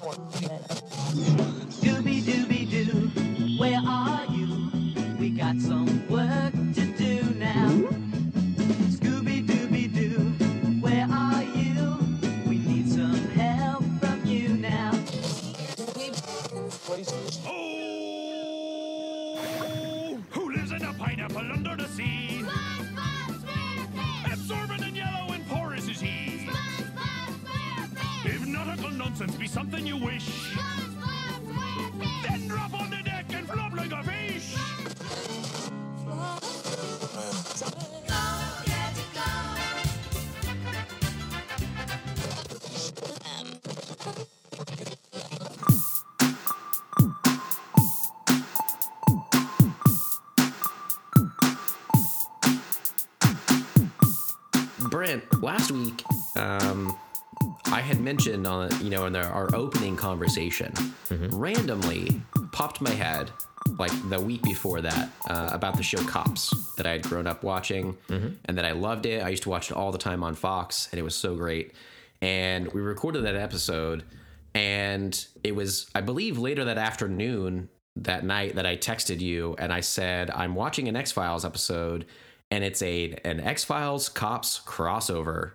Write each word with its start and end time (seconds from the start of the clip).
Dooby 0.00 0.79
conversation, 60.10 60.72
randomly 61.30 62.20
popped 62.52 62.80
my 62.80 62.90
head 62.90 63.30
like 63.78 63.92
the 64.10 64.18
week 64.20 64.42
before 64.42 64.80
that 64.80 65.08
uh, 65.28 65.50
about 65.52 65.76
the 65.76 65.82
show 65.84 66.02
Cops 66.04 66.52
that 66.76 66.84
I 66.86 66.90
had 66.92 67.02
grown 67.02 67.26
up 67.28 67.44
watching 67.44 67.96
and 68.08 68.58
that 68.58 68.64
I 68.64 68.72
loved 68.72 69.06
it. 69.06 69.22
I 69.22 69.28
used 69.28 69.44
to 69.44 69.50
watch 69.50 69.70
it 69.70 69.76
all 69.76 69.92
the 69.92 69.98
time 69.98 70.24
on 70.24 70.34
Fox, 70.34 70.88
and 70.90 70.98
it 70.98 71.02
was 71.02 71.14
so 71.14 71.36
great. 71.36 71.72
And 72.20 72.66
we 72.72 72.80
recorded 72.80 73.24
that 73.24 73.36
episode, 73.36 74.02
and 74.54 75.12
it 75.44 75.54
was 75.54 75.88
I 75.94 76.00
believe 76.00 76.38
later 76.38 76.64
that 76.64 76.78
afternoon 76.78 77.68
that 77.96 78.24
night 78.24 78.54
that 78.56 78.66
I 78.66 78.76
texted 78.76 79.20
you 79.20 79.54
and 79.58 79.72
I 79.72 79.80
said 79.80 80.30
I'm 80.30 80.54
watching 80.54 80.88
an 80.88 80.96
X 80.96 81.12
Files 81.12 81.44
episode, 81.44 82.04
and 82.50 82.64
it's 82.64 82.82
a 82.82 83.16
an 83.24 83.38
X 83.40 83.62
Files 83.62 84.08
Cops 84.08 84.60
crossover 84.66 85.52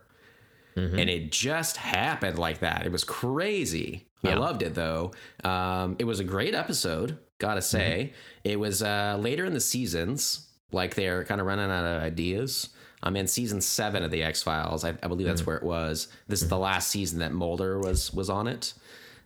and 1.00 1.10
it 1.10 1.32
just 1.32 1.78
happened 1.78 2.38
like 2.38 2.60
that. 2.60 2.86
It 2.86 2.92
was 2.92 3.06
crazy. 3.06 4.08
I 4.32 4.36
loved 4.36 4.62
it 4.62 4.76
though. 4.76 5.12
Um, 5.44 5.96
it 6.00 6.06
was 6.06 6.20
a 6.20 6.24
great 6.24 6.56
episode, 6.56 7.18
gotta 7.40 7.62
say. 7.62 8.14
It 8.44 8.60
was 8.60 8.82
uh, 8.82 9.18
later 9.20 9.46
in 9.46 9.54
the 9.54 9.60
seasons, 9.60 10.48
like 10.72 10.96
they're 10.96 11.24
kind 11.24 11.42
of 11.42 11.48
running 11.48 11.70
out 11.70 11.86
of 11.86 12.04
ideas. 12.04 12.70
I'm 13.04 13.16
in 13.16 13.28
season 13.28 13.62
seven 13.62 14.04
of 14.04 14.12
the 14.12 14.24
X 14.24 14.42
Files. 14.42 14.84
I, 14.84 14.90
I 15.04 15.08
believe 15.08 15.28
that's 15.28 15.46
where 15.46 15.58
it 15.58 15.64
was. 15.64 16.08
This 16.28 16.42
is 16.42 16.50
the 16.50 16.58
last 16.58 16.90
season 16.90 17.20
that 17.20 17.32
Mulder 17.32 17.80
was 17.80 18.14
was 18.14 18.30
on 18.30 18.48
it. 18.48 18.74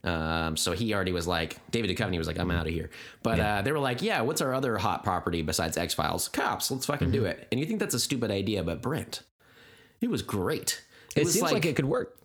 Um, 0.03 0.55
so 0.55 0.71
he 0.71 0.93
already 0.93 1.11
was 1.11 1.27
like, 1.27 1.57
David 1.71 1.95
Duchovny 1.95 2.17
was 2.17 2.27
like, 2.27 2.39
I'm 2.39 2.51
out 2.51 2.67
of 2.67 2.73
here. 2.73 2.89
But 3.21 3.39
uh, 3.39 3.61
they 3.61 3.71
were 3.71 3.79
like, 3.79 4.01
yeah, 4.01 4.21
what's 4.21 4.41
our 4.41 4.53
other 4.53 4.77
hot 4.77 5.03
property 5.03 5.41
besides 5.41 5.77
X 5.77 5.93
Files? 5.93 6.29
Cops. 6.29 6.71
Let's 6.71 6.85
fucking 6.85 7.11
do 7.11 7.25
it. 7.25 7.47
And 7.51 7.59
you 7.59 7.65
think 7.65 7.79
that's 7.79 7.93
a 7.93 7.99
stupid 7.99 8.31
idea, 8.31 8.63
but 8.63 8.81
Brent, 8.81 9.23
it 10.01 10.09
was 10.09 10.21
great. 10.21 10.83
It, 11.15 11.25
was 11.25 11.33
seems 11.33 11.51
like, 11.51 11.65
it 11.65 11.75
could 11.75 11.85
work. 11.85 12.17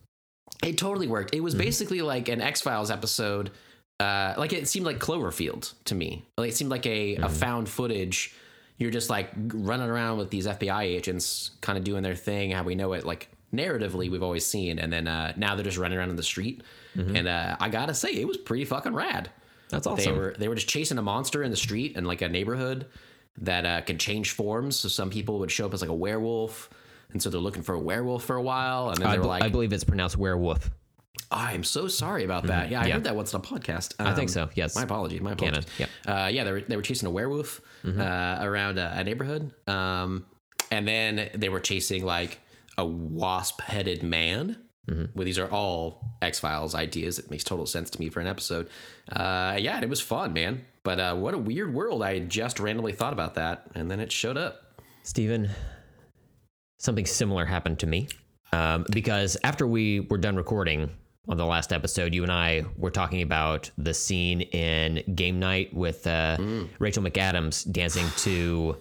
It 0.63 0.77
totally 0.77 1.07
worked. 1.07 1.33
It 1.33 1.41
was 1.41 1.55
basically 1.55 2.01
like 2.01 2.29
an 2.29 2.41
X 2.41 2.61
Files 2.61 2.91
episode. 2.91 3.51
Uh, 3.99 4.33
like 4.37 4.51
it 4.51 4.67
seemed 4.67 4.85
like 4.85 4.99
Cloverfield 4.99 5.73
to 5.85 5.95
me. 5.95 6.25
Like 6.37 6.49
it 6.49 6.55
seemed 6.55 6.71
like 6.71 6.85
a, 6.85 7.15
a 7.15 7.29
found 7.29 7.69
footage. 7.69 8.35
You're 8.77 8.91
just 8.91 9.09
like 9.09 9.31
running 9.35 9.89
around 9.89 10.17
with 10.17 10.29
these 10.29 10.47
FBI 10.47 10.83
agents, 10.83 11.51
kind 11.61 11.77
of 11.77 11.83
doing 11.85 12.03
their 12.03 12.15
thing, 12.15 12.51
how 12.51 12.63
we 12.63 12.75
know 12.75 12.91
it. 12.93 13.05
Like 13.05 13.29
narratively, 13.53 14.11
we've 14.11 14.23
always 14.23 14.45
seen, 14.45 14.79
and 14.79 14.91
then 14.91 15.07
uh, 15.07 15.33
now 15.37 15.55
they're 15.55 15.63
just 15.63 15.77
running 15.77 15.97
around 15.97 16.09
in 16.09 16.17
the 16.17 16.23
street. 16.23 16.61
And 17.15 17.27
uh, 17.27 17.57
I 17.59 17.69
gotta 17.69 17.93
say, 17.93 18.11
it 18.13 18.27
was 18.27 18.37
pretty 18.37 18.65
fucking 18.65 18.93
rad. 18.93 19.29
That's 19.69 19.87
awesome. 19.87 20.13
They 20.13 20.19
were 20.19 20.35
they 20.37 20.47
were 20.47 20.55
just 20.55 20.69
chasing 20.69 20.97
a 20.97 21.01
monster 21.01 21.43
in 21.43 21.51
the 21.51 21.57
street 21.57 21.95
in 21.97 22.05
like 22.05 22.21
a 22.21 22.29
neighborhood 22.29 22.85
that 23.39 23.65
uh, 23.65 23.81
could 23.81 23.99
change 23.99 24.31
forms. 24.31 24.77
So 24.77 24.87
some 24.87 25.09
people 25.09 25.39
would 25.39 25.51
show 25.51 25.65
up 25.65 25.73
as 25.73 25.81
like 25.81 25.89
a 25.89 25.93
werewolf, 25.93 26.69
and 27.15 27.23
so 27.23 27.29
they're 27.31 27.39
looking 27.39 27.63
for 27.63 27.73
a 27.73 27.79
werewolf 27.79 28.23
for 28.25 28.35
a 28.35 28.41
while, 28.41 28.89
and 28.89 28.97
then 28.97 29.07
I, 29.07 29.13
they 29.13 29.17
were 29.17 29.23
be- 29.23 29.29
like, 29.29 29.43
I 29.43 29.49
believe 29.49 29.71
it's 29.73 29.83
pronounced 29.85 30.17
werewolf. 30.17 30.69
I'm 31.31 31.63
so 31.63 31.87
sorry 31.87 32.23
about 32.25 32.47
that. 32.47 32.69
Yeah, 32.69 32.81
I 32.81 32.85
Yeah. 32.87 32.93
heard 32.95 33.05
that 33.05 33.15
once 33.15 33.33
on 33.33 33.39
a 33.39 33.43
podcast. 33.43 33.95
I 33.99 34.13
think 34.13 34.27
Um, 34.29 34.33
so, 34.33 34.49
yes. 34.53 34.75
My 34.75 34.83
apologies. 34.83 35.21
My 35.21 35.33
Canon, 35.33 35.55
apologies. 35.59 35.79
yep. 35.79 35.89
Uh, 36.05 36.27
yeah, 36.27 36.43
they 36.43 36.51
were 36.51 36.61
they 36.61 36.75
were 36.75 36.81
chasing 36.83 37.07
a 37.07 37.11
werewolf 37.11 37.61
uh, 37.85 38.37
around 38.41 38.77
a, 38.77 38.93
a 38.99 39.03
neighborhood, 39.03 39.51
um, 39.67 40.25
and 40.71 40.85
then 40.87 41.29
they 41.33 41.47
were 41.49 41.61
chasing 41.61 42.05
like 42.05 42.39
a 42.77 42.85
wasp-headed 42.85 44.03
man. 44.03 44.57
Well, 44.87 45.25
these 45.25 45.39
are 45.39 45.49
all 45.49 46.15
X 46.21 46.39
Files 46.39 46.75
ideas. 46.75 47.17
It 47.17 47.31
makes 47.31 47.43
total 47.43 47.65
sense 47.65 47.89
to 47.91 47.99
me 47.99 48.09
for 48.09 48.19
an 48.19 48.27
episode. 48.27 48.67
Uh, 49.11 49.57
yeah, 49.59 49.81
it 49.81 49.89
was 49.89 49.99
fun, 49.99 50.31
man. 50.33 50.63
But 50.83 50.99
uh, 50.99 51.15
what 51.15 51.33
a 51.33 51.39
weird 51.39 51.73
world! 51.73 52.03
I 52.03 52.19
just 52.19 52.59
randomly 52.59 52.91
thought 52.93 53.13
about 53.13 53.33
that, 53.33 53.65
and 53.73 53.89
then 53.89 53.99
it 53.99 54.11
showed 54.11 54.37
up. 54.37 54.79
Stephen, 55.01 55.49
something 56.77 57.05
similar 57.05 57.45
happened 57.45 57.79
to 57.79 57.87
me. 57.87 58.07
Um, 58.53 58.85
because 58.91 59.37
after 59.43 59.65
we 59.67 60.01
were 60.01 60.17
done 60.17 60.35
recording 60.35 60.89
on 61.27 61.37
the 61.37 61.45
last 61.45 61.73
episode, 61.73 62.13
you 62.13 62.23
and 62.23 62.31
I 62.31 62.63
were 62.77 62.91
talking 62.91 63.21
about 63.21 63.69
the 63.77 63.93
scene 63.93 64.41
in 64.41 65.15
Game 65.15 65.39
Night 65.39 65.73
with 65.73 66.05
uh, 66.07 66.37
Mm. 66.39 66.69
Rachel 66.79 67.03
McAdams 67.03 67.69
dancing 67.71 68.05
to 68.17 68.77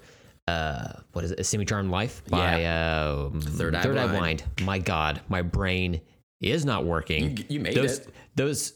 uh, 0.47 0.93
what 1.13 1.25
is 1.25 1.31
it, 1.33 1.45
Semi 1.47 1.65
Charmed 1.65 1.91
Life 1.91 2.23
by 2.29 2.65
uh, 2.67 3.31
Third 3.41 3.75
Eye 3.75 3.83
Blind. 3.87 4.11
Blind. 4.13 4.45
My 4.63 4.79
God, 4.79 5.23
my 5.29 5.41
brain 5.41 6.03
is 6.41 6.65
not 6.67 6.85
working. 6.85 7.39
You- 7.39 7.45
you 7.49 7.61
made 7.61 7.75
those, 7.75 8.01
it. 8.01 8.09
Those, 8.37 8.73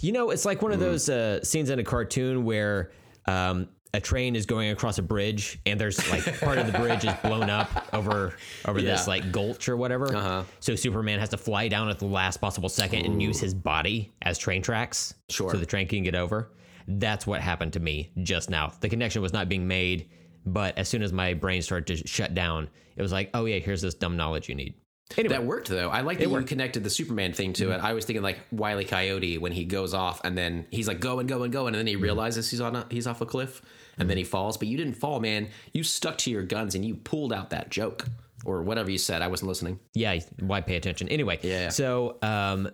you 0.00 0.12
know, 0.12 0.30
it's 0.30 0.44
like 0.44 0.60
one 0.60 0.72
Mm. 0.72 0.74
of 0.74 0.80
those 0.80 1.08
uh, 1.08 1.42
scenes 1.42 1.70
in 1.70 1.78
a 1.78 1.84
cartoon 1.84 2.44
where 2.44 2.90
um, 3.26 3.68
a 3.94 4.00
train 4.00 4.36
is 4.36 4.44
going 4.46 4.70
across 4.70 4.98
a 4.98 5.02
bridge 5.02 5.58
and 5.64 5.80
there's 5.80 5.98
like 6.10 6.40
part 6.40 6.58
of 6.58 6.70
the 6.70 6.78
bridge 6.78 7.04
is 7.04 7.14
blown 7.22 7.48
up 7.48 7.86
over 7.94 8.34
over 8.66 8.82
this 8.82 9.06
like 9.08 9.32
gulch 9.32 9.68
or 9.68 9.76
whatever. 9.76 10.14
Uh-huh. 10.14 10.42
So 10.60 10.74
Superman 10.74 11.18
has 11.20 11.30
to 11.30 11.36
fly 11.38 11.68
down 11.68 11.88
at 11.88 11.98
the 11.98 12.06
last 12.06 12.36
possible 12.38 12.68
second 12.68 13.06
and 13.06 13.22
use 13.22 13.40
his 13.40 13.54
body 13.54 14.12
as 14.22 14.36
train 14.38 14.60
tracks, 14.62 15.14
Sure. 15.30 15.50
so 15.50 15.56
the 15.56 15.66
train 15.66 15.88
can 15.88 16.02
get 16.02 16.14
over. 16.14 16.52
That's 16.86 17.26
what 17.26 17.40
happened 17.40 17.72
to 17.74 17.80
me 17.80 18.10
just 18.22 18.50
now. 18.50 18.72
The 18.80 18.88
connection 18.88 19.20
was 19.22 19.32
not 19.32 19.48
being 19.48 19.66
made, 19.66 20.08
but 20.46 20.76
as 20.78 20.88
soon 20.88 21.02
as 21.02 21.12
my 21.12 21.34
brain 21.34 21.60
started 21.62 21.86
to 21.98 22.06
shut 22.08 22.34
down, 22.34 22.68
it 22.96 23.02
was 23.02 23.12
like, 23.12 23.30
oh 23.34 23.44
yeah, 23.46 23.58
here's 23.58 23.82
this 23.82 23.94
dumb 23.94 24.16
knowledge 24.16 24.48
you 24.48 24.54
need. 24.54 24.74
Anyway, 25.16 25.34
That 25.34 25.44
worked 25.44 25.68
though. 25.68 25.88
I 25.88 26.02
like 26.02 26.18
that 26.18 26.28
you 26.28 26.42
connected 26.42 26.84
the 26.84 26.90
Superman 26.90 27.32
thing 27.32 27.52
to 27.54 27.70
it. 27.72 27.78
I 27.82 27.92
was 27.94 28.04
thinking 28.04 28.22
like 28.22 28.38
Wiley 28.52 28.84
Coyote 28.84 29.38
when 29.38 29.52
he 29.52 29.64
goes 29.64 29.94
off 29.94 30.20
and 30.22 30.36
then 30.36 30.66
he's 30.70 30.86
like 30.86 31.00
going, 31.00 31.26
going, 31.26 31.50
going, 31.50 31.68
and 31.74 31.76
then 31.76 31.86
he 31.86 31.96
realizes 31.96 32.50
he's 32.50 32.60
on 32.60 32.76
a, 32.76 32.86
he's 32.90 33.06
off 33.06 33.20
a 33.20 33.26
cliff 33.26 33.62
and 33.96 34.08
then 34.10 34.16
he 34.18 34.24
falls. 34.24 34.56
But 34.58 34.68
you 34.68 34.76
didn't 34.76 34.94
fall, 34.94 35.18
man. 35.18 35.48
You 35.72 35.82
stuck 35.82 36.18
to 36.18 36.30
your 36.30 36.42
guns 36.42 36.74
and 36.74 36.84
you 36.84 36.94
pulled 36.94 37.32
out 37.32 37.50
that 37.50 37.70
joke 37.70 38.04
or 38.44 38.62
whatever 38.62 38.90
you 38.90 38.98
said. 38.98 39.22
I 39.22 39.28
wasn't 39.28 39.48
listening. 39.48 39.80
yeah, 39.94 40.18
why 40.40 40.60
pay 40.60 40.76
attention? 40.76 41.08
Anyway, 41.08 41.38
Yeah. 41.42 41.70
So, 41.70 42.18
um, 42.22 42.70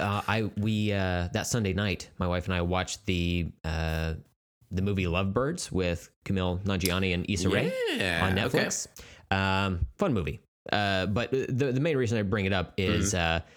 uh, 0.00 0.22
I 0.26 0.50
we 0.56 0.92
uh, 0.92 1.28
that 1.32 1.46
Sunday 1.46 1.72
night, 1.74 2.08
my 2.18 2.26
wife 2.26 2.46
and 2.46 2.54
I 2.54 2.62
watched 2.62 3.04
the 3.06 3.48
uh, 3.64 4.14
the 4.70 4.82
movie 4.82 5.06
Lovebirds 5.06 5.70
with 5.72 6.10
Kumail 6.24 6.62
Nanjiani 6.64 7.12
and 7.14 7.28
Issa 7.28 7.48
Rae 7.48 7.72
Yeah, 7.94 8.26
on 8.26 8.38
okay. 8.38 8.58
Netflix. 8.64 8.86
Um, 9.30 9.86
fun 9.96 10.14
movie. 10.14 10.40
Uh, 10.72 11.06
but 11.06 11.30
the 11.30 11.72
the 11.72 11.80
main 11.80 11.96
reason 11.96 12.18
I 12.18 12.22
bring 12.22 12.44
it 12.46 12.52
up 12.52 12.72
is 12.76 13.14
Mm-hmm. 13.14 13.44
uh, 13.44 13.48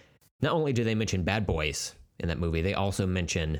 not 0.41 0.53
only 0.53 0.73
do 0.73 0.83
they 0.83 0.95
mention 0.95 1.23
Bad 1.23 1.45
Boys 1.45 1.95
in 2.19 2.27
that 2.29 2.39
movie, 2.39 2.61
they 2.61 2.73
also 2.73 3.05
mention 3.05 3.59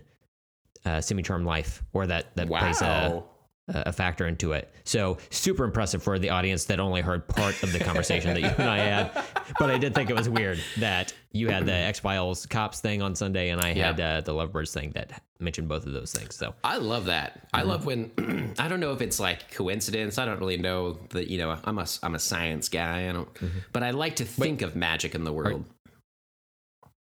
uh, 0.86 1.01
Semi 1.01 1.24
Charmed 1.24 1.46
Life, 1.46 1.84
or 1.94 2.07
that 2.07 2.36
that 2.36 2.48
plays 2.48 2.81
a, 2.81 2.86
Wow. 2.86 3.29
A 3.69 3.94
factor 3.94 4.27
into 4.27 4.54
it. 4.54 4.74
So 4.83 5.18
super 5.30 5.63
impressive 5.63 6.01
for 6.04 6.18
the 6.19 6.30
audience 6.31 6.66
that 6.66 6.80
only 6.80 7.01
heard 7.01 7.27
part 7.27 7.62
of 7.63 7.71
the 7.71 7.80
conversation 7.80 8.33
that 8.33 8.42
you 8.42 8.48
and 8.57 8.69
I 8.69 8.77
had. 8.80 9.24
But 9.60 9.69
I 9.69 9.77
did 9.77 9.94
think 9.95 10.10
it 10.10 10.16
was 10.16 10.27
weird 10.27 10.60
that 10.80 11.13
you 11.31 11.50
had 11.50 11.66
the 11.66 11.74
X 11.74 12.00
Files 12.00 12.45
cops 12.48 12.80
thing 12.81 13.01
on 13.01 13.16
Sunday, 13.16 13.50
and 13.50 13.62
I 13.62 13.74
had 13.74 14.00
Yeah. 14.00 14.18
uh, 14.18 14.21
the 14.21 14.33
Lovebirds 14.33 14.74
thing 14.74 14.92
that 14.95 15.21
mentioned 15.39 15.68
both 15.68 15.86
of 15.86 15.94
those 15.94 16.12
things. 16.12 16.36
So 16.36 16.56
I 16.63 16.77
love 16.77 17.06
that. 17.06 17.48
I 17.54 17.62
love 17.62 17.86
when 17.86 18.56
I 18.60 18.68
don't 18.68 18.80
know 18.80 18.92
if 18.94 19.01
it's 19.01 19.19
like 19.19 19.51
coincidence. 19.51 20.18
I 20.18 20.25
don't 20.25 20.39
really 20.39 20.57
know 20.57 20.94
that 21.12 21.30
you 21.30 21.38
know 21.38 21.57
I'm 21.63 21.77
a 21.77 21.86
I'm 22.04 22.16
a 22.16 22.19
science 22.19 22.69
guy. 22.69 23.07
I 23.07 23.12
don't, 23.13 23.30
but 23.71 23.83
I 23.83 23.92
like 23.92 24.16
to 24.18 24.25
think 24.25 24.62
of 24.63 24.75
magic 24.75 25.13
in 25.16 25.24
the 25.24 25.31
world. 25.33 25.63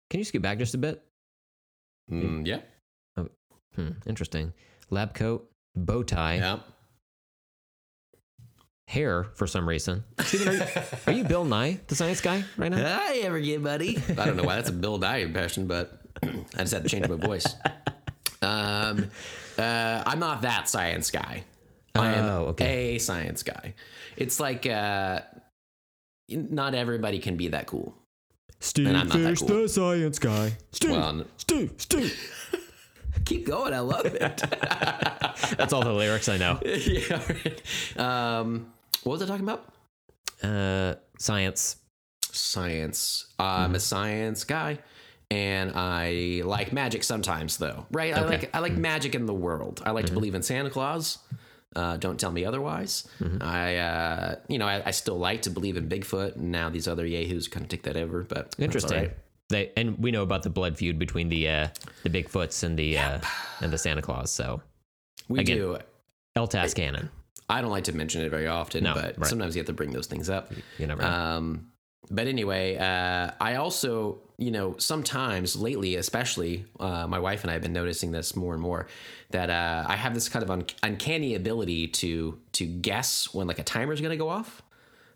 can 0.09 0.19
you 0.19 0.23
scoot 0.23 0.41
back 0.43 0.57
just 0.59 0.75
a 0.75 0.77
bit? 0.77 1.03
Mm, 2.11 2.45
yeah, 2.47 2.59
Hmm, 3.75 3.89
interesting. 4.07 4.53
Lab 4.89 5.13
coat, 5.13 5.49
bow 5.85 6.03
tie, 6.03 6.35
yeah. 6.35 6.59
hair 8.87 9.25
for 9.35 9.47
some 9.47 9.67
reason. 9.67 10.03
Steven, 10.21 10.47
are 10.47 10.65
you, 10.65 10.81
are 11.07 11.13
you 11.13 11.23
Bill 11.23 11.45
Nye, 11.45 11.79
the 11.87 11.95
science 11.95 12.21
guy, 12.21 12.43
right 12.57 12.71
now? 12.71 12.99
Hi, 12.99 13.57
buddy? 13.57 13.97
I 14.09 14.25
don't 14.25 14.35
know 14.35 14.43
why 14.43 14.55
that's 14.55 14.69
a 14.69 14.73
Bill 14.73 14.97
Nye 14.97 15.17
impression, 15.17 15.67
but 15.67 16.01
I 16.23 16.27
just 16.59 16.73
had 16.73 16.83
to 16.83 16.89
change 16.89 17.07
my 17.07 17.15
voice. 17.15 17.45
Um, 18.41 19.11
uh, 19.57 20.03
I'm 20.05 20.19
not 20.19 20.41
that 20.43 20.69
science 20.69 21.11
guy. 21.11 21.43
I 21.95 22.13
am 22.13 22.25
Oh, 22.25 22.45
okay. 22.47 22.95
a 22.95 22.99
science 22.99 23.43
guy. 23.43 23.73
It's 24.15 24.39
like 24.39 24.65
uh, 24.65 25.21
not 26.29 26.75
everybody 26.75 27.19
can 27.19 27.35
be 27.35 27.49
that 27.49 27.67
cool. 27.67 27.95
Steve 28.61 28.87
And 28.87 28.97
I'm 28.97 29.07
not 29.07 29.17
that 29.17 29.29
Fish, 29.29 29.39
cool. 29.39 29.47
the 29.63 29.69
science 29.69 30.19
guy. 30.19 30.53
Steve, 30.71 30.91
Well, 30.91 31.25
Steve, 31.37 31.73
Steve. 31.77 32.13
Keep 33.25 33.45
going. 33.45 33.73
I 33.73 33.79
love 33.79 34.05
it. 34.05 34.19
That's 35.57 35.73
all 35.73 35.81
the 35.81 35.93
lyrics 35.93 36.29
I 36.29 36.37
know. 36.37 36.59
yeah. 36.65 37.21
right. 37.27 37.99
Um, 37.99 38.73
what 39.03 39.13
was 39.13 39.21
I 39.21 39.25
talking 39.25 39.47
about? 39.47 39.65
Uh, 40.43 40.95
science. 41.17 41.77
Science. 42.31 43.27
I'm 43.39 43.75
a 43.75 43.79
science 43.79 44.43
guy, 44.43 44.79
and 45.31 45.71
I 45.75 46.41
like 46.45 46.71
magic 46.71 47.03
sometimes, 47.03 47.57
though. 47.57 47.85
Right? 47.91 48.13
Okay. 48.13 48.21
I 48.23 48.29
like 48.29 48.55
I 48.55 48.59
like 48.59 48.73
magic 48.73 49.15
in 49.15 49.25
the 49.25 49.33
world. 49.33 49.81
I 49.85 49.91
like 49.91 50.05
to 50.05 50.13
believe 50.13 50.35
in 50.35 50.43
Santa 50.43 50.69
Claus. 50.69 51.17
Uh, 51.75 51.97
don't 51.97 52.19
tell 52.19 52.31
me 52.31 52.45
otherwise. 52.45 53.07
I, 53.41 53.75
uh, 53.75 54.35
you 54.47 54.57
know, 54.57 54.65
I, 54.67 54.81
I 54.87 54.91
still 54.91 55.19
like 55.19 55.43
to 55.43 55.51
believe 55.51 55.77
in 55.77 55.87
Bigfoot, 55.87 56.35
and 56.35 56.51
now 56.51 56.69
these 56.69 56.87
other 56.87 57.05
yahoos 57.05 57.47
kind 57.47 57.63
of 57.63 57.69
take 57.69 57.83
that 57.83 57.95
over. 57.95 58.23
But 58.23 58.55
Interesting. 58.57 58.97
right. 58.97 59.17
They 59.49 59.71
and 59.75 59.97
we 59.97 60.11
know 60.11 60.23
about 60.23 60.43
the 60.43 60.49
blood 60.49 60.77
feud 60.77 60.99
between 60.99 61.29
the 61.29 61.49
uh, 61.49 61.67
the 62.03 62.09
Bigfoots 62.09 62.63
and 62.63 62.77
the 62.77 62.97
uh, 62.97 63.19
and 63.61 63.73
the 63.73 63.77
Santa 63.77 64.01
Claus. 64.01 64.31
So 64.31 64.61
We 65.27 65.39
Again. 65.39 65.57
do. 65.57 65.77
LTAS 66.37 66.75
canon. 66.75 67.09
I 67.49 67.59
don't 67.61 67.71
like 67.71 67.85
to 67.85 67.95
mention 67.95 68.21
it 68.21 68.29
very 68.29 68.47
often, 68.47 68.83
No, 68.83 68.93
but 68.93 69.17
right. 69.17 69.27
sometimes 69.27 69.55
you 69.55 69.59
have 69.59 69.67
to 69.67 69.73
bring 69.73 69.91
those 69.91 70.05
things 70.05 70.29
up. 70.29 70.53
You 70.77 70.85
never 70.85 71.01
know. 71.01 71.07
Um, 71.09 71.71
but 72.11 72.27
anyway, 72.27 72.77
uh, 72.77 73.31
I 73.41 73.55
also, 73.55 74.19
you 74.37 74.51
know, 74.51 74.75
sometimes 74.77 75.55
lately, 75.55 75.95
especially, 75.95 76.65
uh, 76.79 77.07
my 77.07 77.17
wife 77.19 77.41
and 77.41 77.49
I 77.49 77.53
have 77.53 77.63
been 77.63 77.73
noticing 77.73 78.11
this 78.11 78.35
more 78.35 78.53
and 78.53 78.61
more 78.61 78.87
that 79.31 79.49
uh, 79.49 79.83
I 79.87 79.95
have 79.95 80.13
this 80.13 80.29
kind 80.29 80.43
of 80.43 80.51
un- 80.51 80.65
uncanny 80.83 81.33
ability 81.35 81.87
to 81.87 82.37
to 82.53 82.65
guess 82.67 83.33
when 83.33 83.47
like 83.47 83.59
a 83.59 83.63
timer 83.63 83.93
is 83.93 83.99
going 83.99 84.11
to 84.11 84.17
go 84.17 84.29
off 84.29 84.61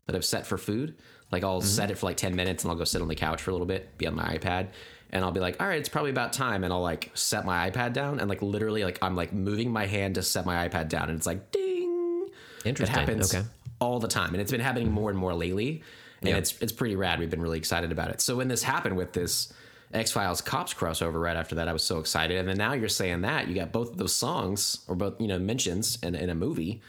that 0.08 0.16
I've 0.16 0.26
set 0.26 0.46
for 0.48 0.58
food. 0.58 0.96
Like 1.34 1.44
I'll 1.44 1.60
mm-hmm. 1.60 1.68
set 1.68 1.92
it 1.92 1.98
for 1.98 2.06
like 2.06 2.16
ten 2.18 2.36
minutes 2.36 2.64
and 2.64 2.72
I'll 2.72 2.78
go 2.78 2.86
sit 2.86 3.02
on 3.02 3.10
the 3.10 3.16
couch 3.16 3.42
for 3.42 3.52
a 3.52 3.54
little 3.54 3.68
bit, 3.68 3.98
be 3.98 4.08
on 4.08 4.16
my 4.16 4.38
iPad, 4.38 4.68
and 5.12 5.26
I'll 5.26 5.32
be 5.32 5.42
like, 5.42 5.62
all 5.62 5.68
right, 5.68 5.80
it's 5.80 5.90
probably 5.90 6.12
about 6.12 6.32
time, 6.32 6.64
and 6.64 6.72
I'll 6.72 6.82
like 6.82 7.12
set 7.14 7.46
my 7.46 7.70
iPad 7.70 7.92
down 7.92 8.22
and 8.22 8.30
like 8.30 8.42
literally 8.42 8.86
like 8.86 9.00
I'm 9.02 9.16
like 9.16 9.34
moving 9.34 9.72
my 9.72 9.86
hand 9.86 10.16
to 10.16 10.24
set 10.24 10.46
my 10.46 10.70
iPad 10.70 10.88
down, 10.88 11.10
and 11.10 11.18
it's 11.18 11.28
like 11.28 11.52
ding. 11.52 12.30
Interesting. 12.64 12.96
It 12.96 13.00
happens 13.00 13.36
Okay. 13.36 13.46
all 13.80 14.00
the 14.00 14.08
time, 14.08 14.30
and 14.34 14.42
it's 14.42 14.52
been 14.52 14.62
happening 14.62 14.90
more 14.92 15.10
and 15.10 15.20
more 15.20 15.34
lately. 15.34 15.84
And 16.22 16.30
Yeah. 16.30 16.38
it's 16.38 16.56
it's 16.62 16.72
pretty 16.72 16.96
rad. 16.96 17.20
We've 17.20 17.30
been 17.30 17.42
really 17.42 17.58
excited 17.58 17.92
about 17.92 18.10
it. 18.12 18.22
So 18.22 18.38
when 18.38 18.48
this 18.48 18.64
happened 18.64 18.96
with 18.96 19.12
this 19.12 19.52
X 19.94 20.12
Files 20.12 20.40
cops 20.42 20.74
crossover, 20.74 21.22
right 21.22 21.36
after 21.36 21.56
that, 21.56 21.68
I 21.68 21.74
was 21.74 21.84
so 21.84 22.00
excited. 22.00 22.38
And 22.38 22.48
then 22.48 22.58
now 22.58 22.74
you're 22.74 22.90
saying 22.90 23.22
that 23.22 23.48
you 23.48 23.56
got 23.56 23.72
both 23.72 23.92
of 23.92 23.98
those 23.98 24.16
songs 24.16 24.80
or 24.88 24.96
both 24.96 25.20
you 25.20 25.28
know 25.28 25.38
mentions 25.40 25.98
in, 26.02 26.16
in 26.16 26.30
a 26.30 26.36
movie. 26.36 26.82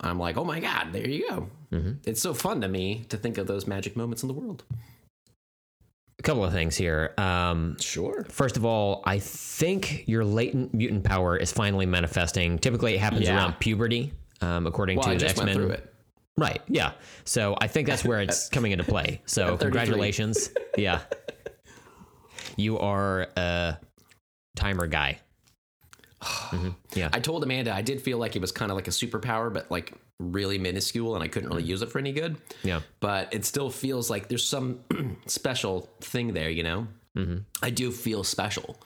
I'm 0.00 0.18
like, 0.18 0.36
oh 0.36 0.44
my 0.44 0.60
god, 0.60 0.92
there 0.92 1.08
you 1.08 1.28
go. 1.28 1.48
Mm-hmm. 1.74 1.92
It's 2.08 2.20
so 2.22 2.34
fun 2.34 2.60
to 2.60 2.68
me 2.68 3.04
to 3.08 3.16
think 3.16 3.38
of 3.38 3.46
those 3.46 3.66
magic 3.66 3.96
moments 3.96 4.22
in 4.22 4.28
the 4.28 4.34
world. 4.34 4.62
A 6.18 6.22
couple 6.22 6.44
of 6.44 6.52
things 6.52 6.76
here. 6.76 7.12
Um, 7.18 7.76
Sure. 7.80 8.24
First 8.30 8.56
of 8.56 8.64
all, 8.64 9.02
I 9.04 9.18
think 9.18 10.04
your 10.06 10.24
latent 10.24 10.72
mutant 10.72 11.04
power 11.04 11.36
is 11.36 11.50
finally 11.52 11.86
manifesting. 11.86 12.58
Typically, 12.58 12.94
it 12.94 13.00
happens 13.00 13.22
Yeah. 13.22 13.36
around 13.36 13.58
puberty, 13.58 14.12
um, 14.40 14.66
according 14.66 14.98
Well, 14.98 15.06
to 15.06 15.10
I 15.10 15.14
the 15.14 15.20
just 15.20 15.36
X 15.38 15.44
Men. 15.44 15.54
through 15.56 15.70
it. 15.70 15.92
Right. 16.38 16.62
Yeah. 16.68 16.92
So 17.24 17.56
I 17.60 17.66
think 17.68 17.88
that's 17.88 18.04
where 18.04 18.20
it's 18.20 18.48
coming 18.56 18.72
into 18.72 18.84
play. 18.84 19.20
So 19.26 19.56
congratulations. 19.56 20.50
yeah. 20.76 21.00
You 22.56 22.78
are 22.78 23.28
a 23.36 23.78
timer 24.56 24.86
guy. 24.86 25.18
Mhm. 26.24 26.74
Yeah. 26.94 27.10
I 27.12 27.20
told 27.20 27.42
Amanda 27.42 27.74
I 27.74 27.82
did 27.82 28.00
feel 28.00 28.18
like 28.18 28.34
it 28.36 28.40
was 28.40 28.52
kind 28.52 28.70
of 28.70 28.76
like 28.76 28.86
a 28.88 28.92
superpower, 28.92 29.52
but 29.52 29.70
like 29.70 29.92
really 30.20 30.58
minuscule, 30.58 31.14
and 31.14 31.24
I 31.24 31.28
couldn't 31.28 31.48
really 31.50 31.64
use 31.64 31.82
it 31.82 31.90
for 31.90 31.98
any 31.98 32.12
good. 32.12 32.36
yeah. 32.62 32.80
but 33.00 33.32
it 33.34 33.44
still 33.44 33.70
feels 33.70 34.08
like 34.10 34.28
there's 34.28 34.46
some 34.46 34.80
special 35.26 35.88
thing 36.00 36.32
there, 36.34 36.50
you 36.50 36.62
know? 36.62 36.86
Mm-hmm. 37.16 37.38
I 37.62 37.70
do 37.70 37.90
feel 37.90 38.24
special. 38.24 38.76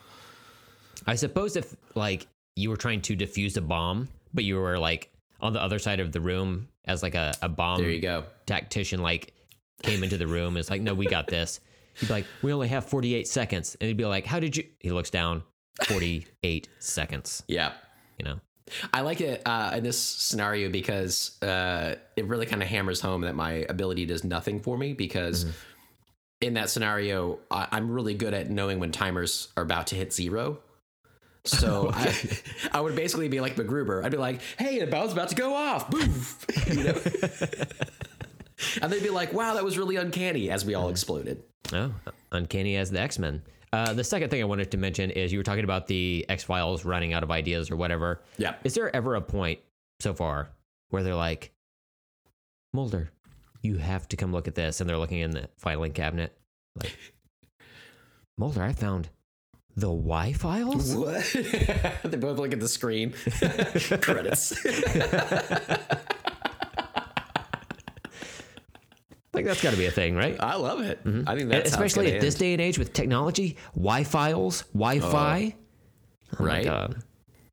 I 1.06 1.14
suppose 1.14 1.56
if 1.56 1.74
like 1.94 2.26
you 2.56 2.70
were 2.70 2.76
trying 2.76 3.00
to 3.02 3.16
defuse 3.16 3.56
a 3.56 3.60
bomb, 3.60 4.08
but 4.34 4.44
you 4.44 4.56
were 4.56 4.78
like 4.78 5.10
on 5.40 5.52
the 5.52 5.62
other 5.62 5.78
side 5.78 6.00
of 6.00 6.12
the 6.12 6.20
room 6.20 6.68
as 6.84 7.02
like 7.02 7.14
a, 7.14 7.32
a 7.42 7.48
bomb 7.48 7.80
There 7.80 7.90
you 7.90 8.00
go. 8.00 8.24
tactician 8.46 9.00
like 9.00 9.32
came 9.82 10.02
into 10.02 10.16
the 10.18 10.26
room 10.26 10.48
and 10.48 10.58
it's 10.58 10.68
like, 10.70 10.82
no, 10.82 10.92
we 10.94 11.06
got 11.06 11.26
this. 11.28 11.60
He'd 11.94 12.06
be 12.08 12.12
like, 12.12 12.26
we 12.42 12.52
only 12.52 12.68
have 12.68 12.84
48 12.86 13.26
seconds. 13.28 13.76
And 13.80 13.88
he'd 13.88 13.96
be 13.96 14.04
like, 14.04 14.26
how 14.26 14.40
did 14.40 14.56
you? 14.56 14.64
He 14.80 14.90
looks 14.90 15.10
down, 15.10 15.42
48 15.86 16.68
seconds, 16.80 17.42
Yeah. 17.48 17.72
you 18.18 18.24
know? 18.24 18.40
I 18.92 19.00
like 19.02 19.20
it 19.20 19.42
uh, 19.46 19.72
in 19.76 19.82
this 19.82 20.00
scenario 20.00 20.70
because 20.70 21.40
uh, 21.42 21.96
it 22.16 22.26
really 22.26 22.46
kind 22.46 22.62
of 22.62 22.68
hammers 22.68 23.00
home 23.00 23.22
that 23.22 23.34
my 23.34 23.66
ability 23.68 24.06
does 24.06 24.24
nothing 24.24 24.60
for 24.60 24.76
me 24.76 24.92
because 24.92 25.46
in 26.40 26.54
that 26.54 26.70
scenario, 26.70 27.38
I, 27.50 27.68
I'm 27.72 27.90
really 27.90 28.14
good 28.14 28.34
at 28.34 28.50
knowing 28.50 28.78
when 28.78 28.92
timers 28.92 29.48
are 29.56 29.62
about 29.62 29.88
to 29.88 29.94
hit 29.96 30.12
zero. 30.12 30.58
So 31.44 31.90
I, 31.94 32.14
I 32.72 32.80
would 32.80 32.96
basically 32.96 33.28
be 33.28 33.40
like 33.40 33.56
MacGruber. 33.56 34.04
I'd 34.04 34.12
be 34.12 34.18
like, 34.18 34.40
"Hey, 34.58 34.78
the 34.78 34.86
bell's 34.86 35.12
about 35.12 35.30
to 35.30 35.34
go 35.34 35.54
off!" 35.54 35.90
Boof, 35.90 36.44
you 36.68 36.84
know. 36.84 37.00
and 38.82 38.92
they'd 38.92 39.02
be 39.02 39.10
like, 39.10 39.32
"Wow, 39.32 39.54
that 39.54 39.64
was 39.64 39.78
really 39.78 39.96
uncanny." 39.96 40.50
As 40.50 40.64
we 40.64 40.74
all 40.74 40.88
exploded. 40.88 41.42
Oh, 41.72 41.92
uncanny 42.32 42.76
as 42.76 42.90
the 42.90 43.00
X 43.00 43.18
Men. 43.18 43.42
Uh, 43.72 43.92
the 43.92 44.04
second 44.04 44.30
thing 44.30 44.40
I 44.40 44.44
wanted 44.44 44.70
to 44.70 44.76
mention 44.76 45.10
is 45.10 45.32
you 45.32 45.38
were 45.38 45.44
talking 45.44 45.64
about 45.64 45.86
the 45.86 46.24
X 46.28 46.42
Files 46.44 46.84
running 46.84 47.12
out 47.12 47.22
of 47.22 47.30
ideas 47.30 47.70
or 47.70 47.76
whatever. 47.76 48.22
Yeah. 48.38 48.54
Is 48.64 48.74
there 48.74 48.94
ever 48.94 49.14
a 49.14 49.20
point 49.20 49.60
so 50.00 50.14
far 50.14 50.50
where 50.90 51.02
they're 51.02 51.14
like, 51.14 51.52
Mulder, 52.72 53.10
you 53.62 53.76
have 53.76 54.08
to 54.08 54.16
come 54.16 54.32
look 54.32 54.48
at 54.48 54.54
this, 54.54 54.80
and 54.80 54.88
they're 54.88 54.98
looking 54.98 55.20
in 55.20 55.30
the 55.30 55.48
filing 55.56 55.92
cabinet, 55.92 56.36
like, 56.76 56.96
Mulder, 58.38 58.62
I 58.62 58.72
found 58.72 59.08
the 59.76 59.90
Y 59.90 60.32
files. 60.32 60.94
What? 60.94 61.24
they 62.04 62.16
both 62.16 62.38
look 62.38 62.52
at 62.52 62.60
the 62.60 62.68
screen. 62.68 63.12
Credits. 64.00 64.54
Like 69.34 69.44
that's 69.44 69.62
got 69.62 69.70
to 69.72 69.76
be 69.76 69.86
a 69.86 69.90
thing, 69.90 70.16
right? 70.16 70.36
I 70.40 70.56
love 70.56 70.80
it. 70.80 71.00
I 71.26 71.36
think 71.36 71.50
that's 71.50 71.70
especially 71.70 72.14
at 72.14 72.20
this 72.20 72.34
day 72.34 72.52
and 72.52 72.60
age 72.60 72.78
with 72.78 72.92
technology, 72.92 73.56
Y 73.74 74.04
files, 74.04 74.62
Wi-Fi. 74.72 75.54
Oh 76.38 76.42
my 76.42 76.44
right? 76.44 76.94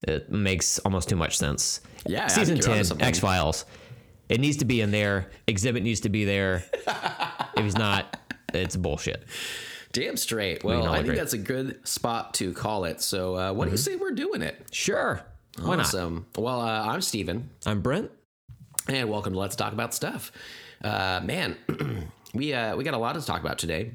It 0.04 0.32
makes 0.32 0.80
almost 0.80 1.10
too 1.10 1.16
much 1.16 1.38
sense. 1.38 1.82
Yeah, 2.06 2.28
Season 2.28 2.56
think 2.56 2.66
you're 2.66 2.76
onto 2.76 2.96
10. 2.96 3.02
X 3.02 3.20
Files. 3.20 3.66
It 4.30 4.40
needs 4.40 4.58
to 4.58 4.66
be 4.66 4.82
in 4.82 4.92
there. 4.92 5.32
Exhibit 5.48 5.84
needs 5.84 6.02
to 6.02 6.10
be 6.10 6.26
there. 6.26 6.64
if 7.58 7.64
he's 7.64 7.78
not, 7.78 8.20
it's 8.54 8.76
bullshit. 8.76 9.24
Damn 9.92 10.18
straight. 10.18 10.64
Well, 10.64 10.88
all 10.88 10.94
I 10.94 11.04
think 11.04 11.16
that's 11.16 11.34
a 11.34 11.38
good 11.38 11.88
spot 11.88 12.34
to 12.36 12.54
call 12.54 12.86
it. 12.86 13.02
So, 13.02 13.36
uh, 13.36 13.54
what 13.54 13.66
do 13.66 13.72
you 13.72 13.78
say 13.78 13.96
we're 13.96 14.12
doing 14.12 14.42
it? 14.42 14.68
Sure. 14.72 15.22
Why 15.60 15.78
not? 15.78 15.86
awesome. 15.86 16.28
Well, 16.38 16.60
uh, 16.60 16.86
I'm 16.88 17.02
Steven, 17.02 17.50
I'm 17.66 17.82
Brent. 17.82 18.12
and 18.90 19.10
welcome 19.10 19.34
to 19.34 19.40
Let's 19.40 19.56
Talk 19.56 19.74
About 19.74 19.94
Stuff. 19.94 20.32
Uh, 20.84 21.22
man, 21.24 21.58
we 22.34 22.54
uh, 22.54 22.76
we 22.76 22.84
got 22.84 22.94
a 22.94 22.98
lot 22.98 23.14
to 23.16 23.26
talk 23.26 23.42
about 23.42 23.58
today. 23.58 23.92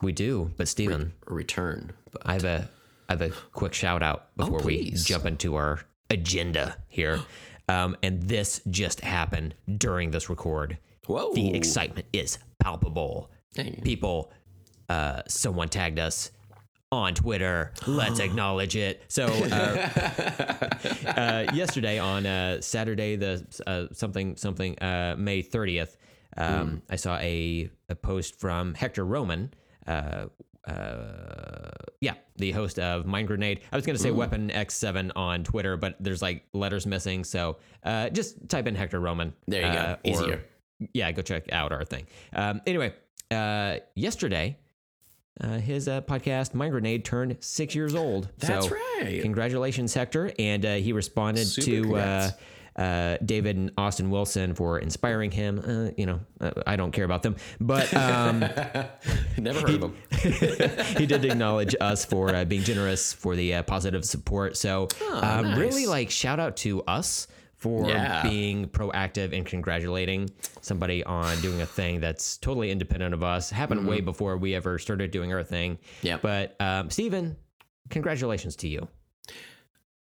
We 0.00 0.12
do, 0.12 0.50
but 0.56 0.68
Steven, 0.68 1.12
Return. 1.26 1.92
But 2.10 2.22
I 2.24 2.32
have 2.34 2.44
a 2.44 2.68
I 3.08 3.12
have 3.12 3.22
a 3.22 3.30
quick 3.52 3.74
shout 3.74 4.02
out 4.02 4.34
before 4.36 4.54
we 4.54 4.58
Oh, 4.58 4.62
please. 4.62 5.04
jump 5.04 5.26
into 5.26 5.54
our 5.56 5.80
agenda 6.10 6.76
here. 6.88 7.20
Um, 7.68 7.96
and 8.02 8.24
this 8.24 8.60
just 8.68 9.00
happened 9.02 9.54
during 9.78 10.10
this 10.10 10.28
record. 10.28 10.78
Whoa. 11.06 11.32
The 11.32 11.54
excitement 11.54 12.06
is 12.12 12.38
palpable. 12.58 13.30
Dang. 13.54 13.80
People, 13.84 14.32
uh, 14.88 15.22
someone 15.28 15.68
tagged 15.68 16.00
us 16.00 16.32
on 16.90 17.14
Twitter. 17.14 17.72
Let's 17.86 18.18
acknowledge 18.18 18.74
it. 18.76 19.02
So, 19.08 19.26
uh, 19.26 19.88
uh, 21.06 21.46
yesterday 21.54 21.98
on 22.00 22.26
uh, 22.26 22.60
Saturday, 22.60 23.14
the 23.16 23.46
uh, 23.66 23.86
something 23.92 24.36
something 24.36 24.76
uh, 24.80 25.14
May 25.16 25.40
thirtieth, 25.40 25.96
um, 26.36 26.82
I 26.90 26.96
saw 26.96 27.16
a, 27.18 27.70
a 27.88 27.94
post 27.94 28.38
from 28.40 28.74
Hector 28.74 29.04
Roman. 29.04 29.52
Uh, 29.86 30.26
uh, 30.66 31.70
yeah, 32.00 32.14
the 32.36 32.52
host 32.52 32.78
of 32.78 33.04
Mind 33.06 33.28
Grenade. 33.28 33.60
I 33.72 33.76
was 33.76 33.84
going 33.86 33.96
to 33.96 34.02
say 34.02 34.10
Weapon 34.10 34.48
X7 34.50 35.10
on 35.16 35.44
Twitter, 35.44 35.76
but 35.76 35.96
there's 36.00 36.22
like 36.22 36.44
letters 36.52 36.86
missing. 36.86 37.24
So 37.24 37.58
uh, 37.82 38.08
just 38.10 38.48
type 38.48 38.66
in 38.66 38.74
Hector 38.74 39.00
Roman. 39.00 39.32
There 39.46 39.66
you 39.66 39.72
go. 39.72 39.78
uh, 39.78 39.96
or- 40.04 40.10
Easier. 40.10 40.44
yeah, 40.94 41.10
go 41.12 41.22
check 41.22 41.52
out 41.52 41.72
our 41.72 41.84
thing. 41.84 42.06
Um, 42.32 42.60
anyway, 42.66 42.94
uh, 43.30 43.76
yesterday, 43.94 44.56
uh, 45.40 45.58
his 45.58 45.88
uh, 45.88 46.00
podcast 46.02 46.54
Mind 46.54 46.72
Grenade 46.72 47.04
turned 47.04 47.36
six 47.40 47.74
years 47.74 47.94
old. 47.94 48.28
That's 48.38 48.68
so 48.68 48.74
right. 49.00 49.20
Congratulations, 49.22 49.94
Hector! 49.94 50.32
And 50.38 50.64
uh, 50.64 50.74
he 50.74 50.92
responded 50.92 51.46
Super 51.46 51.98
to 51.98 52.34
uh, 52.76 53.18
David 53.24 53.56
and 53.56 53.70
Austin 53.76 54.10
Wilson 54.10 54.54
for 54.54 54.78
inspiring 54.78 55.30
him. 55.30 55.58
Uh, 55.58 55.90
you 55.96 56.06
know, 56.06 56.20
uh, 56.40 56.52
I 56.66 56.76
don't 56.76 56.92
care 56.92 57.04
about 57.04 57.22
them, 57.22 57.36
but 57.60 57.92
um, 57.94 58.40
Never 59.38 59.60
heard 59.60 59.82
of 59.82 59.82
him. 59.82 59.96
he 60.96 61.06
did 61.06 61.24
acknowledge 61.30 61.74
us 61.80 62.04
for 62.04 62.34
uh, 62.34 62.44
being 62.44 62.62
generous 62.62 63.12
for 63.12 63.36
the 63.36 63.54
uh, 63.54 63.62
positive 63.62 64.04
support. 64.04 64.56
So, 64.56 64.88
um, 65.12 65.44
nice. 65.50 65.58
really, 65.58 65.86
like 65.86 66.10
shout 66.10 66.40
out 66.40 66.56
to 66.58 66.82
us 66.84 67.26
for 67.56 67.88
Yeah. 67.88 68.22
being 68.22 68.66
proactive 68.68 69.36
and 69.36 69.46
congratulating 69.46 70.30
somebody 70.62 71.04
on 71.04 71.40
doing 71.40 71.60
a 71.60 71.66
thing 71.66 72.00
that's 72.00 72.36
totally 72.38 72.70
independent 72.70 73.14
of 73.14 73.22
us. 73.22 73.50
Happened 73.50 73.86
way 73.86 74.00
before 74.00 74.36
we 74.36 74.54
ever 74.54 74.78
started 74.78 75.10
doing 75.12 75.32
our 75.32 75.44
thing. 75.44 75.78
Mm-hmm. 76.02 76.18
But 76.22 76.56
um, 76.60 76.90
Stephen, 76.90 77.36
congratulations 77.90 78.56
to 78.56 78.68
you. 78.68 78.88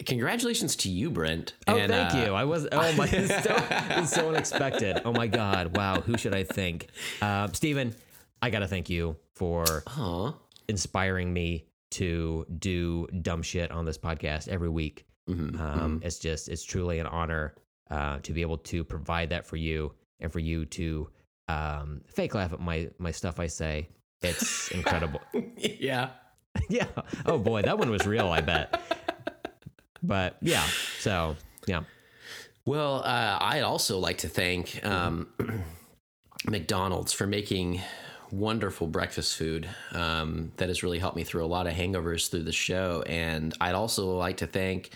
Congratulations 0.07 0.75
to 0.77 0.91
you, 0.91 1.11
Brent. 1.11 1.55
Oh, 1.69 1.77
And, 1.77 1.93
thank 1.93 2.15
uh, 2.15 2.19
you. 2.27 2.35
I 2.35 2.45
was. 2.45 2.67
Oh 2.73 2.93
my, 2.95 3.07
it's 3.13 3.45
so, 3.45 3.57
it's 3.71 4.11
so 4.13 4.29
unexpected. 4.35 5.01
Oh 5.05 5.13
my 5.13 5.27
God. 5.29 5.77
Wow. 5.77 6.01
Who 6.01 6.19
should 6.19 6.35
I 6.35 6.43
thank? 6.45 6.89
Uh, 7.21 7.49
Stephen, 7.53 7.95
I 8.41 8.51
gotta 8.51 8.67
thank 8.67 8.91
you 8.91 9.17
for 9.35 9.85
Aw. 9.87 10.35
inspiring 10.69 11.33
me 11.33 11.67
to 11.93 12.47
do 12.59 13.07
dumb 13.23 13.43
shit 13.43 13.71
on 13.71 13.85
this 13.85 13.99
podcast 13.99 14.49
every 14.49 14.69
week. 14.71 15.07
Mhm, 15.29 15.61
Um, 15.61 16.01
It's 16.03 16.19
just, 16.19 16.49
it's 16.49 16.65
truly 16.65 16.99
an 16.99 17.07
honor 17.07 17.55
uh, 17.91 18.19
to 18.23 18.33
be 18.33 18.41
able 18.41 18.59
to 18.59 18.83
provide 18.83 19.31
that 19.31 19.47
for 19.47 19.57
you 19.57 19.93
and 20.19 20.33
for 20.33 20.39
you 20.41 20.65
to 20.67 21.09
um, 21.49 22.01
fake 22.09 22.35
laugh 22.35 22.53
at 22.53 22.61
my 22.61 22.89
my 22.99 23.11
stuff 23.13 23.39
I 23.39 23.47
say. 23.47 23.89
It's 24.23 24.69
incredible. 24.73 25.21
yeah. 25.57 26.11
yeah. 26.69 26.87
Oh 27.27 27.39
boy, 27.39 27.63
that 27.63 27.79
one 27.79 27.91
was 27.91 28.07
real. 28.07 28.29
I 28.29 28.41
bet. 28.41 28.81
But 30.03 30.37
yeah. 30.41 30.67
So 30.99 31.37
yeah. 31.67 31.83
Well, 32.65 33.03
uh, 33.05 33.39
I'd 33.41 33.63
also 33.63 33.99
like 33.99 34.19
to 34.19 34.29
thank 34.29 34.85
um, 34.87 35.29
McDonald's 36.47 37.13
for 37.13 37.27
making 37.27 37.81
wonderful 38.31 38.87
breakfast 38.87 39.37
food 39.37 39.69
um, 39.93 40.53
that 40.57 40.69
has 40.69 40.83
really 40.83 40.99
helped 40.99 41.17
me 41.17 41.25
through 41.25 41.45
a 41.45 41.47
lot 41.47 41.67
of 41.67 41.75
hangovers 41.75 42.31
through 42.31 42.45
the 42.45 42.53
show. 42.53 43.03
And 43.07 43.55
I'd 43.61 43.75
also 43.75 44.17
like 44.17 44.39
to 44.39 44.47
thank 44.47 44.91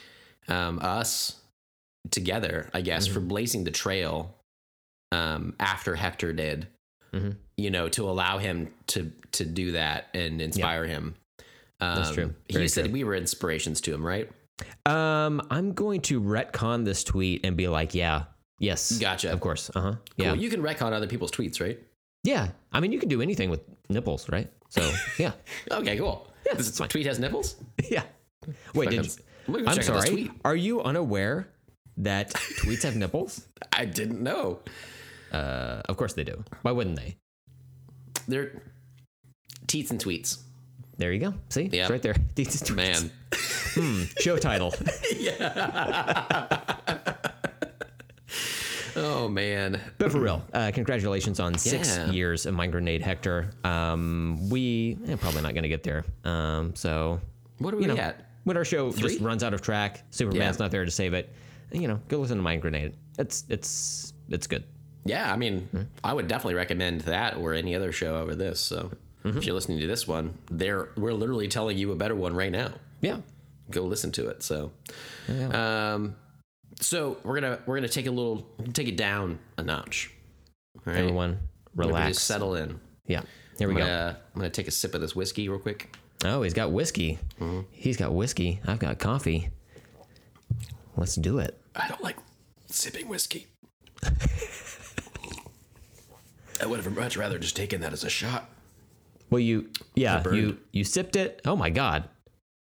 um, 0.49 0.79
us 0.81 1.37
together, 2.11 2.71
I 2.73 2.81
guess, 2.83 3.07
for 3.07 3.21
blazing 3.21 3.65
the 3.65 3.71
trail 3.71 4.35
um, 5.13 5.55
after 5.61 5.95
Hector 5.97 6.33
did. 6.33 6.69
Mhm. 7.13 7.37
You 7.57 7.71
know, 7.71 7.89
to 7.91 8.09
allow 8.09 8.39
him 8.39 8.73
to 8.89 9.11
to 9.33 9.45
do 9.45 9.73
that 9.73 10.09
and 10.15 10.41
inspire 10.43 10.85
him. 10.87 11.15
Um, 11.81 11.97
That's 11.97 12.11
true. 12.13 12.35
Very 12.51 12.65
He 12.65 12.69
said 12.69 12.87
true. 12.87 12.93
we 12.93 13.05
were 13.05 13.15
inspirations 13.15 13.81
to 13.83 13.95
him, 13.95 14.05
right? 14.05 14.31
Um, 14.87 15.47
I'm 15.51 15.73
going 15.73 16.01
to 16.03 16.21
retcon 16.21 16.85
this 16.85 17.05
tweet 17.05 17.45
and 17.45 17.57
be 17.57 17.69
like, 17.69 17.95
yeah, 17.95 18.25
yes, 18.59 18.93
Gotcha. 18.99 19.33
of 19.33 19.41
course, 19.41 19.71
uh 19.75 19.81
huh, 19.81 19.95
yeah, 20.17 20.35
You 20.35 20.49
can 20.49 20.63
retcon 20.63 20.93
other 20.93 21.07
people's 21.07 21.31
tweets, 21.31 21.61
right? 21.61 21.79
yeah. 22.25 22.49
I 22.73 22.81
mean, 22.81 22.93
you 22.93 22.99
can 22.99 23.09
do 23.09 23.21
anything 23.23 23.51
with 23.51 23.61
nipples, 23.89 24.29
right? 24.29 24.51
So 24.71 24.91
yeah, 25.19 25.33
Okay, 25.71 25.97
cool. 25.97 26.29
Yeah, 26.47 26.55
this 26.55 26.77
tweet 26.77 27.07
has 27.07 27.19
nipples. 27.19 27.57
yeah. 27.91 28.03
Wait, 28.75 28.91
did 28.91 29.01
I'm 29.01 29.55
you, 29.55 29.67
I'm 29.67 29.83
sorry. 29.83 30.09
tweet. 30.09 30.31
Are 30.45 30.57
you 30.57 30.83
unaware 30.83 31.49
that 31.99 32.33
tweets 32.61 32.83
have 32.85 32.97
nipples? 32.97 33.47
I 33.73 33.85
didn't 33.85 34.23
know. 34.23 34.61
Uh, 35.33 35.83
of 35.89 35.97
course 35.97 36.13
they 36.15 36.25
do. 36.25 36.45
Why 36.63 36.71
wouldn't 36.73 36.97
they? 36.97 37.17
They're 38.29 38.63
teats 39.67 39.91
and 39.91 40.01
tweets. 40.03 40.39
There 40.99 41.12
you 41.12 41.19
go. 41.21 41.35
See, 41.50 41.69
Yeah. 41.73 41.83
it's 41.83 41.91
right 41.91 42.03
there. 42.03 42.17
These 42.35 42.62
tweets. 42.62 42.75
Man. 42.75 43.11
Hmm, 43.75 44.05
show 44.21 44.37
title. 44.38 44.75
yeah. 45.19 46.76
Oh 48.99 49.29
man. 49.29 49.79
But 49.99 50.11
for 50.11 50.21
real, 50.21 50.43
uh, 50.55 50.71
congratulations 50.73 51.38
on 51.38 51.59
six 51.59 51.97
Yeah. 51.97 52.11
years 52.11 52.47
of 52.47 52.55
Mind 52.55 52.73
Grenade 52.73 53.03
Hector. 53.03 53.50
Um, 53.62 54.49
we 54.49 54.97
eh, 55.07 55.17
probably 55.17 55.43
not 55.43 55.53
going 55.53 55.65
to 55.65 55.69
get 55.69 55.83
there. 55.83 56.05
Um, 56.25 56.75
so 56.75 57.21
What 57.59 57.75
are 57.75 57.76
we 57.76 57.83
you 57.83 57.88
know, 57.88 57.97
at? 57.97 58.25
when 58.45 58.57
our 58.57 58.65
show 58.65 58.91
Three? 58.91 59.03
just 59.11 59.21
runs 59.21 59.43
out 59.45 59.53
of 59.53 59.61
track, 59.61 60.03
Superman's 60.11 60.57
Yeah. 60.57 60.65
not 60.65 60.71
there 60.71 60.85
to 60.87 60.91
save 60.91 61.12
it. 61.12 61.31
You 61.73 61.88
know, 61.88 62.00
go 62.09 62.19
listen 62.19 62.38
to 62.38 62.43
Mind 62.43 62.62
Grenade. 62.62 62.95
It's 63.19 63.45
it's 63.50 64.15
it's 64.31 64.47
good. 64.47 64.65
Yeah, 65.05 65.31
I 65.31 65.37
mean, 65.37 65.69
Hmm. 65.73 65.83
I 66.03 66.15
would 66.15 66.26
definitely 66.26 66.55
recommend 66.55 67.03
that 67.03 67.37
or 67.37 67.53
any 67.53 67.75
other 67.75 67.93
show 67.93 68.17
over 68.17 68.35
this. 68.35 68.61
So 68.61 68.91
Mm-hmm. 69.26 69.38
if 69.38 69.45
you're 69.47 69.54
listening 69.54 69.80
to 69.80 69.87
this 69.87 70.06
one, 70.06 70.38
there 70.50 70.90
we're 70.97 71.12
literally 71.12 71.49
telling 71.49 71.76
you 71.76 71.90
a 71.92 71.97
better 71.97 72.14
one 72.14 72.35
right 72.35 72.52
now. 72.52 72.73
Yeah. 73.00 73.18
Go 73.71 73.83
listen 73.83 74.12
to 74.12 74.28
it. 74.28 74.45
So, 74.45 74.71
um, 75.52 76.14
so 76.80 77.16
we're 77.25 77.40
gonna 77.40 77.59
we're 77.66 77.76
gonna 77.76 77.88
take 77.88 78.06
a 78.06 78.11
little 78.11 78.47
take 78.73 78.87
it 78.87 78.97
down 78.97 79.40
a 79.59 79.62
notch. 79.62 80.12
All 80.76 80.92
right? 80.92 80.99
Everyone, 80.99 81.38
relax. 81.75 82.21
settle 82.21 82.54
in. 82.54 82.78
Yeah. 83.06 83.23
Here 83.59 83.66
we 83.66 83.75
I'm 83.75 83.78
go. 83.80 83.85
gonna, 83.87 84.18
I'm 84.35 84.40
gonna 84.40 84.50
take 84.50 84.68
a 84.68 84.71
sip 84.71 84.95
of 84.95 85.00
this 85.00 85.16
whiskey 85.16 85.49
real 85.49 85.59
quick. 85.59 85.97
Oh, 86.25 86.42
he's 86.42 86.54
got 86.54 86.71
whiskey. 86.71 87.18
Mm-hmm. 87.40 87.62
He's 87.73 87.97
got 87.97 88.12
whiskey. 88.14 88.61
I've 88.66 88.78
got 88.78 88.99
coffee. 88.99 89.50
Let's 90.97 91.16
do 91.16 91.38
it. 91.38 91.61
I 91.75 91.88
don't 91.88 92.02
like 92.02 92.16
sipping 92.66 93.09
whiskey. 93.09 93.49
I 96.61 96.66
would 96.66 96.83
have 96.83 96.97
much 96.97 97.16
rather 97.16 97.38
just 97.38 97.56
taken 97.56 97.80
that 97.83 97.92
as 97.92 98.04
a 98.04 98.09
shot. 98.11 98.49
Well, 99.30 99.40
you, 99.40 99.71
yeah, 99.95 100.23
you 100.33 100.59
you 100.73 100.85
sipped 100.85 101.16
it. 101.16 101.40
Oh 101.45 101.56
my 101.56 101.71
god, 101.71 102.09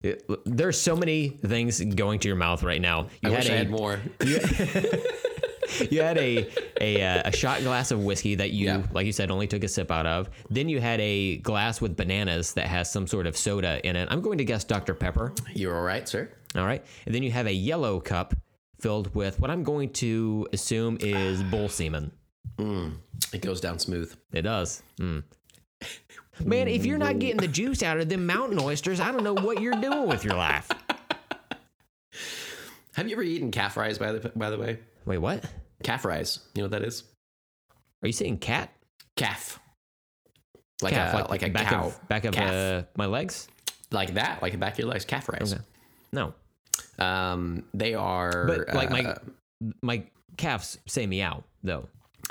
It- 0.03 0.29
there's 0.45 0.81
so 0.81 0.97
many 0.97 1.29
things 1.29 1.81
going 1.81 2.19
to 2.21 2.29
your 2.29 2.37
mouth 2.37 2.63
right 2.63 2.81
now. 2.81 3.09
You 3.23 3.31
I 3.31 3.37
wish 3.37 3.49
I 3.51 3.55
had 3.55 3.71
more. 3.71 4.01
you 5.91 6.01
had 6.03 6.19
a 6.19 6.49
a, 6.81 7.03
uh, 7.03 7.23
a 7.29 7.33
shot 7.37 7.61
glass 7.63 7.91
of 7.91 8.03
whiskey 8.05 8.35
that 8.37 8.51
you, 8.51 8.67
Yeah. 8.67 8.83
like 8.93 9.07
you 9.07 9.13
said, 9.13 9.31
only 9.31 9.47
took 9.47 9.65
a 9.65 9.69
sip 9.69 9.91
out 9.91 10.07
of. 10.07 10.31
Then 10.51 10.69
you 10.69 10.81
had 10.81 11.01
a 11.01 11.39
glass 11.39 11.81
with 11.81 11.97
bananas 11.97 12.53
that 12.55 12.67
has 12.69 12.91
some 12.91 13.07
sort 13.07 13.27
of 13.27 13.37
soda 13.37 13.81
in 13.87 13.97
it. 13.97 14.09
I'm 14.11 14.21
going 14.21 14.39
to 14.39 14.45
guess 14.45 14.65
Dr 14.65 14.95
Pepper. 14.95 15.33
You're 15.55 15.77
all 15.77 15.83
right, 15.85 16.09
sir. 16.09 16.31
All 16.57 16.65
right, 16.65 16.85
and 17.07 17.15
then 17.15 17.23
you 17.23 17.31
have 17.33 17.47
a 17.47 17.53
yellow 17.53 18.01
cup 18.01 18.35
filled 18.81 19.15
with 19.15 19.39
what 19.41 19.51
I'm 19.51 19.63
going 19.65 19.91
to 19.95 20.47
assume 20.53 20.97
is 21.01 21.43
bull 21.43 21.69
semen. 21.69 22.11
It 23.33 23.43
goes 23.43 23.61
down 23.61 23.79
smooth. 23.79 24.15
It 24.33 24.43
does. 24.43 24.83
Mm. 24.99 25.23
Man, 26.45 26.69
if 26.69 26.87
you're 26.87 26.99
not 26.99 27.19
getting 27.19 27.39
the 27.39 27.49
juice 27.49 27.83
out 27.83 27.99
of 27.99 28.09
them 28.09 28.25
mountain 28.27 28.61
oysters, 28.61 29.01
I 29.01 29.11
don't 29.11 29.25
know 29.25 29.35
what 29.35 29.61
you're 29.61 29.75
doing 29.81 30.07
with 30.07 30.25
your 30.25 30.35
life. 30.35 30.71
Have 32.95 33.09
you 33.09 33.15
ever 33.15 33.23
eaten 33.23 33.51
calf 33.51 33.75
fries 33.75 33.99
by 33.99 34.13
the 34.13 34.29
by 34.37 34.51
the 34.51 34.59
way? 34.59 34.79
Wait, 35.05 35.19
what? 35.19 35.45
Calf 35.83 36.03
fries. 36.03 36.41
You 36.55 36.63
know 36.63 36.65
what 36.69 36.73
that 36.81 36.83
is? 36.87 37.05
Are 38.03 38.07
you 38.07 38.13
saying 38.13 38.39
cat? 38.39 38.73
Calf. 39.17 39.61
Like 40.81 40.95
Calf, 40.95 41.15
a 41.27 41.29
like, 41.29 41.43
a 41.43 41.49
back 41.51 41.67
cow. 41.69 41.87
of 41.87 42.09
back 42.09 42.25
of 42.25 42.37
uh, 42.37 42.83
my 42.97 43.07
legs? 43.07 43.49
like 43.91 44.15
that, 44.15 44.41
like 44.43 44.53
the 44.53 44.59
back 44.59 44.75
of 44.75 44.79
your 44.79 44.89
legs. 44.89 45.05
Calf 45.05 45.25
fries. 45.25 45.53
Okay. 45.53 45.63
No, 46.13 46.35
Um, 46.99 47.65
they 47.75 47.95
are 47.95 48.47
but 48.47 48.75
like 48.75 48.91
my 48.91 49.05
uh, 49.05 49.19
my 49.83 50.05
calves 50.37 50.79
say 50.87 51.07
meow 51.07 51.43
though, 51.65 51.89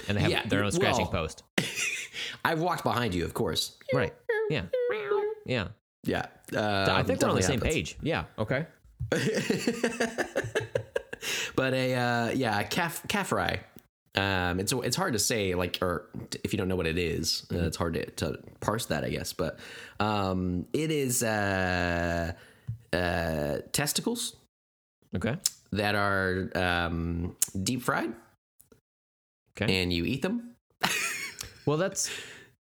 and 0.08 0.18
they 0.18 0.22
have 0.22 0.32
Yeah, 0.32 0.46
their 0.48 0.64
own 0.64 0.72
scratching 0.72 1.08
well- 1.12 1.12
post. 1.28 1.44
I've 2.46 2.60
walked 2.62 2.84
behind 2.84 3.14
you, 3.14 3.26
of 3.26 3.34
course. 3.34 3.76
Right? 3.94 4.14
Yeah. 4.50 4.64
Yeah. 5.46 5.68
Yeah. 6.04 6.26
I 6.54 7.04
think 7.04 7.22
we're 7.22 7.30
on 7.30 7.36
the 7.36 7.42
same 7.42 7.60
happens. 7.60 7.74
page. 7.74 7.98
Yeah. 8.02 8.26
Okay. 8.40 8.66
but 11.56 11.74
a 11.74 11.94
uh, 11.96 12.30
yeah, 12.32 12.60
a 12.60 12.64
calf 12.64 13.02
calf 13.08 13.28
fry. 13.28 13.62
Um, 14.16 14.60
it's 14.60 14.72
it's 14.74 14.96
hard 14.96 15.14
to 15.14 15.20
say 15.20 15.54
like 15.56 15.78
or 15.82 16.10
if 16.44 16.54
you 16.54 16.58
don't 16.58 16.68
know 16.68 16.76
what 16.76 16.88
it 16.88 16.98
is, 16.98 17.46
uh, 17.54 17.60
it's 17.60 17.78
hard 17.78 17.94
to, 17.96 18.06
to 18.12 18.40
parse 18.62 18.86
that 18.88 19.04
I 19.04 19.10
guess. 19.10 19.34
But 19.34 19.60
um, 20.00 20.66
it 20.74 20.92
is 20.92 21.22
uh, 21.24 22.34
uh, 22.94 23.58
testicles 23.72 24.36
Okay. 25.16 25.36
that 25.72 25.96
are 25.96 26.50
um, 26.56 27.36
deep 27.64 27.82
fried, 27.84 28.14
Okay. 29.62 29.82
and 29.82 29.92
you 29.92 30.06
eat 30.06 30.22
them. 30.22 30.52
Well, 31.66 31.78
that's 31.78 32.10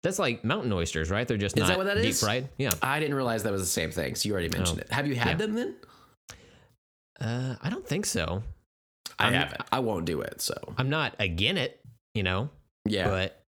that's 0.04 0.20
like 0.20 0.44
mountain 0.44 0.72
oysters, 0.74 1.10
right? 1.10 1.28
They're 1.28 1.38
just 1.38 1.56
Is 1.58 1.62
not 1.62 1.68
that 1.70 1.78
what 1.78 1.84
that 1.86 1.96
deep 1.98 2.06
is? 2.12 2.20
fried. 2.22 2.50
Yeah. 2.58 2.72
I 2.82 3.00
didn't 3.00 3.16
realize 3.16 3.44
that 3.44 3.52
was 3.52 3.62
the 3.62 3.68
same 3.68 3.92
thing. 3.92 4.16
So 4.16 4.28
you 4.28 4.34
already 4.34 4.50
mentioned 4.50 4.80
Oh. 4.80 4.86
it. 4.88 4.92
Have 4.92 5.08
you 5.08 5.16
had 5.16 5.40
Yeah. 5.40 5.46
them 5.46 5.54
then? 5.56 5.76
Uh, 7.20 7.56
I 7.62 7.70
don't 7.70 7.88
think 7.88 8.06
so. 8.06 8.44
I 9.20 9.26
I'm- 9.26 9.34
haven't. 9.34 9.62
I 9.72 9.80
won't 9.80 10.06
do 10.06 10.22
it. 10.22 10.42
So 10.42 10.56
I'm 10.78 10.90
not 10.90 11.16
again 11.20 11.58
it, 11.58 11.80
you 12.14 12.24
know, 12.24 12.50
yeah, 12.86 13.08
but 13.08 13.44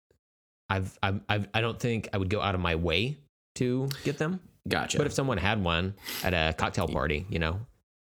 I've, 0.68 0.98
I've, 1.02 1.20
I've 1.28 1.48
I 1.54 1.60
don't 1.60 1.78
think 1.80 2.08
I 2.12 2.18
would 2.18 2.28
go 2.30 2.40
out 2.40 2.54
of 2.54 2.60
my 2.60 2.74
way 2.74 3.16
to 3.56 3.88
get 4.04 4.18
them. 4.18 4.40
gotcha. 4.68 4.98
But 4.98 5.06
if 5.06 5.12
someone 5.12 5.38
had 5.38 5.62
one 5.62 5.94
at 6.22 6.34
a 6.34 6.54
cocktail 6.54 6.88
party, 6.88 7.26
you 7.30 7.38
know, 7.38 7.60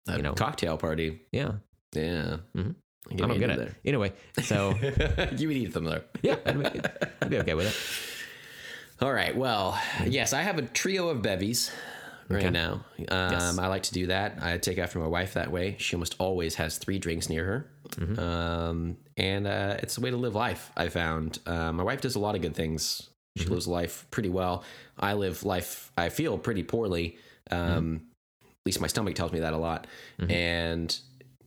a 0.07 0.15
you 0.17 0.21
know. 0.21 0.33
cocktail 0.33 0.77
party, 0.77 1.21
yeah, 1.31 1.53
yeah, 1.93 2.37
Mhm. 2.55 2.75
I 3.11 3.15
don't 3.15 3.39
get 3.39 3.49
it. 3.51 3.73
Anyway, 3.85 4.13
so 4.43 4.73
there. 4.81 5.33
you 5.37 5.47
would 5.47 5.57
eat 5.57 5.73
them 5.73 5.85
though. 5.85 6.01
yeah, 6.21 6.35
I'd 6.45 6.59
be, 6.73 6.81
I'd 7.21 7.29
be 7.29 7.37
okay 7.39 7.53
with 7.53 7.67
it. 7.67 9.03
All 9.05 9.13
right. 9.13 9.35
Well, 9.35 9.79
yes, 10.05 10.33
I 10.33 10.41
have 10.41 10.57
a 10.57 10.63
trio 10.63 11.09
of 11.09 11.21
bevies 11.21 11.71
right 12.29 12.51
now. 12.51 12.83
Um, 13.09 13.59
I 13.59 13.67
like 13.67 13.83
to 13.83 13.93
do 13.93 14.07
that. 14.07 14.39
I 14.41 14.57
take 14.57 14.77
after 14.79 14.97
my 14.99 15.07
wife 15.07 15.35
that 15.35 15.51
way. 15.51 15.75
She 15.79 15.95
almost 15.95 16.15
always 16.19 16.55
has 16.55 16.77
three 16.77 16.99
drinks 16.99 17.29
near 17.29 17.45
her, 17.45 17.71
Mm-hmm. 17.91 18.19
um, 18.19 18.97
and 19.15 19.47
uh, 19.47 19.77
it's 19.79 19.97
a 19.97 20.01
way 20.01 20.09
to 20.11 20.17
live 20.17 20.35
life. 20.35 20.71
I 20.75 20.89
found 20.89 21.39
uh, 21.45 21.71
my 21.71 21.83
wife 21.83 22.01
does 22.01 22.15
a 22.15 22.19
lot 22.19 22.35
of 22.35 22.41
good 22.41 22.55
things. 22.55 23.09
She 23.37 23.43
Mm-hmm. 23.45 23.53
lives 23.53 23.67
life 23.67 24.05
pretty 24.11 24.29
well. 24.29 24.63
I 24.99 25.13
live 25.13 25.43
life. 25.43 25.91
I 25.95 26.09
feel 26.09 26.37
pretty 26.37 26.63
poorly. 26.63 27.17
Um, 27.51 27.59
Mm-hmm. 27.59 27.95
At 28.43 28.65
least 28.71 28.81
my 28.81 28.87
stomach 28.87 29.15
tells 29.15 29.31
me 29.31 29.39
that 29.39 29.53
a 29.53 29.57
lot. 29.57 29.87
And 30.27 30.93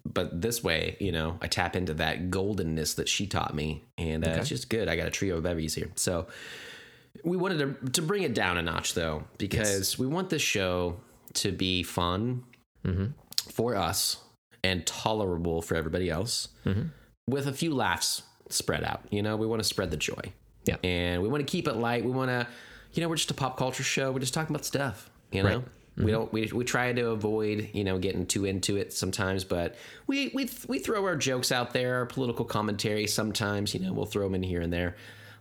but 0.05 0.41
this 0.41 0.63
way, 0.65 0.97
you 1.01 1.13
know, 1.13 1.39
I 1.43 1.47
tap 1.47 1.77
into 1.77 1.95
that 1.95 2.31
goldenness 2.31 2.97
that 2.97 3.09
she 3.09 3.27
taught 3.27 3.55
me, 3.55 3.85
and 3.99 4.27
uh, 4.27 4.31
it's 4.31 4.49
just 4.49 4.69
good. 4.71 4.89
I 4.89 4.97
got 4.97 5.07
a 5.07 5.11
trio 5.11 5.37
of 5.39 5.43
bevies 5.45 5.75
here, 5.75 5.91
so 5.95 6.27
we 7.25 7.37
wanted 7.37 7.59
to 7.85 7.91
to 7.91 8.03
bring 8.03 8.23
it 8.23 8.35
down 8.35 8.57
a 8.57 8.63
notch 8.63 8.95
though, 8.95 9.25
because 9.39 9.99
we 9.99 10.07
want 10.07 10.31
this 10.31 10.43
show 10.43 10.97
to 11.35 11.53
be 11.53 11.83
fun 11.83 12.45
for 13.53 13.77
us 13.77 14.17
and 14.65 14.87
tolerable 14.87 15.63
for 15.63 15.75
everybody 15.75 16.09
else, 16.11 16.49
with 17.27 17.47
a 17.47 17.53
few 17.53 17.75
laughs 17.75 18.23
spread 18.49 18.85
out. 18.85 19.03
You 19.11 19.23
know, 19.23 19.37
we 19.37 19.47
want 19.47 19.61
to 19.61 19.69
spread 19.69 19.91
the 19.91 19.97
joy, 19.97 20.33
Yeah. 20.65 20.77
and 20.83 21.23
we 21.23 21.29
want 21.29 21.47
to 21.47 21.51
keep 21.51 21.69
it 21.69 21.75
light. 21.77 22.05
We 22.05 22.11
want 22.11 22.31
to, 22.31 22.47
you 22.93 23.03
know, 23.03 23.09
we're 23.09 23.17
just 23.17 23.31
a 23.31 23.35
pop 23.35 23.57
culture 23.57 23.83
show. 23.83 24.11
We're 24.13 24.19
just 24.21 24.35
talking 24.35 24.55
about 24.55 24.65
stuff. 24.65 25.11
You 25.31 25.43
know, 25.45 25.49
Right. 25.59 25.65
We 26.05 26.11
don't 26.11 26.33
we, 26.33 26.51
we 26.53 26.65
try 26.65 26.93
to 26.93 27.11
avoid 27.11 27.71
you 27.73 27.85
know 27.85 27.99
getting 27.99 28.27
too 28.27 28.45
into 28.45 28.77
it 28.77 28.93
sometimes, 28.93 29.45
but 29.45 29.77
we 30.07 30.31
we 30.35 30.49
we 30.69 30.79
throw 30.79 31.05
our 31.05 31.17
jokes 31.17 31.53
out 31.53 31.73
there, 31.73 31.97
our 31.97 32.07
political 32.07 32.45
commentary. 32.45 33.07
Sometimes 33.07 33.75
you 33.75 33.81
know 33.81 33.93
we'll 33.93 34.07
throw 34.07 34.25
them 34.25 34.35
in 34.35 34.43
here 34.43 34.61
and 34.61 34.73
there. 34.73 34.97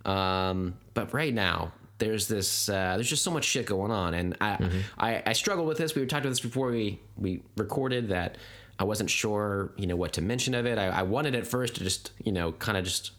Um, 0.06 0.76
but 0.94 1.14
right 1.14 1.34
now 1.34 1.74
there's 1.98 2.28
this 2.28 2.70
uh, 2.70 2.96
there's 2.96 3.10
just 3.10 3.24
so 3.24 3.32
much 3.32 3.46
shit 3.46 3.66
going 3.66 3.92
on, 3.92 4.14
and 4.14 4.38
I, 4.40 4.70
I 4.98 5.24
I 5.28 5.34
struggle 5.34 5.66
with 5.66 5.78
this. 5.78 5.96
We 5.96 6.02
were 6.02 6.08
talking 6.08 6.24
about 6.24 6.30
this 6.30 6.40
before 6.40 6.72
we 6.72 7.00
we 7.18 7.42
recorded 7.58 8.10
that. 8.10 8.38
I 8.82 8.86
wasn't 8.86 9.10
sure, 9.10 9.74
you 9.76 9.88
know, 9.88 9.98
what 9.98 10.14
to 10.14 10.22
mention 10.22 10.56
of 10.56 10.66
it. 10.66 10.78
I, 10.78 10.88
I 10.88 11.02
wanted 11.02 11.36
at 11.36 11.46
first 11.46 11.76
to 11.76 11.84
just, 11.84 12.12
you 12.24 12.32
know, 12.32 12.54
kind 12.54 12.78
of 12.78 12.86
just 12.86 13.12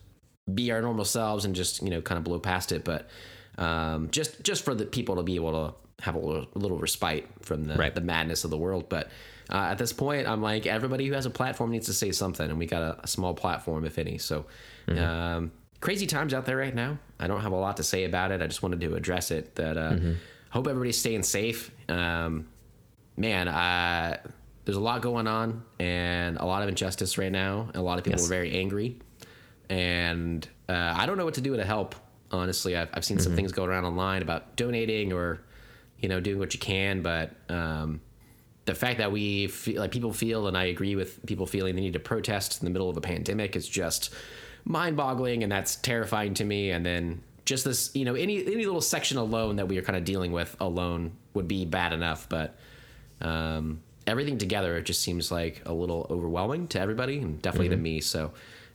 be 0.54 0.70
our 0.70 0.82
normal 0.82 1.04
selves 1.04 1.44
and 1.44 1.54
just 1.54 1.82
you 1.82 1.90
know 1.90 2.00
kind 2.00 2.18
of 2.18 2.24
blow 2.24 2.38
past 2.38 2.72
it 2.72 2.84
but 2.84 3.08
um, 3.58 4.08
just 4.10 4.42
just 4.42 4.64
for 4.64 4.74
the 4.74 4.86
people 4.86 5.16
to 5.16 5.22
be 5.22 5.36
able 5.36 5.52
to 5.52 5.74
have 6.02 6.14
a 6.14 6.18
little, 6.18 6.46
a 6.54 6.58
little 6.58 6.78
respite 6.78 7.26
from 7.42 7.64
the, 7.64 7.74
Right. 7.76 7.94
the 7.94 8.00
madness 8.00 8.44
of 8.44 8.50
the 8.50 8.56
world. 8.58 8.88
But 8.88 9.08
uh, 9.52 9.56
at 9.72 9.78
this 9.78 9.92
point 9.92 10.28
i'm 10.28 10.40
like 10.40 10.64
everybody 10.66 11.06
who 11.08 11.12
has 11.14 11.26
a 11.26 11.30
platform 11.30 11.70
needs 11.72 11.86
to 11.86 11.92
say 11.92 12.12
something 12.12 12.48
and 12.48 12.56
we 12.58 12.66
got 12.66 12.82
a, 12.82 13.00
a 13.02 13.06
small 13.08 13.34
platform 13.34 13.84
if 13.84 13.98
any. 13.98 14.16
So 14.18 14.46
um, 14.88 15.50
crazy 15.80 16.06
times 16.06 16.32
out 16.34 16.44
there 16.46 16.56
right 16.56 16.74
now. 16.74 16.98
I 17.18 17.26
don't 17.26 17.40
have 17.40 17.52
a 17.52 17.56
lot 17.56 17.76
to 17.78 17.82
say 17.82 18.04
about 18.04 18.30
it. 18.32 18.40
I 18.42 18.46
just 18.46 18.62
wanted 18.62 18.80
to 18.82 18.94
address 18.94 19.30
it 19.30 19.54
that 19.56 19.76
uh, 19.76 19.96
hope 20.50 20.66
everybody's 20.68 20.98
staying 20.98 21.22
safe. 21.24 21.70
Um, 21.88 22.46
man 23.16 23.48
uh, 23.48 24.16
there's 24.64 24.76
a 24.76 24.80
lot 24.80 25.02
going 25.02 25.26
on 25.26 25.62
and 25.80 26.36
a 26.38 26.44
lot 26.44 26.62
of 26.62 26.68
injustice 26.68 27.18
right 27.18 27.32
now. 27.32 27.70
A 27.74 27.80
lot 27.82 27.98
of 27.98 28.04
people 28.04 28.20
Yes. 28.20 28.26
are 28.26 28.30
very 28.30 28.52
angry. 28.56 28.98
And 29.68 30.46
uh, 30.68 30.94
I 30.96 31.06
don't 31.06 31.16
know 31.16 31.24
what 31.24 31.34
to 31.34 31.40
do 31.40 31.56
to 31.56 31.64
help. 31.64 31.94
Honestly, 32.32 32.76
I've, 32.76 32.88
I've 32.94 33.04
seen 33.04 33.18
some 33.18 33.34
things 33.34 33.50
go 33.52 33.64
around 33.64 33.84
online 33.84 34.22
about 34.22 34.54
donating 34.56 35.12
or, 35.12 35.40
you 36.00 36.08
know, 36.08 36.20
doing 36.20 36.38
what 36.38 36.54
you 36.54 36.60
can. 36.60 37.02
But 37.02 37.32
um, 37.48 38.00
the 38.64 38.74
fact 38.74 38.98
that 38.98 39.12
we 39.12 39.48
feel 39.48 39.80
like 39.80 39.90
people 39.90 40.12
feel, 40.12 40.46
and 40.46 40.56
I 40.56 40.64
agree 40.64 40.96
with 40.96 41.24
people 41.26 41.46
feeling 41.46 41.74
they 41.74 41.80
need 41.80 41.94
to 41.94 42.00
protest 42.00 42.60
in 42.60 42.64
the 42.64 42.70
middle 42.70 42.88
of 42.88 42.96
a 42.96 43.00
pandemic 43.00 43.56
is 43.56 43.68
just 43.68 44.12
mind-boggling, 44.64 45.42
and 45.42 45.50
that's 45.50 45.76
terrifying 45.76 46.34
to 46.34 46.44
me. 46.44 46.70
And 46.70 46.84
then 46.84 47.22
just 47.44 47.64
this, 47.64 47.94
you 47.94 48.04
know, 48.04 48.14
any 48.14 48.44
any 48.44 48.64
little 48.64 48.80
section 48.80 49.18
alone 49.18 49.56
that 49.56 49.68
we 49.68 49.78
are 49.78 49.82
kind 49.82 49.96
of 49.96 50.04
dealing 50.04 50.32
with 50.32 50.56
alone 50.60 51.12
would 51.34 51.48
be 51.48 51.64
bad 51.64 51.92
enough, 51.92 52.28
but 52.28 52.56
um, 53.20 53.80
everything 54.06 54.38
together 54.38 54.76
it 54.76 54.82
just 54.84 55.02
seems 55.02 55.30
like 55.30 55.62
a 55.66 55.72
little 55.72 56.06
overwhelming 56.10 56.66
to 56.68 56.80
everybody 56.80 57.18
and 57.18 57.40
definitely 57.42 57.68
to 57.68 57.76
me 57.76 58.00
so 58.00 58.32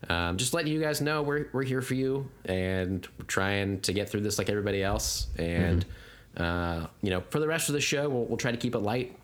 um, 0.09 0.37
just 0.37 0.53
letting 0.53 0.71
you 0.71 0.79
guys 0.79 1.01
know 1.01 1.23
we're, 1.23 1.47
we're 1.51 1.63
here 1.63 1.81
for 1.81 1.95
you 1.95 2.29
and 2.45 3.07
we're 3.17 3.25
trying 3.25 3.79
to 3.81 3.91
get 3.91 4.09
through 4.09 4.21
this 4.21 4.37
like 4.37 4.49
everybody 4.49 4.83
else 4.83 5.27
and 5.37 5.85
uh, 6.37 6.87
you 7.01 7.09
know 7.09 7.21
for 7.29 7.39
the 7.39 7.47
rest 7.47 7.69
of 7.69 7.73
the 7.73 7.81
show 7.81 8.09
we'll, 8.09 8.25
we'll 8.25 8.37
try 8.37 8.51
to 8.51 8.57
keep 8.57 8.75
it 8.75 8.79
light. 8.79 9.17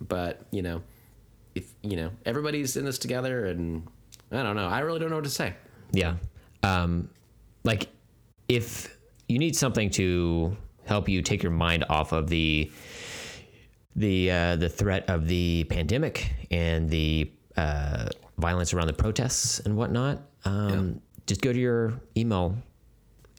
But 0.00 0.42
you 0.50 0.62
know 0.62 0.82
if 1.54 1.72
you 1.82 1.96
know 1.96 2.10
everybody's 2.24 2.76
in 2.76 2.84
this 2.84 2.98
together 2.98 3.46
and 3.46 3.86
i 4.30 4.42
don't 4.42 4.56
know. 4.56 4.68
I 4.68 4.80
really 4.80 5.00
don't 5.00 5.10
know 5.10 5.16
what 5.16 5.24
to 5.24 5.30
say. 5.30 5.54
Yeah. 5.92 6.16
Um, 6.62 7.08
like 7.64 7.88
if 8.48 8.96
you 9.28 9.38
need 9.38 9.56
something 9.56 9.90
to 9.90 10.56
help 10.84 11.08
you 11.08 11.22
take 11.22 11.42
your 11.42 11.52
mind 11.52 11.84
off 11.88 12.12
of 12.12 12.28
the 12.28 12.70
the 13.96 14.30
uh, 14.30 14.56
the 14.56 14.68
threat 14.68 15.08
of 15.08 15.28
the 15.28 15.64
pandemic 15.64 16.32
and 16.50 16.88
the 16.88 17.30
uh, 17.56 18.08
violence 18.38 18.72
around 18.72 18.86
the 18.86 18.92
protests 18.92 19.60
and 19.60 19.76
whatnot, 19.76 20.20
um, 20.44 21.00
just 21.26 21.40
go 21.40 21.52
to 21.52 21.58
your 21.58 22.00
email 22.16 22.56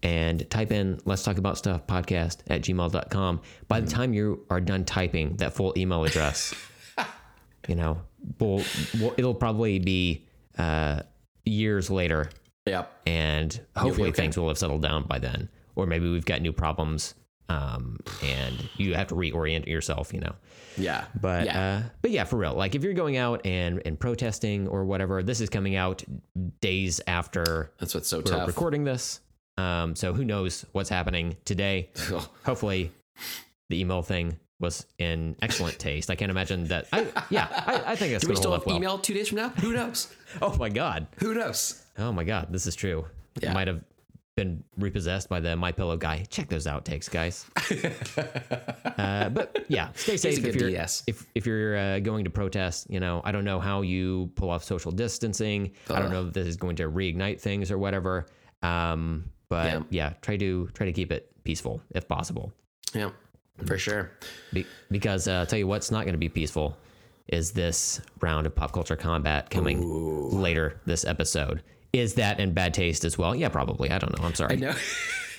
and 0.03 0.49
type 0.49 0.71
in 0.71 0.99
let's 1.05 1.23
talk 1.23 1.37
about 1.37 1.57
stuff 1.57 1.85
podcast 1.87 2.39
at 2.47 2.61
gmail.com. 2.61 3.41
By 3.67 3.79
the 3.79 3.87
time 3.89 4.13
you 4.13 4.45
are 4.49 4.61
done 4.61 4.85
typing 4.85 5.35
that 5.37 5.53
full 5.53 5.73
email 5.77 6.03
address, 6.03 6.53
you 7.67 7.75
know, 7.75 8.01
we'll, 8.39 8.63
we'll, 8.99 9.13
it'll 9.17 9.33
probably 9.33 9.79
be 9.79 10.25
uh, 10.57 11.01
years 11.45 11.89
later. 11.89 12.29
Yep. 12.65 12.91
And 13.05 13.59
hopefully 13.75 14.09
okay. 14.09 14.21
things 14.21 14.37
will 14.37 14.47
have 14.47 14.57
settled 14.57 14.81
down 14.81 15.03
by 15.03 15.19
then. 15.19 15.49
Or 15.75 15.85
maybe 15.85 16.09
we've 16.09 16.25
got 16.25 16.41
new 16.41 16.53
problems 16.53 17.15
um, 17.49 17.97
and 18.23 18.69
you 18.77 18.93
have 18.93 19.07
to 19.07 19.15
reorient 19.15 19.67
yourself 19.67 20.13
you 20.13 20.19
know. 20.19 20.35
Yeah. 20.77 21.05
But 21.19 21.45
yeah. 21.45 21.61
uh, 21.61 21.89
but 22.01 22.11
yeah 22.11 22.23
for 22.23 22.37
real. 22.37 22.53
Like 22.53 22.75
if 22.75 22.83
you're 22.83 22.93
going 22.93 23.17
out 23.17 23.45
and 23.45 23.81
and 23.85 23.99
protesting 23.99 24.67
or 24.67 24.85
whatever 24.85 25.23
this 25.23 25.41
is 25.41 25.49
coming 25.49 25.75
out 25.75 26.03
days 26.61 27.01
after 27.07 27.71
that's 27.79 27.95
what's 27.95 28.07
so 28.07 28.17
we're 28.17 28.23
tough. 28.23 28.47
recording 28.47 28.83
this 28.83 29.19
um, 29.59 29.95
so 29.95 30.13
who 30.13 30.23
knows 30.23 30.65
what's 30.71 30.89
happening 30.89 31.35
today 31.45 31.89
hopefully 32.45 32.91
the 33.69 33.79
email 33.79 34.01
thing 34.01 34.37
was 34.59 34.85
in 34.97 35.35
excellent 35.41 35.79
taste 35.79 36.09
i 36.09 36.15
can't 36.15 36.31
imagine 36.31 36.65
that 36.65 36.85
i 36.91 37.07
yeah 37.29 37.47
i, 37.65 37.91
I 37.91 37.95
think 37.95 38.11
that's 38.11 38.23
do 38.23 38.29
we 38.29 38.35
still 38.35 38.51
have 38.51 38.65
well 38.65 38.75
email 38.75 38.97
two 38.97 39.13
days 39.13 39.29
from 39.29 39.37
now 39.37 39.49
who 39.49 39.73
knows 39.73 40.13
oh 40.41 40.55
my 40.57 40.69
god 40.69 41.07
who 41.17 41.33
knows 41.33 41.85
Oh 41.99 42.13
my 42.13 42.23
god, 42.23 42.47
this 42.49 42.65
is 42.65 42.75
true. 42.75 43.05
Yeah. 43.41 43.51
It 43.51 43.53
might 43.53 43.67
have 43.67 43.81
been 44.37 44.63
repossessed 44.77 45.27
by 45.27 45.41
the 45.41 45.55
My 45.57 45.73
Pillow 45.73 45.97
guy. 45.97 46.25
Check 46.29 46.47
those 46.47 46.65
outtakes, 46.65 47.11
guys. 47.11 47.45
uh, 48.97 49.29
but 49.29 49.65
yeah, 49.67 49.89
stay 49.95 50.15
safe 50.15 50.43
if 50.45 50.55
you're 50.55 50.69
if 50.69 51.25
if 51.35 51.45
you're 51.45 51.77
uh, 51.77 51.99
going 51.99 52.23
to 52.23 52.29
protest. 52.29 52.87
You 52.89 53.01
know, 53.01 53.21
I 53.25 53.33
don't 53.33 53.43
know 53.43 53.59
how 53.59 53.81
you 53.81 54.31
pull 54.35 54.49
off 54.49 54.63
social 54.63 54.91
distancing. 54.91 55.71
I 55.89 55.99
don't 55.99 56.11
know 56.11 56.27
if 56.27 56.33
this 56.33 56.47
is 56.47 56.55
going 56.55 56.77
to 56.77 56.89
reignite 56.89 57.41
things 57.41 57.69
or 57.69 57.77
whatever. 57.77 58.27
Um, 58.63 59.25
but 59.49 59.65
Yeah. 59.73 59.81
yeah. 59.89 60.13
try 60.21 60.37
to 60.37 60.67
try 60.73 60.85
to 60.85 60.93
keep 60.93 61.11
it 61.11 61.31
peaceful 61.43 61.81
if 61.91 62.07
possible. 62.07 62.53
yeah 62.93 63.09
for 63.65 63.77
sure 63.77 64.11
Be- 64.53 64.65
because 64.89 65.27
uh, 65.27 65.33
I'll 65.33 65.45
tell 65.45 65.59
you 65.59 65.67
what's 65.67 65.91
not 65.91 66.05
going 66.05 66.13
to 66.13 66.17
be 66.19 66.29
peaceful 66.29 66.77
is 67.27 67.51
this 67.51 67.99
round 68.21 68.47
of 68.47 68.55
pop 68.55 68.71
culture 68.71 68.95
combat 68.95 69.49
coming 69.49 69.81
later 70.31 70.79
this 70.85 71.03
episode. 71.05 71.61
Is 71.93 72.13
that 72.15 72.39
in 72.39 72.53
bad 72.53 72.73
taste 72.73 73.03
as 73.03 73.17
well? 73.17 73.35
Yeah, 73.35 73.49
probably. 73.49 73.91
I 73.91 73.97
don't 73.99 74.17
know. 74.17 74.25
I'm 74.25 74.33
sorry. 74.33 74.53
I 74.53 74.59
know. 74.59 74.73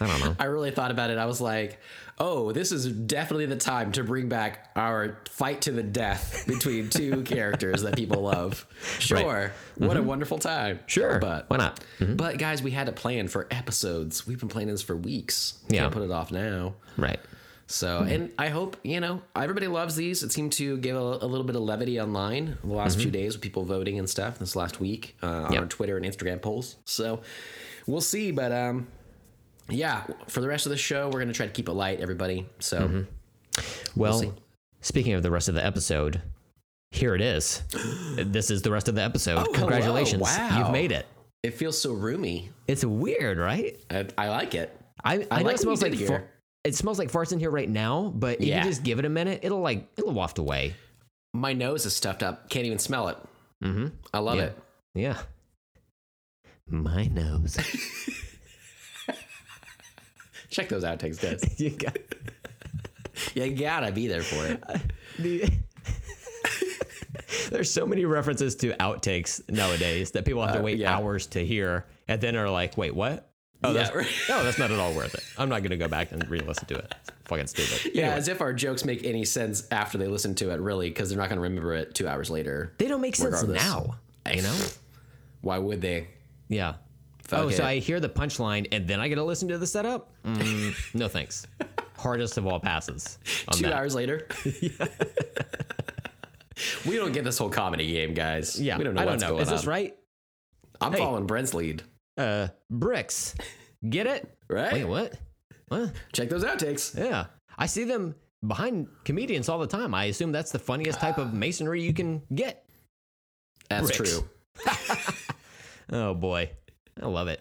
I 0.00 0.06
don't 0.06 0.20
know. 0.20 0.36
I 0.38 0.44
really 0.46 0.70
thought 0.70 0.90
about 0.90 1.10
it. 1.10 1.18
I 1.18 1.26
was 1.26 1.40
like, 1.40 1.78
oh, 2.18 2.52
this 2.52 2.72
is 2.72 2.86
definitely 2.86 3.46
the 3.46 3.56
time 3.56 3.92
to 3.92 4.04
bring 4.04 4.28
back 4.28 4.70
our 4.76 5.18
fight 5.28 5.62
to 5.62 5.72
the 5.72 5.82
death 5.82 6.44
between 6.46 6.88
two 6.90 7.22
characters 7.24 7.82
that 7.82 7.96
people 7.96 8.22
love. 8.22 8.66
Sure. 8.98 9.52
What 9.76 9.96
a 9.96 10.02
wonderful 10.02 10.38
time. 10.38 10.76
Mm-hmm. 10.76 10.86
Sure. 10.86 11.18
But 11.18 11.48
Why 11.48 11.56
not? 11.58 11.80
Mhm. 11.98 12.16
But 12.16 12.38
guys, 12.38 12.62
we 12.62 12.70
had 12.70 12.86
to 12.86 12.92
plan 12.92 13.28
for 13.28 13.46
episodes. 13.50 14.26
We've 14.26 14.38
been 14.40 14.48
planning 14.48 14.72
this 14.74 14.82
for 14.82 14.96
weeks. 14.96 15.58
Yeah. 15.68 15.80
Can't 15.82 15.92
put 15.94 16.02
it 16.02 16.10
off 16.10 16.30
now. 16.32 16.74
Right. 16.96 17.20
So, 17.66 18.00
and 18.00 18.32
I 18.36 18.48
hope, 18.48 18.76
you 18.82 18.98
know, 18.98 19.22
everybody 19.36 19.68
loves 19.68 19.94
these. 19.94 20.24
It 20.24 20.32
seemed 20.32 20.52
to 20.54 20.76
give 20.78 20.96
a, 20.96 20.98
a 20.98 21.26
little 21.26 21.44
bit 21.44 21.54
of 21.54 21.62
levity 21.62 22.00
online 22.00 22.58
the 22.64 22.72
last 22.74 22.98
few 22.98 23.12
days 23.12 23.34
with 23.34 23.42
people 23.42 23.64
voting 23.64 23.96
and 23.96 24.10
stuff 24.10 24.40
this 24.40 24.56
last 24.56 24.80
week 24.80 25.16
uh, 25.22 25.26
on 25.44 25.56
our 25.56 25.66
Twitter 25.66 25.96
and 25.96 26.04
Instagram 26.04 26.42
polls. 26.42 26.74
So 26.84 27.20
we'll 27.86 28.00
see. 28.00 28.32
But 28.32 28.50
um, 28.50 28.88
yeah, 29.70 30.04
for 30.28 30.40
the 30.40 30.48
rest 30.48 30.66
of 30.66 30.70
the 30.70 30.76
show, 30.76 31.06
we're 31.06 31.20
going 31.20 31.28
to 31.28 31.34
try 31.34 31.46
to 31.46 31.52
keep 31.52 31.68
it 31.68 31.72
light, 31.72 32.00
everybody. 32.00 32.46
So 32.58 33.04
Well, 33.96 34.18
see. 34.18 34.32
speaking 34.80 35.14
of 35.14 35.22
the 35.22 35.30
rest 35.30 35.48
of 35.48 35.54
the 35.54 35.64
episode, 35.64 36.20
here 36.92 37.14
it 37.14 37.20
is. 37.20 37.62
this 38.16 38.50
is 38.50 38.62
the 38.62 38.70
rest 38.70 38.88
of 38.88 38.94
the 38.94 39.02
episode. 39.02 39.38
Oh, 39.38 39.42
hello. 39.44 39.54
Congratulations. 39.58 40.22
Wow. 40.22 40.58
You've 40.58 40.70
made 40.72 40.92
it. 40.92 41.06
it 41.42 41.54
feels 41.54 41.80
so 41.80 41.92
roomy. 41.92 42.50
It's 42.66 42.84
weird, 42.84 43.38
right? 43.38 43.78
I, 43.90 44.06
I 44.18 44.28
like 44.28 44.54
it. 44.54 44.76
I, 45.04 45.26
I, 45.30 45.38
know 45.40 45.46
like 45.46 45.54
it 45.54 45.60
smells 45.60 45.82
like 45.82 45.98
you 45.98 46.06
fa- 46.06 46.24
it 46.64 46.74
smells 46.74 46.98
like 46.98 47.10
farts 47.10 47.32
in 47.32 47.38
here 47.38 47.50
right 47.50 47.68
now, 47.68 48.12
but 48.14 48.40
if 48.40 48.46
Yeah. 48.46 48.58
you 48.64 48.70
just 48.70 48.82
give 48.82 48.98
it 48.98 49.04
a 49.06 49.08
minute, 49.08 49.40
it'll 49.42 49.60
like 49.60 49.88
it'll 49.96 50.12
waft 50.12 50.38
away. 50.38 50.74
My 51.32 51.52
nose 51.54 51.86
is 51.86 51.96
stuffed 51.96 52.22
up. 52.22 52.50
Can't 52.50 52.66
even 52.66 52.78
smell 52.78 53.08
it. 53.08 53.16
Mm-hmm. 53.64 53.86
I 54.12 54.18
love 54.18 54.36
Yeah. 54.36 54.42
it. 54.44 54.58
Yeah. 54.94 55.18
My 56.68 57.04
nose. 57.06 57.56
Check 60.50 60.68
those 60.68 60.84
outtakes, 60.84 61.20
guys. 61.20 61.60
you 61.60 61.70
got 61.70 61.96
You 63.34 63.54
gotta 63.54 63.92
be 63.92 64.06
there 64.08 64.22
for 64.22 64.46
it. 64.46 64.62
The- 65.18 65.50
There's 67.50 67.70
so 67.70 67.86
many 67.86 68.04
references 68.04 68.54
to 68.56 68.72
outtakes 68.74 69.40
nowadays 69.50 70.12
that 70.12 70.24
people 70.24 70.42
have 70.42 70.52
to 70.54 70.60
Uh, 70.60 70.64
wait 70.64 70.78
yeah. 70.78 70.94
hours 70.96 71.26
to 71.28 71.44
hear, 71.44 71.86
and 72.08 72.20
then 72.20 72.36
are 72.36 72.48
like, 72.48 72.76
"Wait, 72.76 72.94
what? 72.94 73.30
Oh, 73.62 73.72
Yeah, 73.72 73.82
that's, 73.84 73.94
right. 73.94 74.06
no, 74.28 74.42
that's 74.44 74.58
not 74.58 74.70
at 74.70 74.78
all 74.78 74.94
worth 74.94 75.14
it. 75.14 75.22
I'm 75.36 75.48
not 75.48 75.62
gonna 75.62 75.76
go 75.76 75.88
back 75.88 76.12
and 76.12 76.28
re-listen 76.30 76.66
to 76.66 76.74
it. 76.76 76.94
It's 77.08 77.10
fucking 77.26 77.46
stupid." 77.48 77.92
Yeah, 77.94 78.02
Anyway, 78.04 78.18
as 78.18 78.28
if 78.28 78.40
our 78.40 78.52
jokes 78.52 78.84
make 78.84 79.04
any 79.04 79.24
sense 79.24 79.66
after 79.70 79.98
they 79.98 80.06
listen 80.06 80.34
to 80.36 80.50
it, 80.52 80.60
really, 80.60 80.88
because 80.90 81.08
they're 81.08 81.18
not 81.18 81.28
gonna 81.28 81.40
remember 81.40 81.74
it 81.74 81.94
two 81.94 82.06
hours 82.08 82.30
later. 82.30 82.72
they 82.78 82.86
don't 82.88 83.00
make 83.00 83.16
sense 83.16 83.42
now. 83.42 83.96
You 84.32 84.42
know? 84.42 84.56
Why 85.40 85.58
would 85.58 85.80
they? 85.80 86.08
Yeah. 86.48 86.74
Fuck 87.30 87.38
oh, 87.44 87.50
so. 87.50 87.64
I 87.64 87.78
hear 87.78 88.00
the 88.00 88.08
punchline 88.08 88.66
and 88.72 88.88
then 88.88 88.98
I 88.98 89.06
get 89.06 89.14
to 89.14 89.22
listen 89.22 89.46
to 89.50 89.58
the 89.58 89.66
setup? 89.66 90.10
Mm, 90.24 90.74
no 90.94 91.06
thanks. 91.06 91.46
Hardest 91.96 92.38
of 92.38 92.46
all 92.48 92.58
passes. 92.58 93.18
On 93.46 93.56
Two 93.56 93.62
that. 93.64 93.72
hours 93.72 93.94
later. 93.94 94.26
we 96.84 96.96
don't 96.96 97.12
get 97.12 97.22
this 97.22 97.38
whole 97.38 97.48
comedy 97.48 97.86
game, 97.92 98.14
guys. 98.14 98.60
Yeah, 98.60 98.76
we 98.78 98.82
don't 98.82 98.94
know 98.94 99.02
I 99.02 99.04
don't 99.04 99.12
what's 99.12 99.22
know. 99.22 99.28
going 99.30 99.42
Is 99.42 99.48
this 99.48 99.64
right? 99.64 99.94
I'm 100.80 100.90
Hey. 100.92 100.98
following 100.98 101.26
Brent's 101.26 101.54
lead. 101.54 101.84
Uh, 102.18 102.48
bricks. 102.68 103.36
Get 103.88 104.08
it? 104.08 104.28
Right? 104.48 104.72
Wait, 104.72 104.84
what? 104.86 105.14
What? 105.68 105.92
Check 106.12 106.30
those 106.30 106.42
outtakes. 106.42 106.98
Yeah, 106.98 107.26
I 107.56 107.66
see 107.66 107.84
them 107.84 108.16
behind 108.44 108.88
comedians 109.04 109.48
all 109.48 109.60
the 109.60 109.68
time. 109.68 109.94
I 109.94 110.06
assume 110.06 110.32
that's 110.32 110.50
the 110.50 110.58
funniest 110.58 110.98
type 110.98 111.18
of 111.18 111.32
masonry 111.32 111.80
you 111.80 111.94
can 111.94 112.22
get. 112.34 112.64
That's 113.68 113.96
Bricks. 113.96 114.18
true. 114.18 114.28
Oh 115.92 116.14
boy, 116.14 116.50
I 117.02 117.06
love 117.06 117.28
it. 117.28 117.40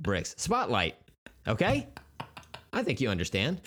Bricks. 0.00 0.34
Spotlight. 0.38 0.96
Okay, 1.48 1.88
I 2.72 2.82
think 2.82 3.00
you 3.00 3.08
understand. 3.08 3.60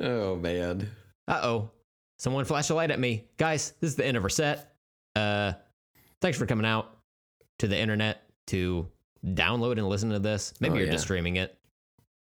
Oh 0.00 0.36
man. 0.36 0.90
Uh 1.28 1.40
oh. 1.42 1.70
Someone 2.18 2.44
flash 2.44 2.70
a 2.70 2.74
light 2.74 2.90
at 2.90 2.98
me. 3.00 3.24
Guys, 3.36 3.74
this 3.80 3.90
is 3.90 3.96
the 3.96 4.06
end 4.06 4.16
of 4.16 4.22
our 4.22 4.28
set. 4.28 4.74
Uh 5.14 5.52
thanks 6.20 6.38
for 6.38 6.46
coming 6.46 6.66
out 6.66 6.96
to 7.58 7.66
the 7.68 7.78
internet 7.78 8.22
to 8.48 8.86
download 9.24 9.72
and 9.72 9.88
listen 9.88 10.10
to 10.10 10.18
this. 10.18 10.54
Maybe 10.60 10.74
Oh, 10.74 10.76
you're 10.78 10.86
yeah. 10.86 10.92
just 10.92 11.04
streaming 11.04 11.36
it. 11.36 11.56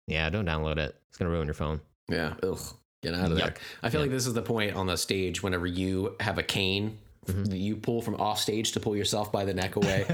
Yeah, 0.08 0.30
don't 0.30 0.46
download 0.46 0.78
it. 0.78 0.96
It's 1.10 1.18
gonna 1.18 1.32
ruin 1.32 1.48
your 1.48 1.54
phone. 1.54 1.80
Yeah. 2.10 2.34
Ugh. 2.44 2.60
Get 3.02 3.14
out 3.16 3.32
of 3.32 3.38
there. 3.38 3.54
I 3.82 3.90
feel 3.90 4.00
Yeah. 4.02 4.06
like 4.06 4.12
this 4.12 4.28
is 4.28 4.34
the 4.34 4.42
point 4.42 4.76
on 4.76 4.86
the 4.88 4.98
stage 4.98 5.42
whenever 5.44 5.66
you 5.68 6.16
have 6.20 6.38
a 6.38 6.44
cane 6.44 6.98
Mm-hmm. 7.26 7.54
you 7.54 7.78
pull 7.78 8.02
from 8.02 8.16
off 8.16 8.38
stage 8.38 8.74
to 8.74 8.82
pull 8.82 8.98
yourself 8.98 9.32
by 9.32 9.46
the 9.46 9.54
neck 9.54 9.78
away. 9.78 10.04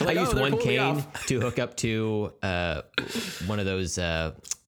I 0.00 0.12
used 0.12 0.36
oh, 0.36 0.40
one 0.40 0.58
cane 0.58 1.04
to 1.26 1.40
hook 1.40 1.58
up 1.58 1.76
to 1.78 2.32
uh 2.42 2.82
one 3.46 3.58
of 3.58 3.66
those 3.66 3.98
uh 3.98 4.32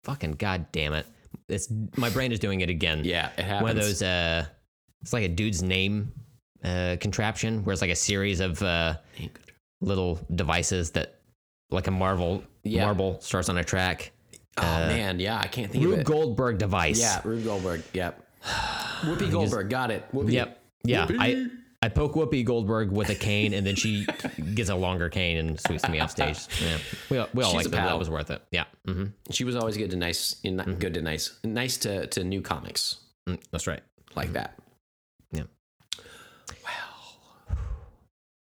fucking 0.04 0.32
god 0.32 0.66
damn 0.72 0.92
it. 0.94 1.06
It's 1.48 1.68
my 1.96 2.10
brain 2.10 2.32
is 2.32 2.38
doing 2.38 2.60
it 2.60 2.70
again. 2.70 3.02
Yeah, 3.04 3.30
it 3.36 3.44
happens. 3.44 3.62
One 3.62 3.70
of 3.70 3.76
those 3.76 4.02
uh 4.02 4.46
it's 5.02 5.12
like 5.12 5.24
a 5.24 5.28
dude's 5.28 5.62
name 5.62 6.12
uh 6.64 6.96
contraption 7.00 7.64
where 7.64 7.72
it's 7.72 7.82
like 7.82 7.90
a 7.90 7.96
series 7.96 8.40
of 8.40 8.62
uh 8.62 8.96
little 9.80 10.20
devices 10.34 10.90
that 10.92 11.20
like 11.70 11.86
a 11.86 11.90
marvel 11.90 12.44
Yeah. 12.62 12.84
marble 12.84 13.20
starts 13.20 13.48
on 13.48 13.58
a 13.58 13.64
track. 13.64 14.12
Oh 14.58 14.62
man, 14.62 15.18
yeah, 15.18 15.38
I 15.38 15.46
can't 15.46 15.72
think 15.72 15.84
of 15.84 15.92
it. 15.92 15.96
Rube. 15.96 16.06
Goldberg 16.06 16.58
device. 16.58 17.00
Yeah, 17.00 17.20
Rube 17.24 17.44
Goldberg. 17.44 17.82
Yep. 17.94 18.22
Whoopi 19.02 19.30
Goldberg. 19.30 19.70
Got 19.70 19.90
it. 19.90 20.04
Whoopi. 20.12 20.32
Yep. 20.32 20.62
Yeah. 20.84 21.06
I 21.18 21.48
I 21.84 21.88
poke 21.88 22.14
Whoopi 22.14 22.44
Goldberg 22.44 22.92
with 22.92 23.10
a 23.10 23.14
cane, 23.16 23.52
and 23.54 23.66
then 23.66 23.74
she 23.74 24.06
gets 24.54 24.70
a 24.70 24.74
longer 24.76 25.08
cane 25.08 25.36
and 25.36 25.58
sweeps 25.60 25.88
me 25.88 25.98
off 25.98 26.12
stage. 26.12 26.38
Yeah, 26.62 26.78
we 27.10 27.18
all, 27.18 27.28
we 27.34 27.42
all 27.42 27.54
like 27.54 27.64
that. 27.66 27.86
That 27.86 27.98
was 27.98 28.08
worth 28.08 28.30
it. 28.30 28.40
Yeah, 28.52 28.64
hmm 28.86 29.06
She 29.30 29.42
was 29.44 29.56
always 29.56 29.76
good 29.76 29.90
to 29.90 29.96
nice, 29.96 30.34
Mm-hmm. 30.44 30.74
good 30.74 30.94
to 30.94 31.02
nice, 31.02 31.36
nice 31.42 31.76
to, 31.78 32.06
to 32.06 32.22
new 32.24 32.40
comics 32.40 32.98
Mm, 33.28 33.40
that's 33.50 33.66
right. 33.66 33.82
like 34.14 34.32
that. 34.34 34.58
Yeah. 35.32 35.42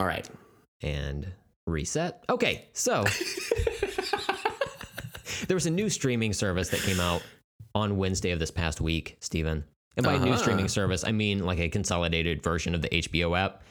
All 0.01 0.07
right. 0.07 0.29
And 0.83 1.33
reset. 1.67 2.25
Okay, 2.29 2.67
so 2.73 3.05
there 5.47 5.55
was 5.57 5.67
a 5.67 5.71
new 5.71 5.89
streaming 5.89 6.33
service 6.33 6.69
that 6.71 6.81
came 6.81 6.99
out 7.01 7.23
on 7.75 7.97
Wednesday 7.97 8.31
of 8.33 8.39
this 8.41 8.51
past 8.51 8.81
week, 8.81 9.17
Stephen. 9.21 9.65
And 9.97 10.05
by 10.05 10.17
new 10.19 10.31
Uh-huh. 10.31 10.37
streaming 10.39 10.69
service, 10.69 11.05
I 11.05 11.13
mean 11.13 11.45
like 11.45 11.59
a 11.59 11.69
consolidated 11.69 12.43
version 12.43 12.75
of 12.75 12.83
the 12.83 12.89
HBO 12.89 13.37
app. 13.39 13.63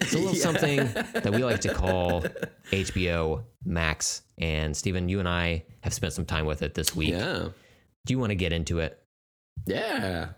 It's 0.00 0.14
a 0.14 0.18
little 0.18 0.34
something 0.48 0.78
that 0.78 1.30
we 1.32 1.44
like 1.44 1.60
to 1.62 1.72
call 1.72 2.24
HBO 2.72 3.44
Max. 3.64 4.22
And 4.38 4.76
Stephen, 4.76 5.08
you 5.08 5.18
and 5.18 5.28
I 5.28 5.64
have 5.80 5.94
spent 5.94 6.12
some 6.12 6.24
time 6.24 6.46
with 6.46 6.62
it 6.62 6.74
this 6.74 6.94
week. 6.96 7.10
Yeah. 7.10 7.48
Do 8.04 8.12
you 8.14 8.18
want 8.18 8.30
to 8.30 8.34
get 8.34 8.52
into 8.52 8.80
it? 8.80 9.00
Yeah. 9.66 10.28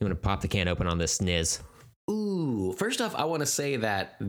You 0.00 0.06
want 0.06 0.10
to 0.12 0.22
pop 0.22 0.40
the 0.40 0.48
can 0.48 0.68
open 0.68 0.86
on 0.86 0.98
this 0.98 1.18
sniz? 1.18 1.60
Ooh. 2.10 2.74
First 2.78 3.00
off, 3.00 3.14
I 3.14 3.24
want 3.24 3.40
to 3.40 3.46
say 3.46 3.76
that 3.76 4.20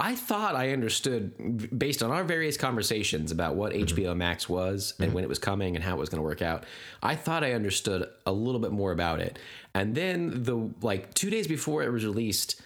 I 0.00 0.14
thought 0.14 0.56
I 0.56 0.72
understood 0.72 1.78
based 1.78 2.02
on 2.02 2.10
our 2.10 2.24
various 2.24 2.56
conversations 2.56 3.30
about 3.30 3.54
what 3.54 3.72
mm-hmm. 3.72 3.84
HBO 3.84 4.16
Max 4.16 4.48
was 4.48 4.94
and 4.98 5.08
mm-hmm. 5.08 5.14
when 5.14 5.24
it 5.24 5.28
was 5.28 5.38
coming 5.38 5.76
and 5.76 5.84
how 5.84 5.96
it 5.96 5.98
was 5.98 6.08
going 6.08 6.20
to 6.20 6.24
work 6.24 6.40
out. 6.40 6.64
I 7.02 7.16
thought 7.16 7.44
I 7.44 7.52
understood 7.52 8.08
a 8.24 8.32
little 8.32 8.60
bit 8.60 8.72
more 8.72 8.92
about 8.92 9.20
it. 9.20 9.38
And 9.74 9.94
then 9.94 10.42
the 10.42 10.70
like 10.80 11.12
2 11.12 11.28
days 11.28 11.46
before 11.46 11.82
it 11.82 11.92
was 11.92 12.04
released, 12.04 12.62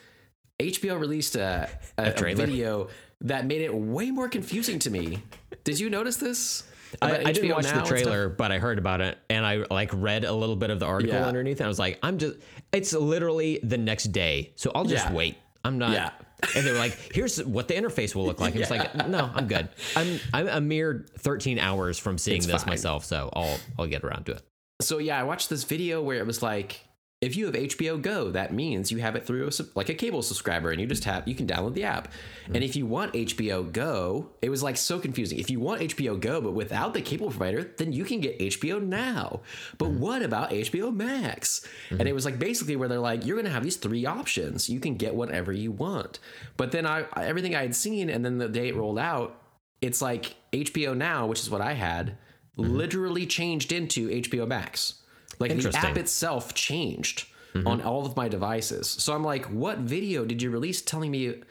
HBO 0.60 0.98
released 0.98 1.34
a, 1.36 1.68
a, 1.98 2.10
a 2.10 2.12
trailer? 2.12 2.46
video 2.46 2.88
that 3.22 3.46
made 3.46 3.62
it 3.62 3.74
way 3.74 4.12
more 4.12 4.28
confusing 4.28 4.78
to 4.80 4.90
me. 4.90 5.20
Did 5.64 5.80
you 5.80 5.90
notice 5.90 6.16
this? 6.16 6.62
I, 7.02 7.16
I 7.16 7.32
didn't 7.32 7.50
watch 7.50 7.66
the 7.66 7.82
trailer, 7.82 8.28
but 8.28 8.52
I 8.52 8.58
heard 8.58 8.78
about 8.78 9.00
it 9.00 9.18
and 9.28 9.44
I 9.44 9.64
like 9.70 9.90
read 9.92 10.24
a 10.24 10.32
little 10.32 10.54
bit 10.54 10.70
of 10.70 10.78
the 10.78 10.86
article 10.86 11.16
Yeah. 11.16 11.26
underneath. 11.26 11.58
And 11.58 11.64
I 11.64 11.68
was 11.68 11.80
like, 11.80 11.98
I'm 12.04 12.18
just, 12.18 12.36
it's 12.70 12.92
literally 12.92 13.58
the 13.64 13.78
next 13.78 14.12
day. 14.12 14.52
So 14.54 14.70
I'll 14.72 14.84
just 14.84 15.06
Yeah. 15.06 15.14
wait. 15.14 15.36
I'm 15.64 15.78
not. 15.78 15.92
Yeah. 15.92 16.10
And 16.54 16.66
they 16.66 16.72
were 16.72 16.78
like, 16.78 16.96
here's 17.12 17.42
what 17.44 17.68
the 17.68 17.74
interface 17.74 18.14
will 18.14 18.26
look 18.26 18.40
like. 18.40 18.52
And 18.54 18.60
it's 18.62 18.70
like, 18.70 18.94
no, 19.08 19.30
I'm 19.34 19.46
good. 19.46 19.68
I'm, 19.96 20.18
I'm 20.32 20.48
a 20.48 20.60
mere 20.60 21.06
13 21.18 21.58
hours 21.58 21.98
from 21.98 22.18
seeing 22.18 22.38
It's 22.38 22.46
this 22.46 22.62
fine. 22.62 22.72
myself. 22.72 23.04
So 23.04 23.30
I'll, 23.32 23.58
I'll 23.78 23.86
get 23.86 24.04
around 24.04 24.26
to 24.26 24.32
it. 24.32 24.42
So 24.80 24.98
yeah, 24.98 25.20
I 25.20 25.22
watched 25.24 25.50
this 25.50 25.64
video 25.64 26.02
where 26.02 26.18
it 26.18 26.26
was 26.26 26.42
like, 26.42 26.80
if 27.24 27.36
you 27.36 27.46
have 27.46 27.54
HBO 27.54 28.00
Go, 28.00 28.30
that 28.30 28.52
means 28.52 28.92
you 28.92 28.98
have 28.98 29.16
it 29.16 29.26
through 29.26 29.48
a, 29.48 29.52
like 29.74 29.88
a 29.88 29.94
cable 29.94 30.22
subscriber, 30.22 30.70
and 30.70 30.80
you 30.80 30.86
just 30.86 31.04
have 31.04 31.26
you 31.26 31.34
can 31.34 31.46
download 31.46 31.74
the 31.74 31.84
app. 31.84 32.08
And 32.52 32.62
if 32.62 32.76
you 32.76 32.86
want 32.86 33.14
HBO 33.14 33.70
Go, 33.72 34.30
it 34.42 34.50
was 34.50 34.62
like 34.62 34.76
so 34.76 34.98
confusing. 34.98 35.38
If 35.38 35.50
you 35.50 35.60
want 35.60 35.80
HBO 35.80 36.20
Go 36.20 36.40
but 36.40 36.52
without 36.52 36.94
the 36.94 37.00
cable 37.00 37.30
provider, 37.30 37.72
then 37.76 37.92
you 37.92 38.04
can 38.04 38.20
get 38.20 38.38
HBO 38.38 38.82
Now. 38.82 39.40
But 39.78 39.90
mm-hmm. 39.90 40.00
what 40.00 40.22
about 40.22 40.50
HBO 40.50 40.94
Max? 40.94 41.66
And 41.90 42.00
mm-hmm. 42.00 42.08
it 42.08 42.14
was 42.14 42.24
like 42.24 42.38
basically 42.38 42.76
where 42.76 42.88
they're 42.88 42.98
like, 42.98 43.24
you're 43.24 43.36
gonna 43.36 43.50
have 43.50 43.64
these 43.64 43.76
three 43.76 44.06
options. 44.06 44.68
You 44.68 44.80
can 44.80 44.96
get 44.96 45.14
whatever 45.14 45.52
you 45.52 45.72
want. 45.72 46.18
But 46.56 46.72
then 46.72 46.86
I 46.86 47.06
everything 47.16 47.54
I 47.54 47.62
had 47.62 47.74
seen, 47.74 48.10
and 48.10 48.24
then 48.24 48.38
the 48.38 48.48
day 48.48 48.68
it 48.68 48.76
rolled 48.76 48.98
out, 48.98 49.40
it's 49.80 50.02
like 50.02 50.34
HBO 50.52 50.96
Now, 50.96 51.26
which 51.26 51.40
is 51.40 51.50
what 51.50 51.60
I 51.60 51.72
had, 51.72 52.18
mm-hmm. 52.58 52.76
literally 52.76 53.26
changed 53.26 53.72
into 53.72 54.08
HBO 54.08 54.46
Max. 54.46 55.03
Like 55.38 55.56
the 55.56 55.76
app 55.76 55.96
itself 55.96 56.54
changed 56.54 57.26
on 57.54 57.78
mm-hmm. 57.78 57.86
all 57.86 58.04
of 58.04 58.16
my 58.16 58.28
devices. 58.28 58.88
So 58.88 59.14
I'm 59.14 59.24
like, 59.24 59.46
what 59.46 59.78
video 59.78 60.24
did 60.24 60.42
you 60.42 60.50
release 60.50 60.82
telling 60.82 61.10
me 61.10 61.42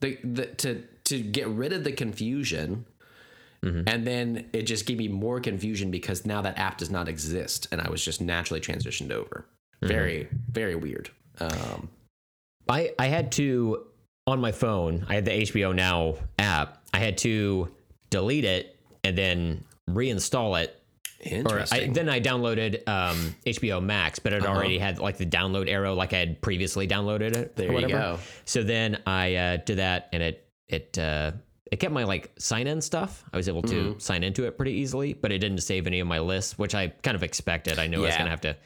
the, 0.00 0.18
the 0.24 0.46
to 0.46 0.82
to 1.04 1.20
get 1.20 1.48
rid 1.48 1.72
of 1.72 1.84
the 1.84 1.92
confusion? 1.92 2.86
Mm-hmm. 3.64 3.82
And 3.86 4.06
then 4.06 4.46
it 4.52 4.62
just 4.62 4.86
gave 4.86 4.98
me 4.98 5.06
more 5.06 5.38
confusion 5.40 5.90
because 5.90 6.26
now 6.26 6.42
that 6.42 6.58
app 6.58 6.78
does 6.78 6.90
not 6.90 7.08
exist, 7.08 7.68
and 7.70 7.80
I 7.80 7.88
was 7.90 8.04
just 8.04 8.20
naturally 8.20 8.60
transitioned 8.60 9.12
over. 9.12 9.46
Mm-hmm. 9.76 9.86
Very, 9.86 10.28
very 10.50 10.74
weird. 10.74 11.10
Um, 11.38 11.88
I, 12.68 12.92
I 12.98 13.06
had 13.06 13.30
to, 13.32 13.86
on 14.26 14.40
my 14.40 14.50
phone, 14.50 15.06
I 15.08 15.14
had 15.14 15.24
the 15.24 15.30
HBO 15.30 15.74
Now 15.74 16.16
app. 16.40 16.82
I 16.92 16.98
had 16.98 17.18
to 17.18 17.68
delete 18.10 18.44
it 18.44 18.78
and 19.04 19.16
then 19.16 19.64
reinstall 19.88 20.60
it 20.60 20.81
or 21.46 21.64
I, 21.70 21.86
then 21.88 22.08
I 22.08 22.20
downloaded 22.20 22.86
um, 22.88 23.34
HBO 23.46 23.82
Max, 23.82 24.18
but 24.18 24.32
it 24.32 24.44
already 24.44 24.78
had 24.78 24.98
like 24.98 25.16
the 25.18 25.26
download 25.26 25.68
arrow, 25.68 25.94
like 25.94 26.12
I 26.12 26.18
had 26.18 26.40
previously 26.42 26.88
downloaded 26.88 27.36
it. 27.36 27.56
There 27.56 27.72
you 27.78 27.88
go. 27.88 28.18
So 28.44 28.62
then 28.62 28.98
I 29.06 29.34
uh, 29.36 29.56
did 29.58 29.78
that, 29.78 30.08
and 30.12 30.22
it 30.22 30.48
it 30.68 30.98
uh, 30.98 31.32
it 31.70 31.76
kept 31.80 31.92
my 31.92 32.04
like 32.04 32.32
sign 32.38 32.66
in 32.66 32.80
stuff. 32.80 33.24
I 33.32 33.36
was 33.36 33.48
able 33.48 33.62
to 33.62 33.74
Mm-hmm. 33.74 33.98
sign 33.98 34.24
into 34.24 34.44
it 34.44 34.56
pretty 34.56 34.72
easily, 34.72 35.12
but 35.14 35.30
it 35.32 35.38
didn't 35.38 35.58
save 35.62 35.86
any 35.86 36.00
of 36.00 36.06
my 36.06 36.18
lists, 36.18 36.58
which 36.58 36.74
I 36.74 36.88
kind 36.88 37.14
of 37.14 37.22
expected. 37.22 37.78
I 37.78 37.86
knew 37.86 38.02
I 38.02 38.06
was 38.06 38.16
gonna 38.16 38.30
have 38.30 38.40
to 38.42 38.56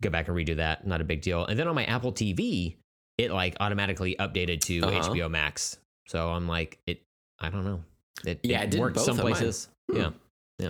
go 0.00 0.10
back 0.10 0.28
and 0.28 0.36
redo 0.36 0.56
that. 0.56 0.86
Not 0.86 1.00
a 1.00 1.04
big 1.04 1.20
deal. 1.22 1.44
And 1.46 1.58
then 1.58 1.68
on 1.68 1.74
my 1.74 1.84
Apple 1.84 2.12
TV, 2.12 2.76
it 3.18 3.30
like 3.30 3.56
automatically 3.60 4.16
updated 4.18 4.60
to 4.62 4.80
Uh-huh. 4.80 5.10
HBO 5.10 5.30
Max. 5.30 5.76
So 6.08 6.30
I'm 6.30 6.48
like, 6.48 6.78
it. 6.86 7.02
I 7.38 7.50
don't 7.50 7.64
know. 7.64 7.82
It, 8.26 8.40
Yeah, 8.42 8.62
it 8.62 8.70
did 8.70 8.80
worked 8.80 8.98
some 8.98 9.16
places. 9.18 9.68
Hmm. 9.90 9.96
Yeah. 9.96 10.10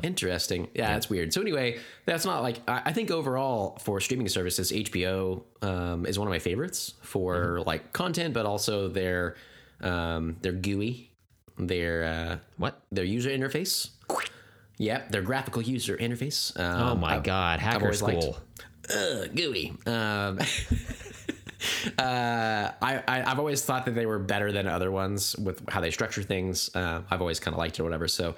Interesting. 0.03 0.68
Yeah, 0.75 0.92
that's 0.95 1.11
weird. 1.11 1.35
So 1.35 1.42
anyway, 1.42 1.79
that's 2.07 2.25
not 2.25 2.42
like 2.42 2.61
I, 2.66 2.83
I 2.87 2.92
think 2.95 3.11
overall 3.11 3.77
for 3.83 4.01
streaming 4.01 4.29
services, 4.29 4.73
HBO 4.73 5.42
um, 5.61 6.07
is 6.07 6.18
one 6.18 6.27
of 6.29 6.33
my 6.33 6.38
favorites 6.38 6.95
for 7.03 7.61
like 7.66 7.92
content, 7.92 8.33
but 8.33 8.47
also 8.47 8.88
their 8.88 9.37
um, 9.83 10.37
their 10.40 10.53
GUI, 10.53 11.11
their 11.59 12.05
uh, 12.05 12.37
What? 12.57 12.81
their 12.90 13.05
user 13.05 13.29
interface. 13.31 13.90
Yep, 14.79 15.11
their 15.11 15.23
graphical 15.23 15.61
user 15.61 15.97
interface. 15.97 16.59
Um, 16.59 16.88
Oh 16.88 16.95
my 16.95 17.16
I've- 17.16 17.25
god, 17.25 17.61
hacker 17.61 17.87
liked- 17.92 17.99
school. 18.23 18.38
Ugh, 18.92 19.29
gooey. 19.35 19.75
Um, 19.87 20.38
uh, 21.99 22.71
I, 22.83 23.03
I 23.07 23.23
I've 23.31 23.38
always 23.38 23.62
thought 23.62 23.85
that 23.85 23.95
they 23.95 24.07
were 24.07 24.18
better 24.18 24.53
than 24.53 24.66
other 24.66 24.90
ones 24.90 25.37
with 25.37 25.62
how 25.68 25.81
they 25.81 25.90
structure 25.90 26.23
things. 26.23 26.71
Uh, 26.75 27.03
I've 27.11 27.21
always 27.21 27.38
kind 27.40 27.55
of 27.55 27.59
liked 27.59 27.79
it 27.79 27.83
or 27.83 27.85
whatever. 27.85 28.09
So. 28.09 28.35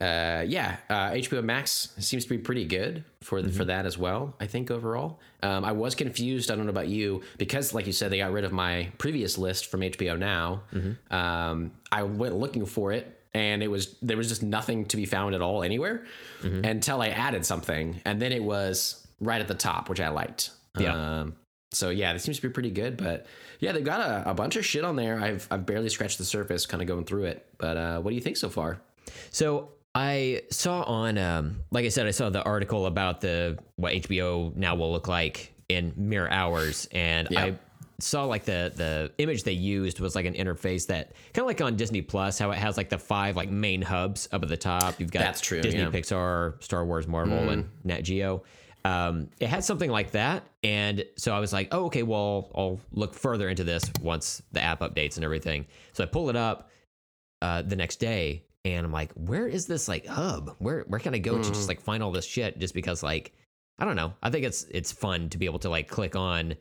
Uh, 0.00 0.44
yeah, 0.48 0.76
uh, 0.88 1.10
HBO 1.10 1.44
Max 1.44 1.92
seems 1.98 2.24
to 2.24 2.30
be 2.30 2.38
pretty 2.38 2.64
good 2.64 3.04
for 3.22 3.42
for 3.50 3.66
that 3.66 3.84
as 3.84 3.98
well. 3.98 4.34
I 4.40 4.46
think 4.46 4.70
overall, 4.70 5.20
um, 5.42 5.62
I 5.64 5.72
was 5.72 5.94
confused. 5.94 6.50
I 6.50 6.56
don't 6.56 6.64
know 6.64 6.70
about 6.70 6.88
you 6.88 7.22
because, 7.36 7.74
like 7.74 7.86
you 7.86 7.92
said, 7.92 8.10
they 8.10 8.18
got 8.18 8.32
rid 8.32 8.44
of 8.44 8.52
my 8.52 8.88
previous 8.96 9.36
list 9.36 9.66
from 9.66 9.80
HBO 9.80 10.18
Now. 10.18 10.62
Um, 11.10 11.72
I 11.92 12.04
went 12.04 12.34
looking 12.34 12.64
for 12.64 12.92
it, 12.92 13.20
and 13.34 13.62
it 13.62 13.68
was 13.68 13.94
there 14.00 14.16
was 14.16 14.28
just 14.28 14.42
nothing 14.42 14.86
to 14.86 14.96
be 14.96 15.04
found 15.04 15.34
at 15.34 15.42
all 15.42 15.62
anywhere 15.62 16.04
until 16.42 17.02
I 17.02 17.08
added 17.08 17.44
something, 17.44 18.00
and 18.06 18.22
then 18.22 18.32
it 18.32 18.42
was 18.42 19.06
right 19.20 19.40
at 19.40 19.48
the 19.48 19.54
top, 19.54 19.90
which 19.90 20.00
I 20.00 20.08
liked. 20.08 20.50
Yeah. 20.78 20.94
Um, 21.20 21.36
so 21.72 21.90
yeah, 21.90 22.12
it 22.14 22.20
seems 22.20 22.38
to 22.38 22.48
be 22.48 22.52
pretty 22.52 22.70
good, 22.70 22.96
but 22.96 23.26
yeah, 23.60 23.72
they've 23.72 23.84
got 23.84 24.00
a, 24.00 24.30
a 24.30 24.34
bunch 24.34 24.56
of 24.56 24.64
shit 24.64 24.82
on 24.84 24.96
there. 24.96 25.20
I've 25.20 25.46
I've 25.50 25.66
barely 25.66 25.90
scratched 25.90 26.16
the 26.16 26.24
surface, 26.24 26.64
kind 26.64 26.80
of 26.80 26.88
going 26.88 27.04
through 27.04 27.24
it. 27.24 27.46
But 27.58 27.76
uh, 27.76 28.00
what 28.00 28.10
do 28.10 28.14
you 28.14 28.22
think 28.22 28.38
so 28.38 28.48
far? 28.48 28.80
So 29.30 29.68
I 29.94 30.42
saw 30.50 30.82
on, 30.82 31.18
um, 31.18 31.64
like 31.70 31.84
I 31.84 31.88
said, 31.88 32.06
I 32.06 32.12
saw 32.12 32.30
the 32.30 32.42
article 32.42 32.86
about 32.86 33.20
the 33.20 33.58
what 33.76 33.92
HBO 33.92 34.54
now 34.54 34.74
will 34.76 34.92
look 34.92 35.08
like 35.08 35.52
in 35.68 35.92
mere 35.96 36.28
hours, 36.28 36.88
and 36.92 37.28
Yeah. 37.30 37.44
I 37.44 37.54
saw 37.98 38.24
like 38.24 38.44
the 38.44 38.72
the 38.74 39.12
image 39.18 39.42
they 39.42 39.52
used 39.52 40.00
was 40.00 40.14
like 40.14 40.24
an 40.26 40.34
interface 40.34 40.86
that 40.86 41.12
kind 41.34 41.42
of 41.42 41.46
like 41.46 41.60
on 41.60 41.76
Disney 41.76 42.02
Plus, 42.02 42.38
how 42.38 42.50
it 42.50 42.58
has 42.58 42.76
like 42.76 42.88
the 42.88 42.98
five 42.98 43.36
like 43.36 43.50
main 43.50 43.82
hubs 43.82 44.28
up 44.32 44.42
at 44.42 44.48
the 44.48 44.56
top. 44.56 45.00
You've 45.00 45.10
got 45.10 45.20
That's 45.20 45.40
true, 45.40 45.60
Disney, 45.60 45.80
yeah. 45.80 45.90
Pixar, 45.90 46.62
Star 46.62 46.84
Wars, 46.84 47.06
Marvel, 47.06 47.50
and 47.50 47.68
Nat 47.84 48.02
Geo. 48.02 48.42
Um, 48.84 49.28
it 49.40 49.48
had 49.48 49.62
something 49.64 49.90
like 49.90 50.12
that, 50.12 50.44
and 50.62 51.04
so 51.16 51.34
I 51.34 51.40
was 51.40 51.52
like, 51.52 51.68
oh, 51.72 51.86
okay, 51.86 52.02
well, 52.02 52.50
I'll 52.54 52.80
look 52.92 53.12
further 53.12 53.48
into 53.50 53.62
this 53.64 53.84
once 54.00 54.40
the 54.52 54.62
app 54.62 54.80
updates 54.80 55.16
and 55.16 55.24
everything. 55.24 55.66
So 55.92 56.02
I 56.02 56.06
pull 56.06 56.30
it 56.30 56.36
up 56.36 56.70
uh, 57.42 57.60
the 57.60 57.76
next 57.76 57.96
day, 57.96 58.44
and 58.64 58.84
I'm 58.86 58.92
like, 58.92 59.12
where 59.14 59.46
is 59.46 59.66
this 59.66 59.88
like 59.88 60.06
hub? 60.06 60.54
Where 60.58 60.84
where 60.88 61.00
can 61.00 61.14
I 61.14 61.18
go 61.18 61.34
to 61.38 61.48
Mm. 61.48 61.54
just 61.54 61.68
like 61.68 61.80
find 61.80 62.02
all 62.02 62.12
this 62.12 62.26
shit? 62.26 62.58
Just 62.58 62.74
because 62.74 63.02
like 63.02 63.32
I 63.78 63.84
don't 63.84 63.96
know. 63.96 64.12
I 64.22 64.30
think 64.30 64.44
it's 64.44 64.64
it's 64.70 64.92
fun 64.92 65.28
to 65.30 65.38
be 65.38 65.46
able 65.46 65.58
to 65.60 65.70
like 65.70 65.88
click 65.88 66.14
on 66.16 66.54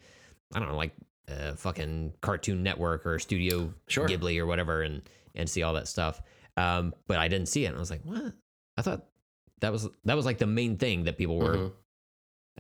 I 0.54 0.60
don't 0.60 0.70
know 0.70 0.78
like 0.78 0.94
uh, 1.30 1.54
fucking 1.56 2.14
Cartoon 2.22 2.64
Network 2.64 3.06
or 3.06 3.20
Studio 3.20 3.74
Sure. 3.88 4.08
Ghibli 4.08 4.40
or 4.40 4.46
whatever, 4.46 4.82
and 4.82 5.02
and 5.36 5.50
see 5.50 5.62
all 5.64 5.74
that 5.74 5.88
stuff. 5.88 6.22
Um, 6.58 6.94
but 7.08 7.18
I 7.20 7.28
didn't 7.28 7.48
see 7.48 7.66
it, 7.66 7.68
and 7.68 7.76
I 7.76 7.80
was 7.80 7.92
like, 7.92 8.02
what? 8.04 8.34
I 8.78 8.82
thought 8.82 9.06
that 9.62 9.72
was 9.72 9.88
that 10.06 10.16
was 10.16 10.26
like 10.26 10.38
the 10.40 10.48
main 10.48 10.78
thing 10.78 11.04
that 11.04 11.18
people 11.18 11.38
were 11.38 11.56
Mhm. 11.58 11.72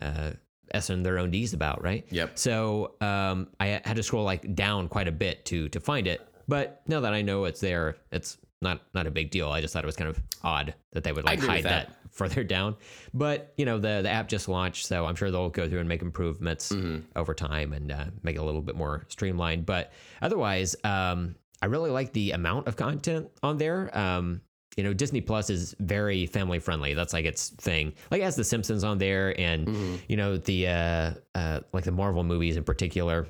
uh, 0.01 0.31
essing 0.73 1.03
their 1.03 1.17
own 1.17 1.31
D's 1.31 1.53
about, 1.53 1.81
right? 1.83 2.05
Yep. 2.11 2.37
So 2.37 2.95
um, 3.01 3.47
I 3.59 3.81
had 3.83 3.95
to 3.95 4.03
scroll 4.03 4.23
like 4.23 4.53
down 4.55 4.87
quite 4.87 5.07
a 5.07 5.11
bit 5.11 5.45
to 5.45 5.69
to 5.69 5.79
find 5.79 6.05
it. 6.07 6.21
But 6.47 6.81
now 6.87 6.99
that 7.01 7.13
I 7.13 7.21
know 7.21 7.45
it's 7.45 7.59
there, 7.61 7.97
it's 8.11 8.37
not 8.61 8.81
not 8.93 9.07
a 9.07 9.11
big 9.11 9.31
deal. 9.31 9.49
I 9.49 9.61
just 9.61 9.73
thought 9.73 9.83
it 9.83 9.87
was 9.87 9.95
kind 9.95 10.09
of 10.09 10.19
odd 10.43 10.73
that 10.91 11.03
they 11.03 11.11
would 11.11 11.25
like 11.25 11.39
hide 11.39 11.63
that. 11.63 11.87
that. 11.87 11.95
further 12.11 12.43
down. 12.43 12.75
But 13.13 13.53
you 13.57 13.65
know 13.65 13.77
the 13.79 14.01
the 14.03 14.09
app 14.09 14.27
just 14.27 14.47
launched, 14.49 14.85
so 14.85 15.05
I'm 15.05 15.15
sure 15.15 15.31
they'll 15.31 15.49
go 15.49 15.69
through 15.69 15.79
and 15.79 15.87
make 15.89 16.01
improvements 16.01 16.71
Mm-hmm. 16.71 17.17
over 17.17 17.33
time 17.33 17.73
and 17.73 17.91
uh, 17.91 18.05
make 18.23 18.35
it 18.35 18.39
a 18.39 18.43
little 18.43 18.61
bit 18.61 18.75
more 18.75 19.05
streamlined. 19.09 19.65
But 19.65 19.91
otherwise, 20.21 20.75
um, 20.83 21.35
I 21.61 21.67
really 21.67 21.89
like 21.89 22.11
the 22.13 22.31
amount 22.31 22.67
of 22.67 22.75
content 22.75 23.29
on 23.43 23.57
there. 23.57 23.95
Um, 23.97 24.41
you 24.77 24.83
know, 24.83 24.93
Disney 24.93 25.19
Plus 25.21 25.49
is 25.49 25.75
very 25.79 26.25
family 26.25 26.59
friendly. 26.59 26.93
That's 26.93 27.11
like 27.13 27.25
its 27.25 27.49
thing. 27.49 27.93
Like 28.11 28.21
it 28.21 28.25
has 28.25 28.35
The 28.35 28.43
Simpsons 28.43 28.83
on 28.83 28.97
there, 28.97 29.39
and 29.39 29.67
Mm-hmm. 29.67 29.95
you 30.09 30.17
know 30.17 30.37
the 30.37 30.67
uh, 30.67 31.13
uh, 31.35 31.59
like 31.73 31.85
the 31.85 31.91
Marvel 31.91 32.23
movies 32.23 32.57
in 32.57 32.63
particular. 32.63 33.27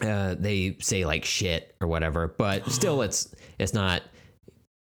Uh, 0.00 0.34
they 0.38 0.76
say 0.80 1.04
like 1.04 1.24
shit 1.24 1.74
or 1.80 1.86
whatever, 1.86 2.28
but 2.36 2.66
still, 2.70 3.00
it's 3.02 3.34
it's 3.58 3.72
not 3.74 4.02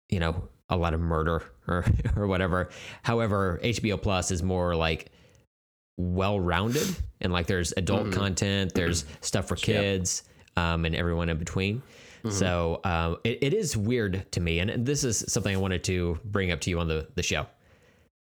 you 0.09 0.19
know 0.19 0.47
a 0.69 0.77
lot 0.77 0.93
of 0.93 0.99
murder 0.99 1.43
or 1.67 1.85
or 2.15 2.27
whatever. 2.27 2.69
However, 3.03 3.59
HBO 3.63 4.01
Plus 4.01 4.31
is 4.31 4.43
more 4.43 4.75
like 4.75 5.11
well 5.97 6.39
rounded 6.39 6.87
and 7.21 7.33
like 7.33 7.47
there's 7.47 7.73
adult 7.75 8.11
content, 8.11 8.73
there's 8.73 9.05
stuff 9.21 9.47
for 9.47 9.55
kids, 9.55 10.23
um, 10.55 10.85
and 10.85 10.95
everyone 10.95 11.29
in 11.29 11.37
between. 11.37 11.81
So 12.31 12.81
um, 12.83 13.17
it, 13.23 13.39
it 13.41 13.53
is 13.53 13.77
weird 13.77 14.29
to 14.33 14.41
me, 14.41 14.59
and 14.59 14.85
this 14.85 15.05
is 15.05 15.23
something 15.29 15.55
I 15.55 15.57
wanted 15.57 15.85
to 15.85 16.19
bring 16.25 16.51
up 16.51 16.59
to 16.61 16.69
you 16.69 16.79
on 16.79 16.87
the 16.87 17.07
the 17.15 17.23
show. 17.23 17.45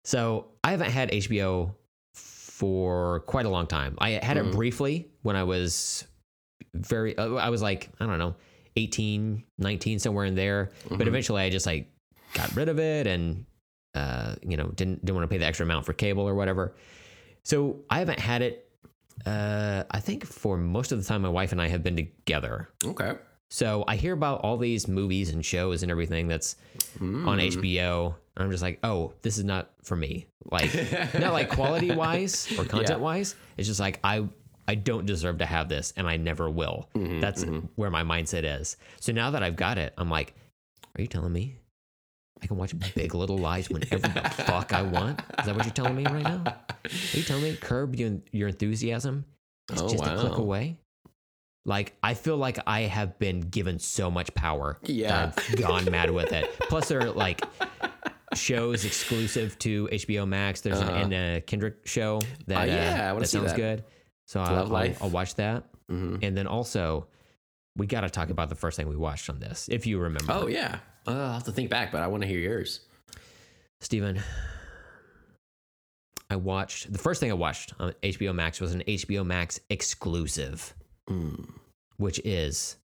So 0.04 0.46
I 0.62 0.70
haven't 0.70 0.90
had 0.90 1.10
HBO 1.10 1.74
for 2.14 3.20
quite 3.20 3.46
a 3.46 3.50
long 3.50 3.66
time. 3.66 3.96
I 3.98 4.10
had 4.10 4.36
it 4.36 4.52
briefly 4.52 5.08
when 5.22 5.36
I 5.36 5.42
was 5.42 6.06
very 6.72 7.16
uh, 7.18 7.34
I 7.34 7.50
was 7.50 7.60
like, 7.60 7.90
I 8.00 8.06
don't 8.06 8.18
know, 8.18 8.34
18, 8.76 9.44
19 9.58 9.98
somewhere 9.98 10.24
in 10.24 10.34
there, 10.34 10.70
but 10.90 11.06
eventually 11.08 11.42
I 11.42 11.50
just 11.50 11.66
like 11.66 11.88
got 12.32 12.54
rid 12.56 12.68
of 12.68 12.78
it 12.78 13.06
and 13.06 13.46
uh, 13.94 14.34
you 14.42 14.56
know, 14.56 14.68
didn't 14.68 15.04
didn't 15.04 15.14
want 15.16 15.28
to 15.28 15.32
pay 15.32 15.38
the 15.38 15.46
extra 15.46 15.64
amount 15.64 15.86
for 15.86 15.92
cable 15.92 16.28
or 16.28 16.34
whatever. 16.34 16.74
So 17.44 17.84
I 17.90 17.98
haven't 18.00 18.18
had 18.18 18.42
it 18.42 18.68
uh 19.26 19.84
I 19.90 20.00
think 20.00 20.26
for 20.26 20.56
most 20.56 20.90
of 20.90 20.98
the 21.00 21.04
time 21.04 21.22
my 21.22 21.28
wife 21.28 21.52
and 21.52 21.62
I 21.62 21.68
have 21.68 21.82
been 21.84 21.96
together. 21.96 22.68
Okay. 22.84 23.14
So 23.50 23.84
I 23.86 23.94
hear 23.94 24.12
about 24.12 24.40
all 24.40 24.56
these 24.56 24.88
movies 24.88 25.30
and 25.30 25.44
shows 25.44 25.82
and 25.82 25.90
everything 25.90 26.26
that's 26.26 26.56
on 27.00 27.38
HBO. 27.38 28.14
And 28.36 28.44
I'm 28.44 28.50
just 28.50 28.64
like, 28.64 28.80
oh, 28.82 29.12
this 29.22 29.38
is 29.38 29.44
not 29.44 29.70
for 29.84 29.94
me. 29.94 30.26
Like, 30.50 30.74
not 31.20 31.32
like 31.32 31.50
quality 31.50 31.92
wise 31.92 32.52
or 32.58 32.64
content 32.74 32.98
wise. 32.98 33.36
It's 33.56 33.68
just 33.68 33.78
like 33.78 34.00
I 34.02 34.26
I 34.66 34.74
don't 34.76 35.06
deserve 35.06 35.38
to 35.38 35.46
have 35.46 35.68
this, 35.68 35.92
and 35.96 36.06
I 36.08 36.16
never 36.16 36.48
will. 36.48 36.88
that's 36.94 37.44
where 37.76 37.90
my 37.90 38.02
mindset 38.02 38.44
is. 38.60 38.76
So 39.00 39.12
now 39.12 39.30
that 39.32 39.42
I've 39.42 39.56
got 39.56 39.78
it, 39.78 39.92
I'm 39.98 40.08
like, 40.10 40.34
are 40.96 41.02
you 41.02 41.06
telling 41.08 41.32
me 41.32 41.56
I 42.42 42.46
can 42.46 42.56
watch 42.56 42.74
Big 42.94 43.14
Little 43.14 43.38
Lies 43.38 43.68
whenever 43.68 43.98
the 44.08 44.20
fuck 44.46 44.72
I 44.72 44.82
want? 44.82 45.20
Is 45.38 45.46
that 45.46 45.54
what 45.56 45.64
you're 45.66 45.72
telling 45.74 45.96
me 45.96 46.04
right 46.04 46.22
now? 46.22 46.42
Are 46.46 47.16
you 47.16 47.22
telling 47.22 47.42
me 47.42 47.56
curb 47.56 47.94
your, 47.96 48.18
your 48.32 48.48
enthusiasm? 48.48 49.24
It's 49.72 49.80
Oh, 49.82 49.88
just 49.88 50.04
a 50.04 50.16
click 50.16 50.36
away. 50.38 50.78
Like 51.66 51.94
I 52.02 52.12
feel 52.14 52.36
like 52.36 52.58
I 52.66 52.82
have 52.82 53.18
been 53.18 53.40
given 53.40 53.78
so 53.78 54.10
much 54.10 54.34
power. 54.34 54.78
Yeah. 54.82 55.32
I've 55.36 55.56
gone 55.56 55.90
mad 55.90 56.10
with 56.10 56.32
it. 56.32 56.50
Plus, 56.68 56.88
there 56.88 57.00
are 57.00 57.10
like 57.10 57.42
shows 58.34 58.84
exclusive 58.84 59.58
to 59.60 59.88
HBO 59.92 60.26
Max. 60.28 60.60
There's 60.60 60.80
an 60.80 60.90
Anna 60.90 61.40
Kendrick 61.40 61.86
show 61.86 62.20
that 62.46 62.56
Uh, 62.58 62.62
uh, 62.62 62.64
yeah, 62.74 63.08
I 63.08 63.12
wanna 63.12 63.20
that 63.22 63.28
see 63.28 63.38
sounds 63.38 63.52
that. 63.52 63.56
good. 63.56 63.84
So 64.26 64.40
I'll, 64.40 64.74
I'll, 64.74 64.94
I'll 65.02 65.10
watch 65.10 65.34
that. 65.36 65.64
Mhm. 65.90 66.22
And 66.22 66.36
then 66.36 66.46
also, 66.46 67.06
we 67.76 67.86
got 67.86 68.02
to 68.02 68.10
talk 68.10 68.30
about 68.30 68.48
the 68.48 68.54
first 68.54 68.76
thing 68.76 68.88
we 68.88 68.96
watched 68.96 69.28
on 69.28 69.38
this, 69.38 69.68
if 69.68 69.86
you 69.86 69.98
remember. 69.98 70.32
Oh 70.32 70.46
yeah. 70.46 70.78
Uh, 71.06 71.10
I'll 71.12 71.32
have 71.34 71.44
to 71.44 71.52
think 71.52 71.68
back, 71.70 71.92
but 71.92 72.00
I 72.02 72.06
want 72.06 72.22
to 72.22 72.26
hear 72.28 72.38
yours. 72.38 72.80
Steven, 73.80 74.20
I 76.30 76.36
watched 76.36 76.90
the 76.92 76.98
first 76.98 77.20
thing 77.20 77.30
I 77.30 77.34
watched 77.34 77.74
on 77.78 77.92
HBO 78.02 78.34
Max 78.34 78.60
was 78.60 78.72
an 78.74 78.82
HBO 78.86 79.24
Max 79.24 79.60
exclusive, 79.70 80.74
Mm. 81.10 81.50
which 81.98 82.18
is 82.24 82.76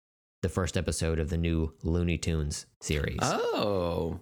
the 0.43 0.49
first 0.51 0.77
episode 0.77 1.19
of 1.19 1.31
the 1.31 1.39
new 1.39 1.73
Looney 1.83 2.19
Tunes 2.19 2.67
series. 2.81 3.19
Oh. 3.23 4.21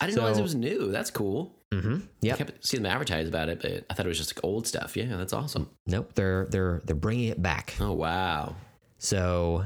I 0.00 0.06
didn't 0.06 0.18
realize 0.18 0.38
it 0.38 0.42
was 0.42 0.54
new. 0.54 0.90
That's 0.90 1.10
cool. 1.10 1.54
Mm-hmm. 1.72 1.94
I 1.96 2.08
Yep. 2.22 2.38
kept 2.38 2.66
seeing 2.66 2.82
them 2.82 2.92
advertise 2.92 3.28
about 3.28 3.48
it, 3.48 3.60
but 3.62 3.84
I 3.90 3.94
thought 3.94 4.06
it 4.06 4.08
was 4.08 4.18
just 4.18 4.36
like 4.36 4.44
old 4.44 4.66
stuff. 4.66 4.96
Yeah, 4.96 5.16
that's 5.16 5.32
awesome. 5.32 5.70
Nope. 5.86 6.12
They're 6.14 6.46
they're 6.50 6.82
they're 6.84 6.96
bringing 6.96 7.28
it 7.28 7.40
back. 7.42 7.74
Oh 7.80 7.92
wow. 7.92 8.56
So, 8.98 9.64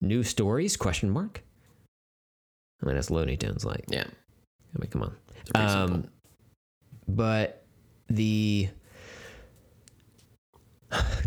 new 0.00 0.22
stories? 0.22 0.76
Question 0.76 1.10
mark. 1.10 1.42
I 2.82 2.86
mean, 2.86 2.96
it's 2.96 3.10
Looney 3.10 3.36
Tunes. 3.36 3.64
Like, 3.64 3.84
Yeah. 3.88 4.04
I 4.04 4.78
mean, 4.78 4.90
come 4.90 5.02
on. 5.02 5.16
Um, 5.54 5.88
simple. 5.88 6.10
but 7.08 7.64
the 8.08 8.68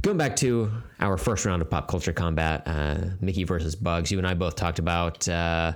going 0.01 0.17
back 0.17 0.35
to 0.37 0.71
our 0.99 1.17
first 1.17 1.45
round 1.45 1.61
of 1.61 1.69
pop 1.69 1.87
culture 1.87 2.13
combat, 2.13 2.63
uh, 2.65 2.97
Mickey 3.19 3.43
versus 3.43 3.75
Bugs. 3.75 4.11
You 4.11 4.17
and 4.17 4.25
I 4.27 4.33
both 4.33 4.55
talked 4.55 4.79
about 4.79 5.27
uh, 5.27 5.73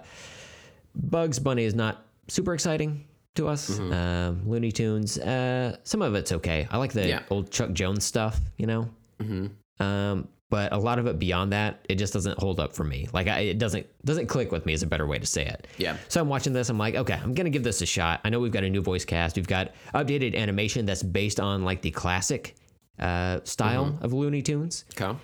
Bugs 0.95 1.39
Bunny 1.39 1.65
is 1.65 1.75
not 1.75 2.05
super 2.27 2.53
exciting 2.53 3.05
to 3.35 3.47
us. 3.47 3.69
Mm-hmm. 3.69 3.93
Um, 3.93 4.49
Looney 4.49 4.71
Tunes, 4.71 5.17
uh, 5.19 5.77
some 5.83 6.01
of 6.01 6.15
it's 6.15 6.31
okay. 6.31 6.67
I 6.71 6.77
like 6.77 6.93
the 6.93 7.07
Yeah. 7.07 7.23
old 7.29 7.51
Chuck 7.51 7.71
Jones 7.73 8.03
stuff, 8.03 8.39
you 8.57 8.65
know. 8.67 8.89
Mm-hmm. 9.21 9.83
Um, 9.83 10.27
but 10.49 10.71
a 10.71 10.77
lot 10.77 10.99
of 10.99 11.07
it 11.07 11.19
beyond 11.19 11.51
that, 11.53 11.83
it 11.89 11.95
just 11.95 12.13
doesn't 12.13 12.37
hold 12.39 12.59
up 12.59 12.75
for 12.75 12.83
me. 12.83 13.07
Like 13.11 13.27
I, 13.27 13.39
it 13.39 13.57
doesn't 13.57 13.85
doesn't 14.05 14.27
click 14.27 14.51
with 14.51 14.65
me 14.65 14.73
is 14.73 14.83
a 14.83 14.87
better 14.87 15.05
way 15.07 15.17
to 15.19 15.25
say 15.25 15.45
it. 15.45 15.67
Yeah. 15.77 15.97
So 16.07 16.21
I'm 16.21 16.29
watching 16.29 16.53
this. 16.53 16.69
I'm 16.69 16.77
like, 16.77 16.95
okay, 16.95 17.19
I'm 17.21 17.33
gonna 17.33 17.49
give 17.49 17.63
this 17.63 17.81
a 17.81 17.85
shot. 17.85 18.21
I 18.23 18.29
know 18.29 18.39
we've 18.39 18.51
got 18.51 18.63
a 18.63 18.69
new 18.69 18.81
voice 18.81 19.03
cast. 19.05 19.35
We've 19.35 19.47
got 19.47 19.71
updated 19.93 20.35
animation 20.35 20.85
that's 20.85 21.03
based 21.03 21.39
on 21.39 21.63
like 21.65 21.81
the 21.81 21.91
classic 21.91 22.55
uh, 22.99 23.39
style 23.43 23.85
Mm-hmm. 23.87 24.05
of 24.05 24.13
Looney 24.13 24.41
Tunes. 24.43 24.85
Okay. 24.99 25.17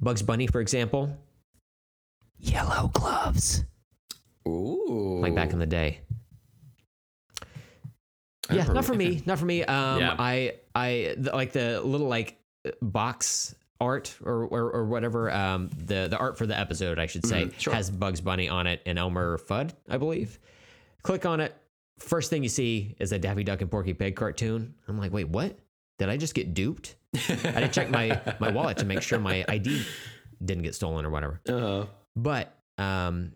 Bugs 0.00 0.22
Bunny, 0.22 0.46
for 0.46 0.60
example, 0.60 1.16
yellow 2.38 2.88
gloves, 2.92 3.64
Ooh. 4.48 5.20
like 5.22 5.34
back 5.34 5.52
in 5.52 5.58
the 5.58 5.66
day. 5.66 6.00
Yeah, 8.50 8.64
not 8.64 8.84
for 8.84 8.94
me. 8.94 9.22
Not 9.26 9.38
for 9.38 9.44
me. 9.46 9.64
Um, 9.64 10.00
Yeah. 10.00 10.16
I 10.18 10.54
I 10.74 11.14
the, 11.18 11.32
like 11.34 11.52
the 11.52 11.80
little 11.80 12.08
like 12.08 12.38
box 12.82 13.54
art 13.80 14.14
or 14.22 14.44
or, 14.44 14.70
or 14.70 14.84
whatever. 14.86 15.30
Um, 15.30 15.70
the 15.76 16.08
the 16.08 16.16
art 16.18 16.38
for 16.38 16.46
the 16.46 16.58
episode, 16.58 16.98
I 16.98 17.06
should 17.06 17.26
say, 17.26 17.44
Mm-hmm, 17.46 17.58
sure. 17.58 17.74
has 17.74 17.90
Bugs 17.90 18.20
Bunny 18.20 18.48
on 18.48 18.66
it 18.66 18.80
and 18.86 18.98
Elmer 18.98 19.38
Fudd, 19.38 19.72
I 19.88 19.96
believe. 19.98 20.38
Click 21.02 21.26
on 21.26 21.40
it. 21.40 21.54
First 21.98 22.30
thing 22.30 22.42
you 22.42 22.48
see 22.48 22.94
is 22.98 23.12
a 23.12 23.18
Daffy 23.18 23.42
Duck 23.44 23.60
and 23.62 23.70
Porky 23.70 23.94
Pig 23.94 24.16
cartoon. 24.16 24.74
I'm 24.88 24.98
like, 24.98 25.12
wait, 25.12 25.28
what? 25.28 25.58
Did 25.98 26.08
I 26.10 26.16
just 26.18 26.34
get 26.34 26.52
duped? 26.52 26.94
I 27.14 27.18
had 27.32 27.60
to 27.60 27.68
check 27.68 27.90
my 27.90 28.20
my 28.38 28.50
wallet 28.50 28.78
to 28.78 28.84
make 28.84 29.00
sure 29.02 29.18
my 29.18 29.44
ID 29.48 29.82
didn't 30.44 30.62
get 30.64 30.74
stolen 30.74 31.06
or 31.06 31.10
whatever. 31.10 31.40
Uh-huh. 31.48 31.86
But 32.14 32.54
um, 32.78 33.32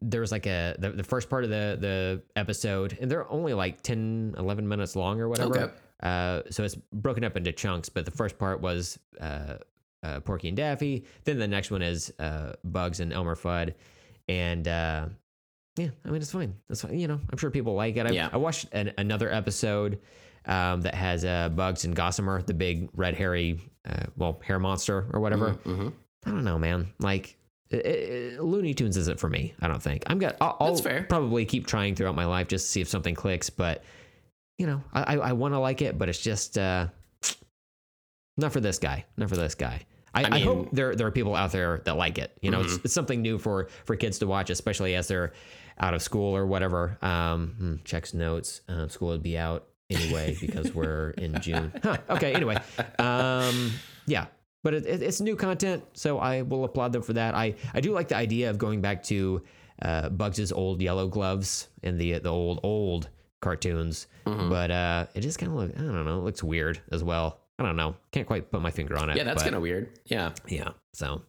there 0.00 0.20
was 0.20 0.32
like 0.32 0.46
a 0.46 0.74
the, 0.78 0.90
the 0.90 1.04
first 1.04 1.28
part 1.30 1.44
of 1.44 1.50
the 1.50 1.76
the 1.80 2.22
episode, 2.34 2.96
and 3.00 3.10
they're 3.10 3.30
only 3.30 3.54
like 3.54 3.82
10, 3.82 4.34
11 4.38 4.68
minutes 4.68 4.96
long 4.96 5.20
or 5.20 5.28
whatever. 5.28 5.58
Okay. 5.58 5.74
Uh, 6.02 6.42
so 6.50 6.62
it's 6.64 6.74
broken 6.92 7.24
up 7.24 7.36
into 7.36 7.52
chunks. 7.52 7.88
But 7.88 8.04
the 8.04 8.10
first 8.10 8.38
part 8.38 8.60
was 8.60 8.98
uh, 9.20 9.56
uh, 10.02 10.20
Porky 10.20 10.48
and 10.48 10.56
Daffy. 10.56 11.04
Then 11.24 11.38
the 11.38 11.48
next 11.48 11.70
one 11.70 11.82
is 11.82 12.12
uh, 12.18 12.52
Bugs 12.64 13.00
and 13.00 13.12
Elmer 13.12 13.36
Fudd, 13.36 13.74
and 14.28 14.66
uh, 14.66 15.06
yeah, 15.76 15.88
I 16.04 16.08
mean 16.08 16.20
it's 16.20 16.32
fine. 16.32 16.54
That's 16.68 16.82
fine. 16.82 16.98
You 16.98 17.08
know, 17.08 17.20
I'm 17.30 17.38
sure 17.38 17.50
people 17.50 17.74
like 17.74 17.96
it. 17.96 18.06
I, 18.06 18.10
Yeah. 18.10 18.28
I 18.32 18.36
watched 18.38 18.66
an, 18.72 18.92
another 18.98 19.32
episode 19.32 20.00
um, 20.46 20.82
that 20.82 20.94
has 20.94 21.24
uh, 21.24 21.48
Bugs 21.50 21.84
and 21.84 21.94
Gossamer, 21.94 22.42
the 22.42 22.54
big 22.54 22.88
red 22.94 23.14
hairy, 23.14 23.60
uh, 23.88 24.04
well, 24.16 24.40
hair 24.44 24.58
monster 24.58 25.06
or 25.12 25.20
whatever. 25.20 25.52
Mm-hmm. 25.64 25.88
I 26.24 26.30
don't 26.30 26.44
know, 26.44 26.58
man. 26.58 26.92
Like 26.98 27.36
i 27.72 27.76
i 28.36 28.40
Looney 28.40 28.74
Tunes 28.74 28.96
isn't 28.96 29.18
for 29.18 29.28
me. 29.28 29.54
I 29.60 29.68
don't 29.68 29.82
think. 29.82 30.04
I'm 30.06 30.18
gonna. 30.18 30.36
I'll, 30.40 30.56
I'll 30.60 30.68
That's 30.68 30.80
fair. 30.82 31.04
probably 31.08 31.44
keep 31.44 31.66
trying 31.66 31.94
throughout 31.94 32.14
my 32.14 32.26
life 32.26 32.48
just 32.48 32.66
to 32.66 32.70
see 32.72 32.80
if 32.80 32.88
something 32.88 33.14
clicks. 33.14 33.50
But 33.50 33.82
you 34.58 34.66
know, 34.66 34.82
I 34.92 35.02
I, 35.02 35.16
I 35.28 35.32
want 35.32 35.54
to 35.54 35.58
like 35.58 35.82
it, 35.82 35.98
but 35.98 36.08
it's 36.08 36.20
just 36.22 36.56
uh, 36.58 36.86
not 38.36 38.52
for 38.52 38.60
this 38.60 38.78
guy. 38.78 39.04
Not 39.16 39.28
for 39.28 39.36
this 39.36 39.54
guy. 39.54 39.82
I, 40.14 40.24
I, 40.24 40.30
mean- 40.30 40.32
Mm-hmm. 40.40 40.48
hope 40.48 40.68
there 40.72 40.94
there 40.96 41.06
are 41.06 41.10
people 41.12 41.34
out 41.34 41.52
there 41.52 41.82
that 41.84 41.96
like 41.96 42.18
it. 42.18 42.36
You 42.40 42.50
know, 42.50 42.60
it's, 42.62 42.76
it's 42.84 42.94
something 42.94 43.20
new 43.20 43.38
for 43.38 43.68
for 43.84 43.96
kids 43.96 44.18
to 44.20 44.26
watch, 44.26 44.48
especially 44.50 44.94
as 44.94 45.08
they're 45.08 45.32
out 45.78 45.92
of 45.92 46.00
school 46.02 46.34
or 46.36 46.46
whatever. 46.46 46.96
Um, 47.02 47.54
hmm, 47.58 47.74
checks 47.84 48.14
notes. 48.14 48.62
Um, 48.68 48.88
school 48.88 49.08
would 49.08 49.22
be 49.22 49.36
out 49.36 49.66
anyway 49.90 50.36
because 50.40 50.72
we're 50.74 51.10
in 51.10 51.38
June. 51.42 51.70
Huh, 51.82 51.98
okay. 52.08 52.32
Anyway, 52.32 52.56
um, 52.98 53.72
yeah, 54.06 54.26
but 54.66 54.74
it, 54.74 54.84
it, 54.84 55.00
it's 55.00 55.20
new 55.20 55.36
content, 55.36 55.84
so 55.94 56.18
I 56.18 56.42
will 56.42 56.64
applaud 56.64 56.90
them 56.92 57.02
for 57.02 57.12
that. 57.12 57.36
I 57.36 57.54
I 57.72 57.80
do 57.80 57.92
like 57.92 58.08
the 58.08 58.16
idea 58.16 58.50
of 58.50 58.58
going 58.58 58.80
back 58.80 59.04
to 59.04 59.42
uh, 59.80 60.08
Bugs's 60.08 60.50
old 60.50 60.82
yellow 60.82 61.06
gloves 61.06 61.68
and 61.84 62.00
the 62.00 62.18
the 62.18 62.30
old 62.32 62.58
old 62.64 63.08
cartoons, 63.40 64.08
Mm-hmm. 64.26 64.48
but 64.50 64.70
uh, 64.72 65.06
it 65.14 65.20
just 65.20 65.38
kind 65.38 65.52
of 65.52 65.58
look 65.58 65.70
I 65.78 65.82
don't 65.82 66.04
know, 66.04 66.18
it 66.18 66.24
looks 66.24 66.42
weird 66.42 66.80
as 66.90 67.04
well. 67.04 67.38
I 67.60 67.62
don't 67.62 67.76
know, 67.76 67.94
can't 68.10 68.26
quite 68.26 68.50
put 68.50 68.60
my 68.60 68.72
finger 68.72 68.98
on 68.98 69.08
it. 69.10 69.16
Yeah, 69.16 69.22
that's 69.24 69.44
kind 69.44 69.54
of 69.54 69.62
weird. 69.62 69.84
Yeah. 70.06 70.32
yeah. 70.48 70.70
So 70.94 71.22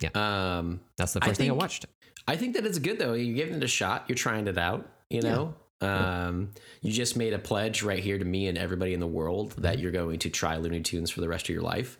yeah, 0.00 0.10
Um, 0.14 0.80
that's 0.98 1.14
the 1.14 1.20
I 1.24 1.28
first 1.28 1.38
thing 1.40 1.48
I 1.50 1.54
watched. 1.54 1.86
I 2.28 2.36
think 2.36 2.54
that 2.56 2.66
it's 2.66 2.78
good 2.78 2.98
though. 2.98 3.14
You're 3.14 3.34
giving 3.36 3.54
it 3.56 3.64
a 3.64 3.68
shot. 3.80 4.04
You're 4.08 4.16
trying 4.26 4.46
it 4.48 4.58
out. 4.58 4.86
You 5.08 5.22
know. 5.22 5.54
Um, 5.80 6.50
you 6.80 6.92
just 6.92 7.16
made 7.16 7.32
a 7.32 7.40
pledge 7.40 7.82
right 7.82 7.98
here 7.98 8.16
to 8.16 8.24
me 8.24 8.46
and 8.46 8.56
everybody 8.56 8.94
in 8.94 9.00
the 9.00 9.06
world 9.18 9.54
that 9.58 9.80
you're 9.80 9.90
going 9.90 10.20
to 10.20 10.30
try 10.30 10.56
Looney 10.56 10.80
Tunes 10.80 11.10
for 11.10 11.20
the 11.20 11.28
rest 11.28 11.46
of 11.46 11.54
your 11.56 11.62
life. 11.64 11.98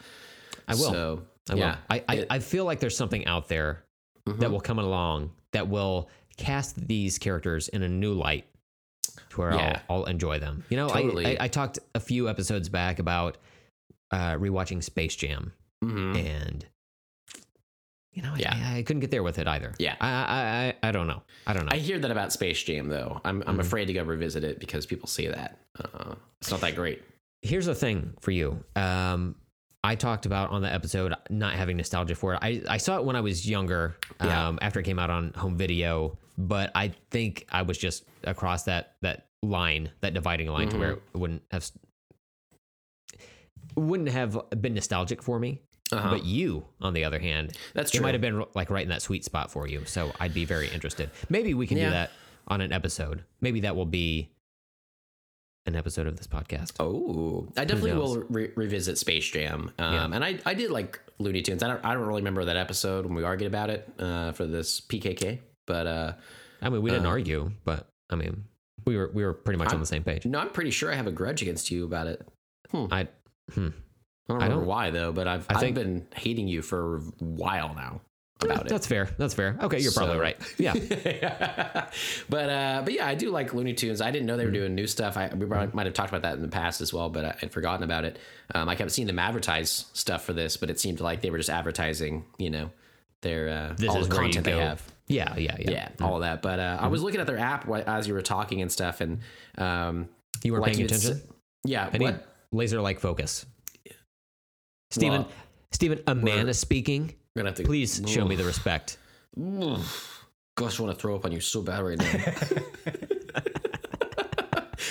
I 0.69 0.75
will. 0.75 0.81
So, 0.93 1.23
I 1.51 1.55
will. 1.55 1.61
yeah, 1.61 1.77
I, 1.91 2.05
I, 2.09 2.15
It- 2.17 2.27
I 2.31 2.39
feel 2.39 2.65
like 2.65 2.81
there's 2.81 2.97
something 2.97 3.27
out 3.27 3.49
there 3.49 3.85
that 4.27 4.51
will 4.51 4.61
come 4.61 4.79
along 4.79 5.31
that 5.53 5.69
will 5.69 6.09
cast 6.37 6.77
these 6.89 7.19
characters 7.19 7.69
in 7.69 7.83
a 7.83 7.89
new 7.89 8.15
light 8.15 8.47
to 9.31 9.41
where 9.41 9.53
Yeah. 9.53 9.81
I'll, 9.91 9.99
I'll 10.01 10.05
enjoy 10.05 10.39
them. 10.39 10.65
You 10.71 10.77
know, 10.77 10.89
I- 10.89 11.03
Totally. 11.03 11.39
I, 11.39 11.45
I, 11.45 11.49
talked 11.49 11.79
a 11.95 12.01
few 12.01 12.29
episodes 12.29 12.69
back 12.69 12.99
about 13.01 13.37
uh, 14.13 14.35
rewatching 14.35 14.83
Space 14.83 15.17
Jam, 15.17 15.53
mhm. 15.85 16.17
and 16.17 16.65
you 18.13 18.23
know, 18.23 18.33
I- 18.35 18.39
Yeah. 18.39 18.55
I, 18.75 18.77
I 18.79 18.83
couldn't 18.83 19.01
get 19.01 19.11
there 19.11 19.23
with 19.23 19.39
it 19.39 19.49
either. 19.49 19.75
Yeah. 19.79 19.97
I, 20.01 20.09
I, 20.09 20.67
I, 20.85 20.89
I 20.89 20.93
don't 20.93 21.07
know. 21.07 21.23
I 21.47 21.53
don't 21.55 21.67
know. 21.67 21.73
I 21.73 21.79
hear 21.79 21.99
that 21.99 22.11
about 22.11 22.33
Space 22.33 22.63
Jam 22.63 22.89
though. 22.89 23.21
I'm 23.25 23.41
Mm-hmm. 23.41 23.49
I'm 23.51 23.61
afraid 23.61 23.87
to 23.87 23.93
go 23.93 24.03
revisit 24.05 24.45
it 24.45 24.61
because 24.61 24.87
people 24.87 25.09
say 25.09 25.27
that 25.29 25.59
uh, 25.83 26.15
it's 26.41 26.51
not 26.51 26.61
that 26.61 26.75
great. 26.77 27.03
here's 27.43 27.67
the 27.67 27.75
thing 27.75 28.15
for 28.21 28.31
you. 28.31 28.63
Um, 28.77 29.35
I 29.85 29.97
talked 29.97 30.27
about 30.27 30.51
on 30.51 30.63
the 30.63 30.73
episode 30.73 31.13
not 31.29 31.55
having 31.55 31.77
nostalgia 31.77 32.15
for 32.15 32.35
it. 32.35 32.39
I, 32.41 32.63
I 32.69 32.77
saw 32.77 32.97
it 32.99 33.05
when 33.05 33.17
I 33.17 33.21
was 33.21 33.49
younger, 33.49 33.97
um, 34.21 34.59
after 34.63 34.79
it 34.81 34.85
came 34.85 34.99
out 34.99 35.11
on 35.11 35.33
home 35.35 35.57
video, 35.57 36.19
but 36.39 36.71
I 36.75 36.93
think 37.11 37.47
I 37.51 37.63
was 37.63 37.79
just 37.79 38.05
across 38.25 38.63
that 38.65 38.95
that 39.03 39.27
line, 39.43 39.91
that 40.01 40.15
dividing 40.15 40.47
line, 40.49 40.69
to 40.69 40.79
where 40.79 40.91
it 40.93 41.03
wouldn't 41.15 41.43
have 41.51 41.69
wouldn't 43.75 44.11
have 44.11 44.39
been 44.61 44.75
nostalgic 44.75 45.23
for 45.23 45.39
me. 45.39 45.61
Uh-huh. 45.91 46.11
But 46.11 46.25
you, 46.25 46.65
on 46.81 46.95
the 46.95 47.05
other 47.05 47.19
hand, 47.19 47.57
That's 47.75 47.91
true. 47.91 48.01
it 48.01 48.03
might 48.03 48.15
have 48.15 48.21
been 48.21 48.45
like 48.55 48.71
right 48.71 48.83
in 48.83 48.89
that 48.89 49.03
sweet 49.03 49.25
spot 49.25 49.51
for 49.51 49.67
you. 49.67 49.85
So 49.85 50.13
I'd 50.21 50.33
be 50.33 50.45
very 50.45 50.69
interested. 50.69 51.11
Maybe 51.29 51.53
we 51.55 51.67
can 51.67 51.77
Yeah. 51.77 51.85
do 51.87 51.91
that 51.91 52.11
on 52.49 52.61
an 52.63 52.73
episode. 52.73 53.25
Maybe 53.43 53.61
that 53.61 53.77
will 53.77 53.85
be 53.87 54.31
an 55.67 55.77
episode 55.77 56.07
of 56.07 56.17
this 56.17 56.27
podcast. 56.27 56.73
Oh, 56.81 57.49
I 57.57 57.65
definitely 57.65 57.93
will 57.93 58.25
re- 58.29 58.51
revisit 58.57 58.99
Space 58.99 59.25
Jam. 59.31 59.71
Um, 59.79 59.95
Yeah. 59.95 60.09
And 60.13 60.25
I, 60.25 60.39
I 60.45 60.55
did 60.55 60.71
like 60.71 61.01
Looney 61.19 61.43
Tunes. 61.43 61.63
I 61.63 61.69
don't, 61.69 61.85
I 61.85 61.95
don't 61.95 62.07
really 62.07 62.21
remember 62.23 62.45
that 62.47 62.57
episode 62.57 63.07
when 63.07 63.15
we 63.15 63.23
argued 63.23 63.49
about 63.49 63.71
it 63.71 63.89
uh, 63.99 64.33
for 64.33 64.47
this 64.47 64.81
PKK. 64.81 65.39
But 65.67 65.87
uh, 65.87 66.13
I 66.61 66.69
mean, 66.69 66.83
we 66.83 66.91
didn't 66.91 67.07
Uh, 67.07 67.11
argue, 67.11 67.53
but 67.65 67.87
I 68.11 68.17
mean, 68.17 68.45
we 68.85 68.97
were 68.97 69.11
we 69.15 69.25
were 69.25 69.33
pretty 69.33 69.59
much 69.59 69.69
on 69.69 69.75
I'm- 69.75 69.81
the 69.81 69.87
same 69.87 70.03
page. 70.03 70.27
no, 70.27 70.39
I'm 70.41 70.51
pretty 70.51 70.71
sure 70.73 70.91
I 70.93 70.97
have 70.97 71.07
a 71.07 71.13
grudge 71.13 71.43
against 71.43 71.71
you 71.71 71.85
about 71.85 72.09
it. 72.09 72.27
I 72.75 73.07
hmm. 73.53 73.69
I 74.29 74.33
don't 74.33 74.43
I 74.43 74.49
don't- 74.49 74.67
why 74.67 74.91
though, 74.91 75.13
but 75.13 75.29
I've 75.29 75.47
I 75.49 75.67
I've 75.67 75.75
been 75.75 76.07
hating 76.17 76.49
you 76.49 76.63
for 76.63 76.97
a 76.97 77.01
while 77.21 77.75
now 77.75 78.01
about 78.45 78.67
it. 78.67 78.69
That's 78.69 78.87
fair. 78.87 79.09
That's 79.19 79.35
fair. 79.35 79.57
Okay, 79.63 79.79
you're 79.81 79.93
probably 79.93 80.19
right. 80.19 80.37
Yeah. 80.59 80.75
but 82.29 82.49
uh, 82.49 82.83
but 82.85 82.93
yeah, 82.93 83.07
I 83.07 83.15
do 83.15 83.31
like 83.31 83.55
Looney 83.55 83.75
Tunes. 83.75 84.01
I 84.01 84.11
didn't 84.11 84.27
know 84.27 84.37
they 84.37 84.45
were 84.45 84.51
Mm-hmm. 84.51 84.61
doing 84.61 84.75
new 84.75 84.87
stuff. 84.87 85.17
I 85.17 85.33
we 85.35 85.47
might 85.47 85.75
might 85.75 85.87
have 85.87 85.95
talked 85.95 86.11
about 86.11 86.23
that 86.23 86.35
in 86.35 86.43
the 86.43 86.49
past 86.49 86.81
as 86.81 86.93
well, 86.93 87.09
but 87.09 87.25
I 87.25 87.37
had 87.41 87.53
forgotten 87.53 87.83
about 87.85 88.05
it. 88.05 88.19
Um, 88.55 88.69
I 88.69 88.75
kept 88.75 88.91
seeing 88.93 89.07
them 89.07 89.19
advertise 89.19 89.87
stuff 89.93 90.25
for 90.25 90.33
this, 90.33 90.57
but 90.57 90.71
it 90.71 90.79
seemed 90.81 91.01
like 91.01 91.21
they 91.23 91.31
were 91.31 91.39
just 91.39 91.51
advertising, 91.51 92.25
you 92.39 92.51
know, 92.51 92.71
their 93.23 93.49
uh, 93.49 93.75
This 93.77 93.89
all 93.91 93.99
is 93.99 94.09
the 94.09 94.15
content 94.15 94.45
they 94.45 94.53
have. 94.59 94.83
Yeah, 95.09 95.35
yeah, 95.37 95.57
yeah. 95.59 95.71
Yeah, 95.71 95.89
all 96.01 96.15
of 96.17 96.21
that. 96.23 96.43
But 96.43 96.59
uh, 96.59 96.79
I 96.81 96.87
was 96.89 97.03
looking 97.03 97.21
at 97.21 97.27
their 97.27 97.39
app 97.39 97.69
as 97.69 98.07
you 98.09 98.15
were 98.15 98.23
talking 98.23 98.63
and 98.63 98.71
stuff, 98.73 99.01
and 99.01 99.21
um, 99.59 100.09
You 100.43 100.53
weren't 100.53 100.63
like 100.63 100.75
paying 100.75 100.87
attention. 100.87 101.21
Yeah, 101.65 101.89
I 101.93 101.99
what? 101.99 102.27
laser 102.51 102.81
like 102.81 102.99
focus. 103.01 103.45
Stephen, 104.91 105.23
Well, 105.23 105.29
Stephen, 105.73 106.01
a 106.07 106.15
man 106.15 106.49
is 106.49 106.59
speaking. 106.59 107.15
I'm 107.35 107.41
gonna 107.41 107.51
have 107.51 107.57
to 107.59 107.65
Please 107.65 108.03
show 108.07 108.27
me 108.27 108.37
the 108.37 108.45
respect. 108.45 108.99
Gosh, 110.55 110.79
I 110.79 110.83
want 110.83 110.95
to 110.95 111.01
throw 111.01 111.15
up 111.17 111.25
on 111.25 111.33
you 111.33 111.41
so 111.41 111.63
bad 111.63 111.83
right 111.83 111.97
now. 111.97 112.13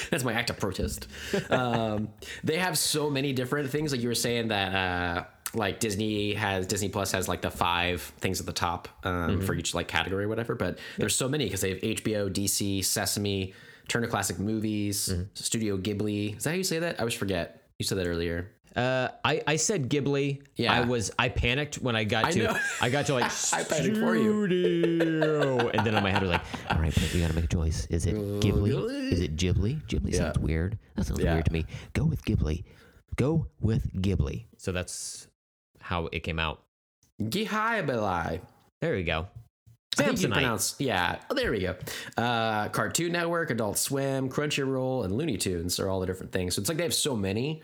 That's 0.09 0.23
my 0.23 0.33
act 0.33 0.49
of 0.49 0.57
protest. 0.57 1.07
Um, 1.51 2.09
they 2.43 2.57
have 2.57 2.79
so 2.79 3.11
many 3.11 3.31
different 3.31 3.69
things. 3.69 3.91
Like 3.91 4.01
you 4.01 4.07
were 4.07 4.15
saying 4.15 4.47
that, 4.47 4.75
uh, 4.75 5.23
like 5.53 5.79
Disney 5.79 6.33
has 6.33 6.65
Disney 6.65 6.89
Plus 6.89 7.11
has 7.11 7.27
like 7.27 7.41
the 7.41 7.51
five 7.51 8.01
things 8.19 8.39
at 8.39 8.47
the 8.47 8.53
top 8.53 8.87
um, 9.03 9.41
for 9.41 9.53
each 9.53 9.75
like 9.75 9.87
category 9.87 10.23
or 10.25 10.27
whatever. 10.27 10.55
But 10.55 10.79
there's 10.97 11.15
so 11.15 11.29
many 11.29 11.45
because 11.45 11.61
they 11.61 11.69
have 11.69 11.79
HBO, 11.79 12.29
DC, 12.33 12.83
Sesame, 12.83 13.53
Turner 13.87 14.07
Classic 14.07 14.39
Movies, 14.39 15.13
Studio 15.35 15.77
Ghibli. 15.77 16.37
Is 16.37 16.43
that 16.45 16.49
how 16.51 16.55
you 16.55 16.63
say 16.63 16.79
that? 16.79 16.95
I 16.95 16.99
always 16.99 17.13
forget. 17.13 17.61
You 17.77 17.85
said 17.85 17.99
that 17.99 18.07
earlier. 18.07 18.49
Uh, 18.75 19.09
I, 19.25 19.41
I 19.45 19.55
said 19.57 19.89
Ghibli. 19.89 20.41
Yeah. 20.55 20.71
I 20.73 20.81
was 20.81 21.11
I 21.19 21.27
panicked 21.29 21.75
when 21.75 21.95
I 21.95 22.03
got 22.05 22.25
I 22.25 22.31
to 22.31 22.43
know. 22.43 22.57
I 22.81 22.89
got 22.89 23.05
to 23.07 23.13
like 23.13 23.25
I 23.53 23.63
panicked 23.63 23.97
for 23.97 24.15
you. 24.15 24.43
and 25.73 25.85
then 25.85 25.95
in 25.95 26.03
my 26.03 26.09
head 26.09 26.19
I 26.23 26.25
was 26.25 26.31
like, 26.31 26.41
all 26.69 26.77
right, 26.79 26.93
but 26.93 27.13
we 27.13 27.19
gotta 27.21 27.33
make 27.33 27.45
a 27.45 27.47
choice. 27.47 27.85
Is 27.87 28.05
it 28.05 28.15
Ghibli? 28.15 29.11
Is 29.11 29.19
it 29.21 29.35
Ghibli? 29.35 29.81
Ghibli 29.87 30.15
sounds 30.15 30.39
weird. 30.39 30.77
That 30.95 31.05
sounds 31.05 31.19
Yeah. 31.19 31.33
weird 31.33 31.45
to 31.45 31.53
me. 31.53 31.65
Go 31.93 32.05
with 32.05 32.23
Ghibli. 32.23 32.63
Go 33.17 33.47
with 33.59 33.91
Ghibli. 34.01 34.45
So 34.57 34.71
that's 34.71 35.27
how 35.79 36.07
it 36.13 36.21
came 36.21 36.39
out. 36.39 36.61
Gihai 37.21 38.39
There 38.79 38.93
we 38.95 39.03
go. 39.03 39.27
Samsonite. 39.97 40.31
pronounce 40.31 40.75
yeah. 40.79 41.19
Oh, 41.29 41.33
there 41.35 41.51
we 41.51 41.59
go. 41.59 41.75
Uh, 42.15 42.69
Cartoon 42.69 43.11
Network, 43.11 43.49
Adult 43.51 43.77
Swim, 43.77 44.29
Crunchyroll, 44.29 45.03
and 45.03 45.13
Looney 45.13 45.35
Tunes 45.37 45.79
are 45.81 45.89
all 45.89 45.99
the 45.99 46.05
different 46.05 46.31
things. 46.31 46.55
So 46.55 46.61
it's 46.61 46.69
like 46.69 46.77
they 46.77 46.85
have 46.85 46.93
so 46.93 47.15
many. 47.15 47.61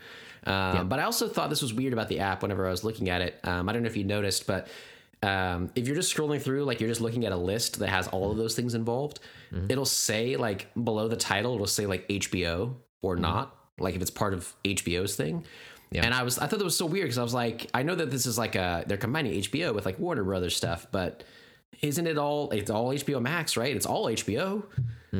Um, 0.48 0.88
But 0.88 0.98
I 0.98 1.02
also 1.04 1.28
thought 1.28 1.50
this 1.50 1.62
was 1.62 1.72
weird 1.74 1.92
about 1.92 2.08
the 2.08 2.20
app 2.20 2.42
whenever 2.42 2.66
I 2.66 2.70
was 2.70 2.84
looking 2.84 3.08
at 3.10 3.20
it. 3.22 3.38
Um, 3.44 3.68
I 3.68 3.72
don't 3.72 3.82
know 3.82 3.88
if 3.88 3.96
you 3.96 4.04
noticed, 4.04 4.46
but 4.46 4.68
um, 5.22 5.70
if 5.74 5.86
you're 5.86 5.96
just 5.96 6.14
scrolling 6.14 6.40
through, 6.40 6.64
like 6.64 6.80
you're 6.80 6.88
just 6.88 7.00
looking 7.00 7.26
at 7.26 7.32
a 7.32 7.36
list 7.36 7.78
that 7.80 7.88
has 7.88 8.06
all 8.08 8.30
of 8.30 8.36
those 8.36 8.54
things 8.54 8.74
involved, 8.74 9.20
it'll 9.68 9.84
say 9.84 10.36
like 10.36 10.68
below 10.82 11.08
the 11.08 11.16
title, 11.16 11.54
it'll 11.54 11.66
say 11.66 11.86
like 11.86 12.06
HBO 12.08 12.74
or 13.02 13.16
not, 13.16 13.56
like 13.78 13.94
if 13.94 14.02
it's 14.02 14.10
part 14.10 14.32
of 14.34 14.52
HBO's 14.64 15.16
thing. 15.16 15.44
Yeah. 15.90 16.04
And 16.04 16.12
I 16.14 16.22
was 16.22 16.38
I 16.38 16.46
thought 16.46 16.58
that 16.58 16.64
was 16.64 16.76
so 16.76 16.86
weird 16.86 17.06
because 17.06 17.18
I 17.18 17.22
was 17.22 17.34
like, 17.34 17.68
I 17.72 17.82
know 17.82 17.94
that 17.94 18.10
this 18.10 18.26
is 18.26 18.36
like 18.38 18.54
a 18.56 18.84
they're 18.86 18.98
combining 18.98 19.32
HBO 19.40 19.74
with 19.74 19.86
like 19.86 19.98
Warner 19.98 20.22
Brothers 20.22 20.54
stuff, 20.54 20.86
but 20.92 21.24
isn't 21.80 22.06
it 22.06 22.18
all 22.18 22.50
it's 22.50 22.70
all 22.70 22.88
HBO 22.90 23.20
Max, 23.22 23.56
right? 23.56 23.74
It's 23.74 23.86
all 23.86 24.06
HBO. 24.06 24.64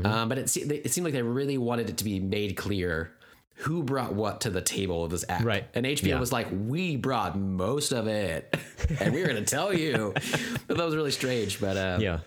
Um, 0.04 0.28
but 0.28 0.36
it, 0.38 0.54
it 0.56 0.92
seemed 0.92 1.06
like 1.06 1.14
they 1.14 1.22
really 1.22 1.56
wanted 1.56 1.88
it 1.88 1.96
to 1.96 2.04
be 2.04 2.20
made 2.20 2.56
clear 2.56 3.10
who 3.59 3.82
brought 3.82 4.14
what 4.14 4.40
to 4.42 4.50
the 4.50 4.61
table 4.62 5.04
of 5.04 5.11
this 5.11 5.24
app. 5.28 5.44
Right. 5.44 5.64
And 5.74 5.84
HBO 5.84 6.06
Yeah. 6.09 6.20
was 6.20 6.32
like, 6.32 6.46
we 6.52 6.96
brought 6.96 7.36
most 7.38 7.92
of 7.92 8.06
it, 8.06 8.56
and 9.00 9.12
we 9.12 9.20
were 9.20 9.26
going 9.28 9.44
to 9.44 9.50
tell 9.50 9.72
you. 9.74 10.14
but 10.66 10.76
that 10.76 10.84
was 10.84 10.94
really 10.96 11.11
strange. 11.11 11.61
But 11.61 11.76
uh, 11.76 11.98
Yeah. 12.00 12.18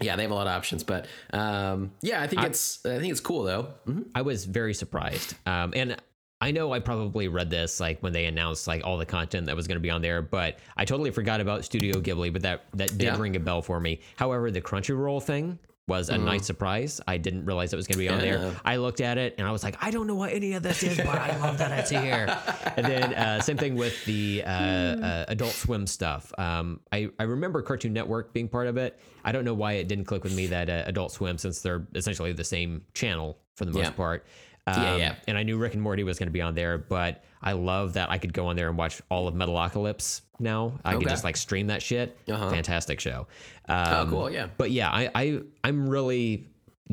yeah, 0.00 0.16
they 0.16 0.22
have 0.22 0.30
a 0.30 0.34
lot 0.34 0.46
of 0.46 0.52
options. 0.54 0.82
But 0.82 1.06
um, 1.32 1.92
yeah, 2.00 2.22
I 2.22 2.26
think 2.26 2.42
it's 2.42 2.84
I 2.86 2.98
think 2.98 3.10
it's 3.12 3.20
cool 3.20 3.42
though. 3.44 3.68
Mhm. 3.86 4.06
I 4.14 4.22
was 4.22 4.44
very 4.46 4.74
surprised. 4.74 5.34
Um, 5.46 5.72
and 5.76 5.96
I 6.40 6.50
know 6.50 6.72
I 6.72 6.80
probably 6.80 7.28
read 7.28 7.50
this 7.50 7.78
like 7.78 8.02
when 8.02 8.12
they 8.12 8.24
announced 8.24 8.66
like 8.66 8.82
all 8.84 8.98
the 8.98 9.06
content 9.06 9.46
that 9.46 9.54
was 9.54 9.68
going 9.68 9.76
to 9.76 9.80
be 9.80 9.90
on 9.90 10.02
there, 10.02 10.22
but 10.22 10.58
I 10.76 10.84
totally 10.84 11.10
forgot 11.12 11.40
about 11.40 11.64
Studio 11.64 12.00
Ghibli. 12.00 12.32
But 12.32 12.42
that 12.42 12.64
that 12.74 12.88
did 12.98 13.02
Yeah. 13.02 13.18
ring 13.20 13.36
a 13.36 13.40
bell 13.40 13.62
for 13.62 13.78
me. 13.78 14.00
However, 14.16 14.50
the 14.50 14.60
Crunchyroll 14.62 15.22
thing 15.22 15.58
was 15.88 16.08
a 16.10 16.16
nice 16.18 16.46
surprise. 16.46 17.00
I 17.08 17.16
didn't 17.18 17.44
realize 17.44 17.72
it 17.72 17.76
was 17.76 17.88
going 17.88 17.96
to 17.96 17.98
be 17.98 18.08
on 18.08 18.20
Yeah. 18.24 18.36
there. 18.38 18.56
I 18.64 18.76
looked 18.76 19.00
at 19.00 19.18
it 19.18 19.34
and 19.38 19.46
I 19.46 19.50
was 19.50 19.64
like, 19.64 19.76
I 19.84 19.90
don't 19.90 20.06
know 20.06 20.14
what 20.14 20.32
any 20.32 20.52
of 20.52 20.62
this 20.62 20.82
is, 20.84 20.96
but 20.96 21.08
I 21.08 21.36
love 21.38 21.58
that 21.58 21.76
it's 21.76 21.90
here. 21.90 22.26
and 22.76 22.86
then 22.86 23.14
uh, 23.14 23.40
same 23.40 23.56
thing 23.56 23.74
with 23.74 24.04
the 24.04 24.44
uh, 24.46 24.48
uh, 24.48 25.24
Adult 25.28 25.52
Swim 25.52 25.86
stuff. 25.88 26.32
Um, 26.38 26.80
I 26.92 27.10
I 27.18 27.24
remember 27.24 27.62
Cartoon 27.62 27.92
Network 27.92 28.32
being 28.32 28.48
part 28.48 28.68
of 28.68 28.76
it. 28.76 29.00
I 29.24 29.32
don't 29.32 29.44
know 29.44 29.54
why 29.54 29.72
it 29.74 29.88
didn't 29.88 30.04
click 30.04 30.22
with 30.22 30.34
me 30.36 30.46
that 30.48 30.70
uh, 30.70 30.84
Adult 30.86 31.10
Swim, 31.12 31.36
since 31.36 31.60
they're 31.62 31.84
essentially 31.96 32.32
the 32.32 32.44
same 32.44 32.82
channel 32.94 33.38
for 33.56 33.64
the 33.64 33.72
most 33.72 33.82
Yeah. 33.84 33.90
part. 33.90 34.26
Yeah, 34.68 34.92
Um, 34.94 35.00
yeah. 35.00 35.14
And 35.26 35.36
I 35.36 35.42
knew 35.42 35.58
Rick 35.58 35.74
and 35.74 35.82
Morty 35.82 36.04
was 36.04 36.16
going 36.18 36.28
to 36.28 36.32
be 36.32 36.40
on 36.42 36.54
there, 36.54 36.78
but 36.78 37.24
I 37.42 37.52
love 37.52 37.94
that 37.94 38.10
I 38.10 38.18
could 38.18 38.32
go 38.32 38.46
on 38.46 38.56
there 38.56 38.68
and 38.68 38.78
watch 38.78 39.02
all 39.10 39.26
of 39.28 39.34
Metalocalypse 39.34 40.22
now. 40.38 40.78
I 40.84 40.92
could 40.92 41.02
Okay. 41.02 41.10
just 41.10 41.24
like 41.24 41.36
stream 41.36 41.66
that 41.68 41.82
shit. 41.82 42.16
Uh-huh. 42.28 42.50
Fantastic 42.50 43.00
show. 43.00 43.26
Oh, 43.68 44.00
Um, 44.02 44.10
cool. 44.10 44.30
Yeah. 44.30 44.46
But 44.56 44.70
yeah, 44.70 44.90
I, 44.90 45.10
I 45.14 45.40
I'm 45.64 45.88
really 45.88 46.48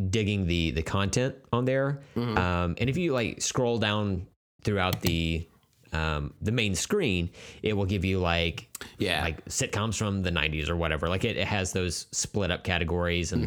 digging 0.10 0.48
the 0.48 0.72
the 0.72 0.82
content 0.84 1.36
on 1.52 1.66
there. 1.66 2.02
Mm-hmm. 2.16 2.38
Um, 2.38 2.76
and 2.80 2.90
if 2.90 2.98
you 2.98 3.14
like 3.14 3.42
scroll 3.42 3.78
down 3.78 4.26
throughout 4.64 5.02
the 5.02 5.48
um, 5.92 6.34
the 6.42 6.52
main 6.52 6.76
screen, 6.76 7.30
it 7.64 7.74
will 7.74 7.86
give 7.86 8.06
you 8.06 8.20
like 8.20 8.68
Yeah. 9.00 9.24
like 9.24 9.44
sitcoms 9.46 9.98
from 9.98 10.22
the 10.22 10.30
90s 10.32 10.70
or 10.70 10.76
whatever. 10.76 11.10
Like 11.10 11.26
it, 11.26 11.36
it 11.38 11.48
has 11.48 11.74
those 11.74 12.06
split 12.12 12.52
up 12.52 12.64
categories 12.64 13.32
and 13.34 13.46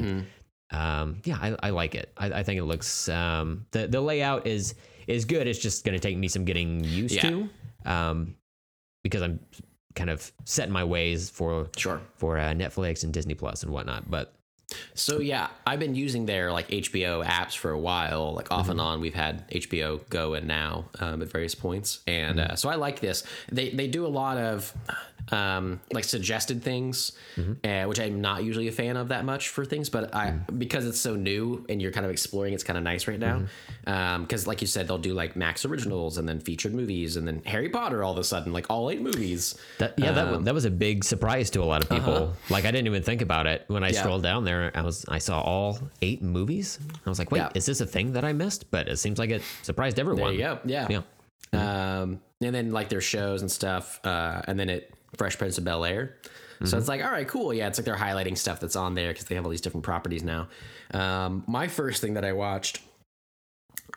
Mm-hmm. 0.73 0.77
um, 0.77 1.21
yeah, 1.25 1.39
I, 1.41 1.57
I 1.63 1.71
like 1.71 1.95
it. 1.95 2.13
I, 2.17 2.27
I 2.41 2.43
think 2.43 2.59
it 2.59 2.65
looks 2.65 3.09
um, 3.09 3.67
the 3.71 3.87
the 3.87 4.01
layout 4.01 4.47
is 4.47 4.75
is 5.07 5.25
good. 5.25 5.47
It's 5.47 5.59
just 5.59 5.85
going 5.85 5.95
to 5.95 6.01
take 6.01 6.17
me 6.17 6.29
some 6.29 6.45
getting 6.45 6.85
used 6.85 7.15
Yeah. 7.15 7.31
to 7.31 7.49
um, 7.85 8.37
because 9.03 9.23
I'm 9.23 9.41
kind 9.95 10.11
of 10.11 10.33
setting 10.45 10.73
my 10.73 10.85
ways 10.85 11.29
for 11.31 11.69
Sure. 11.77 12.01
for 12.17 12.39
uh, 12.39 12.51
Netflix 12.53 13.05
and 13.05 13.13
Disney 13.13 13.35
Plus 13.35 13.63
and 13.63 13.73
whatnot. 13.73 14.11
But 14.11 14.35
So 14.95 15.21
yeah, 15.21 15.49
I've 15.67 15.79
been 15.81 15.95
using 15.95 16.27
their 16.27 16.53
like 16.53 16.69
HBO 16.69 17.25
apps 17.25 17.57
for 17.57 17.71
a 17.71 17.79
while. 17.79 18.33
Like 18.35 18.51
off 18.51 18.69
and 18.69 18.81
on, 18.81 19.01
we've 19.01 19.15
had 19.15 19.49
HBO 19.51 20.09
Go 20.11 20.35
and 20.35 20.47
Now 20.47 20.87
um, 21.01 21.23
at 21.23 21.29
various 21.29 21.55
points, 21.55 22.01
and 22.07 22.41
uh, 22.41 22.57
so 22.57 22.69
I 22.69 22.75
like 22.77 23.01
this. 23.01 23.25
They 23.51 23.71
they 23.71 23.89
do 23.89 24.07
a 24.07 24.09
lot 24.09 24.39
of 24.39 24.73
um, 25.31 25.81
like 25.93 26.05
suggested 26.05 26.63
things, 26.65 27.13
uh, 27.65 27.85
which 27.85 28.01
I'm 28.01 28.21
not 28.21 28.43
usually 28.45 28.67
a 28.69 28.73
fan 28.73 28.97
of 28.97 29.09
that 29.09 29.25
much 29.25 29.49
for 29.51 29.65
things, 29.65 29.89
but 29.89 30.15
I 30.15 30.31
because 30.31 30.85
it's 30.87 30.99
so 31.01 31.15
new 31.15 31.65
and 31.69 31.81
you're 31.81 31.93
kind 31.93 32.05
of 32.05 32.11
exploring, 32.13 32.55
it's 32.55 32.65
kind 32.65 32.77
of 32.77 32.83
nice 32.83 33.07
right 33.07 33.21
now. 33.21 33.43
Because 34.19 34.47
like 34.47 34.61
you 34.61 34.67
said, 34.67 34.89
they'll 34.89 34.99
do 34.99 35.15
like 35.15 35.37
Max 35.37 35.65
originals 35.65 36.19
and 36.19 36.29
then 36.29 36.41
featured 36.41 36.75
movies, 36.75 37.17
and 37.17 37.27
then 37.27 37.43
Harry 37.47 37.69
Potter 37.69 38.03
all 38.03 38.13
of 38.13 38.19
a 38.19 38.25
sudden, 38.25 38.53
like 38.53 38.67
all 38.69 38.91
eight 38.91 39.01
movies. 39.01 39.55
that 39.79 39.99
yeah, 39.99 40.13
that 40.13 40.27
Um, 40.29 40.45
that 40.45 40.55
was 40.55 40.65
a 40.65 40.71
big 40.71 41.05
surprise 41.05 41.51
to 41.51 41.63
a 41.63 41.65
lot 41.65 41.83
of 41.83 41.89
people. 41.89 42.35
Like 42.51 42.65
I 42.65 42.71
didn't 42.71 42.87
even 42.87 43.03
think 43.03 43.23
about 43.23 43.47
it 43.47 43.65
when 43.69 43.83
I 43.83 43.87
Uh-huh. 43.87 43.95
Yeah. 43.95 44.01
scrolled 44.03 44.23
down 44.23 44.45
there. 44.45 44.62
I 44.75 44.83
was 44.83 45.05
I 45.09 45.19
saw 45.19 45.41
all 45.41 45.79
eight 46.03 46.23
movies. 46.23 46.79
I 47.05 47.09
was 47.09 47.19
like, 47.19 47.31
wait, 47.31 47.39
Yeah. 47.41 47.49
is 47.55 47.67
this 47.67 47.81
a 47.81 47.87
thing 47.87 48.13
that 48.13 48.25
I 48.25 48.33
missed? 48.33 48.71
But 48.71 48.89
it 48.89 48.99
seems 48.99 49.19
like 49.19 49.31
it 49.31 49.43
surprised 49.63 49.97
There 49.97 50.05
everyone. 50.05 50.37
go. 50.37 50.59
Yeah. 50.65 50.87
Yeah. 50.89 51.03
Um, 51.53 52.21
and 52.41 52.55
then 52.55 52.71
like 52.73 52.89
their 52.89 53.01
shows 53.01 53.43
and 53.43 53.51
stuff, 53.51 54.01
uh, 54.05 54.43
and 54.47 54.59
then 54.59 54.69
it 54.71 54.93
Fresh 55.17 55.39
Prince 55.39 55.59
of 55.59 55.65
Bel 55.65 55.85
Air. 55.85 56.17
So 56.65 56.79
it's 56.79 56.87
like, 56.87 57.03
all 57.05 57.11
right, 57.11 57.27
cool. 57.27 57.53
Yeah, 57.53 57.67
it's 57.67 57.77
like 57.79 57.85
they're 57.85 57.97
highlighting 57.97 58.39
stuff 58.39 58.61
that's 58.61 58.77
on 58.77 58.95
there 58.95 59.09
because 59.13 59.25
they 59.25 59.35
have 59.35 59.45
all 59.45 59.51
these 59.51 59.61
different 59.61 59.83
properties 59.83 60.23
now. 60.23 60.47
Um, 60.95 61.43
my 61.49 61.67
first 61.67 62.01
thing 62.01 62.15
that 62.15 62.25
I 62.25 62.35
watched, 62.35 62.81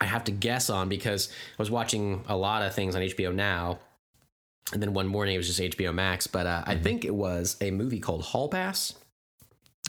I 0.00 0.04
have 0.04 0.24
to 0.24 0.32
guess 0.32 0.68
on 0.68 0.88
because 0.88 1.28
I 1.30 1.62
was 1.62 1.70
watching 1.70 2.24
a 2.26 2.36
lot 2.36 2.62
of 2.62 2.74
things 2.74 2.96
on 2.96 3.02
HBO 3.02 3.32
Now, 3.32 3.78
and 4.72 4.82
then 4.82 4.94
one 4.94 5.06
morning 5.06 5.36
it 5.36 5.38
was 5.38 5.46
just 5.46 5.60
HBO 5.60 5.94
Max. 5.94 6.26
But 6.26 6.48
uh, 6.48 6.64
I 6.66 6.74
think 6.76 7.04
it 7.04 7.14
was 7.14 7.56
a 7.60 7.70
movie 7.70 8.00
called 8.00 8.22
Hall 8.22 8.48
Pass. 8.48 8.94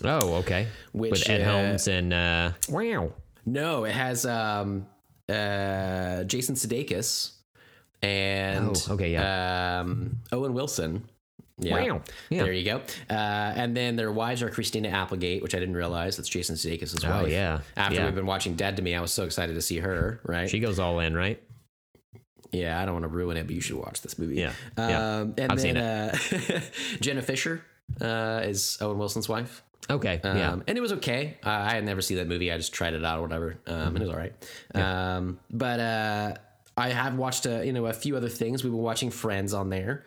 Oh, 0.04 0.36
okay. 0.36 0.68
Which, 0.94 1.12
With 1.12 1.30
Ed 1.30 1.42
uh, 1.42 1.44
Helms 1.46 1.88
and 1.88 2.14
uh, 2.14 2.52
wow. 2.70 3.12
No, 3.46 3.86
it 3.86 3.94
has 3.94 4.26
um, 4.26 4.86
uh, 5.30 6.24
Jason 6.26 6.56
Sudeikis 6.56 7.32
and 8.04 8.78
Oh, 8.90 8.94
okay, 8.94 9.12
yeah. 9.14 9.80
um, 9.82 10.20
Owen 10.32 10.54
Wilson. 10.54 11.08
Yeah. 11.60 11.74
Wow. 11.90 12.02
Yeah. 12.30 12.44
There 12.44 12.54
you 12.54 12.66
go. 12.66 12.78
Uh, 13.10 13.14
and 13.14 13.76
then 13.76 13.96
their 13.96 14.12
wives 14.12 14.44
are 14.44 14.50
Christina 14.50 14.90
Applegate, 14.90 15.42
which 15.42 15.56
I 15.56 15.60
didn't 15.60 15.76
realize. 15.76 16.16
That's 16.18 16.30
Jason 16.30 16.56
Sudeikis' 16.56 17.04
wife. 17.04 17.24
Oh, 17.24 17.26
yeah. 17.26 17.62
After 17.76 17.96
Yeah. 17.96 18.06
we've 18.06 18.14
been 18.14 18.28
watching 18.28 18.54
Dead 18.56 18.76
to 18.78 18.84
Me, 18.84 18.94
I 18.94 19.02
was 19.02 19.12
so 19.12 19.24
excited 19.24 19.56
to 19.56 19.62
see 19.62 19.80
her. 19.80 20.20
Right. 20.24 20.48
She 20.48 20.60
goes 20.60 20.78
all 20.78 21.00
in, 21.00 21.16
right? 21.16 21.42
yeah, 22.52 22.80
I 22.82 22.86
don't 22.86 22.94
want 22.94 23.04
to 23.04 23.10
ruin 23.10 23.36
it, 23.38 23.46
but 23.48 23.56
you 23.56 23.62
should 23.62 23.76
watch 23.78 24.02
this 24.02 24.18
movie. 24.20 24.36
Yeah, 24.36 24.54
yeah. 24.78 25.18
Um, 25.18 25.34
and 25.38 25.52
I've 25.52 25.60
then 25.60 25.76
seen 25.76 25.78
Uh, 25.78 26.62
Jenna 27.02 27.22
Fischer 27.22 27.62
uh, 28.00 28.42
is 28.44 28.78
Owen 28.80 28.98
Wilson's 29.00 29.28
wife. 29.28 29.64
Okay. 29.90 30.20
Um, 30.24 30.38
yeah. 30.38 30.52
And 30.68 30.78
it 30.78 30.82
was 30.82 30.92
okay. 30.94 31.38
Uh, 31.46 31.50
I 31.50 31.72
had 31.76 31.86
never 31.86 32.02
seen 32.02 32.18
that 32.18 32.28
movie. 32.28 32.52
I 32.52 32.58
just 32.58 32.74
tried 32.74 32.94
it 32.94 33.06
out 33.06 33.20
or 33.20 33.22
whatever. 33.22 33.58
Um, 33.68 33.76
And 33.96 33.98
it 33.98 34.02
was 34.02 34.10
all 34.10 34.18
right. 34.18 34.34
Um, 34.76 35.40
but 35.50 35.80
uh, 35.80 36.36
I 36.76 36.90
have 36.90 37.16
watched 37.16 37.46
a, 37.46 37.66
you 37.66 37.74
know 37.74 37.86
a 37.86 37.94
few 37.94 38.18
other 38.18 38.30
things. 38.30 38.64
We've 38.64 38.74
been 38.74 38.82
watching 38.82 39.10
Friends 39.12 39.54
on 39.54 39.70
there. 39.70 40.06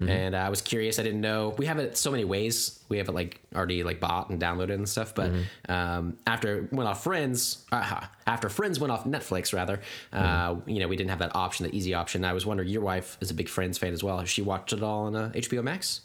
Mm-hmm. 0.00 0.10
And 0.10 0.36
I 0.36 0.48
was 0.48 0.62
curious. 0.62 1.00
I 1.00 1.02
didn't 1.02 1.20
know 1.20 1.56
we 1.58 1.66
have 1.66 1.78
it 1.80 1.96
so 1.96 2.12
many 2.12 2.24
ways. 2.24 2.78
We 2.88 2.98
have 2.98 3.08
it 3.08 3.12
like 3.12 3.40
already 3.52 3.82
like 3.82 3.98
bought 3.98 4.30
and 4.30 4.40
downloaded 4.40 4.74
and 4.74 4.88
stuff. 4.88 5.12
But 5.14 5.32
Mm-hmm. 5.32 5.72
um, 5.72 6.16
after 6.24 6.58
it 6.58 6.72
went 6.72 6.88
off 6.88 7.02
Friends, 7.02 7.66
uh, 7.72 8.06
after 8.26 8.48
Friends 8.48 8.78
went 8.78 8.92
off 8.92 9.04
Netflix, 9.04 9.52
rather, 9.52 9.80
uh, 10.12 10.54
Mm-hmm. 10.54 10.70
you 10.70 10.78
know, 10.80 10.86
we 10.88 10.94
didn't 10.96 11.10
have 11.10 11.18
that 11.18 11.34
option, 11.34 11.66
the 11.66 11.76
easy 11.76 11.94
option. 11.94 12.24
I 12.24 12.32
was 12.32 12.46
wondering, 12.46 12.68
your 12.68 12.82
wife 12.82 13.18
is 13.20 13.30
a 13.32 13.34
big 13.34 13.48
Friends 13.48 13.76
fan 13.76 13.92
as 13.92 14.04
well. 14.04 14.18
Has 14.20 14.28
she 14.30 14.40
watched 14.40 14.72
it 14.72 14.82
all 14.84 15.06
on 15.06 15.16
uh, 15.16 15.32
HBO 15.34 15.64
Max? 15.64 16.02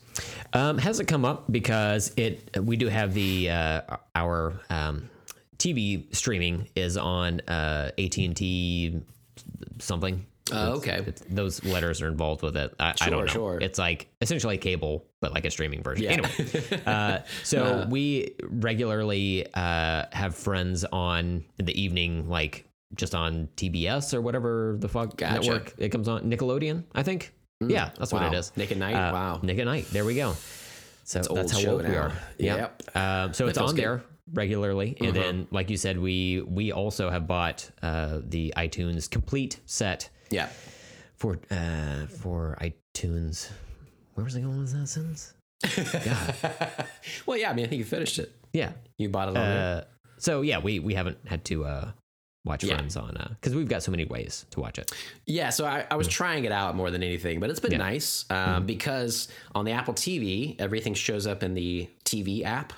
Um, 0.53 0.77
hasn't 0.77 1.07
come 1.07 1.25
up 1.25 1.51
because 1.51 2.13
it 2.17 2.57
we 2.61 2.75
do 2.77 2.87
have 2.87 3.13
the 3.13 3.49
uh, 3.49 3.81
our 4.15 4.59
um, 4.69 5.09
TV 5.57 6.13
streaming 6.15 6.67
is 6.75 6.97
on 6.97 7.39
uh, 7.41 7.91
AT 7.97 8.17
and 8.17 8.35
T 8.35 9.01
something. 9.79 10.25
Oh, 10.51 10.73
okay. 10.73 10.97
It's- 10.97 11.23
those 11.29 11.63
letters 11.63 12.01
are 12.01 12.07
involved 12.07 12.41
with 12.41 12.57
it. 12.57 12.73
I, 12.79 12.93
I 12.99 13.09
don't 13.09 13.21
know. 13.21 13.25
Sure, 13.27 13.53
sure. 13.53 13.59
It's 13.61 13.79
like 13.79 14.09
essentially 14.21 14.57
cable, 14.57 15.05
but 15.21 15.33
like 15.33 15.45
a 15.45 15.51
streaming 15.51 15.81
version. 15.81 16.03
Yeah. 16.03 16.11
Anyway, 16.11 16.81
uh, 16.85 17.19
so 17.43 17.87
we 17.89 18.35
regularly 18.49 19.47
uh, 19.53 20.05
have 20.11 20.35
friends 20.35 20.83
on 20.85 21.45
in 21.57 21.65
the 21.65 21.81
evening, 21.81 22.27
like 22.29 22.65
just 22.95 23.15
on 23.15 23.47
TBS 23.55 24.13
or 24.13 24.21
whatever 24.21 24.75
the 24.79 24.89
fuck 24.89 25.15
Gotcha. 25.15 25.39
Network 25.41 25.73
it 25.77 25.89
comes 25.89 26.07
on. 26.07 26.29
Nickelodeon, 26.29 26.83
I 26.93 27.03
think. 27.03 27.33
Yeah, 27.61 27.91
that's 27.97 28.11
what 28.13 28.23
it 28.23 28.33
is. 28.33 28.51
Nick 28.57 28.71
at 28.71 28.77
Night? 28.77 28.93
Uh, 28.95 29.13
Wow. 29.13 29.39
Nick 29.43 29.59
at 29.59 29.65
Night. 29.65 29.87
There 29.91 30.05
we 30.05 30.15
go. 30.15 30.35
So 31.05 31.21
old 31.29 31.37
that's 31.37 31.51
how 31.51 31.59
old 31.71 31.81
woke 31.81 31.87
we 31.91 31.95
are. 31.95 32.13
Yeah. 32.37 32.55
Yep. 32.55 32.95
Um, 32.95 33.33
so 33.33 33.47
it's 33.47 33.57
feels 33.57 33.71
on 33.71 33.75
good. 33.75 33.83
there 33.83 34.03
regularly, 34.33 34.95
and 34.99 35.09
Uh-huh. 35.17 35.19
then, 35.25 35.47
like 35.51 35.69
you 35.69 35.77
said, 35.77 35.99
we 35.99 36.41
we 36.41 36.71
also 36.71 37.09
have 37.09 37.27
bought 37.27 37.69
uh, 37.81 38.19
the 38.23 38.53
iTunes 38.57 39.09
complete 39.09 39.59
set 39.65 40.09
Yeah. 40.29 40.47
for 41.15 41.39
uh 41.51 42.07
for 42.07 42.57
iTunes. 42.61 43.49
Where 44.15 44.23
was 44.23 44.35
I 44.35 44.41
going 44.41 44.59
with 44.59 44.71
that 44.73 44.87
sentence? 44.87 45.33
God. 45.75 46.85
well, 47.25 47.37
yeah. 47.37 47.49
I 47.49 47.53
mean, 47.53 47.65
I 47.65 47.69
think 47.69 47.79
you 47.79 47.85
finished 47.85 48.19
it. 48.19 48.31
Yeah. 48.53 48.71
You 48.97 49.09
bought 49.09 49.29
it 49.29 49.37
on 49.37 49.43
there. 49.45 49.77
Uh, 49.77 49.83
so 50.19 50.41
yeah, 50.41 50.59
we 50.59 50.79
we 50.79 50.93
haven't 50.93 51.17
had 51.25 51.43
to 51.45 51.65
uh 51.65 51.91
watch 52.45 52.63
Yeah. 52.63 52.75
Friends 52.75 52.97
on 52.97 53.15
uh 53.17 53.29
because 53.39 53.55
we've 53.55 53.67
got 53.69 53.83
so 53.83 53.91
many 53.91 54.05
ways 54.05 54.45
to 54.51 54.59
watch 54.59 54.77
it. 54.79 54.91
Yeah, 55.25 55.49
so 55.49 55.65
I, 55.65 55.85
I 55.89 55.95
was 55.95 56.07
trying 56.07 56.43
it 56.45 56.51
out 56.51 56.75
more 56.75 56.91
than 56.91 57.01
anything, 57.03 57.39
but 57.39 57.49
it's 57.49 57.59
been 57.59 57.71
Yeah. 57.71 57.77
nice 57.77 58.25
um, 58.29 58.65
because 58.65 59.27
on 59.55 59.65
the 59.65 59.71
Apple 59.71 59.93
TV, 59.93 60.55
everything 60.59 60.93
shows 60.93 61.25
up 61.27 61.41
in 61.43 61.53
the 61.53 61.89
TV 62.05 62.43
app. 62.43 62.73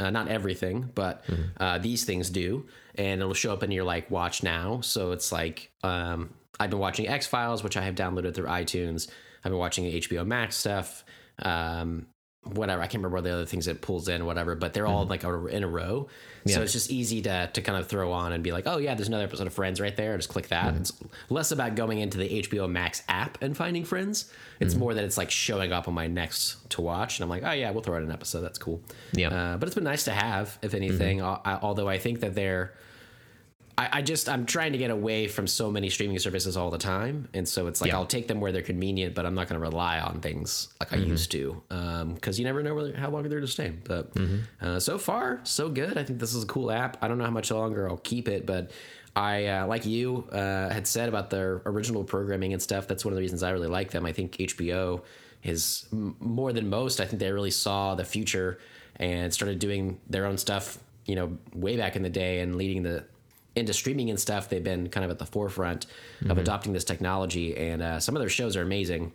Uh, 0.00 0.10
not 0.10 0.28
everything, 0.28 0.88
but 0.94 1.24
uh, 1.58 1.76
these 1.78 2.04
things 2.04 2.30
do, 2.30 2.64
and 2.94 3.20
it'll 3.20 3.34
show 3.34 3.52
up 3.52 3.64
in 3.64 3.72
your 3.72 3.82
like 3.82 4.08
watch 4.12 4.44
now. 4.44 4.80
So 4.80 5.10
it's 5.10 5.32
like 5.32 5.72
um, 5.82 6.32
I've 6.60 6.70
been 6.70 6.78
watching 6.78 7.08
X 7.08 7.26
Files, 7.26 7.64
which 7.64 7.76
I 7.76 7.82
have 7.82 7.96
downloaded 7.96 8.32
through 8.36 8.46
iTunes. 8.46 9.08
I've 9.44 9.50
been 9.50 9.58
watching 9.58 9.86
HBO 9.86 10.24
Max 10.24 10.56
stuff. 10.56 11.04
Um, 11.42 12.06
whatever. 12.44 12.80
I 12.82 12.86
can't 12.86 13.02
remember 13.02 13.16
what 13.16 13.24
the 13.24 13.32
other 13.32 13.46
things 13.46 13.66
it 13.66 13.80
pulls 13.80 14.08
in, 14.08 14.24
whatever. 14.24 14.54
But 14.54 14.72
they're 14.72 14.86
all 14.86 15.02
mm-hmm. 15.02 15.10
like 15.10 15.24
a, 15.24 15.46
in 15.46 15.62
a 15.64 15.68
row, 15.68 16.08
so 16.46 16.62
it's 16.62 16.72
just 16.72 16.90
easy 16.90 17.22
to 17.22 17.50
to 17.52 17.62
kind 17.62 17.78
of 17.78 17.88
throw 17.88 18.12
on 18.12 18.32
and 18.32 18.42
be 18.42 18.52
like, 18.52 18.66
oh 18.66 18.78
yeah, 18.78 18.94
there's 18.94 19.08
another 19.08 19.24
episode 19.24 19.46
of 19.46 19.52
Friends 19.52 19.80
right 19.80 19.96
there. 19.96 20.16
Just 20.16 20.28
click 20.28 20.48
that. 20.48 20.72
Mm-hmm. 20.72 20.80
It's 20.80 20.92
less 21.28 21.50
about 21.50 21.74
going 21.74 21.98
into 21.98 22.18
the 22.18 22.42
HBO 22.42 22.70
Max 22.70 23.02
app 23.08 23.38
and 23.42 23.56
finding 23.56 23.84
Friends. 23.84 24.30
It's 24.60 24.74
mm-hmm. 24.74 24.80
more 24.80 24.94
that 24.94 25.04
it's 25.04 25.18
like 25.18 25.30
showing 25.30 25.72
up 25.72 25.88
on 25.88 25.94
my 25.94 26.06
next 26.06 26.70
to 26.70 26.80
watch, 26.80 27.18
and 27.18 27.24
I'm 27.24 27.30
like, 27.30 27.42
oh 27.44 27.52
yeah, 27.52 27.70
we'll 27.70 27.82
throw 27.82 27.96
out 27.96 28.02
an 28.02 28.12
episode. 28.12 28.40
That's 28.40 28.58
cool. 28.58 28.80
Yeah. 29.12 29.28
Uh, 29.28 29.56
but 29.56 29.66
it's 29.66 29.74
been 29.74 29.84
nice 29.84 30.04
to 30.04 30.12
have, 30.12 30.58
if 30.62 30.74
anything. 30.74 31.20
Al- 31.20 31.42
I, 31.44 31.54
although 31.54 31.88
I 31.88 31.98
think 31.98 32.20
that 32.20 32.34
they're 32.34 32.72
I, 33.78 33.88
I 33.98 34.02
just 34.02 34.28
I'm 34.28 34.44
trying 34.44 34.72
to 34.72 34.78
get 34.78 34.90
away 34.90 35.28
from 35.28 35.46
so 35.46 35.70
many 35.70 35.88
streaming 35.88 36.18
services 36.18 36.56
all 36.56 36.70
the 36.70 36.78
time, 36.78 37.28
and 37.32 37.48
so 37.48 37.68
it's 37.68 37.80
like 37.80 37.88
Yeah. 37.90 37.96
I'll 37.98 38.06
take 38.06 38.26
them 38.26 38.40
where 38.40 38.50
they're 38.50 38.60
convenient, 38.62 39.14
but 39.14 39.24
I'm 39.24 39.34
not 39.36 39.48
going 39.48 39.60
to 39.60 39.64
rely 39.64 40.00
on 40.00 40.20
things 40.20 40.68
like 40.80 40.92
I 40.92 40.96
used 40.96 41.30
to, 41.30 41.62
because 42.14 42.38
you 42.38 42.44
never 42.44 42.62
know 42.62 42.74
whether, 42.74 42.94
how 42.96 43.08
long 43.10 43.22
they're 43.22 43.30
going 43.38 43.42
to 43.42 43.46
stay. 43.46 43.70
But 43.84 44.10
uh, 44.60 44.80
so 44.80 44.98
far, 44.98 45.40
so 45.44 45.68
good. 45.68 45.96
I 45.96 46.02
think 46.02 46.18
this 46.18 46.34
is 46.34 46.42
a 46.42 46.46
cool 46.46 46.70
app. 46.72 46.96
I 47.02 47.06
don't 47.08 47.18
know 47.18 47.24
how 47.24 47.30
much 47.30 47.50
longer 47.52 47.88
I'll 47.88 47.98
keep 47.98 48.26
it, 48.28 48.44
but 48.46 48.72
I 49.14 49.46
uh, 49.46 49.66
like 49.68 49.86
you 49.86 50.28
uh, 50.32 50.68
had 50.70 50.86
said 50.86 51.08
about 51.08 51.30
their 51.30 51.62
original 51.64 52.02
programming 52.04 52.52
and 52.52 52.60
stuff. 52.60 52.88
That's 52.88 53.04
one 53.04 53.12
of 53.12 53.16
the 53.16 53.22
reasons 53.22 53.42
I 53.44 53.50
really 53.50 53.68
like 53.68 53.92
them. 53.92 54.04
I 54.04 54.12
think 54.12 54.32
HBO 54.38 55.02
is 55.44 55.86
m- 55.92 56.16
more 56.18 56.52
than 56.52 56.68
most. 56.68 57.00
I 57.00 57.04
think 57.06 57.20
they 57.20 57.30
really 57.30 57.52
saw 57.52 57.94
the 57.94 58.04
future 58.04 58.58
and 58.96 59.32
started 59.32 59.60
doing 59.60 60.00
their 60.10 60.26
own 60.26 60.36
stuff. 60.36 60.78
You 61.06 61.14
know, 61.14 61.38
way 61.54 61.76
back 61.76 61.94
in 61.96 62.02
the 62.02 62.10
day, 62.10 62.40
and 62.40 62.56
leading 62.56 62.82
the 62.82 63.04
into 63.56 63.72
streaming 63.72 64.10
and 64.10 64.18
stuff, 64.20 64.48
they've 64.48 64.62
been 64.62 64.88
kind 64.88 65.04
of 65.04 65.10
at 65.10 65.18
the 65.18 65.26
forefront 65.26 65.86
of 66.28 66.38
adopting 66.38 66.72
this 66.72 66.84
technology, 66.84 67.56
and 67.56 67.82
uh, 67.82 68.00
some 68.00 68.14
of 68.16 68.20
their 68.20 68.28
shows 68.28 68.56
are 68.56 68.62
amazing. 68.62 69.12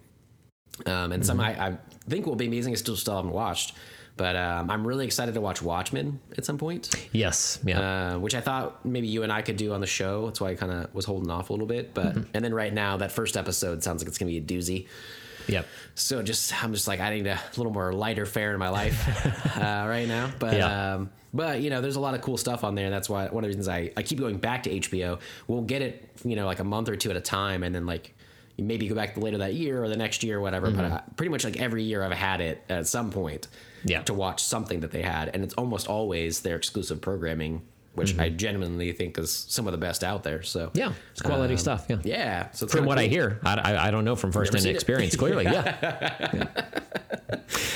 Um, 0.86 1.12
and 1.12 1.26
some 1.26 1.40
I, 1.40 1.68
I 1.68 1.78
think 2.10 2.26
will 2.26 2.36
be 2.36 2.48
amazing. 2.48 2.74
I 2.74 2.76
still 2.78 2.96
still 2.96 3.16
haven't 3.16 3.32
watched, 3.32 3.74
but 4.18 4.36
um, 4.36 4.72
I'm 4.72 4.86
really 4.88 5.06
excited 5.06 5.36
to 5.36 5.42
watch 5.42 5.62
Watchmen 5.62 6.20
at 6.38 6.46
some 6.46 6.58
point, 6.58 6.90
Yes. 7.12 7.60
Yeah. 7.64 7.80
uh, 8.16 8.20
which 8.20 8.34
I 8.34 8.42
thought 8.42 8.84
maybe 8.84 9.08
you 9.08 9.22
and 9.24 9.32
I 9.32 9.44
could 9.44 9.56
do 9.56 9.72
on 9.74 9.82
the 9.82 9.88
show. 9.88 10.26
That's 10.26 10.42
why 10.42 10.50
I 10.50 10.56
kind 10.56 10.72
of 10.72 10.94
was 10.96 11.06
holding 11.06 11.30
off 11.30 11.50
a 11.52 11.54
little 11.54 11.68
bit. 11.68 11.94
But 11.94 12.16
and 12.34 12.44
then 12.44 12.54
right 12.56 12.74
now, 12.74 12.98
that 12.98 13.12
first 13.12 13.38
episode 13.38 13.84
sounds 13.84 14.02
like 14.02 14.08
it's 14.08 14.18
gonna 14.18 14.32
be 14.32 14.38
a 14.38 14.42
doozy. 14.42 14.88
yep. 15.48 15.68
So 15.94 16.24
just 16.24 16.64
I'm 16.64 16.74
just 16.74 16.88
like 16.88 17.00
I 17.00 17.14
need 17.14 17.28
a 17.28 17.40
little 17.56 17.72
more 17.72 17.94
lighter 17.94 18.26
fare 18.26 18.52
in 18.54 18.60
my 18.60 18.70
life 18.70 19.56
uh, 19.58 19.86
right 19.88 20.08
now. 20.08 20.32
But 20.40 20.56
Yeah. 20.58 20.96
um, 20.96 21.12
but 21.34 21.62
you 21.62 21.70
know, 21.70 21.82
there's 21.82 21.96
a 21.96 22.00
lot 22.00 22.14
of 22.14 22.22
cool 22.22 22.38
stuff 22.38 22.64
on 22.64 22.76
there. 22.76 22.86
And 22.86 22.94
that's 22.94 23.10
why 23.10 23.28
one 23.28 23.44
of 23.44 23.50
the 23.50 23.58
reasons 23.58 23.68
I, 23.68 23.92
I 23.98 24.04
keep 24.04 24.20
going 24.20 24.38
back 24.38 24.64
to 24.64 24.70
HBO. 24.70 25.20
We'll 25.48 25.62
get 25.62 25.82
it, 25.82 26.10
you 26.24 26.36
know, 26.36 26.46
like 26.46 26.60
a 26.60 26.64
month 26.64 26.90
or 26.90 26.96
two 26.96 27.10
at 27.10 27.18
a 27.18 27.22
time, 27.22 27.64
and 27.64 27.74
then 27.74 27.86
like 27.86 28.14
maybe 28.58 28.88
go 28.88 28.96
back 28.96 29.18
later 29.18 29.40
that 29.40 29.56
year 29.56 29.84
or 29.84 29.90
the 29.90 29.98
next 29.98 30.24
year 30.24 30.38
or 30.38 30.42
whatever. 30.42 30.70
But 30.70 30.86
uh, 30.86 31.02
pretty 31.16 31.32
much 31.32 31.44
like 31.44 31.58
every 31.58 31.84
year 31.84 32.04
I've 32.04 32.12
had 32.12 32.40
it 32.40 32.64
at 32.70 32.88
some 32.88 33.12
point. 33.12 33.48
Yeah. 33.86 34.02
To 34.04 34.14
watch 34.14 34.42
something 34.42 34.80
that 34.80 34.92
they 34.92 35.02
had, 35.02 35.30
and 35.34 35.44
it's 35.44 35.56
almost 35.56 35.88
always 35.88 36.40
their 36.40 36.56
exclusive 36.56 37.02
programming, 37.02 37.64
which 37.96 38.18
I 38.18 38.30
genuinely 38.30 38.92
think 38.92 39.18
is 39.20 39.32
some 39.32 39.68
of 39.68 39.72
the 39.72 39.78
best 39.78 40.04
out 40.04 40.24
there. 40.24 40.42
So 40.44 40.72
Yeah. 40.74 40.94
It's 41.12 41.22
quality 41.22 41.58
stuff. 41.58 41.86
Yeah. 41.90 41.98
yeah. 42.04 42.52
So 42.52 42.68
From 42.68 42.86
what 42.86 42.98
I 42.98 43.06
hear, 43.08 43.40
I, 43.44 43.54
I, 43.56 43.88
I 43.88 43.92
don't 43.92 44.04
know 44.06 44.16
from 44.16 44.32
firsthand 44.32 44.64
seen 44.64 44.72
it. 44.72 44.76
experience. 44.76 45.16
Clearly, 45.16 45.44
yeah. 45.46 46.48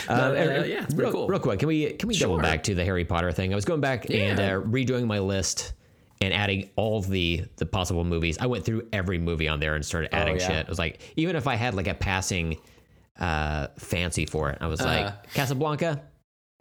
uh, 0.09 0.11
Uh, 0.11 0.63
yeah, 0.65 0.83
it's 0.83 0.93
pretty 0.93 0.95
real, 0.95 1.11
cool. 1.11 1.27
real 1.27 1.39
quick, 1.39 1.59
can 1.59 1.67
we 1.67 1.91
can 1.93 2.07
we 2.09 2.17
double 2.17 2.37
back 2.39 2.63
to 2.63 2.75
the 2.75 2.83
Harry 2.85 3.05
Potter 3.05 3.31
thing? 3.31 3.51
I 3.53 3.55
was 3.55 3.65
going 3.65 3.81
back 3.81 4.09
and 4.09 4.39
uh, 4.39 4.61
redoing 4.61 5.05
my 5.05 5.19
list 5.19 5.73
and 6.21 6.33
adding 6.33 6.69
all 6.75 7.01
the 7.01 7.45
the 7.57 7.65
possible 7.65 8.03
movies. 8.03 8.37
I 8.39 8.47
went 8.47 8.65
through 8.65 8.87
every 8.93 9.17
movie 9.19 9.47
on 9.47 9.59
there 9.59 9.75
and 9.75 9.85
started 9.85 10.13
adding 10.15 10.35
Oh, 10.35 10.39
yeah. 10.39 10.47
shit. 10.47 10.57
It 10.59 10.69
was 10.69 10.79
like 10.79 10.99
even 11.15 11.35
if 11.35 11.47
I 11.47 11.55
had 11.55 11.73
like 11.75 11.87
a 11.87 11.93
passing 11.93 12.57
uh, 13.19 13.67
fancy 13.77 14.25
for 14.25 14.49
it, 14.49 14.57
I 14.61 14.67
was 14.67 14.81
like 14.81 15.31
Casablanca. 15.33 16.01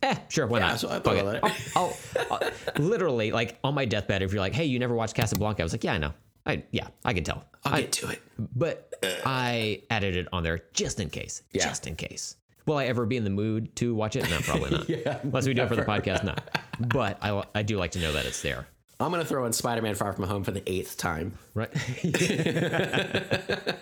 Eh, 0.02 0.14
sure, 0.28 0.46
why. 0.46 0.58
Yeah, 0.58 0.68
not? 0.72 0.82
what 0.82 0.92
I 0.92 0.98
thought 1.00 1.16
it. 1.16 1.20
about 1.20 1.36
it. 1.36 1.70
I'll, 1.74 1.96
I'll, 2.30 2.38
I'll- 2.42 2.50
literally 2.82 3.32
like 3.32 3.58
on 3.64 3.74
my 3.74 3.86
deathbed. 3.86 4.22
If 4.22 4.32
you're 4.32 4.40
like, 4.40 4.54
hey, 4.54 4.66
you 4.66 4.78
never 4.78 4.94
watched 4.94 5.14
Casablanca, 5.14 5.62
I 5.62 5.64
was 5.64 5.72
like, 5.72 5.84
yeah, 5.84 5.94
I 5.94 5.98
know. 5.98 6.12
I 6.44 6.62
yeah, 6.70 6.88
I 7.04 7.12
can 7.14 7.24
tell. 7.24 7.44
I'll 7.64 7.74
I- 7.74 7.80
get 7.82 7.92
to 7.92 8.10
it. 8.10 8.22
but 8.38 8.92
I 9.24 9.82
added 9.90 10.16
it 10.16 10.28
on 10.32 10.42
there 10.42 10.62
just 10.74 11.00
in 11.00 11.08
case. 11.10 11.42
Yeah. 11.52 11.64
Just 11.64 11.86
in 11.86 11.96
case. 11.96 12.36
Will 12.66 12.76
I 12.76 12.86
ever 12.86 13.06
be 13.06 13.16
in 13.16 13.24
the 13.24 13.30
mood 13.30 13.74
to 13.76 13.94
watch 13.94 14.16
it? 14.16 14.28
No, 14.28 14.38
probably 14.40 14.70
not. 14.70 14.88
Yeah, 14.88 15.20
Unless 15.22 15.46
we 15.46 15.54
do 15.54 15.62
it 15.62 15.68
for 15.68 15.76
the 15.76 15.82
podcast, 15.84 16.24
no. 16.24 16.34
But 16.88 17.18
I, 17.22 17.42
I 17.54 17.62
do 17.62 17.78
like 17.78 17.92
to 17.92 18.00
know 18.00 18.12
that 18.12 18.26
it's 18.26 18.42
there. 18.42 18.66
I'm 18.98 19.10
gonna 19.10 19.24
throw 19.24 19.44
in 19.46 19.52
Spider-Man: 19.52 19.94
Far 19.94 20.12
From 20.14 20.24
Home 20.24 20.42
for 20.42 20.50
the 20.52 20.62
eighth 20.70 20.96
time. 20.96 21.36
Right. 21.54 21.70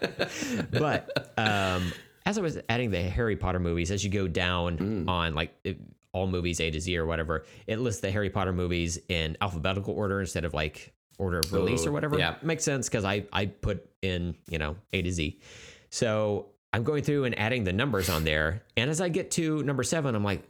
but 0.71 1.33
um, 1.39 1.93
as 2.27 2.39
I 2.39 2.41
was 2.41 2.59
adding 2.69 2.91
the 2.91 3.03
Harry 3.03 3.37
Potter 3.37 3.61
movies, 3.61 3.91
as 3.91 4.05
you 4.05 4.11
go 4.11 4.29
down 4.29 4.79
Mm. 4.79 5.09
on 5.09 5.35
like 5.35 5.55
it, 5.65 5.79
all 6.15 6.27
movies 6.27 6.61
A 6.61 6.71
to 6.71 6.81
Z 6.81 6.97
or 6.97 7.05
whatever, 7.05 7.45
it 7.67 7.79
lists 7.79 8.01
the 8.01 8.11
Harry 8.11 8.31
Potter 8.31 8.53
movies 8.55 8.99
in 9.11 9.37
alphabetical 9.43 9.93
order 9.95 10.21
instead 10.21 10.45
of 10.47 10.55
like 10.55 10.95
order 11.19 11.41
of 11.41 11.53
release 11.53 11.85
Ooh, 11.85 11.91
or 11.91 11.93
whatever. 11.93 12.19
yeah. 12.19 12.37
Makes 12.43 12.65
sense 12.65 12.89
because 12.89 13.05
I, 13.05 13.27
I 13.33 13.47
put 13.47 13.87
in, 14.01 14.35
you 14.49 14.59
know, 14.59 14.77
A 14.95 15.03
to 15.03 15.13
Z. 15.13 15.39
So 15.91 16.47
I'm 16.73 16.83
going 16.85 17.03
through 17.05 17.25
and 17.25 17.39
adding 17.39 17.65
the 17.65 17.73
numbers 17.73 18.09
on 18.09 18.25
there. 18.25 18.63
And 18.77 18.89
as 18.91 19.01
I 19.01 19.09
get 19.11 19.31
to 19.33 19.63
number 19.63 19.83
seven, 19.83 20.15
I'm 20.15 20.25
like, 20.25 20.43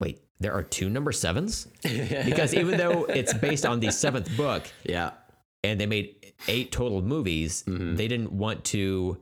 wait, 0.00 0.20
there 0.40 0.52
are 0.54 0.62
two 0.62 0.88
number 0.88 1.12
sevens? 1.12 1.66
Because 1.82 2.54
even 2.54 2.78
though 2.78 3.04
it's 3.04 3.34
based 3.34 3.66
on 3.66 3.80
the 3.80 3.90
seventh 3.90 4.34
book, 4.36 4.62
Yeah. 4.84 5.10
and 5.64 5.80
they 5.80 5.86
made 5.86 6.32
eight 6.46 6.70
total 6.72 7.02
movies, 7.02 7.64
Mm-hmm. 7.66 7.96
they 7.96 8.06
didn't 8.08 8.32
want 8.32 8.64
to 8.66 9.18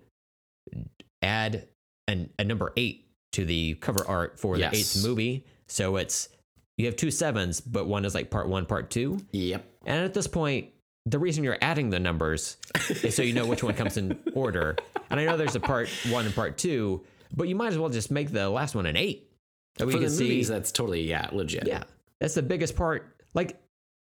add 1.22 1.66
an, 2.08 2.30
a 2.38 2.44
number 2.44 2.72
eight 2.76 3.05
to 3.36 3.44
the 3.46 3.74
cover 3.76 4.04
art 4.06 4.38
for 4.38 4.58
the 4.58 4.68
eighth 4.74 5.02
movie. 5.04 5.44
So 5.68 5.96
it's 5.96 6.28
you 6.76 6.86
have 6.86 6.96
two 6.96 7.10
sevens, 7.10 7.60
but 7.60 7.86
one 7.86 8.04
is 8.04 8.14
like 8.14 8.30
part 8.30 8.48
one, 8.48 8.66
part 8.66 8.90
two. 8.90 9.18
Yep. 9.32 9.64
And 9.86 10.04
at 10.04 10.12
this 10.14 10.26
point, 10.26 10.68
the 11.06 11.18
reason 11.18 11.44
you're 11.44 11.58
adding 11.62 11.88
the 11.90 12.00
numbers 12.00 12.56
is 13.02 13.14
so 13.14 13.22
you 13.22 13.32
know 13.32 13.46
which 13.46 13.62
one 13.62 13.74
comes 13.74 13.96
in 13.96 14.18
order. 14.34 14.76
And 15.10 15.20
I 15.20 15.24
know 15.24 15.36
there's 15.36 15.54
a 15.54 15.60
part 15.60 15.88
one 16.10 16.26
and 16.26 16.34
part 16.34 16.58
two, 16.58 17.04
but 17.34 17.48
you 17.48 17.54
might 17.54 17.68
as 17.68 17.78
well 17.78 17.88
just 17.88 18.10
make 18.10 18.30
the 18.32 18.48
last 18.50 18.74
one 18.74 18.86
an 18.86 18.96
eight. 18.96 19.30
That 19.78 19.86
we 19.86 19.92
For 19.92 19.98
can 20.00 20.10
see. 20.10 20.24
movies, 20.24 20.48
that's 20.48 20.72
totally 20.72 21.02
yeah 21.08 21.28
legit. 21.32 21.66
Yeah, 21.66 21.84
that's 22.20 22.34
the 22.34 22.42
biggest 22.42 22.74
part. 22.76 23.14
Like 23.34 23.58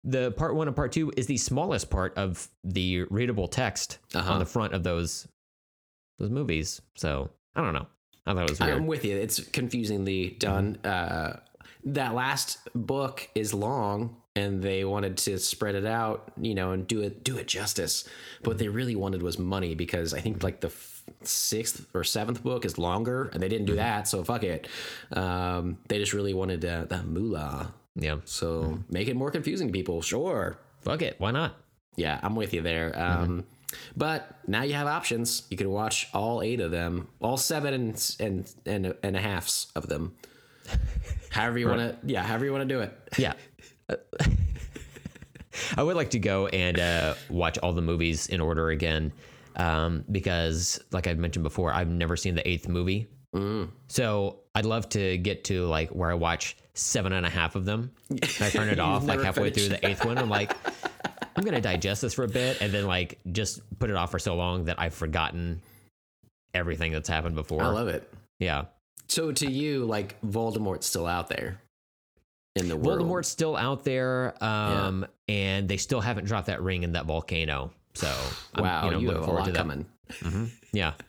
the 0.03 0.31
part 0.31 0.55
one 0.55 0.67
and 0.67 0.75
part 0.75 0.91
two 0.91 1.11
is 1.15 1.27
the 1.27 1.37
smallest 1.37 1.89
part 1.91 2.17
of 2.17 2.47
the 2.63 3.03
readable 3.11 3.47
text 3.47 3.99
Uh-huh. 4.15 4.33
on 4.33 4.39
the 4.39 4.45
front 4.45 4.73
of 4.73 4.83
those 4.83 5.27
those 6.19 6.29
movies. 6.29 6.81
So 6.95 7.29
I 7.55 7.61
don't 7.61 7.73
know. 7.73 7.87
I 8.25 8.33
thought 8.33 8.43
it 8.43 8.49
was 8.49 8.59
weird. 8.59 8.73
I'm 8.77 8.87
with 8.87 9.03
you. 9.05 9.17
It's 9.17 9.39
confusingly 9.49 10.31
done. 10.39 10.77
Uh, 10.83 11.39
that 11.85 12.13
last 12.13 12.59
book 12.75 13.27
is 13.33 13.53
long, 13.53 14.15
and 14.35 14.61
they 14.61 14.85
wanted 14.85 15.17
to 15.17 15.39
spread 15.39 15.73
it 15.75 15.85
out, 15.85 16.31
you 16.39 16.53
know, 16.53 16.71
and 16.71 16.85
do 16.87 17.01
it 17.01 17.23
do 17.23 17.37
it 17.37 17.47
justice. 17.47 18.07
But 18.43 18.51
what 18.51 18.57
they 18.59 18.67
really 18.67 18.95
wanted 18.95 19.23
was 19.23 19.39
money 19.39 19.73
because 19.75 20.13
I 20.13 20.19
think 20.19 20.43
like 20.43 20.61
the 20.61 20.67
f- 20.67 21.01
sixth 21.23 21.87
or 21.95 22.03
seventh 22.03 22.43
book 22.43 22.63
is 22.65 22.77
longer, 22.77 23.29
and 23.33 23.41
they 23.41 23.49
didn't 23.49 23.65
do 23.65 23.75
that. 23.77 24.07
So 24.07 24.23
fuck 24.23 24.43
it. 24.43 24.67
Um, 25.13 25.79
they 25.87 25.97
just 25.97 26.13
really 26.13 26.33
wanted 26.35 26.63
uh, 26.63 26.85
the 26.85 27.01
moolah. 27.03 27.73
yeah, 27.95 28.17
So 28.25 28.79
make 28.89 29.07
it 29.07 29.15
more 29.15 29.31
confusing 29.31 29.67
to 29.67 29.73
people. 29.73 30.01
Sure. 30.03 30.57
fuck 30.81 31.01
it. 31.01 31.15
Why 31.17 31.31
not? 31.31 31.55
Yeah, 31.95 32.19
I'm 32.23 32.35
with 32.35 32.53
you 32.53 32.61
there. 32.61 32.97
Um, 32.97 33.43
But 33.95 34.35
now 34.47 34.63
you 34.63 34.73
have 34.73 34.87
options. 34.87 35.43
You 35.49 35.57
can 35.57 35.69
watch 35.69 36.09
all 36.13 36.41
eight 36.41 36.59
of 36.59 36.71
them, 36.71 37.07
all 37.19 37.37
seven 37.37 37.73
and 37.73 38.15
and 38.19 38.53
and, 38.65 38.95
and 39.03 39.15
a 39.15 39.21
halfs 39.21 39.71
of 39.75 39.87
them. 39.87 40.15
However 41.29 41.57
you 41.57 41.67
want 41.67 41.79
to, 41.79 41.97
yeah, 42.05 42.23
however 42.23 42.45
you 42.45 42.51
want 42.51 42.67
to 42.67 42.75
do 42.75 42.81
it. 42.81 42.93
Yeah. 43.17 43.33
I 45.77 45.83
would 45.83 45.95
like 45.95 46.09
to 46.11 46.19
go 46.19 46.47
and 46.47 46.79
uh, 46.79 47.15
watch 47.29 47.57
all 47.59 47.73
the 47.73 47.81
movies 47.81 48.27
in 48.27 48.41
order 48.41 48.69
again 48.69 49.13
um, 49.55 50.03
because, 50.11 50.79
like 50.91 51.07
I've 51.07 51.17
mentioned 51.17 51.43
before, 51.43 51.73
I've 51.73 51.89
never 51.89 52.15
seen 52.17 52.35
the 52.35 52.47
eighth 52.47 52.67
movie. 52.67 53.07
So 53.87 54.39
I'd 54.55 54.65
love 54.65 54.89
to 54.89 55.17
get 55.17 55.45
to 55.45 55.65
like 55.65 55.89
where 55.91 56.11
I 56.11 56.15
watch 56.15 56.57
seven 56.73 57.13
and 57.13 57.25
a 57.25 57.29
half 57.29 57.55
of 57.55 57.63
them. 57.65 57.91
I 58.41 58.49
turn 58.49 58.67
it 58.67 58.79
off 58.79 59.05
like 59.05 59.21
halfway 59.21 59.51
through 59.51 59.69
the 59.69 59.87
eighth 59.87 60.03
one. 60.03 60.17
I'm 60.17 60.29
like, 60.29 60.53
I'm 61.35 61.43
gonna 61.43 61.61
digest 61.61 62.01
this 62.01 62.13
for 62.13 62.23
a 62.23 62.27
bit 62.27 62.61
and 62.61 62.71
then 62.73 62.85
like 62.85 63.19
just 63.31 63.61
put 63.79 63.89
it 63.89 63.95
off 63.95 64.11
for 64.11 64.19
so 64.19 64.35
long 64.35 64.65
that 64.65 64.79
I've 64.79 64.93
forgotten 64.93 65.61
everything 66.53 66.91
that's 66.91 67.07
happened 67.09 67.35
before. 67.35 67.63
I 67.63 67.67
love 67.67 67.87
it. 67.87 68.11
yeah. 68.39 68.65
So 69.07 69.31
to 69.31 69.49
you, 69.51 69.85
like 69.85 70.19
Voldemort's 70.21 70.85
still 70.85 71.05
out 71.07 71.27
there 71.27 71.59
in 72.55 72.67
the 72.69 72.77
world. 72.77 73.01
Voldemort's 73.01 73.27
still 73.27 73.57
out 73.57 73.83
there, 73.83 74.33
um, 74.43 75.05
and 75.27 75.67
they 75.67 75.75
still 75.77 75.99
haven't 76.01 76.25
dropped 76.25 76.47
that 76.47 76.61
ring 76.61 76.83
in 76.83 76.93
that 76.93 77.05
volcano. 77.05 77.71
So, 77.93 78.07
I'm, 78.55 78.63
Wow, 78.63 78.85
you 78.85 78.91
know, 78.91 78.99
you 78.99 79.07
looking 79.07 79.21
have 79.21 79.23
a 79.23 79.25
forward 79.25 79.39
lot 79.39 79.45
to 79.47 79.51
that. 79.51 79.57
coming. 79.57 80.51
Yeah. 80.71 80.93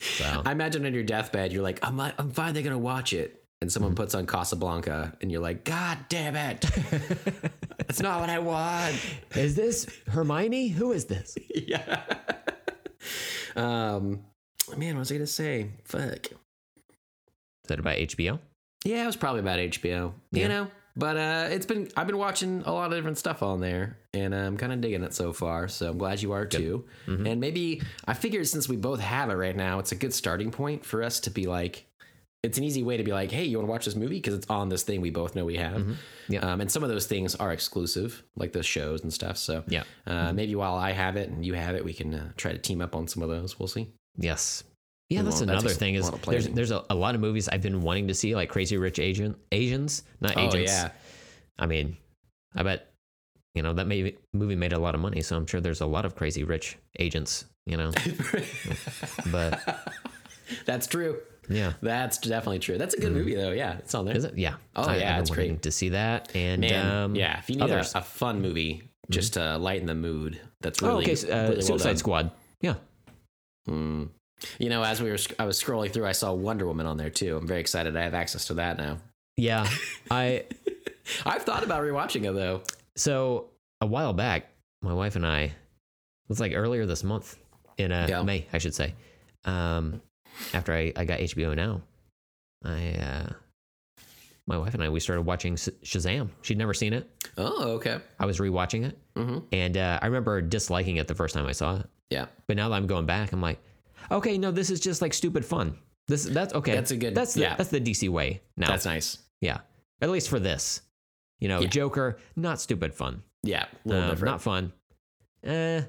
So, 0.00 0.42
I 0.46 0.52
imagine 0.52 0.86
on 0.86 0.94
your 0.94 1.02
deathbed, 1.02 1.52
you're 1.52 1.62
like, 1.64 1.80
I'm, 1.82 1.98
I'm 1.98 2.30
finally 2.30 2.62
gonna 2.62 2.78
watch 2.78 3.12
it, 3.12 3.42
and 3.60 3.70
someone 3.72 3.92
Mm-hmm. 3.92 3.96
puts 4.02 4.14
on 4.14 4.26
Casablanca, 4.26 5.16
and 5.20 5.30
you're 5.32 5.40
like, 5.40 5.64
God 5.64 5.98
damn 6.08 6.36
it, 6.36 6.60
that's 7.78 8.00
not 8.00 8.20
what 8.20 8.30
I 8.30 8.38
want. 8.38 8.94
is 9.34 9.56
this 9.56 9.86
Hermione? 10.08 10.68
Who 10.68 10.92
is 10.92 11.06
this? 11.06 11.36
yeah. 11.54 12.02
Um, 13.56 14.20
man, 14.76 14.94
what 14.94 15.00
was 15.00 15.10
I 15.12 15.14
gonna 15.16 15.26
say? 15.26 15.70
Fuck. 15.84 16.26
Is 16.26 17.68
that 17.68 17.80
about 17.80 17.96
HBO? 17.96 18.38
Yeah, 18.84 19.02
it 19.02 19.06
was 19.06 19.16
probably 19.16 19.40
about 19.40 19.58
HBO. 19.58 20.12
Yeah. 20.30 20.42
You 20.42 20.48
know, 20.48 20.66
but 20.96 21.16
uh, 21.16 21.48
it's 21.50 21.66
been 21.66 21.88
I've 21.96 22.06
been 22.06 22.18
watching 22.18 22.62
a 22.64 22.72
lot 22.72 22.92
of 22.92 22.96
different 22.98 23.18
stuff 23.18 23.42
on 23.42 23.60
there, 23.60 23.98
and 24.14 24.34
I'm 24.34 24.56
kind 24.56 24.72
of 24.72 24.80
digging 24.80 25.02
it 25.02 25.14
so 25.14 25.32
far. 25.32 25.68
So 25.68 25.90
I'm 25.90 25.98
glad 25.98 26.22
you 26.22 26.32
are 26.32 26.46
too. 26.46 26.84
And 27.06 27.40
maybe 27.40 27.82
I 28.06 28.14
figured 28.14 28.46
since 28.46 28.68
we 28.68 28.76
both 28.76 29.00
have 29.00 29.30
it 29.30 29.34
right 29.34 29.56
now, 29.56 29.78
it's 29.80 29.92
a 29.92 29.96
good 29.96 30.14
starting 30.14 30.50
point 30.50 30.84
for 30.84 31.02
us 31.02 31.20
to 31.20 31.30
be 31.30 31.46
like. 31.46 31.84
It's 32.44 32.56
an 32.56 32.62
easy 32.64 32.84
way 32.84 32.96
to 32.96 33.02
be 33.02 33.12
like, 33.12 33.32
hey, 33.32 33.44
you 33.44 33.56
want 33.58 33.66
to 33.66 33.70
watch 33.70 33.84
this 33.84 33.96
movie 33.96 34.14
because 34.16 34.34
it's 34.34 34.46
on 34.48 34.68
this 34.68 34.84
thing 34.84 35.00
we 35.00 35.10
both 35.10 35.34
know 35.34 35.44
we 35.44 35.56
have. 35.56 35.84
Yeah. 36.28 36.38
Um, 36.40 36.60
and 36.60 36.70
some 36.70 36.84
of 36.84 36.88
those 36.88 37.06
things 37.06 37.34
are 37.34 37.50
exclusive, 37.52 38.22
like 38.36 38.52
the 38.52 38.62
shows 38.62 39.02
and 39.02 39.12
stuff. 39.12 39.36
So 39.36 39.64
Yeah. 39.66 39.82
uh, 40.06 40.32
maybe 40.32 40.54
while 40.54 40.76
I 40.76 40.92
have 40.92 41.16
it 41.16 41.28
and 41.30 41.44
you 41.44 41.54
have 41.54 41.74
it, 41.74 41.84
we 41.84 41.92
can 41.92 42.14
uh, 42.14 42.30
try 42.36 42.52
to 42.52 42.58
team 42.58 42.80
up 42.80 42.94
on 42.94 43.08
some 43.08 43.24
of 43.24 43.28
those. 43.28 43.58
We'll 43.58 43.66
see. 43.66 43.88
Yes. 44.16 44.62
Yeah, 45.10 45.22
that's 45.22 45.40
another 45.40 45.68
takes 45.68 45.78
thing 45.78 45.94
is 45.94 46.10
there's 46.26 46.48
there's 46.48 46.70
a, 46.70 46.84
a 46.90 46.94
lot 46.94 47.14
of 47.14 47.20
movies 47.22 47.48
I've 47.48 47.62
been 47.62 47.80
wanting 47.80 48.08
to 48.08 48.14
see, 48.14 48.34
like 48.36 48.50
Crazy 48.50 48.76
Rich 48.76 48.98
Asian 48.98 49.34
Asians, 49.52 50.02
not 50.20 50.36
Oh 50.36 50.48
agents. 50.48 50.70
yeah, 50.70 50.90
I 51.58 51.64
mean, 51.64 51.96
I 52.54 52.62
bet 52.62 52.92
you 53.54 53.62
know 53.62 53.72
that 53.72 53.86
may, 53.86 54.14
movie 54.34 54.54
made 54.54 54.74
a 54.74 54.78
lot 54.78 54.94
of 54.94 55.00
money, 55.00 55.22
so 55.22 55.34
I'm 55.34 55.46
sure 55.46 55.62
there's 55.62 55.80
a 55.80 55.86
lot 55.86 56.04
of 56.04 56.14
crazy 56.14 56.44
rich 56.44 56.76
agents. 56.98 57.46
You 57.64 57.78
know, 57.78 57.90
but 59.32 59.60
that's 60.66 60.86
true. 60.86 61.18
Yeah, 61.48 61.72
That's 61.82 62.18
definitely 62.18 62.58
true. 62.60 62.78
That's 62.78 62.94
a 62.94 63.00
good 63.00 63.12
movie 63.12 63.34
though. 63.34 63.50
Yeah, 63.50 63.78
it's 63.78 63.94
on 63.94 64.04
there. 64.04 64.16
is 64.16 64.24
it? 64.24 64.36
Yeah. 64.38 64.54
Oh, 64.76 64.82
I- 64.88 64.96
yeah, 64.96 65.18
it's 65.20 65.30
great. 65.30 65.62
to 65.62 65.70
see 65.70 65.90
that. 65.90 66.34
And 66.34 66.60
Man, 66.62 66.86
um, 66.96 67.14
yeah, 67.14 67.38
if 67.38 67.48
you 67.50 67.56
need 67.56 67.70
a, 67.70 67.80
a 67.94 68.02
fun 68.02 68.40
movie 68.40 68.82
just 69.10 69.34
to 69.34 69.56
lighten 69.58 69.86
the 69.86 69.94
mood, 69.94 70.40
that's 70.60 70.82
oh, 70.82 70.88
really, 70.88 71.04
okay, 71.04 71.14
so, 71.14 71.28
uh, 71.28 71.42
really 71.42 71.54
well 71.56 71.62
Suicide 71.62 71.88
done. 71.90 71.96
Squad. 71.96 72.30
Yeah. 72.60 72.74
Mm. 73.68 74.08
You 74.58 74.68
know, 74.68 74.82
as 74.84 75.02
we 75.02 75.10
were, 75.10 75.18
I 75.38 75.44
was 75.44 75.60
scrolling 75.62 75.92
through, 75.92 76.06
I 76.06 76.12
saw 76.12 76.32
Wonder 76.32 76.66
Woman 76.66 76.86
on 76.86 76.96
there 76.96 77.10
too. 77.10 77.36
I'm 77.36 77.46
very 77.46 77.60
excited. 77.60 77.96
I 77.96 78.02
have 78.02 78.14
access 78.14 78.46
to 78.46 78.54
that 78.54 78.78
now. 78.78 78.98
Yeah, 79.36 79.68
I 80.10 80.44
I've 81.26 81.42
thought 81.42 81.62
about 81.64 81.82
rewatching 81.82 82.28
it 82.28 82.34
though. 82.34 82.62
so 82.96 83.50
a 83.80 83.86
while 83.86 84.12
back, 84.12 84.50
my 84.82 84.92
wife 84.92 85.16
and 85.16 85.26
I, 85.26 85.40
it 85.42 85.52
was 86.28 86.40
like 86.40 86.52
earlier 86.54 86.86
this 86.86 87.04
month 87.04 87.36
in 87.78 87.92
uh, 87.92 88.06
Yeah. 88.08 88.22
May, 88.22 88.46
I 88.52 88.58
should 88.58 88.74
say. 88.74 88.94
Um, 89.44 90.02
after 90.54 90.72
I, 90.72 90.92
I 90.96 91.04
got 91.04 91.20
HBO 91.20 91.54
now, 91.56 91.82
I 92.64 92.92
uh, 92.94 93.32
my 94.46 94.56
wife 94.58 94.74
and 94.74 94.82
I 94.82 94.88
we 94.88 95.00
started 95.00 95.22
watching 95.22 95.56
Shazam. 95.56 96.30
She'd 96.42 96.58
never 96.58 96.74
seen 96.74 96.92
it. 96.92 97.08
Oh, 97.36 97.72
okay. 97.72 98.00
I 98.18 98.26
was 98.26 98.38
rewatching 98.38 98.84
it, 98.86 98.98
hmm 99.16 99.38
and 99.52 99.76
uh, 99.76 99.98
I 100.02 100.06
remember 100.06 100.40
disliking 100.42 100.96
it 100.96 101.06
the 101.08 101.14
first 101.14 101.34
time 101.34 101.46
I 101.46 101.52
saw 101.52 101.76
it. 101.80 101.86
Yeah, 102.10 102.26
But 102.46 102.56
now 102.56 102.70
that 102.70 102.74
I'm 102.76 102.86
going 102.86 103.04
back, 103.04 103.32
I'm 103.32 103.42
like, 103.42 103.60
okay, 104.10 104.38
no, 104.38 104.50
this 104.50 104.70
is 104.70 104.80
just 104.80 105.02
like 105.02 105.12
stupid 105.12 105.44
fun. 105.44 105.76
This 106.06 106.24
that's 106.24 106.54
okay. 106.54 106.72
That's 106.74 106.90
a 106.90 106.96
good- 106.96 107.14
That's 107.14 107.34
the, 107.34 107.42
yeah. 107.42 107.54
that's 107.56 107.68
the 107.68 107.80
DC 107.82 108.08
way 108.08 108.40
now. 108.56 108.68
that's 108.68 108.86
nice. 108.86 109.18
yeah, 109.42 109.58
at 110.00 110.08
least 110.08 110.30
for 110.30 110.38
this. 110.40 110.80
You 111.40 111.48
know, 111.48 111.60
Yeah. 111.60 111.68
Joker, 111.68 112.18
not 112.34 112.60
stupid 112.62 112.94
fun. 112.94 113.22
Yeah, 113.42 113.66
Um, 113.84 113.90
different. 114.10 114.24
not 114.24 114.40
fun. 114.42 114.72
Eh, 115.44 115.82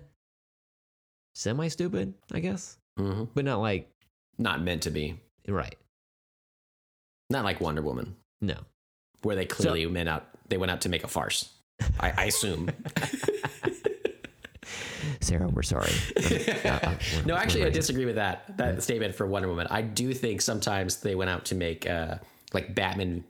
semi 1.33 1.67
stupid, 1.69 2.13
I 2.33 2.39
guess, 2.39 2.77
hmm 2.97 3.23
but 3.33 3.45
not 3.45 3.59
like 3.61 3.89
Not 4.39 4.61
meant 4.63 4.81
to 4.83 4.89
be. 4.89 5.19
right. 5.47 5.75
Not 7.29 7.43
like 7.45 7.61
Wonder 7.61 7.83
Woman, 7.83 8.15
No, 8.41 8.55
where 9.21 9.35
they 9.35 9.45
clearly 9.45 9.85
went 9.85 10.09
out. 10.09 10.25
They 10.47 10.57
went 10.57 10.71
out 10.71 10.81
to 10.81 10.89
make 10.89 11.03
a 11.03 11.07
farce. 11.07 11.49
I, 11.99 12.11
I 12.17 12.25
assume. 12.25 12.69
Sarah, 15.21 15.47
we're 15.47 15.61
sorry. 15.63 15.91
Uh, 16.65 16.67
uh, 16.83 16.95
we're- 17.13 17.25
no, 17.25 17.35
actually, 17.35 17.65
I 17.65 17.69
disagree 17.69 18.05
with 18.05 18.15
that 18.15 18.57
that 18.57 18.83
statement 18.83 19.15
for 19.15 19.25
Wonder 19.25 19.47
Woman. 19.47 19.67
I 19.69 19.81
do 19.81 20.13
think 20.13 20.41
sometimes 20.41 20.97
they 20.97 21.15
went 21.15 21.29
out 21.29 21.45
to 21.45 21.55
make 21.55 21.87
uh 21.89 22.15
like 22.53 22.73
Batman. 22.75 23.23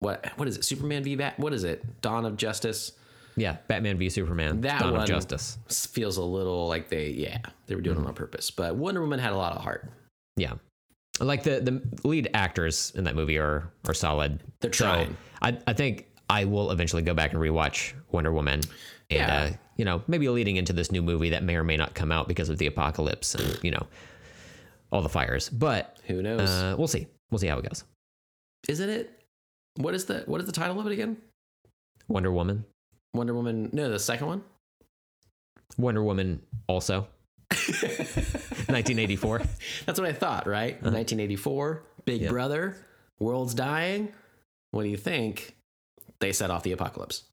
What 0.00 0.26
what 0.36 0.46
is 0.48 0.56
it? 0.56 0.64
Superman 0.64 1.02
v 1.04 1.16
Bat? 1.16 1.38
What 1.38 1.52
is 1.52 1.64
it? 1.64 2.00
Dawn 2.02 2.24
of 2.24 2.36
Justice. 2.36 2.92
Yeah, 3.36 3.56
Batman 3.66 3.98
v 3.98 4.08
Superman. 4.10 4.60
That 4.62 4.80
Dawn 4.80 4.92
one 4.92 5.00
of 5.02 5.08
Justice. 5.08 5.58
feels 5.68 6.16
a 6.18 6.22
little 6.22 6.68
like 6.68 6.88
they 6.88 7.08
yeah 7.10 7.38
they 7.66 7.74
were 7.74 7.80
doing 7.80 7.96
Mm-hmm. 7.96 8.06
it 8.06 8.08
on 8.10 8.14
purpose. 8.14 8.50
But 8.50 8.76
Wonder 8.76 9.00
Woman 9.00 9.18
had 9.18 9.32
a 9.32 9.36
lot 9.36 9.56
of 9.56 9.62
heart. 9.62 9.88
Yeah, 10.38 10.54
like 11.20 11.42
the 11.42 11.60
the 11.60 12.08
lead 12.08 12.30
actors 12.34 12.92
in 12.94 13.04
that 13.04 13.14
movie 13.16 13.38
are 13.38 13.70
are 13.86 13.94
solid. 13.94 14.40
They're 14.60 14.72
So, 14.72 14.84
trying. 14.86 15.16
I 15.42 15.58
I 15.66 15.72
think 15.74 16.06
I 16.30 16.44
will 16.44 16.70
eventually 16.70 17.02
go 17.02 17.14
back 17.14 17.32
and 17.32 17.40
rewatch 17.40 17.92
Wonder 18.10 18.32
Woman. 18.32 18.60
And 19.10 19.18
Yeah. 19.20 19.42
uh, 19.44 19.50
you 19.76 19.84
know, 19.84 20.02
maybe 20.06 20.28
leading 20.28 20.56
into 20.56 20.72
this 20.72 20.90
new 20.92 21.02
movie 21.02 21.30
that 21.30 21.42
may 21.42 21.56
or 21.56 21.64
may 21.64 21.76
not 21.76 21.94
come 21.94 22.12
out 22.12 22.28
because 22.28 22.48
of 22.50 22.58
the 22.58 22.66
apocalypse 22.66 23.34
and 23.34 23.58
you 23.62 23.70
know 23.70 23.86
all 24.92 25.02
the 25.02 25.08
fires. 25.08 25.48
But 25.48 25.98
Who 26.06 26.22
knows? 26.22 26.48
uh, 26.48 26.74
we'll 26.78 26.88
see. 26.88 27.06
We'll 27.30 27.38
see 27.38 27.46
how 27.48 27.58
it 27.58 27.68
goes. 27.68 27.84
Isn't 28.68 28.88
it? 28.90 29.10
What 29.76 29.94
is 29.94 30.04
the 30.06 30.24
what 30.26 30.40
is 30.40 30.46
the 30.46 30.52
title 30.52 30.78
of 30.80 30.86
it 30.86 30.92
again? 30.92 31.16
Wonder 32.08 32.30
Woman. 32.32 32.64
Wonder 33.14 33.34
Woman. 33.34 33.70
No, 33.72 33.88
the 33.90 33.98
second 33.98 34.26
one. 34.26 34.42
Wonder 35.78 36.02
Woman 36.02 36.42
also. 36.66 37.06
1984. 38.68 39.38
That's 39.86 39.98
what 39.98 40.08
I 40.08 40.12
thought. 40.12 40.46
Right. 40.46 40.74
Uh-huh. 40.74 40.90
1984. 40.90 41.82
Big. 42.04 42.28
Brother. 42.28 42.76
World's 43.18 43.54
dying. 43.54 44.12
What 44.70 44.82
do 44.84 44.88
you 44.88 44.96
think? 44.96 45.54
They 46.20 46.32
set 46.32 46.50
off 46.50 46.62
the 46.62 46.72
apocalypse. 46.72 47.24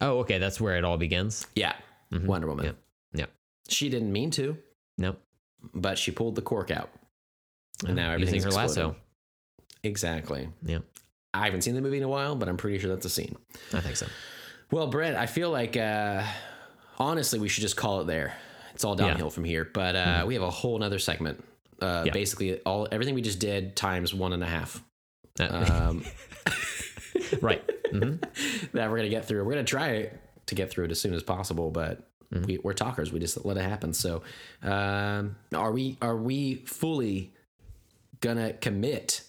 Oh, 0.00 0.18
okay. 0.20 0.38
That's 0.38 0.60
where 0.60 0.76
it 0.76 0.84
all 0.84 0.96
begins. 0.96 1.46
Yeah. 1.54 1.74
Mhm. 2.12 2.26
Wonder 2.26 2.46
Woman. 2.48 2.64
Yeah. 2.66 2.72
Yep. 3.14 3.30
She 3.68 3.88
didn't 3.88 4.12
mean 4.12 4.30
to, 4.32 4.56
No. 4.98 5.16
but 5.74 5.98
she 5.98 6.10
pulled 6.10 6.34
the 6.34 6.42
cork 6.42 6.70
out. 6.70 6.90
And 7.86 7.96
now 7.96 8.10
Oh, 8.12 8.16
using 8.16 8.28
everything's 8.28 8.44
her 8.44 8.50
lasso. 8.50 8.96
Exactly. 9.82 10.48
Yeah, 10.64 10.78
I 11.34 11.44
haven't 11.46 11.62
seen 11.62 11.74
the 11.74 11.80
movie 11.80 11.96
in 11.96 12.02
a 12.02 12.08
while, 12.08 12.36
but 12.36 12.48
I'm 12.48 12.56
pretty 12.56 12.78
sure 12.78 12.90
that's 12.90 13.06
a 13.06 13.10
scene. 13.10 13.36
I 13.72 13.80
think 13.80 13.96
so. 13.96 14.06
Well, 14.70 14.86
Brett, 14.86 15.16
I 15.16 15.26
feel 15.26 15.50
like 15.50 15.76
uh, 15.76 16.24
honestly 16.98 17.38
we 17.38 17.48
should 17.48 17.62
just 17.62 17.76
call 17.76 18.00
it 18.00 18.06
there. 18.06 18.34
It's 18.74 18.84
all 18.84 18.94
downhill 18.96 19.30
from 19.30 19.44
here. 19.44 19.64
But 19.72 19.96
uh, 19.96 20.24
we 20.26 20.34
have 20.34 20.42
a 20.42 20.50
whole 20.50 20.78
nother 20.78 20.98
segment. 20.98 21.42
Uh, 21.80 21.86
Mm-hmm. 21.86 22.06
Yeah. 22.06 22.12
Basically, 22.12 22.60
all 22.60 22.86
everything 22.92 23.14
we 23.14 23.22
just 23.22 23.38
did 23.40 23.74
times 23.74 24.14
one 24.14 24.32
and 24.32 24.42
a 24.42 24.46
half. 24.46 24.82
Uh, 25.40 25.44
Um, 25.90 26.04
right. 27.40 27.62
hmm 27.90 28.14
that 28.72 28.90
we're 28.90 28.96
gonna 28.98 29.08
get 29.08 29.24
through. 29.24 29.44
We're 29.44 29.52
gonna 29.52 29.64
try 29.64 30.10
to 30.46 30.54
get 30.54 30.70
through 30.70 30.84
it 30.86 30.90
as 30.90 31.00
soon 31.00 31.14
as 31.14 31.22
possible, 31.22 31.70
but 31.70 32.08
Mm-hmm. 32.32 32.46
we, 32.46 32.58
we're 32.64 32.72
talkers. 32.72 33.12
We 33.12 33.18
just 33.20 33.44
let 33.44 33.58
it 33.58 33.62
happen. 33.62 33.92
So, 33.92 34.22
um, 34.62 35.36
are 35.54 35.70
we 35.70 35.98
are 36.00 36.16
we 36.16 36.64
fully 36.64 37.34
gonna 38.20 38.54
commit 38.54 39.22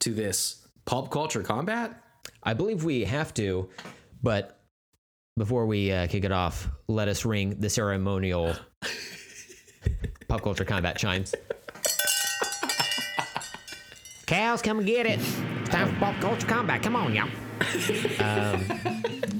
to 0.00 0.12
this 0.12 0.66
pulp 0.84 1.10
culture 1.10 1.42
combat? 1.42 2.02
I 2.42 2.52
believe 2.52 2.84
we 2.84 3.04
have 3.04 3.32
to, 3.34 3.70
but 4.22 4.60
before 5.38 5.64
we 5.64 5.90
uh, 5.90 6.06
kick 6.08 6.24
it 6.24 6.32
off, 6.32 6.68
let 6.86 7.08
us 7.08 7.24
ring 7.24 7.60
the 7.60 7.70
ceremonial 7.70 8.54
pop 10.28 10.42
culture 10.42 10.64
combat 10.64 10.96
chimes. 10.96 11.34
Cows, 14.26 14.62
come 14.62 14.78
and 14.78 14.86
get 14.86 15.06
it. 15.06 15.18
It's 15.18 15.70
time 15.70 15.92
for 15.92 15.98
pop 15.98 16.20
culture 16.20 16.46
combat. 16.46 16.82
Come 16.82 16.94
on, 16.94 17.12
y'all. 17.12 17.28
Um, 18.20 18.64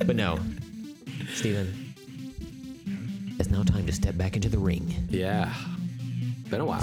but 0.04 0.16
no, 0.16 0.38
Steven, 1.32 1.94
it's 3.38 3.50
now 3.50 3.62
time 3.62 3.86
to 3.86 3.92
step 3.92 4.16
back 4.16 4.34
into 4.34 4.48
the 4.48 4.58
ring. 4.58 4.92
Yeah, 5.08 5.54
been 6.48 6.60
a 6.60 6.64
while. 6.64 6.82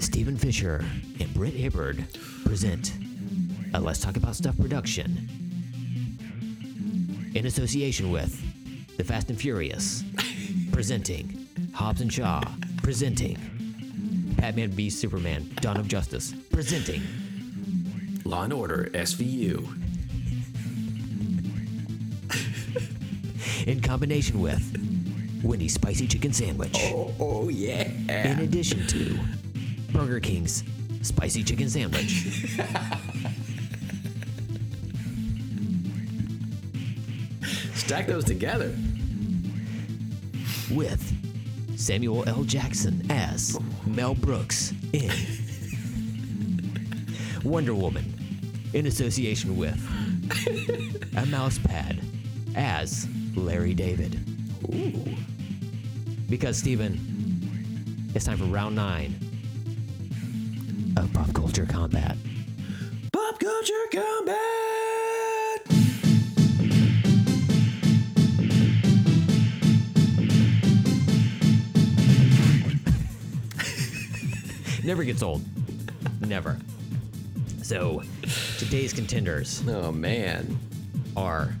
Stephen 0.00 0.36
Fisher 0.36 0.84
and 1.20 1.32
Britt 1.32 1.54
Hibbard 1.54 2.04
present 2.44 2.92
a 3.74 3.80
Let's 3.80 4.00
Talk 4.00 4.16
About 4.16 4.34
Stuff 4.36 4.56
production 4.58 5.28
in 7.34 7.46
association 7.46 8.10
with 8.10 8.96
The 8.96 9.04
Fast 9.04 9.30
and 9.30 9.40
Furious, 9.40 10.02
presenting 10.72 11.35
Hobbs 11.76 12.00
and 12.00 12.10
Shaw, 12.10 12.40
presenting 12.82 13.36
Batman 14.38 14.70
v 14.70 14.88
Superman, 14.88 15.50
Dawn 15.60 15.76
of 15.76 15.88
Justice, 15.88 16.32
presenting 16.50 17.02
Law 18.24 18.44
and 18.44 18.52
Order 18.54 18.88
SVU. 18.94 19.66
in 23.66 23.80
combination 23.80 24.40
with 24.40 24.62
Wendy's 25.42 25.74
Spicy 25.74 26.06
Chicken 26.06 26.32
Sandwich, 26.32 26.76
Oh, 26.94 27.14
oh 27.20 27.48
yeah. 27.50 27.82
in 28.08 28.40
addition 28.40 28.86
to 28.86 29.18
Burger 29.92 30.18
King's 30.20 30.64
Spicy 31.02 31.42
Chicken 31.44 31.68
Sandwich. 31.68 32.56
Stack 37.74 38.06
those 38.06 38.24
together. 38.24 38.74
with 40.70 41.12
Samuel 41.86 42.28
L. 42.28 42.42
Jackson 42.42 43.00
as 43.10 43.56
Mel 43.86 44.16
Brooks 44.16 44.72
in 44.92 45.08
Wonder 47.44 47.74
Woman, 47.74 48.12
in 48.74 48.86
association 48.86 49.56
with 49.56 49.78
a 51.16 51.24
mouse 51.26 51.60
pad 51.60 52.00
as 52.56 53.06
Larry 53.36 53.72
David. 53.72 54.18
Ooh. 54.74 55.14
Because, 56.28 56.58
Stephen, 56.58 58.10
it's 58.16 58.24
time 58.24 58.38
for 58.38 58.46
round 58.46 58.74
nine 58.74 59.14
of 60.96 61.12
Pop 61.12 61.32
Culture 61.34 61.66
Combat. 61.66 62.16
Pop 63.12 63.38
culture 63.38 63.74
combat. 63.92 64.55
Never 74.86 75.02
gets 75.02 75.22
old. 75.22 75.42
Never. 76.20 76.56
So, 77.62 78.02
today's 78.58 78.92
contenders 78.92 79.62
Oh 79.68 79.90
man! 79.90 80.56
are 81.16 81.52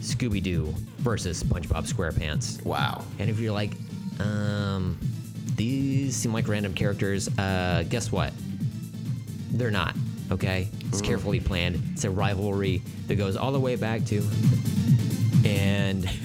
Scooby 0.00 0.42
Doo 0.42 0.74
versus 0.98 1.42
SpongeBob 1.44 1.86
SquarePants. 1.90 2.64
Wow. 2.64 3.04
And 3.20 3.30
if 3.30 3.38
you're 3.38 3.52
like, 3.52 3.70
um, 4.18 4.98
these 5.54 6.16
seem 6.16 6.32
like 6.32 6.48
random 6.48 6.74
characters, 6.74 7.28
uh, 7.38 7.84
guess 7.88 8.10
what? 8.10 8.32
They're 9.52 9.70
not. 9.70 9.94
Okay, 10.32 10.68
it's 10.86 11.00
carefully 11.00 11.38
planned. 11.38 11.80
It's 11.92 12.02
a 12.02 12.10
rivalry 12.10 12.82
that 13.06 13.14
goes 13.14 13.36
all 13.36 13.52
the 13.52 13.60
way 13.60 13.76
back 13.76 14.04
to, 14.06 14.28
and 15.44 16.10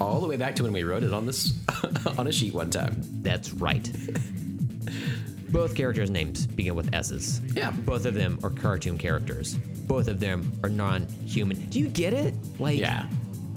All 0.00 0.18
the 0.22 0.26
way 0.26 0.38
back 0.38 0.56
to 0.56 0.62
when 0.62 0.72
we 0.72 0.82
wrote 0.82 1.02
it 1.02 1.12
on 1.12 1.26
this 1.26 1.52
on 2.16 2.26
a 2.26 2.32
sheet 2.32 2.54
one 2.54 2.70
time. 2.70 3.02
that's 3.20 3.52
right. 3.52 3.86
Both 5.50 5.74
characters' 5.74 6.10
names 6.10 6.46
begin 6.46 6.74
with 6.74 6.92
S's. 6.94 7.40
Yeah. 7.54 7.70
Both 7.70 8.06
of 8.06 8.14
them 8.14 8.38
are 8.42 8.50
cartoon 8.50 8.98
characters. 8.98 9.54
Both 9.86 10.08
of 10.08 10.20
them 10.20 10.52
are 10.62 10.68
non-human. 10.68 11.56
Do 11.70 11.78
you 11.80 11.88
get 11.88 12.12
it? 12.12 12.34
Like, 12.58 12.78
Yeah. 12.78 13.06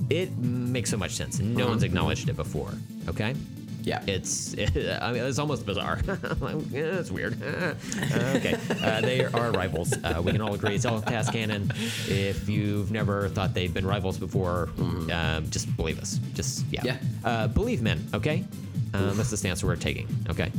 it 0.10 0.36
makes 0.38 0.90
so 0.90 0.98
much 0.98 1.12
sense. 1.12 1.40
No 1.40 1.68
one's 1.68 1.84
acknowledged 1.84 2.30
it 2.30 2.36
before. 2.36 2.72
Okay. 3.08 3.36
Yeah. 3.84 4.02
It's 4.08 4.54
I 5.02 5.12
mean 5.12 5.24
it's 5.24 5.40
almost 5.40 5.66
bizarre. 5.66 6.00
It's 6.74 7.12
weird. 7.12 7.34
okay, 8.36 8.58
uh, 8.82 9.02
they 9.02 9.26
are 9.26 9.52
rivals. 9.52 9.94
Uh, 10.04 10.22
we 10.24 10.32
can 10.32 10.40
all 10.42 10.54
agree 10.54 10.76
it's 10.76 10.86
all 10.86 11.02
cast 11.02 11.34
canon. 11.34 11.70
If 12.08 12.48
you've 12.48 12.92
never 12.92 13.28
thought 13.28 13.54
they've 13.54 13.74
been 13.74 13.86
rivals 13.86 14.18
before, 14.18 14.70
um, 15.12 15.50
just 15.50 15.76
believe 15.76 16.00
us. 16.00 16.18
Just 16.34 16.66
yeah. 16.72 16.82
Yeah. 16.86 16.98
Uh, 17.26 17.48
believe 17.50 17.82
men. 17.82 18.08
Okay, 18.14 18.46
um, 18.94 19.18
that's 19.18 19.30
the 19.32 19.38
stance 19.38 19.62
we're 19.64 19.76
taking. 19.76 20.08
Okay. 20.30 20.50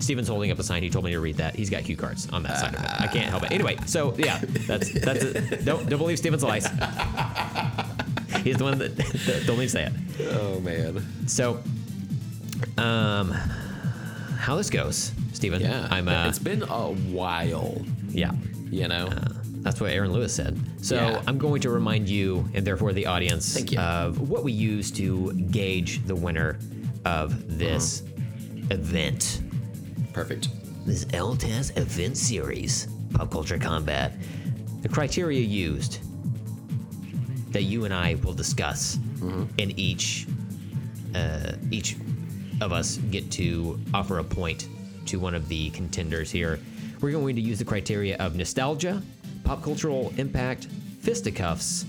Steven's 0.00 0.28
holding 0.28 0.50
up 0.50 0.58
a 0.58 0.62
sign. 0.62 0.82
He 0.82 0.90
told 0.90 1.04
me 1.04 1.12
to 1.12 1.20
read 1.20 1.36
that. 1.36 1.54
He's 1.54 1.70
got 1.70 1.84
cue 1.84 1.96
cards 1.96 2.28
on 2.30 2.42
that 2.42 2.58
side 2.58 2.74
of 2.74 2.82
it. 2.84 2.90
I 3.00 3.06
can't 3.06 3.28
help 3.30 3.42
it. 3.44 3.52
Anyway, 3.52 3.76
so 3.86 4.14
yeah, 4.18 4.40
that's 4.66 4.90
that's 4.92 5.22
it. 5.24 5.64
Don't 5.64 5.88
don't 5.88 5.98
believe 5.98 6.18
Steven's 6.18 6.42
lies. 6.44 6.66
He's 8.42 8.56
the 8.58 8.64
one 8.64 8.78
that, 8.78 8.94
that 8.96 9.44
don't 9.46 9.56
even 9.56 9.68
say 9.68 9.84
it. 9.86 9.92
Oh 10.32 10.60
man. 10.60 11.04
So, 11.26 11.62
um, 12.76 13.30
how 14.38 14.56
this 14.56 14.68
goes, 14.70 15.12
Steven? 15.32 15.60
Yeah. 15.62 15.88
I'm. 15.90 16.08
Uh, 16.08 16.28
it's 16.28 16.38
been 16.38 16.62
a 16.62 16.92
while. 16.92 17.80
yeah. 18.10 18.32
You 18.70 18.88
know. 18.88 19.06
Uh, 19.06 19.28
that's 19.62 19.80
what 19.80 19.90
Aaron 19.92 20.12
Lewis 20.12 20.34
said. 20.34 20.60
So 20.84 20.96
Yeah. 20.96 21.22
I'm 21.26 21.38
going 21.38 21.62
to 21.62 21.70
remind 21.70 22.06
you, 22.06 22.46
and 22.52 22.66
therefore 22.66 22.92
the 22.92 23.06
audience, 23.06 23.54
Thank 23.54 23.72
you. 23.72 23.78
of 23.78 24.28
what 24.28 24.44
we 24.44 24.52
use 24.52 24.90
to 24.92 25.32
gauge 25.32 26.04
the 26.04 26.14
winner 26.14 26.58
of 27.06 27.58
this 27.58 28.02
Mm-hmm. 28.02 28.72
event. 28.72 29.40
Perfect. 30.14 30.48
This 30.86 31.04
LTAS 31.06 31.76
event 31.76 32.16
series, 32.16 32.86
Pop 33.14 33.32
Culture 33.32 33.58
Combat. 33.58 34.12
The 34.82 34.88
criteria 34.88 35.40
used 35.40 35.98
that 37.52 37.64
you 37.64 37.84
and 37.84 37.92
I 37.92 38.14
will 38.22 38.32
discuss, 38.32 38.96
and 39.58 39.76
each 39.76 40.28
uh, 41.16 41.54
each 41.72 41.96
of 42.60 42.72
us 42.72 42.98
get 43.10 43.28
to 43.32 43.80
offer 43.92 44.20
a 44.20 44.24
point 44.24 44.68
to 45.06 45.18
one 45.18 45.34
of 45.34 45.48
the 45.48 45.70
contenders 45.70 46.30
here. 46.30 46.60
We're 47.00 47.10
going 47.10 47.34
to 47.34 47.42
use 47.42 47.58
the 47.58 47.64
criteria 47.64 48.16
of 48.18 48.36
nostalgia, 48.36 49.02
pop 49.42 49.64
cultural 49.64 50.12
impact, 50.16 50.68
fisticuffs, 51.00 51.86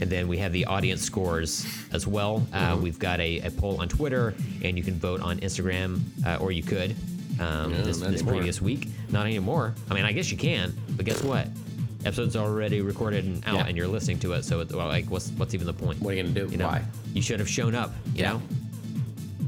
and 0.00 0.08
then 0.08 0.28
we 0.28 0.38
have 0.38 0.52
the 0.52 0.64
audience 0.64 1.02
scores 1.02 1.66
as 1.92 2.06
well. 2.06 2.46
Uh, 2.54 2.78
we've 2.80 2.98
got 2.98 3.20
a, 3.20 3.40
a 3.40 3.50
poll 3.50 3.82
on 3.82 3.88
Twitter, 3.90 4.34
and 4.62 4.78
you 4.78 4.82
can 4.82 4.98
vote 4.98 5.20
on 5.20 5.40
Instagram, 5.40 6.00
uh, 6.26 6.36
or 6.36 6.50
you 6.50 6.62
could 6.62 6.96
um, 7.40 7.72
Yeah, 7.72 7.82
this, 7.82 7.98
this 8.00 8.22
previous 8.22 8.60
week. 8.60 8.88
Not 9.10 9.26
anymore. 9.26 9.74
I 9.90 9.94
mean, 9.94 10.04
I 10.04 10.12
guess 10.12 10.30
you 10.30 10.36
can, 10.36 10.72
but 10.96 11.04
guess 11.04 11.22
what? 11.22 11.48
Episode's 12.04 12.36
already 12.36 12.80
recorded 12.82 13.24
and 13.24 13.42
out, 13.46 13.54
Yeah. 13.54 13.66
and 13.66 13.76
you're 13.76 13.88
listening 13.88 14.18
to 14.20 14.32
it. 14.34 14.44
So, 14.44 14.60
it's, 14.60 14.74
well, 14.74 14.88
like, 14.88 15.06
what's 15.06 15.30
what's 15.30 15.54
even 15.54 15.66
the 15.66 15.72
point? 15.72 16.00
What 16.02 16.12
are 16.12 16.16
you 16.16 16.22
gonna 16.22 16.34
do? 16.34 16.46
You 16.50 16.58
know, 16.58 16.66
Why? 16.68 16.84
you 17.14 17.22
should 17.22 17.38
have 17.40 17.48
shown 17.48 17.74
up. 17.74 17.92
You 18.14 18.22
Yeah. 18.22 18.32
know. 18.34 18.42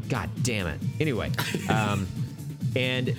God 0.08 0.30
damn 0.42 0.66
it. 0.68 0.80
Anyway, 1.00 1.32
um, 1.68 2.06
and 2.76 3.14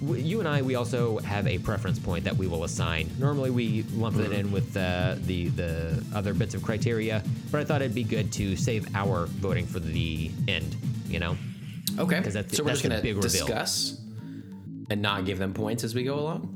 w- 0.00 0.22
you 0.22 0.40
and 0.40 0.48
I, 0.48 0.62
we 0.62 0.74
also 0.74 1.18
have 1.20 1.46
a 1.46 1.58
preference 1.58 1.98
point 1.98 2.24
that 2.24 2.36
we 2.36 2.46
will 2.46 2.64
assign. 2.64 3.08
Normally, 3.18 3.50
we 3.50 3.84
lump 3.94 4.16
it 4.18 4.32
in 4.32 4.50
with 4.52 4.76
uh, 4.76 5.14
the 5.24 5.48
the 5.48 6.02
other 6.14 6.34
bits 6.34 6.54
of 6.54 6.62
criteria, 6.62 7.22
but 7.50 7.60
I 7.60 7.64
thought 7.64 7.80
it'd 7.82 7.94
be 7.94 8.04
good 8.04 8.32
to 8.32 8.56
save 8.56 8.94
our 8.96 9.26
voting 9.26 9.66
for 9.66 9.78
the 9.80 10.30
end. 10.48 10.76
You 11.08 11.20
know, 11.20 11.36
Okay. 11.98 12.20
that's- 12.20 12.56
so 12.56 12.62
we're 12.62 12.68
that's 12.70 12.82
just 12.82 13.02
gonna 13.02 13.20
discuss 13.20 14.00
and 14.90 15.02
not 15.02 15.24
give 15.26 15.38
them 15.38 15.52
points 15.52 15.84
as 15.84 15.94
we 15.94 16.02
go 16.04 16.18
along. 16.18 16.54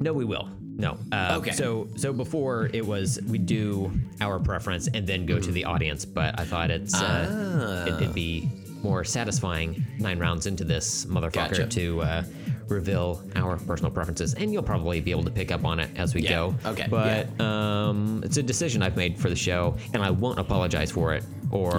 no, 0.00 0.12
we 0.12 0.24
will. 0.24 0.48
No. 0.76 0.98
Uh, 1.12 1.36
Okay. 1.38 1.52
So 1.52 1.86
so 1.96 2.12
before 2.12 2.68
it 2.72 2.84
was 2.84 3.20
we 3.28 3.38
do 3.38 3.92
our 4.20 4.38
preference 4.40 4.88
and 4.88 5.06
then 5.06 5.24
go 5.24 5.38
to 5.38 5.52
the 5.52 5.64
audience, 5.64 6.04
but 6.04 6.38
I 6.38 6.44
thought 6.44 6.70
it's 6.70 6.94
uh, 6.94 7.86
it, 7.88 8.02
it'd 8.02 8.14
be 8.14 8.48
more 8.82 9.04
satisfying 9.04 9.82
nine 9.98 10.18
rounds 10.18 10.46
into 10.46 10.64
this 10.64 11.06
motherfucker 11.06 11.32
Gotcha. 11.32 11.66
to 11.68 12.02
uh, 12.02 12.22
reveal 12.68 13.22
our 13.36 13.56
personal 13.56 13.90
preferences, 13.90 14.34
and 14.34 14.52
you'll 14.52 14.62
probably 14.64 15.00
be 15.00 15.10
able 15.10 15.22
to 15.24 15.30
pick 15.30 15.50
up 15.52 15.64
on 15.64 15.78
it 15.80 15.88
as 15.96 16.14
we 16.14 16.22
Yeah. 16.22 16.30
go. 16.30 16.54
Okay. 16.66 16.86
But 16.90 17.40
um, 17.40 18.20
it's 18.24 18.36
a 18.36 18.42
decision 18.42 18.82
I've 18.82 18.96
made 18.96 19.16
for 19.18 19.30
the 19.30 19.36
show, 19.36 19.76
and 19.94 20.02
I 20.02 20.10
won't 20.10 20.38
apologize 20.38 20.90
for 20.90 21.14
it 21.14 21.24
or 21.50 21.78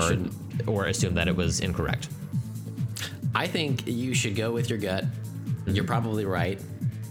or 0.67 0.85
assume 0.85 1.13
that 1.15 1.27
it 1.27 1.35
was 1.35 1.59
incorrect. 1.59 2.07
I 3.35 3.47
think 3.47 3.85
you 3.85 4.13
should 4.13 4.35
go 4.35 4.51
with 4.51 4.69
your 4.69 4.79
gut. 4.79 5.05
You're 5.67 5.83
probably 5.83 6.25
right. 6.25 6.59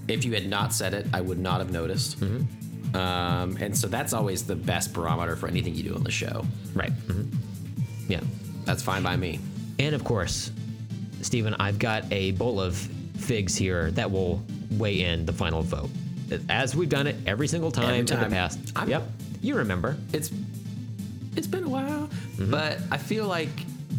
If 0.08 0.24
you 0.24 0.32
had 0.32 0.48
not 0.48 0.72
said 0.72 0.94
it, 0.94 1.06
I 1.12 1.20
would 1.20 1.38
not 1.38 1.58
have 1.58 1.70
noticed. 1.70 2.20
Um, 2.22 3.56
and 3.60 3.76
so 3.76 3.88
that's 3.88 4.12
always 4.12 4.44
the 4.44 4.54
best 4.54 4.92
barometer 4.92 5.36
for 5.36 5.48
anything 5.48 5.74
you 5.74 5.82
do 5.82 5.94
on 5.94 6.02
the 6.04 6.10
show. 6.10 6.44
Right. 6.74 6.90
hmm 6.92 7.24
Yeah. 8.08 8.20
That's 8.64 8.82
fine 8.82 9.02
by 9.02 9.16
me. 9.16 9.40
And 9.78 9.94
of 9.94 10.04
course, 10.04 10.50
Stephen, 11.20 11.54
I've 11.58 11.78
got 11.78 12.04
a 12.12 12.30
bowl 12.32 12.60
of 12.60 12.76
figs 13.18 13.56
here 13.56 13.90
that 13.92 14.10
will 14.10 14.42
weigh 14.72 15.00
in 15.00 15.26
the 15.26 15.32
final 15.32 15.62
vote. 15.62 15.90
As 16.48 16.74
we've 16.74 16.88
done 16.88 17.06
it 17.06 17.16
every 17.26 17.48
single 17.48 17.70
time, 17.70 17.84
Every 17.84 17.98
in 18.00 18.06
the 18.06 18.16
past. 18.34 18.72
I'm- 18.76 18.88
yep. 18.88 19.02
You 19.42 19.56
remember. 19.56 19.96
It's 20.12 20.30
it's 21.36 21.46
been 21.48 21.64
a 21.64 21.68
while, 21.68 22.08
but 22.38 22.78
I 22.90 22.96
feel 22.96 23.26
like 23.26 23.50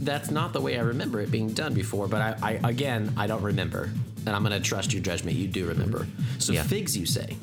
that's 0.02 0.32
not 0.32 0.54
the 0.54 0.62
way 0.62 0.78
I 0.78 0.82
remember 0.82 1.20
it 1.22 1.32
being 1.32 1.50
done 1.50 1.74
before. 1.74 2.08
But 2.08 2.22
I, 2.22 2.60
I 2.64 2.70
again, 2.70 3.14
I 3.18 3.28
don't 3.28 3.41
remember, 3.43 3.89
and 4.26 4.30
I'm 4.36 4.43
gonna 4.43 4.60
trust 4.60 4.93
your 4.93 5.02
judgment. 5.02 5.38
You 5.38 5.48
do 5.48 5.68
remember. 5.68 6.08
So 6.39 6.54
Yeah. 6.54 6.64
figs, 6.64 6.96
you 6.98 7.06
say? 7.06 7.38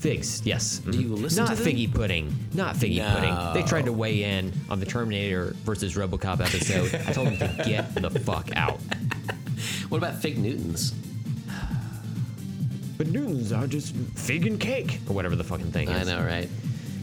Figs, 0.00 0.42
yes. 0.44 0.78
Do 0.78 1.00
you 1.00 1.14
listen 1.14 1.44
Not 1.44 1.56
to 1.56 1.62
them? 1.62 1.72
figgy 1.76 1.92
pudding. 1.92 2.34
Not 2.54 2.74
figgy 2.74 2.96
No. 2.96 3.14
pudding. 3.14 3.54
They 3.62 3.68
tried 3.68 3.84
to 3.84 3.92
weigh 3.92 4.24
in 4.24 4.52
on 4.68 4.80
the 4.80 4.86
Terminator 4.86 5.54
versus 5.64 5.94
RoboCop 5.94 6.40
episode. 6.40 6.92
I 7.06 7.12
told 7.12 7.28
them 7.28 7.36
to 7.38 7.62
get 7.64 7.94
the 7.94 8.10
fuck 8.10 8.48
out. 8.56 8.80
What 9.90 9.98
about 9.98 10.20
fig 10.20 10.38
Newtons? 10.38 10.92
But 12.98 13.08
Newtons 13.08 13.52
are 13.52 13.66
just 13.66 13.94
fig 14.16 14.46
and 14.46 14.58
cake, 14.60 15.00
or 15.08 15.14
whatever 15.14 15.34
the 15.36 15.44
fucking 15.44 15.72
thing 15.72 15.88
I 15.88 16.02
know, 16.04 16.18
right? 16.22 16.48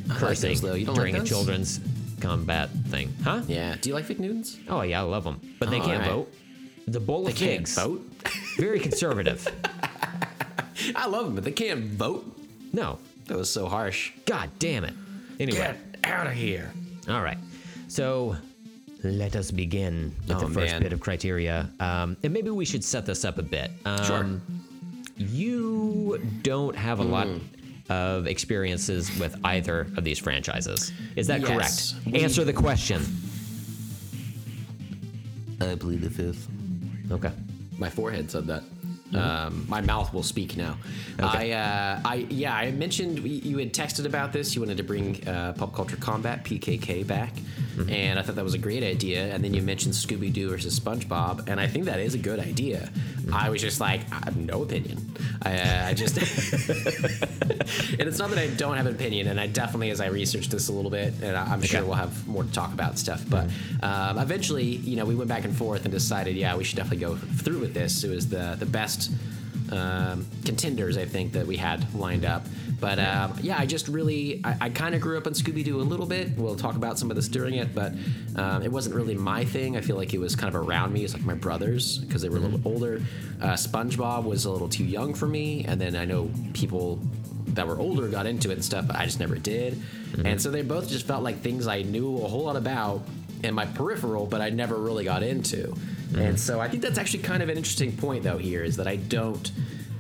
I 0.10 0.12
like 0.14 0.18
Cursing 0.20 0.50
those, 0.52 0.62
though. 0.62 0.74
You 0.74 0.86
don't 0.86 0.96
during 0.96 1.14
like 1.14 1.20
a 1.20 1.24
those? 1.24 1.30
children's 1.30 1.80
combat 2.20 2.70
thing, 2.88 3.14
huh? 3.24 3.42
Yeah. 3.48 3.76
Do 3.82 3.90
you 3.90 3.96
like 3.96 4.06
fig 4.06 4.20
Newtons? 4.20 4.58
Oh 4.68 4.82
yeah, 4.82 5.00
I 5.00 5.04
love 5.04 5.24
them, 5.24 5.40
but 5.60 5.70
they 5.70 5.80
Oh, 5.80 5.86
can't 5.86 6.04
alright. 6.04 6.12
vote. 6.12 6.34
The 6.88 7.00
bowl 7.00 7.24
They 7.26 7.32
of 7.32 7.38
can't 7.38 7.68
figs. 7.68 7.76
vote. 7.76 8.02
Very 8.58 8.80
conservative. 8.80 9.48
I 10.96 11.08
love 11.08 11.26
them, 11.26 11.36
but 11.36 11.44
they 11.44 11.52
can't 11.52 11.86
vote. 11.86 12.26
no. 12.74 13.00
That 13.28 13.38
was 13.38 13.50
so 13.52 13.68
harsh. 13.70 14.12
God 14.26 14.50
damn 14.58 14.84
it. 14.84 14.94
Anyway. 15.40 15.60
Get 15.60 15.78
out 16.04 16.26
of 16.26 16.34
here. 16.34 16.72
All 17.08 17.22
right. 17.22 17.38
So 17.88 18.36
let 19.04 19.36
us 19.36 19.52
begin 19.52 20.16
with 20.28 20.38
Oh, 20.38 20.48
the 20.48 20.54
first 20.54 20.72
man. 20.74 20.82
bit 20.82 20.94
of 20.94 21.00
criteria. 21.00 21.70
Um, 21.80 22.18
and 22.24 22.34
maybe 22.34 22.50
we 22.50 22.66
should 22.66 22.84
set 22.84 23.06
this 23.06 23.24
up 23.26 23.38
a 23.38 23.44
bit. 23.44 23.70
Um, 23.86 24.04
Sure. 24.04 24.42
You 25.18 26.20
don't 26.42 26.76
have 26.76 26.98
a 27.00 27.04
lot 27.04 27.28
Hmm. 27.28 27.38
Of 27.90 28.28
experiences 28.28 29.10
with 29.20 29.36
either 29.44 29.82
of 29.98 30.04
these 30.04 30.20
franchises. 30.20 30.92
Is 31.16 31.28
that 31.28 31.42
Yes. 31.42 31.94
correct? 31.94 32.06
We- 32.16 32.24
Answer 32.24 32.46
the 32.46 32.54
question. 32.54 33.04
I 35.62 35.76
plead 35.76 36.02
the 36.02 36.10
fifth. 36.10 36.48
Okay. 37.12 37.32
My 37.78 37.90
forehead 37.90 38.30
said 38.32 38.48
that. 38.48 38.64
Um, 39.14 39.66
my 39.68 39.82
mouth 39.82 40.14
will 40.14 40.22
speak 40.24 40.56
now. 40.56 40.78
Okay. 41.20 41.52
I, 41.54 41.58
uh, 41.96 42.02
I, 42.06 42.16
yeah, 42.30 42.54
I 42.56 42.70
mentioned 42.72 43.18
you 43.20 43.24
you 43.52 43.58
had 43.58 43.74
texted 43.74 44.06
about 44.06 44.32
this. 44.32 44.54
You 44.54 44.62
wanted 44.62 44.78
to 44.78 44.84
bring 44.84 45.28
uh, 45.28 45.54
pop 45.54 45.74
culture 45.74 45.96
combat 45.98 46.46
(PKK) 46.46 47.08
back. 47.08 47.34
And 47.88 48.20
I 48.20 48.22
thought 48.22 48.36
that 48.36 48.44
was 48.44 48.54
a 48.56 48.60
great 48.60 48.84
idea. 48.84 49.34
And 49.34 49.44
then 49.44 49.54
you 49.54 49.62
mentioned 49.62 49.94
Scooby 49.94 50.34
Doo 50.34 50.50
versus 50.50 50.80
SpongeBob, 50.80 51.48
and 51.48 51.60
I 51.60 51.68
think 51.68 51.86
that 51.86 52.00
is 52.00 52.14
a 52.14 52.18
good 52.18 52.40
idea. 52.40 52.90
I 53.32 53.50
was 53.50 53.62
just 53.62 53.80
like, 53.80 54.02
I 54.12 54.22
have 54.26 54.38
no 54.38 54.64
opinion. 54.64 54.98
I, 55.44 55.58
uh, 55.60 55.88
I 55.88 55.94
just, 55.94 56.18
and 58.00 58.08
it's 58.08 58.18
not 58.20 58.30
that 58.32 58.40
I 58.40 58.48
don't 58.48 58.76
have 58.78 58.86
an 58.88 58.96
opinion, 58.96 59.28
and 59.28 59.40
I 59.40 59.48
definitely, 59.48 59.92
as 59.92 60.02
I 60.02 60.08
researched 60.08 60.52
this 60.52 60.70
a 60.70 60.74
little 60.74 60.92
bit, 60.92 61.14
and 61.22 61.36
I- 61.38 61.46
I'm 61.54 61.62
sure 61.62 61.84
we'll 61.84 61.94
have 61.94 62.28
more 62.28 62.44
to 62.44 62.52
talk 62.52 62.74
about 62.74 62.98
stuff. 62.98 63.24
But 63.30 63.48
um, 63.82 64.18
eventually, 64.18 64.64
you 64.66 64.96
know, 64.96 65.06
we 65.06 65.16
went 65.16 65.30
back 65.30 65.46
and 65.46 65.56
forth 65.56 65.84
and 65.86 65.92
decided, 65.92 66.36
yeah, 66.36 66.56
we 66.58 66.64
should 66.64 66.78
definitely 66.78 67.06
go 67.06 67.16
through 67.16 67.60
with 67.60 67.74
this. 67.74 68.04
It 68.04 68.10
was 68.10 68.28
the 68.30 68.56
the 68.60 68.66
best 68.66 69.12
um, 69.72 70.26
contenders 70.46 70.98
I 70.98 71.06
think 71.06 71.34
that 71.34 71.46
we 71.46 71.58
had 71.58 71.94
lined 71.94 72.26
up. 72.26 72.46
But 72.80 72.98
um, 73.00 73.36
yeah, 73.42 73.58
I 73.60 73.66
just 73.66 73.88
really, 73.88 74.42
I, 74.44 74.58
I 74.62 74.70
kind 74.70 74.96
of 74.96 75.02
grew 75.02 75.18
up 75.18 75.28
on 75.28 75.34
Scooby 75.34 75.64
Doo 75.64 75.82
a 75.82 75.84
little 75.84 76.06
bit. 76.06 76.38
We'll 76.38 76.56
talk 76.56 76.76
about 76.76 76.98
some 76.98 77.10
of 77.10 77.16
this 77.16 77.28
during 77.28 77.56
it, 77.56 77.76
but 77.76 77.94
um, 78.36 78.64
it 78.64 78.72
wasn't 78.72 78.96
really 78.96 79.16
my 79.16 79.44
thing. 79.44 79.76
I 79.76 79.82
feel 79.82 79.98
like 79.98 80.14
it 80.14 80.20
was 80.20 80.36
kind 80.36 80.54
of 80.54 80.62
around 80.62 80.94
me. 80.94 81.04
It's 81.04 81.14
like 81.14 81.26
my 81.26 81.34
brothers 81.34 81.98
because 81.98 82.22
they 82.22 82.30
were 82.30 82.38
a 82.38 82.42
little 82.42 82.62
older. 82.66 83.02
Uh, 83.42 83.54
SpongeBob 83.54 84.24
was 84.24 84.46
a 84.46 84.52
little 84.52 84.70
too 84.70 84.86
young 84.86 85.14
for 85.14 85.28
me, 85.28 85.66
and 85.66 85.80
then 85.80 85.96
I 85.96 86.06
know 86.06 86.32
people 86.54 87.00
that 87.48 87.68
were 87.68 87.80
older 87.80 88.08
got 88.08 88.26
into 88.26 88.50
it 88.50 88.54
and 88.54 88.66
stuff, 88.66 88.88
but 88.88 88.96
I 88.96 89.06
just 89.06 89.20
never 89.20 89.36
did. 89.36 89.82
And 90.24 90.42
so 90.42 90.52
they 90.52 90.62
both 90.62 90.90
just 90.90 91.06
felt 91.06 91.24
like 91.24 91.40
things 91.42 91.68
I 91.68 91.82
knew 91.82 92.18
a 92.18 92.28
whole 92.28 92.44
lot 92.44 92.56
about 92.56 93.02
in 93.44 93.54
my 93.54 93.66
peripheral, 93.66 94.26
but 94.26 94.42
I 94.42 94.50
never 94.50 94.76
really 94.76 95.04
got 95.04 95.24
into. 95.24 95.76
And 96.16 96.40
so 96.40 96.60
I 96.60 96.68
think 96.68 96.82
that's 96.84 96.98
actually 96.98 97.24
kind 97.24 97.44
of 97.44 97.50
an 97.50 97.58
interesting 97.58 97.96
point, 97.96 98.24
though, 98.24 98.38
here 98.38 98.64
is 98.64 98.78
that 98.78 98.88
I 98.88 98.96
don't 98.98 99.52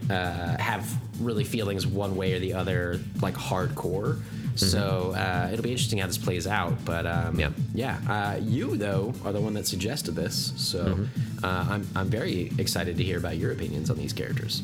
uh, 0.09 0.57
have 0.57 0.89
really 1.21 1.43
feelings 1.43 1.85
one 1.85 2.15
way 2.15 2.33
or 2.33 2.39
the 2.39 2.53
other, 2.53 2.99
like 3.21 3.35
hardcore. 3.35 4.19
So 4.55 5.13
uh, 5.15 5.49
it'll 5.53 5.63
be 5.63 5.71
interesting 5.71 5.99
how 5.99 6.07
this 6.07 6.17
plays 6.17 6.45
out. 6.45 6.83
But 6.83 7.05
um, 7.05 7.39
Yeah. 7.39 7.51
yeah. 7.73 7.97
Uh, 8.09 8.39
you 8.41 8.75
though 8.75 9.13
are 9.23 9.31
the 9.31 9.39
one 9.39 9.53
that 9.53 9.65
suggested 9.65 10.15
this, 10.15 10.51
so 10.57 10.99
uh, 11.41 11.65
I'm 11.69 11.87
I'm 11.95 12.09
very 12.09 12.51
excited 12.57 12.97
to 12.97 13.03
hear 13.03 13.17
about 13.17 13.37
your 13.37 13.53
opinions 13.53 13.89
on 13.89 13.95
these 13.97 14.11
characters. 14.11 14.61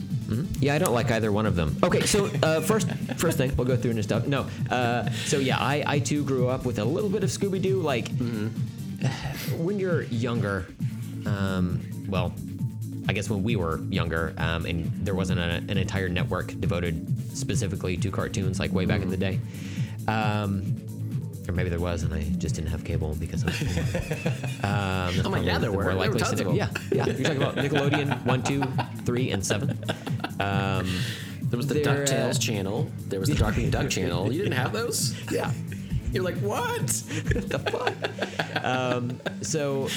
Yeah, 0.59 0.75
I 0.75 0.79
don't 0.79 0.93
like 0.93 1.11
either 1.11 1.31
one 1.31 1.45
of 1.45 1.55
them. 1.55 1.77
Okay, 1.81 2.01
so 2.01 2.25
uh, 2.43 2.59
first, 2.59 2.89
first 3.15 3.37
thing 3.37 3.55
we'll 3.55 3.67
go 3.67 3.77
through 3.77 3.91
and 3.91 4.03
stuff. 4.03 4.27
No, 4.27 4.47
uh, 4.69 5.09
so 5.11 5.37
yeah, 5.37 5.59
I, 5.59 5.81
I 5.87 5.99
too 5.99 6.25
grew 6.25 6.49
up 6.49 6.65
with 6.65 6.77
a 6.79 6.83
little 6.83 7.09
bit 7.09 7.23
of 7.23 7.29
Scooby 7.29 7.61
Doo. 7.61 7.79
Like 7.79 8.09
when 9.57 9.79
you're 9.79 10.03
younger, 10.03 10.65
um, 11.25 11.81
well, 12.07 12.33
I 13.07 13.13
guess 13.13 13.29
when 13.29 13.43
we 13.43 13.55
were 13.55 13.79
younger, 13.89 14.33
um, 14.37 14.65
and 14.65 14.91
there 15.05 15.15
wasn't 15.15 15.39
a, 15.39 15.55
an 15.71 15.77
entire 15.77 16.09
network 16.09 16.59
devoted 16.59 17.05
specifically 17.37 17.97
to 17.97 18.09
cartoons 18.11 18.59
like 18.59 18.71
way 18.73 18.85
back 18.85 19.01
in 19.01 19.09
the 19.09 19.17
day. 19.17 19.39
Um, 20.07 20.81
or 21.47 21.53
maybe 21.53 21.69
there 21.69 21.79
was, 21.79 22.01
and 22.03 22.11
I 22.13 22.23
just 22.37 22.55
didn't 22.55 22.71
have 22.71 22.83
cable 22.83 23.15
because 23.19 23.43
I 23.43 23.47
was 23.47 23.57
poor. 23.57 24.31
Um, 24.63 25.13
Oh 25.23 25.29
my 25.29 25.43
God, 25.43 25.61
there 25.61 25.69
the 25.69 25.71
were. 25.71 25.83
more 25.83 25.83
There 25.83 26.09
were 26.09 26.15
likely 26.15 26.35
them. 26.43 26.55
Yeah, 26.55 26.69
yeah. 26.91 27.05
You're 27.05 27.23
talking 27.23 27.37
about 27.41 27.55
Nickelodeon 27.55 28.25
one, 28.25 28.41
two, 28.41 28.63
three, 29.05 29.29
and 29.31 29.45
seven. 29.45 29.77
Um, 30.39 30.89
There 31.43 31.57
was 31.57 31.67
the 31.67 31.75
They're, 31.75 32.01
uh, 32.01 32.05
Ducktales 32.05 32.41
channel. 32.41 32.89
There 33.07 33.19
was 33.19 33.29
the 33.29 33.35
Darkwing 33.35 33.69
Duck 33.69 33.89
channel. 33.89 34.31
You 34.33 34.41
didn't 34.43 34.57
have 34.57 34.73
those? 34.73 35.15
yeah. 35.31 35.51
You're 36.11 36.23
like 36.23 36.37
what? 36.37 36.87
the 36.87 37.59
fuck? 37.59 38.65
um, 38.65 39.19
so, 39.41 39.89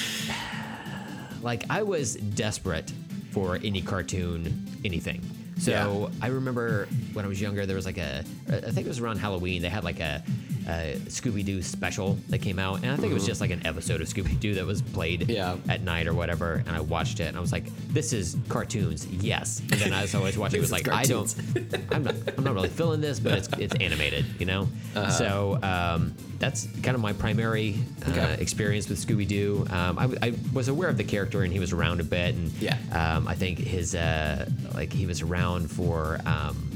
like, 1.43 1.64
I 1.70 1.82
was 1.82 2.14
desperate 2.14 2.93
for 3.30 3.59
any 3.62 3.80
cartoon, 3.80 4.66
anything. 4.84 5.20
So 5.59 6.11
I 6.22 6.28
remember 6.28 6.86
when 7.14 7.24
I 7.24 7.28
was 7.28 7.41
younger, 7.41 7.66
there 7.66 7.74
was 7.74 7.86
like 7.86 7.99
a, 7.99 8.24
I 8.49 8.70
think 8.70 8.86
it 8.86 8.89
was 8.89 9.01
around 9.01 9.18
Halloween. 9.18 9.61
They 9.61 9.68
had 9.68 9.82
like 9.82 9.99
a, 9.99 10.22
a 10.68 10.98
Scooby 11.06 11.44
Doo 11.44 11.62
special 11.62 12.18
that 12.28 12.38
came 12.38 12.58
out, 12.58 12.82
and 12.82 12.90
I 12.92 12.96
think 12.96 13.10
it 13.10 13.14
was 13.14 13.26
just 13.26 13.40
like 13.40 13.50
an 13.50 13.66
episode 13.66 14.00
of 14.00 14.08
Scooby 14.08 14.38
Doo 14.38 14.54
that 14.54 14.66
was 14.66 14.82
played 14.82 15.28
Yeah. 15.30 15.56
at 15.68 15.82
night 15.82 16.06
or 16.06 16.12
whatever. 16.14 16.62
And 16.66 16.70
I 16.76 16.80
watched 16.80 17.20
it, 17.20 17.24
and 17.28 17.36
I 17.36 17.40
was 17.40 17.52
like, 17.52 17.64
"This 17.88 18.12
is 18.12 18.36
cartoons, 18.48 19.06
yes." 19.06 19.60
And 19.60 19.80
then 19.80 19.92
I 19.92 20.02
was 20.02 20.14
always 20.14 20.36
watching. 20.36 20.58
It 20.58 20.60
was 20.60 20.72
like, 20.78 20.88
I 20.88 21.04
don't, 21.04 21.34
I'm 21.92 22.02
not, 22.04 22.14
I'm 22.36 22.44
not 22.44 22.54
really 22.54 22.68
feeling 22.68 23.00
this, 23.00 23.18
but 23.18 23.38
it's 23.38 23.48
it's 23.58 23.74
animated, 23.76 24.24
you 24.38 24.46
know. 24.46 24.68
Uh-huh. 24.94 25.10
So 25.10 25.58
um, 25.62 26.14
that's 26.38 26.66
kind 26.82 26.94
of 26.94 27.00
my 27.00 27.12
primary 27.14 27.76
uh, 28.06 28.10
Okay. 28.10 28.36
experience 28.40 28.88
with 28.88 29.04
Scooby 29.04 29.26
Doo. 29.26 29.66
Um, 29.70 29.98
I, 29.98 30.08
I 30.28 30.34
was 30.52 30.68
aware 30.68 30.88
of 30.88 30.96
the 30.98 31.04
character, 31.04 31.42
and 31.42 31.52
he 31.52 31.58
was 31.60 31.72
around 31.72 32.00
a 32.00 32.04
bit, 32.04 32.34
and 32.34 32.52
Yeah. 32.60 32.76
um, 32.92 33.26
I 33.26 33.34
think 33.34 33.58
his 33.58 33.94
uh, 33.94 34.48
like 34.74 34.92
he 34.92 35.06
was 35.06 35.22
around 35.22 35.70
for 35.70 36.20
um, 36.26 36.70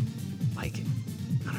like. 0.56 0.80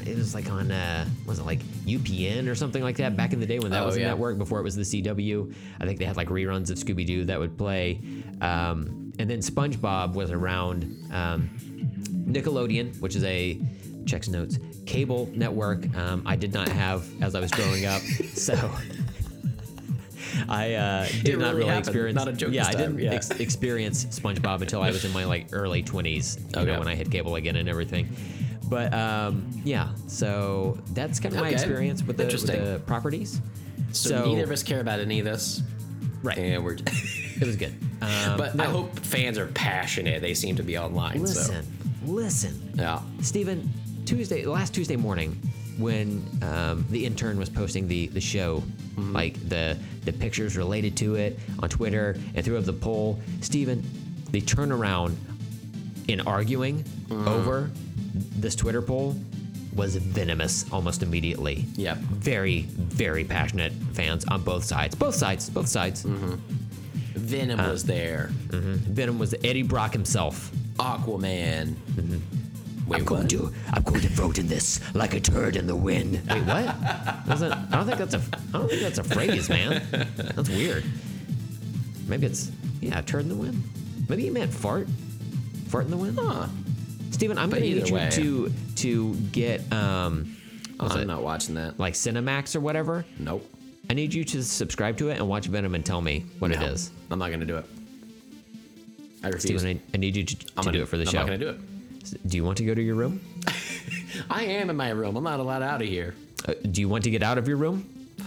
It 0.05 0.17
was 0.17 0.33
like 0.35 0.49
on, 0.49 0.71
uh, 0.71 1.05
was 1.25 1.39
it 1.39 1.45
like 1.45 1.59
UPN 1.85 2.47
or 2.49 2.55
something 2.55 2.83
like 2.83 2.97
that 2.97 3.15
back 3.15 3.33
in 3.33 3.39
the 3.39 3.45
day 3.45 3.59
when 3.59 3.71
that 3.71 3.83
Oh, 3.83 3.85
was 3.87 3.95
a 3.95 3.99
yeah. 4.01 4.07
network 4.07 4.37
before 4.37 4.59
it 4.59 4.63
was 4.63 4.75
the 4.75 4.81
CW. 4.83 5.53
I 5.79 5.85
think 5.85 5.99
they 5.99 6.05
had 6.05 6.17
like 6.17 6.27
reruns 6.29 6.69
of 6.69 6.77
Scooby 6.77 7.05
Doo 7.05 7.25
that 7.25 7.39
would 7.39 7.57
play. 7.57 7.99
Um, 8.41 9.13
and 9.19 9.29
then 9.29 9.39
SpongeBob 9.39 10.13
was 10.13 10.31
around 10.31 10.83
um, 11.11 11.49
Nickelodeon, 12.27 12.99
which 12.99 13.15
is 13.15 13.23
a 13.23 13.59
checks 14.05 14.27
notes 14.27 14.59
cable 14.85 15.29
network. 15.33 15.95
Um, 15.95 16.23
I 16.25 16.35
did 16.35 16.53
not 16.53 16.67
have 16.69 17.05
as 17.21 17.35
I 17.35 17.39
was 17.39 17.51
growing 17.51 17.85
up, 17.85 18.01
so 18.33 18.53
I 20.49 20.73
uh, 20.73 21.07
did 21.23 21.37
not 21.37 21.53
really 21.53 21.57
really 21.59 21.65
happened. 21.69 21.87
experience. 21.87 22.15
Not 22.15 22.27
a 22.27 22.33
joke 22.33 22.51
Yeah, 22.53 22.65
I 22.67 22.71
didn't 22.73 22.99
Yeah. 22.99 23.13
ex- 23.13 23.29
experience 23.31 24.05
SpongeBob 24.05 24.61
until 24.61 24.81
I 24.81 24.89
was 24.89 25.05
in 25.05 25.11
my 25.13 25.25
like 25.25 25.47
early 25.51 25.83
twenties. 25.83 26.37
You 26.55 26.61
Okay. 26.61 26.71
know, 26.71 26.79
when 26.79 26.87
I 26.87 26.95
had 26.95 27.11
cable 27.11 27.35
again 27.35 27.55
and 27.55 27.69
everything. 27.69 28.07
But 28.73 28.91
um, 28.91 29.49
yeah, 29.63 29.89
so 30.07 30.79
that's 30.93 31.19
kind 31.19 31.35
of 31.35 31.41
my 31.41 31.49
experience 31.49 32.01
with 32.01 32.17
the, 32.17 32.25
with 32.25 32.47
the 32.47 32.81
properties. 32.87 33.39
So, 33.91 34.09
So, 34.09 34.25
neither 34.25 34.45
of 34.45 34.49
us 34.51 34.63
care 34.63 34.79
about 34.79 34.99
any 34.99 35.19
of 35.19 35.25
this. 35.25 35.61
Right. 36.23 36.37
And 36.39 36.65
we're 36.65 36.73
it 36.85 37.45
was 37.45 37.55
good. 37.55 37.75
Um, 38.01 38.37
But 38.37 38.59
I 38.59 38.65
hope 38.65 38.97
fans 38.99 39.37
are 39.37 39.45
passionate. 39.47 40.21
They 40.23 40.33
seem 40.33 40.55
to 40.55 40.63
be 40.63 40.75
online. 40.75 41.21
listen, 41.21 41.67
listen. 42.03 42.73
Yeah. 42.75 43.01
Stephen, 43.21 43.69
Tuesday, 44.05 44.43
last 44.45 44.73
Tuesday 44.73 44.95
morning, 44.95 45.39
when 45.77 46.25
um, 46.41 46.83
the 46.89 47.05
intern 47.05 47.37
was 47.37 47.49
posting 47.49 47.87
the 47.87 48.07
the 48.07 48.21
show, 48.21 48.63
like 48.97 49.35
the 49.49 49.77
the 50.05 50.13
pictures 50.13 50.57
related 50.57 50.97
to 50.97 51.13
it 51.13 51.37
on 51.59 51.69
Twitter 51.69 52.17
and 52.33 52.43
threw 52.43 52.57
up 52.57 52.65
the 52.65 52.73
poll, 52.73 53.19
Stephen, 53.41 53.83
the 54.31 54.41
turnaround 54.41 55.15
in 56.07 56.21
arguing 56.21 56.83
over 57.11 57.69
this 58.13 58.55
Twitter 58.55 58.81
poll 58.81 59.15
was 59.75 59.95
venomous 59.95 60.65
almost 60.71 61.01
immediately. 61.01 61.65
Yep. 61.75 61.97
Very, 61.97 62.61
very 62.61 63.23
passionate 63.23 63.73
fans 63.93 64.23
on 64.25 64.41
both 64.43 64.63
sides. 64.63 64.93
Both 64.95 65.15
sides. 65.15 65.49
Both 65.49 65.67
sides. 65.67 66.03
Mm-hmm. 66.05 66.35
Venom 67.15 67.59
Uh, 67.59 67.71
was 67.71 67.83
there. 67.83 68.29
Mm-hmm. 68.49 68.73
Venom 68.93 69.19
was 69.19 69.33
Eddie 69.43 69.63
Brock 69.63 69.93
himself. 69.93 70.51
Aquaman. 70.77 71.73
Mm-hmm. 71.73 72.17
Wait, 72.87 72.99
I'm 72.99 73.05
going 73.05 73.21
what? 73.21 73.29
to 73.31 73.53
I'm 73.71 73.81
going 73.83 74.01
to 74.01 74.09
vote 74.09 74.37
in 74.39 74.47
this 74.47 74.79
like 74.93 75.13
a 75.13 75.19
turd 75.19 75.55
in 75.55 75.67
the 75.67 75.75
wind. 75.75 76.13
Wait, 76.29 76.43
what? 76.43 76.67
I 76.67 77.23
don't 77.71 77.85
think 77.85 77.97
that's 77.97 78.13
a 78.13 78.21
I 78.53 78.57
don't 78.59 78.69
think 78.69 78.81
that's 78.81 78.97
a 78.99 79.03
phrase, 79.03 79.47
man. 79.49 79.81
That's 80.35 80.49
weird. 80.49 80.83
Maybe 82.07 82.25
it's 82.27 82.51
yeah, 82.81 82.99
turd 83.01 83.21
in 83.21 83.29
the 83.29 83.35
wind. 83.35 83.63
Maybe 84.09 84.23
he 84.23 84.29
meant 84.29 84.53
fart. 84.53 84.87
Fart 85.69 85.85
in 85.85 85.91
the 85.91 85.97
wind. 85.97 86.19
Huh. 86.21 86.47
Steven, 87.13 87.37
I'm 87.37 87.49
But 87.49 87.59
gonna 87.59 87.69
need 87.71 87.87
you 87.87 87.95
way. 87.95 88.09
to 88.11 88.51
to 88.77 89.13
get 89.31 89.71
um 89.71 90.35
what's 90.77 90.95
I'm 90.95 91.07
not 91.07 91.21
watching 91.23 91.55
that. 91.55 91.79
like 91.79 91.93
Cinemax 91.93 92.55
or 92.55 92.59
whatever. 92.59 93.05
Nope. 93.19 93.49
I 93.89 93.93
need 93.93 94.13
you 94.13 94.23
to 94.25 94.43
subscribe 94.43 94.97
to 94.97 95.09
it 95.09 95.19
and 95.19 95.27
watch 95.27 95.45
Venom 95.47 95.75
and 95.75 95.85
tell 95.85 96.01
me 96.01 96.25
what 96.39 96.51
it 96.51 96.59
No. 96.59 96.65
is. 96.67 96.89
I'm 97.11 97.19
not 97.19 97.31
gonna 97.31 97.45
do 97.45 97.57
it. 97.57 97.65
I 99.23 99.27
refuse. 99.27 99.61
Steven, 99.61 99.79
I, 99.93 99.95
I 99.95 99.97
need 99.97 100.15
you 100.17 100.23
to, 100.25 100.35
I'm 100.57 100.63
to 100.63 100.67
gonna, 100.67 100.77
do 100.79 100.83
it 100.83 100.87
for 100.87 100.97
the 100.97 101.03
I'm 101.03 101.09
show. 101.09 101.17
not 101.19 101.25
gonna 101.27 101.37
do 101.37 101.49
it. 101.49 101.59
Do 102.27 102.35
you 102.37 102.43
want 102.43 102.57
to 102.57 102.65
go 102.65 102.73
to 102.73 102.81
your 102.81 102.95
room? 102.95 103.21
I 104.29 104.43
am 104.45 104.69
in 104.69 104.75
my 104.75 104.89
room. 104.89 105.15
I'm 105.15 105.23
not 105.23 105.39
allowed 105.39 105.61
out 105.61 105.81
of 105.81 105.87
here. 105.87 106.15
Uh, 106.47 106.53
do 106.71 106.81
you 106.81 106.89
want 106.89 107.03
to 107.05 107.09
get 107.09 107.23
out 107.23 107.37
of 107.37 107.47
your 107.47 107.57
room? 107.57 107.89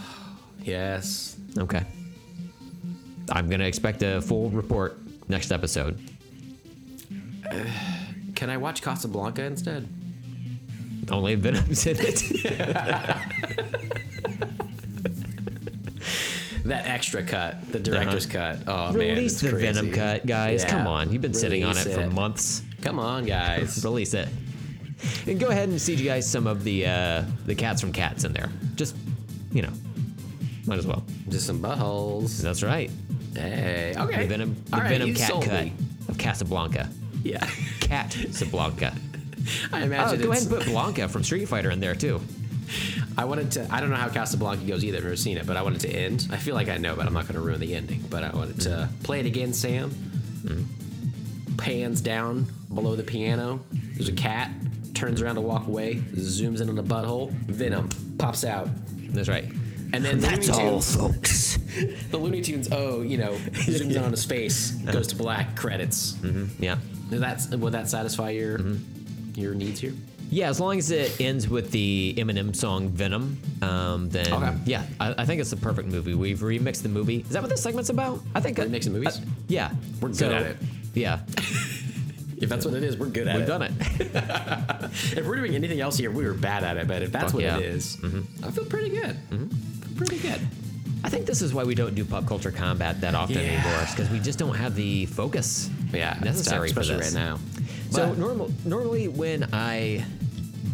Yes. 0.63 1.37
Okay. 1.57 1.83
I'm 3.31 3.49
gonna 3.49 3.63
expect 3.65 4.03
a 4.03 4.21
full 4.21 4.49
report 4.49 4.97
next 5.29 5.51
episode. 5.51 5.97
Can 8.37 8.51
I 8.51 8.57
watch 8.57 8.83
Casablanca 8.83 9.43
instead? 9.43 9.87
Only 11.09 11.33
Venom's 11.33 11.87
in 11.87 11.97
it. 11.99 12.21
That 16.65 16.85
extra 16.85 17.23
cut, 17.23 17.71
the 17.71 17.79
director's 17.79 18.27
cut. 18.27 18.59
Oh 18.67 18.91
man, 18.91 19.15
Release 19.15 19.31
it's 19.33 19.41
the 19.41 19.49
crazy. 19.49 19.65
Venom 19.65 19.91
cut, 19.91 20.27
guys. 20.27 20.61
Yeah. 20.63 20.69
Come 20.69 20.85
on, 20.85 21.11
you've 21.11 21.21
been 21.23 21.33
sitting 21.33 21.63
on 21.63 21.77
it, 21.77 21.85
Release 21.85 21.97
for 21.97 22.09
months. 22.11 22.61
Come 22.83 22.99
on, 22.99 23.25
guys. 23.25 23.83
Release 23.83 24.13
it. 24.13 24.29
And 25.25 25.39
go 25.39 25.47
ahead 25.47 25.69
and 25.69 25.79
CGI 25.79 26.21
some 26.21 26.45
of 26.45 26.63
the 26.63 26.85
uh, 26.85 27.23
the 27.47 27.55
cats 27.55 27.81
from 27.81 27.91
Cats 27.91 28.23
in 28.23 28.33
there. 28.33 28.51
Just 28.75 28.95
you 29.51 29.63
know, 29.63 29.71
might 30.67 30.77
as 30.77 30.85
well. 30.85 31.03
Just 31.29 31.47
some 31.47 31.59
buttholes. 31.59 32.39
That's 32.39 32.61
right. 32.61 32.91
Hey, 33.33 33.95
okay. 33.97 34.23
The 34.23 34.27
Venom, 34.27 34.55
the 34.65 34.77
right, 34.77 34.89
Venom 34.89 35.15
cat 35.15 35.31
cut 35.31 35.63
me. 35.63 35.73
of 36.07 36.19
Casablanca. 36.19 36.87
Yeah, 37.27 37.45
Cat 37.79 38.11
Casablanca. 38.11 38.95
I 39.71 39.83
imagine. 39.83 39.93
Oh, 39.93 40.07
imagine. 40.09 40.21
go 40.21 40.31
ahead 40.31 40.43
and 40.43 40.51
put 40.51 40.65
Blanca 40.65 41.07
from 41.07 41.23
Street 41.23 41.47
Fighter 41.47 41.71
in 41.71 41.79
there 41.79 41.95
too. 41.95 42.21
I 43.17 43.25
wanted 43.25 43.51
to. 43.51 43.67
I 43.71 43.79
don't 43.79 43.89
know 43.89 43.95
how 43.95 44.09
Casablanca 44.09 44.65
goes 44.65 44.83
either. 44.83 44.97
I've 44.97 45.03
never 45.03 45.15
seen 45.15 45.37
it, 45.37 45.47
but 45.47 45.57
I 45.57 45.61
wanted 45.61 45.81
to 45.81 45.89
end. 45.89 46.27
I 46.31 46.37
feel 46.37 46.55
like 46.55 46.69
I 46.69 46.77
know, 46.77 46.95
but 46.95 47.05
I'm 47.05 47.13
not 47.13 47.23
going 47.23 47.35
to 47.35 47.41
ruin 47.41 47.59
the 47.59 47.75
ending. 47.75 48.03
But 48.09 48.23
I 48.23 48.35
wanted 48.35 48.59
to 48.61 48.69
mm-hmm. 48.69 49.03
play 49.03 49.19
it 49.19 49.25
again, 49.25 49.53
Sam. 49.53 49.89
Mm-hmm. 49.89 51.55
Pans 51.57 52.01
down 52.01 52.47
below 52.73 52.95
the 52.95 53.03
piano. 53.03 53.61
There's 53.71 54.09
a 54.09 54.13
cat. 54.13 54.51
Turns 54.93 55.21
around 55.21 55.35
to 55.35 55.41
walk 55.41 55.67
away. 55.67 55.95
Zooms 55.95 56.61
in 56.61 56.69
on 56.69 56.75
the 56.75 56.83
butthole. 56.83 57.31
Venom 57.31 57.89
pops 58.17 58.43
out. 58.43 58.69
That's 59.09 59.29
right. 59.29 59.45
And 59.93 60.03
then 60.03 60.19
That's 60.19 60.49
Looney 60.49 60.63
all, 60.63 60.69
Tunes, 60.81 60.95
folks. 60.95 61.57
the 62.11 62.17
Looney 62.17 62.41
Tunes. 62.41 62.69
Oh, 62.71 63.01
you 63.01 63.17
know, 63.17 63.33
zooms 63.33 63.95
in 63.95 64.03
onto 64.03 64.17
space. 64.17 64.75
Uh-huh. 64.75 64.91
Goes 64.91 65.07
to 65.07 65.15
black. 65.15 65.55
Credits. 65.55 66.13
Mm-hmm. 66.13 66.63
Yeah. 66.63 66.77
That's 67.09 67.49
would 67.49 67.73
that 67.73 67.87
satisfy 67.89 68.31
your 68.31 68.59
your 69.35 69.53
needs 69.53 69.79
here? 69.79 69.93
Yeah, 70.29 70.49
as 70.49 70.59
long 70.59 70.77
as 70.77 70.91
it 70.91 71.21
ends 71.21 71.47
with 71.47 71.71
the 71.71 72.13
Eminem 72.17 72.53
song 72.53 72.89
Venom, 72.89 73.37
um, 73.61 74.09
then 74.09 74.31
Okay. 74.33 74.53
yeah, 74.65 74.83
I, 74.99 75.15
I 75.19 75.25
think 75.25 75.39
it's 75.39 75.51
the 75.51 75.55
perfect 75.55 75.87
movie. 75.87 76.15
We've 76.15 76.39
remixed 76.39 76.81
the 76.83 76.89
movie. 76.89 77.19
Is 77.19 77.29
that 77.29 77.41
what 77.41 77.49
this 77.49 77.63
segment's 77.63 77.89
about? 77.89 78.19
I 78.35 78.41
think 78.41 78.57
Remixing 78.57 78.91
movies? 78.91 79.19
uh, 79.19 79.21
yeah, 79.47 79.71
We're 80.01 80.09
good 80.09 80.33
at 80.33 80.41
it. 80.41 80.57
Yeah, 80.93 81.19
If 82.39 82.49
that's 82.49 82.65
what 82.65 82.73
it 82.75 82.83
is, 82.83 82.97
we're 82.97 83.07
good 83.07 83.27
at 83.29 83.35
it. 83.35 83.39
we've 83.39 83.47
done 83.47 83.61
it. 83.63 83.71
If 85.17 85.25
we're 85.25 85.37
doing 85.37 85.55
anything 85.55 85.79
else 85.79 85.97
here, 85.97 86.11
we 86.11 86.25
were 86.25 86.33
bad 86.33 86.63
at 86.65 86.75
it. 86.77 86.87
But 86.87 87.01
if 87.03 87.11
that's 87.11 87.25
Fuck 87.31 87.33
what 87.35 87.43
yeah. 87.43 87.57
it 87.57 87.63
is, 87.65 87.97
I 88.43 88.51
feel 88.51 88.65
pretty 88.65 88.89
good. 88.89 89.15
Feel 89.29 89.95
pretty 89.95 90.17
good. 90.19 90.39
I 91.03 91.09
think 91.09 91.25
this 91.25 91.41
is 91.41 91.53
why 91.53 91.63
we 91.63 91.73
don't 91.73 91.95
do 91.95 92.03
pop 92.03 92.25
culture 92.27 92.51
combat 92.51 92.99
that 93.01 93.15
often 93.15 93.37
Yeah. 93.37 93.41
anymore, 93.63 93.87
because 93.91 94.09
we 94.09 94.19
just 94.19 94.37
don't 94.39 94.55
have 94.55 94.75
the 94.75 95.05
focus 95.05 95.69
Yeah, 95.93 96.17
necessary 96.23 96.71
for 96.71 96.81
especially 96.81 97.01
right 97.03 97.13
now. 97.13 97.39
So 97.91 98.09
But- 98.09 98.17
normal, 98.17 98.51
normally 98.65 99.07
when 99.07 99.47
I 99.53 100.03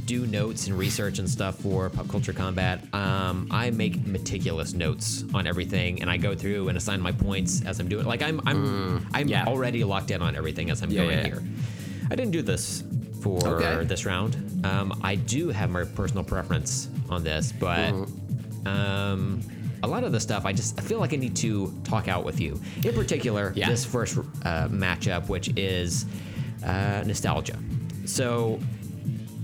do 0.06 0.26
notes 0.28 0.68
and 0.68 0.78
research 0.78 1.20
and 1.20 1.30
stuff 1.30 1.60
for 1.60 1.90
pop 1.90 2.10
culture 2.10 2.34
combat, 2.34 2.84
um, 2.94 3.48
I 3.52 3.70
make 3.72 4.06
meticulous 4.06 4.74
notes 4.74 5.24
on 5.34 5.48
everything, 5.48 6.02
and 6.02 6.10
I 6.10 6.18
go 6.18 6.36
through 6.36 6.68
and 6.68 6.78
assign 6.78 7.00
my 7.00 7.12
points 7.14 7.62
as 7.66 7.80
I'm 7.80 7.88
doing. 7.88 8.06
Like 8.06 8.22
I'm, 8.22 8.42
I'm, 8.46 9.08
I'm 9.14 9.28
Mm, 9.28 9.30
yeah. 9.30 9.46
already 9.46 9.84
locked 9.84 10.12
in 10.12 10.22
on 10.22 10.36
everything 10.36 10.70
as 10.72 10.82
I'm 10.82 10.92
Yeah, 10.92 11.04
going 11.04 11.18
yeah. 11.20 11.26
here. 11.26 11.44
I 12.12 12.16
didn't 12.16 12.32
do 12.32 12.42
this 12.42 12.84
for 13.22 13.48
Okay. 13.48 13.86
this 13.86 14.06
round. 14.06 14.36
Um, 14.66 15.00
I 15.02 15.16
do 15.16 15.50
have 15.50 15.70
my 15.70 15.86
personal 15.86 16.24
preference 16.26 16.90
on 17.10 17.24
this, 17.24 17.54
but 17.58 17.94
Mm-hmm. 17.94 18.68
um, 18.68 19.42
a 19.84 19.88
lot 19.88 20.04
of 20.04 20.12
the 20.14 20.20
stuff 20.20 20.46
I 20.46 20.54
just 20.54 20.80
I 20.80 20.82
feel 20.82 21.00
like 21.00 21.14
I 21.14 21.18
need 21.18 21.36
to 21.38 21.72
talk 21.84 22.08
out 22.08 22.24
with 22.24 22.40
you. 22.40 22.60
In 22.84 22.94
particular, 22.96 23.52
Yeah. 23.56 23.70
this 23.70 23.86
first 23.86 24.18
uh, 24.18 24.68
matchup, 24.70 25.28
which 25.28 25.50
is 25.58 26.06
uh, 26.66 27.04
nostalgia. 27.06 27.58
So, 28.06 28.60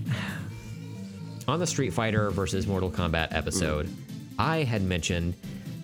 on 1.47 1.59
the 1.59 1.67
Street 1.67 1.91
Fighter 1.91 2.29
versus 2.31 2.67
Mortal 2.67 2.89
Kombat 2.89 3.29
episode, 3.31 3.89
I 4.37 4.63
had 4.63 4.81
mentioned 4.81 5.33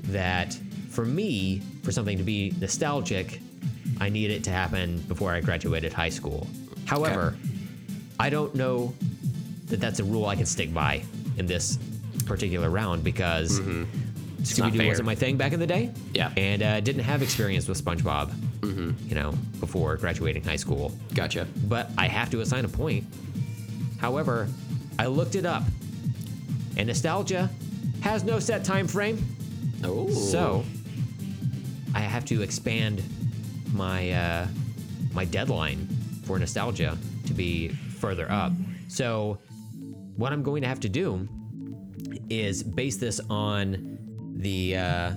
that 0.04 0.54
for 0.90 1.04
me, 1.06 1.62
for 1.84 1.92
something 1.92 2.18
to 2.18 2.24
be 2.24 2.54
nostalgic, 2.60 3.42
I 4.00 4.10
need 4.10 4.32
it 4.32 4.44
to 4.46 4.52
happen 4.52 5.00
before 5.02 5.32
I 5.34 5.42
graduated 5.42 5.92
high 5.92 6.10
school. 6.10 6.48
However, 6.86 7.36
I 8.20 8.30
don't 8.30 8.56
know 8.56 8.94
that 9.68 9.80
that's 9.82 10.00
a 10.00 10.04
rule 10.04 10.28
I 10.28 10.36
can 10.36 10.46
stick 10.46 10.74
by 10.74 11.02
in 11.38 11.46
this 11.46 11.78
particular 12.26 12.70
round 12.70 13.04
because 13.04 13.60
not 13.60 13.88
Scooby 14.46 14.78
Doo 14.78 14.88
wasn't 14.88 15.06
my 15.06 15.16
thing 15.16 15.38
back 15.38 15.54
in 15.54 15.60
the 15.60 15.68
day. 15.68 15.92
Yeah. 16.14 16.32
And 16.38 16.62
uh, 16.62 16.80
didn't 16.80 17.04
have 17.04 17.22
experience 17.22 17.68
with 17.68 17.84
SpongeBob, 17.84 18.32
you 19.10 19.16
know, 19.16 19.32
before 19.60 19.96
graduating 19.98 20.44
high 20.44 20.56
school. 20.56 20.92
Gotcha. 21.14 21.48
But 21.68 21.90
I 21.98 22.08
have 22.08 22.30
to 22.32 22.42
assign 22.42 22.66
a 22.66 22.68
point. 22.70 23.06
However, 24.00 24.48
I 25.00 25.08
looked 25.08 25.36
it 25.36 25.46
up, 25.46 25.64
and 26.78 26.88
nostalgia 26.88 27.50
has 28.02 28.24
no 28.24 28.40
set 28.40 28.64
time 28.64 28.88
frame. 28.88 29.24
Oh, 29.84 30.10
So 30.12 30.64
I 31.94 32.00
have 32.00 32.26
to 32.26 32.42
expand 32.42 33.02
my 33.74 34.12
uh, 34.12 34.48
my 35.14 35.26
deadline 35.26 35.88
for 36.24 36.38
nostalgia 36.40 36.98
to 37.26 37.34
be 37.34 37.70
further 37.70 38.30
up. 38.32 38.52
So 38.88 39.38
what 40.18 40.32
I'm 40.34 40.44
going 40.44 40.62
to 40.62 40.68
have 40.68 40.80
to 40.82 40.90
do 40.90 41.28
is 42.30 42.64
base 42.64 42.98
this 42.98 43.20
on 43.30 43.95
the 44.46 44.78
uh, 44.78 45.12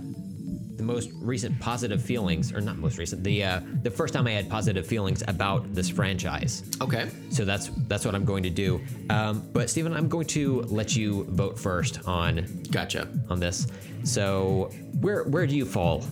the 0.76 0.83
most 0.83 1.11
recent 1.20 1.61
positive 1.61 2.01
feelings, 2.01 2.51
or 2.55 2.62
not 2.62 2.79
most 2.79 2.97
recent, 2.97 3.22
the 3.22 3.45
uh, 3.45 3.61
the 3.83 3.91
first 3.91 4.14
time 4.14 4.26
I 4.26 4.31
had 4.31 4.49
positive 4.49 4.87
feelings 4.87 5.22
about 5.29 5.74
this 5.74 5.91
franchise. 5.91 6.62
okay. 6.81 7.11
So 7.31 7.45
that's 7.45 7.68
that's 7.89 8.07
what 8.07 8.14
I'm 8.14 8.24
going 8.24 8.43
to 8.45 8.51
do. 8.51 8.81
Um, 9.11 9.47
but 9.53 9.68
Stephen, 9.68 9.93
I'm 9.93 10.09
going 10.09 10.26
to 10.29 10.62
let 10.62 10.97
you 10.97 11.24
vote 11.24 11.59
first 11.59 12.09
on 12.09 12.62
Gotcha. 12.70 13.07
on 13.29 13.39
this. 13.39 13.66
So 14.05 14.70
where 15.01 15.24
where 15.24 15.47
do 15.47 15.55
you 15.55 15.66
fall 15.66 16.05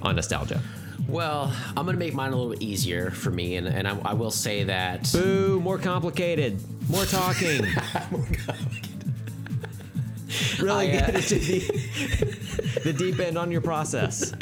on 0.00 0.16
nostalgia? 0.16 0.62
Well, 1.06 1.52
I'm 1.76 1.84
gonna 1.84 1.98
make 1.98 2.14
mine 2.14 2.32
a 2.32 2.36
little 2.36 2.62
easier 2.62 3.10
for 3.10 3.30
me, 3.30 3.56
and, 3.56 3.66
and 3.68 3.86
I, 3.86 3.98
I 4.06 4.14
will 4.14 4.30
say 4.30 4.64
that 4.64 5.12
Boo! 5.12 5.60
More 5.60 5.76
complicated. 5.76 6.58
More 6.88 7.04
talking. 7.04 7.66
really 10.64 10.92
I, 10.92 10.96
uh, 10.96 11.06
get 11.06 11.14
into 11.14 11.34
the, 11.38 12.80
the 12.84 12.92
deep 12.92 13.18
end 13.20 13.38
on 13.38 13.50
your 13.50 13.60
process. 13.60 14.32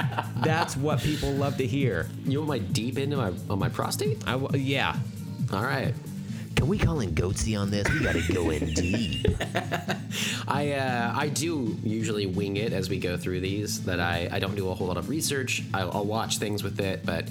That's 0.42 0.76
what 0.76 1.00
people 1.00 1.32
love 1.32 1.56
to 1.58 1.66
hear. 1.66 2.08
you 2.24 2.38
want 2.38 2.48
my 2.48 2.58
deep 2.58 2.98
into 2.98 3.16
my 3.16 3.32
on 3.50 3.58
my 3.58 3.68
prostate. 3.68 4.22
I 4.26 4.32
w- 4.32 4.62
yeah. 4.62 4.96
All 5.52 5.62
right. 5.62 5.94
Can 6.56 6.68
we 6.68 6.78
call 6.78 7.00
in 7.00 7.12
Goatsy 7.14 7.58
on 7.60 7.70
this? 7.70 7.88
We 7.92 8.00
gotta 8.00 8.22
go 8.32 8.50
in 8.50 8.72
deep. 8.74 9.26
I 10.48 10.72
uh, 10.72 11.12
I 11.16 11.28
do 11.28 11.76
usually 11.82 12.26
wing 12.26 12.56
it 12.56 12.72
as 12.72 12.88
we 12.88 12.98
go 12.98 13.16
through 13.16 13.40
these. 13.40 13.82
That 13.84 13.98
I, 13.98 14.28
I 14.30 14.38
don't 14.38 14.54
do 14.54 14.68
a 14.68 14.74
whole 14.74 14.86
lot 14.86 14.96
of 14.96 15.08
research. 15.08 15.64
I'll, 15.74 15.90
I'll 15.90 16.04
watch 16.04 16.38
things 16.38 16.62
with 16.62 16.78
it, 16.80 17.04
but 17.04 17.26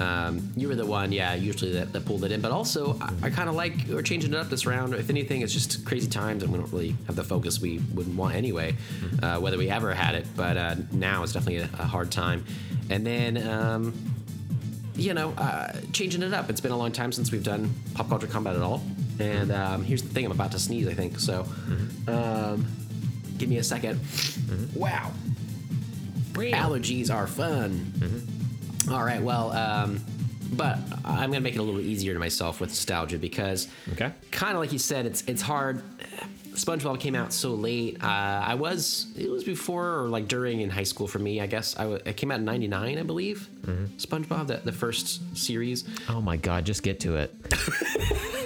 um, 0.00 0.52
you 0.56 0.68
were 0.68 0.74
the 0.74 0.86
one, 0.86 1.12
yeah, 1.12 1.34
usually 1.34 1.72
that, 1.72 1.92
that 1.92 2.04
pulled 2.04 2.24
it 2.24 2.32
in. 2.32 2.40
But 2.40 2.52
also, 2.52 2.98
I, 3.00 3.12
I 3.26 3.30
kind 3.30 3.48
of 3.48 3.54
like 3.54 3.72
we're 3.88 4.02
changing 4.02 4.32
it 4.32 4.36
up 4.38 4.48
this 4.48 4.66
round. 4.66 4.94
If 4.94 5.10
anything, 5.10 5.42
it's 5.42 5.52
just 5.52 5.84
crazy 5.84 6.08
times, 6.08 6.42
and 6.42 6.52
we 6.52 6.58
don't 6.58 6.72
really 6.72 6.96
have 7.06 7.16
the 7.16 7.24
focus 7.24 7.60
we 7.60 7.78
would 7.94 8.16
want 8.16 8.34
anyway, 8.34 8.76
uh, 9.22 9.38
whether 9.40 9.58
we 9.58 9.70
ever 9.70 9.94
had 9.94 10.14
it. 10.14 10.26
But 10.36 10.56
uh, 10.56 10.74
now 10.92 11.22
it's 11.22 11.32
definitely 11.32 11.58
a, 11.58 11.70
a 11.78 11.86
hard 11.86 12.10
time. 12.10 12.44
And 12.90 13.06
then. 13.06 13.36
Um, 13.48 13.94
you 14.96 15.12
know, 15.12 15.30
uh, 15.32 15.72
changing 15.92 16.22
it 16.22 16.32
up. 16.32 16.48
It's 16.48 16.60
been 16.60 16.70
a 16.70 16.76
long 16.76 16.92
time 16.92 17.10
since 17.10 17.32
we've 17.32 17.42
done 17.42 17.68
pop 17.94 18.08
culture 18.08 18.28
combat 18.28 18.54
at 18.54 18.62
all. 18.62 18.80
And 19.18 19.50
um, 19.50 19.82
here's 19.82 20.02
the 20.02 20.08
thing: 20.08 20.24
I'm 20.24 20.30
about 20.30 20.52
to 20.52 20.58
sneeze. 20.60 20.86
I 20.86 20.94
think 20.94 21.18
so. 21.18 21.44
Um, 22.06 22.64
give 23.38 23.48
me 23.48 23.58
a 23.58 23.60
2nd 23.62 23.98
Wow, 24.76 25.10
allergies 26.52 27.12
are 27.12 27.26
fun. 27.26 27.92
All 28.90 29.02
right, 29.04 29.22
well, 29.22 29.50
um, 29.52 30.00
but 30.52 30.78
I'm 31.04 31.30
gonna 31.30 31.40
make 31.40 31.54
it 31.54 31.58
a 31.58 31.62
little 31.62 31.80
easier 31.80 32.12
to 32.12 32.18
myself 32.20 32.60
with 32.60 32.70
nostalgia 32.70 33.18
because, 33.18 33.68
Okay. 33.92 34.12
kind 34.30 34.52
of 34.54 34.58
like 34.60 34.72
you 34.72 34.78
said, 34.78 35.06
it's 35.06 35.22
it's 35.26 35.42
hard. 35.42 35.82
SpongeBob 36.52 37.00
came 37.00 37.16
out 37.16 37.32
so 37.32 37.54
late. 37.54 37.96
Uh, 38.00 38.06
I 38.06 38.54
was 38.54 39.06
it 39.16 39.28
was 39.30 39.42
before 39.42 40.00
or 40.02 40.08
like 40.08 40.28
during 40.28 40.60
in 40.60 40.70
high 40.70 40.84
school 40.84 41.08
for 41.08 41.18
me. 41.18 41.40
I 41.40 41.46
guess 41.46 41.74
I 41.76 41.82
w- 41.84 42.00
it 42.04 42.16
came 42.16 42.30
out 42.30 42.38
in 42.38 42.44
'99, 42.44 42.98
I 42.98 43.02
believe. 43.02 43.48
SpongeBob, 43.96 44.46
the, 44.48 44.56
the 44.58 44.70
first 44.72 45.36
series. 45.36 45.84
Oh 46.08 46.20
my 46.20 46.36
god, 46.36 46.64
just 46.64 46.82
get 46.82 47.00
to 47.00 47.16
it. 47.16 47.34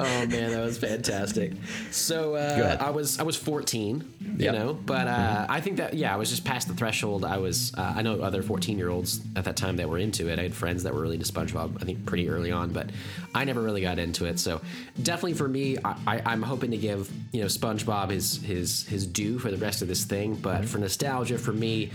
Oh 0.00 0.26
man, 0.26 0.50
that 0.50 0.64
was 0.64 0.78
fantastic. 0.78 1.52
So 1.90 2.34
uh, 2.36 2.76
I 2.80 2.90
was 2.90 3.18
I 3.18 3.22
was 3.22 3.36
14, 3.36 4.14
you 4.20 4.34
Yep. 4.44 4.54
know, 4.54 4.74
but 4.74 5.06
uh, 5.06 5.46
I 5.48 5.60
think 5.60 5.76
that 5.76 5.94
yeah, 5.94 6.12
I 6.12 6.16
was 6.16 6.30
just 6.30 6.44
past 6.44 6.68
the 6.68 6.74
threshold. 6.74 7.24
I 7.24 7.38
was 7.38 7.72
uh, 7.76 7.92
I 7.96 8.02
know 8.02 8.20
other 8.22 8.42
14 8.42 8.78
year 8.78 8.88
olds 8.88 9.20
at 9.36 9.44
that 9.44 9.56
time 9.56 9.76
that 9.76 9.88
were 9.88 9.98
into 9.98 10.28
it. 10.28 10.38
I 10.38 10.42
had 10.44 10.54
friends 10.54 10.82
that 10.84 10.94
were 10.94 11.00
really 11.00 11.16
into 11.16 11.30
SpongeBob. 11.30 11.80
I 11.82 11.84
think 11.84 12.06
pretty 12.06 12.28
early 12.28 12.50
on, 12.52 12.70
but 12.72 12.90
I 13.34 13.44
never 13.44 13.60
really 13.62 13.82
got 13.82 13.98
into 13.98 14.24
it. 14.24 14.38
So 14.38 14.60
definitely 15.02 15.34
for 15.34 15.48
me, 15.48 15.76
I, 15.84 15.94
I, 16.06 16.22
I'm 16.26 16.42
hoping 16.42 16.70
to 16.72 16.76
give 16.78 17.10
you 17.32 17.40
know 17.40 17.46
SpongeBob 17.46 18.10
his 18.10 18.36
his 18.42 18.84
his 18.86 19.06
due 19.06 19.38
for 19.38 19.50
the 19.50 19.56
rest 19.58 19.82
of 19.82 19.88
this 19.88 20.04
thing. 20.04 20.32
Mm-hmm. 20.32 20.42
But 20.42 20.64
for 20.66 20.78
nostalgia, 20.78 21.38
for 21.38 21.52
me. 21.52 21.90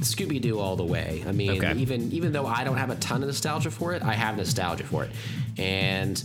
Scooby 0.00 0.40
Doo 0.40 0.58
all 0.58 0.76
the 0.76 0.84
way. 0.84 1.22
I 1.28 1.32
mean, 1.32 1.50
Okay. 1.62 1.74
even 1.78 2.10
even 2.10 2.32
though 2.32 2.46
I 2.46 2.64
don't 2.64 2.78
have 2.78 2.88
a 2.88 2.94
ton 2.96 3.22
of 3.22 3.26
nostalgia 3.26 3.70
for 3.70 3.92
it, 3.92 4.02
I 4.02 4.14
have 4.14 4.34
nostalgia 4.38 4.84
for 4.84 5.04
it, 5.04 5.10
and 5.58 6.24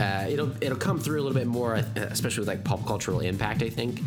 uh, 0.00 0.26
it'll 0.28 0.50
it'll 0.62 0.76
come 0.78 0.98
through 0.98 1.20
a 1.20 1.22
little 1.22 1.34
bit 1.38 1.46
more, 1.46 1.76
uh, 1.76 1.82
especially 1.96 2.40
with 2.42 2.48
like 2.48 2.64
pop 2.64 2.84
cultural 2.86 3.20
impact. 3.20 3.62
I 3.62 3.70
think. 3.70 4.00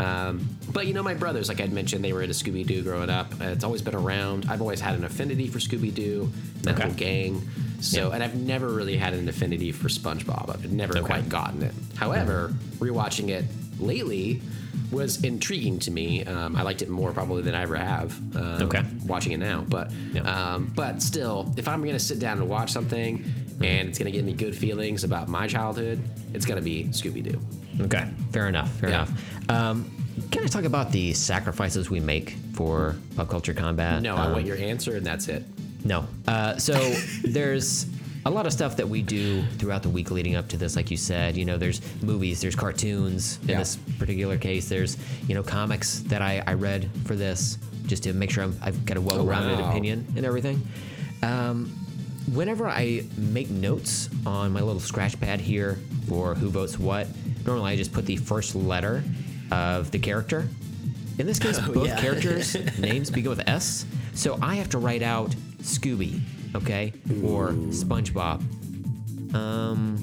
Um, 0.00 0.48
but 0.72 0.86
you 0.86 0.94
know, 0.94 1.02
my 1.02 1.14
brothers, 1.14 1.48
like 1.48 1.60
I'd 1.60 1.72
mentioned, 1.72 2.04
they 2.04 2.12
were 2.12 2.22
into 2.22 2.34
Scooby 2.34 2.66
Doo 2.66 2.82
growing 2.82 3.10
up. 3.10 3.32
Uh, 3.40 3.46
it's 3.46 3.64
always 3.64 3.82
been 3.82 3.94
around. 3.94 4.46
I've 4.48 4.60
always 4.60 4.80
had 4.80 4.94
an 4.94 5.04
affinity 5.04 5.46
for 5.48 5.58
Scooby 5.58 5.94
Doo, 5.94 6.30
that 6.62 6.74
Okay. 6.74 6.82
whole 6.84 6.92
gang. 6.94 7.48
So, 7.80 8.08
Yeah. 8.08 8.14
and 8.14 8.22
I've 8.24 8.34
never 8.34 8.68
really 8.68 8.96
had 8.96 9.12
an 9.14 9.28
affinity 9.28 9.70
for 9.72 9.88
SpongeBob. 9.88 10.50
I've 10.50 10.72
never 10.72 10.98
Okay. 10.98 11.06
quite 11.06 11.28
gotten 11.28 11.62
it. 11.62 11.74
However, 11.94 12.52
rewatching 12.78 13.28
it 13.28 13.44
lately 13.78 14.42
was 14.90 15.22
intriguing 15.24 15.78
to 15.80 15.90
me. 15.90 16.24
Um, 16.24 16.56
I 16.56 16.62
liked 16.62 16.80
it 16.82 16.88
more 16.88 17.12
probably 17.12 17.42
than 17.42 17.54
I 17.54 17.62
ever 17.62 17.76
have. 17.76 18.16
Um, 18.36 18.62
Okay. 18.62 18.82
Watching 19.06 19.32
it 19.32 19.38
now, 19.38 19.64
but 19.68 19.90
Yeah. 20.14 20.22
um, 20.54 20.72
but 20.74 21.02
still, 21.02 21.52
if 21.56 21.66
I'm 21.68 21.84
gonna 21.84 21.98
sit 21.98 22.18
down 22.18 22.38
and 22.38 22.48
watch 22.48 22.72
something, 22.72 23.24
and 23.62 23.88
it's 23.88 23.98
gonna 23.98 24.10
give 24.10 24.24
me 24.24 24.32
good 24.32 24.54
feelings 24.56 25.04
about 25.04 25.28
my 25.28 25.46
childhood, 25.46 26.00
it's 26.34 26.44
gonna 26.46 26.60
be 26.60 26.84
Scooby 26.90 27.22
Doo. 27.22 27.40
Okay, 27.84 28.06
fair 28.32 28.48
enough. 28.48 28.70
Fair 28.78 28.90
Yeah. 28.90 29.02
enough. 29.02 29.50
Um, 29.50 29.90
can 30.30 30.42
I 30.44 30.46
talk 30.46 30.64
about 30.64 30.92
the 30.92 31.12
sacrifices 31.12 31.90
we 31.90 32.00
make 32.00 32.36
for 32.54 32.96
pop 33.16 33.28
culture 33.28 33.52
combat? 33.54 34.02
No, 34.02 34.16
I 34.16 34.26
Um, 34.26 34.32
want 34.32 34.46
your 34.46 34.56
answer, 34.56 34.96
and 34.96 35.04
that's 35.06 35.28
it. 35.28 35.44
No. 35.84 36.06
Uh, 36.26 36.56
so 36.56 36.72
there's 37.24 37.86
a 38.24 38.30
lot 38.30 38.44
of 38.46 38.52
stuff 38.52 38.76
that 38.78 38.88
we 38.88 39.02
do 39.02 39.42
throughout 39.58 39.82
the 39.82 39.88
week 39.90 40.10
leading 40.10 40.34
up 40.34 40.48
to 40.48 40.56
this, 40.56 40.74
like 40.74 40.90
you 40.90 40.96
said. 40.96 41.36
You 41.36 41.44
know, 41.44 41.58
there's 41.58 41.80
movies, 42.02 42.40
there's 42.40 42.56
cartoons. 42.56 43.38
In 43.42 43.50
Yeah. 43.50 43.58
this 43.58 43.76
particular 43.98 44.36
case, 44.36 44.68
there's 44.68 44.96
you 45.28 45.34
know 45.34 45.42
comics 45.42 46.00
that 46.08 46.22
I, 46.22 46.42
I 46.46 46.54
read 46.54 46.88
for 47.04 47.14
this 47.14 47.58
just 47.86 48.02
to 48.04 48.12
make 48.12 48.30
sure 48.30 48.42
I'm, 48.42 48.56
I've 48.62 48.84
got 48.84 48.96
a 48.96 49.00
well-rounded 49.00 49.60
wow. 49.60 49.70
opinion 49.70 50.04
and 50.16 50.26
everything. 50.26 50.60
Um, 51.22 51.70
whenever 52.32 52.68
I 52.68 53.04
make 53.16 53.50
notes 53.50 54.08
on 54.24 54.52
my 54.52 54.60
little 54.60 54.80
scratch 54.80 55.18
pad 55.20 55.40
here 55.40 55.78
for 56.08 56.34
who 56.34 56.48
votes 56.50 56.78
what, 56.78 57.06
normally 57.46 57.72
I 57.72 57.76
just 57.76 57.92
put 57.92 58.06
the 58.06 58.16
first 58.16 58.54
letter 58.54 59.02
of 59.50 59.90
the 59.90 59.98
character. 59.98 60.48
In 61.18 61.26
this 61.26 61.38
case, 61.38 61.58
both 61.68 61.86
yeah. 61.88 62.00
characters' 62.00 62.54
names 62.78 63.10
begin 63.10 63.30
with 63.30 63.48
S, 63.48 63.86
so 64.14 64.38
I 64.42 64.56
have 64.56 64.68
to 64.70 64.78
write 64.78 65.02
out 65.02 65.30
Scooby, 65.62 66.20
okay, 66.54 66.92
or 67.24 67.50
SpongeBob. 67.50 68.42
Um, 69.34 69.96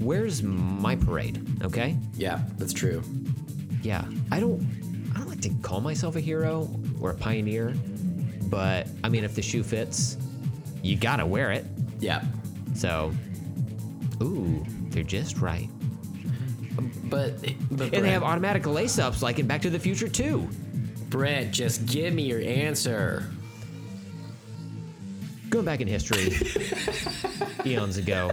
where's 0.00 0.42
my 0.42 0.96
parade? 0.96 1.46
Okay, 1.62 1.96
Yeah, 2.16 2.42
that's 2.58 2.72
true. 2.72 3.02
yeah, 3.82 4.04
I 4.30 4.40
don't, 4.40 4.60
I 5.14 5.18
don't 5.18 5.28
like 5.28 5.40
to 5.42 5.50
call 5.62 5.80
myself 5.80 6.16
a 6.16 6.20
hero 6.20 6.68
or 7.00 7.10
a 7.10 7.14
pioneer, 7.14 7.74
but 8.44 8.88
I 9.02 9.08
mean, 9.08 9.24
if 9.24 9.34
the 9.34 9.42
shoe 9.42 9.62
fits, 9.62 10.16
you 10.84 10.96
gotta 10.96 11.24
wear 11.26 11.50
it. 11.52 11.64
Yeah, 12.00 12.22
So, 12.74 13.12
ooh, 14.22 14.64
they're 14.90 15.02
just 15.02 15.38
right. 15.38 15.68
but 17.04 17.40
but 17.70 17.94
And 17.94 18.04
they 18.04 18.10
have 18.10 18.22
automatic 18.22 18.66
lace 18.66 18.98
ups 18.98 19.22
like 19.22 19.38
in 19.38 19.46
Back 19.46 19.62
to 19.62 19.70
the 19.70 19.78
Future 19.78 20.08
too. 20.08 20.48
Brett, 21.08 21.52
just 21.52 21.86
give 21.86 22.12
me 22.12 22.24
your 22.24 22.40
answer. 22.42 23.30
Going 25.48 25.64
back 25.64 25.80
in 25.80 25.86
history, 25.88 26.32
eons 27.66 27.96
ago, 27.96 28.30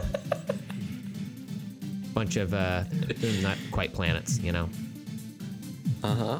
bunch 2.15 2.35
of 2.35 2.53
uh, 2.53 2.83
not 3.41 3.57
quite 3.71 3.93
planets, 3.93 4.39
you 4.39 4.51
know. 4.51 4.67
Uh 6.03 6.15
huh. 6.15 6.39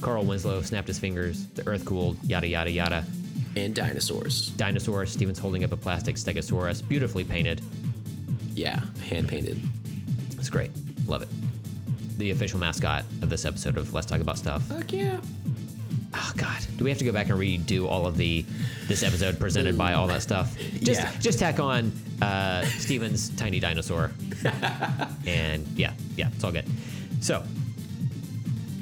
Carl 0.00 0.24
Winslow 0.24 0.62
snapped 0.62 0.88
his 0.88 0.98
fingers. 0.98 1.46
The 1.54 1.66
Earth 1.68 1.84
cooled. 1.84 2.18
Yada 2.24 2.48
yada 2.48 2.70
yada. 2.70 3.04
And 3.58 3.74
dinosaurs. 3.74 4.50
Dinosaur. 4.50 5.04
Steven's 5.06 5.38
holding 5.38 5.64
up 5.64 5.72
a 5.72 5.76
plastic 5.76 6.14
Stegosaurus, 6.16 6.86
beautifully 6.86 7.24
painted. 7.24 7.60
Yeah, 8.54 8.80
hand 9.08 9.28
painted. 9.28 9.60
It's 10.32 10.48
great. 10.48 10.70
Love 11.06 11.22
it. 11.22 11.28
The 12.18 12.30
official 12.30 12.60
mascot 12.60 13.04
of 13.22 13.30
this 13.30 13.44
episode 13.44 13.76
of 13.76 13.92
Let's 13.92 14.06
Talk 14.06 14.20
About 14.20 14.38
Stuff. 14.38 14.62
Fuck 14.64 14.92
yeah. 14.92 15.18
Oh 16.14 16.32
God, 16.36 16.64
do 16.76 16.84
we 16.84 16.90
have 16.90 16.98
to 17.00 17.04
go 17.04 17.10
back 17.12 17.28
and 17.30 17.38
redo 17.38 17.86
all 17.88 18.06
of 18.06 18.16
the 18.16 18.44
this 18.86 19.02
episode 19.02 19.38
presented 19.40 19.76
by 19.76 19.92
all 19.94 20.06
that 20.06 20.22
stuff? 20.22 20.56
Just 20.80 21.00
Yeah. 21.00 21.12
just 21.20 21.38
tack 21.40 21.58
on 21.60 21.92
uh, 22.22 22.64
Steven's 22.64 23.28
tiny 23.30 23.58
dinosaur, 23.60 24.12
and 25.26 25.66
yeah, 25.76 25.92
yeah, 26.16 26.28
it's 26.34 26.42
all 26.44 26.52
good. 26.52 26.64
So, 27.20 27.42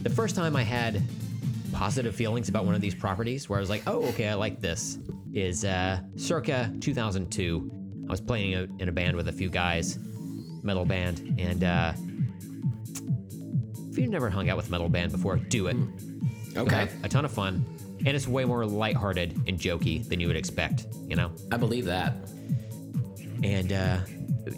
the 0.03 0.11
first 0.11 0.37
time 0.37 0.55
I 0.55 0.62
had 0.62 1.03
positive 1.77 2.16
feelings 2.16 2.49
about 2.49 2.64
one 2.64 2.74
of 2.74 2.81
these 2.81 2.95
properties, 2.95 3.51
where 3.51 3.59
I 3.59 3.61
was 3.61 3.68
like, 3.68 3.83
oh, 3.87 4.03
okay, 4.07 4.29
I 4.29 4.35
like 4.35 4.62
this, 4.62 4.99
is 5.35 5.62
uh, 5.64 6.01
circa 6.16 6.72
2002. 6.81 7.70
I 8.09 8.11
was 8.11 8.20
playing 8.20 8.55
out 8.55 8.68
in 8.79 8.89
a 8.89 8.93
band 8.93 9.14
with 9.14 9.29
a 9.29 9.33
few 9.33 9.51
guys, 9.51 9.99
metal 10.62 10.87
band, 10.87 11.37
and 11.39 11.62
uh, 11.62 11.93
if 13.91 13.99
you've 13.99 14.11
never 14.11 14.31
hung 14.31 14.49
out 14.49 14.57
with 14.57 14.68
a 14.68 14.70
metal 14.70 14.89
band 14.89 15.12
before, 15.12 15.37
do 15.37 15.66
it. 15.66 15.77
Okay. 16.57 16.89
a 17.03 17.09
ton 17.11 17.27
of 17.27 17.31
fun, 17.31 17.62
and 18.07 18.09
it's 18.09 18.27
way 18.27 18.47
more 18.47 18.64
lighthearted 18.64 19.37
and 19.47 19.59
jokey 19.59 20.09
than 20.09 20.18
you 20.18 20.29
would 20.29 20.37
expect, 20.37 20.87
you 21.07 21.14
know? 21.14 21.31
I 21.53 21.59
believe 21.59 21.85
that. 21.85 22.14
And, 23.43 23.72
uh, 23.72 23.99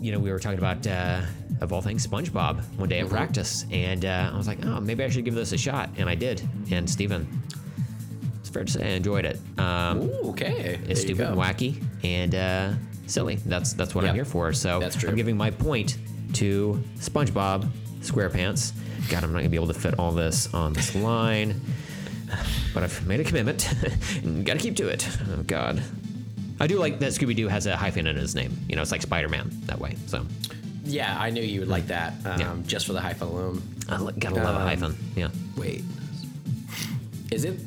you 0.01 0.13
know, 0.13 0.19
we 0.19 0.31
were 0.31 0.39
talking 0.39 0.59
about, 0.59 0.87
uh, 0.87 1.23
of 1.61 1.73
all 1.73 1.81
things, 1.81 2.07
SpongeBob 2.07 2.63
one 2.79 2.89
day 2.89 3.01
at 3.01 3.09
practice, 3.09 3.65
and 3.71 4.05
uh, 4.05 4.31
I 4.33 4.37
was 4.37 4.47
like, 4.47 4.65
oh, 4.65 4.81
maybe 4.81 5.03
I 5.05 5.09
should 5.09 5.25
give 5.25 5.35
this 5.35 5.53
a 5.53 5.59
shot, 5.59 5.91
and 5.97 6.09
I 6.09 6.15
did. 6.15 6.47
And 6.71 6.89
Steven, 6.89 7.27
it's 8.41 8.49
fair 8.51 8.65
to 8.65 8.71
say 8.73 8.93
I 8.93 8.97
enjoyed 8.97 9.25
it. 9.25 9.39
Um, 9.59 10.03
Ooh, 10.03 10.31
okay. 10.31 10.79
It's 10.89 11.01
stupid 11.01 11.29
and 11.29 11.37
wacky 11.37 11.83
and 12.05 12.35
uh, 12.35 12.73
silly. 13.07 13.37
That's 13.37 13.73
that's 13.73 13.95
what 13.95 14.05
I'm 14.05 14.15
here 14.15 14.25
for. 14.25 14.53
So 14.53 14.79
That's 14.81 14.97
true. 14.97 15.11
I'm 15.11 15.17
giving 15.17 15.37
my 15.37 15.51
point 15.51 15.99
to 16.35 16.83
SpongeBob 16.97 17.69
SquarePants. 18.01 18.73
God, 19.11 19.25
I'm 19.25 19.33
not 19.33 19.39
gonna 19.39 19.49
be 19.49 19.57
able 19.57 19.67
to 19.69 19.75
fit 19.75 19.99
all 19.99 20.13
this 20.13 20.53
on 20.55 20.73
this 20.73 20.95
line, 20.95 21.61
but 22.75 22.83
I've 22.83 23.07
made 23.07 23.21
a 23.21 23.25
commitment 23.25 23.71
and 24.23 24.45
got 24.45 24.55
to 24.55 24.59
keep 24.61 24.77
to 24.77 24.89
it. 24.89 25.09
Oh 25.33 25.43
God. 25.43 25.83
I 26.61 26.67
do 26.67 26.79
like 26.79 26.99
that 27.01 27.13
Scooby 27.13 27.37
Doo 27.37 27.49
has 27.49 27.67
a 27.67 27.77
hyphen 27.77 28.07
in 28.07 28.17
his 28.17 28.35
name. 28.35 28.57
You 28.69 28.77
know, 28.77 28.83
it's 28.83 28.91
like 28.93 29.03
Spider 29.03 29.29
Man 29.29 29.51
that 29.67 29.79
way. 29.79 29.97
So 30.07 30.27
Yeah, 30.85 31.17
I 31.19 31.31
knew 31.31 31.43
you 31.43 31.61
would 31.61 31.69
like 31.69 31.87
that. 31.89 32.15
Um, 32.25 32.41
Yeah. 32.41 32.57
Just 32.67 32.87
for 32.87 32.93
the 32.95 33.01
hyphen 33.01 33.29
alone. 33.29 33.63
I 33.89 33.99
li- 34.01 34.15
gotta 34.19 34.37
love 34.37 34.57
a 34.57 34.61
Um, 34.61 34.67
hyphen. 34.67 34.97
Yeah. 35.17 35.29
Wait. 35.57 35.85
Is 37.31 37.45
it? 37.45 37.59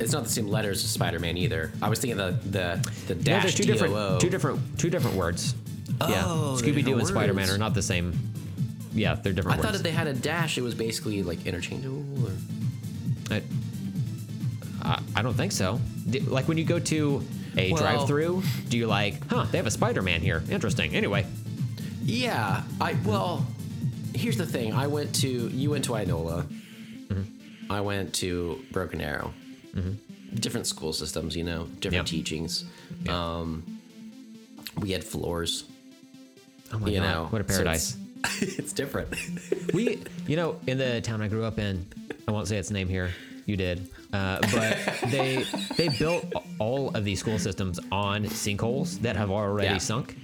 It's 0.00 0.12
not 0.12 0.24
the 0.24 0.30
same 0.30 0.48
letters 0.48 0.82
as 0.82 0.90
Spider-Man 0.90 1.36
either. 1.36 1.70
I 1.80 1.88
was 1.88 1.98
thinking 2.00 2.16
the 2.16 2.32
the 2.44 2.80
the 3.06 3.14
Yeah, 3.14 3.22
dash 3.22 3.42
there's 3.42 3.54
two 3.54 3.62
D 3.64 3.70
O 3.70 3.74
different, 3.74 4.20
two 4.20 4.30
different, 4.30 4.78
two 4.78 4.90
different 4.90 5.16
words. 5.16 5.54
yeah, 6.00 6.24
Oh, 6.26 6.56
they're 6.56 6.72
Scooby 6.72 6.84
Doo 6.84 6.98
and 6.98 7.06
Spider 7.06 7.32
Man 7.34 7.48
are 7.50 7.58
not 7.58 7.74
the 7.74 7.82
same. 7.82 8.12
Yeah, 8.92 9.14
they're 9.14 9.32
different. 9.32 9.54
I 9.54 9.62
different 9.62 9.62
thought 9.62 9.74
if 9.76 9.82
they 9.82 9.90
had 9.92 10.06
a 10.08 10.12
dash, 10.14 10.58
it 10.58 10.62
was 10.62 10.74
basically 10.74 11.22
like 11.22 11.46
interchangeable. 11.46 12.04
Or... 12.24 12.32
I, 13.36 13.42
I, 14.82 15.02
I 15.16 15.22
don't 15.22 15.34
think 15.34 15.52
so. 15.52 15.80
Like 16.26 16.48
when 16.48 16.58
you 16.58 16.64
go 16.64 16.78
to 16.80 17.22
a 17.56 17.72
Well- 17.72 17.82
drive-through, 17.82 18.42
do 18.68 18.76
you 18.78 18.86
like, 18.86 19.26
huh? 19.28 19.46
They 19.50 19.58
have 19.58 19.66
a 19.66 19.70
Spider-Man 19.70 20.20
here. 20.20 20.42
Interesting. 20.50 20.94
Anyway, 20.94 21.24
Yeah, 22.02 22.62
I 22.80 22.94
well, 23.04 23.46
here's 24.14 24.36
the 24.36 24.46
thing. 24.46 24.72
I 24.74 24.86
went 24.88 25.14
to 25.16 25.28
you 25.28 25.70
went 25.70 25.84
to 25.86 25.92
Inola. 25.92 26.44
Mm-hmm. 27.08 27.72
I 27.72 27.80
went 27.80 28.12
to 28.16 28.62
Broken 28.72 29.00
Arrow. 29.00 29.32
Different 30.34 30.66
school 30.66 30.92
systems, 30.92 31.36
you 31.36 31.44
know, 31.44 31.64
different 31.80 32.06
Yep. 32.10 32.18
teachings. 32.18 32.64
Yeah. 33.04 33.12
Um, 33.38 33.62
we 34.78 34.90
had 34.90 35.04
floors. 35.04 35.64
oh 36.72 36.78
my 36.80 36.88
You 36.88 36.98
god, 37.00 37.06
know, 37.12 37.26
what 37.30 37.40
a 37.40 37.44
so 37.52 37.54
paradise. 37.62 37.96
it's, 38.42 38.42
it's 38.58 38.72
different. 38.72 39.08
we, 39.72 40.02
you 40.26 40.34
know, 40.36 40.56
in 40.66 40.76
the 40.78 41.00
town 41.02 41.22
I 41.22 41.28
grew 41.28 41.44
up 41.44 41.58
in, 41.60 41.86
I 42.26 42.32
won't 42.32 42.48
say 42.48 42.56
its 42.56 42.70
name 42.72 42.88
here. 42.88 43.10
You 43.46 43.56
did, 43.56 43.88
uh, 44.12 44.38
but 44.52 44.78
they 45.10 45.44
they 45.76 45.88
built 45.88 46.24
all 46.58 46.90
of 46.96 47.04
these 47.04 47.20
school 47.20 47.38
systems 47.38 47.78
on 47.92 48.24
sinkholes 48.24 48.98
that 49.00 49.16
have 49.16 49.30
already 49.30 49.68
Yeah. 49.68 49.78
sunk. 49.78 50.16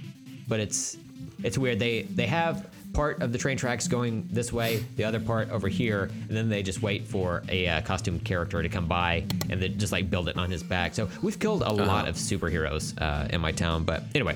But 0.47 0.59
it's 0.59 0.97
it's 1.43 1.57
weird. 1.57 1.79
They 1.79 2.03
they 2.03 2.25
have 2.27 2.67
part 2.93 3.21
of 3.21 3.31
the 3.31 3.37
train 3.37 3.55
tracks 3.57 3.87
going 3.87 4.27
this 4.31 4.51
way, 4.51 4.83
the 4.97 5.03
other 5.05 5.19
part 5.19 5.49
over 5.49 5.67
here, 5.69 6.09
and 6.27 6.35
then 6.35 6.49
they 6.49 6.61
just 6.61 6.81
wait 6.81 7.05
for 7.07 7.41
a 7.47 7.67
uh, 7.67 7.81
costumed 7.81 8.25
character 8.25 8.61
to 8.61 8.67
come 8.69 8.85
by 8.87 9.23
and 9.49 9.61
then 9.61 9.77
just 9.77 9.91
like 9.93 10.09
build 10.09 10.27
it 10.27 10.35
on 10.37 10.49
his 10.51 10.61
back. 10.63 10.93
So 10.93 11.07
we've 11.21 11.39
killed 11.39 11.61
a 11.61 11.71
lot 11.71 12.07
of 12.09 12.15
superheroes 12.15 12.99
uh, 13.01 13.27
in 13.29 13.39
my 13.39 13.51
town. 13.53 13.83
But 13.85 14.03
anyway, 14.13 14.35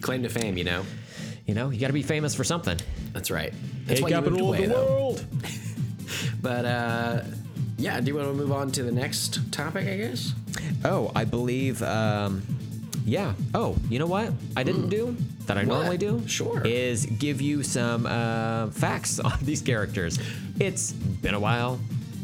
Claim 0.00 0.22
to 0.24 0.28
fame, 0.28 0.56
you 0.56 0.64
know. 0.64 0.84
you 1.46 1.54
know, 1.54 1.70
you 1.70 1.78
got 1.78 1.86
to 1.88 1.92
be 1.92 2.02
famous 2.02 2.34
for 2.34 2.42
something. 2.44 2.76
That's 3.12 3.30
right. 3.30 3.52
That's 3.86 4.00
why 4.00 4.08
you 4.08 4.20
moved 4.20 4.40
away, 4.40 4.66
though. 4.66 4.84
world. 4.86 5.24
But 6.42 6.64
uh, 6.64 7.20
yeah, 7.82 8.00
do 8.00 8.06
you 8.08 8.16
want 8.16 8.28
to 8.28 8.34
move 8.34 8.52
on 8.52 8.70
to 8.72 8.82
the 8.82 8.92
next 8.92 9.52
topic? 9.52 9.86
I 9.88 9.96
guess. 9.96 10.32
Oh, 10.84 11.10
I 11.14 11.24
believe. 11.24 11.82
Um, 11.82 12.42
yeah. 13.04 13.34
Oh, 13.54 13.76
you 13.88 13.98
know 13.98 14.06
what? 14.06 14.32
I 14.56 14.62
didn't 14.62 14.88
do 14.88 15.16
that. 15.46 15.56
I 15.58 15.64
What? 15.64 15.74
normally 15.74 15.98
do. 15.98 16.22
Sure. 16.28 16.62
Is 16.64 17.06
give 17.06 17.40
you 17.40 17.62
some 17.64 18.06
uh, 18.06 18.68
facts 18.70 19.18
on 19.30 19.38
these 19.42 19.60
characters. 19.62 20.18
It's 20.60 20.92
been 20.92 21.34
a 21.34 21.40
while. 21.40 21.80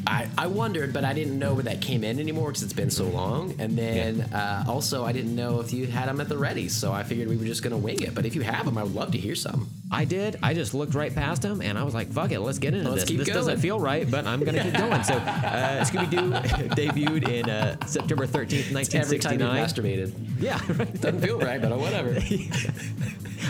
I, 0.09 0.27
I 0.39 0.47
wondered, 0.47 0.95
but 0.95 1.05
I 1.05 1.13
didn't 1.13 1.39
know 1.39 1.53
where 1.53 1.65
that 1.65 1.83
came 1.83 2.03
in 2.03 2.19
anymore 2.19 2.49
because 2.49 2.63
it's 2.63 2.73
been 2.73 2.91
so 2.91 3.05
long. 3.05 3.55
And 3.59 3.77
then 3.77 4.23
uh, 4.23 4.65
also, 4.67 5.05
I 5.05 5.13
didn't 5.13 5.37
know 5.37 5.61
if 5.61 5.71
you 5.71 5.87
had 5.87 6.09
them 6.09 6.19
at 6.23 6.31
the 6.31 6.39
ready, 6.39 6.69
so 6.71 6.93
I 6.93 7.03
figured 7.03 7.29
we 7.29 7.37
were 7.37 7.45
just 7.45 7.63
gonna 7.63 7.77
wing 7.77 8.01
it. 8.01 8.15
But 8.15 8.25
if 8.25 8.35
you 8.35 8.41
have 8.41 8.65
them, 8.65 8.79
I 8.79 8.85
would 8.85 8.95
love 8.95 9.13
to 9.13 9.19
hear 9.19 9.35
some. 9.35 9.69
I 9.93 10.07
did. 10.07 10.39
I 10.43 10.55
just 10.55 10.73
looked 10.73 10.95
right 10.95 11.15
past 11.15 11.43
them 11.43 11.61
and 11.61 11.79
I 11.79 11.83
was 11.83 11.93
like, 11.95 12.11
"Fuck 12.11 12.31
it, 12.33 12.41
let's 12.41 12.59
get 12.59 12.73
into 12.75 12.91
Let's 12.91 13.05
this. 13.05 13.19
this 13.19 13.29
doesn't 13.29 13.59
feel 13.61 13.79
right, 13.79 14.11
but 14.11 14.27
I'm 14.27 14.43
gonna 14.45 14.63
keep 14.65 14.75
going." 14.75 15.03
So, 15.05 15.15
uh, 15.17 15.85
Scooby 15.85 16.11
Doo 16.11 16.31
debuted 16.75 17.29
in 17.29 17.51
uh, 17.51 17.77
September 17.87 18.27
13th, 18.27 18.73
1969. 18.73 19.03
Every 19.03 19.19
time 19.19 19.41
you 19.41 19.47
1969. 19.47 20.09
masturbated, 20.09 20.41
Yeah, 20.43 20.59
right. 20.79 21.01
doesn't 21.03 21.21
feel 21.21 21.39
right, 21.39 21.61
but 21.61 21.79
whatever. 21.79 22.15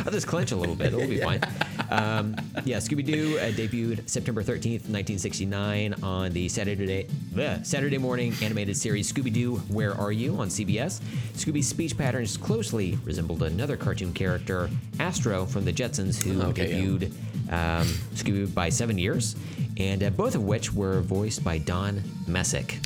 I'll 0.04 0.12
just 0.12 0.26
clench 0.26 0.52
a 0.52 0.56
little 0.56 0.74
bit. 0.74 0.88
It'll 0.88 1.06
be 1.06 1.20
fine. 1.22 1.40
Um, 1.90 2.36
yeah, 2.64 2.78
Scooby 2.78 3.04
Doo 3.04 3.38
uh, 3.38 3.50
debuted 3.50 4.08
September 4.08 4.42
13th, 4.42 4.88
1969, 4.88 5.94
on 6.02 6.32
the 6.32 6.48
Saturday 6.48 7.06
Saturday 7.62 7.98
morning 7.98 8.34
animated 8.42 8.76
series 8.76 9.10
Scooby 9.12 9.32
Doo 9.32 9.56
Where 9.68 9.94
Are 9.94 10.12
You 10.12 10.36
on 10.36 10.48
CBS. 10.48 11.00
Scooby's 11.34 11.68
speech 11.68 11.96
patterns 11.96 12.36
closely 12.36 12.98
resembled 13.04 13.42
another 13.42 13.76
cartoon 13.76 14.12
character, 14.12 14.68
Astro 15.00 15.46
from 15.46 15.64
the 15.64 15.72
Jetsons, 15.72 16.22
who 16.22 16.42
Okay, 16.42 16.70
yeah. 16.70 16.78
debuted 16.78 17.12
um, 17.50 17.86
Scooby 18.14 18.52
by 18.52 18.68
seven 18.68 18.98
years, 18.98 19.36
and 19.78 20.02
uh, 20.02 20.10
both 20.10 20.34
of 20.34 20.44
which 20.44 20.72
were 20.72 21.00
voiced 21.00 21.42
by 21.42 21.58
Don 21.58 22.02
Messick. 22.26 22.78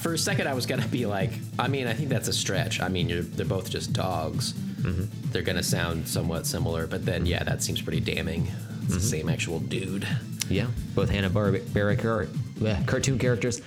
For 0.00 0.14
a 0.14 0.18
second, 0.18 0.48
I 0.48 0.54
was 0.54 0.66
gonna 0.66 0.88
be 0.88 1.06
like, 1.06 1.30
I 1.58 1.68
mean, 1.68 1.86
I 1.86 1.92
think 1.94 2.08
that's 2.08 2.28
a 2.28 2.32
stretch. 2.32 2.80
I 2.80 2.88
mean, 2.88 3.08
you're, 3.08 3.22
they're 3.22 3.44
both 3.46 3.70
just 3.70 3.92
dogs. 3.92 4.54
Mm-hmm. 4.82 5.30
They're 5.30 5.42
gonna 5.42 5.62
sound 5.62 6.06
somewhat 6.08 6.46
similar, 6.46 6.86
but 6.86 7.04
then 7.06 7.26
yeah, 7.26 7.42
that 7.44 7.62
seems 7.62 7.80
pretty 7.82 8.00
damning. 8.00 8.46
It's 8.46 8.56
Mm-hmm. 8.82 8.94
the 8.94 9.00
same 9.00 9.28
actual 9.28 9.60
dude. 9.60 10.06
Yeah, 10.48 10.66
both 10.94 11.08
Hanna 11.08 11.30
Barbera 11.30 11.96
car- 11.98 12.26
bleh, 12.58 12.84
cartoon 12.86 13.18
characters. 13.18 13.60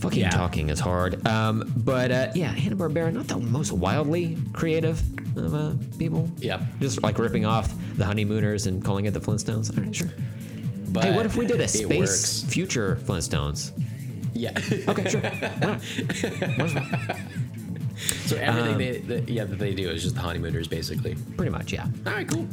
Fucking 0.00 0.20
Yeah. 0.20 0.30
talking 0.30 0.68
is 0.70 0.80
hard. 0.80 1.26
Um, 1.26 1.72
but 1.76 2.10
uh, 2.10 2.32
yeah, 2.34 2.48
Hanna 2.52 2.76
Barbera, 2.76 3.12
not 3.12 3.28
the 3.28 3.38
most 3.38 3.72
wildly 3.72 4.36
creative 4.52 5.00
of 5.36 5.54
uh, 5.54 5.72
people. 5.98 6.28
Yeah. 6.38 6.64
Just 6.80 7.02
like 7.02 7.18
ripping 7.18 7.44
off 7.46 7.72
the 7.96 8.04
Honeymooners 8.04 8.66
and 8.66 8.82
calling 8.84 9.04
it 9.06 9.12
the 9.14 9.20
Flintstones. 9.20 9.76
All 9.76 9.82
right, 9.84 9.94
sure. 9.94 10.08
But 10.88 11.04
hey, 11.04 11.14
what 11.16 11.26
if 11.26 11.36
we 11.36 11.46
did 11.46 11.60
a 11.60 11.68
space 11.68 11.98
works. 11.98 12.42
future 12.44 12.98
Flintstones? 13.04 13.72
Yeah. 14.34 14.50
Okay, 14.88 15.08
sure. 15.08 15.20
Why 15.20 15.56
not? 15.60 15.82
Why 16.58 16.72
not? 16.74 17.16
So 17.96 18.36
everything 18.36 18.72
Um, 18.72 18.78
they, 18.78 18.98
that, 18.98 19.28
yeah, 19.28 19.44
that 19.44 19.58
they 19.58 19.74
do 19.74 19.88
is 19.90 20.02
just 20.02 20.14
the 20.14 20.20
honeymooners, 20.20 20.68
basically. 20.68 21.16
Pretty 21.36 21.50
much, 21.50 21.72
yeah. 21.72 21.86
All 22.06 22.12
right, 22.12 22.28
cool. 22.28 22.46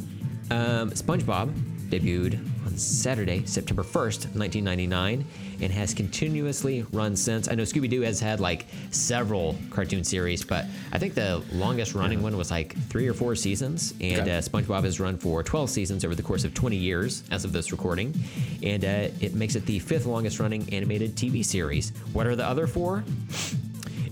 Um, 0.50 0.90
SpongeBob 0.90 1.52
debuted 1.88 2.38
on 2.66 2.76
Saturday, 2.76 3.44
September 3.46 3.82
1st, 3.82 4.34
1999, 4.36 5.24
and 5.60 5.72
has 5.72 5.94
continuously 5.94 6.84
run 6.92 7.14
since. 7.14 7.48
I 7.48 7.54
know 7.54 7.62
Scooby 7.62 7.88
Doo 7.88 8.00
has 8.00 8.18
had 8.20 8.40
like 8.40 8.66
several 8.90 9.54
cartoon 9.70 10.02
series, 10.02 10.42
but 10.44 10.64
I 10.92 10.98
think 10.98 11.14
the 11.14 11.42
longest 11.52 11.94
running 11.94 12.22
one 12.22 12.36
was 12.36 12.50
like 12.50 12.74
three 12.88 13.06
or 13.06 13.14
four 13.14 13.34
seasons. 13.36 13.92
And 14.00 14.22
Okay. 14.22 14.36
uh, 14.36 14.40
SpongeBob 14.40 14.84
has 14.84 14.98
run 14.98 15.18
for 15.18 15.42
12 15.42 15.70
seasons 15.70 16.04
over 16.04 16.14
the 16.14 16.22
course 16.22 16.44
of 16.44 16.52
20 16.54 16.76
years 16.76 17.22
as 17.30 17.44
of 17.44 17.52
this 17.52 17.70
recording. 17.70 18.14
And 18.62 18.84
uh, 18.84 19.08
it 19.20 19.34
makes 19.34 19.54
it 19.54 19.64
the 19.66 19.78
fifth 19.78 20.06
longest 20.06 20.40
running 20.40 20.68
animated 20.74 21.14
TV 21.16 21.44
series. 21.44 21.90
What 22.12 22.26
are 22.26 22.34
the 22.34 22.46
other 22.46 22.66
four? 22.66 23.04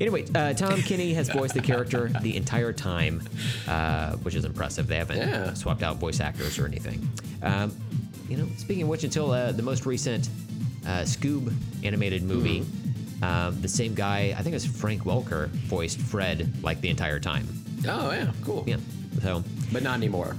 Anyway, 0.03 0.25
uh, 0.35 0.53
Tom 0.53 0.83
Kenny 0.83 1.15
has 1.15 1.29
voiced 1.29 1.55
the 1.55 1.61
character 1.61 2.09
the 2.23 2.37
entire 2.37 2.73
time, 2.73 3.23
uh, 3.69 4.17
which 4.17 4.35
is 4.35 4.45
impressive. 4.45 4.89
They 4.89 4.97
haven't 4.97 5.19
Yeah. 5.19 5.55
swapped 5.55 5.85
out 5.85 5.99
voice 5.99 6.19
actors 6.19 6.59
or 6.59 6.67
anything. 6.67 7.09
Um, 7.41 7.71
you 8.29 8.37
know, 8.37 8.49
speaking 8.57 8.83
of 8.83 8.89
which, 8.89 9.05
until 9.05 9.31
uh, 9.31 9.53
the 9.53 9.63
most 9.63 9.87
recent 9.87 10.29
uh, 10.85 11.03
Scoob 11.03 11.53
animated 11.85 12.25
movie, 12.25 12.67
um, 13.23 13.61
the 13.63 13.69
same 13.69 13.95
guy, 13.95 14.35
I 14.37 14.43
think 14.43 14.49
it 14.49 14.55
was 14.55 14.67
Frank 14.67 15.05
Welker, 15.05 15.47
voiced 15.51 16.01
Fred 16.01 16.53
like 16.65 16.81
the 16.81 16.89
entire 16.89 17.21
time. 17.21 17.47
Oh 17.87 18.11
yeah, 18.11 18.33
cool. 18.43 18.65
Yeah, 18.67 18.79
so 19.23 19.45
But 19.71 19.85
not 19.85 19.95
anymore. 19.95 20.35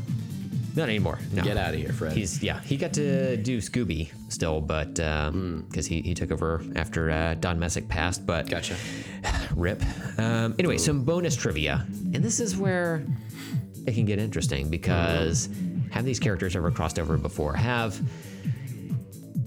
Not 0.76 0.90
anymore. 0.90 1.20
No. 1.32 1.44
Get 1.44 1.58
out 1.58 1.74
of 1.74 1.80
here, 1.80 1.94
Fred. 1.94 2.14
He's 2.14 2.42
yeah, 2.42 2.60
he 2.62 2.78
got 2.78 2.94
to 2.94 3.38
do 3.38 3.60
Scooby 3.60 4.10
still, 4.30 4.62
but 4.62 4.96
because 4.96 5.86
he, 5.86 6.02
he 6.02 6.14
took 6.14 6.32
over 6.32 6.64
after 6.76 7.12
uh, 7.12 7.36
Don 7.36 7.60
Messick 7.60 7.88
passed. 7.88 8.26
But 8.26 8.50
Gotcha. 8.50 8.76
Rip. 9.56 9.82
Um, 10.18 10.56
anyway, 10.60 10.78
some 10.78 11.04
bonus 11.04 11.36
trivia. 11.36 11.86
And 12.14 12.24
this 12.24 12.40
is 12.40 12.58
where 12.58 13.06
it 13.86 13.94
can 13.94 14.06
get 14.06 14.20
interesting 14.20 14.70
because 14.70 15.50
have 15.92 16.06
these 16.06 16.20
characters 16.20 16.56
ever 16.56 16.72
crossed 16.72 16.98
over 17.00 17.18
before? 17.18 17.54
Have 17.54 18.00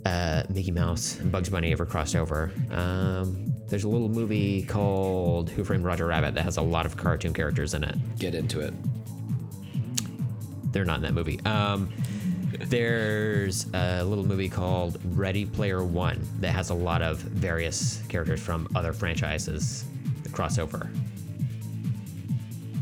uh, 0.04 0.44
Mickey 0.48 0.70
Mouse 0.70 1.18
and 1.18 1.32
Bugs 1.32 1.48
Bunny 1.48 1.72
ever 1.72 1.84
crossed 1.84 2.14
over? 2.14 2.52
Um, 2.70 3.52
there's 3.68 3.84
a 3.84 3.88
little 3.88 4.08
movie 4.08 4.62
called 4.62 5.50
Who 5.50 5.64
Framed 5.64 5.84
Roger 5.84 6.06
Rabbit 6.06 6.34
that 6.34 6.44
has 6.44 6.56
a 6.56 6.62
lot 6.62 6.86
of 6.86 6.96
cartoon 6.96 7.32
characters 7.32 7.74
in 7.74 7.82
it. 7.82 7.96
Get 8.18 8.34
into 8.34 8.60
it. 8.60 8.72
They're 10.72 10.84
not 10.84 10.97
in 10.97 11.02
that 11.02 11.14
movie. 11.14 11.40
Um, 11.44 11.93
there's 12.59 13.66
a 13.74 14.02
little 14.05 14.24
movie 14.26 14.48
called 14.48 14.98
Ready 15.16 15.44
Player 15.44 15.84
One 15.84 16.26
that 16.40 16.52
has 16.52 16.70
a 16.70 16.74
lot 16.74 17.02
of 17.02 17.18
various 17.18 18.02
characters 18.09 18.40
from 18.40 18.68
other 18.74 18.93
franchises 18.93 19.84
that 20.22 20.32
cross. 20.32 20.59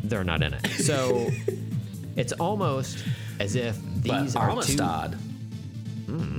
They're 0.05 0.24
not 0.24 0.43
in 0.43 0.55
it. 0.55 0.66
So 0.85 1.31
it's 2.16 2.32
almost 2.35 3.05
as 3.40 3.56
if 3.56 3.78
But 4.06 4.23
these 4.23 4.36
are 4.36 4.47
two. 4.48 4.52
Amistad. 4.52 5.19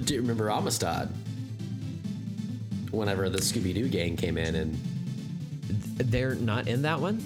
Do 0.05 0.13
you 0.13 0.21
remember 0.21 0.49
Amistad? 0.49 1.09
Whenever 2.91 3.29
the 3.29 3.39
Scooby 3.39 3.73
Doo 3.73 3.89
gang 3.89 4.15
came 4.15 4.37
in 4.37 4.55
and 4.55 4.75
They're 5.97 6.35
not 6.35 6.67
in 6.67 6.83
that 6.83 6.99
one. 6.99 7.23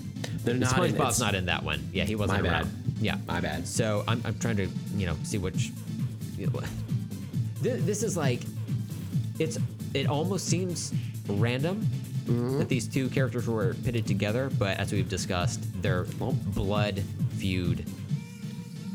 They're 0.49 0.59
not 0.59 0.77
in, 0.77 0.91
SpongeBob's 0.93 0.95
it's- 0.99 1.19
not 1.19 1.35
in 1.35 1.45
that 1.45 1.63
one. 1.63 1.87
Yeah, 1.93 2.03
he 2.05 2.15
wasn't 2.15 2.43
My 2.43 2.49
around. 2.49 2.63
bad. 2.63 2.71
Yeah, 3.01 3.17
My 3.27 3.39
bad. 3.39 3.67
So 3.67 4.03
I'm, 4.07 4.21
I'm 4.25 4.37
trying 4.39 4.57
to 4.57 4.67
you 4.95 5.05
know 5.05 5.15
see 5.23 5.37
which. 5.37 5.71
You 6.37 6.47
know, 6.47 6.61
this, 7.61 7.83
this 7.83 8.03
is 8.03 8.15
like, 8.17 8.41
it's 9.39 9.57
it 9.93 10.07
almost 10.07 10.47
seems 10.47 10.93
random 11.27 11.87
Mm-hmm. 12.25 12.59
that 12.59 12.69
these 12.69 12.87
two 12.87 13.09
characters 13.09 13.47
were 13.47 13.73
pitted 13.83 14.05
together, 14.05 14.51
but 14.59 14.77
as 14.77 14.91
we've 14.91 15.09
discussed, 15.09 15.61
they're 15.81 16.03
blood 16.53 17.01
feud. 17.37 17.87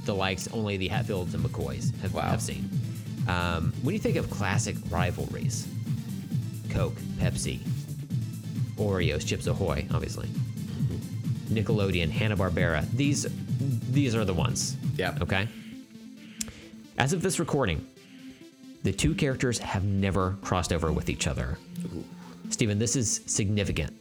The 0.05 0.15
likes 0.15 0.47
only 0.53 0.77
the 0.77 0.87
Hatfields 0.87 1.35
and 1.35 1.45
McCoys 1.45 1.99
have, 2.03 2.15
Wow. 2.15 2.23
have 2.23 2.41
seen. 2.41 2.71
Um, 3.27 3.73
when 3.83 3.93
you 3.93 3.99
think 3.99 4.15
of 4.19 4.31
classic 4.31 4.77
rivalries, 4.89 5.67
Coke, 6.71 6.95
Pepsi, 7.19 7.59
Oreos, 8.77 9.27
Chips 9.27 9.49
Ahoy, 9.49 9.85
obviously. 9.93 10.29
Nickelodeon, 11.45 12.11
Hanna 12.11 12.37
Barbera. 12.37 12.89
These 12.93 13.27
these 13.91 14.15
are 14.15 14.25
the 14.25 14.35
ones. 14.35 14.77
Yeah. 14.97 15.17
Okay. 15.21 15.49
As 16.99 17.13
of 17.13 17.23
this 17.23 17.39
recording, 17.39 17.85
the 18.83 18.93
two 18.93 19.15
characters 19.15 19.59
have 19.59 19.85
never 19.85 20.37
crossed 20.43 20.73
over 20.73 20.93
with 20.93 21.09
each 21.09 21.27
other. 21.27 21.59
Stephen, 22.51 22.79
this 22.79 22.97
is 22.97 23.21
significant 23.27 23.93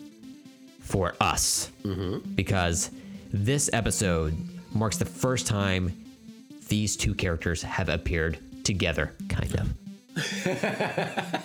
for 0.79 1.15
us 1.19 1.71
mm-hmm. 1.83 2.19
because 2.35 2.91
this 3.31 3.69
episode 3.73 4.37
marks 4.73 4.97
the 4.97 5.05
first 5.05 5.47
time 5.47 5.91
these 6.67 6.95
two 6.95 7.13
characters 7.15 7.61
have 7.61 7.89
appeared 7.89 8.37
together, 8.63 9.13
kind 9.29 9.55
of. 9.55 9.82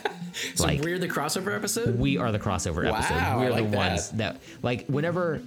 So 0.55 0.65
like- 0.65 0.83
we're 0.83 0.99
the 0.99 1.09
crossover 1.09 1.55
episode? 1.55 1.99
we 1.99 2.17
are 2.19 2.31
the 2.31 2.39
crossover 2.39 2.87
episode. 2.87 3.41
We're 3.41 3.47
the 3.49 3.53
like 3.63 3.71
that. 3.73 3.77
ones 3.77 4.11
that 4.11 4.41
like 4.63 4.87
whenever 4.87 5.41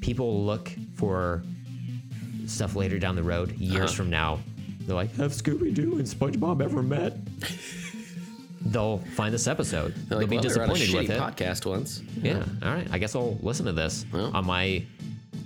people 0.00 0.44
look 0.44 0.70
for 0.94 1.42
stuff 2.46 2.76
later 2.76 2.98
down 2.98 3.16
the 3.16 3.22
road, 3.22 3.52
years 3.52 3.76
Uh-huh. 3.86 3.92
from 3.94 4.10
now, 4.10 4.38
they're 4.82 4.94
like, 4.94 5.14
"Have 5.16 5.32
Scooby 5.32 5.74
Doo 5.74 5.98
and 5.98 6.06
SpongeBob 6.06 6.62
ever 6.62 6.82
met?" 6.82 7.16
They'll 8.60 8.98
find 9.16 9.32
this 9.32 9.46
episode. 9.46 9.94
They'll 10.08 10.18
like, 10.18 10.28
be 10.28 10.36
well, 10.36 10.42
they 10.44 10.48
on 10.50 10.70
a 10.70 10.72
disappointed 10.74 10.94
with 10.94 11.10
it. 11.10 11.18
podcast 11.20 11.64
once. 11.66 12.02
Yeah. 12.22 12.44
All 12.62 12.72
right. 12.72 12.86
I 12.92 12.98
guess 12.98 13.14
I'll 13.16 13.38
listen 13.42 13.66
to 13.66 13.72
this 13.72 14.04
Well. 14.12 14.30
on 14.36 14.44
my 14.46 14.84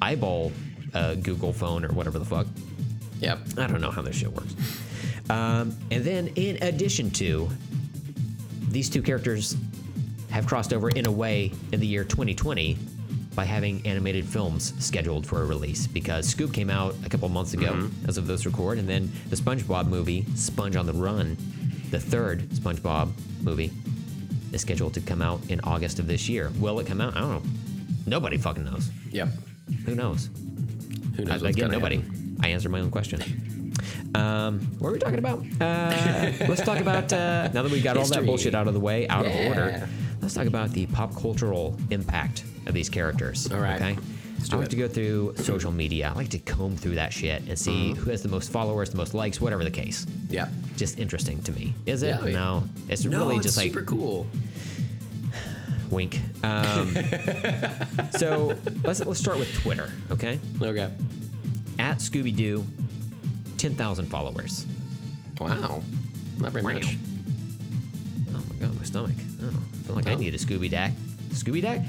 eyeball 0.01 0.51
uh, 0.95 1.15
Google 1.15 1.53
phone 1.53 1.85
or 1.85 1.89
whatever 1.93 2.19
the 2.19 2.25
fuck. 2.25 2.47
Yep. 3.21 3.39
I 3.59 3.67
don't 3.69 3.81
know 3.81 3.91
how 3.91 4.03
this 4.03 4.17
shit 4.17 4.33
works. 4.33 4.55
Um, 5.31 5.77
and 5.91 6.05
then, 6.05 6.29
in 6.37 6.63
addition 6.63 7.11
to, 7.13 7.49
these 8.69 8.89
two 8.91 9.03
characters 9.03 9.57
have 10.31 10.47
crossed 10.47 10.73
over 10.73 10.89
in 10.89 11.07
a 11.07 11.13
way 11.13 11.53
in 11.73 11.81
the 11.81 11.87
year 11.87 12.05
2020 12.05 12.79
by 13.35 13.45
having 13.45 13.87
animated 13.87 14.25
films 14.27 14.75
scheduled 14.85 15.27
for 15.27 15.43
a 15.43 15.47
release 15.47 15.87
because 15.87 16.33
Scoob 16.33 16.53
came 16.53 16.69
out 16.71 16.95
a 17.05 17.09
couple 17.09 17.29
months 17.29 17.55
ago 17.55 17.89
as 18.07 18.19
of 18.19 18.27
this 18.27 18.45
record, 18.45 18.79
and 18.79 18.89
then 18.89 19.11
the 19.31 19.37
SpongeBob 19.37 19.87
movie, 19.89 20.27
Sponge 20.35 20.77
on 20.77 20.87
the 20.87 20.93
Run, 20.93 21.37
the 21.91 22.01
third 22.01 22.49
SpongeBob 22.51 23.11
movie, 23.43 23.71
is 24.53 24.61
scheduled 24.61 24.93
to 24.95 25.01
come 25.01 25.23
out 25.23 25.41
in 25.49 25.61
August 25.61 25.99
of 25.99 26.07
this 26.07 26.29
year. 26.29 26.51
Will 26.59 26.79
it 26.81 26.87
come 26.87 27.01
out? 27.01 27.17
I 27.17 27.21
don't 27.21 27.31
know. 27.45 27.51
Nobody 28.07 28.37
fucking 28.37 28.65
knows. 28.65 28.91
Yep. 29.11 29.29
Who 29.87 29.95
knows? 29.95 30.29
Who 31.17 31.25
knows? 31.25 31.43
I, 31.43 31.51
again, 31.51 31.71
nobody. 31.71 31.97
happen. 31.97 32.37
I 32.43 32.49
answered 32.49 32.71
my 32.73 32.81
own 32.81 32.91
question. 32.91 33.23
Um, 34.15 34.61
what 34.79 34.91
are 34.91 34.93
we 34.93 34.99
talking 34.99 35.19
about? 35.19 35.39
Uh, 35.61 36.33
let's 36.49 36.63
talk 36.63 36.79
about 36.81 37.13
uh, 37.13 37.49
now 37.53 37.63
that 37.63 37.73
we 37.73 37.81
got 37.81 37.97
all 37.97 38.05
that 38.07 38.25
bullshit 38.27 38.55
out 38.55 38.69
of 38.69 38.75
the 38.75 38.81
way, 38.81 39.09
out 39.09 39.25
of 39.27 39.35
order. 39.47 39.89
Let's 40.21 40.35
talk 40.35 40.47
about 40.47 40.71
the 40.71 40.87
pop 40.87 41.15
cultural 41.17 41.77
impact 41.91 42.45
of 42.67 42.75
these 42.75 42.89
characters. 42.89 43.51
All 43.51 43.59
right. 43.61 43.81
Okay. 43.81 43.97
I 44.53 44.57
like 44.57 44.67
it. 44.67 44.71
to 44.71 44.77
go 44.77 44.89
through 44.89 45.35
social 45.37 45.71
media. 45.71 46.11
I 46.13 46.17
like 46.17 46.29
to 46.31 46.39
comb 46.41 46.77
through 46.77 46.97
that 46.97 47.13
shit 47.13 47.43
and 47.49 47.57
see 47.59 47.71
Mm-hmm. 47.93 48.01
who 48.03 48.11
has 48.11 48.23
the 48.23 48.29
most 48.29 48.51
followers, 48.51 48.91
the 48.91 48.97
most 48.97 49.15
likes, 49.15 49.41
whatever 49.41 49.63
the 49.65 49.71
case. 49.71 50.05
Yep. 50.31 50.49
Just 50.77 50.99
interesting 50.99 51.41
to 51.45 51.53
me. 51.53 51.75
Is 51.87 52.03
it? 52.03 52.09
Yeah, 52.09 52.25
yeah. 52.27 52.33
No. 52.33 52.65
It's 52.89 53.05
No, 53.05 53.19
really 53.21 53.37
it's 53.37 53.45
just 53.47 53.57
like 53.57 53.69
super 53.73 53.83
cool. 53.85 54.27
wink. 55.91 56.21
Um, 56.43 56.95
so 58.19 58.57
let's 58.85 59.05
let's 59.05 59.21
start 59.21 59.39
with 59.39 59.53
Twitter. 59.63 59.91
Okay. 60.11 60.39
Okay. 60.61 60.91
at 61.79 61.99
Scooby 61.99 62.35
Doo, 62.35 62.65
10,000 63.63 64.07
followers. 64.07 64.67
Wow. 65.41 65.83
Not 66.39 66.51
very 66.51 66.65
much. 66.65 66.97
Oh 68.35 68.43
my 68.51 68.57
god, 68.67 68.77
my 68.77 68.83
stomach. 68.85 69.15
Oh, 69.41 69.51
I 69.51 69.77
feel 69.87 69.95
like 69.95 70.09
I 70.09 70.15
Oh. 70.15 70.19
need 70.19 70.35
a 70.35 70.39
Scooby 70.39 70.69
Dack. 70.69 70.91
Scooby 71.31 71.63
Dack? 71.63 71.81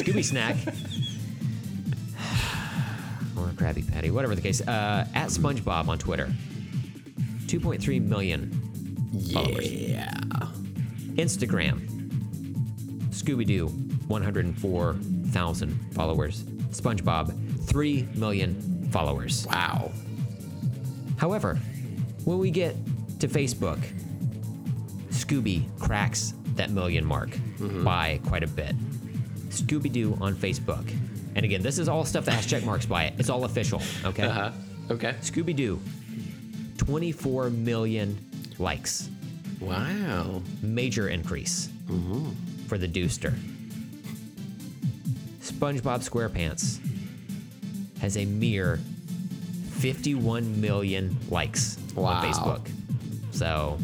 Scooby 0.00 0.24
Snack. 0.24 0.56
or 3.36 3.50
a 3.50 3.52
Krabby 3.52 3.86
Patty, 3.92 4.10
whatever 4.10 4.34
the 4.34 4.40
case. 4.40 4.62
Uh, 4.66 5.06
at 5.14 5.28
SpongeBob 5.28 5.88
on 5.88 5.98
Twitter, 5.98 6.32
2.3 7.48 8.00
million 8.02 8.50
followers. 9.30 9.70
Yeah. 9.70 10.10
Instagram, 11.16 11.86
Scooby 13.10 13.44
Doo, 13.46 13.66
104,000 14.08 15.92
followers. 15.92 16.44
SpongeBob, 16.70 17.66
3 17.68 18.08
million 18.14 18.88
followers. 18.90 19.46
Wow. 19.50 19.92
However, 21.24 21.54
when 22.24 22.36
we 22.38 22.50
get 22.50 22.76
to 23.20 23.28
Facebook, 23.28 23.78
Scooby 25.08 25.64
cracks 25.80 26.34
that 26.56 26.68
million 26.68 27.02
mark 27.02 27.30
by 27.82 28.20
quite 28.26 28.42
a 28.42 28.46
bit. 28.46 28.76
Scooby 29.48 29.90
Doo 29.90 30.18
on 30.20 30.34
Facebook. 30.34 30.86
And 31.34 31.42
again, 31.42 31.62
this 31.62 31.78
is 31.78 31.88
all 31.88 32.04
stuff 32.04 32.26
that 32.26 32.32
has 32.32 32.44
check 32.44 32.62
marks 32.62 32.84
by 32.84 33.04
it. 33.04 33.14
It's 33.16 33.30
all 33.30 33.46
official, 33.46 33.80
okay? 34.04 34.24
Uh 34.24 34.32
huh. 34.32 34.50
Okay. 34.90 35.14
Scooby 35.22 35.56
Doo, 35.56 35.80
24 36.76 37.48
million 37.48 38.18
likes. 38.58 39.08
Wow. 39.60 40.42
Major 40.60 41.08
increase 41.08 41.70
for 42.66 42.76
the 42.76 42.86
Dooster. 42.86 43.32
SpongeBob 45.40 46.06
SquarePants 46.06 46.80
has 48.02 48.18
a 48.18 48.26
mere 48.26 48.78
51 49.74 50.60
million 50.60 51.16
likes 51.30 51.78
Wow. 51.94 52.04
on 52.04 52.24
Facebook. 52.24 52.68
So, 53.32 53.78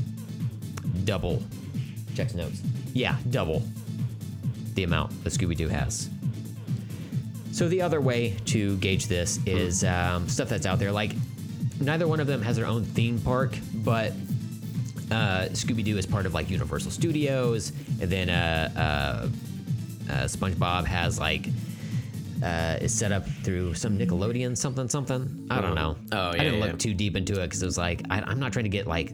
double. 1.05 1.43
Checks 2.15 2.33
and 2.33 2.43
notes. 2.43 2.61
Yeah, 2.93 3.17
double 3.31 3.63
the 4.75 4.85
amount 4.85 5.25
that 5.25 5.33
Scooby 5.33 5.57
Doo 5.57 5.69
has. 5.69 6.09
So, 7.53 7.69
the 7.69 7.83
other 7.83 8.01
way 8.01 8.37
to 8.47 8.77
gauge 8.79 9.07
this 9.09 9.39
is 9.47 9.85
um, 9.85 10.29
stuff 10.29 10.49
that's 10.49 10.67
out 10.67 10.79
there. 10.79 10.93
Like, 10.93 11.13
neither 11.81 12.07
one 12.07 12.21
of 12.21 12.27
them 12.27 12.43
has 12.43 12.57
their 12.57 12.67
own 12.67 12.85
theme 12.85 13.19
park, 13.21 13.57
but 13.75 14.13
uh, 15.11 15.47
Scooby 15.53 15.85
Doo 15.85 15.99
is 15.99 16.07
part 16.07 16.27
of 16.27 16.35
like 16.35 16.51
Universal 16.51 16.93
Studios, 16.93 17.73
and 18.01 18.11
then 18.11 18.29
uh, 18.31 18.71
uh, 18.77 20.11
uh, 20.13 20.25
SpongeBob 20.27 20.85
has 20.85 21.19
like 21.19 21.49
uh, 22.43 22.79
is 22.81 22.93
set 22.93 23.13
up 23.13 23.27
through 23.43 23.75
some 23.75 23.99
Nickelodeon 23.99 24.57
something 24.57 24.89
something. 24.89 25.47
I 25.51 25.61
don't 25.61 25.75
know. 25.75 25.97
Oh, 26.13 26.17
yeah. 26.17 26.29
I 26.29 26.39
didn't 26.39 26.59
yeah. 26.61 26.65
look 26.67 26.79
too 26.79 26.95
deep 26.95 27.17
into 27.17 27.41
it 27.41 27.47
because 27.47 27.63
it 27.63 27.67
was 27.67 27.79
like 27.79 28.03
I, 28.11 28.21
I'm 28.21 28.41
not 28.41 28.53
trying 28.53 28.65
to 28.65 28.71
get 28.71 28.87
like 28.87 29.13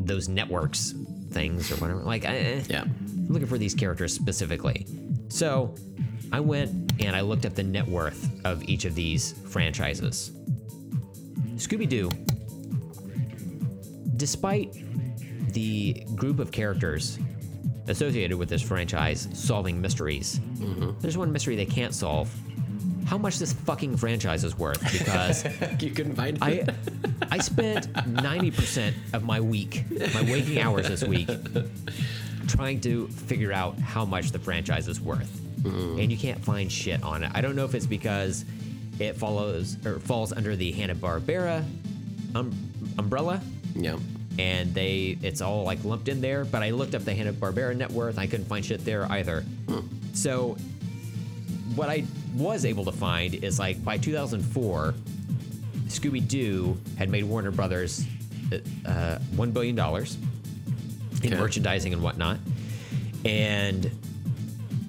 those 0.00 0.28
networks 0.28 0.94
things 1.30 1.70
or 1.70 1.76
whatever. 1.76 2.00
Like 2.02 2.24
I, 2.24 2.36
eh. 2.36 2.62
Yeah. 2.68 2.82
I'm 2.82 3.28
looking 3.28 3.48
for 3.48 3.58
these 3.58 3.74
characters 3.74 4.12
specifically. 4.14 4.86
So 5.28 5.74
I 6.32 6.40
went 6.40 6.92
and 7.00 7.14
I 7.14 7.20
looked 7.20 7.46
up 7.46 7.54
the 7.54 7.62
net 7.62 7.86
worth 7.86 8.28
of 8.44 8.66
each 8.68 8.84
of 8.84 8.94
these 8.94 9.32
franchises. 9.48 10.32
Scooby 11.56 11.88
Doo, 11.88 12.10
despite 14.16 14.72
the 15.52 16.04
group 16.14 16.38
of 16.38 16.52
characters 16.52 17.18
associated 17.88 18.36
with 18.36 18.48
this 18.48 18.62
franchise 18.62 19.28
solving 19.32 19.80
mysteries, 19.80 20.40
there's 21.00 21.16
one 21.16 21.32
mystery 21.32 21.56
they 21.56 21.66
can't 21.66 21.94
solve. 21.94 22.34
How 23.08 23.16
much 23.16 23.38
this 23.38 23.54
fucking 23.54 23.96
franchise 23.96 24.44
is 24.44 24.58
worth? 24.58 24.82
Because 24.98 25.44
you 25.82 25.90
couldn't 25.90 26.14
find 26.14 26.36
it. 26.36 26.42
I 26.42 27.36
I 27.36 27.38
spent 27.38 27.90
90% 27.94 28.92
of 29.14 29.24
my 29.24 29.40
week, 29.40 29.84
my 30.12 30.22
waking 30.22 30.58
hours 30.60 30.88
this 30.88 31.02
week, 31.04 31.30
trying 32.48 32.80
to 32.82 33.08
figure 33.08 33.50
out 33.50 33.78
how 33.78 34.04
much 34.04 34.30
the 34.30 34.38
franchise 34.38 34.88
is 34.88 35.00
worth. 35.00 35.40
And 35.64 36.12
you 36.12 36.18
can't 36.18 36.42
find 36.44 36.70
shit 36.70 37.02
on 37.02 37.24
it. 37.24 37.30
I 37.34 37.40
don't 37.40 37.56
know 37.56 37.64
if 37.64 37.74
it's 37.74 37.86
because 37.86 38.44
it 38.98 39.16
follows 39.16 39.76
or 39.86 40.00
falls 40.00 40.32
under 40.32 40.54
the 40.54 40.72
Hanna-Barbera 40.72 41.64
um, 42.34 42.52
umbrella 42.98 43.40
yeah. 43.74 43.96
and 44.38 44.74
they 44.74 45.16
it's 45.22 45.40
all 45.40 45.64
like 45.64 45.82
lumped 45.84 46.08
in 46.08 46.20
there, 46.20 46.44
but 46.44 46.62
I 46.62 46.70
looked 46.70 46.94
up 46.94 47.04
the 47.04 47.14
Hanna-Barbera 47.14 47.74
net 47.76 47.90
worth, 47.90 48.18
I 48.18 48.26
couldn't 48.26 48.46
find 48.46 48.64
shit 48.64 48.84
there 48.84 49.10
either. 49.10 49.44
So 50.12 50.56
what 51.74 51.88
I 51.88 52.04
was 52.34 52.64
able 52.64 52.84
to 52.86 52.92
find 52.92 53.34
is 53.34 53.58
like 53.58 53.82
by 53.84 53.98
2004, 53.98 54.94
Scooby 55.86 56.26
Doo 56.26 56.76
had 56.96 57.08
made 57.08 57.24
Warner 57.24 57.50
Brothers 57.50 58.04
uh, 58.86 59.18
one 59.36 59.50
billion 59.50 59.74
dollars 59.76 60.16
in 61.22 61.32
Okay. 61.32 61.36
merchandising 61.40 61.92
and 61.92 62.02
whatnot, 62.02 62.38
and 63.24 63.90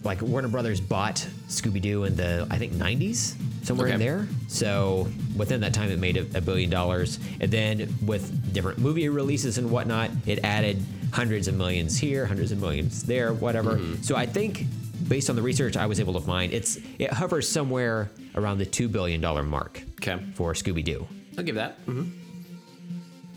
like 0.04 0.22
Warner 0.22 0.48
Brothers 0.48 0.80
bought 0.80 1.26
Scooby 1.48 1.82
Doo 1.82 2.04
in 2.06 2.16
the 2.16 2.48
I 2.50 2.58
think 2.58 2.74
90s 2.74 3.36
somewhere 3.64 3.88
in 3.88 4.00
there. 4.00 4.28
So 4.48 5.08
within 5.36 5.62
that 5.62 5.74
time, 5.74 5.90
it 5.92 6.00
made 6.00 6.18
a, 6.18 6.22
a 6.38 6.42
billion 6.42 6.70
dollars, 6.70 7.20
and 7.42 7.52
then 7.52 7.94
with 8.06 8.54
different 8.54 8.80
movie 8.80 9.10
releases 9.10 9.58
and 9.58 9.70
whatnot, 9.72 10.12
it 10.26 10.44
added 10.44 10.82
hundreds 11.12 11.48
of 11.48 11.56
millions 11.56 11.98
here, 11.98 12.26
hundreds 12.26 12.52
of 12.52 12.60
millions 12.62 13.04
there, 13.04 13.34
whatever. 13.34 13.80
So 14.02 14.16
I 14.16 14.26
think 14.26 14.66
based 15.10 15.30
on 15.30 15.36
the 15.36 15.42
research 15.42 15.76
I 15.76 15.86
was 15.88 16.00
able 16.00 16.14
to 16.14 16.22
find, 16.22 16.54
it's 16.54 16.78
it 17.00 17.12
hovers 17.12 17.50
somewhere 17.50 18.10
around 18.36 18.60
the 18.60 18.66
two 18.66 18.88
billion 18.88 19.20
dollar 19.20 19.44
mark 19.44 19.82
Okay. 20.02 20.24
for 20.36 20.54
Scooby 20.54 20.84
Doo. 20.84 21.06
I'll 21.38 21.44
give 21.44 21.56
that. 21.56 21.86
Mm-hmm. 21.86 22.10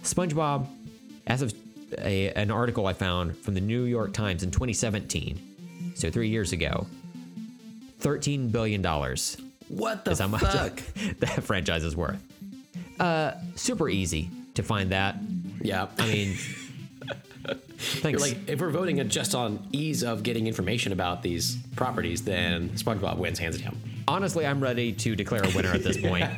SpongeBob, 0.04 0.66
as 1.26 1.42
of 1.42 1.54
a, 1.98 2.30
an 2.32 2.50
article 2.50 2.86
I 2.86 2.92
found 2.92 3.36
from 3.38 3.54
the 3.54 3.60
New 3.60 3.84
York 3.84 4.12
Times 4.12 4.42
in 4.42 4.50
2017, 4.50 5.92
so 5.94 6.10
three 6.10 6.28
years 6.28 6.52
ago, 6.52 6.86
$13 8.00 8.50
billion 8.50 8.82
What 9.68 10.04
the 10.04 10.16
how 10.16 10.28
much 10.28 10.40
fuck? 10.42 10.82
that 11.20 11.42
franchise 11.44 11.84
is 11.84 11.96
worth. 11.96 12.20
Uh, 12.98 13.32
super 13.54 13.88
easy 13.88 14.30
to 14.54 14.62
find 14.62 14.90
that. 14.90 15.16
Yeah. 15.60 15.88
I 15.98 16.06
mean. 16.06 16.36
like, 18.02 18.48
if 18.48 18.60
we're 18.60 18.70
voting 18.70 19.06
just 19.08 19.34
on 19.34 19.66
ease 19.72 20.02
of 20.02 20.22
getting 20.22 20.46
information 20.46 20.92
about 20.92 21.22
these 21.22 21.56
properties, 21.76 22.22
then 22.22 22.70
SpongeBob 22.70 23.18
wins 23.18 23.38
hands 23.38 23.60
down. 23.60 23.76
Honestly, 24.08 24.46
I'm 24.46 24.62
ready 24.62 24.92
to 24.92 25.14
declare 25.16 25.42
a 25.44 25.50
winner 25.54 25.70
at 25.70 25.82
this 25.84 26.00
point. 26.00 26.24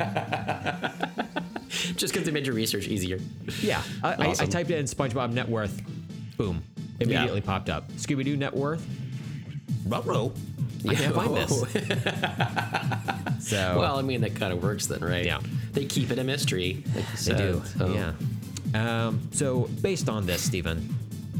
Just 1.96 2.12
because 2.12 2.24
they 2.26 2.30
made 2.30 2.46
your 2.46 2.54
research 2.54 2.86
easier. 2.86 3.18
Yeah, 3.60 3.82
I, 4.02 4.12
I, 4.12 4.28
I 4.30 4.46
typed 4.46 4.70
in 4.70 4.84
SpongeBob 4.84 5.32
net 5.32 5.48
worth, 5.48 5.82
boom, 6.36 6.62
immediately 7.00 7.40
popped 7.40 7.68
up. 7.68 7.90
Scooby 7.92 8.24
Doo 8.24 8.36
net 8.36 8.54
worth, 8.54 8.86
ruh 9.86 10.30
I 10.86 10.94
can't 10.94 11.14
find 11.14 11.36
this. 11.36 11.64
So 13.44 13.78
Well, 13.78 13.98
I 13.98 14.02
mean, 14.02 14.22
that 14.22 14.36
kind 14.36 14.52
of 14.54 14.62
works 14.62 14.86
then, 14.86 15.00
right? 15.00 15.24
Yeah. 15.26 15.40
They 15.72 15.84
keep 15.84 16.10
it 16.10 16.18
a 16.18 16.24
mystery. 16.24 16.82
Like 16.94 17.10
They 17.10 17.16
said, 17.16 17.36
do. 17.38 17.62
so- 17.78 17.92
Yeah. 17.92 18.12
Um, 18.74 19.20
so 19.32 19.68
based 19.80 20.08
on 20.08 20.26
this, 20.26 20.42
Stephen, 20.42 20.80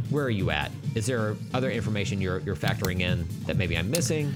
where 0.09 0.25
are 0.25 0.31
you 0.31 0.51
at? 0.51 0.71
Is 0.95 1.07
there 1.07 1.37
other 1.53 1.71
information 1.71 2.21
you're 2.21 2.39
you're 2.41 2.57
factoring 2.57 3.01
in 3.01 3.27
that 3.47 3.57
maybe 3.57 3.77
I'm 3.77 3.91
missing? 3.91 4.33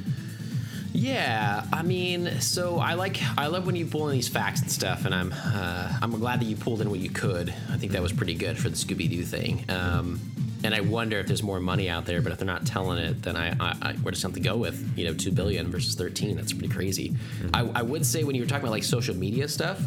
Yeah, 0.93 1.65
I 1.73 1.83
mean, 1.83 2.41
so 2.41 2.79
I 2.81 2.95
like 2.95 3.21
I 3.37 3.47
love 3.47 3.67
when 3.67 3.77
you 3.77 3.87
pull 3.87 4.09
in 4.09 4.15
these 4.15 4.29
facts 4.29 4.63
and 4.63 4.71
stuff, 4.71 5.05
and 5.05 5.15
I'm 5.15 5.33
uh, 5.33 5.99
I'm 6.03 6.11
glad 6.19 6.41
that 6.41 6.47
you 6.47 6.57
pulled 6.57 6.81
in 6.81 6.91
what 6.91 6.99
you 6.99 7.11
could. 7.11 7.51
I 7.71 7.77
think 7.77 7.93
that 7.93 8.03
was 8.03 8.13
pretty 8.13 8.35
good 8.35 8.59
for 8.59 8.69
the 8.69 8.77
Scooby 8.77 9.09
Doo 9.09 9.23
thing. 9.23 9.65
Um, 9.69 10.21
and 10.65 10.75
I 10.75 10.81
wonder 10.81 11.19
if 11.19 11.27
there's 11.27 11.43
more 11.43 11.61
money 11.61 11.89
out 11.89 12.05
there, 12.05 12.21
but 12.21 12.33
if 12.33 12.39
they're 12.39 12.47
not 12.47 12.67
telling 12.67 12.99
it, 12.99 13.23
then 13.23 13.37
I, 13.37 13.51
I, 13.61 13.77
I 13.83 13.93
where 14.03 14.11
does 14.11 14.21
something 14.21 14.43
go 14.43 14.57
with? 14.57 14.97
You 14.97 15.07
know, 15.07 15.15
two 15.15 15.31
billion 15.31 15.71
versus 15.71 15.95
thirteen. 15.95 16.37
That's 16.37 16.53
pretty 16.53 16.73
crazy. 16.73 17.11
Mm-hmm. 17.11 17.55
I, 17.55 17.81
I 17.81 17.83
would 17.83 18.05
say 18.05 18.25
when 18.25 18.35
you 18.35 18.43
were 18.43 18.49
talking 18.49 18.65
about 18.65 18.73
like 18.73 18.85
social 18.85 19.17
media 19.17 19.49
stuff, 19.49 19.81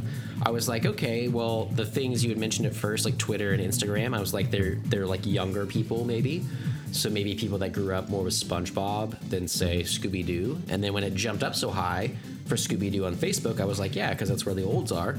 I 0.43 0.51
was 0.51 0.69
like, 0.69 0.85
okay, 0.85 1.27
well, 1.27 1.65
the 1.65 1.85
things 1.85 2.23
you 2.23 2.29
had 2.29 2.39
mentioned 2.39 2.67
at 2.67 2.73
first, 2.73 3.05
like 3.05 3.17
Twitter 3.17 3.51
and 3.51 3.61
Instagram, 3.61 4.15
I 4.15 4.19
was 4.19 4.33
like, 4.33 4.51
they're 4.51 4.75
they're 4.85 5.07
like 5.07 5.25
younger 5.25 5.65
people 5.65 6.05
maybe. 6.05 6.45
So 6.91 7.09
maybe 7.09 7.35
people 7.35 7.57
that 7.59 7.71
grew 7.71 7.93
up 7.93 8.09
more 8.09 8.23
with 8.23 8.33
SpongeBob 8.33 9.17
than 9.29 9.47
say 9.47 9.83
Scooby 9.83 10.25
Doo. 10.25 10.61
And 10.67 10.83
then 10.83 10.91
when 10.91 11.05
it 11.05 11.15
jumped 11.15 11.41
up 11.41 11.55
so 11.55 11.69
high 11.69 12.15
for 12.51 12.57
Scooby 12.57 12.91
Doo 12.91 13.05
on 13.05 13.15
Facebook, 13.15 13.61
I 13.61 13.63
was 13.63 13.79
like, 13.79 13.95
yeah, 13.95 14.09
because 14.09 14.27
that's 14.27 14.45
where 14.45 14.53
the 14.53 14.65
olds 14.65 14.91
are, 14.91 15.15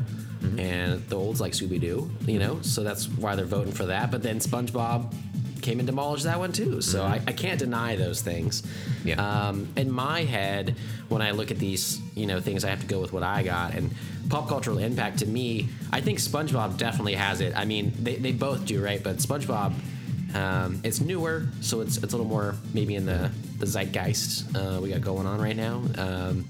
and 0.59 1.03
the 1.09 1.17
olds 1.17 1.41
like 1.41 1.55
Scooby 1.55 1.81
Doo, 1.81 2.11
you 2.27 2.39
know. 2.39 2.61
So 2.61 2.83
that's 2.83 3.09
why 3.09 3.37
they're 3.37 3.47
voting 3.47 3.73
for 3.73 3.87
that. 3.87 4.11
But 4.11 4.23
then 4.23 4.39
SpongeBob 4.39 5.15
came 5.63 5.79
and 5.79 5.87
demolished 5.87 6.25
that 6.25 6.39
one 6.39 6.53
too. 6.53 6.83
So 6.83 7.03
I, 7.03 7.23
I 7.27 7.33
can't 7.33 7.59
deny 7.59 7.97
those 7.97 8.21
things. 8.21 8.63
Yeah. 9.03 9.15
Um, 9.15 9.67
in 9.77 9.91
my 9.91 10.25
head, 10.25 10.77
when 11.09 11.23
I 11.23 11.31
look 11.31 11.51
at 11.51 11.59
these, 11.59 12.03
you 12.15 12.27
know, 12.27 12.39
things, 12.39 12.67
I 12.67 12.69
have 12.69 12.81
to 12.81 12.87
go 12.87 13.01
with 13.01 13.15
what 13.15 13.23
I 13.23 13.43
got. 13.43 13.73
And 13.73 13.95
pop 14.29 14.47
cultural 14.47 14.77
impact 14.77 15.21
to 15.21 15.27
me, 15.27 15.71
I 15.91 16.03
think 16.03 16.19
SpongeBob 16.19 16.77
definitely 16.77 17.15
has 17.15 17.41
it. 17.41 17.57
I 17.57 17.65
mean, 17.65 17.95
they, 17.99 18.17
they 18.17 18.33
both 18.33 18.67
do, 18.67 18.85
right? 18.85 19.03
But 19.03 19.17
SpongeBob, 19.17 19.73
um, 20.35 20.83
it's 20.85 21.01
newer, 21.01 21.47
so 21.63 21.81
it's 21.81 21.97
it's 21.97 22.13
a 22.13 22.17
little 22.17 22.31
more 22.31 22.57
maybe 22.75 22.95
in 22.95 23.07
the 23.07 23.31
the 23.59 23.67
zeitgeist 23.67 24.55
uh, 24.55 24.81
we 24.83 24.91
got 24.91 25.01
going 25.01 25.27
on 25.27 25.41
right 25.41 25.57
now. 25.57 25.83
Um, 25.97 26.47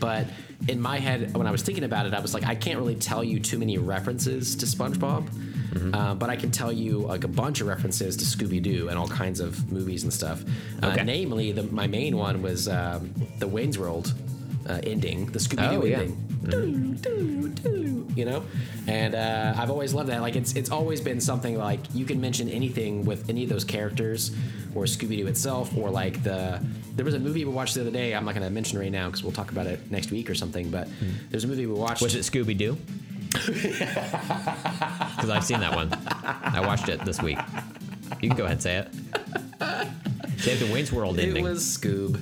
but 0.00 0.26
in 0.68 0.80
my 0.80 0.98
head 0.98 1.36
when 1.36 1.46
I 1.46 1.50
was 1.50 1.62
thinking 1.62 1.84
about 1.84 2.06
it, 2.06 2.14
I 2.14 2.20
was 2.20 2.34
like, 2.34 2.44
I 2.44 2.54
can't 2.54 2.78
really 2.78 2.94
tell 2.96 3.22
you 3.22 3.38
too 3.40 3.58
many 3.58 3.78
references 3.78 4.56
to 4.56 4.66
SpongeBob, 4.66 5.28
uh, 5.94 6.14
but 6.14 6.28
I 6.30 6.36
can 6.36 6.50
tell 6.50 6.72
you 6.72 6.98
like 6.98 7.24
a 7.24 7.28
bunch 7.28 7.60
of 7.60 7.66
references 7.68 8.16
to 8.16 8.24
Scooby 8.24 8.60
Doo 8.62 8.88
and 8.88 8.98
all 8.98 9.08
kinds 9.08 9.40
of 9.40 9.70
movies 9.70 10.02
and 10.02 10.12
stuff. 10.12 10.42
Uh, 10.82 10.96
namely, 11.04 11.52
the, 11.52 11.62
my 11.64 11.86
main 11.86 12.16
one 12.16 12.42
was 12.42 12.68
um, 12.68 13.12
the 13.38 13.46
Wayne's 13.46 13.78
World 13.78 14.12
uh, 14.68 14.80
ending, 14.82 15.26
the 15.26 15.38
Scooby 15.38 15.70
Doo 15.70 15.82
Oh, 15.82 15.84
yeah. 15.84 15.98
ending. 16.00 16.26
Doo, 16.42 16.94
doo, 16.94 17.48
doo, 17.50 17.79
You 18.20 18.26
know, 18.26 18.42
and 18.86 19.14
uh, 19.14 19.54
I've 19.56 19.70
always 19.70 19.94
loved 19.94 20.10
that. 20.10 20.20
Like 20.20 20.36
it's 20.36 20.52
it's 20.54 20.70
always 20.70 21.00
been 21.00 21.20
something 21.20 21.56
like 21.56 21.80
you 21.94 22.04
can 22.04 22.20
mention 22.20 22.48
anything 22.50 23.04
with 23.06 23.30
any 23.30 23.42
of 23.44 23.48
those 23.48 23.64
characters, 23.64 24.30
or 24.74 24.84
Scooby 24.84 25.16
Doo 25.16 25.26
itself, 25.26 25.74
or 25.76 25.88
like 25.90 26.22
the 26.22 26.60
there 26.96 27.04
was 27.06 27.14
a 27.14 27.18
movie 27.18 27.44
we 27.46 27.50
watched 27.52 27.74
the 27.76 27.80
other 27.80 27.90
day. 27.90 28.14
I'm 28.14 28.26
not 28.26 28.34
going 28.34 28.46
to 28.46 28.50
mention 28.52 28.78
right 28.78 28.92
now 28.92 29.06
because 29.06 29.22
we'll 29.22 29.32
talk 29.32 29.50
about 29.52 29.66
it 29.66 29.90
next 29.90 30.10
week 30.10 30.28
or 30.28 30.34
something. 30.34 30.70
But 30.70 30.86
there's 31.30 31.44
a 31.44 31.48
movie 31.48 31.64
we 31.66 31.72
watched. 31.72 32.02
Was 32.02 32.14
it 32.14 32.20
Scooby 32.30 32.56
Doo? 32.58 32.76
Because 35.16 35.30
I've 35.30 35.44
seen 35.44 35.60
that 35.60 35.74
one. 35.74 35.90
I 36.24 36.60
watched 36.66 36.88
it 36.88 37.04
this 37.04 37.20
week. 37.22 37.38
You 38.20 38.28
can 38.28 38.36
go 38.36 38.44
ahead 38.44 38.54
and 38.54 38.62
say 38.62 38.76
it. 38.78 38.88
Say 40.40 40.56
the 40.56 40.72
Wayne's 40.72 40.92
World 40.92 41.18
It 41.18 41.28
ending. 41.28 41.44
was 41.44 41.62
Scoob. 41.62 42.16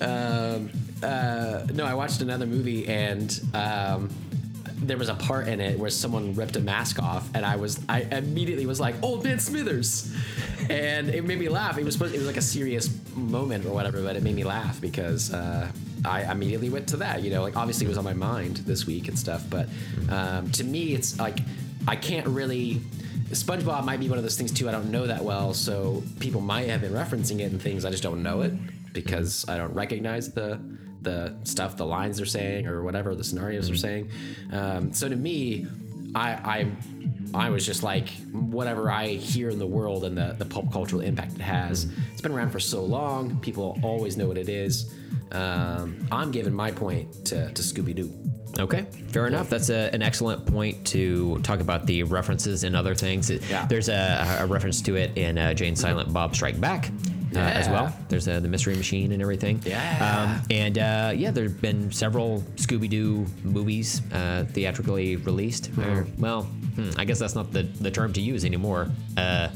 Um, 0.00 0.70
uh, 1.02 1.66
no, 1.72 1.84
I 1.84 1.94
watched 1.94 2.20
another 2.20 2.46
movie 2.46 2.86
and 2.88 3.40
um, 3.54 4.10
there 4.90 4.98
was 4.98 5.08
a 5.08 5.14
part 5.14 5.46
in 5.46 5.60
it 5.60 5.78
where 5.78 5.88
someone 5.88 6.34
ripped 6.34 6.56
a 6.56 6.60
mask 6.60 7.00
off, 7.00 7.28
and 7.34 7.46
I 7.46 7.54
was 7.54 7.80
I 7.88 8.00
immediately 8.00 8.66
was 8.66 8.80
like, 8.80 8.96
"Old 9.02 9.22
Man 9.22 9.38
Smithers," 9.38 10.12
and 10.68 11.08
it 11.08 11.24
made 11.24 11.38
me 11.38 11.48
laugh. 11.48 11.78
It 11.78 11.84
was 11.84 11.94
supposed, 11.94 12.12
it 12.12 12.18
was 12.18 12.26
like 12.26 12.36
a 12.36 12.42
serious 12.42 12.90
moment 13.14 13.64
or 13.64 13.72
whatever, 13.72 14.02
but 14.02 14.16
it 14.16 14.22
made 14.22 14.34
me 14.34 14.44
laugh 14.44 14.80
because. 14.80 15.32
Uh, 15.32 15.70
I 16.02 16.32
immediately 16.32 16.70
went 16.70 16.88
to 16.88 16.96
that, 16.96 17.22
you 17.22 17.28
know, 17.28 17.42
like 17.42 17.58
obviously 17.58 17.84
it 17.84 17.90
was 17.90 17.98
on 17.98 18.04
my 18.04 18.14
mind 18.14 18.56
this 18.64 18.86
week 18.86 19.08
and 19.08 19.18
stuff, 19.18 19.44
but 19.50 19.68
um, 20.08 20.50
to 20.52 20.64
me, 20.64 20.94
it's 20.94 21.18
like 21.18 21.40
I 21.86 21.94
can't 21.94 22.26
really 22.26 22.80
SpongeBob 23.28 23.84
might 23.84 24.00
be 24.00 24.08
one 24.08 24.16
of 24.16 24.24
those 24.24 24.38
things 24.38 24.50
too. 24.50 24.66
I 24.66 24.72
don't 24.72 24.90
know 24.90 25.06
that 25.06 25.22
well, 25.22 25.52
so 25.52 26.02
people 26.18 26.40
might 26.40 26.70
have 26.70 26.80
been 26.80 26.94
referencing 26.94 27.40
it 27.40 27.52
and 27.52 27.60
things. 27.60 27.84
I 27.84 27.90
just 27.90 28.02
don't 28.02 28.22
know 28.22 28.40
it 28.40 28.54
because 28.94 29.46
I 29.46 29.58
don't 29.58 29.74
recognize 29.74 30.32
the 30.32 30.58
the 31.02 31.34
stuff, 31.44 31.76
the 31.76 31.86
lines 31.86 32.16
they're 32.18 32.26
saying, 32.26 32.66
or 32.66 32.82
whatever 32.82 33.14
the 33.14 33.24
scenarios 33.24 33.66
they're 33.68 33.76
saying. 33.76 34.10
Um, 34.52 34.92
so 34.92 35.08
to 35.08 35.16
me, 35.16 35.66
I, 36.14 36.30
I 36.32 37.46
I 37.46 37.50
was 37.50 37.64
just 37.64 37.82
like 37.82 38.08
whatever 38.32 38.90
I 38.90 39.08
hear 39.08 39.48
in 39.50 39.58
the 39.58 39.66
world 39.66 40.04
and 40.04 40.16
the 40.18 40.34
the 40.38 40.44
pop 40.44 40.72
cultural 40.72 41.00
impact 41.02 41.34
it 41.34 41.40
has. 41.40 41.86
It's 42.12 42.20
been 42.20 42.32
around 42.32 42.50
for 42.50 42.60
so 42.60 42.82
long. 42.84 43.38
People 43.40 43.78
always 43.82 44.16
know 44.16 44.26
what 44.26 44.36
it 44.38 44.48
is. 44.48 44.92
Um, 45.32 46.06
I'm 46.10 46.32
giving 46.32 46.52
my 46.52 46.72
point 46.72 47.24
to, 47.26 47.52
to 47.52 47.62
Scooby 47.62 47.94
Doo. 47.94 48.12
Okay, 48.58 48.84
fair 49.10 49.28
enough. 49.28 49.48
That's 49.48 49.70
a, 49.70 49.88
an 49.94 50.02
excellent 50.02 50.44
point 50.44 50.84
to 50.88 51.38
talk 51.42 51.60
about 51.60 51.86
the 51.86 52.02
references 52.02 52.64
and 52.64 52.74
other 52.74 52.96
things. 52.96 53.30
It- 53.30 53.48
Yeah. 53.48 53.64
There's 53.66 53.88
a, 53.88 54.38
a 54.40 54.46
reference 54.46 54.82
to 54.82 54.96
it 54.96 55.16
in 55.16 55.38
uh, 55.38 55.54
Jay 55.54 55.68
and 55.68 55.78
Silent 55.78 56.12
Bob 56.12 56.34
Strike 56.34 56.60
Back. 56.60 56.90
Uh, 57.34 57.38
as 57.38 57.68
well, 57.68 57.94
there's 58.08 58.26
uh, 58.26 58.40
the 58.40 58.48
Mystery 58.48 58.74
Machine 58.74 59.12
and 59.12 59.22
everything. 59.22 59.62
Yeah. 59.64 60.36
um, 60.38 60.46
and 60.50 60.78
uh, 60.78 61.12
yeah, 61.14 61.30
there've 61.30 61.60
been 61.60 61.92
several 61.92 62.40
Scooby 62.56 62.88
Doo 62.88 63.26
movies 63.44 64.02
uh, 64.12 64.44
theatrically 64.50 65.16
released. 65.16 65.70
Or, 65.78 66.06
well, 66.18 66.42
hmm, 66.42 66.90
I 66.96 67.04
guess 67.04 67.18
that's 67.18 67.34
not 67.34 67.52
the, 67.52 67.62
the 67.62 67.90
term 67.90 68.12
to 68.14 68.20
use 68.20 68.44
anymore. 68.44 68.88
Uh, 69.16 69.48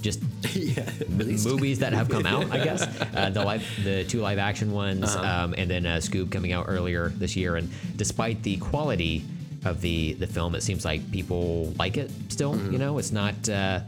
just 0.00 0.22
yeah, 0.54 0.88
movies 1.08 1.78
that 1.80 1.92
have 1.92 2.08
come 2.08 2.26
out, 2.26 2.50
I 2.50 2.64
guess. 2.64 2.82
Uh, 3.14 3.30
the 3.30 3.44
live, 3.44 3.84
the 3.84 4.04
two 4.04 4.20
live 4.20 4.38
action 4.38 4.72
ones, 4.72 5.14
um, 5.14 5.54
and 5.56 5.70
then 5.70 5.86
uh, 5.86 5.96
Scoob 5.96 6.30
coming 6.30 6.52
out 6.52 6.66
earlier 6.68 7.10
this 7.10 7.36
year. 7.36 7.56
And 7.56 7.70
despite 7.96 8.42
the 8.42 8.56
quality 8.56 9.24
of 9.64 9.80
the 9.80 10.14
the 10.14 10.26
film, 10.26 10.54
it 10.54 10.62
seems 10.62 10.84
like 10.84 11.10
people 11.10 11.72
like 11.78 11.96
it 11.96 12.10
still. 12.28 12.56
You 12.72 12.78
know, 12.78 12.98
it's 12.98 13.12
not 13.12 13.48
uh, 13.48 13.80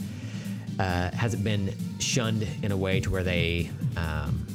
uh, 0.79 1.11
hasn't 1.11 1.45
been 1.45 1.75
shunned 1.99 2.47
in 2.63 2.73
a 2.73 2.77
way 2.77 3.01
to 3.01 3.11
where 3.11 3.23
they. 3.25 3.71
Um, 3.97 4.47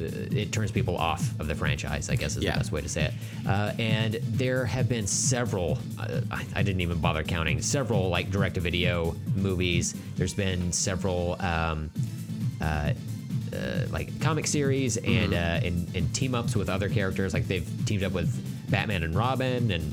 uh, 0.00 0.04
it 0.04 0.50
turns 0.52 0.72
people 0.72 0.96
off 0.96 1.38
of 1.38 1.46
the 1.46 1.54
franchise, 1.54 2.08
I 2.10 2.16
guess 2.16 2.36
is 2.36 2.42
Yeah. 2.42 2.52
the 2.52 2.58
best 2.58 2.72
way 2.72 2.80
to 2.80 2.88
say 2.88 3.04
it. 3.04 3.14
Uh, 3.46 3.72
and 3.78 4.14
there 4.14 4.64
have 4.64 4.88
been 4.88 5.06
several, 5.06 5.78
uh, 5.98 6.20
I, 6.30 6.44
I 6.56 6.62
didn't 6.62 6.80
even 6.80 6.98
bother 7.00 7.22
counting, 7.22 7.60
several 7.62 8.08
like 8.08 8.30
direct 8.30 8.56
to 8.56 8.60
video 8.60 9.14
movies. 9.36 9.94
There's 10.16 10.34
been 10.34 10.72
several 10.72 11.36
um, 11.40 11.90
uh, 12.60 12.94
uh, 13.54 13.86
like 13.90 14.18
comic 14.20 14.46
series 14.46 14.96
and, 14.96 15.34
uh, 15.34 15.60
and 15.62 15.94
and 15.94 16.12
team 16.14 16.34
ups 16.34 16.56
with 16.56 16.68
other 16.70 16.88
characters. 16.88 17.34
Like 17.34 17.46
they've 17.46 17.68
teamed 17.84 18.02
up 18.02 18.12
with 18.12 18.30
Batman 18.70 19.02
and 19.02 19.14
Robin 19.14 19.70
and 19.70 19.92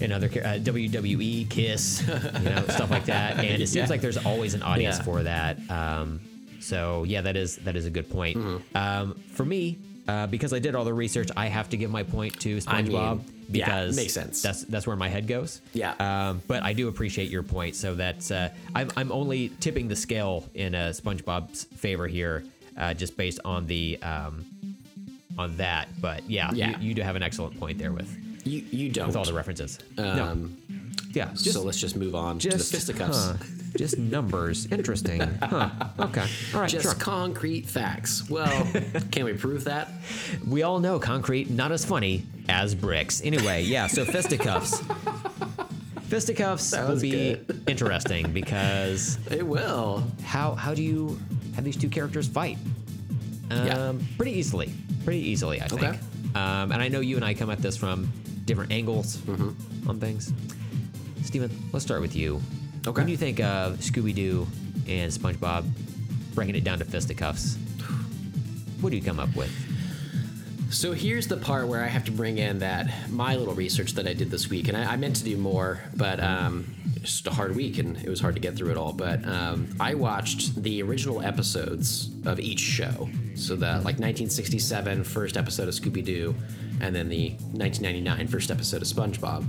and 0.00 0.12
other 0.12 0.26
uh, 0.26 0.58
WWE 0.58 1.48
Kiss, 1.50 2.02
you 2.08 2.48
know, 2.50 2.64
stuff 2.68 2.90
like 2.90 3.04
that. 3.06 3.38
And 3.38 3.62
it 3.62 3.66
seems 3.68 3.74
Yeah. 3.74 3.86
like 3.88 4.00
there's 4.00 4.16
always 4.24 4.54
an 4.54 4.62
audience 4.62 4.98
Yeah. 4.98 5.02
for 5.04 5.22
that. 5.22 5.58
Um, 5.70 6.20
so 6.60 7.04
yeah, 7.04 7.20
that 7.22 7.36
is 7.36 7.56
that 7.58 7.76
is 7.76 7.86
a 7.86 7.90
good 7.90 8.08
point. 8.10 8.36
Mm-hmm. 8.36 8.76
Um, 8.76 9.14
for 9.32 9.44
me, 9.44 9.78
uh, 10.08 10.26
because 10.26 10.52
I 10.52 10.58
did 10.58 10.74
all 10.74 10.84
the 10.84 10.94
research, 10.94 11.28
I 11.36 11.46
have 11.46 11.68
to 11.70 11.76
give 11.76 11.90
my 11.90 12.02
point 12.02 12.38
to 12.40 12.60
I 12.66 12.82
mean, 12.82 12.92
SpongeBob 12.92 13.20
yeah, 13.52 13.64
because 13.66 13.96
makes 13.96 14.12
sense. 14.12 14.42
That's 14.42 14.64
that's 14.64 14.86
where 14.86 14.96
my 14.96 15.08
head 15.08 15.26
goes. 15.26 15.60
Yeah. 15.72 15.94
Um, 15.98 16.42
but 16.46 16.62
I 16.62 16.72
do 16.72 16.88
appreciate 16.88 17.30
your 17.30 17.42
point. 17.42 17.76
So 17.76 17.94
that's 17.94 18.30
uh, 18.30 18.50
I'm 18.74 18.90
I'm 18.96 19.10
only 19.12 19.50
tipping 19.60 19.88
the 19.88 19.96
scale 19.96 20.44
in 20.54 20.74
uh, 20.74 20.92
SpongeBob's 20.94 21.64
favor 21.64 22.06
here, 22.06 22.44
uh, 22.76 22.94
just 22.94 23.16
based 23.16 23.40
on 23.44 23.66
the 23.66 23.98
um, 24.02 24.44
on 25.38 25.56
that. 25.58 25.88
But 26.00 26.28
yeah, 26.28 26.50
Yeah. 26.52 26.78
You, 26.78 26.88
you 26.88 26.94
do 26.94 27.02
have 27.02 27.16
an 27.16 27.22
excellent 27.22 27.58
point 27.58 27.78
there 27.78 27.92
with 27.92 28.08
You 28.44 28.64
you 28.70 28.88
don't. 28.90 29.08
with 29.08 29.16
all 29.16 29.24
the 29.24 29.34
references. 29.34 29.78
um, 29.98 30.56
no. 30.68 30.76
Yeah. 31.12 31.30
Just, 31.32 31.52
so 31.54 31.62
let's 31.62 31.80
just 31.80 31.96
move 31.96 32.14
on 32.14 32.38
to 32.38 32.50
the 32.50 32.58
fisticuffs. 32.58 33.26
huh, 33.30 33.34
just 33.76 33.98
numbers. 33.98 34.66
Interesting. 34.70 35.20
Huh. 35.42 35.68
Okay. 35.98 36.26
All 36.54 36.60
right. 36.60 36.70
Just 36.70 36.84
sure. 36.84 36.94
concrete 36.94 37.66
facts. 37.66 38.28
Well, 38.30 38.66
can 39.10 39.24
we 39.24 39.32
prove 39.32 39.64
that? 39.64 39.90
We 40.46 40.62
all 40.62 40.78
know 40.78 40.98
concrete 41.00 41.50
not 41.50 41.72
as 41.72 41.84
funny 41.84 42.24
as 42.48 42.74
bricks. 42.76 43.20
Anyway, 43.24 43.64
yeah. 43.64 43.88
So 43.88 44.04
fisticuffs. 44.04 44.82
Fisticuffs 46.08 46.72
will 46.76 47.00
be 47.00 47.10
good. 47.34 47.62
interesting 47.68 48.32
because 48.40 49.18
It 49.30 49.46
will. 49.46 50.04
how 50.22 50.54
how 50.54 50.74
do 50.74 50.82
you 50.82 51.18
have 51.54 51.64
these 51.64 51.76
two 51.76 51.88
characters 51.88 52.26
fight? 52.28 52.58
Um, 53.50 53.66
Yeah. 53.66 53.92
Pretty 54.16 54.32
easily. 54.32 54.72
Pretty 55.04 55.20
easily, 55.20 55.60
I 55.60 55.68
think. 55.68 55.82
Okay. 55.82 55.98
Um, 56.34 56.70
and 56.72 56.80
I 56.82 56.88
know 56.88 57.00
you 57.00 57.16
and 57.16 57.24
I 57.24 57.34
come 57.34 57.50
at 57.50 57.58
this 57.58 57.76
from 57.76 58.12
different 58.44 58.72
angles 58.72 59.16
Mm-hmm. 59.18 59.88
on 59.88 60.00
things. 60.00 60.32
Steven, 61.22 61.50
let's 61.72 61.84
start 61.84 62.00
with 62.00 62.16
you. 62.16 62.40
Okay. 62.86 63.00
When 63.02 63.08
you 63.08 63.16
think 63.16 63.40
of 63.40 63.76
Scooby 63.78 64.14
Doo 64.14 64.46
and 64.88 65.12
SpongeBob, 65.12 65.64
breaking 66.34 66.54
it 66.56 66.64
down 66.64 66.78
to 66.78 66.84
fisticuffs, 66.84 67.56
what 68.80 68.90
do 68.90 68.96
you 68.96 69.02
come 69.02 69.20
up 69.20 69.34
with? 69.36 69.50
So 70.70 70.92
here's 70.92 71.26
the 71.26 71.36
part 71.36 71.66
where 71.66 71.82
I 71.82 71.88
have 71.88 72.04
to 72.04 72.12
bring 72.12 72.38
in 72.38 72.60
that 72.60 73.10
my 73.10 73.34
little 73.34 73.54
research 73.54 73.94
that 73.94 74.06
I 74.06 74.12
did 74.12 74.30
this 74.30 74.48
week, 74.48 74.68
and 74.68 74.76
I, 74.76 74.92
I 74.92 74.96
meant 74.96 75.16
to 75.16 75.24
do 75.24 75.36
more, 75.36 75.80
but 75.96 76.20
um, 76.22 76.72
it's 76.94 77.10
just 77.10 77.26
a 77.26 77.32
hard 77.32 77.56
week, 77.56 77.78
and 77.78 77.96
it 77.96 78.08
was 78.08 78.20
hard 78.20 78.36
to 78.36 78.40
get 78.40 78.54
through 78.54 78.70
it 78.70 78.76
all. 78.76 78.92
But 78.92 79.26
um, 79.26 79.74
I 79.80 79.94
watched 79.94 80.62
the 80.62 80.80
original 80.84 81.22
episodes 81.22 82.08
of 82.24 82.38
each 82.38 82.60
show, 82.60 83.08
so 83.34 83.56
the 83.56 83.66
like 83.66 83.98
1967 83.98 85.02
first 85.02 85.36
episode 85.36 85.66
of 85.66 85.74
Scooby 85.74 86.04
Doo, 86.04 86.36
and 86.80 86.94
then 86.94 87.08
the 87.08 87.30
1999 87.30 88.28
first 88.28 88.52
episode 88.52 88.80
of 88.80 88.86
SpongeBob, 88.86 89.44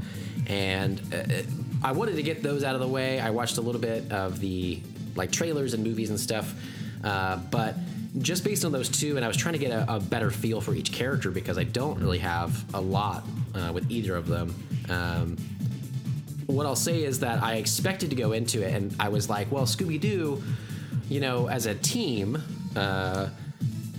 and 0.48 1.00
uh, 1.14 1.44
I 1.88 1.92
wanted 1.92 2.16
to 2.16 2.24
get 2.24 2.42
those 2.42 2.64
out 2.64 2.74
of 2.74 2.82
the 2.82 2.88
way. 2.88 3.20
I 3.20 3.30
watched 3.30 3.60
a 3.60 3.62
little 3.62 3.82
bit 3.82 4.12
of 4.12 4.40
the 4.40 4.82
like 5.16 5.32
trailers 5.32 5.76
and 5.76 5.84
movies 5.84 6.10
and 6.10 6.20
stuff, 6.20 6.56
uh, 7.04 7.38
but 7.52 7.76
just 8.18 8.44
based 8.44 8.66
on 8.66 8.72
those 8.72 8.90
two, 8.90 9.16
and 9.16 9.24
I 9.24 9.28
was 9.28 9.38
trying 9.38 9.54
to 9.54 9.60
get 9.60 9.72
a, 9.72 9.96
a 9.96 10.00
better 10.00 10.32
feel 10.32 10.60
for 10.62 10.74
each 10.74 10.92
character 10.92 11.32
because 11.32 11.58
I 11.58 11.64
don't 11.64 12.00
really 12.00 12.20
have 12.20 12.64
a 12.74 12.82
lot 12.82 13.24
uh, 13.56 13.72
with 13.74 13.90
either 13.90 14.16
of 14.16 14.28
them. 14.28 14.54
Um, 14.90 15.38
what 16.48 16.66
I'll 16.66 16.76
say 16.76 17.04
is 17.04 17.20
that 17.20 17.42
I 17.42 17.56
expected 17.56 18.10
to 18.10 18.16
go 18.16 18.34
into 18.34 18.62
it, 18.62 18.74
and 18.74 18.94
I 19.00 19.10
was 19.10 19.30
like, 19.30 19.52
well, 19.52 19.64
Scooby 19.64 20.00
Doo, 20.00 20.44
you 21.10 21.22
know, 21.22 21.48
as 21.48 21.66
a 21.66 21.76
team, 21.76 22.42
uh, 22.76 23.30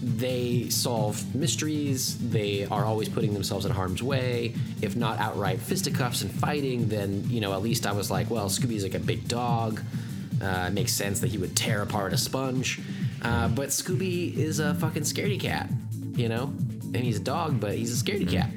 they 0.03 0.69
solve 0.69 1.35
mysteries. 1.35 2.19
They 2.31 2.67
are 2.67 2.85
always 2.85 3.09
putting 3.09 3.33
themselves 3.33 3.65
in 3.65 3.73
harm's 3.73 4.03
way. 4.03 4.55
If 4.83 4.97
not 4.97 5.19
outright 5.21 5.61
fisticuffs 5.61 6.23
and 6.23 6.31
fighting, 6.31 6.89
then 6.89 7.25
you 7.29 7.41
know, 7.41 7.53
at 7.53 7.63
least 7.63 7.87
I 7.87 7.93
was 7.93 8.11
like, 8.11 8.29
well, 8.29 8.49
Scooby's 8.49 8.83
like 8.83 8.95
a 8.95 8.99
big 8.99 9.29
dog. 9.29 9.81
Uh, 10.43 10.67
it 10.69 10.73
makes 10.73 10.93
sense 10.93 11.21
that 11.21 11.31
he 11.31 11.39
would 11.39 11.57
tear 11.57 11.83
apart 11.83 12.13
a 12.13 12.19
sponge. 12.19 12.81
Uh, 13.23 13.49
but 13.49 13.69
Scooby 13.69 14.37
is 14.37 14.59
a 14.59 14.75
fucking 14.75 15.03
scaredy 15.03 15.39
cat, 15.41 15.71
you 16.15 16.29
know? 16.29 16.45
And 16.95 16.97
he's 16.97 17.17
a 17.19 17.23
dog, 17.23 17.61
but 17.61 17.75
he's 17.75 18.01
a 18.01 18.05
scaredy 18.05 18.31
cat. 18.31 18.51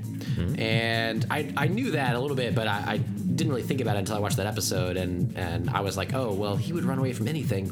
And 0.60 1.26
I, 1.32 1.54
I 1.56 1.68
knew 1.68 1.92
that 1.92 2.16
a 2.16 2.20
little 2.20 2.36
bit, 2.36 2.56
but 2.56 2.68
I, 2.68 2.84
I 2.94 2.98
didn't 2.98 3.50
really 3.50 3.64
think 3.64 3.80
about 3.80 3.96
it 3.96 4.00
until 4.00 4.16
I 4.16 4.20
watched 4.20 4.38
that 4.38 4.48
episode. 4.48 4.98
And, 4.98 5.38
and 5.38 5.70
I 5.70 5.80
was 5.82 5.96
like, 5.98 6.14
oh, 6.14 6.34
well, 6.34 6.56
he 6.58 6.74
would 6.74 6.84
run 6.84 7.00
away 7.00 7.14
from 7.14 7.28
anything. 7.28 7.72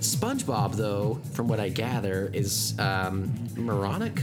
SpongeBob, 0.00 0.76
though, 0.76 1.18
from 1.32 1.48
what 1.48 1.58
I 1.60 1.70
gather, 1.70 2.30
is 2.32 2.78
um, 2.78 3.32
moronic. 3.56 4.22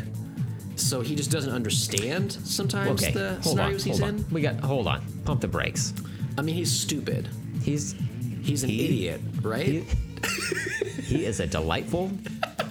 so 0.75 1.01
he 1.01 1.15
just 1.15 1.31
doesn't 1.31 1.51
understand 1.53 2.31
sometimes 2.31 3.01
Okay, 3.03 3.11
the 3.11 3.29
hold 3.41 3.59
on, 3.59 3.77
scenarios 3.79 3.83
he's 3.83 4.01
on. 4.01 4.09
in. 4.09 4.25
We 4.29 4.41
got 4.41 4.59
hold 4.61 4.87
on. 4.87 5.01
Pump 5.25 5.41
the 5.41 5.47
brakes. 5.47 5.93
I 6.37 6.41
mean, 6.43 6.55
he's 6.55 6.71
stupid. 6.71 7.27
He's 7.63 7.95
He's 8.41 8.63
an 8.63 8.69
He- 8.69 8.85
idiot, 8.85 9.21
right? 9.43 9.65
he, 9.65 9.83
he 11.03 11.25
is 11.25 11.39
a 11.39 11.47
delightful 11.47 12.11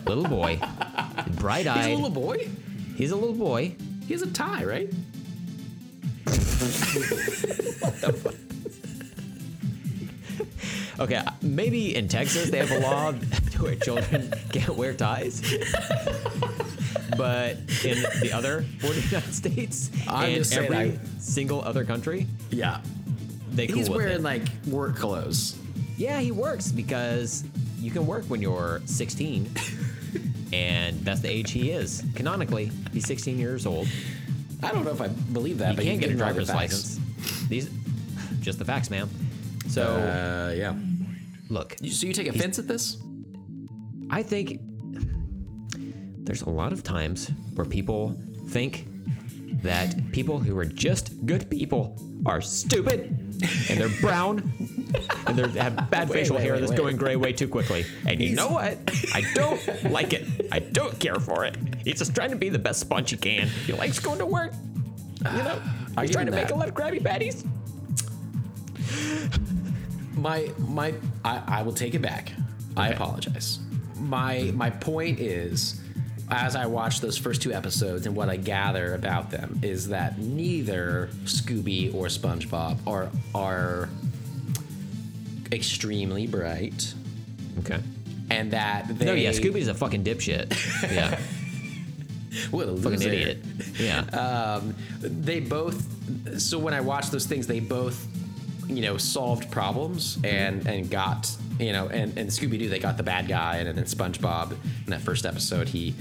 little 0.07 0.25
boy, 0.27 0.59
bright-eyed. 1.37 1.77
he's 1.77 1.87
a 1.87 1.95
little 1.95 2.11
boy. 2.11 2.49
He's 2.97 3.11
a 3.13 3.17
little 3.17 3.35
boy. 3.35 3.75
He 4.07 4.13
has 4.15 4.23
a 4.23 4.31
tie, 4.31 4.65
right? 4.65 4.91
Okay, 10.99 11.23
maybe 11.41 11.97
in 11.97 12.09
Texas 12.09 12.51
they 12.51 12.59
have 12.59 12.71
a 12.71 12.79
law 12.81 13.13
where 13.61 13.75
children 13.77 14.31
can't 14.53 14.77
wear 14.77 14.93
ties. 14.93 15.41
But 17.17 17.57
in 17.85 18.03
the 18.21 18.31
other 18.35 18.63
40 18.81 19.01
United 19.01 19.35
States 19.35 19.91
I'm 20.07 20.35
and 20.35 20.53
every 20.53 20.77
I- 20.77 20.99
single 21.19 21.63
other 21.63 21.85
country, 21.87 22.27
Yeah. 22.51 22.81
they 23.53 23.67
cool 23.67 23.79
He's 23.79 23.89
wearing 23.91 24.17
it. 24.17 24.23
like 24.23 24.43
work 24.67 24.97
clothes. 24.97 25.57
Yeah, 26.01 26.19
he 26.21 26.33
works 26.33 26.73
because 26.73 27.45
you 27.79 27.91
can 27.91 28.07
work 28.07 28.25
when 28.25 28.41
you're 28.41 28.81
16, 28.87 29.51
and 30.53 30.99
that's 31.05 31.21
the 31.21 31.29
age 31.31 31.51
he 31.51 31.71
is. 31.71 32.03
Canonically, 32.15 32.71
he's 32.93 33.07
16 33.07 33.39
years 33.39 33.67
old. 33.67 33.87
I 34.63 34.73
don't 34.73 34.85
know 34.85 34.91
if 34.93 35.01
I 35.03 35.09
believe 35.09 35.59
that, 35.59 35.73
You 35.73 35.77
but 35.77 35.85
can't 35.85 35.95
you 35.97 36.01
get 36.01 36.07
a 36.07 36.13
can 36.13 36.19
driver's 36.19 36.49
license. 36.49 36.99
These, 37.49 37.71
just 38.41 38.59
the 38.59 38.65
facts, 38.65 38.91
man. 38.91 39.09
So 39.69 39.83
Uh, 39.83 40.55
yeah. 40.57 40.75
look, 41.51 41.77
You- 41.83 41.91
So 41.93 42.07
you 42.07 42.13
take 42.15 42.29
offense 42.29 42.59
at 42.59 42.67
this? 42.67 42.97
I 44.09 44.23
think 44.23 44.59
there's 46.25 46.43
a 46.43 46.51
lot 46.51 46.73
of 46.73 46.83
times 46.83 47.31
where 47.55 47.67
people 47.67 48.19
think 48.49 48.87
that 49.63 49.95
people 50.13 50.39
who 50.39 50.57
are 50.59 50.65
just 50.65 51.27
good 51.27 51.49
people 51.51 51.97
are 52.27 52.41
stupid 52.41 53.17
and 53.69 53.81
they're 53.81 53.89
brown 54.01 54.53
and 55.27 55.39
they 55.39 55.61
have 55.61 55.91
bad 55.91 56.09
Wait, 56.09 56.21
facial 56.21 56.37
wait, 56.37 56.43
hair 56.43 56.55
wait, 56.55 56.61
that's 56.61 56.73
going 56.73 56.97
gray 56.97 57.17
way 57.17 57.33
too 57.33 57.49
quickly. 57.49 57.85
And 58.07 58.21
you 58.21 58.35
know 58.35 58.49
what? 58.49 58.79
I 59.15 59.23
don't 59.35 59.85
like 59.91 60.13
it. 60.13 60.27
I 60.53 60.59
don't 60.59 60.99
care 60.99 61.19
for 61.21 61.45
it. 61.45 61.57
He's 61.85 61.99
just 61.99 62.15
trying 62.15 62.31
to 62.31 62.37
be 62.37 62.49
the 62.49 62.59
best 62.59 62.81
sponge 62.81 63.11
he 63.11 63.17
can. 63.17 63.49
He 63.49 63.73
likes 63.73 63.99
going 63.99 64.19
to 64.19 64.27
work. 64.27 64.53
You 65.19 65.25
know, 65.25 65.61
ah, 65.63 65.87
I 65.97 66.03
he's 66.03 66.13
trying 66.13 66.27
to 66.27 66.33
him 66.33 66.37
make 66.37 66.51
a 66.51 66.55
lot 66.55 66.69
of 66.69 66.75
Krabby 66.75 67.05
Patties. 67.05 67.45
My 70.15 70.51
my 70.59 70.95
I, 71.25 71.43
I 71.47 71.63
will 71.63 71.73
take 71.73 71.95
it 71.95 72.03
back. 72.03 72.33
I 72.77 72.89
apologize. 72.89 73.59
My 73.99 74.51
my 74.55 74.71
point 74.71 75.21
is 75.21 75.81
as 76.31 76.55
I 76.57 76.67
watch 76.67 77.01
those 77.01 77.19
first 77.19 77.43
two 77.43 77.53
episodes 77.53 78.07
and 78.07 78.15
what 78.15 78.29
I 78.29 78.37
gather 78.37 78.95
about 78.95 79.31
them 79.31 79.59
is 79.63 79.89
that 79.89 80.19
neither 80.19 81.09
Scooby 81.25 81.93
or 81.95 82.07
SpongeBob 82.07 82.79
are 82.87 83.11
are 83.35 83.89
extremely 85.53 86.27
bright 86.27 86.95
Okay. 87.61 87.81
and 88.31 88.53
that 88.53 88.87
they 88.99 89.05
No, 89.05 89.15
yeah, 89.15 89.31
Scooby's 89.31 89.69
a 89.69 89.75
fucking 89.75 90.05
dipshit. 90.05 90.55
Yeah, 90.93 91.19
what 92.53 92.69
a 92.69 92.77
fucking 92.77 93.01
loser. 93.01 93.09
idiot. 93.11 93.39
Yeah. 93.79 94.01
um, 94.61 94.75
they 95.01 95.41
both 95.41 95.85
so 96.41 96.59
when 96.59 96.75
i 96.75 96.81
watched 96.81 97.11
those 97.13 97.27
things 97.27 97.47
they 97.49 97.59
both 97.61 98.07
you 98.69 98.83
know 98.83 98.97
solved 98.97 99.51
problems 99.51 100.17
and 100.25 100.65
and 100.67 100.89
got 100.91 101.31
you 101.59 101.73
know 101.73 101.89
and, 101.89 102.17
and 102.19 102.29
scooby-doo 102.31 102.69
they 102.69 102.79
got 102.79 102.97
the 102.97 103.03
bad 103.03 103.27
guy 103.29 103.57
and 103.57 103.77
then 103.77 103.85
spongebob 103.85 104.53
in 104.53 104.91
that 104.91 105.01
first 105.01 105.25
episode 105.27 105.69
he 105.69 105.95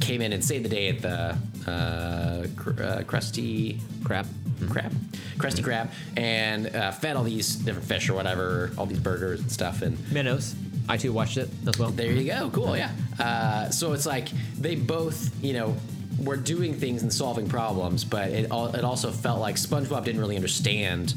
came 0.00 0.20
in 0.20 0.32
and 0.32 0.44
saved 0.44 0.64
the 0.64 0.68
day 0.68 0.88
at 0.88 1.00
the 1.02 1.70
uh, 1.70 2.46
cr- 2.56 2.70
uh, 2.82 3.02
krusty 3.06 3.80
Crap. 4.04 4.26
crab 4.68 4.92
krusty 5.38 5.62
krab 5.64 5.90
and 6.16 6.74
uh, 6.74 6.90
fed 6.92 7.16
all 7.16 7.24
these 7.24 7.56
different 7.56 7.86
fish 7.86 8.08
or 8.08 8.14
whatever 8.14 8.70
all 8.76 8.86
these 8.86 8.98
burgers 8.98 9.40
and 9.40 9.50
stuff 9.50 9.82
and 9.82 9.96
Minnows. 10.12 10.54
I 10.88 10.96
too 10.98 11.12
watched 11.12 11.38
it 11.38 11.48
as 11.66 11.78
well. 11.78 11.90
there 11.90 12.12
you 12.12 12.24
go. 12.24 12.50
Cool. 12.50 12.76
Yeah. 12.76 12.90
Uh, 13.18 13.70
so 13.70 13.94
it's 13.94 14.04
like 14.04 14.28
they 14.58 14.74
both, 14.74 15.30
you 15.42 15.54
know, 15.54 15.74
were 16.22 16.36
doing 16.36 16.74
things 16.74 17.02
and 17.02 17.10
solving 17.10 17.48
problems, 17.48 18.04
but 18.04 18.28
it, 18.28 18.50
al- 18.50 18.74
it 18.74 18.84
also 18.84 19.10
felt 19.10 19.40
like 19.40 19.56
SpongeBob 19.56 20.04
didn't 20.04 20.20
really 20.20 20.36
understand 20.36 21.14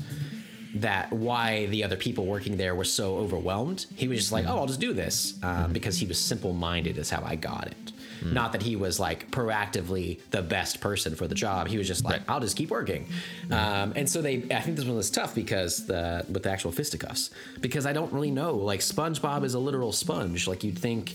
that 0.76 1.12
why 1.12 1.66
the 1.68 1.84
other 1.84 1.98
people 1.98 2.26
working 2.26 2.56
there 2.56 2.76
were 2.76 2.86
so 2.86 3.18
overwhelmed. 3.18 3.86
He 3.96 4.08
was 4.08 4.20
just 4.20 4.32
like, 4.32 4.46
oh, 4.48 4.58
I'll 4.58 4.68
just 4.68 4.80
do 4.80 4.94
this 4.94 5.34
um, 5.44 5.74
because 5.74 5.98
he 5.98 6.06
was 6.06 6.18
simple 6.18 6.54
minded, 6.54 6.98
is 6.98 7.10
how 7.10 7.22
I 7.26 7.36
got 7.36 7.68
it. 7.68 7.92
Mm. 8.22 8.34
Not 8.34 8.52
that 8.54 8.62
he 8.62 8.76
was 8.76 9.00
like 9.00 9.30
proactively 9.32 10.20
the 10.32 10.42
best 10.42 10.80
person 10.80 11.16
for 11.16 11.28
the 11.28 11.36
job. 11.36 11.68
He 11.68 11.78
was 11.78 11.88
just 11.88 12.04
like, 12.04 12.22
I'll 12.28 12.40
just 12.40 12.58
keep 12.58 12.70
working. 12.70 13.08
Mm. 13.48 13.54
Um, 13.54 13.94
and 13.96 14.10
so 14.10 14.22
they, 14.22 14.44
I 14.52 14.62
think 14.62 14.78
this 14.78 14.86
one 14.86 14.98
was 14.98 15.10
tough 15.10 15.36
because 15.36 15.86
the 15.86 16.26
with 16.30 16.44
the 16.44 16.52
actual 16.52 16.72
fisticuffs, 16.72 17.30
because 17.62 17.86
I 17.86 17.94
don't 17.94 18.12
really 18.12 18.32
know. 18.32 18.56
Like 18.56 18.80
SpongeBob 18.80 19.44
is 19.44 19.54
a 19.54 19.60
literal 19.60 19.92
sponge. 19.92 20.48
Like 20.48 20.64
you'd 20.64 20.80
think 20.80 21.14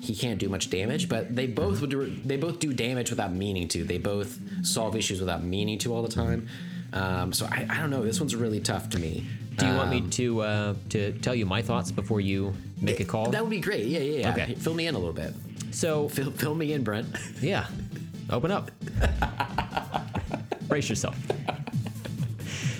he 0.00 0.14
can't 0.14 0.38
do 0.38 0.48
much 0.48 0.70
damage, 0.70 1.08
but 1.08 1.34
they 1.34 1.46
both 1.46 1.74
mm-hmm. 1.74 1.80
would 1.80 1.90
do, 1.90 2.16
they 2.24 2.36
both 2.36 2.58
do 2.58 2.72
damage 2.72 3.10
without 3.10 3.32
meaning 3.32 3.68
to. 3.68 3.84
They 3.84 3.98
both 3.98 4.38
solve 4.62 4.96
issues 4.96 5.20
without 5.20 5.42
meaning 5.42 5.78
to 5.78 5.94
all 5.94 6.02
the 6.02 6.08
time. 6.08 6.42
Mm-hmm. 6.42 6.73
Um, 6.94 7.32
so 7.32 7.46
I, 7.50 7.66
I 7.68 7.80
don't 7.80 7.90
know. 7.90 8.02
This 8.04 8.20
one's 8.20 8.34
really 8.36 8.60
tough 8.60 8.88
to 8.90 8.98
me. 8.98 9.26
Do 9.56 9.66
you 9.66 9.74
want 9.74 9.90
me 9.90 9.98
Um, 9.98 10.10
to 10.10 10.40
uh, 10.40 10.74
to 10.90 11.12
tell 11.20 11.34
you 11.34 11.44
my 11.46 11.60
thoughts 11.62 11.90
before 11.92 12.20
you 12.20 12.54
make 12.80 13.00
a 13.00 13.04
call? 13.04 13.30
That 13.30 13.42
would 13.42 13.50
be 13.50 13.60
great. 13.60 13.86
Yeah, 13.86 13.98
yeah, 14.00 14.18
yeah. 14.20 14.30
Okay. 14.32 14.54
Fill 14.54 14.74
me 14.74 14.86
in 14.86 14.94
a 14.94 14.98
little 14.98 15.12
bit. 15.12 15.34
So 15.72 16.08
Fill, 16.08 16.30
fill 16.30 16.54
me 16.54 16.72
in, 16.72 16.84
Brent. 16.84 17.06
yeah, 17.42 17.66
open 18.30 18.50
up, 18.52 18.70
brace 20.68 20.88
yourself. 20.88 21.16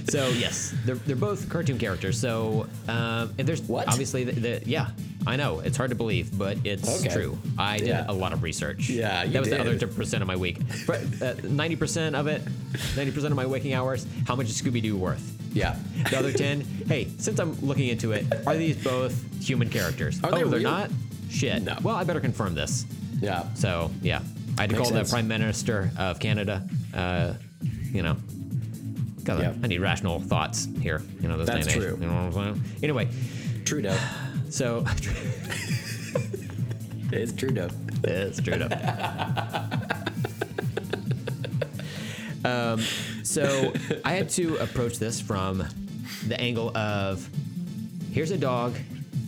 So 0.08 0.28
yes, 0.28 0.74
they're, 0.84 0.94
they're 0.96 1.16
both 1.16 1.48
cartoon 1.48 1.78
characters. 1.78 2.18
So 2.20 2.66
um, 2.88 3.34
and 3.38 3.48
there's 3.48 3.62
What? 3.62 3.88
obviously 3.88 4.24
the, 4.24 4.32
the 4.32 4.62
yeah. 4.68 4.88
I 5.26 5.36
know 5.36 5.60
it's 5.60 5.76
hard 5.78 5.88
to 5.90 5.96
believe, 5.96 6.36
but 6.36 6.58
it's 6.64 7.00
Okay. 7.04 7.14
true. 7.14 7.38
I 7.56 7.78
did 7.78 7.88
Yeah. 7.88 8.04
a 8.08 8.12
lot 8.12 8.32
of 8.34 8.42
research. 8.42 8.90
Yeah, 8.90 9.24
you 9.24 9.32
that 9.32 9.40
was 9.40 9.48
the 9.48 9.60
other 9.60 9.76
did. 9.76 9.96
percent 9.96 10.20
of 10.22 10.28
my 10.28 10.36
week. 10.36 10.58
uh, 10.88 11.34
Ninety 11.44 11.76
percent 11.76 12.14
of 12.14 12.26
it, 12.26 12.42
ninety 12.96 13.10
percent 13.12 13.32
of 13.32 13.36
my 13.36 13.46
waking 13.46 13.72
hours. 13.72 14.06
How 14.26 14.36
much 14.36 14.48
is 14.48 14.60
Scooby 14.60 14.82
Doo 14.82 14.96
worth? 14.96 15.30
Yeah. 15.54 15.76
The 16.10 16.18
other 16.18 16.32
10, 16.32 16.60
hey, 16.88 17.08
since 17.18 17.38
I'm 17.38 17.54
looking 17.60 17.86
into 17.88 18.10
it, 18.10 18.26
are 18.44 18.56
these 18.56 18.76
both 18.82 19.14
human 19.40 19.70
characters? 19.70 20.18
Are 20.24 20.30
oh, 20.34 20.36
they 20.36 20.50
they're 20.50 20.60
not? 20.60 20.90
Shit. 21.30 21.62
No. 21.62 21.76
Well, 21.80 21.94
I 21.94 22.02
better 22.02 22.18
confirm 22.20 22.56
this. 22.56 22.84
Yeah. 23.20 23.44
So, 23.54 23.92
yeah. 24.02 24.20
I 24.58 24.62
had 24.62 24.70
to 24.70 24.76
Makes 24.76 24.88
call 24.90 24.96
sense. 24.98 25.10
the 25.10 25.14
Prime 25.14 25.28
Minister 25.28 25.92
of 25.96 26.18
Canada. 26.18 26.66
Uh, 26.92 27.34
you 27.92 28.02
know, 28.02 28.16
got 29.24 29.40
Yep. 29.40 29.56
I 29.62 29.66
need 29.66 29.80
rational 29.80 30.20
thoughts 30.20 30.68
here. 30.80 31.02
You 31.20 31.28
know, 31.28 31.36
this 31.38 31.46
That's 31.48 31.66
day 31.66 31.72
and 31.74 31.82
age. 31.82 31.88
true. 31.88 31.98
You 32.00 32.06
know 32.06 32.14
what 32.14 32.36
I'm 32.36 32.54
saying? 32.54 32.62
Anyway, 32.82 33.08
Trudeau. 33.64 33.96
so 34.50 34.84
it's 37.12 37.32
Trudeau. 37.32 37.68
it's 38.04 38.40
true 38.40 38.54
enough. 38.54 38.72
um, 42.44 42.80
so 43.22 43.72
I 44.04 44.12
had 44.12 44.28
to 44.30 44.56
approach 44.56 44.98
this 44.98 45.20
from 45.20 45.64
the 46.28 46.38
angle 46.40 46.76
of 46.76 47.28
here's 48.12 48.30
a 48.30 48.38
dog 48.38 48.74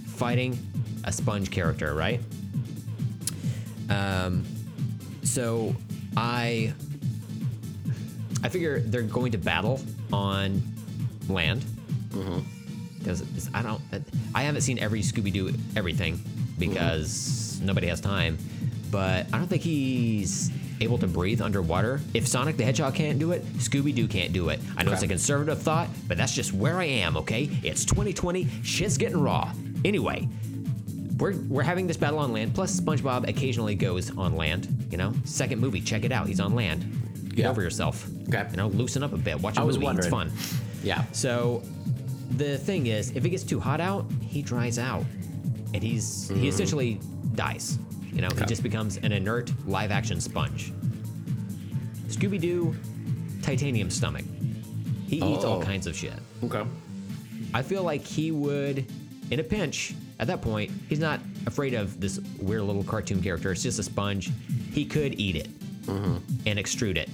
fighting 0.06 0.58
a 1.04 1.12
sponge 1.12 1.50
character, 1.50 1.94
right? 1.94 2.20
Um, 3.88 4.44
so 5.22 5.74
I 6.16 6.72
I 8.46 8.48
figure 8.48 8.78
they're 8.78 9.02
going 9.02 9.32
to 9.32 9.38
battle 9.38 9.80
on 10.12 10.62
land 11.28 11.62
mm-hmm. 12.10 12.38
because 12.96 13.50
I 13.52 13.60
don't 13.60 13.82
I 14.36 14.44
haven't 14.44 14.60
seen 14.60 14.78
every 14.78 15.00
Scooby 15.00 15.32
Doo 15.32 15.52
everything 15.74 16.20
because 16.56 17.60
nobody 17.60 17.88
has 17.88 18.00
time, 18.00 18.38
but 18.92 19.26
I 19.32 19.38
don't 19.38 19.48
think 19.48 19.62
he's 19.62 20.52
able 20.80 20.96
to 20.98 21.08
breathe 21.08 21.42
underwater. 21.42 22.00
If 22.14 22.28
Sonic 22.28 22.56
the 22.56 22.64
Hedgehog 22.64 22.94
can't 22.94 23.18
do 23.18 23.32
it, 23.32 23.44
Scooby 23.54 23.92
Doo 23.92 24.06
can't 24.06 24.32
do 24.32 24.50
it. 24.50 24.60
I 24.76 24.84
know 24.84 24.92
it's 24.92 25.02
a 25.02 25.08
conservative 25.08 25.60
thought, 25.60 25.88
but 26.06 26.16
that's 26.16 26.32
just 26.32 26.52
where 26.52 26.78
I 26.78 26.84
am. 26.84 27.16
Okay, 27.16 27.50
it's 27.64 27.84
2020, 27.84 28.46
shit's 28.62 28.96
getting 28.96 29.20
raw. 29.20 29.52
Anyway, 29.84 30.28
we're, 31.18 31.34
we're 31.48 31.64
having 31.64 31.88
this 31.88 31.96
battle 31.96 32.20
on 32.20 32.32
land. 32.32 32.54
Plus, 32.54 32.78
SpongeBob 32.78 33.28
occasionally 33.28 33.74
goes 33.74 34.16
on 34.16 34.36
land. 34.36 34.86
You 34.92 34.98
know, 34.98 35.14
second 35.24 35.58
movie, 35.60 35.80
check 35.80 36.04
it 36.04 36.12
out. 36.12 36.28
He's 36.28 36.38
on 36.38 36.54
land. 36.54 37.05
Get 37.36 37.42
Yeah. 37.44 37.50
over 37.50 37.62
yourself. 37.62 38.08
Okay. 38.28 38.44
You 38.50 38.56
know, 38.56 38.68
loosen 38.68 39.02
up 39.02 39.12
a 39.12 39.16
bit. 39.18 39.40
Watch 39.40 39.58
a 39.58 39.60
I 39.60 39.64
was 39.64 39.78
movie. 39.78 39.96
It's 39.98 40.08
fun. 40.08 40.32
Yeah. 40.82 41.04
So 41.12 41.62
the 42.36 42.58
thing 42.58 42.86
is, 42.86 43.10
if 43.12 43.24
it 43.24 43.28
gets 43.30 43.44
too 43.44 43.60
hot 43.60 43.80
out, 43.80 44.06
he 44.20 44.42
dries 44.42 44.78
out, 44.78 45.04
and 45.74 45.82
he's 45.82 46.28
he 46.34 46.48
essentially 46.48 46.98
dies. 47.34 47.78
You 48.12 48.22
know, 48.22 48.28
he 48.28 48.34
Mm-hmm. 48.36 48.46
Just 48.46 48.62
becomes 48.62 48.96
an 48.96 49.12
inert 49.12 49.52
live 49.68 49.90
action 49.90 50.20
sponge. 50.20 50.72
Scooby 52.08 52.40
Doo, 52.40 52.74
titanium 53.42 53.90
stomach. 53.90 54.24
He 55.06 55.16
eats 55.16 55.44
all 55.44 55.58
Oh. 55.58 55.62
kinds 55.62 55.86
of 55.86 55.96
shit. 55.96 56.14
Okay. 56.44 56.62
I 57.54 57.62
feel 57.62 57.82
like 57.82 58.02
he 58.04 58.30
would, 58.32 58.86
in 59.30 59.40
a 59.40 59.44
pinch, 59.44 59.94
at 60.18 60.26
that 60.28 60.40
point, 60.42 60.70
he's 60.88 60.98
not 60.98 61.20
afraid 61.46 61.74
of 61.74 62.00
this 62.00 62.18
weird 62.40 62.62
little 62.62 62.82
cartoon 62.84 63.22
character. 63.22 63.52
It's 63.52 63.62
just 63.62 63.78
a 63.78 63.82
sponge. 63.82 64.30
He 64.72 64.84
could 64.84 65.20
eat 65.20 65.36
it. 65.36 65.48
and 65.88 66.58
extrude 66.58 66.96
it. 66.96 67.08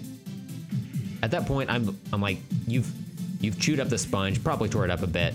At 1.22 1.30
that 1.30 1.46
point, 1.46 1.70
I'm 1.70 1.98
I'm 2.12 2.20
like, 2.20 2.38
you've 2.66 2.90
you've 3.40 3.58
chewed 3.58 3.80
up 3.80 3.88
the 3.88 3.98
sponge, 3.98 4.42
probably 4.42 4.68
tore 4.68 4.84
it 4.84 4.90
up 4.90 5.02
a 5.02 5.06
bit. 5.06 5.34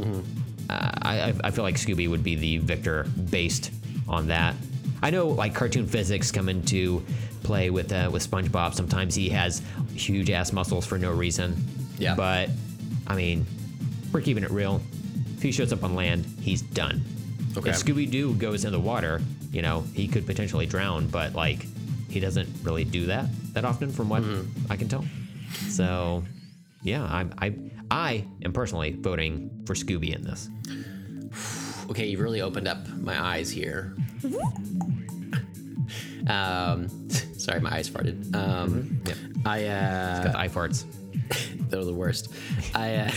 Uh, 0.00 0.90
I 1.02 1.20
I- 1.30 1.34
I 1.44 1.50
feel 1.50 1.64
like 1.64 1.76
Scooby 1.76 2.08
would 2.08 2.24
be 2.24 2.34
the 2.36 2.58
victor 2.58 3.04
based 3.30 3.70
on 4.08 4.28
that. 4.28 4.54
I 5.02 5.10
know 5.10 5.28
like 5.28 5.54
cartoon 5.54 5.86
physics 5.86 6.30
come 6.32 6.48
into 6.48 7.04
play 7.42 7.70
with 7.70 7.92
uh, 7.92 8.08
with 8.12 8.28
SpongeBob. 8.28 8.74
Sometimes 8.74 9.14
he 9.14 9.28
has 9.30 9.62
huge 9.94 10.30
ass 10.30 10.52
muscles 10.52 10.86
for 10.86 10.98
no 10.98 11.12
reason. 11.12 11.54
Yeah. 11.98 12.14
But 12.14 12.48
I 13.06 13.14
mean, 13.14 13.46
we're 14.12 14.22
keeping 14.22 14.42
it 14.44 14.50
real. 14.50 14.80
If 15.36 15.42
he 15.42 15.52
shows 15.52 15.72
up 15.72 15.84
on 15.84 15.94
land, 15.94 16.24
he's 16.40 16.62
done. 16.62 17.04
Okay. 17.56 17.70
If 17.70 17.76
Scooby 17.76 18.10
Doo 18.10 18.34
goes 18.34 18.64
in 18.64 18.72
the 18.72 18.80
water, 18.80 19.20
you 19.52 19.60
know, 19.62 19.84
he 19.92 20.08
could 20.08 20.26
potentially 20.26 20.64
drown, 20.66 21.06
but 21.08 21.34
like 21.34 21.66
he 22.08 22.18
doesn't 22.20 22.48
really 22.62 22.84
do 22.84 23.06
that 23.06 23.26
that 23.54 23.64
often 23.64 23.90
from 23.90 24.08
what 24.08 24.22
I 24.70 24.76
can 24.76 24.88
tell. 24.88 25.04
So 25.68 26.22
yeah, 26.82 27.02
I 27.04 27.26
I 27.38 27.54
I 27.90 28.24
am 28.44 28.52
personally 28.52 28.92
voting 28.92 29.62
for 29.66 29.74
Scooby 29.74 30.14
in 30.14 30.22
this. 30.22 30.48
Okay, 31.90 32.06
you've 32.06 32.20
really 32.20 32.40
opened 32.40 32.66
up 32.66 32.88
my 32.96 33.22
eyes 33.22 33.50
here. 33.50 33.94
um, 36.28 36.88
sorry, 37.36 37.60
my 37.60 37.74
eyes 37.74 37.90
farted. 37.90 38.34
Um, 38.34 39.00
Yep. 39.04 39.16
I 39.44 39.66
uh, 39.66 40.22
Got 40.24 40.32
the 40.32 40.38
eye 40.38 40.48
farts. 40.48 40.84
they're 41.68 41.84
the 41.84 41.92
worst. 41.92 42.32
I 42.74 42.94
uh, 42.96 43.10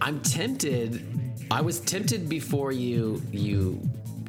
I'm 0.00 0.20
tempted. 0.20 1.04
I 1.50 1.60
was 1.62 1.80
tempted 1.80 2.28
before 2.28 2.70
you 2.70 3.20
you 3.32 3.80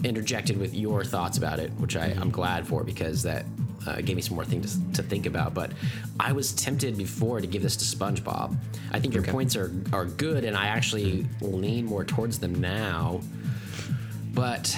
interjected 0.03 0.57
with 0.57 0.73
your 0.73 1.03
thoughts 1.03 1.38
about 1.38 1.59
it, 1.59 1.72
which 1.73 1.95
I, 1.95 2.07
I'm 2.19 2.31
glad 2.31 2.68
for 2.68 2.84
because 2.84 3.22
that 3.23 3.45
uh, 3.88 4.01
gave 4.01 4.15
me 4.15 4.22
some 4.22 4.35
more 4.35 4.45
things 4.45 4.77
to, 4.77 5.01
to 5.01 5.03
think 5.03 5.26
about. 5.26 5.53
But 5.53 5.72
I 6.19 6.31
was 6.34 6.53
tempted 6.53 6.97
before 6.97 7.39
to 7.41 7.47
give 7.47 7.61
this 7.61 7.76
to 7.77 7.85
SpongeBob. 7.85 8.55
I 8.91 8.99
think 8.99 9.14
your 9.14 9.23
points 9.23 9.55
are 9.55 9.72
are 9.93 10.05
good, 10.05 10.43
and 10.43 10.55
I 10.57 10.68
actually 10.68 11.26
lean 11.41 11.85
more 11.85 12.03
towards 12.03 12.39
them 12.39 12.55
now. 12.59 13.22
But 14.34 14.76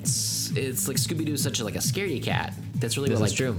it's, 0.00 0.50
it's 0.56 0.88
like 0.88 0.96
Scooby 0.96 1.24
Doo 1.24 1.34
is 1.34 1.42
such 1.42 1.60
a, 1.60 1.64
like 1.64 1.76
a 1.76 1.78
scaredy 1.80 2.22
cat. 2.22 2.54
That's 2.76 2.96
really 2.96 3.10
This 3.10 3.20
what 3.20 3.30
like 3.30 3.36
true. 3.36 3.56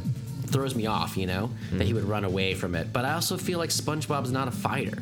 throws 0.47 0.75
me 0.75 0.87
off, 0.87 1.15
you 1.15 1.25
know, 1.25 1.49
that 1.73 1.85
he 1.85 1.93
would 1.93 2.03
run 2.03 2.25
away 2.25 2.53
from 2.53 2.75
it. 2.75 2.91
But 2.91 3.05
I 3.05 3.13
also 3.13 3.37
feel 3.37 3.57
like 3.59 3.69
SpongeBob's 3.69 4.31
not 4.31 4.47
a 4.47 4.51
fighter. 4.51 4.97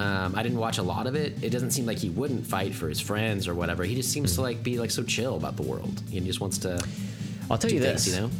Um, 0.00 0.34
I 0.34 0.42
didn't 0.42 0.58
watch 0.58 0.78
a 0.78 0.82
lot 0.82 1.06
of 1.06 1.14
it. 1.14 1.44
It 1.44 1.50
doesn't 1.50 1.72
seem 1.72 1.84
like 1.86 1.98
he 1.98 2.08
wouldn't 2.08 2.46
fight 2.46 2.74
for 2.74 2.88
his 2.88 3.00
friends 3.00 3.46
or 3.46 3.54
whatever. 3.54 3.84
He 3.84 3.94
just 3.94 4.10
seems 4.10 4.34
to 4.36 4.40
like 4.40 4.62
be 4.62 4.78
like 4.78 4.90
so 4.90 5.02
chill 5.02 5.36
about 5.36 5.56
the 5.56 5.62
world. 5.62 6.02
He 6.10 6.18
just 6.20 6.40
wants 6.40 6.58
to 6.58 6.82
I'll 7.50 7.58
tell 7.58 7.70
you 7.70 7.80
things, 7.80 8.06
this. 8.06 8.14
you 8.14 8.20
know. 8.20 8.30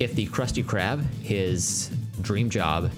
If 0.00 0.14
the 0.14 0.26
Krusty 0.28 0.64
Krab, 0.64 1.02
his 1.22 1.90
dream 2.20 2.50
job 2.50 2.90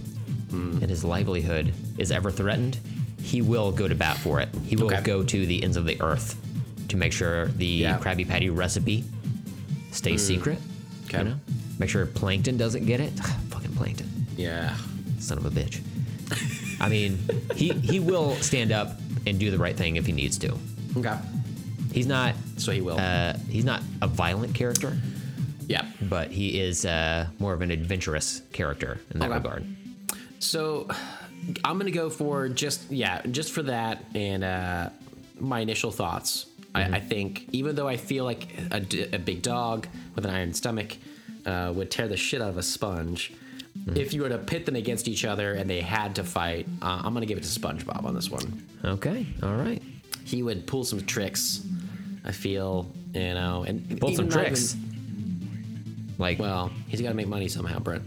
and 0.53 0.83
his 0.91 1.05
livelihood 1.05 1.73
is 1.97 2.11
ever 2.11 2.31
threatened, 2.31 2.79
he 3.23 3.41
will 3.43 3.71
go 3.71 3.87
to 3.87 3.95
bat 3.95 4.17
for 4.17 4.41
it. 4.41 4.49
He 4.67 4.75
will 4.77 4.87
Okay. 4.87 5.01
go 5.03 5.23
to 5.23 5.47
the 5.47 5.63
ends 5.63 5.77
of 5.77 5.85
the 5.87 6.01
earth 6.03 6.37
to 6.89 6.97
make 6.97 7.13
sure 7.13 7.47
the 7.49 7.67
Yeah. 7.67 7.99
Krabby 7.99 8.27
Patty 8.27 8.51
recipe 8.51 9.05
stays 9.93 10.27
secret. 10.27 10.59
Okay. 11.07 11.19
You 11.19 11.25
know? 11.25 11.35
Make 11.79 11.89
sure 11.91 12.05
Plankton 12.07 12.57
doesn't 12.57 12.85
get 12.87 13.01
it. 13.01 13.13
Fucking 13.51 13.73
Plankton. 13.73 14.27
Yeah. 14.37 14.77
Son 15.21 15.39
of 15.39 15.47
a 15.47 15.51
bitch. 15.51 15.81
I 16.81 16.89
mean, 16.89 17.19
he, 17.55 17.69
he 17.71 18.01
will 18.01 18.35
stand 18.37 18.73
up 18.73 18.99
and 19.27 19.39
do 19.39 19.51
the 19.51 19.59
right 19.59 19.77
thing 19.77 19.97
if 19.97 20.07
he 20.07 20.13
needs 20.13 20.37
to. 20.39 20.57
Okay. 20.97 21.17
He's 21.93 22.07
not 22.07 22.35
So 22.57 22.73
he 22.73 22.81
will. 22.81 22.99
uh, 22.99 23.35
he's 23.49 23.65
not 23.65 23.83
a 24.03 24.07
violent 24.09 24.55
character, 24.55 24.97
yeah. 25.71 25.85
but 26.03 26.31
he 26.31 26.61
is 26.61 26.85
uh, 26.85 27.27
more 27.39 27.53
of 27.55 27.61
an 27.63 27.71
adventurous 27.71 28.43
character 28.53 28.99
in 29.13 29.21
that 29.21 29.27
Okay. 29.31 29.35
regard. 29.39 29.65
So 30.39 30.89
I'm 31.65 31.79
gonna 31.79 31.91
go 31.91 32.11
for 32.11 32.49
just 32.49 32.91
yeah, 32.91 33.23
just 33.27 33.53
for 33.53 33.63
that 33.65 34.05
and 34.15 34.43
uh, 34.45 34.91
my 35.39 35.61
initial 35.61 35.91
thoughts. 35.91 36.47
I, 36.75 36.83
I 36.99 37.01
think 37.01 37.49
even 37.53 37.75
though 37.75 37.89
I 37.89 37.97
feel 37.97 38.25
like 38.25 38.47
a 38.71 39.19
big 39.19 39.43
dog 39.43 39.89
with 40.15 40.25
an 40.25 40.31
iron 40.31 40.55
stomach 40.55 40.97
uh, 41.45 41.73
would 41.75 41.91
tear 41.91 42.07
the 42.09 42.17
shit 42.17 42.41
out 42.43 42.51
of 42.51 42.59
a 42.59 42.63
sponge. 42.63 43.33
If 43.95 44.13
you 44.13 44.23
were 44.23 44.29
to 44.29 44.39
pit 44.39 44.67
them 44.67 44.77
against 44.77 45.09
each 45.09 45.25
other 45.25 45.55
and 45.55 45.69
they 45.71 45.81
had 45.81 46.17
to 46.17 46.25
fight, 46.25 46.67
uh, 46.83 47.03
I'm 47.05 47.15
gonna 47.15 47.25
give 47.27 47.39
it 47.39 47.45
to 47.45 47.61
SpongeBob 47.61 48.05
on 48.05 48.15
this 48.15 48.31
one. 48.31 48.67
Okay, 48.85 49.27
all 49.43 49.55
right. 49.57 49.81
He 50.25 50.43
would 50.43 50.67
pull 50.67 50.85
some 50.85 51.01
tricks. 51.07 51.65
I 52.25 52.33
feel 52.33 52.91
you 53.15 53.35
know, 53.35 53.65
and 53.67 53.99
Pull 54.01 54.15
some 54.15 54.29
tricks. 54.29 54.75
even- 54.77 54.90
Like, 56.21 56.39
well, 56.39 56.71
he's 56.87 57.01
got 57.01 57.09
to 57.09 57.15
make 57.15 57.29
money 57.29 57.49
somehow, 57.49 57.79
Brent. 57.79 58.03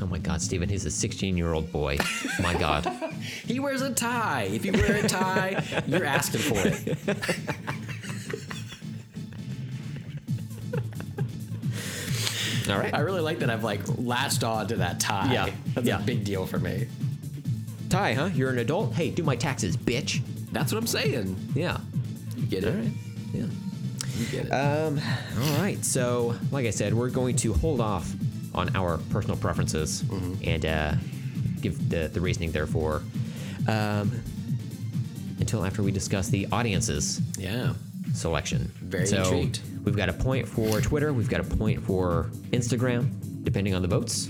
oh 0.00 0.06
my 0.06 0.18
God, 0.18 0.42
Steven, 0.42 0.68
he's 0.68 0.84
a 0.84 0.90
16 0.90 1.36
year 1.36 1.52
old 1.52 1.70
boy. 1.72 1.96
my 2.42 2.54
God. 2.54 2.86
He 3.46 3.60
wears 3.60 3.82
a 3.82 3.92
tie. 3.94 4.48
If 4.50 4.64
you 4.64 4.72
wear 4.72 4.96
a 4.96 5.08
tie, 5.08 5.62
you're 5.86 6.04
asking 6.04 6.40
for 6.40 6.56
it. 6.56 6.98
All 12.68 12.78
right. 12.78 12.94
I 12.94 13.00
really 13.00 13.20
like 13.20 13.40
that 13.40 13.50
I've 13.50 13.64
like 13.64 13.80
latched 13.98 14.44
on 14.44 14.68
to 14.68 14.76
that 14.76 15.00
tie. 15.00 15.32
Yeah, 15.32 15.50
That's 15.74 15.86
yeah. 15.86 15.98
a 16.00 16.02
big 16.02 16.24
deal 16.24 16.46
for 16.46 16.58
me. 16.58 16.86
Tie, 17.90 18.14
huh? 18.14 18.30
You're 18.34 18.50
an 18.50 18.58
adult? 18.58 18.94
Hey, 18.94 19.10
do 19.10 19.22
my 19.22 19.36
taxes, 19.36 19.76
bitch. 19.76 20.20
That's 20.52 20.72
what 20.72 20.78
I'm 20.78 20.86
saying. 20.86 21.36
Yeah. 21.54 21.78
You 22.36 22.46
get 22.46 22.64
it. 22.64 22.74
All 22.74 22.80
right. 22.80 22.92
Yeah. 23.34 23.46
You 24.16 24.26
get 24.26 24.46
it. 24.46 24.50
Um, 24.50 25.00
all 25.40 25.58
right. 25.58 25.82
So, 25.84 26.34
like 26.50 26.66
I 26.66 26.70
said, 26.70 26.94
we're 26.94 27.10
going 27.10 27.36
to 27.36 27.52
hold 27.54 27.80
off 27.80 28.12
on 28.54 28.74
our 28.76 28.98
personal 29.10 29.36
preferences 29.36 30.04
and 30.44 30.66
uh, 30.66 30.94
give 31.60 31.88
the, 31.88 32.08
the 32.08 32.20
reasoning, 32.20 32.52
therefore, 32.52 33.02
um, 33.68 34.12
until 35.38 35.64
after 35.64 35.82
we 35.82 35.90
discuss 35.90 36.28
the 36.28 36.46
audience's 36.52 37.20
yeah. 37.38 37.72
selection. 38.14 38.70
Very 38.80 39.06
so 39.06 39.22
intrigued. 39.22 39.60
We've 39.84 39.96
got 39.96 40.08
a 40.08 40.12
point 40.12 40.46
for 40.46 40.80
Twitter. 40.80 41.12
We've 41.12 41.30
got 41.30 41.40
a 41.40 41.56
point 41.56 41.82
for 41.84 42.30
Instagram, 42.50 43.44
depending 43.44 43.74
on 43.74 43.82
the 43.82 43.88
votes. 43.88 44.28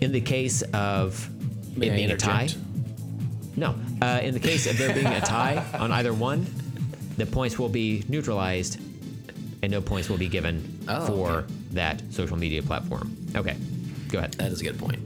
In 0.00 0.12
the 0.12 0.20
case 0.20 0.62
of 0.74 1.30
May 1.76 1.88
it 1.88 1.92
I 1.92 1.96
being 1.96 2.10
a 2.10 2.16
tie, 2.16 2.48
no. 3.56 3.74
Uh, 4.02 4.20
in 4.22 4.34
the 4.34 4.40
case 4.40 4.66
of 4.66 4.76
there 4.76 4.92
being 4.92 5.06
a 5.06 5.20
tie 5.20 5.64
on 5.78 5.92
either 5.92 6.12
one, 6.12 6.46
the 7.16 7.26
points 7.26 7.58
will 7.58 7.68
be 7.68 8.04
neutralized, 8.08 8.78
and 9.62 9.70
no 9.72 9.80
points 9.80 10.08
will 10.08 10.18
be 10.18 10.28
given 10.28 10.78
Oh, 10.88 11.06
for 11.06 11.30
okay. 11.38 11.46
that 11.72 12.02
social 12.12 12.36
media 12.36 12.62
platform. 12.62 13.16
Okay, 13.34 13.56
go 14.08 14.18
ahead. 14.18 14.32
That 14.34 14.52
is 14.52 14.60
a 14.60 14.64
good 14.64 14.78
point. 14.78 14.98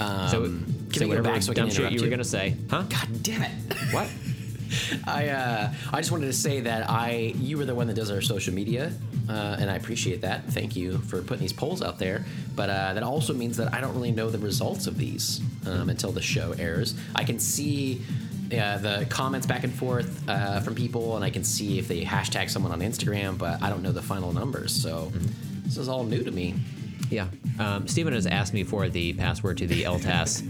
Um, 0.00 0.28
So, 0.28 0.42
can 0.42 0.92
so 0.92 1.08
whatever 1.08 1.28
back 1.30 1.42
so 1.42 1.52
dumb 1.52 1.68
shit 1.70 1.78
interrupt 1.78 1.94
you 1.94 2.02
were 2.02 2.08
gonna 2.08 2.24
say, 2.24 2.56
huh? 2.70 2.82
God 2.82 3.08
damn 3.22 3.42
it. 3.42 3.52
What? 3.92 4.08
I 5.06 5.28
uh, 5.28 5.72
I 5.92 5.98
just 6.00 6.10
wanted 6.10 6.26
to 6.26 6.32
say 6.32 6.60
that 6.60 6.88
I 6.88 7.34
you 7.36 7.58
were 7.58 7.66
the 7.66 7.74
one 7.74 7.86
that 7.88 7.94
does 7.94 8.10
our 8.10 8.22
social 8.22 8.54
media, 8.54 8.90
uh, 9.28 9.56
and 9.58 9.70
I 9.70 9.76
appreciate 9.76 10.22
that. 10.22 10.44
Thank 10.50 10.76
you 10.76 10.96
for 10.98 11.20
putting 11.20 11.42
these 11.42 11.52
polls 11.52 11.82
out 11.82 11.98
there. 11.98 12.24
But 12.56 12.70
uh, 12.70 12.94
that 12.94 13.02
also 13.02 13.34
means 13.34 13.58
that 13.58 13.74
I 13.74 13.80
don't 13.82 13.94
really 13.94 14.12
know 14.12 14.30
the 14.30 14.38
results 14.38 14.86
of 14.86 14.96
these 14.96 15.40
um, 15.66 15.90
until 15.90 16.10
the 16.12 16.22
show 16.22 16.52
airs. 16.58 16.94
I 17.14 17.24
can 17.24 17.38
see. 17.38 18.00
Uh, 18.52 18.78
the 18.78 19.06
comments 19.06 19.46
back 19.46 19.64
and 19.64 19.72
forth 19.72 20.28
uh, 20.28 20.60
from 20.60 20.74
people, 20.74 21.16
and 21.16 21.24
I 21.24 21.30
can 21.30 21.44
see 21.44 21.78
if 21.78 21.88
they 21.88 22.02
hashtag 22.04 22.50
someone 22.50 22.72
on 22.72 22.80
Instagram, 22.80 23.38
but 23.38 23.62
I 23.62 23.70
don't 23.70 23.82
know 23.82 23.92
the 23.92 24.02
final 24.02 24.32
numbers. 24.32 24.72
So 24.74 25.10
this 25.64 25.76
is 25.78 25.88
all 25.88 26.04
new 26.04 26.22
to 26.22 26.30
me. 26.30 26.54
Yeah. 27.10 27.28
Um, 27.58 27.86
Steven 27.88 28.12
has 28.14 28.26
asked 28.26 28.54
me 28.54 28.64
for 28.64 28.88
the 28.88 29.12
password 29.14 29.58
to 29.58 29.66
the 29.66 29.82
LTAS 29.84 30.42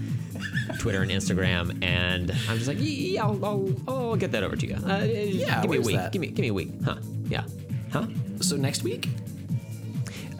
Twitter 0.79 1.03
and 1.03 1.11
Instagram, 1.11 1.83
and 1.85 2.31
I'm 2.49 2.57
just 2.57 2.69
like, 2.69 2.79
yeah, 2.81 3.24
I'll, 3.24 3.45
I'll, 3.45 3.74
I'll 3.89 4.16
get 4.16 4.33
that 4.33 4.43
over 4.43 4.57
to 4.57 4.66
you. 4.66 4.74
Uh, 4.77 4.99
Yeah, 5.05 5.61
give 5.62 5.70
me 5.70 5.77
a 5.79 5.81
week. 5.81 5.97
that? 5.97 6.12
Give 6.12 6.20
me, 6.20 6.29
give 6.29 6.39
me 6.43 6.49
a 6.49 6.55
week. 6.55 6.70
Huh? 6.85 6.97
Yeah. 7.29 7.45
Huh? 7.93 8.07
So 8.41 8.57
next 8.57 8.83
week, 8.85 9.09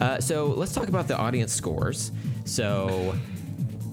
Uh, 0.01 0.19
so 0.19 0.47
let's 0.47 0.73
talk 0.73 0.87
about 0.89 1.07
the 1.07 1.17
audience 1.17 1.53
scores. 1.53 2.11
So, 2.45 3.15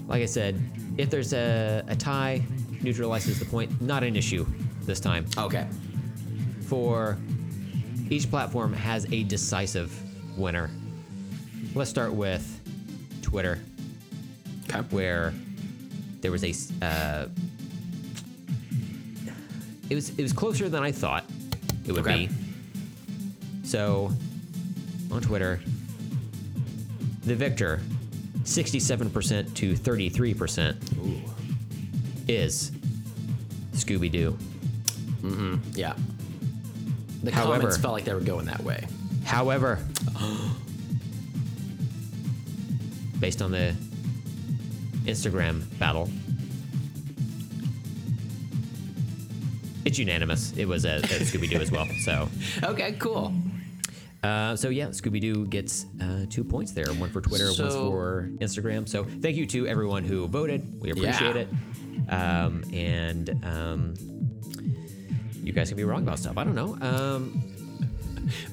like 0.07 0.21
I 0.21 0.25
said, 0.25 0.59
if 0.97 1.09
there's 1.09 1.31
a, 1.33 1.83
a 1.87 1.95
tie, 1.95 2.41
neutralizes 2.83 3.39
the 3.39 3.45
point. 3.45 3.81
Not 3.81 4.03
an 4.03 4.15
issue 4.15 4.45
this 4.85 4.99
time. 4.99 5.25
okay, 5.37 5.67
For 6.67 7.17
each 8.09 8.29
platform 8.29 8.73
has 8.73 9.05
a 9.11 9.23
decisive 9.23 9.91
winner. 10.37 10.69
Let's 11.75 11.89
start 11.89 12.13
with 12.13 12.59
Twitter. 13.21 13.59
okay, 14.69 14.79
where 14.89 15.33
there 16.21 16.31
was 16.31 16.43
a. 16.43 16.53
uh, 16.85 17.27
it 19.89 19.95
was 19.95 20.09
it 20.17 20.21
was 20.21 20.33
closer 20.33 20.69
than 20.69 20.83
I 20.83 20.91
thought 20.91 21.25
it 21.85 21.91
would 21.91 22.01
Okay. 22.01 22.27
be. 22.27 22.33
So 23.63 24.11
on 25.11 25.21
Twitter, 25.21 25.59
the 27.25 27.35
victor, 27.35 27.81
sixty-seven 28.43 29.09
percent 29.11 29.55
to 29.57 29.75
thirty-three 29.75 30.33
percent, 30.33 30.77
is 32.27 32.71
Scooby 33.73 34.11
Doo. 34.11 34.37
yeah. 35.73 35.93
The 37.23 37.31
However- 37.31 37.53
comments 37.59 37.77
felt 37.77 37.93
like 37.93 38.05
they 38.05 38.13
were 38.13 38.19
going 38.19 38.45
that 38.47 38.63
way. 38.63 38.85
However, 39.23 39.79
based 43.19 43.41
on 43.41 43.51
the 43.51 43.75
Instagram 45.05 45.61
battle, 45.77 46.09
it's 49.85 49.97
unanimous. 49.99 50.53
It 50.57 50.65
was 50.67 50.85
a, 50.85 50.95
at 50.95 51.03
Scooby 51.03 51.49
Doo 51.49 51.57
as 51.57 51.71
well. 51.71 51.87
So, 52.03 52.29
Okay, 52.63 52.93
cool. 52.93 53.33
uh, 54.23 54.55
so 54.55 54.69
yeah, 54.69 54.87
Scooby 54.87 55.19
Doo 55.21 55.45
gets 55.47 55.85
uh, 56.01 56.25
two 56.29 56.43
points 56.43 56.71
there. 56.71 56.87
One 56.93 57.09
for 57.09 57.21
Twitter, 57.21 57.47
one 57.47 57.55
for 57.71 58.29
Instagram. 58.39 58.87
So 58.87 59.03
thank 59.03 59.35
you 59.37 59.45
to 59.47 59.67
everyone 59.67 60.03
who 60.03 60.27
voted. 60.27 60.81
We 60.81 60.91
appreciate 60.91 61.35
Yeah. 61.35 61.41
it. 61.43 61.47
Um, 62.09 62.63
and 62.73 63.29
um, 63.43 63.93
you 65.43 65.53
guys 65.53 65.69
can 65.69 65.77
be 65.77 65.83
wrong 65.83 66.03
about 66.03 66.19
stuff. 66.19 66.37
I 66.37 66.43
don't 66.43 66.55
know. 66.55 66.77
Um, 66.81 67.43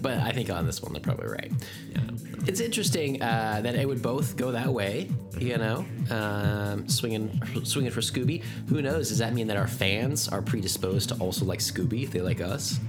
But 0.01 0.19
I 0.19 0.33
think 0.33 0.51
on 0.51 0.67
this 0.67 0.83
one, 0.83 0.93
they're 0.93 1.01
probably 1.03 1.29
right. 1.29 1.53
yeah. 1.93 2.01
It's 2.47 2.61
interesting 2.61 3.21
uh, 3.23 3.61
that 3.63 3.75
it 3.75 3.87
would 3.87 4.01
both 4.01 4.37
go 4.37 4.51
that 4.53 4.73
way, 4.73 5.11
you 5.39 5.59
know, 5.59 5.85
um, 6.11 6.89
swinging, 6.89 7.41
swinging 7.65 7.93
for 7.93 8.01
Scooby. 8.01 8.43
Who 8.69 8.81
knows? 8.81 9.11
Does 9.11 9.19
that 9.19 9.35
mean 9.35 9.47
that 9.49 9.57
our 9.57 9.67
fans 9.69 10.27
are 10.29 10.41
predisposed 10.41 11.11
to 11.11 11.17
also 11.17 11.45
like 11.45 11.59
Scooby 11.59 12.03
if 12.03 12.11
they 12.11 12.21
like 12.23 12.41
us 12.41 12.81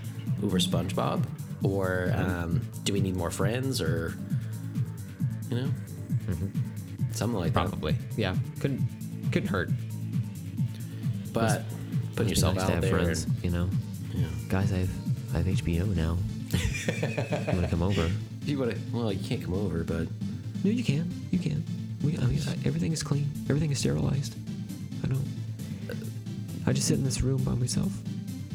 over 0.42 0.58
SpongeBob, 0.58 1.26
or 1.64 2.14
um, 2.16 2.62
do 2.86 2.94
we 2.94 3.02
need 3.02 3.16
more 3.18 3.30
friends, 3.32 3.82
or 3.82 4.14
you 5.50 5.58
know, 5.58 5.70
something 7.12 7.38
like 7.40 7.54
that? 7.54 7.68
Probably. 7.68 7.96
Yeah. 8.16 8.36
Couldn't 8.62 8.82
couldn't 9.32 9.50
hurt. 9.50 9.70
But 11.42 11.64
putting 12.16 12.30
yourself 12.30 12.56
nice 12.56 12.64
out 12.66 12.70
have 12.72 12.82
there, 12.82 12.92
friends, 12.92 13.24
and, 13.26 13.44
you 13.44 13.50
know. 13.52 13.70
yeah. 14.14 14.26
Guys, 14.48 14.72
I've 14.74 14.90
I 15.34 15.38
have 15.38 15.46
HBO 15.46 15.96
now. 15.96 16.18
you 16.52 17.54
want 17.54 17.64
to 17.64 17.68
come 17.70 17.84
over? 17.84 18.10
You 18.46 18.58
wanna, 18.58 18.74
well, 18.92 19.12
you 19.14 19.20
can't 19.24 19.44
come 19.44 19.54
over, 19.54 19.84
but 19.84 20.08
No, 20.64 20.72
you 20.72 20.84
can. 20.84 21.08
You 21.30 21.38
can. 21.38 21.64
We, 22.04 22.18
I 22.18 22.22
mean, 22.22 22.40
I, 22.48 22.54
everything 22.66 22.92
is 22.94 23.04
clean. 23.04 23.30
Everything 23.48 23.70
is 23.70 23.78
sterilized. 23.78 24.34
I 25.04 25.08
don't. 25.08 25.28
I 26.66 26.74
just 26.74 26.88
sit 26.88 26.98
in 26.98 27.04
this 27.04 27.22
room 27.22 27.44
by 27.44 27.54
myself. 27.54 27.92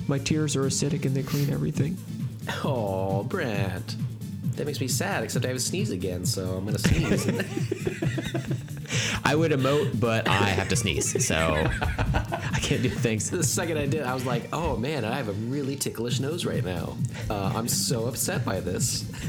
My 0.09 0.19
tears 0.19 0.56
are 0.56 0.62
acidic 0.65 1.05
and 1.05 1.15
they 1.15 1.23
clean 1.23 1.51
everything. 1.52 1.97
oh, 2.65 3.23
Brent. 3.24 3.94
That 4.56 4.66
makes 4.66 4.81
me 4.81 4.89
sad, 4.89 5.23
except 5.23 5.44
I 5.44 5.48
have 5.48 5.59
a 5.59 5.61
sneeze 5.61 5.90
again, 5.90 6.27
so 6.27 6.56
I'm 6.56 6.65
gonna 6.65 6.78
sneeze. 6.81 7.24
I 9.24 9.34
would 9.34 9.50
emote, 9.52 9.98
but 9.98 10.28
I 10.28 10.48
have 10.48 10.68
to 10.68 10.76
sneeze, 10.76 11.26
so 11.26 11.36
I 11.36 12.58
can't 12.60 12.82
do 12.82 12.90
things. 12.90 13.30
the 13.30 13.42
second 13.42 13.78
I 13.78 13.86
did, 13.86 14.02
I 14.02 14.14
was 14.14 14.26
like, 14.26 14.48
"Oh 14.52 14.76
man, 14.76 15.04
I 15.04 15.14
have 15.14 15.28
a 15.28 15.32
really 15.32 15.76
ticklish 15.76 16.20
nose 16.20 16.44
right 16.44 16.64
now. 16.64 16.96
Uh, 17.30 17.52
I'm 17.54 17.68
so 17.68 18.06
upset 18.06 18.44
by 18.44 18.60
this." 18.60 19.04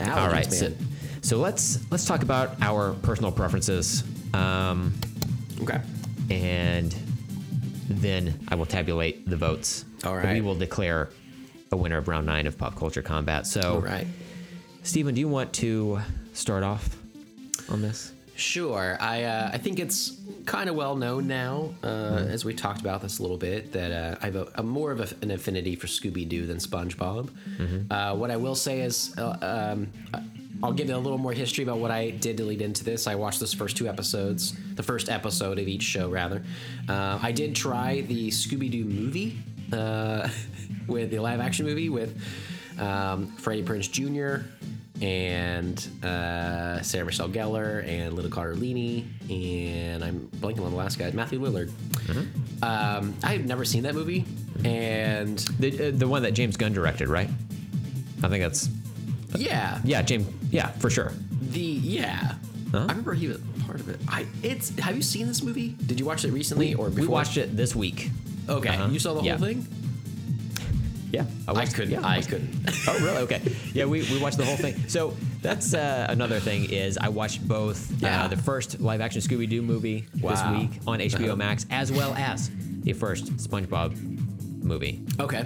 All 0.00 0.28
right, 0.28 0.50
so, 0.52 0.68
man. 0.68 0.76
so 1.20 1.36
let's 1.38 1.78
let's 1.90 2.04
talk 2.04 2.22
about 2.22 2.60
our 2.60 2.94
personal 2.94 3.30
preferences, 3.30 4.04
um, 4.34 4.92
okay. 5.60 5.80
and 6.30 6.94
then 7.88 8.38
I 8.48 8.54
will 8.54 8.66
tabulate 8.66 9.28
the 9.28 9.36
votes. 9.36 9.84
All 10.04 10.16
We 10.16 10.40
will 10.40 10.54
declare 10.54 11.10
a 11.70 11.76
winner 11.76 11.98
of 11.98 12.08
round 12.08 12.26
nine 12.26 12.46
of 12.46 12.58
pop 12.58 12.76
culture 12.76 13.02
combat. 13.02 13.46
So, 13.46 13.74
All 13.74 13.80
right. 13.80 14.06
Stephen, 14.82 15.14
do 15.14 15.20
you 15.20 15.28
want 15.28 15.52
to 15.54 16.00
start 16.32 16.62
off 16.62 16.96
on 17.68 17.82
this? 17.82 18.12
Sure. 18.34 18.96
I 19.00 19.24
uh, 19.24 19.50
I 19.52 19.58
think 19.58 19.78
it's 19.78 20.18
kind 20.46 20.68
of 20.68 20.74
well 20.74 20.96
known 20.96 21.28
now, 21.28 21.74
uh, 21.84 22.24
as 22.28 22.44
we 22.44 22.54
talked 22.54 22.80
about 22.80 23.02
this 23.02 23.18
a 23.18 23.22
little 23.22 23.36
bit, 23.36 23.72
that 23.72 23.92
uh, 23.92 24.16
I 24.22 24.26
have 24.26 24.36
a, 24.36 24.48
a 24.56 24.62
more 24.62 24.90
of 24.90 25.00
a, 25.00 25.08
an 25.22 25.30
affinity 25.30 25.76
for 25.76 25.86
Scooby 25.86 26.28
Doo 26.28 26.46
than 26.46 26.56
SpongeBob. 26.56 27.28
Uh, 27.90 28.16
what 28.16 28.30
I 28.30 28.36
will 28.36 28.54
say 28.54 28.80
is, 28.80 29.16
uh, 29.18 29.36
um, 29.42 29.88
I'll 30.62 30.72
give 30.72 30.88
you 30.88 30.96
a 30.96 30.98
little 30.98 31.18
more 31.18 31.32
history 31.32 31.62
about 31.62 31.78
what 31.78 31.90
I 31.90 32.10
did 32.10 32.36
to 32.38 32.44
lead 32.44 32.62
into 32.62 32.84
this. 32.84 33.06
I 33.06 33.16
watched 33.16 33.40
those 33.40 33.52
first 33.52 33.76
two 33.76 33.86
episodes, 33.86 34.54
the 34.74 34.82
first 34.82 35.08
episode 35.10 35.58
of 35.58 35.68
each 35.68 35.82
show, 35.82 36.08
rather. 36.08 36.42
Uh, 36.88 37.18
I 37.22 37.32
did 37.32 37.54
try 37.54 38.00
the 38.00 38.28
Scooby 38.30 38.70
Doo 38.70 38.84
movie, 38.84 39.38
uh, 39.72 40.28
with 40.86 41.10
the 41.10 41.18
live 41.18 41.40
action 41.40 41.66
movie 41.66 41.90
with 41.90 42.18
um, 42.78 43.28
Freddie 43.36 43.62
Prinze 43.62 43.90
Jr 43.90 44.46
and 45.00 45.88
uh, 46.04 46.80
Sarah 46.82 47.04
Michelle 47.06 47.28
Gellar 47.28 47.86
and 47.86 48.14
Little 48.14 48.30
Leany 48.30 49.04
and 49.30 50.04
I'm 50.04 50.28
blanking 50.36 50.64
on 50.64 50.70
the 50.70 50.76
last 50.76 50.98
guy, 50.98 51.10
Matthew 51.12 51.40
Lillard. 51.40 51.70
Um, 52.62 53.14
I've 53.24 53.44
never 53.46 53.64
seen 53.64 53.82
that 53.84 53.94
movie, 53.94 54.24
and 54.64 55.38
The 55.58 55.88
uh, 55.88 55.90
the 55.94 56.06
one 56.06 56.22
that 56.22 56.32
James 56.32 56.56
Gunn 56.56 56.72
directed, 56.72 57.08
right? 57.08 57.28
I 58.22 58.28
think 58.28 58.42
that's 58.42 58.68
yeah, 59.36 59.80
yeah, 59.84 60.02
James. 60.02 60.26
Yeah, 60.50 60.68
for 60.72 60.90
sure. 60.90 61.12
the 61.40 61.60
yeah. 61.60 62.34
Huh? 62.70 62.78
I 62.78 62.82
remember 62.82 63.14
he 63.14 63.28
was 63.28 63.38
part 63.66 63.80
of 63.80 63.88
it. 63.88 63.98
I 64.08 64.26
it's. 64.42 64.70
Have 64.78 64.94
you 64.96 65.02
seen 65.02 65.26
this 65.26 65.42
movie? 65.42 65.74
Did 65.86 65.98
you 65.98 66.06
watch 66.06 66.24
it 66.24 66.30
recently 66.32 66.74
or 66.74 66.88
before? 66.90 67.02
We 67.02 67.08
watched 67.08 67.36
it 67.36 67.56
this 67.56 67.74
week. 67.74 68.10
Okay, 68.48 68.68
Uh-huh. 68.70 68.88
you 68.90 68.98
saw 68.98 69.14
the 69.14 69.22
Yeah. 69.22 69.36
whole 69.36 69.46
thing. 69.46 69.66
Yeah, 71.12 71.24
I 71.46 71.52
watched- 71.52 71.74
couldn't. 71.74 71.90
yeah, 71.92 72.00
I 72.00 72.16
watched- 72.16 72.30
couldn't. 72.30 72.70
Oh, 72.88 72.98
really? 73.04 73.18
Okay. 73.18 73.40
Yeah, 73.74 73.84
we, 73.84 74.02
we 74.10 74.18
watched 74.18 74.38
the 74.38 74.44
whole 74.46 74.56
thing. 74.56 74.74
So 74.88 75.14
that's 75.42 75.74
uh, 75.74 76.06
another 76.08 76.40
thing 76.40 76.70
is 76.70 76.96
I 76.98 77.08
watched 77.10 77.46
both 77.46 77.90
Yeah. 78.00 78.24
uh, 78.24 78.28
the 78.28 78.36
first 78.36 78.80
live 78.80 79.00
action 79.00 79.20
Scooby 79.20 79.48
Doo 79.48 79.60
movie 79.62 80.06
this 80.14 80.42
week 80.50 80.70
on 80.86 80.98
HBO 81.00 81.26
Uh-huh. 81.26 81.36
Max, 81.36 81.66
as 81.70 81.92
well 81.92 82.14
as 82.14 82.50
the 82.82 82.92
first 82.94 83.36
SpongeBob 83.36 83.94
movie. 84.62 85.00
Okay. 85.20 85.44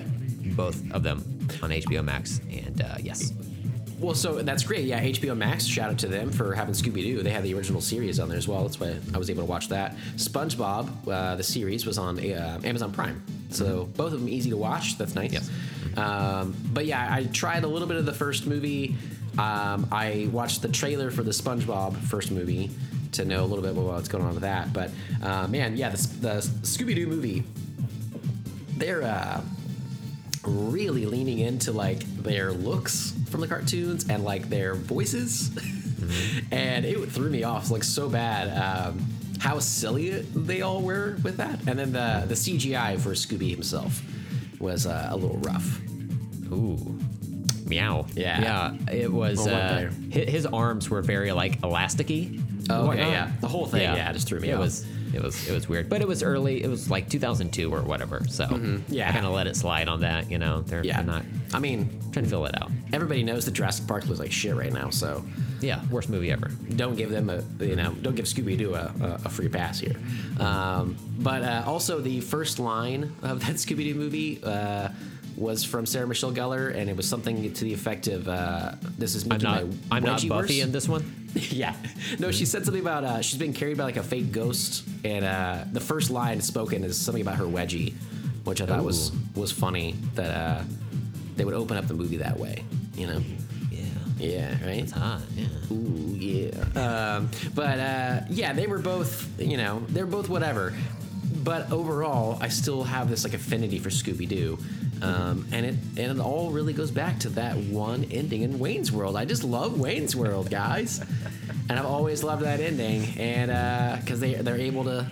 Both 0.56 0.80
of 0.92 1.02
them 1.02 1.18
on 1.62 1.70
HBO 1.70 2.02
Max, 2.04 2.40
and 2.50 2.80
uh, 2.80 2.94
yes, 3.02 3.32
Well, 3.98 4.14
so 4.14 4.42
that's 4.42 4.62
great. 4.62 4.84
Yeah, 4.84 5.02
HBO 5.02 5.36
Max. 5.36 5.64
Shout 5.64 5.90
out 5.90 5.98
to 5.98 6.08
them 6.08 6.30
for 6.30 6.54
having 6.54 6.74
Scooby 6.74 7.02
Doo. 7.02 7.22
They 7.22 7.30
had 7.30 7.44
the 7.44 7.54
original 7.54 7.80
series 7.80 8.20
on 8.20 8.28
there 8.28 8.36
as 8.36 8.46
well. 8.46 8.62
That's 8.62 8.78
why 8.78 8.96
I 9.14 9.18
was 9.18 9.30
able 9.30 9.42
to 9.42 9.48
watch 9.48 9.68
that. 9.68 9.96
SpongeBob, 10.16 11.08
uh, 11.08 11.36
the 11.36 11.42
series, 11.42 11.86
was 11.86 11.96
on 11.96 12.18
uh, 12.18 12.60
Amazon 12.62 12.92
Prime. 12.92 13.24
So 13.50 13.84
both 13.96 14.12
of 14.12 14.20
them 14.20 14.28
easy 14.28 14.50
to 14.50 14.56
watch. 14.56 14.98
That's 14.98 15.14
nice. 15.14 15.32
Yes. 15.32 15.50
Um, 15.96 16.54
but 16.72 16.84
yeah, 16.84 17.08
I 17.10 17.24
tried 17.24 17.64
a 17.64 17.68
little 17.68 17.88
bit 17.88 17.96
of 17.96 18.04
the 18.04 18.12
first 18.12 18.46
movie. 18.46 18.96
Um, 19.38 19.88
I 19.90 20.28
watched 20.30 20.60
the 20.60 20.68
trailer 20.68 21.10
for 21.10 21.22
the 21.22 21.30
SpongeBob 21.30 21.96
first 21.96 22.30
movie 22.30 22.70
to 23.12 23.24
know 23.24 23.44
a 23.44 23.46
little 23.46 23.62
bit 23.62 23.72
about 23.72 23.84
what's 23.84 24.08
going 24.08 24.24
on 24.24 24.32
with 24.34 24.42
that. 24.42 24.74
But 24.74 24.90
uh, 25.22 25.46
man, 25.48 25.76
yeah, 25.76 25.88
the, 25.88 25.96
the 26.20 26.34
Scooby 26.62 26.94
Doo 26.94 27.06
movie. 27.06 27.44
They're 28.76 29.02
uh, 29.02 29.40
really 30.46 31.06
leaning 31.06 31.38
into 31.38 31.72
like 31.72 32.00
their 32.22 32.52
looks 32.52 33.14
from 33.30 33.40
the 33.40 33.48
cartoons 33.48 34.08
and 34.08 34.24
like 34.24 34.48
their 34.48 34.74
voices 34.74 35.50
and 36.50 36.84
it 36.84 36.96
threw 37.10 37.30
me 37.30 37.42
off 37.42 37.70
like 37.70 37.84
so 37.84 38.08
bad 38.08 38.48
um, 38.56 39.04
how 39.40 39.58
silly 39.58 40.10
they 40.10 40.62
all 40.62 40.80
were 40.82 41.16
with 41.22 41.36
that 41.36 41.58
and 41.66 41.78
then 41.78 41.92
the 41.92 42.24
the 42.28 42.34
cgi 42.34 42.98
for 43.00 43.10
scooby 43.10 43.50
himself 43.50 44.02
was 44.60 44.86
uh, 44.86 45.08
a 45.10 45.16
little 45.16 45.38
rough 45.38 45.80
ooh, 46.52 46.98
meow. 47.66 48.06
Yeah. 48.14 48.40
yeah. 48.40 48.92
It 48.92 49.12
was. 49.12 49.46
Uh, 49.46 49.90
his, 50.10 50.28
his 50.28 50.46
arms 50.46 50.88
were 50.88 51.02
very 51.02 51.32
like 51.32 51.60
elasticy. 51.60 52.42
Oh, 52.70 52.90
okay, 52.90 52.98
yeah. 52.98 53.30
The 53.40 53.48
whole 53.48 53.66
thing, 53.66 53.82
yeah, 53.82 54.12
just 54.12 54.26
threw 54.26 54.40
me 54.40 54.50
it 54.50 54.54
off. 54.54 54.60
was 54.60 54.86
it 55.16 55.22
was 55.22 55.48
it 55.48 55.52
was 55.52 55.68
weird, 55.68 55.88
but 55.88 56.00
it 56.02 56.06
was 56.08 56.22
early. 56.22 56.62
It 56.62 56.68
was 56.68 56.88
like 56.90 57.08
2002 57.08 57.72
or 57.74 57.82
whatever. 57.82 58.22
So 58.28 58.44
Mm-hmm. 58.46 58.92
yeah. 58.94 59.08
I 59.08 59.12
kind 59.12 59.26
of 59.26 59.32
let 59.32 59.46
it 59.48 59.56
slide 59.56 59.88
on 59.88 60.00
that. 60.02 60.30
You 60.30 60.38
know, 60.38 60.62
they're, 60.62 60.84
yeah 60.84 60.96
they're 61.02 61.04
not 61.14 61.24
i 61.54 61.58
mean 61.58 61.88
trying 62.12 62.24
to 62.24 62.30
fill 62.30 62.44
it 62.46 62.60
out. 62.60 62.70
everybody 62.92 63.22
knows 63.22 63.44
that 63.44 63.52
jurassic 63.54 63.86
park 63.86 64.04
looks 64.06 64.18
like 64.18 64.32
shit 64.32 64.54
right 64.56 64.72
now 64.72 64.90
so 64.90 65.24
Yeah, 65.60 65.80
worst 65.90 66.08
movie 66.08 66.30
ever. 66.32 66.48
don't 66.76 66.96
give 66.96 67.10
them 67.10 67.30
a 67.30 67.42
you 67.64 67.76
know 67.76 67.92
don't 68.02 68.14
give 68.16 68.26
Scooby 68.26 68.56
Doo 68.58 68.74
a, 68.74 68.92
a, 69.24 69.28
free 69.28 69.48
pass 69.48 69.78
here. 69.80 69.96
Um, 70.40 70.96
but 71.18 71.42
uh, 71.42 71.62
also 71.66 72.00
the 72.00 72.20
first 72.20 72.58
line 72.58 73.14
of 73.22 73.40
that 73.46 73.56
Scooby 73.64 73.84
Doo 73.84 73.94
movie 73.94 74.40
uh, 74.44 74.88
was 75.36 75.64
from 75.64 75.84
Sarah 75.86 76.06
Michelle 76.06 76.32
Gellar, 76.32 76.74
and 76.74 76.88
it 76.88 76.96
was 76.96 77.06
something 77.08 77.52
to 77.52 77.64
the 77.64 77.72
effect 77.74 78.06
of 78.08 78.26
uh, 78.28 78.72
"This 78.98 79.14
is 79.14 79.24
I'm 79.30 79.38
not. 79.40 79.64
my 79.66 79.70
I'm 79.90 80.02
not 80.02 80.26
Buffy 80.26 80.30
worse." 80.30 80.58
in 80.60 80.72
this 80.72 80.88
one. 80.88 81.25
yeah, 81.50 81.74
no, 82.18 82.30
she 82.30 82.44
said 82.46 82.64
something 82.64 82.82
about 82.82 83.04
uh, 83.04 83.20
she's 83.22 83.38
been 83.38 83.52
carried 83.52 83.76
by 83.76 83.84
like 83.84 83.96
a 83.96 84.02
fake 84.02 84.32
ghost, 84.32 84.84
and 85.04 85.24
uh, 85.24 85.64
the 85.72 85.80
first 85.80 86.10
line 86.10 86.40
spoken 86.40 86.82
is 86.84 86.96
something 86.98 87.22
about 87.22 87.36
her 87.36 87.44
wedgie, 87.44 87.92
which 88.44 88.60
I 88.60 88.66
thought 88.66 88.82
was 88.84 89.10
Ooh. 89.10 89.40
was 89.40 89.52
funny 89.52 89.94
that 90.14 90.30
uh, 90.34 90.62
they 91.36 91.44
would 91.44 91.54
open 91.54 91.76
up 91.76 91.86
the 91.86 91.94
movie 91.94 92.16
that 92.18 92.38
way. 92.38 92.64
You 92.94 93.06
know? 93.08 93.22
Yeah, 93.70 93.84
Yeah, 94.18 94.50
right. 94.66 94.78
it's 94.82 94.92
hot. 94.92 95.20
Yeah. 95.34 95.46
Ooh, 95.70 96.14
yeah. 96.16 97.16
Um, 97.16 97.28
but 97.54 97.78
uh, 97.78 98.20
yeah, 98.30 98.54
they 98.54 98.66
were 98.66 98.78
both, 98.78 99.28
you 99.38 99.58
know, 99.58 99.82
they're 99.90 100.06
both 100.06 100.28
whatever. 100.30 100.72
But 101.46 101.70
overall, 101.70 102.38
I 102.40 102.48
still 102.48 102.82
have 102.82 103.08
this 103.08 103.22
like 103.22 103.32
affinity 103.32 103.78
for 103.78 103.88
Scooby 103.88 104.28
Doo, 104.28 104.58
um, 105.00 105.46
and 105.52 105.64
it 105.64 105.74
and 105.96 106.18
it 106.18 106.20
all 106.20 106.50
really 106.50 106.72
goes 106.72 106.90
back 106.90 107.20
to 107.20 107.28
that 107.30 107.56
one 107.56 108.02
ending 108.10 108.42
in 108.42 108.58
Wayne's 108.58 108.90
World. 108.90 109.14
I 109.16 109.24
just 109.26 109.44
love 109.44 109.78
Wayne's 109.78 110.16
World, 110.16 110.50
guys, 110.50 111.00
and 111.70 111.78
I've 111.78 111.86
always 111.86 112.24
loved 112.24 112.42
that 112.42 112.58
ending. 112.58 113.04
And 113.16 114.00
because 114.00 114.18
they 114.18 114.34
they're 114.34 114.60
able 114.60 114.82
to 114.84 115.06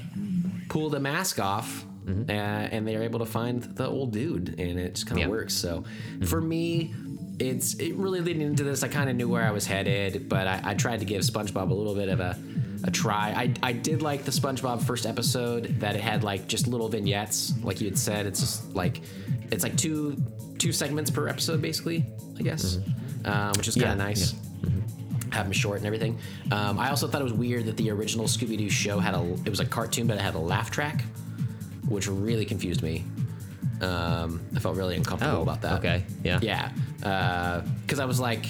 pull 0.68 0.90
the 0.90 0.98
mask 0.98 1.38
off 1.38 1.84
uh, 2.28 2.32
and 2.32 2.86
they're 2.86 3.04
able 3.04 3.20
to 3.20 3.26
find 3.26 3.62
the 3.62 3.86
old 3.86 4.10
dude, 4.12 4.56
and 4.58 4.78
it 4.80 4.96
just 4.96 5.06
kind 5.06 5.20
of 5.20 5.26
Yeah. 5.26 5.30
works. 5.30 5.54
So 5.54 5.84
for 6.24 6.40
me, 6.40 6.92
it's 7.38 7.74
it 7.74 7.94
really 7.94 8.20
leading 8.20 8.42
into 8.42 8.64
this. 8.64 8.82
I 8.82 8.88
kind 8.88 9.08
of 9.08 9.14
knew 9.14 9.28
where 9.28 9.44
I 9.44 9.52
was 9.52 9.66
headed, 9.66 10.28
but 10.28 10.48
I, 10.48 10.60
I 10.64 10.74
tried 10.74 10.98
to 10.98 11.04
give 11.06 11.22
SpongeBob 11.22 11.70
a 11.70 11.74
little 11.74 11.94
bit 11.94 12.08
of 12.08 12.18
a 12.18 12.36
a 12.84 12.90
try. 12.90 13.30
I, 13.36 13.54
I 13.68 13.72
did 13.72 14.02
like 14.02 14.24
the 14.24 14.30
SpongeBob 14.30 14.82
first 14.82 15.06
episode 15.06 15.80
that 15.80 15.94
it 15.96 16.00
had 16.02 16.22
like 16.22 16.46
just 16.46 16.66
little 16.68 16.88
vignettes, 16.88 17.52
like 17.62 17.80
you 17.80 17.86
had 17.88 17.98
said. 17.98 18.26
It's 18.26 18.40
just 18.40 18.74
like 18.74 19.00
it's 19.50 19.62
like 19.64 19.76
two 19.76 20.16
two 20.58 20.70
segments 20.72 21.10
per 21.10 21.26
episode, 21.28 21.60
basically. 21.62 22.04
I 22.38 22.42
guess, 22.42 22.78
um, 23.24 23.52
which 23.56 23.68
is 23.68 23.74
kind 23.74 23.86
Yeah, 23.86 23.92
of 23.92 23.98
nice 23.98 24.34
have 25.32 25.46
them 25.46 25.52
short 25.52 25.78
and 25.78 25.86
everything. 25.86 26.16
Um, 26.52 26.78
I 26.78 26.90
also 26.90 27.08
thought 27.08 27.20
it 27.20 27.24
was 27.24 27.32
weird 27.32 27.64
that 27.66 27.76
the 27.76 27.90
original 27.90 28.26
Scooby 28.26 28.56
Doo 28.56 28.70
show 28.70 29.00
had 29.00 29.14
a 29.14 29.22
it 29.44 29.48
was 29.50 29.58
a 29.60 29.64
cartoon, 29.66 30.06
but 30.06 30.16
it 30.16 30.20
had 30.20 30.34
a 30.36 30.38
laugh 30.38 30.70
track, 30.70 31.02
which 31.88 32.06
really 32.06 32.44
confused 32.44 32.82
me. 32.82 33.04
Um, 33.80 34.40
I 34.54 34.60
felt 34.60 34.76
really 34.76 34.94
uncomfortable 34.96 35.38
Oh, 35.38 35.42
about 35.42 35.60
that. 35.62 35.78
okay, 35.80 36.04
yeah. 36.22 36.38
yeah, 36.40 36.70
because 37.82 37.98
I 37.98 38.04
was 38.04 38.20
like, 38.20 38.46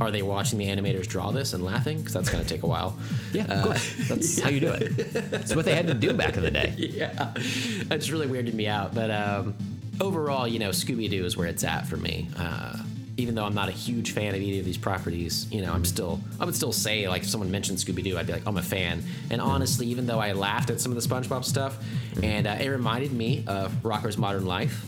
are 0.00 0.10
they 0.10 0.22
watching 0.22 0.58
the 0.58 0.66
animators 0.66 1.06
draw 1.06 1.30
this 1.30 1.52
and 1.52 1.64
laughing? 1.64 1.98
Because 1.98 2.14
that's 2.14 2.30
gonna 2.30 2.44
take 2.44 2.62
a 2.62 2.66
while. 2.66 2.98
Yeah, 3.32 3.44
of 3.44 3.64
course. 3.64 4.08
That's 4.08 4.40
how 4.40 4.48
you 4.48 4.60
do 4.60 4.72
it. 4.72 4.98
It's 5.32 5.54
what 5.54 5.64
they 5.64 5.74
had 5.74 5.86
to 5.88 5.94
do 5.94 6.12
back 6.12 6.36
in 6.36 6.42
the 6.42 6.50
day. 6.50 6.74
yeah, 6.78 7.32
it's 7.36 8.10
really 8.10 8.26
weirded 8.26 8.54
me 8.54 8.66
out. 8.66 8.94
But 8.94 9.10
um, 9.10 9.54
overall, 10.00 10.48
you 10.48 10.58
know, 10.58 10.70
Scooby 10.70 11.10
Doo 11.10 11.24
is 11.24 11.36
where 11.36 11.46
it's 11.46 11.64
at 11.64 11.86
for 11.86 11.96
me. 11.96 12.28
Uh, 12.36 12.76
even 13.16 13.34
though 13.34 13.44
I'm 13.44 13.54
not 13.54 13.68
a 13.68 13.72
huge 13.72 14.12
fan 14.12 14.34
of 14.34 14.40
either 14.40 14.60
of 14.60 14.64
these 14.64 14.78
properties, 14.78 15.46
you 15.52 15.60
know, 15.60 15.72
I'm 15.72 15.84
still 15.84 16.20
I 16.38 16.44
would 16.44 16.56
still 16.56 16.72
say 16.72 17.06
like 17.08 17.22
if 17.22 17.28
someone 17.28 17.50
mentioned 17.50 17.78
Scooby 17.78 18.02
Doo, 18.02 18.16
I'd 18.16 18.26
be 18.26 18.32
like 18.32 18.46
I'm 18.46 18.56
a 18.56 18.62
fan. 18.62 19.02
And 19.30 19.40
honestly, 19.40 19.86
even 19.88 20.06
though 20.06 20.18
I 20.18 20.32
laughed 20.32 20.70
at 20.70 20.80
some 20.80 20.92
of 20.92 21.02
the 21.02 21.06
SpongeBob 21.06 21.44
stuff, 21.44 21.76
and 22.22 22.46
uh, 22.46 22.56
it 22.58 22.68
reminded 22.68 23.12
me 23.12 23.44
of 23.46 23.72
Rocko's 23.82 24.16
Modern 24.16 24.46
Life. 24.46 24.86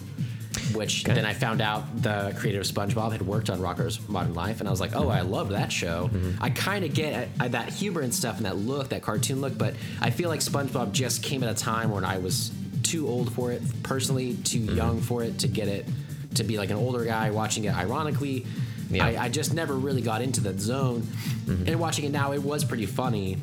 Which 0.74 1.04
then 1.04 1.24
I 1.24 1.32
found 1.34 1.60
out 1.60 2.02
the 2.02 2.34
creator 2.38 2.60
of 2.60 2.66
SpongeBob 2.66 3.12
had 3.12 3.22
worked 3.22 3.48
on 3.50 3.58
Rocko's 3.58 4.06
Modern 4.08 4.34
Life, 4.34 4.60
and 4.60 4.68
I 4.68 4.70
was 4.70 4.80
like, 4.80 4.94
"Oh, 4.94 5.08
I 5.08 5.20
love 5.22 5.48
that 5.50 5.72
show." 5.72 6.10
I 6.40 6.50
kind 6.50 6.84
of 6.84 6.92
get 6.94 7.28
uh, 7.40 7.48
that 7.48 7.70
humor 7.70 8.00
and 8.02 8.14
stuff, 8.14 8.36
and 8.36 8.46
that 8.46 8.56
look, 8.56 8.90
that 8.90 9.02
cartoon 9.02 9.40
look, 9.40 9.56
but 9.56 9.74
I 10.00 10.10
feel 10.10 10.28
like 10.28 10.40
SpongeBob 10.40 10.92
just 10.92 11.22
came 11.22 11.42
at 11.42 11.50
a 11.50 11.54
time 11.54 11.90
when 11.90 12.04
I 12.04 12.18
was 12.18 12.52
too 12.82 13.08
old 13.08 13.32
for 13.32 13.50
it, 13.52 13.62
personally, 13.82 14.34
too 14.44 14.58
young 14.58 15.00
for 15.00 15.22
it 15.22 15.38
to 15.40 15.48
get 15.48 15.68
it 15.68 15.86
to 16.34 16.44
be 16.44 16.58
like 16.58 16.70
an 16.70 16.76
older 16.76 17.04
guy 17.04 17.30
watching 17.30 17.64
it. 17.64 17.74
Ironically, 17.76 18.46
Yeah. 18.90 19.06
I, 19.06 19.24
I 19.24 19.28
just 19.30 19.54
never 19.54 19.74
really 19.74 20.02
got 20.02 20.20
into 20.22 20.40
that 20.42 20.60
zone, 20.60 21.06
and 21.48 21.80
watching 21.80 22.04
it 22.04 22.12
now, 22.12 22.32
it 22.32 22.42
was 22.42 22.64
pretty 22.64 22.86
funny. 22.86 23.38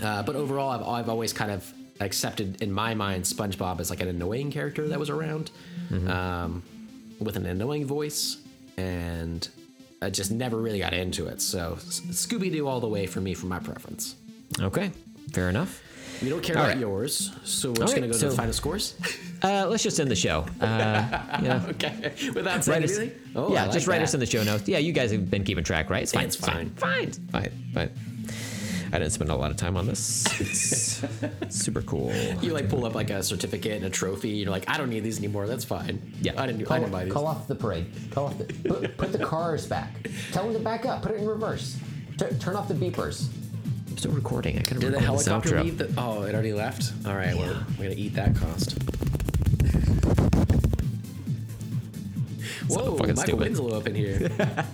Uh, 0.00 0.22
but 0.22 0.36
overall, 0.36 0.70
I've, 0.70 0.82
I've 0.86 1.08
always 1.08 1.32
kind 1.32 1.50
of 1.50 1.72
accepted 2.00 2.62
in 2.62 2.72
my 2.72 2.94
mind 2.94 3.24
SpongeBob 3.24 3.78
as 3.80 3.90
like 3.90 4.00
an 4.00 4.08
annoying 4.08 4.50
character 4.50 4.88
that 4.88 4.98
was 4.98 5.10
around 5.10 5.50
um, 6.08 6.62
with 7.20 7.36
an 7.36 7.46
annoying 7.46 7.84
voice, 7.86 8.38
and 8.76 9.48
I 10.02 10.10
just 10.10 10.30
never 10.30 10.56
really 10.58 10.78
got 10.78 10.92
into 10.94 11.26
it. 11.26 11.40
So 11.42 11.76
Scooby 11.80 12.50
Doo 12.52 12.66
all 12.68 12.80
the 12.80 12.88
way 12.88 13.06
for 13.06 13.20
me 13.20 13.34
for 13.34 13.46
my 13.46 13.58
preference. 13.58 14.16
Okay, 14.60 14.90
fair 15.32 15.48
enough. 15.48 15.82
We 16.22 16.28
don't 16.28 16.42
care 16.42 16.56
All 16.58 16.64
about 16.64 16.72
right. 16.74 16.80
yours, 16.80 17.30
so 17.44 17.68
we're 17.68 17.70
All 17.70 17.74
just 17.76 17.94
right, 17.94 18.00
gonna 18.00 18.12
go 18.12 18.18
to 18.18 18.28
the 18.28 18.36
final 18.36 18.52
scores. 18.52 18.94
Uh, 19.42 19.66
let's 19.70 19.82
just 19.82 19.98
end 19.98 20.10
the 20.10 20.14
show. 20.14 20.44
Uh, 20.60 20.66
yeah. 21.42 21.64
okay, 21.70 22.12
without 22.34 22.62
saying 22.62 22.84
us, 22.84 22.98
anything. 22.98 23.18
Oh, 23.34 23.50
yeah, 23.54 23.62
like 23.62 23.72
just 23.72 23.86
write 23.86 24.00
that. 24.00 24.02
us 24.02 24.12
in 24.12 24.20
the 24.20 24.26
show 24.26 24.44
notes. 24.44 24.68
Yeah, 24.68 24.76
you 24.76 24.92
guys 24.92 25.12
have 25.12 25.30
been 25.30 25.44
keeping 25.44 25.64
track, 25.64 25.88
right? 25.88 26.02
It's 26.02 26.12
fine. 26.12 26.24
It's 26.26 26.36
fine. 26.36 26.68
Fine. 26.72 27.12
Fine. 27.12 27.50
Fine. 27.72 27.90
I 28.92 28.98
didn't 28.98 29.12
spend 29.12 29.30
a 29.30 29.36
lot 29.36 29.50
of 29.52 29.56
time 29.56 29.76
on 29.76 29.86
this. 29.86 30.24
It's 30.40 31.04
super 31.48 31.80
cool. 31.82 32.12
You 32.42 32.52
like 32.52 32.68
pull 32.68 32.84
up 32.84 32.94
like 32.96 33.10
a 33.10 33.22
certificate 33.22 33.72
and 33.76 33.84
a 33.84 33.90
trophy. 33.90 34.30
You're 34.30 34.50
like, 34.50 34.68
I 34.68 34.76
don't 34.78 34.90
need 34.90 35.04
these 35.04 35.18
anymore. 35.18 35.46
That's 35.46 35.64
fine. 35.64 36.12
Yeah. 36.20 36.32
I 36.36 36.46
didn't. 36.46 36.62
I 36.62 36.64
Call, 36.64 36.78
didn't 36.80 36.92
buy 36.92 37.04
these. 37.04 37.12
call 37.12 37.26
off 37.28 37.46
the 37.46 37.54
parade. 37.54 37.86
Call 38.10 38.26
off 38.26 38.38
the. 38.38 38.44
Put, 38.44 38.96
put 38.96 39.12
the 39.12 39.24
cars 39.24 39.66
back. 39.66 40.08
Tell 40.32 40.42
them 40.44 40.52
to 40.54 40.58
back 40.58 40.86
up. 40.86 41.02
Put 41.02 41.12
it 41.12 41.18
in 41.20 41.26
reverse. 41.28 41.76
T- 42.18 42.26
turn 42.40 42.56
off 42.56 42.66
the 42.68 42.74
beepers. 42.74 43.28
I'm 43.88 43.96
still 43.96 44.10
recording. 44.12 44.58
I 44.58 44.62
could 44.62 44.80
Did 44.80 44.92
have 44.92 44.92
the 44.92 44.98
recorded 45.00 45.18
this 45.20 45.26
helicopter 45.26 45.56
outro. 45.56 45.64
leave? 45.64 45.78
The, 45.78 45.92
oh, 45.96 46.22
it 46.24 46.34
already 46.34 46.52
left. 46.52 46.92
All 47.06 47.14
right, 47.14 47.34
Yeah. 47.36 47.62
we're 47.78 47.84
gonna 47.84 47.94
eat 47.96 48.14
that 48.14 48.34
cost. 48.34 48.72
Whoa, 52.68 52.96
Michael 52.96 53.16
stupid. 53.16 53.40
Winslow 53.40 53.76
up 53.78 53.86
in 53.86 53.94
here. 53.94 54.30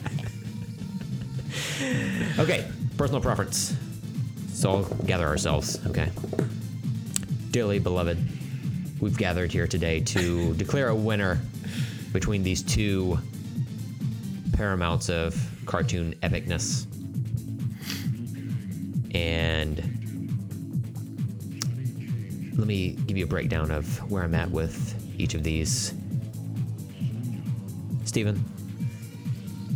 Okay, 2.38 2.66
personal 2.96 3.20
preference. 3.20 3.76
I'll 4.66 4.84
gather 5.04 5.26
ourselves. 5.26 5.78
Okay. 5.86 6.10
Dearly 7.50 7.78
beloved, 7.78 8.18
we've 9.00 9.16
gathered 9.16 9.52
here 9.52 9.66
today 9.66 10.00
to 10.00 10.54
declare 10.56 10.88
a 10.88 10.94
winner 10.94 11.40
between 12.12 12.42
these 12.42 12.62
two 12.62 13.18
paramounts 14.52 15.08
of 15.08 15.34
cartoon 15.66 16.14
epicness. 16.22 16.86
And 19.14 19.78
let 22.58 22.66
me 22.66 22.90
give 22.90 23.16
you 23.16 23.24
a 23.24 23.28
breakdown 23.28 23.70
of 23.70 24.10
where 24.10 24.22
I'm 24.22 24.34
at 24.34 24.50
with 24.50 24.94
each 25.18 25.34
of 25.34 25.42
these. 25.42 25.94
Steven, 28.04 28.42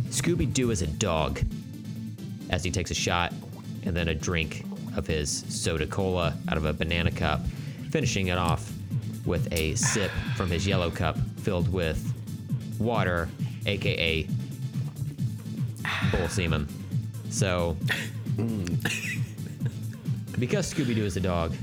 Scooby 0.09 0.51
Doo 0.51 0.71
is 0.71 0.81
a 0.81 0.87
dog 0.87 1.39
as 2.49 2.63
he 2.63 2.71
takes 2.71 2.91
a 2.91 2.95
shot 2.95 3.33
and 3.83 3.95
then 3.95 4.07
a 4.07 4.15
drink 4.15 4.65
of 4.95 5.07
his 5.07 5.43
soda 5.49 5.87
cola 5.87 6.37
out 6.49 6.57
of 6.57 6.65
a 6.65 6.73
banana 6.73 7.11
cup, 7.11 7.45
finishing 7.89 8.27
it 8.27 8.37
off 8.37 8.71
with 9.25 9.51
a 9.53 9.75
sip 9.75 10.11
from 10.35 10.49
his 10.49 10.65
yellow 10.65 10.89
cup 10.89 11.17
filled 11.37 11.71
with 11.71 12.13
water, 12.79 13.29
aka 13.65 14.27
bull 16.11 16.27
semen. 16.27 16.67
So, 17.29 17.77
because 20.39 20.73
Scooby 20.73 20.95
Doo 20.95 21.05
is 21.05 21.17
a 21.17 21.21
dog, 21.21 21.53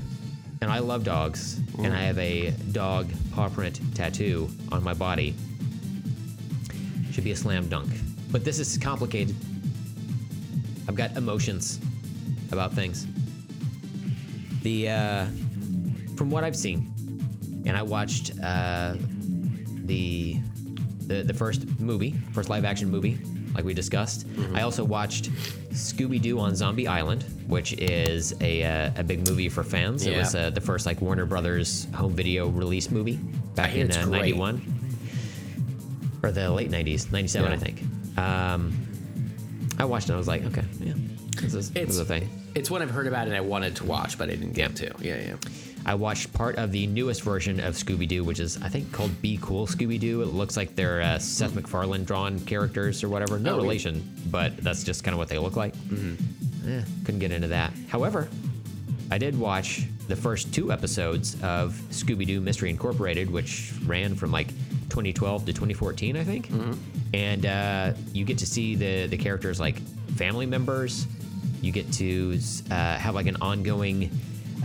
and 0.61 0.71
I 0.71 0.79
love 0.79 1.03
dogs, 1.03 1.59
and 1.77 1.93
I 1.93 2.01
have 2.01 2.17
a 2.17 2.51
dog 2.71 3.09
paw 3.33 3.49
print 3.49 3.79
tattoo 3.95 4.49
on 4.71 4.83
my 4.83 4.93
body, 4.93 5.35
should 7.11 7.23
be 7.23 7.31
a 7.31 7.35
slam 7.35 7.67
dunk. 7.69 7.91
But 8.31 8.43
this 8.45 8.59
is 8.59 8.77
complicated. 8.77 9.35
I've 10.87 10.95
got 10.95 11.15
emotions 11.17 11.79
about 12.51 12.73
things. 12.73 13.05
The 14.61 14.89
uh, 14.89 15.25
from 16.15 16.29
what 16.29 16.43
I've 16.43 16.55
seen, 16.55 16.93
and 17.65 17.77
I 17.77 17.81
watched 17.81 18.31
uh, 18.43 18.95
the, 19.85 20.37
the 21.07 21.23
the 21.23 21.33
first 21.33 21.79
movie, 21.79 22.11
first 22.33 22.49
live 22.49 22.65
action 22.65 22.89
movie, 22.89 23.17
like 23.53 23.63
we 23.65 23.73
discussed. 23.73 24.25
I 24.53 24.61
also 24.61 24.83
watched 24.83 25.31
Scooby 25.71 26.21
Doo 26.21 26.39
on 26.39 26.55
Zombie 26.55 26.87
Island, 26.87 27.23
which 27.47 27.73
is 27.73 28.33
a 28.41 28.63
uh, 28.63 28.91
a 28.97 29.03
big 29.03 29.27
movie 29.27 29.49
for 29.49 29.63
fans. 29.63 30.05
It 30.05 30.17
was 30.17 30.35
uh, 30.35 30.49
the 30.49 30.61
first 30.61 30.85
like 30.85 31.01
Warner 31.01 31.25
Brothers 31.25 31.87
home 31.93 32.13
video 32.13 32.47
release 32.49 32.91
movie 32.91 33.15
back 33.55 33.75
in 33.75 33.91
uh, 33.91 34.05
'91 34.05 34.61
or 36.21 36.31
the 36.31 36.49
late 36.51 36.69
'90s, 36.69 37.11
'97, 37.13 37.51
I 37.51 37.57
think. 37.57 37.81
Um, 38.17 38.73
I 39.77 39.85
watched 39.85 40.07
it. 40.07 40.09
and 40.09 40.15
I 40.15 40.17
was 40.17 40.27
like, 40.27 40.43
okay, 40.43 40.63
yeah, 40.81 40.93
this 41.41 41.53
is, 41.53 41.71
It's 41.75 41.97
a 41.97 42.05
thing. 42.05 42.29
It's 42.55 42.69
one 42.71 42.81
I've 42.81 42.89
heard 42.91 43.07
about 43.07 43.27
and 43.27 43.35
I 43.35 43.41
wanted 43.41 43.75
to 43.77 43.85
watch, 43.85 44.17
but 44.17 44.29
I 44.29 44.31
didn't 44.35 44.53
get 44.53 44.75
to. 44.77 44.93
Yeah, 44.99 45.19
yeah. 45.21 45.35
I 45.85 45.95
watched 45.95 46.33
part 46.33 46.57
of 46.57 46.71
the 46.71 46.87
newest 46.87 47.21
version 47.23 47.59
of 47.61 47.73
Scooby 47.75 48.07
Doo, 48.07 48.23
which 48.23 48.39
is 48.39 48.61
I 48.61 48.67
think 48.67 48.91
called 48.91 49.21
Be 49.21 49.39
Cool 49.41 49.65
Scooby 49.65 49.99
Doo. 49.99 50.21
It 50.21 50.27
looks 50.27 50.57
like 50.57 50.75
they're 50.75 51.01
uh, 51.01 51.19
Seth 51.19 51.55
MacFarlane 51.55 52.03
drawn 52.03 52.39
characters 52.41 53.03
or 53.03 53.09
whatever. 53.09 53.39
No 53.39 53.51
Oh, 53.51 53.55
really? 53.55 53.63
relation, 53.69 54.13
but 54.29 54.57
that's 54.57 54.83
just 54.83 55.03
kind 55.03 55.13
of 55.13 55.19
what 55.19 55.29
they 55.29 55.37
look 55.37 55.55
like. 55.55 55.73
Mm-hmm. 55.75 56.69
Eh, 56.69 56.83
couldn't 57.05 57.19
get 57.19 57.31
into 57.31 57.47
that. 57.47 57.71
However, 57.87 58.27
I 59.09 59.17
did 59.17 59.39
watch 59.39 59.83
the 60.07 60.15
first 60.15 60.53
two 60.53 60.71
episodes 60.71 61.35
of 61.41 61.73
Scooby 61.91 62.27
Doo 62.27 62.41
Mystery 62.41 62.69
Incorporated, 62.69 63.29
which 63.31 63.71
ran 63.85 64.15
from 64.15 64.31
like 64.31 64.49
2012 64.89 65.45
to 65.45 65.53
2014, 65.53 66.17
I 66.17 66.23
think. 66.25 66.49
And 67.13 67.45
uh, 67.45 67.93
you 68.11 68.25
get 68.25 68.37
to 68.39 68.45
see 68.45 68.75
the 68.75 69.07
the 69.07 69.17
characters 69.17 69.59
like 69.59 69.79
family 70.15 70.45
members. 70.45 71.07
You 71.61 71.71
get 71.71 71.91
to 71.93 72.39
uh, 72.71 72.95
have 72.97 73.15
like 73.15 73.27
an 73.27 73.37
ongoing 73.41 74.09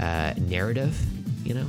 uh, 0.01 0.35
narrative, 0.39 0.99
you 1.45 1.55
know. 1.55 1.67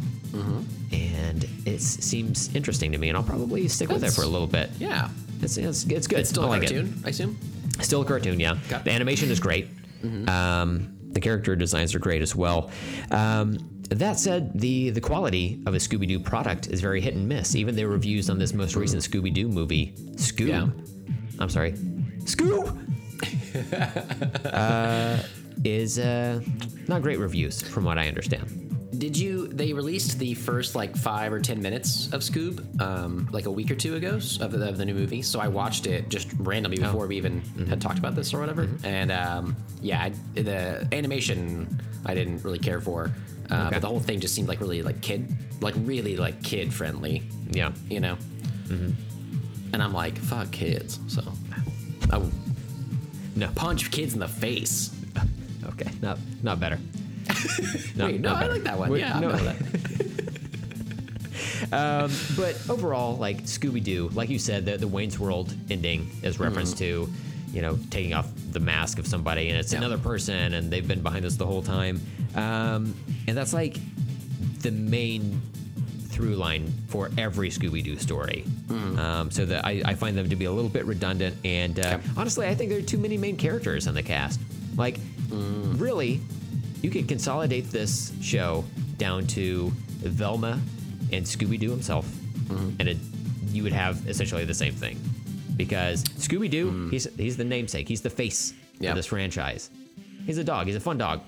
And 0.92 1.48
it 1.66 1.82
seems 1.82 2.54
interesting 2.54 2.92
to 2.92 2.98
me, 2.98 3.08
and 3.10 3.18
I'll 3.18 3.24
probably 3.24 3.68
stick 3.70 3.90
with 3.90 4.04
it 4.04 4.12
for 4.12 4.22
a 4.24 4.28
little 4.28 4.48
bit. 4.48 4.70
Yeah. 4.80 5.10
It's 5.42 5.58
it's, 5.58 5.86
it's 5.86 6.08
good. 6.08 6.20
It's 6.20 6.30
still 6.30 6.44
I 6.44 6.48
a 6.48 6.50
like 6.50 6.64
it. 6.64 6.72
cartoon, 6.74 7.02
I 7.06 7.10
assume. 7.10 7.38
Still 7.82 8.02
a 8.02 8.06
cartoon, 8.06 8.40
yeah. 8.40 8.54
Okay. 8.72 8.82
The 8.84 8.92
animation 8.92 9.30
is 9.32 9.40
great. 9.40 9.68
Um, 10.28 10.96
the 11.12 11.20
character 11.20 11.56
designs 11.56 11.96
are 11.96 12.00
great 12.00 12.22
as 12.22 12.36
well. 12.36 12.70
Um, 13.12 13.58
that 13.90 14.20
said, 14.20 14.60
the 14.60 14.90
the 14.92 15.02
quality 15.02 15.62
of 15.66 15.74
a 15.74 15.78
Scooby 15.78 16.08
Doo 16.08 16.20
product 16.20 16.68
is 16.68 16.80
very 16.82 17.02
hit 17.02 17.16
and 17.16 17.28
miss. 17.28 17.56
Even 17.56 17.76
the 17.76 17.86
reviews 17.86 18.30
on 18.30 18.38
this 18.38 18.54
most 18.54 18.76
recent 18.76 19.02
Scooby 19.04 19.34
Doo 19.34 19.48
movie, 19.48 19.94
Scoob, 20.16 20.48
Yeah. 20.48 20.68
I'm 21.40 21.50
sorry, 21.50 21.72
Scoob, 22.24 22.78
uh, 24.46 25.22
is 25.64 26.00
uh, 26.00 26.42
not 26.88 27.02
great 27.02 27.20
reviews 27.20 27.62
from 27.62 27.84
what 27.86 27.98
I 27.98 28.08
understand. 28.08 28.62
Did 28.98 29.18
you? 29.18 29.48
They 29.48 29.74
released 29.74 30.20
the 30.20 30.34
first 30.36 30.74
like 30.74 30.96
five 30.96 31.34
or 31.34 31.40
ten 31.42 31.62
minutes 31.62 32.08
of 32.14 32.22
Scoob, 32.22 32.82
um, 32.82 33.28
like 33.32 33.46
a 33.46 33.52
week 33.52 33.70
or 33.70 33.76
two 33.76 33.96
ago 33.96 34.16
of 34.16 34.52
the, 34.52 34.70
of 34.70 34.78
the 34.78 34.86
new 34.86 34.94
movie. 34.94 35.22
So 35.22 35.40
I 35.42 35.50
watched 35.50 35.86
it 35.86 36.08
just 36.08 36.30
randomly 36.40 36.78
before 36.78 37.06
we 37.06 37.18
even 37.18 37.42
had 37.68 37.82
talked 37.82 38.00
about 38.00 38.16
this 38.16 38.34
or 38.34 38.40
whatever. 38.40 38.70
And 38.86 39.12
um, 39.12 39.56
yeah, 39.82 40.02
I, 40.02 40.10
the 40.40 40.88
animation 40.94 41.78
I 42.06 42.14
didn't 42.14 42.42
really 42.46 42.60
care 42.60 42.80
for, 42.80 43.12
uh, 43.52 43.56
Okay. 43.56 43.70
but 43.72 43.82
the 43.82 43.88
whole 43.88 44.00
thing 44.00 44.22
just 44.22 44.34
seemed 44.34 44.48
like 44.48 44.62
really 44.62 44.82
like 44.82 45.02
kid, 45.02 45.28
like 45.60 45.74
really 45.80 46.16
like 46.16 46.42
kid 46.42 46.74
friendly. 46.74 47.24
Yeah. 47.52 47.72
You 47.90 48.00
know. 48.00 48.18
And 48.70 49.84
I'm 49.84 49.92
like, 49.94 50.18
fuck 50.18 50.52
kids. 50.52 51.00
So 51.08 51.22
I 52.12 52.22
No. 53.36 53.50
punch 53.56 53.92
kids 53.92 54.14
in 54.14 54.20
the 54.20 54.28
face. 54.28 54.92
Okay. 55.68 55.90
Not 56.02 56.20
not 56.44 56.60
better. 56.60 56.78
Wait, 57.98 58.22
no, 58.22 58.34
I 58.36 58.42
better. 58.42 58.54
like 58.54 58.64
that 58.64 58.78
one. 58.78 58.92
Wait, 58.92 59.00
yeah, 59.00 59.20
no. 59.20 59.32
that. 59.32 59.56
Um, 61.72 62.12
but 62.38 62.58
overall, 62.70 63.18
like 63.18 63.44
Scooby 63.44 63.84
Doo, 63.84 64.10
like 64.14 64.30
you 64.30 64.40
said, 64.40 64.66
the, 64.66 64.78
the 64.78 64.88
Wayne's 64.88 65.20
World 65.20 65.54
ending 65.70 66.10
is 66.22 66.40
reference 66.40 66.74
to, 66.76 67.10
you 67.52 67.62
know, 67.62 67.78
taking 67.90 68.14
off 68.14 68.30
the 68.52 68.60
mask 68.60 69.00
of 69.00 69.08
somebody 69.08 69.50
and 69.50 69.58
it's 69.58 69.72
Yeah. 69.74 69.80
another 69.80 69.98
person 69.98 70.54
and 70.54 70.72
they've 70.72 70.88
been 70.88 71.02
behind 71.02 71.26
us 71.26 71.36
the 71.36 71.46
whole 71.46 71.64
time. 71.64 72.00
Um, 72.36 72.94
and 73.28 73.36
that's 73.36 73.52
like 73.54 73.78
the 74.62 74.72
main 74.72 75.42
through 76.16 76.36
line 76.36 76.72
for 76.88 77.12
every 77.18 77.50
Scooby 77.50 77.84
Doo 77.84 77.98
story. 77.98 78.46
Mm. 78.68 78.98
Um, 78.98 79.32
so 79.32 79.46
that 79.46 79.66
I, 79.66 79.82
I 79.84 79.94
find 79.96 80.18
them 80.18 80.30
to 80.30 80.36
be 80.38 80.46
a 80.46 80.52
little 80.52 80.70
bit 80.70 80.86
redundant. 80.86 81.36
And 81.44 81.78
uh, 81.78 82.00
Okay. 82.00 82.10
honestly, 82.16 82.48
I 82.48 82.56
think 82.56 82.70
there 82.70 82.80
are 82.80 82.82
too 82.82 82.98
many 82.98 83.18
main 83.18 83.36
characters 83.36 83.86
in 83.88 83.94
the 83.94 84.02
cast. 84.02 84.40
Like, 84.78 84.98
mm. 85.28 85.80
really, 85.80 86.22
you 86.82 86.90
could 86.90 87.08
consolidate 87.10 87.70
this 87.70 88.14
show 88.22 88.64
down 88.98 89.28
to 89.28 89.72
Velma 90.00 90.60
and 91.12 91.26
Scooby 91.26 91.60
Doo 91.60 91.70
himself, 91.70 92.06
mm-hmm. 92.06 92.70
and 92.80 92.88
it, 92.90 92.98
you 93.52 93.64
would 93.64 93.74
have 93.74 94.08
essentially 94.08 94.46
the 94.46 94.54
same 94.54 94.74
thing. 94.74 94.98
Because 95.58 96.04
Scooby 96.04 96.50
Doo, 96.50 96.72
mm. 96.72 96.92
he's 96.92 97.08
he's 97.18 97.36
the 97.38 97.44
namesake, 97.44 97.88
he's 97.88 98.02
the 98.02 98.10
face 98.10 98.54
Yeah. 98.80 98.92
of 98.92 98.96
this 98.96 99.08
franchise. 99.08 99.70
He's 100.26 100.38
a 100.38 100.44
dog. 100.44 100.68
He's 100.68 100.76
a 100.76 100.80
fun 100.80 100.98
dog. 100.98 101.22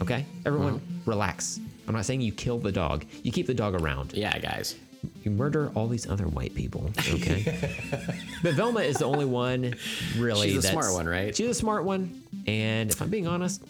Okay, 0.00 0.24
everyone, 0.44 0.80
mm-hmm. 0.80 1.10
relax. 1.10 1.60
I'm 1.86 1.94
not 1.94 2.04
saying 2.04 2.20
you 2.20 2.32
kill 2.32 2.58
the 2.58 2.72
dog. 2.72 3.04
You 3.22 3.32
keep 3.32 3.46
the 3.46 3.54
dog 3.54 3.80
around. 3.80 4.12
Yeah, 4.14 4.36
guys. 4.38 4.76
You 5.22 5.30
murder 5.30 5.70
all 5.74 5.86
these 5.86 6.08
other 6.08 6.26
white 6.26 6.54
people. 6.54 6.90
Okay. 6.98 7.44
but 8.42 8.54
Velma 8.54 8.80
is 8.80 8.96
the 8.96 9.04
only 9.04 9.24
one 9.24 9.74
really. 10.16 10.50
She's 10.50 10.62
the 10.62 10.68
smart 10.68 10.92
one, 10.92 11.06
right? 11.06 11.34
She's 11.36 11.46
the 11.46 11.54
smart 11.54 11.84
one. 11.84 12.22
And 12.46 12.90
if 12.90 13.00
I'm 13.00 13.08
being 13.08 13.26
honest, 13.26 13.62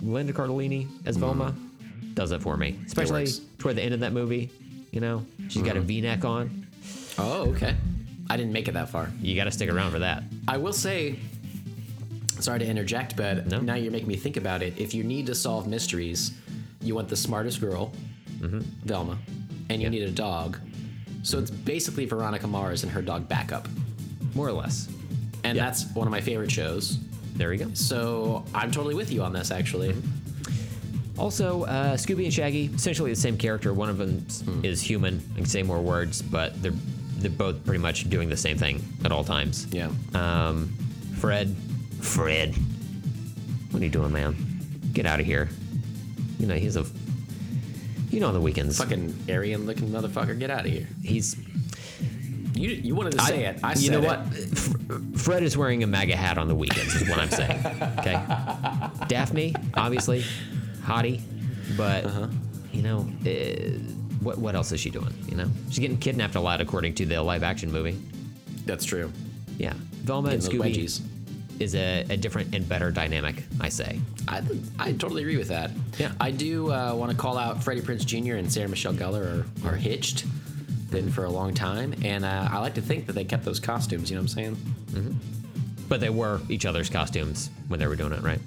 Linda 0.00 0.32
Cardellini 0.32 0.88
as 1.06 1.16
Velma 1.16 1.52
mm. 1.52 2.14
does 2.14 2.32
it 2.32 2.42
for 2.42 2.56
me, 2.56 2.78
especially 2.86 3.26
toward 3.58 3.76
the 3.76 3.82
end 3.82 3.94
of 3.94 4.00
that 4.00 4.12
movie. 4.12 4.50
You 4.92 5.00
know, 5.00 5.26
she's 5.48 5.62
got 5.62 5.76
a 5.76 5.80
mm. 5.80 5.84
V-neck 5.84 6.24
on. 6.24 6.66
Oh, 7.18 7.50
okay. 7.50 7.74
I 8.30 8.36
didn't 8.36 8.52
make 8.52 8.68
it 8.68 8.72
that 8.72 8.88
far. 8.88 9.10
You 9.20 9.34
got 9.36 9.44
to 9.44 9.50
stick 9.50 9.70
around 9.70 9.90
for 9.90 9.98
that. 9.98 10.22
I 10.48 10.56
will 10.56 10.72
say, 10.72 11.18
sorry 12.40 12.60
to 12.60 12.66
interject, 12.66 13.16
but 13.16 13.46
No. 13.46 13.60
now 13.60 13.74
you're 13.74 13.92
making 13.92 14.08
me 14.08 14.16
think 14.16 14.36
about 14.36 14.62
it. 14.62 14.74
If 14.78 14.94
you 14.94 15.02
need 15.04 15.26
to 15.26 15.34
solve 15.34 15.66
mysteries, 15.66 16.32
you 16.84 16.94
want 16.94 17.08
the 17.08 17.16
smartest 17.16 17.60
girl, 17.60 17.92
Velma, 18.40 19.18
and 19.70 19.80
you 19.80 19.88
Mm-hmm. 19.88 19.94
Need 19.94 20.02
a 20.08 20.10
dog. 20.10 20.58
So 21.22 21.38
it's 21.38 21.50
basically 21.50 22.04
Veronica 22.04 22.46
Mars 22.46 22.82
and 22.82 22.92
her 22.92 23.00
dog 23.02 23.28
backup. 23.28 23.66
More 24.34 24.46
or 24.48 24.52
less. 24.52 24.88
And 25.44 25.56
Yeah. 25.56 25.64
that's 25.64 25.86
one 25.94 26.06
of 26.06 26.10
my 26.10 26.20
favorite 26.20 26.50
shows. 26.50 26.98
There 27.36 27.48
we 27.48 27.56
go. 27.56 27.70
So 27.74 28.44
I'm 28.54 28.70
totally 28.70 28.94
with 28.94 29.10
you 29.10 29.22
on 29.22 29.32
this, 29.32 29.50
actually. 29.50 29.92
Mm-hmm. 29.92 31.20
Also, 31.20 31.62
uh, 31.64 31.94
Scooby 31.96 32.24
and 32.24 32.32
Shaggy, 32.34 32.70
essentially 32.74 33.10
the 33.10 33.16
same 33.20 33.38
character. 33.38 33.72
One 33.72 33.88
of 33.88 33.98
them 33.98 34.26
is 34.64 34.82
human. 34.82 35.22
I 35.34 35.36
can 35.36 35.46
say 35.46 35.62
more 35.62 35.80
words, 35.80 36.20
but 36.22 36.60
they're 36.62 36.72
they're 37.18 37.30
both 37.30 37.64
pretty 37.64 37.78
much 37.80 38.10
doing 38.10 38.28
the 38.28 38.36
same 38.36 38.58
thing 38.58 38.82
at 39.04 39.10
all 39.12 39.24
times. 39.24 39.66
Yeah. 39.70 39.88
Um, 40.12 40.74
Fred, 41.18 41.54
Fred, 42.00 42.52
what 43.70 43.80
are 43.80 43.84
you 43.84 43.90
doing, 43.90 44.12
man? 44.12 44.34
Get 44.92 45.06
out 45.06 45.20
of 45.20 45.26
here. 45.26 45.48
You 46.38 46.46
know 46.46 46.54
he's 46.54 46.76
a, 46.76 46.84
you 48.10 48.20
know 48.20 48.28
on 48.28 48.34
the 48.34 48.40
weekends 48.40 48.78
Fucking 48.78 49.14
Aryan 49.30 49.66
looking 49.66 49.88
motherfucker, 49.88 50.38
get 50.38 50.50
out 50.50 50.66
of 50.66 50.72
here. 50.72 50.88
he's. 51.02 51.36
You, 52.56 52.68
you 52.70 52.94
wanted 52.94 53.14
to 53.14 53.20
say 53.22 53.46
it. 53.46 53.58
I 53.64 53.74
said 53.74 53.82
you 53.82 53.90
know 53.90 54.00
it. 54.00 54.06
what? 54.06 55.20
Fred 55.20 55.42
is 55.42 55.56
wearing 55.56 55.82
a 55.82 55.88
MAGA 55.88 56.14
hat 56.14 56.38
on 56.38 56.46
the 56.46 56.54
weekends, 56.54 56.94
is 56.94 57.08
what 57.08 57.18
I'm 57.18 57.28
saying. 57.30 57.58
Okay. 57.98 58.12
Daphne, 59.08 59.54
obviously, 59.74 60.22
hottie, 60.82 61.20
but 61.76 62.04
Uh-huh. 62.04 62.28
you 62.72 62.82
know, 62.82 63.08
uh, 63.26 63.30
what 64.20 64.38
what 64.38 64.54
else 64.54 64.70
is 64.70 64.78
she 64.78 64.90
doing? 64.90 65.12
You 65.28 65.36
know, 65.36 65.50
she's 65.68 65.80
getting 65.80 65.98
kidnapped 65.98 66.36
a 66.36 66.40
lot, 66.40 66.60
according 66.60 66.94
to 66.96 67.06
the 67.06 67.20
live 67.22 67.42
action 67.42 67.72
movie. 67.72 67.98
That's 68.66 68.84
true. 68.84 69.10
Yeah, 69.58 69.72
Velma 70.04 70.30
and 70.30 70.40
Scooby 70.42 70.74
wedgies. 70.76 71.00
Is 71.60 71.74
a, 71.74 72.04
a 72.10 72.16
different 72.16 72.54
and 72.54 72.68
better 72.68 72.90
dynamic. 72.90 73.44
I 73.60 73.68
say. 73.68 74.00
I, 74.26 74.42
I 74.78 74.92
totally 74.92 75.22
agree 75.22 75.36
with 75.36 75.48
that. 75.48 75.70
Yeah. 75.98 76.12
I 76.20 76.30
do 76.30 76.72
uh, 76.72 76.94
want 76.94 77.12
to 77.12 77.16
call 77.16 77.38
out 77.38 77.62
Freddie 77.62 77.80
Prinze 77.82 78.04
Jr. 78.04 78.34
and 78.34 78.52
Sarah 78.52 78.68
Michelle 78.68 78.92
Gellar 78.94 79.44
are, 79.64 79.68
are 79.68 79.76
hitched. 79.76 80.24
Been 80.90 81.10
for 81.10 81.24
a 81.24 81.30
long 81.30 81.54
time, 81.54 81.94
and 82.04 82.24
uh, 82.24 82.48
I 82.50 82.58
like 82.60 82.74
to 82.74 82.80
think 82.82 83.06
that 83.06 83.14
they 83.14 83.24
kept 83.24 83.44
those 83.44 83.58
costumes. 83.58 84.10
You 84.10 84.16
know 84.16 84.22
what 84.22 84.36
I'm 84.36 84.56
saying? 84.96 85.20
But 85.88 86.00
they 86.00 86.10
were 86.10 86.40
each 86.48 86.66
other's 86.66 86.88
costumes 86.88 87.50
when 87.68 87.80
they 87.80 87.86
were 87.86 87.96
doing 87.96 88.12
it, 88.12 88.22
right? 88.22 88.40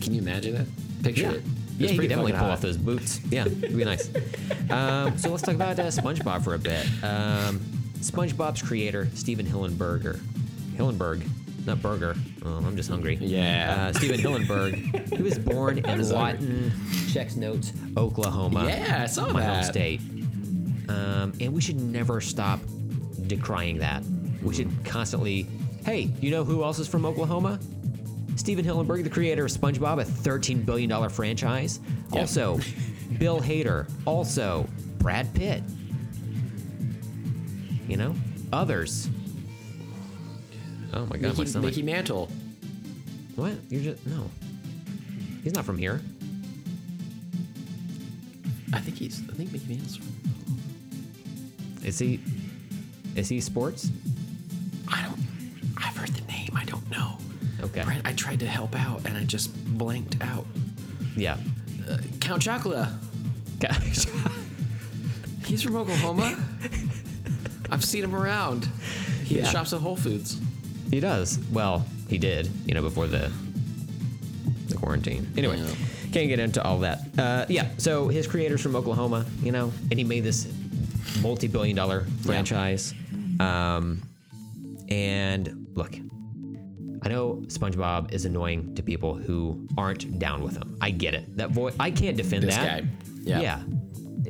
Can 0.00 0.12
you 0.14 0.20
imagine 0.20 0.54
that? 0.54 0.66
Picture 1.02 1.22
Yeah. 1.22 1.30
it. 1.32 1.42
Yeah, 1.78 1.90
you 1.90 2.08
definitely 2.08 2.32
pull 2.32 2.40
hot. 2.40 2.50
off 2.52 2.60
those 2.62 2.76
boots. 2.78 3.20
Yeah, 3.30 3.42
it'd 3.46 3.76
be 3.76 3.84
nice. 3.84 4.08
um, 4.70 5.18
so 5.18 5.30
let's 5.30 5.42
talk 5.42 5.54
about 5.54 5.78
uh, 5.78 5.84
SpongeBob 5.88 6.42
for 6.42 6.54
a 6.54 6.58
bit. 6.58 6.86
Um, 7.04 7.60
SpongeBob's 7.98 8.62
creator, 8.62 9.08
Steven 9.14 9.44
Hillenberger. 9.44 10.18
Hillenburg, 10.76 11.26
not 11.66 11.82
Burger. 11.82 12.14
Oh, 12.44 12.56
I'm 12.56 12.76
just 12.76 12.88
hungry. 12.88 13.16
Yeah. 13.20 13.88
Uh, 13.88 13.92
Steven 13.98 14.20
Hillenburg. 14.20 15.14
he 15.14 15.22
was 15.22 15.38
born 15.38 15.78
in 15.78 15.98
was 15.98 16.12
Lawton, 16.12 16.72
checks 17.12 17.36
notes, 17.36 17.72
Oklahoma. 17.96 18.66
Yeah, 18.66 19.02
I 19.02 19.06
saw 19.06 19.28
my 19.28 19.42
home 19.42 19.62
state. 19.64 20.00
Um, 20.88 21.32
and 21.40 21.52
we 21.52 21.60
should 21.60 21.80
never 21.80 22.20
stop 22.20 22.60
decrying 23.26 23.78
that. 23.78 24.02
We 24.42 24.54
should 24.54 24.70
constantly, 24.84 25.46
hey, 25.84 26.10
you 26.20 26.30
know 26.30 26.44
who 26.44 26.62
else 26.62 26.78
is 26.78 26.86
from 26.86 27.04
Oklahoma? 27.04 27.58
Steven 28.36 28.64
Hillenburg, 28.64 29.02
the 29.02 29.10
creator 29.10 29.46
of 29.46 29.50
SpongeBob, 29.50 30.00
a 30.00 30.04
$13 30.04 30.64
billion 30.64 31.08
franchise. 31.08 31.80
Yep. 32.12 32.20
Also, 32.20 32.60
Bill 33.18 33.40
Hader. 33.40 33.90
Also, 34.04 34.68
Brad 34.98 35.32
Pitt. 35.34 35.62
You 37.88 37.96
know, 37.96 38.14
others. 38.52 39.08
Oh 40.92 41.06
my 41.06 41.16
god, 41.16 41.22
my 41.22 41.28
Mickey, 41.30 41.46
stomach. 41.46 41.66
Mickey 41.70 41.82
Mantle. 41.82 42.30
What? 43.34 43.52
You're 43.68 43.82
just 43.94 44.06
no. 44.06 44.30
He's 45.42 45.52
not 45.54 45.64
from 45.64 45.78
here. 45.78 46.00
I 48.72 48.80
think 48.80 48.96
he's. 48.98 49.22
I 49.28 49.32
think 49.32 49.52
Mickey 49.52 49.66
Mantle's. 49.68 49.96
From, 49.96 50.06
Is 51.84 51.98
he? 51.98 52.20
Is 53.14 53.28
he 53.28 53.40
sports? 53.40 53.90
I 54.88 55.02
don't. 55.02 55.18
I've 55.76 55.96
heard 55.96 56.10
the 56.10 56.26
name. 56.26 56.50
I 56.54 56.64
don't 56.64 56.88
know. 56.90 57.18
Okay. 57.62 57.82
Brent, 57.84 58.06
I 58.06 58.12
tried 58.12 58.40
to 58.40 58.46
help 58.46 58.74
out 58.78 59.04
and 59.06 59.16
I 59.16 59.24
just 59.24 59.54
blanked 59.78 60.16
out. 60.22 60.46
Yeah. 61.16 61.36
Uh, 61.88 61.98
Count 62.20 62.42
Chocula. 62.42 62.92
He's 65.46 65.62
from 65.62 65.76
Oklahoma. 65.76 66.36
I've 67.70 67.84
seen 67.84 68.04
him 68.04 68.14
around. 68.14 68.68
He 69.24 69.38
Yeah. 69.38 69.44
shops 69.48 69.72
at 69.72 69.80
Whole 69.80 69.96
Foods. 69.96 70.38
He 70.90 71.00
does. 71.00 71.38
Well, 71.52 71.84
he 72.08 72.18
did. 72.18 72.48
You 72.66 72.74
know, 72.74 72.82
before 72.82 73.06
the 73.06 73.30
the 74.68 74.76
quarantine. 74.76 75.30
Anyway, 75.36 75.58
Yeah. 75.58 75.74
can't 76.12 76.28
get 76.28 76.38
into 76.38 76.62
all 76.62 76.78
that. 76.80 77.00
Uh, 77.18 77.46
yeah. 77.48 77.68
So 77.78 78.08
his 78.08 78.26
creator's 78.26 78.60
from 78.60 78.74
Oklahoma. 78.76 79.24
You 79.42 79.52
know, 79.52 79.72
and 79.90 79.98
he 79.98 80.04
made 80.04 80.24
this 80.24 80.46
multi-billion-dollar 81.22 82.06
franchise. 82.22 82.92
Um, 83.40 84.02
and 84.88 85.66
look, 85.74 85.94
I 87.02 87.08
know 87.08 87.42
SpongeBob 87.46 88.12
is 88.12 88.24
annoying 88.24 88.74
to 88.76 88.82
people 88.82 89.14
who 89.14 89.66
aren't 89.78 90.18
down 90.18 90.42
with 90.42 90.56
him. 90.56 90.76
I 90.80 90.90
get 90.90 91.14
it. 91.14 91.36
That 91.36 91.50
voice, 91.50 91.74
I 91.78 91.90
can't 91.90 92.16
defend 92.16 92.42
This 92.44 92.56
that. 92.56 92.82
guy. 92.82 92.88
Yeah. 93.22 93.40
Yeah. 93.40 93.62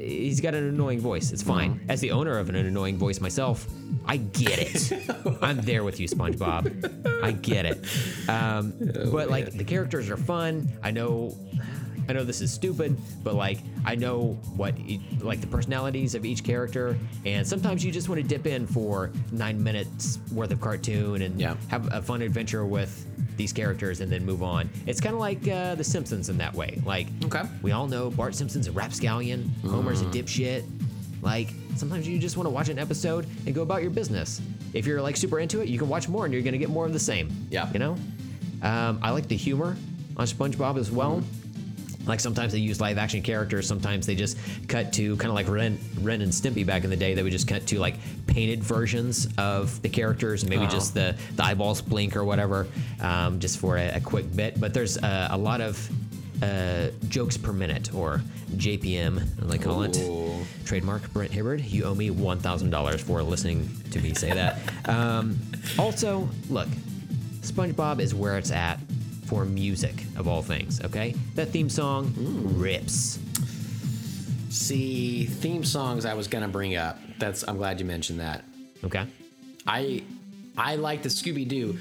He's 0.06 0.40
got 0.40 0.54
an 0.54 0.64
annoying 0.68 1.00
voice. 1.00 1.32
It's 1.32 1.42
fine. 1.42 1.80
As 1.88 2.00
the 2.00 2.12
owner 2.12 2.38
of 2.38 2.48
an 2.48 2.54
annoying 2.56 2.96
voice 2.96 3.20
myself, 3.20 3.66
I 4.06 4.18
get 4.18 4.58
it. 4.58 4.92
I'm 5.42 5.60
there 5.62 5.82
with 5.84 5.98
you, 5.98 6.06
SpongeBob. 6.08 7.22
I 7.22 7.32
get 7.32 7.66
it. 7.66 8.28
Um, 8.28 8.72
but 9.10 9.28
like 9.30 9.52
the 9.52 9.64
characters 9.64 10.08
are 10.10 10.16
fun. 10.16 10.68
I 10.82 10.90
know. 10.92 11.36
I 12.08 12.12
know 12.12 12.22
this 12.22 12.40
is 12.40 12.52
stupid, 12.52 12.96
but 13.24 13.34
like 13.34 13.58
I 13.84 13.96
know 13.96 14.38
what 14.54 14.78
e- 14.78 15.00
like 15.20 15.40
the 15.40 15.48
personalities 15.48 16.14
of 16.14 16.24
each 16.24 16.44
character, 16.44 16.96
and 17.24 17.44
sometimes 17.44 17.84
you 17.84 17.90
just 17.90 18.08
want 18.08 18.20
to 18.22 18.26
dip 18.28 18.46
in 18.46 18.64
for 18.64 19.10
nine 19.32 19.60
minutes 19.60 20.20
worth 20.30 20.52
of 20.52 20.60
cartoon 20.60 21.22
and 21.22 21.40
Yeah. 21.40 21.56
have 21.66 21.92
a 21.92 22.00
fun 22.00 22.22
adventure 22.22 22.64
with 22.64 23.04
these 23.36 23.52
characters 23.52 24.00
and 24.00 24.10
then 24.10 24.24
move 24.24 24.42
on. 24.42 24.68
It's 24.86 25.00
kind 25.00 25.14
of 25.14 25.20
like 25.20 25.46
uh, 25.48 25.74
The 25.74 25.84
Simpsons 25.84 26.28
in 26.28 26.38
that 26.38 26.54
way. 26.54 26.80
Like, 26.84 27.08
Okay. 27.24 27.42
we 27.62 27.72
all 27.72 27.86
know 27.86 28.10
Bart 28.10 28.34
Simpson's 28.34 28.66
a 28.66 28.72
rapscallion, 28.72 29.50
Homer's 29.62 30.00
a 30.02 30.06
dipshit. 30.06 30.64
Like, 31.22 31.50
sometimes 31.76 32.06
you 32.06 32.18
just 32.18 32.36
want 32.36 32.46
to 32.46 32.50
watch 32.50 32.68
an 32.68 32.78
episode 32.78 33.26
and 33.46 33.54
go 33.54 33.62
about 33.62 33.82
your 33.82 33.90
business. 33.90 34.40
If 34.74 34.86
you're 34.86 35.00
like 35.00 35.16
super 35.16 35.38
into 35.40 35.60
it, 35.60 35.68
you 35.68 35.78
can 35.78 35.88
watch 35.88 36.08
more 36.08 36.24
and 36.24 36.34
you're 36.34 36.42
gonna 36.42 36.58
get 36.58 36.68
more 36.70 36.84
of 36.86 36.92
the 36.92 36.98
same. 37.00 37.30
Yeah. 37.50 37.70
You 37.72 37.78
know? 37.78 37.92
Um, 38.62 38.98
I 39.02 39.10
like 39.10 39.28
the 39.28 39.36
humor 39.36 39.76
on 40.16 40.26
SpongeBob 40.26 40.78
as 40.78 40.90
well. 40.90 41.22
Like 42.06 42.20
sometimes 42.20 42.52
they 42.52 42.58
use 42.58 42.80
live 42.80 42.98
action 42.98 43.22
characters. 43.22 43.66
Sometimes 43.66 44.06
they 44.06 44.14
just 44.14 44.38
cut 44.68 44.92
to 44.94 45.16
kind 45.16 45.28
of 45.28 45.34
like 45.34 45.48
Ren, 45.48 45.78
Ren 46.00 46.20
and 46.22 46.32
Stimpy 46.32 46.64
back 46.64 46.84
in 46.84 46.90
the 46.90 46.96
day. 46.96 47.14
They 47.14 47.22
would 47.22 47.32
just 47.32 47.48
cut 47.48 47.66
to 47.68 47.78
like 47.78 47.94
painted 48.26 48.62
versions 48.62 49.28
of 49.38 49.80
the 49.82 49.88
characters, 49.88 50.42
and 50.42 50.50
maybe 50.50 50.66
just 50.66 50.94
the, 50.94 51.16
the 51.34 51.44
eyeballs 51.44 51.82
blink 51.82 52.16
or 52.16 52.24
whatever, 52.24 52.66
um, 53.00 53.40
just 53.40 53.58
for 53.58 53.76
a, 53.76 53.96
a 53.96 54.00
quick 54.00 54.34
bit. 54.34 54.60
But 54.60 54.72
there's 54.74 54.98
uh, 54.98 55.28
a 55.30 55.36
lot 55.38 55.60
of 55.60 55.90
uh, 56.42 56.88
jokes 57.08 57.36
per 57.36 57.52
minute, 57.52 57.94
or 57.94 58.20
JPM, 58.52 59.22
as 59.42 59.48
they 59.48 59.58
call 59.58 59.82
it. 59.82 59.98
Trademark 60.64 61.10
Brent 61.12 61.32
Hibbard. 61.32 61.60
You 61.62 61.84
owe 61.84 61.94
me 61.94 62.10
one 62.10 62.38
thousand 62.38 62.70
dollars 62.70 63.00
for 63.00 63.22
listening 63.22 63.68
to 63.90 64.00
me 64.00 64.14
say 64.14 64.32
that. 64.32 64.58
um, 64.88 65.38
also, 65.78 66.28
look, 66.50 66.68
SpongeBob 67.40 68.00
is 68.00 68.14
where 68.14 68.36
it's 68.38 68.50
at 68.50 68.78
for 69.27 69.44
music 69.44 70.05
of 70.16 70.28
all 70.28 70.43
things. 70.43 70.81
Okay, 70.85 71.15
that 71.35 71.48
theme 71.48 71.69
song 71.69 72.12
rips. 72.57 73.19
See, 74.51 75.27
theme 75.27 75.65
songs 75.65 76.05
I 76.05 76.15
was 76.15 76.28
gonna 76.28 76.48
bring 76.48 76.77
up. 76.77 76.98
That's 77.19 77.47
I'm 77.47 77.57
glad 77.57 77.78
you 77.81 77.86
mentioned 77.86 78.20
that. 78.20 78.44
Okay, 78.85 79.07
I 79.66 80.03
I 80.57 80.77
like 80.77 81.03
the 81.03 81.09
Scooby 81.09 81.47
Doo 81.47 81.78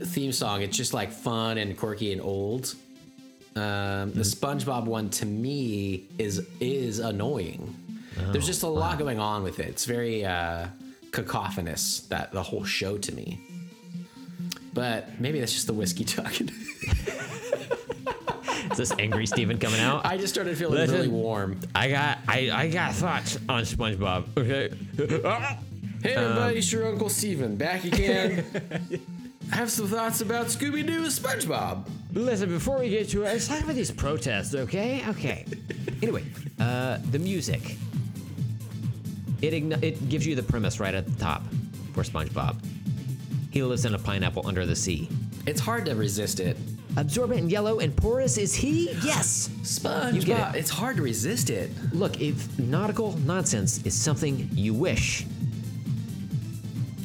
theme 0.00 0.32
song. 0.32 0.62
It's 0.62 0.76
just 0.76 0.92
like 0.92 1.12
fun 1.12 1.58
and 1.58 1.76
quirky 1.76 2.12
and 2.12 2.20
old. 2.20 2.74
Um, 3.56 4.12
the 4.12 4.24
SpongeBob 4.24 4.84
one 4.84 5.10
to 5.10 5.26
me 5.26 6.04
is 6.18 6.46
is 6.60 6.98
annoying. 6.98 7.74
There's 8.32 8.46
just 8.46 8.62
a 8.62 8.68
lot 8.68 8.98
going 8.98 9.18
on 9.18 9.42
with 9.42 9.58
it. 9.58 9.66
It's 9.66 9.84
very 9.84 10.24
uh, 10.24 10.68
cacophonous 11.10 12.00
that 12.08 12.32
the 12.32 12.42
whole 12.42 12.64
show 12.64 12.96
to 12.98 13.14
me. 13.14 13.40
But 14.74 15.18
maybe 15.20 15.38
that's 15.40 15.52
just 15.52 15.66
the 15.68 15.72
whiskey 15.72 16.04
talking. 16.16 16.48
is 18.72 18.76
this 18.76 18.92
angry 18.98 19.26
Steven 19.26 19.56
coming 19.58 19.80
out? 19.80 20.04
I 20.04 20.18
just 20.18 20.34
started 20.34 20.58
feeling 20.58 20.74
Listen. 20.74 20.96
really 20.96 21.08
warm. 21.08 21.58
I 21.74 21.88
got 21.90 22.18
I, 22.28 22.50
I 22.52 22.68
got 22.68 22.92
thoughts 22.94 23.38
on 23.48 23.62
SpongeBob. 23.62 24.26
Okay. 24.36 24.70
Hey 26.02 26.12
everybody, 26.14 26.58
it's 26.58 26.70
your 26.70 26.86
Uncle 26.86 27.08
Steven 27.08 27.56
back 27.56 27.84
again. 27.84 28.44
I 29.50 29.56
have 29.56 29.70
some 29.70 29.88
thoughts 29.88 30.20
about 30.20 30.46
Scooby 30.48 30.86
Doo 30.86 30.98
and 30.98 31.06
SpongeBob. 31.06 31.88
Listen, 32.12 32.50
before 32.50 32.78
we 32.78 32.90
get 32.90 33.08
to 33.10 33.22
it, 33.22 33.24
let's 33.24 33.48
talk 33.48 33.62
about 33.62 33.74
these 33.74 33.90
protests, 33.90 34.54
okay? 34.54 35.02
Okay. 35.08 35.46
anyway, 36.02 36.22
uh, 36.60 36.98
the 37.10 37.18
music. 37.18 37.76
It 39.40 39.54
ign- 39.54 39.82
it 39.82 40.10
gives 40.10 40.26
you 40.26 40.34
the 40.34 40.42
premise 40.42 40.78
right 40.78 40.94
at 40.94 41.06
the 41.06 41.12
top 41.18 41.42
for 41.94 42.02
SpongeBob. 42.02 42.56
He 43.54 43.62
lives 43.62 43.84
in 43.84 43.94
a 43.94 43.98
pineapple 44.00 44.44
under 44.48 44.66
the 44.66 44.74
sea. 44.74 45.08
It's 45.46 45.60
hard 45.60 45.84
to 45.86 45.94
resist 45.94 46.40
it. 46.40 46.56
Absorbent 46.96 47.42
and 47.42 47.52
yellow 47.52 47.78
and 47.78 47.96
porous 47.96 48.36
is 48.36 48.52
he? 48.52 48.90
Yes. 49.04 49.48
SpongeBob. 49.62 50.14
You 50.14 50.22
get 50.22 50.54
it. 50.56 50.58
It's 50.58 50.70
hard 50.70 50.96
to 50.96 51.02
resist 51.02 51.50
it. 51.50 51.70
Look, 51.92 52.20
if 52.20 52.58
nautical 52.58 53.16
nonsense 53.18 53.80
is 53.86 53.94
something 53.94 54.48
you 54.52 54.74
wish, 54.74 55.24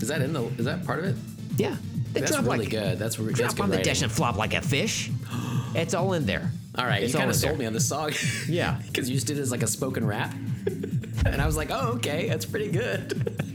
Is 0.01 0.07
that 0.07 0.23
in 0.23 0.33
the? 0.33 0.41
Is 0.57 0.65
that 0.65 0.83
part 0.87 0.97
of 0.99 1.05
it? 1.05 1.15
yeah, 1.57 1.75
then 2.13 2.23
That's 2.23 2.31
drop 2.31 2.45
really 2.45 2.59
like, 2.59 2.69
good. 2.71 2.97
That's 2.97 3.19
re- 3.19 3.27
that's 3.27 3.39
Drop 3.39 3.55
good 3.55 3.61
on 3.61 3.69
the 3.69 3.77
writing. 3.77 3.91
dish 3.93 4.01
and 4.01 4.11
flop 4.11 4.35
like 4.35 4.55
a 4.55 4.61
fish. 4.63 5.11
it's 5.75 5.93
all 5.93 6.13
in 6.13 6.25
there. 6.25 6.51
All 6.79 6.85
right, 6.85 7.03
It's 7.03 7.13
you 7.13 7.19
all 7.19 7.25
kind 7.25 7.29
of 7.29 7.35
in 7.35 7.41
there. 7.41 7.49
sold 7.49 7.59
me 7.59 7.65
on 7.67 7.73
this 7.73 7.87
song. 7.87 8.11
Yeah. 8.47 8.79
because 8.87 9.07
you 9.07 9.15
just 9.15 9.27
did 9.27 9.37
it 9.37 9.41
as 9.41 9.51
like 9.51 9.61
a 9.61 9.67
spoken 9.67 10.03
rap, 10.07 10.33
and 11.27 11.39
I 11.41 11.45
was 11.45 11.57
like, 11.57 11.69
oh, 11.69 11.93
okay, 11.97 12.27
that's 12.27 12.45
pretty 12.45 12.71
good. 12.71 13.45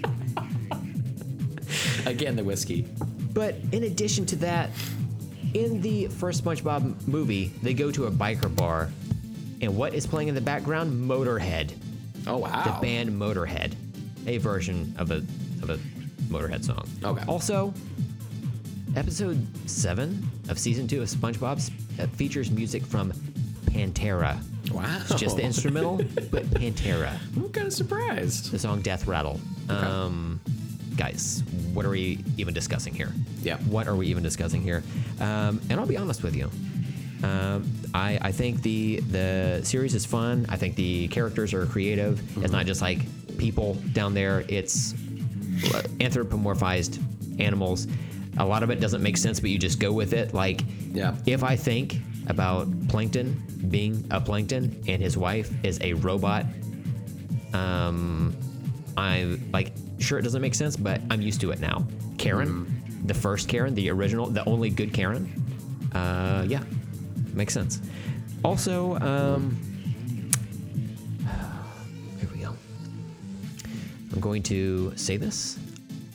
Again, 2.06 2.36
the 2.36 2.44
whiskey. 2.44 2.86
But 3.32 3.56
in 3.72 3.84
addition 3.84 4.26
to 4.26 4.36
that, 4.36 4.70
in 5.54 5.80
the 5.80 6.06
first 6.08 6.44
SpongeBob 6.44 7.06
movie, 7.06 7.52
they 7.62 7.74
go 7.74 7.90
to 7.90 8.06
a 8.06 8.10
biker 8.10 8.54
bar, 8.54 8.90
and 9.60 9.76
what 9.76 9.94
is 9.94 10.06
playing 10.06 10.28
in 10.28 10.34
the 10.34 10.40
background? 10.40 10.92
Motorhead, 11.08 11.72
Oh 12.26 12.38
wow. 12.38 12.62
the 12.64 12.80
band 12.86 13.10
Motorhead, 13.10 13.74
a 14.26 14.38
version 14.38 14.94
of 14.98 15.10
a 15.10 15.16
of 15.62 15.70
a 15.70 15.78
Motorhead 16.28 16.64
song. 16.64 16.86
Okay. 17.02 17.24
Also, 17.26 17.72
episode 18.96 19.46
seven 19.68 20.28
of 20.48 20.58
season 20.58 20.86
two 20.86 21.02
of 21.02 21.08
SpongeBob 21.08 21.70
uh, 22.00 22.06
features 22.08 22.50
music 22.50 22.84
from 22.84 23.12
Pantera. 23.66 24.38
Wow. 24.72 24.98
It's 25.02 25.14
just 25.20 25.36
the 25.36 25.42
instrumental, 25.42 25.96
but 26.30 26.44
Pantera. 26.50 27.16
I'm 27.36 27.48
kind 27.50 27.66
of 27.66 27.72
surprised. 27.72 28.50
The 28.50 28.58
song 28.58 28.80
Death 28.80 29.06
Rattle. 29.06 29.40
Um, 29.68 30.40
guys, 30.96 31.42
what 31.74 31.84
are 31.84 31.90
we 31.90 32.24
even 32.38 32.54
discussing 32.54 32.94
here? 32.94 33.12
Yeah. 33.42 33.56
What 33.58 33.88
are 33.88 33.94
we 33.96 34.06
even 34.06 34.22
discussing 34.22 34.62
here? 34.62 34.82
Um, 35.20 35.60
and 35.68 35.78
I'll 35.80 35.86
be 35.86 35.96
honest 35.96 36.22
with 36.22 36.34
you. 36.36 36.50
Um, 37.22 37.70
I, 37.94 38.18
I 38.20 38.32
think 38.32 38.62
the 38.62 39.00
the 39.10 39.60
series 39.64 39.94
is 39.94 40.04
fun. 40.04 40.46
I 40.48 40.56
think 40.56 40.76
the 40.76 41.08
characters 41.08 41.54
are 41.54 41.64
creative. 41.66 42.20
It's 42.42 42.52
not 42.52 42.66
just 42.66 42.82
like 42.82 43.00
people 43.38 43.74
down 43.92 44.14
there. 44.14 44.44
It's 44.48 44.92
anthropomorphized 46.00 47.00
animals. 47.40 47.86
A 48.38 48.44
lot 48.44 48.62
of 48.62 48.70
it 48.70 48.80
doesn't 48.80 49.02
make 49.02 49.16
sense, 49.16 49.40
but 49.40 49.50
you 49.50 49.58
just 49.58 49.78
go 49.78 49.92
with 49.92 50.12
it. 50.12 50.34
Like, 50.34 50.62
Yeah. 50.92 51.14
if 51.26 51.42
I 51.44 51.56
think 51.56 51.96
about 52.26 52.66
Plankton 52.88 53.40
being 53.70 54.04
a 54.10 54.20
Plankton 54.20 54.82
and 54.88 55.00
his 55.00 55.16
wife 55.16 55.50
is 55.64 55.78
a 55.82 55.92
robot, 55.94 56.44
um, 57.52 58.34
I'm 58.96 59.48
like, 59.52 59.72
sure, 59.98 60.18
it 60.18 60.22
doesn't 60.22 60.42
make 60.42 60.54
sense, 60.54 60.76
but 60.76 61.00
I'm 61.10 61.20
used 61.22 61.40
to 61.42 61.50
it 61.50 61.60
now. 61.60 61.86
Karen, 62.18 62.82
the 63.06 63.14
first 63.14 63.48
Karen, 63.48 63.74
the 63.74 63.90
original, 63.90 64.26
the 64.26 64.44
only 64.48 64.70
good 64.70 64.92
Karen, 64.92 65.30
uh, 65.92 66.44
yeah, 66.46 66.62
makes 67.32 67.52
sense. 67.54 67.80
Also, 68.44 68.96
um, 68.98 69.56
here 72.20 72.28
we 72.32 72.40
go. 72.40 72.54
I'm 74.12 74.20
going 74.20 74.42
to 74.44 74.92
say 74.96 75.16
this, 75.16 75.58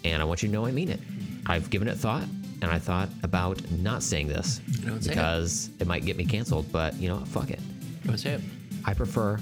and 0.03 0.21
I 0.21 0.25
want 0.25 0.43
you 0.43 0.49
to 0.49 0.53
know 0.53 0.65
I 0.65 0.71
mean 0.71 0.89
it. 0.89 0.99
I've 1.45 1.69
given 1.69 1.87
it 1.87 1.97
thought, 1.97 2.23
and 2.61 2.69
I 2.69 2.77
thought 2.77 3.09
about 3.23 3.59
not 3.71 4.03
saying 4.03 4.27
this 4.27 4.59
Don't 4.85 5.01
say 5.01 5.11
it. 5.11 5.15
because 5.15 5.69
it. 5.79 5.87
might 5.87 6.05
get 6.05 6.17
me 6.17 6.25
canceled. 6.25 6.71
But 6.71 6.95
you 6.95 7.07
know, 7.09 7.17
what? 7.17 7.27
fuck 7.27 7.49
it. 7.49 7.59
Go 8.05 8.15
say 8.15 8.33
it. 8.33 8.41
I 8.85 8.93
prefer 8.93 9.39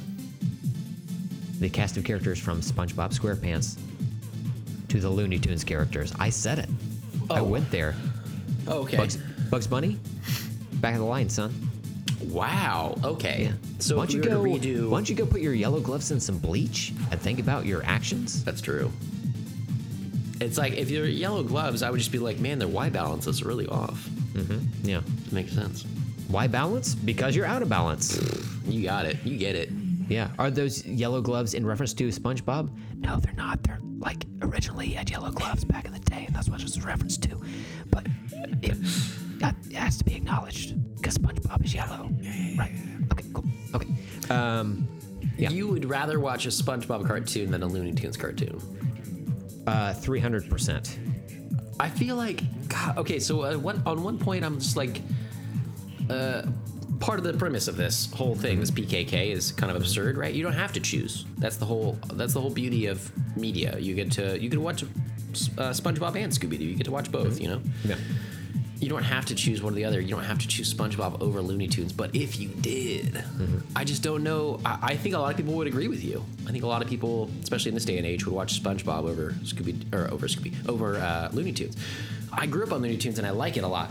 the 1.60 1.70
cast 1.70 1.98
of 1.98 2.04
characters 2.04 2.40
from 2.40 2.62
SpongeBob 2.62 3.18
SquarePants 3.18 3.78
to 4.90 5.00
the 5.00 5.10
Looney 5.10 5.40
Tunes 5.40 5.64
characters. 5.64 6.14
I 6.20 6.30
said 6.30 6.60
it. 6.60 6.70
I 7.30 7.40
Oh. 7.40 7.44
went 7.44 7.70
there. 7.72 7.96
Oh, 8.68 8.80
okay. 8.80 8.98
Bugs, 8.98 9.18
Bugs 9.50 9.68
Bunny, 9.68 9.98
back 10.76 10.94
of 10.94 11.00
the 11.00 11.06
line, 11.06 11.30
son. 11.30 11.54
Wow. 12.30 12.98
Okay. 13.04 13.52
So 13.80 13.96
why 13.98 14.06
don't 14.06 14.14
you 14.16 14.22
go? 14.22 14.42
redo, 14.44 14.90
Why 14.90 14.98
don't 14.98 15.10
you 15.10 15.16
go 15.16 15.26
put 15.26 15.40
your 15.42 15.54
yellow 15.54 15.80
gloves 15.80 16.12
in 16.12 16.20
some 16.20 16.38
bleach 16.40 16.92
and 17.12 17.20
think 17.22 17.40
about 17.40 17.66
your 17.66 17.84
actions? 17.86 18.44
That's 18.44 18.60
true. 18.62 18.92
It's 20.40 20.58
like 20.58 20.74
if 20.74 20.90
you're 20.90 21.06
yellow 21.08 21.44
gloves, 21.44 21.82
I 21.84 21.90
would 21.90 21.98
just 22.00 22.12
be 22.12 22.20
like, 22.20 22.40
man, 22.40 22.60
their 22.60 22.68
Y 22.68 22.90
balance 22.90 23.28
is 23.28 23.44
really 23.44 23.68
off. 23.68 24.08
Mm-hmm. 24.34 24.88
Yeah. 24.88 25.02
Makes 25.32 25.54
sense. 25.54 25.84
Why 26.28 26.48
balance? 26.48 26.94
Because 26.96 27.36
you're 27.36 27.46
out 27.46 27.62
of 27.62 27.70
balance. 27.70 28.20
You 28.68 28.84
got 28.84 29.06
it. 29.06 29.18
You 29.24 29.38
get 29.38 29.56
it. 29.56 29.70
Yeah. 30.08 30.30
Are 30.40 30.50
those 30.50 30.86
yellow 30.86 31.22
gloves 31.22 31.54
in 31.54 31.66
reference 31.66 31.94
to 31.96 32.08
SpongeBob? 32.10 32.70
No, 32.98 33.18
they're 33.18 33.34
not. 33.34 33.64
They're 33.64 33.80
like 34.00 34.26
originally 34.42 34.90
had 34.90 35.10
yellow 35.10 35.32
gloves 35.32 35.66
back 35.66 35.86
in 35.86 35.94
the 35.94 36.00
day, 36.00 36.26
and 36.28 36.36
that's 36.36 36.50
what 36.50 36.62
it's 36.62 36.78
a 36.78 36.82
reference 36.82 37.18
to. 37.18 37.42
But 37.90 38.08
it, 38.62 38.78
that 39.40 39.56
has 39.74 39.98
to 39.98 40.04
be 40.04 40.16
acknowledged 40.16 40.76
because 40.96 41.18
SpongeBob 41.18 41.66
is 41.66 41.74
yellow. 41.74 42.10
Right. 42.58 42.72
Okay. 43.12 43.26
Cool. 43.34 43.46
Okay. 43.74 43.88
Um. 44.30 44.88
Yeah. 45.38 45.50
You 45.50 45.68
would 45.68 45.86
rather 45.86 46.20
watch 46.20 46.46
a 46.46 46.50
SpongeBob 46.50 47.06
cartoon 47.06 47.52
than 47.52 47.64
a 47.64 47.68
Looney 47.68 47.94
Tunes 47.94 48.18
cartoon. 48.18 48.62
Uh. 49.68 49.94
Three 49.94 50.20
hundred 50.20 50.50
percent. 50.50 51.00
I 51.80 51.90
feel 51.90 52.16
like, 52.16 52.42
God, 52.70 52.98
okay, 52.98 53.20
so 53.20 53.44
uh, 53.44 53.54
one, 53.56 53.84
on 53.86 54.02
one 54.02 54.18
point, 54.18 54.44
I'm 54.44 54.58
just 54.60 54.76
like, 54.76 55.00
uh, 56.10 56.42
part 57.00 57.20
of 57.20 57.26
the 57.26 57.34
premise 57.34 57.68
of 57.68 57.78
this 57.78 58.12
whole 58.14 58.36
thing, 58.36 58.60
this 58.60 58.72
PKK, 58.72 59.32
is 59.32 59.52
kind 59.52 59.72
of 59.72 59.78
absurd, 59.78 60.18
right? 60.18 60.34
You 60.34 60.44
don't 60.44 60.54
have 60.54 60.74
to 60.74 60.80
choose. 60.80 61.26
That's 61.38 61.58
the 61.58 61.66
whole. 61.66 61.98
That's 62.14 62.34
the 62.34 62.42
whole 62.42 62.50
beauty 62.50 62.88
of 62.88 63.12
media. 63.38 63.78
You 63.80 63.96
get 63.96 64.12
to 64.14 64.40
you 64.40 64.50
can 64.50 64.62
watch 64.62 64.84
uh, 64.84 64.86
SpongeBob 65.72 66.16
and 66.16 66.32
Scooby 66.32 66.58
Doo. 66.58 66.66
You 66.66 66.76
get 66.76 66.86
to 66.86 66.92
watch 66.92 67.12
both. 67.12 67.40
You 67.40 67.50
know. 67.50 67.62
Yeah. 67.86 67.96
You 68.80 68.90
don't 68.90 69.04
have 69.04 69.26
to 69.26 69.34
choose 69.34 69.64
one 69.64 69.74
or 69.74 69.76
the 69.76 69.86
other. 69.86 70.00
You 70.00 70.10
don't 70.10 70.24
have 70.24 70.38
to 70.38 70.48
choose 70.48 70.72
SpongeBob 70.72 71.20
over 71.20 71.42
Looney 71.42 71.68
Tunes. 71.68 71.92
But 71.92 72.16
if 72.16 72.40
you 72.40 72.50
did, 72.50 73.24
I 73.76 73.84
just 73.84 74.04
don't 74.04 74.22
know. 74.22 74.60
I, 74.64 74.78
I 74.84 74.96
think 74.96 75.16
a 75.16 75.18
lot 75.18 75.32
of 75.32 75.38
people 75.38 75.56
would 75.56 75.66
agree 75.66 75.88
with 75.88 76.04
you. 76.04 76.24
I 76.48 76.52
think 76.52 76.64
a 76.64 76.68
lot 76.68 76.84
of 76.84 76.88
people, 76.88 77.32
especially 77.42 77.70
in 77.70 77.74
this 77.74 77.86
day 77.86 77.98
and 77.98 78.06
age, 78.06 78.28
would 78.28 78.36
watch 78.36 78.62
SpongeBob 78.62 79.06
over 79.10 79.32
Scooby 79.44 79.92
or 79.92 80.14
over 80.14 80.28
Scooby 80.28 80.54
over 80.70 80.98
uh, 80.98 81.30
Looney 81.34 81.54
Tunes. 81.54 81.76
I 82.32 82.46
grew 82.46 82.64
up 82.64 82.72
on 82.72 82.84
Looney 82.84 82.98
Tunes 82.98 83.18
and 83.18 83.26
I 83.26 83.32
like 83.32 83.58
it 83.58 83.64
a 83.64 83.68
lot. 83.68 83.90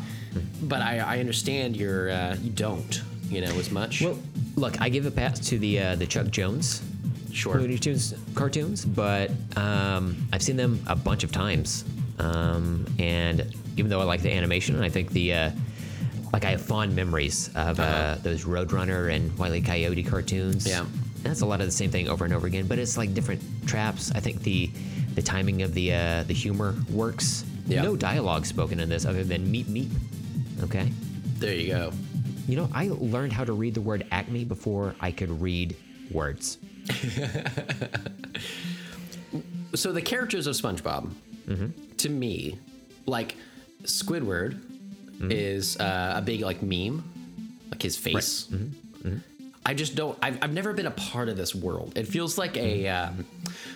But 0.63 0.81
I, 0.83 0.99
I 0.99 1.19
understand 1.21 1.77
you're 1.77 2.11
uh, 2.11 2.37
you 2.43 2.51
don't 2.51 3.03
you 3.31 3.41
know 3.41 3.53
as 3.59 3.71
much. 3.71 4.03
Well, 4.03 4.19
look, 4.57 4.81
I 4.81 4.89
give 4.89 5.07
a 5.07 5.11
pass 5.11 5.39
to 5.49 5.59
the 5.59 5.81
uh, 5.81 5.95
the 5.97 6.07
Chuck 6.07 6.29
Jones 6.29 6.83
Sure. 7.33 7.59
Looney 7.61 7.77
Tunes 7.79 8.15
cartoons, 8.35 8.85
but 8.87 9.31
um, 9.57 10.17
I've 10.33 10.43
seen 10.43 10.57
them 10.57 10.83
a 10.87 10.97
bunch 10.97 11.23
of 11.23 11.33
times, 11.33 11.85
um, 12.19 12.87
and 12.99 13.53
even 13.77 13.91
though 13.91 14.01
I 14.01 14.05
like 14.05 14.23
the 14.23 14.33
animation, 14.33 14.83
I 14.83 14.89
think 14.89 15.11
the 15.11 15.35
uh, 15.35 15.51
like 16.33 16.45
I 16.47 16.51
have 16.53 16.63
fond 16.63 16.97
memories 16.97 17.49
of 17.55 17.79
uh, 17.79 17.83
Uh-huh. 17.83 18.17
those 18.23 18.45
Roadrunner 18.45 19.13
and 19.15 19.37
Wile 19.39 19.55
E. 19.55 19.61
Coyote 19.61 20.03
cartoons. 20.03 20.67
Yeah. 20.67 20.81
And 20.81 21.25
that's 21.25 21.43
a 21.43 21.47
lot 21.47 21.61
of 21.61 21.67
the 21.67 21.73
same 21.73 21.91
thing 21.91 22.09
over 22.09 22.25
and 22.25 22.33
over 22.33 22.47
again, 22.47 22.67
but 22.67 22.79
it's 22.79 22.97
like 22.97 23.13
different 23.13 23.43
traps. 23.67 24.11
I 24.15 24.21
think 24.21 24.43
the 24.43 24.71
the 25.15 25.23
timing 25.23 25.61
of 25.63 25.75
the 25.75 25.93
uh, 25.93 26.23
the 26.23 26.35
humor 26.35 26.75
works. 26.91 27.45
Yeah. 27.67 27.83
No 27.83 27.97
dialogue 27.97 28.47
spoken 28.47 28.81
in 28.81 28.89
this 28.89 29.05
other 29.05 29.25
than 29.25 29.47
meep 29.53 29.67
meep. 29.67 29.91
Okay. 30.63 30.91
there 31.39 31.55
you 31.55 31.69
go. 31.69 31.93
You 32.49 32.57
know, 32.57 32.69
I 32.73 32.89
learned 32.93 33.33
how 33.33 33.45
to 33.45 33.53
read 33.53 33.75
the 33.75 33.81
word 33.81 34.07
acme 34.11 34.45
before 34.45 34.95
I 35.01 35.11
could 35.11 35.41
read 35.41 35.77
words. 36.11 36.59
So 39.77 39.93
the 39.93 40.01
characters 40.03 40.47
of 40.47 40.55
SpongeBob, 40.55 41.13
mm-hmm. 41.47 41.67
to 41.99 42.09
me, 42.09 42.59
like 43.05 43.37
Squidward 43.83 44.55
mm-hmm. 44.55 45.31
is 45.31 45.77
uh, 45.79 46.15
a 46.17 46.23
big 46.23 46.41
like 46.41 46.63
meme, 46.63 47.05
like 47.71 47.83
his 47.83 47.97
face. 47.97 48.49
Mm-hmm. 48.51 49.19
I 49.67 49.75
just 49.75 49.97
don't. 49.97 50.17
I've, 50.23 50.39
I've 50.43 50.53
never 50.53 50.73
been 50.73 50.87
a 50.87 50.93
part 50.93 51.29
of 51.29 51.37
this 51.37 51.53
world. 51.53 51.99
It 51.99 52.07
feels 52.07 52.39
like 52.39 52.57
a. 52.57 52.87
Um, 52.87 53.27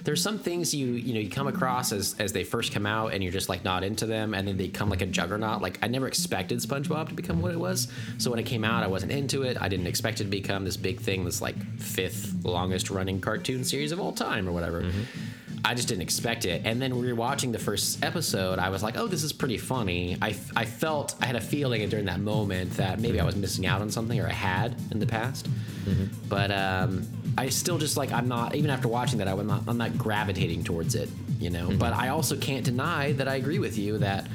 there's 0.05 0.23
some 0.23 0.39
things 0.39 0.73
you 0.73 0.87
you 0.93 1.15
know 1.15 1.21
you 1.21 1.29
come 1.29 1.49
across 1.49 1.91
as 1.91 2.15
as 2.21 2.33
they 2.33 2.45
first 2.45 2.73
come 2.73 2.87
out 2.87 3.12
and 3.12 3.25
you're 3.25 3.33
just 3.33 3.49
like 3.49 3.65
not 3.65 3.83
into 3.83 4.07
them, 4.07 4.33
and 4.33 4.47
then 4.47 4.57
they 4.57 4.69
come 4.69 4.89
like 4.89 5.03
a 5.03 5.07
juggernaut. 5.07 5.61
Like 5.62 5.81
I 5.83 5.89
never 5.89 6.07
expected 6.07 6.61
SpongeBob 6.61 7.09
to 7.09 7.15
become 7.15 7.43
what 7.43 7.51
it 7.51 7.59
was. 7.59 7.89
So 8.19 8.31
when 8.31 8.39
it 8.39 8.47
came 8.47 8.62
out, 8.62 8.85
I 8.85 8.87
wasn't 8.87 9.11
into 9.11 9.43
it. 9.43 9.61
I 9.61 9.69
didn't 9.69 9.89
expect 9.89 10.21
it 10.21 10.25
to 10.25 10.31
become 10.31 10.65
this 10.65 10.77
big 10.77 11.01
thing, 11.01 11.25
this 11.25 11.43
like 11.43 11.57
fifth 11.81 12.45
longest 12.45 12.89
running 12.89 13.21
cartoon 13.21 13.65
series 13.65 13.91
of 13.91 13.99
all 13.99 14.12
time 14.12 14.49
or 14.49 14.53
whatever. 14.53 14.93
I 15.65 15.74
just 15.74 15.89
didn't 15.89 16.03
expect 16.03 16.45
it. 16.45 16.62
And 16.65 16.81
then 16.81 16.99
we 16.99 17.07
were 17.07 17.15
watching 17.15 17.53
the 17.53 17.59
first 17.59 18.03
episode. 18.05 18.59
I 18.59 18.70
was 18.70 18.82
like, 18.82 18.97
oh, 18.97 19.07
this 19.07 19.23
is 19.23 19.32
pretty 19.32 19.59
funny. 19.59 20.16
I, 20.20 20.35
I 20.57 20.65
felt, 20.65 21.15
I 21.20 21.27
had 21.27 21.37
a 21.37 21.41
feeling 21.41 21.87
during 21.89 22.07
that 22.07 22.20
moment 22.20 22.73
that 22.78 22.99
maybe 22.99 23.20
I 23.20 23.24
was 23.24 23.37
missing 23.37 23.66
out 23.66 23.81
on 23.81 23.91
something 23.91 24.19
or 24.19 24.27
I 24.27 24.32
had 24.32 24.74
in 24.91 24.99
the 24.99 25.07
past. 25.07 25.47
But 26.28 26.51
um, 26.51 27.07
I 27.37 27.49
still 27.49 27.78
just 27.78 27.97
like, 27.97 28.12
I'm 28.12 28.28
not, 28.28 28.55
even 28.55 28.70
after 28.70 28.89
watching 28.89 29.19
that, 29.19 29.28
I'm 29.28 29.47
not, 29.47 29.62
I'm 29.69 29.78
not 29.78 29.99
gravitating 29.99 30.65
towards 30.65 30.95
it, 30.95 31.09
you 31.39 31.51
know? 31.51 31.70
But 31.77 31.93
I 31.93 32.09
also 32.09 32.37
can't 32.37 32.65
deny 32.65 33.12
that 33.12 33.28
I 33.28 33.35
agree 33.37 33.59
with 33.59 33.77
you 33.78 33.99
that. 33.99 34.28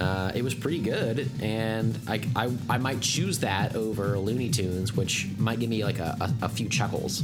Uh, 0.00 0.32
it 0.34 0.42
was 0.42 0.54
pretty 0.54 0.80
good, 0.80 1.30
and 1.40 1.96
I, 2.08 2.20
I, 2.34 2.50
I 2.68 2.78
might 2.78 3.00
choose 3.00 3.38
that 3.38 3.76
over 3.76 4.18
Looney 4.18 4.50
Tunes, 4.50 4.92
which 4.92 5.28
might 5.38 5.60
give 5.60 5.70
me 5.70 5.84
like 5.84 6.00
a, 6.00 6.16
a, 6.20 6.46
a 6.46 6.48
few 6.48 6.68
chuckles 6.68 7.22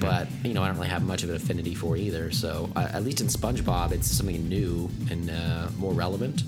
but 0.00 0.28
you 0.44 0.54
know 0.54 0.62
I 0.62 0.68
don't 0.68 0.76
really 0.76 0.88
have 0.88 1.02
much 1.02 1.22
of 1.22 1.30
an 1.30 1.36
affinity 1.36 1.74
for 1.74 1.96
either. 1.96 2.30
So 2.30 2.70
uh, 2.76 2.88
at 2.92 3.04
least 3.04 3.20
in 3.20 3.26
SpongeBob, 3.26 3.92
it's 3.92 4.10
something 4.10 4.48
new 4.48 4.90
and 5.10 5.30
uh, 5.30 5.68
more 5.78 5.92
relevant. 5.92 6.42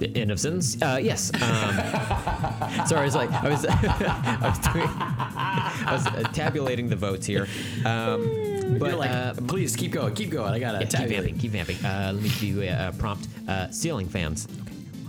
The 0.00 0.10
Innocence? 0.12 0.80
Uh, 0.80 0.98
yes. 1.00 1.30
Um, 1.34 1.40
sorry, 2.86 3.02
I 3.02 3.04
was 3.04 3.14
like, 3.14 3.30
I 3.30 3.50
was, 3.50 3.66
I 3.68 4.38
was, 4.42 4.58
doing, 4.72 4.88
I 4.88 5.90
was 5.92 6.28
tabulating 6.34 6.88
the 6.88 6.96
votes 6.96 7.26
here. 7.26 7.46
Um, 7.84 8.78
but 8.78 8.94
like, 8.98 9.10
uh, 9.10 9.34
please 9.46 9.76
keep 9.76 9.92
going, 9.92 10.14
keep 10.14 10.30
going. 10.30 10.54
I 10.54 10.58
gotta 10.58 10.78
yeah, 10.78 10.86
keep 10.86 11.08
vamping, 11.10 11.38
keep 11.38 11.50
vamping. 11.50 11.84
Uh, 11.84 12.12
let 12.14 12.22
me 12.22 12.30
give 12.30 12.42
you 12.42 12.62
a, 12.62 12.88
a 12.88 12.92
prompt. 12.96 13.28
Uh, 13.46 13.70
ceiling 13.70 14.08
fans. 14.08 14.48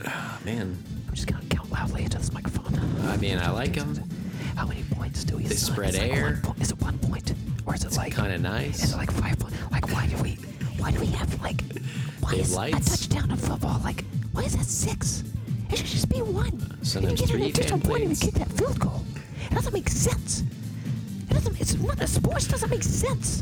Ah, 0.05 0.37
man, 0.43 0.77
I'm 1.07 1.13
just 1.13 1.27
gonna 1.27 1.45
count 1.49 1.71
loudly 1.71 2.03
into 2.03 2.17
this 2.17 2.33
microphone. 2.33 2.77
I 3.07 3.15
mean, 3.15 3.37
I 3.37 3.49
like 3.51 3.75
them. 3.75 3.93
How 4.61 4.67
many 4.67 4.83
points 4.91 5.23
do 5.23 5.37
we? 5.37 5.43
They 5.45 5.55
assign? 5.55 5.73
spread 5.73 5.89
Is 5.89 5.95
it 5.95 6.01
like 6.03 6.11
air. 6.17 6.23
one 6.25 6.41
po- 6.43 6.55
is 6.61 6.69
it 6.69 6.79
one 6.79 6.97
point, 6.99 7.33
or 7.65 7.73
is 7.73 7.83
it 7.83 7.97
like 7.97 8.13
Kind 8.13 8.31
of 8.31 8.41
nice? 8.41 8.75
Is 8.75 8.81
nice. 8.81 8.93
it 8.93 8.97
like 8.97 9.11
five 9.11 9.39
points? 9.39 9.57
Like 9.71 9.91
why 9.91 10.05
do 10.05 10.15
we? 10.21 10.33
Why 10.77 10.91
do 10.91 10.99
we 10.99 11.07
have 11.07 11.41
like? 11.41 11.61
Why 12.19 12.29
They 12.33 12.37
have 12.37 12.45
is 12.45 12.55
lights. 12.55 12.87
a 12.93 13.09
touchdown 13.09 13.31
in 13.31 13.37
football 13.37 13.81
like? 13.83 14.05
Why 14.33 14.43
is 14.43 14.55
that 14.55 14.65
six? 14.65 15.23
It 15.71 15.77
should 15.79 15.87
just 15.87 16.09
be 16.09 16.21
one. 16.21 16.77
Sometimes 16.83 17.19
you 17.21 17.25
get 17.25 17.29
three 17.33 17.41
an 17.45 17.49
additional 17.49 17.79
fan 17.79 17.89
point 17.89 18.01
if 18.03 18.07
plates. 18.09 18.23
you 18.23 18.31
kick 18.33 18.39
that 18.47 18.51
field 18.55 18.79
goal. 18.79 19.03
It 19.49 19.55
doesn't 19.55 19.73
make 19.73 19.89
sense. 19.89 20.41
It 21.27 21.33
doesn't. 21.33 21.59
It's 21.59 21.73
not. 21.79 21.97
The 21.97 22.05
sports 22.05 22.47
doesn't 22.47 22.69
make 22.69 22.83
sense. 22.83 23.41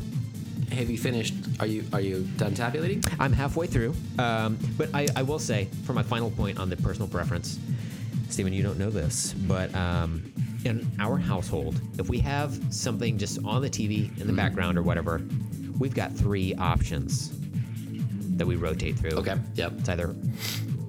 Have 0.71 0.89
you 0.89 0.97
finished? 0.97 1.33
Are 1.59 1.67
you 1.67 1.83
are 1.91 1.99
you 1.99 2.29
done 2.37 2.53
tabulating? 2.53 3.03
I'm 3.19 3.33
halfway 3.33 3.67
through, 3.67 3.93
um, 4.19 4.57
but 4.77 4.87
I, 4.93 5.09
I 5.17 5.23
will 5.23 5.39
say, 5.39 5.67
for 5.83 5.91
my 5.91 6.01
final 6.03 6.31
point 6.31 6.59
on 6.59 6.69
the 6.69 6.77
personal 6.77 7.09
preference, 7.09 7.59
Stephen, 8.29 8.53
you 8.53 8.63
don't 8.63 8.79
know 8.79 8.89
this, 8.89 9.33
but 9.33 9.75
um, 9.75 10.31
in 10.65 10.89
our 10.99 11.17
household, 11.17 11.79
if 11.97 12.09
we 12.09 12.19
have 12.19 12.59
something 12.73 13.17
just 13.17 13.39
on 13.45 13.61
the 13.61 13.69
TV 13.69 14.05
in 14.05 14.19
the 14.19 14.25
mm-hmm. 14.25 14.35
background 14.35 14.77
or 14.77 14.83
whatever, 14.83 15.21
we've 15.77 15.93
got 15.93 16.11
three 16.11 16.53
options 16.55 17.31
that 18.37 18.45
we 18.45 18.55
rotate 18.55 18.97
through. 18.97 19.11
Okay. 19.11 19.35
Yep. 19.55 19.73
It's 19.79 19.89
either 19.89 20.15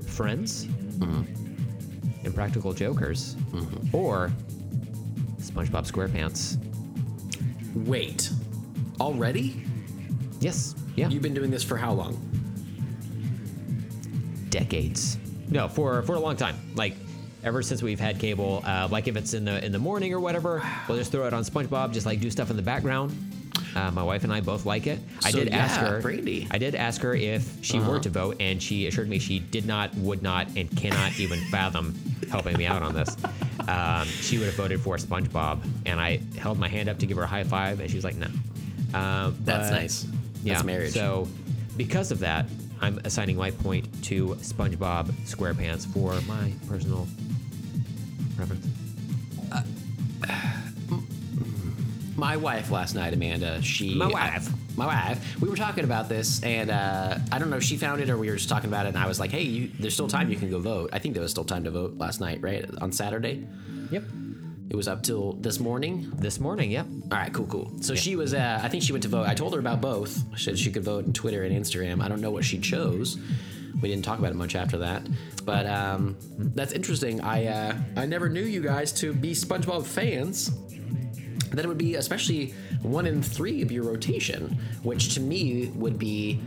Friends, 0.06 0.66
mm-hmm. 0.66 2.26
Impractical 2.26 2.72
Jokers, 2.72 3.36
mm-hmm. 3.52 3.96
or 3.96 4.30
SpongeBob 5.38 5.90
SquarePants. 5.90 6.58
Wait, 7.86 8.30
already? 9.00 9.62
Yes. 10.40 10.74
Yeah. 10.96 11.08
You've 11.08 11.22
been 11.22 11.34
doing 11.34 11.50
this 11.50 11.64
for 11.64 11.76
how 11.76 11.92
long? 11.92 12.30
decades. 14.50 15.18
No, 15.48 15.68
for 15.68 16.02
for 16.02 16.16
a 16.16 16.20
long 16.20 16.36
time. 16.36 16.56
Like 16.74 16.96
ever 17.44 17.62
since 17.62 17.82
we've 17.82 18.00
had 18.00 18.18
cable. 18.18 18.62
Uh, 18.66 18.88
like 18.90 19.08
if 19.08 19.16
it's 19.16 19.34
in 19.34 19.44
the 19.44 19.64
in 19.64 19.72
the 19.72 19.78
morning 19.78 20.12
or 20.12 20.20
whatever, 20.20 20.62
we'll 20.88 20.98
just 20.98 21.12
throw 21.12 21.26
it 21.26 21.32
on 21.32 21.42
SpongeBob. 21.44 21.92
Just 21.92 22.06
like 22.06 22.20
do 22.20 22.30
stuff 22.30 22.50
in 22.50 22.56
the 22.56 22.62
background. 22.62 23.14
Uh, 23.76 23.90
my 23.92 24.02
wife 24.02 24.24
and 24.24 24.32
I 24.32 24.40
both 24.40 24.66
like 24.66 24.86
it. 24.88 24.98
I 25.24 25.30
So, 25.30 25.38
did 25.44 25.48
ask 25.52 25.78
her. 25.80 26.00
Brady. 26.00 26.48
I 26.50 26.58
did 26.58 26.74
ask 26.74 27.00
her 27.02 27.14
if 27.14 27.48
she 27.64 27.78
Uh-huh. 27.78 27.90
were 27.92 28.00
to 28.00 28.08
vote, 28.08 28.36
and 28.40 28.60
she 28.60 28.86
assured 28.88 29.08
me 29.08 29.18
she 29.20 29.38
did 29.38 29.64
not, 29.66 29.94
would 29.96 30.22
not, 30.22 30.48
and 30.56 30.74
cannot 30.76 31.18
even 31.20 31.38
fathom 31.50 31.94
helping 32.30 32.56
me 32.56 32.66
out 32.66 32.82
on 32.82 32.94
this. 32.94 33.16
Um, 33.68 34.06
she 34.08 34.38
would 34.38 34.46
have 34.46 34.56
voted 34.56 34.80
for 34.80 34.96
SpongeBob, 34.96 35.60
and 35.86 36.00
I 36.00 36.20
held 36.38 36.58
my 36.58 36.68
hand 36.68 36.88
up 36.88 36.98
to 36.98 37.06
give 37.06 37.16
her 37.16 37.22
a 37.22 37.28
high 37.28 37.44
five, 37.44 37.78
and 37.80 37.88
she 37.88 37.96
was 37.96 38.04
like, 38.04 38.16
"No." 38.16 38.26
Um, 38.98 39.36
That's 39.44 39.70
nice. 39.70 40.04
yeah. 40.42 40.54
That's 40.54 40.64
marriage. 40.64 40.92
So, 40.92 41.28
because 41.76 42.10
of 42.10 42.18
that, 42.20 42.46
I'm 42.80 42.98
assigning 43.04 43.36
my 43.36 43.50
point 43.50 43.86
to 44.04 44.28
SpongeBob 44.36 45.06
SquarePants 45.26 45.86
for 45.86 46.14
my 46.22 46.52
personal 46.68 47.06
preference. 48.36 48.66
My 52.16 52.36
wife 52.36 52.70
last 52.70 52.94
night, 52.94 53.14
Amanda. 53.14 53.62
She 53.62 53.94
My 53.94 54.06
wife. 54.06 54.50
my 54.76 54.86
wife. 54.86 55.40
We 55.40 55.48
were 55.48 55.56
talking 55.56 55.84
about 55.84 56.08
this, 56.08 56.42
and 56.42 56.70
uh, 56.70 57.18
I 57.32 57.38
don't 57.38 57.48
know 57.48 57.56
if 57.56 57.62
she 57.62 57.76
found 57.78 58.02
it 58.02 58.10
or 58.10 58.18
we 58.18 58.28
were 58.28 58.36
just 58.36 58.48
talking 58.48 58.68
about 58.68 58.84
it. 58.84 58.90
And 58.90 58.98
I 58.98 59.06
was 59.06 59.18
like, 59.18 59.30
"Hey, 59.30 59.42
you, 59.42 59.70
there's 59.80 59.94
still 59.94 60.08
time. 60.08 60.30
You 60.30 60.36
can 60.36 60.50
go 60.50 60.58
vote." 60.58 60.90
I 60.92 60.98
think 60.98 61.14
there 61.14 61.22
was 61.22 61.30
still 61.30 61.44
time 61.44 61.64
to 61.64 61.70
vote 61.70 61.96
last 61.96 62.20
night, 62.20 62.42
right? 62.42 62.68
On 62.82 62.92
Saturday, 62.92 63.46
Yep. 63.90 64.04
It 64.70 64.76
was 64.76 64.86
up 64.86 65.02
till 65.02 65.32
this 65.32 65.58
morning. 65.58 66.12
This 66.14 66.38
morning, 66.38 66.70
yep. 66.70 66.86
All 67.10 67.18
right, 67.18 67.32
cool, 67.32 67.46
cool. 67.46 67.72
So 67.80 67.96
she 67.96 68.14
was. 68.14 68.32
Uh, 68.32 68.60
I 68.62 68.68
think 68.68 68.84
she 68.84 68.92
went 68.92 69.02
to 69.02 69.08
vote. 69.08 69.26
I 69.26 69.34
told 69.34 69.52
her 69.52 69.58
about 69.58 69.80
both. 69.80 70.22
She 70.36 70.44
said 70.44 70.58
she 70.58 70.70
could 70.70 70.84
vote 70.84 71.06
on 71.06 71.12
Twitter 71.12 71.42
and 71.42 71.54
Instagram. 71.54 72.00
I 72.00 72.08
don't 72.08 72.20
know 72.20 72.30
what 72.30 72.44
she 72.44 72.58
chose. 72.58 73.18
We 73.82 73.88
didn't 73.88 74.04
talk 74.04 74.20
about 74.20 74.30
it 74.30 74.36
much 74.36 74.54
after 74.54 74.78
that, 74.78 75.02
but 75.44 75.66
um, 75.66 76.16
that's 76.38 76.72
interesting. 76.72 77.20
I 77.20 77.46
uh, 77.46 77.74
I 77.96 78.06
never 78.06 78.28
knew 78.28 78.42
you 78.44 78.60
guys 78.60 78.92
to 78.94 79.12
be 79.12 79.32
SpongeBob 79.32 79.84
fans. 79.86 80.52
That 81.50 81.64
it 81.64 81.68
would 81.68 81.78
be 81.78 81.96
especially 81.96 82.54
one 82.82 83.06
in 83.06 83.22
three 83.22 83.62
of 83.62 83.72
your 83.72 83.82
rotation, 83.82 84.56
which 84.84 85.14
to 85.14 85.20
me 85.20 85.72
would 85.74 85.98
be 85.98 86.40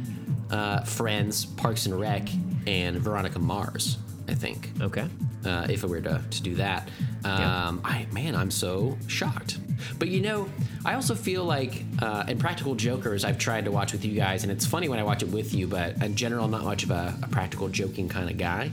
uh, 0.50 0.84
Friends, 0.84 1.46
Parks 1.46 1.88
and 1.88 2.00
Rec, 2.00 2.30
and 2.68 2.98
Veronica 2.98 3.40
Mars. 3.40 3.98
I 4.28 4.34
think 4.36 4.70
Okay. 4.80 5.06
uh, 5.46 5.68
if 5.70 5.84
I 5.84 5.88
were 5.88 6.02
to, 6.02 6.22
to 6.30 6.42
do 6.44 6.56
that. 6.56 6.88
Yeah. 7.26 7.68
Um, 7.68 7.82
I 7.84 8.08
man, 8.12 8.36
I'm 8.36 8.52
so 8.52 8.98
shocked. 9.08 9.58
But 10.00 10.08
you 10.08 10.22
know, 10.22 10.48
I 10.86 10.94
also 10.94 11.14
feel 11.14 11.44
like 11.44 11.84
uh, 12.02 12.24
Impractical 12.28 12.74
Jokers, 12.76 13.26
I've 13.26 13.38
tried 13.38 13.66
to 13.66 13.72
watch 13.72 13.92
with 13.92 14.06
you 14.06 14.14
guys, 14.14 14.44
and 14.44 14.52
it's 14.52 14.66
funny 14.66 14.88
when 14.88 15.00
I 15.00 15.04
watch 15.04 15.24
it 15.24 15.30
with 15.30 15.54
you. 15.54 15.68
But 15.68 16.02
in 16.02 16.16
general, 16.16 16.46
I'm 16.46 16.52
not 16.52 16.64
much 16.64 16.84
of 16.84 16.92
a, 16.92 17.18
a 17.22 17.28
practical 17.28 17.68
joking 17.68 18.08
kind 18.08 18.30
of 18.30 18.38
guy, 18.38 18.72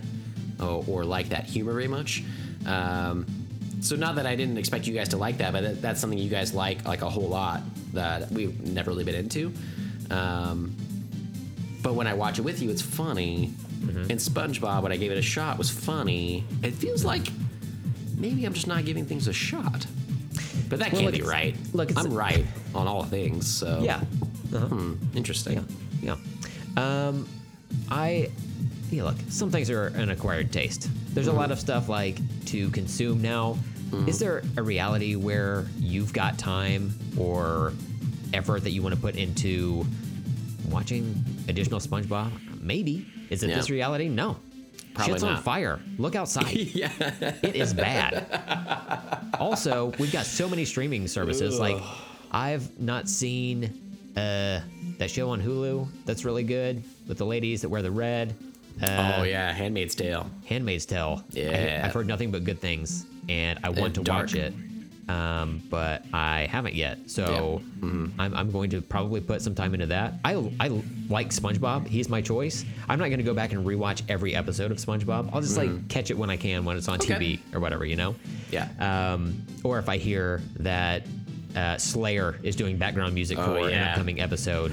or, 0.60 0.85
or 0.86 1.05
like 1.05 1.31
that 1.31 1.44
humor 1.44 1.72
very 1.72 1.89
much. 1.89 2.22
Um, 2.66 3.27
so 3.81 3.97
not 3.97 4.14
that 4.16 4.27
I 4.27 4.36
didn't 4.36 4.59
expect 4.59 4.86
you 4.86 4.94
guys 4.94 5.09
to 5.09 5.16
like 5.16 5.39
that, 5.39 5.52
but 5.52 5.62
that, 5.62 5.82
that's 5.82 6.01
something 6.01 6.18
you 6.18 6.28
guys 6.31 6.55
like 6.55 6.85
like 6.86 7.02
a 7.02 7.09
whole 7.10 7.28
lot 7.28 7.62
that 7.93 8.31
we've 8.31 8.60
never 8.60 8.90
really 8.90 9.05
been 9.05 9.14
into. 9.16 9.52
Um, 10.10 10.77
but 11.82 11.94
when 11.94 12.06
I 12.06 12.14
watch 12.14 12.39
it 12.39 12.43
with 12.43 12.60
you, 12.62 12.70
it's 12.70 12.82
funny. 12.82 13.52
Mm-hmm. 13.81 14.11
And 14.11 14.20
SpongeBob, 14.20 14.82
when 14.82 14.93
I 14.93 14.97
gave 14.97 15.11
it 15.11 15.19
a 15.19 15.23
shot, 15.23 15.59
was 15.59 15.70
funny. 15.70 16.44
It 16.62 16.74
feels 16.74 17.05
like 17.05 17.28
maybe 18.16 18.44
I'm 18.44 18.52
just 18.55 18.66
not 18.66 18.85
giving 18.85 19.07
things 19.07 19.27
a 19.28 19.32
shot. 19.32 19.86
But 20.69 20.78
that 20.78 20.93
Well, 20.93 21.02
can't 21.02 21.15
be 21.15 21.23
right. 21.23 21.57
look, 21.73 21.90
it's- 21.90 22.05
I'm 22.05 22.12
right 22.12 22.47
on 22.74 22.86
all 22.86 23.05
things. 23.05 23.47
So 23.48 23.81
Yeah. 23.82 24.02
Uh-huh. 24.55 24.66
hmm, 24.66 24.94
interesting. 25.16 25.65
Yeah. 26.02 26.16
Yeah. 26.77 27.09
Um, 27.09 27.27
I 27.90 28.31
yeah, 28.90 29.05
look, 29.05 29.16
some 29.28 29.51
things 29.51 29.70
are 29.70 29.86
an 29.89 30.11
acquired 30.11 30.52
taste. 30.52 30.89
There's 31.15 31.28
a 31.28 31.32
lot 31.32 31.51
of 31.52 31.61
stuff 31.61 31.89
like 31.89 32.19
to 32.47 32.70
consume 32.70 33.23
now. 33.23 33.57
Is 34.07 34.19
there 34.20 34.43
a 34.57 34.62
reality 34.62 35.16
where 35.16 35.66
you've 35.78 36.12
got 36.12 36.39
time 36.39 36.94
or 37.16 37.73
effort 38.32 38.62
that 38.62 38.70
you 38.70 38.82
want 38.82 38.94
to 38.94 39.01
put 39.01 39.16
into 39.16 39.85
watching 40.69 41.24
additional 41.48 41.81
SpongeBob? 41.81 42.31
Maybe. 42.61 43.07
Is 43.31 43.43
it 43.43 43.51
Yeah. 43.51 43.57
this 43.57 43.70
reality? 43.70 44.09
No. 44.09 44.36
Probably 44.94 45.15
Shit's 45.15 45.23
on 45.23 45.43
fire. 45.43 45.81
Look 45.98 46.15
outside. 46.16 46.52
yeah. 46.57 46.90
It 47.43 47.55
is 47.57 47.73
bad. 47.73 48.27
also, 49.39 49.93
we've 49.98 50.12
got 50.12 50.27
so 50.27 50.48
many 50.48 50.65
streaming 50.65 51.07
services. 51.09 51.59
Like, 51.59 51.81
I've 52.32 52.78
not 52.78 53.09
seen 53.09 53.65
uh, 54.16 54.61
that 54.98 55.11
show 55.11 55.31
on 55.31 55.40
Hulu 55.40 55.86
that's 56.05 56.24
really 56.24 56.43
good 56.43 56.82
with 57.07 57.19
the 57.19 57.27
ladies 57.27 57.62
that 57.62 57.69
wear 57.69 57.82
the 57.82 57.90
red. 57.90 58.35
Uh, 58.82 59.16
oh 59.19 59.23
yeah, 59.24 59.52
Handmaid's 59.52 59.94
Tale. 59.94 60.28
Handmaid's 60.47 60.86
Tale. 60.86 61.23
Yeah. 61.31 61.51
I, 61.51 61.86
have 61.86 61.94
heard 61.94 62.07
nothing 62.07 62.31
but 62.31 62.44
good 62.44 62.61
things, 62.61 63.05
and 63.28 63.59
I 63.62 63.69
want 63.69 63.94
to 63.97 64.02
dark. 64.02 64.23
watch 64.23 64.35
it, 64.35 64.55
um, 65.11 65.62
but 65.70 66.05
I 66.12 66.47
haven't 66.47 66.74
yet. 66.74 66.99
So 67.11 67.62
I'm, 67.82 68.12
I'm 68.19 68.51
going 68.51 68.70
to 68.70 68.81
probably 68.81 69.20
put 69.20 69.43
some 69.43 69.55
time 69.55 69.74
into 69.74 69.87
that. 69.87 70.15
I 70.24 70.35
I 70.61 70.69
like 71.09 71.31
SpongeBob. 71.31 71.87
He's 71.89 72.09
my 72.09 72.20
choice. 72.20 72.65
I'm 72.89 72.99
not 72.99 73.07
going 73.09 73.19
to 73.19 73.24
go 73.24 73.35
back 73.35 73.53
and 73.53 73.66
rewatch 73.66 74.03
every 74.09 74.35
episode 74.35 74.70
of 74.70 74.78
SpongeBob. 74.78 75.31
I'll 75.32 75.41
just 75.41 75.57
like 75.57 75.89
catch 75.89 76.11
it 76.11 76.19
when 76.19 76.31
I 76.31 76.37
can 76.37 76.65
when 76.65 76.77
it's 76.77 76.89
on 76.89 76.97
Okay. 77.01 77.15
TV 77.15 77.55
or 77.55 77.61
whatever, 77.61 77.85
you 77.85 77.97
know. 77.97 78.15
Yeah. 78.51 78.69
Um, 78.78 79.43
or 79.65 79.78
if 79.78 79.89
I 79.89 79.97
hear 79.97 80.41
that. 80.61 81.07
Uh, 81.57 81.77
Slayer 81.78 82.39
is 82.45 82.55
doing 82.55 82.77
background 82.77 83.12
music 83.12 83.37
Oh, 83.37 83.43
for 83.45 83.69
an 83.69 83.74
upcoming 83.74 84.20
episode. 84.20 84.73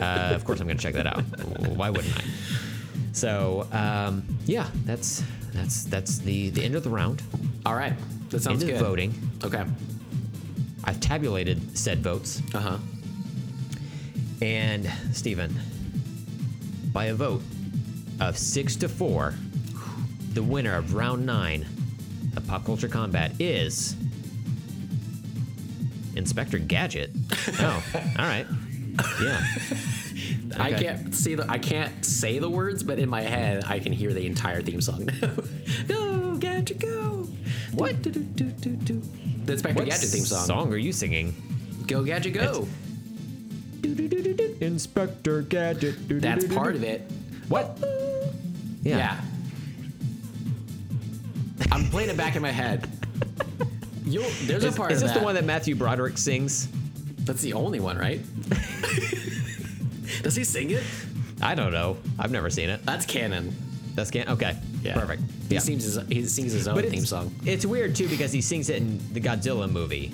Uh, 0.00 0.30
of 0.32 0.44
course, 0.44 0.60
I'm 0.60 0.68
going 0.68 0.76
to 0.76 0.82
check 0.82 0.94
that 0.94 1.08
out. 1.08 1.20
Why 1.76 1.90
wouldn't 1.90 2.16
I? 2.16 2.22
So 3.12 3.66
um, 3.72 4.22
yeah, 4.46 4.68
that's 4.84 5.24
that's 5.52 5.82
that's 5.82 6.18
the 6.18 6.50
the 6.50 6.62
end 6.62 6.76
of 6.76 6.84
the 6.84 6.90
round. 6.90 7.22
All 7.66 7.74
right. 7.74 7.94
That 8.32 8.42
sounds 8.42 8.62
of 8.62 8.68
good. 8.70 8.80
voting. 8.80 9.14
Okay. 9.44 9.64
I've 10.84 11.00
tabulated 11.00 11.78
said 11.78 12.02
votes, 12.02 12.42
Uh 12.54 12.58
huh. 12.60 12.78
and 14.40 14.90
Stephen, 15.12 15.54
by 16.92 17.06
a 17.06 17.14
vote 17.14 17.42
of 18.20 18.36
six 18.36 18.74
to 18.76 18.88
four, 18.88 19.34
the 20.32 20.42
winner 20.42 20.74
of 20.74 20.94
round 20.94 21.24
nine 21.24 21.66
of 22.36 22.46
Pop 22.46 22.64
Culture 22.64 22.88
Combat 22.88 23.32
is 23.38 23.94
Inspector 26.16 26.58
Gadget. 26.58 27.10
Oh, 27.58 27.82
all 28.18 28.24
right. 28.24 28.46
Yeah. 29.20 29.44
I 30.58 30.72
can't 30.72 31.14
see 31.14 31.34
the. 31.34 31.50
I 31.50 31.58
can't 31.58 32.04
say 32.04 32.38
the 32.38 32.48
words, 32.48 32.82
but 32.82 32.98
in 32.98 33.08
my 33.08 33.22
head, 33.22 33.64
I 33.66 33.78
can 33.78 33.92
hear 33.92 34.12
the 34.12 34.26
entire 34.26 34.62
theme 34.62 34.80
song. 34.80 35.08
go 35.88 36.36
Gadget, 36.36 36.78
go! 36.78 37.21
What? 37.74 38.02
Do, 38.02 38.10
do, 38.10 38.20
do, 38.20 38.44
do, 38.50 38.70
do. 38.76 39.02
The 39.44 39.52
Inspector 39.54 39.78
What 39.78 39.88
Gadget 39.88 40.10
theme 40.10 40.24
song. 40.24 40.46
song 40.46 40.72
are 40.72 40.76
you 40.76 40.92
singing? 40.92 41.34
Go 41.86 42.04
Gadget, 42.04 42.34
go! 42.34 42.68
Inspector 44.60 45.42
Gadget. 45.42 46.20
That's 46.20 46.46
part 46.52 46.76
of 46.76 46.84
it. 46.84 47.10
What? 47.48 47.78
Yeah. 48.82 49.20
I'm 51.70 51.86
playing 51.86 52.10
it 52.10 52.16
back 52.16 52.36
in 52.36 52.42
my 52.42 52.50
head. 52.50 52.88
You'll, 54.04 54.28
there's 54.42 54.64
Is, 54.64 54.74
a 54.74 54.76
part 54.76 54.92
is 54.92 55.00
this 55.00 55.12
that. 55.12 55.20
the 55.20 55.24
one 55.24 55.34
that 55.36 55.44
Matthew 55.44 55.74
Broderick 55.74 56.18
sings? 56.18 56.68
That's 57.24 57.40
the 57.40 57.54
only 57.54 57.80
one, 57.80 57.96
right? 57.96 58.20
Does 60.22 60.34
he 60.36 60.44
sing 60.44 60.70
it? 60.70 60.82
I 61.40 61.54
don't 61.54 61.72
know. 61.72 61.96
I've 62.18 62.30
never 62.30 62.50
seen 62.50 62.68
it. 62.68 62.84
That's 62.84 63.06
canon. 63.06 63.56
That's 63.94 64.10
can 64.10 64.28
okay. 64.30 64.56
Yeah. 64.82 64.94
Perfect. 64.94 65.22
He 65.48 65.54
Yeah. 65.54 65.60
sings 65.60 65.84
his 65.84 65.98
he 66.08 66.24
sings 66.26 66.52
his 66.52 66.66
own 66.68 66.74
But 66.76 66.88
theme 66.88 67.04
song. 67.06 67.34
it's 67.44 67.66
weird 67.66 67.94
too 67.94 68.08
because 68.08 68.32
he 68.32 68.40
sings 68.40 68.68
it 68.70 68.76
in 68.76 69.00
the 69.12 69.20
Godzilla 69.20 69.70
movie, 69.70 70.10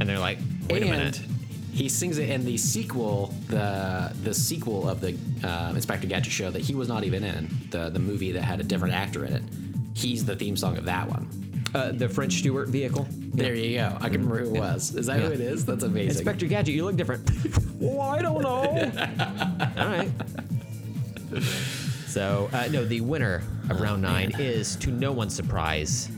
and 0.00 0.08
they're 0.08 0.18
like, 0.18 0.38
"Wait 0.68 0.82
a 0.82 0.86
minute." 0.86 1.20
he 1.72 1.88
sings 1.88 2.18
it 2.18 2.28
in 2.28 2.44
the 2.44 2.56
sequel, 2.56 3.32
the 3.46 4.12
the 4.24 4.34
sequel 4.34 4.88
of 4.88 5.00
the 5.00 5.16
uh, 5.46 5.72
Inspector 5.74 6.06
Gadget 6.08 6.32
show 6.32 6.50
that 6.50 6.62
he 6.62 6.74
was 6.74 6.88
not 6.88 7.04
even 7.04 7.22
in, 7.22 7.48
the 7.70 7.88
the 7.90 8.00
movie 8.00 8.32
that 8.32 8.42
had 8.42 8.58
a 8.60 8.64
different 8.64 8.94
actor 8.94 9.24
in 9.24 9.32
it. 9.34 9.42
He's 9.94 10.24
the 10.24 10.34
theme 10.34 10.56
song 10.56 10.76
of 10.78 10.84
that 10.86 11.08
one. 11.08 11.28
Uh, 11.72 11.92
the 11.92 12.08
French 12.08 12.32
Stewart 12.38 12.68
vehicle. 12.68 13.06
There 13.32 13.54
you 13.54 13.76
go. 13.78 13.96
I 14.00 14.08
can 14.08 14.22
remember 14.28 14.40
who 14.40 14.56
it 14.56 14.58
was. 14.58 14.92
Is 14.96 15.06
that 15.06 15.20
who 15.20 15.28
Yeah. 15.28 15.34
it 15.34 15.40
is? 15.40 15.64
That's 15.64 15.84
amazing. 15.84 16.10
Inspector 16.16 16.44
Gadget, 16.46 16.74
you 16.74 16.84
look 16.84 16.96
different. 16.96 17.30
well, 17.80 18.00
I 18.00 18.20
don't 18.20 18.42
know. 18.42 18.64
All 19.78 19.86
right. 19.86 20.10
So 22.10 22.50
uh, 22.52 22.66
no, 22.72 22.84
the 22.84 23.00
winner 23.00 23.42
of 23.68 23.80
round 23.80 24.02
nine 24.02 24.32
is, 24.38 24.74
to 24.76 24.90
no 24.90 25.12
one's 25.12 25.34
surprise, 25.34 26.08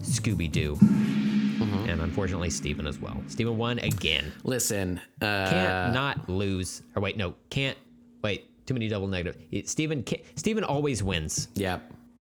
Scooby 0.00 0.52
Doo. 0.52 0.76
Mm-hmm. 0.76 1.88
And 1.88 2.00
unfortunately, 2.02 2.50
Steven 2.50 2.86
as 2.86 2.98
well. 2.98 3.22
Steven 3.26 3.56
won 3.56 3.78
again. 3.78 4.32
Listen, 4.44 5.00
uh, 5.22 5.50
can't 5.50 5.94
not 5.94 6.28
lose. 6.28 6.82
Or 6.94 7.02
wait, 7.02 7.16
no, 7.16 7.34
can't. 7.48 7.76
Wait, 8.22 8.66
too 8.66 8.74
many 8.74 8.88
double 8.88 9.06
negative. 9.06 9.36
Steven, 9.66 10.02
can't, 10.02 10.22
Steven 10.36 10.62
always 10.62 11.02
wins. 11.02 11.48
yeah. 11.54 11.78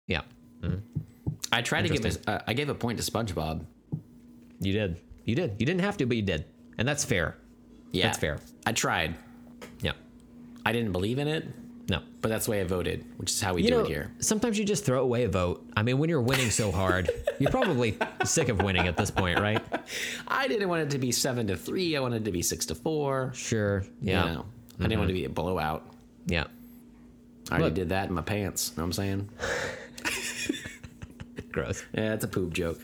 Yeah, 0.07 0.21
I 1.51 1.61
tried 1.61 1.83
to 1.83 1.89
give 1.89 2.03
a, 2.03 2.31
uh, 2.31 2.41
I 2.47 2.53
gave 2.53 2.67
a 2.69 2.73
point 2.73 2.99
to 2.99 3.11
SpongeBob. 3.11 3.63
you 4.59 4.73
did. 4.73 4.97
You 5.25 5.35
did. 5.35 5.55
You 5.59 5.67
didn't 5.67 5.81
have 5.81 5.97
to, 5.97 6.07
but 6.07 6.17
you 6.17 6.23
did, 6.23 6.45
and 6.79 6.87
that's 6.87 7.05
fair. 7.05 7.35
Yeah, 7.91 8.05
That's 8.07 8.17
fair. 8.17 8.39
I 8.65 8.71
tried. 8.71 9.15
Yeah. 9.81 9.91
I 10.65 10.71
didn't 10.71 10.93
believe 10.93 11.19
in 11.19 11.27
it, 11.27 11.47
No. 11.89 12.01
but 12.21 12.29
that's 12.29 12.45
the 12.45 12.51
way 12.51 12.61
I 12.61 12.65
voted, 12.65 13.03
which 13.17 13.31
is 13.31 13.41
how 13.41 13.55
we 13.55 13.63
You 13.63 13.69
do 13.69 13.73
know, 13.77 13.81
it 13.81 13.87
here. 13.87 14.11
sometimes 14.19 14.59
you 14.59 14.65
just 14.65 14.85
throw 14.85 15.01
away 15.01 15.23
a 15.23 15.29
vote. 15.29 15.65
I 15.75 15.81
mean, 15.83 15.97
when 15.97 16.09
you're 16.09 16.21
winning 16.21 16.51
so 16.51 16.71
hard, 16.71 17.09
you're 17.39 17.49
probably 17.51 17.97
sick 18.25 18.49
of 18.49 18.61
winning 18.61 18.87
at 18.87 18.95
this 18.95 19.09
point, 19.09 19.39
right? 19.39 19.61
I 20.27 20.47
didn't 20.47 20.69
want 20.69 20.83
it 20.83 20.89
to 20.91 20.99
be 20.99 21.11
seven 21.11 21.47
to 21.47 21.57
three. 21.57 21.97
I 21.97 21.99
wanted 21.99 22.21
it 22.21 22.25
to 22.25 22.31
be 22.31 22.43
six 22.43 22.65
to 22.67 22.75
four. 22.75 23.31
Sure. 23.33 23.79
You 24.01 24.11
Yeah. 24.13 24.23
Mm-hmm. 24.23 24.83
I 24.83 24.87
didn't 24.87 24.99
want 24.99 25.09
it 25.09 25.13
to 25.13 25.19
be 25.19 25.25
a 25.25 25.29
blowout. 25.29 25.83
Yeah. 26.27 26.45
I 27.49 27.53
already 27.55 27.65
Look. 27.65 27.73
did 27.73 27.89
that 27.89 28.07
in 28.07 28.13
my 28.13 28.21
pants. 28.21 28.69
You 28.69 28.77
know 28.77 28.83
what 28.83 28.87
I'm 28.87 28.93
saying? 28.93 29.29
Gross. 31.51 31.83
Yeah, 31.93 32.13
it's 32.13 32.23
a 32.23 32.27
poop 32.27 32.53
joke. 32.53 32.79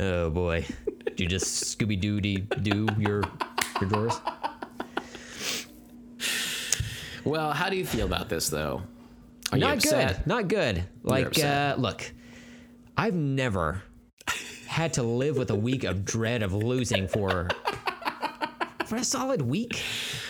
Oh 0.00 0.30
boy. 0.30 0.64
Did 1.04 1.20
you 1.20 1.26
just 1.26 1.78
Scooby 1.78 2.00
Doo 2.00 2.20
do 2.20 2.86
your 2.98 3.22
your 3.80 3.88
drawers? 3.88 4.20
Well, 7.28 7.52
how 7.52 7.68
do 7.68 7.76
you 7.76 7.84
feel 7.84 8.06
about 8.06 8.30
this, 8.30 8.48
though? 8.48 8.82
Are 9.52 9.58
you 9.58 9.64
Not 9.64 9.82
good. 9.82 10.26
Not 10.26 10.48
good. 10.48 10.84
Like, 11.02 11.38
uh, 11.38 11.74
look, 11.76 12.10
I've 12.96 13.14
never 13.14 13.82
had 14.66 14.94
to 14.94 15.02
live 15.02 15.36
with 15.36 15.50
a 15.50 15.54
week 15.54 15.84
of 15.84 16.04
dread 16.04 16.42
of 16.42 16.54
losing 16.54 17.06
for 17.06 17.48
for 18.86 18.96
a 18.96 19.04
solid 19.04 19.42
week. 19.42 19.82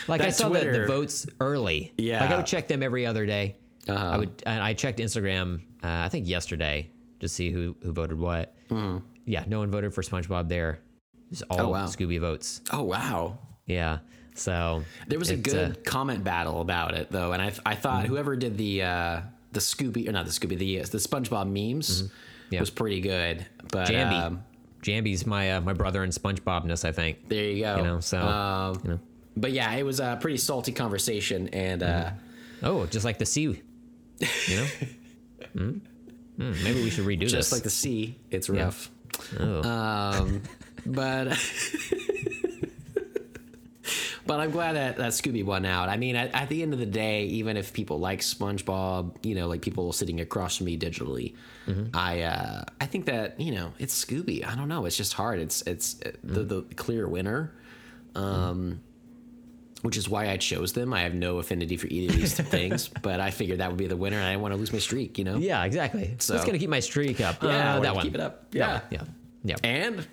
Like 0.08 0.20
I 0.20 0.26
That 0.26 0.34
saw 0.34 0.48
the, 0.48 0.64
the 0.64 0.86
votes 0.86 1.26
early. 1.40 1.92
Yeah. 1.98 2.20
Like 2.20 2.30
I 2.30 2.36
would 2.36 2.46
check 2.46 2.66
them 2.66 2.82
every 2.82 3.06
other 3.06 3.26
day. 3.26 3.56
Uh-huh. 3.88 4.04
I 4.04 4.18
would. 4.18 4.42
And 4.44 4.60
I 4.62 4.74
checked 4.74 4.98
Instagram. 4.98 5.60
Uh, 5.82 6.02
I 6.04 6.08
think 6.08 6.26
yesterday 6.28 6.90
to 7.20 7.28
see 7.28 7.50
who 7.52 7.76
who 7.82 7.92
voted 7.92 8.18
what. 8.18 8.54
Yeah, 9.24 9.44
no 9.46 9.60
one 9.60 9.70
voted 9.70 9.94
for 9.94 10.02
SpongeBob 10.02 10.48
there. 10.48 10.80
Just 11.30 11.44
all 11.50 11.58
Mm-hmm. 11.58 11.66
Oh, 11.66 11.70
wow. 11.70 11.86
Scooby 11.86 12.20
votes. 12.20 12.60
Oh 12.72 12.82
wow. 12.82 13.38
Yeah. 13.66 13.98
So 14.38 14.84
There 15.06 15.18
was 15.18 15.30
a 15.30 15.36
good 15.36 15.72
uh, 15.72 15.80
comment 15.84 16.22
battle 16.24 16.60
about 16.60 16.94
it, 16.94 17.10
though, 17.10 17.32
and 17.32 17.42
I 17.42 17.52
I 17.66 17.74
thought 17.74 18.04
Mm-hmm. 18.04 18.12
whoever 18.12 18.36
did 18.36 18.56
the 18.56 18.82
uh, 18.82 19.20
the 19.52 19.60
Scooby 19.60 20.08
or 20.08 20.12
not 20.12 20.26
the 20.26 20.30
Scooby 20.32 20.56
the 20.58 20.78
the 20.82 20.98
SpongeBob 20.98 21.46
memes 21.48 22.02
Mm-hmm. 22.04 22.14
Yeah. 22.50 22.60
was 22.60 22.70
pretty 22.70 23.00
good. 23.00 23.44
But 23.70 23.88
Jambi. 23.88 24.22
um, 24.22 24.42
Jambi's 24.82 25.26
my 25.26 25.52
uh, 25.52 25.60
my 25.60 25.72
brother 25.74 26.02
in 26.04 26.10
SpongeBobness. 26.10 26.84
I 26.84 26.92
think. 26.92 27.28
there 27.28 27.44
you 27.44 27.62
go. 27.64 27.76
You 27.76 27.82
know, 27.82 28.00
so, 28.00 28.20
um, 28.20 28.80
you 28.84 28.90
know. 28.92 29.00
but 29.36 29.52
yeah, 29.52 29.70
it 29.74 29.82
was 29.82 30.00
a 30.00 30.16
pretty 30.20 30.38
salty 30.38 30.72
conversation, 30.72 31.48
and 31.48 31.82
uh, 31.82 32.10
Oh, 32.62 32.86
just 32.86 33.04
like 33.04 33.18
the 33.18 33.26
sea. 33.26 33.60
You 34.20 34.56
know? 34.56 34.66
mm? 35.56 35.80
Mm, 36.38 36.62
maybe 36.64 36.82
we 36.84 36.90
should 36.90 37.04
redo 37.04 37.20
just 37.22 37.34
this. 37.34 37.52
like 37.52 37.62
the 37.64 37.70
sea, 37.70 38.16
it's 38.30 38.48
rough. 38.48 38.90
oh. 39.40 39.62
Um, 39.68 40.42
but 40.86 41.28
but 44.28 44.38
I'm 44.38 44.52
glad 44.52 44.74
that, 44.76 44.96
that 44.98 45.10
Scooby 45.12 45.44
won 45.44 45.64
out. 45.64 45.88
I 45.88 45.96
mean, 45.96 46.14
at, 46.14 46.32
at 46.34 46.48
the 46.48 46.62
end 46.62 46.72
of 46.72 46.78
the 46.78 46.86
day, 46.86 47.24
even 47.24 47.56
if 47.56 47.72
people 47.72 47.98
like 47.98 48.20
SpongeBob, 48.20 49.16
you 49.24 49.34
know, 49.34 49.48
like 49.48 49.60
people 49.62 49.92
sitting 49.92 50.20
across 50.20 50.58
from 50.58 50.66
me 50.66 50.78
digitally, 50.78 51.34
I 51.92 52.22
uh, 52.22 52.64
I 52.80 52.86
think 52.86 53.06
that 53.06 53.40
you 53.40 53.52
know 53.52 53.72
it's 53.80 54.04
Scooby. 54.04 54.46
I 54.46 54.54
don't 54.54 54.68
know. 54.68 54.84
It's 54.86 54.96
just 54.96 55.14
hard. 55.14 55.40
It's 55.40 55.62
it's 55.62 56.00
uh, 56.06 56.12
the 56.22 56.42
the 56.44 56.62
clear 56.76 57.08
winner. 57.08 57.52
Um, 58.14 58.80
Which 59.82 59.96
is 59.96 60.08
why 60.08 60.28
I 60.28 60.36
chose 60.38 60.72
them. 60.72 60.92
I 60.92 61.02
have 61.02 61.14
no 61.14 61.38
affinity 61.38 61.76
for 61.76 61.86
either 61.86 62.12
of 62.12 62.18
these 62.20 62.34
things, 62.56 62.88
but 63.02 63.20
I 63.20 63.30
figured 63.30 63.58
that 63.60 63.68
would 63.68 63.76
be 63.78 63.86
the 63.86 63.96
winner, 63.96 64.16
and 64.16 64.26
I 64.26 64.30
didn't 64.30 64.42
want 64.42 64.52
to 64.54 64.58
lose 64.58 64.72
my 64.72 64.78
streak. 64.80 65.18
You 65.18 65.24
know. 65.24 65.36
yeah, 65.38 65.64
exactly. 65.64 66.14
So- 66.18 66.32
That's 66.32 66.44
gonna 66.44 66.58
keep 66.58 66.70
my 66.70 66.80
streak 66.80 67.20
up. 67.20 67.42
Yeah, 67.42 67.76
Uh, 67.76 67.80
that 67.80 67.94
one. 67.94 68.04
keep 68.04 68.14
it 68.14 68.20
up. 68.20 68.50
That 68.50 68.58
Yeah. 68.90 68.98
Yeah. 69.00 69.04
Yeah. 69.44 69.56
And 69.62 70.06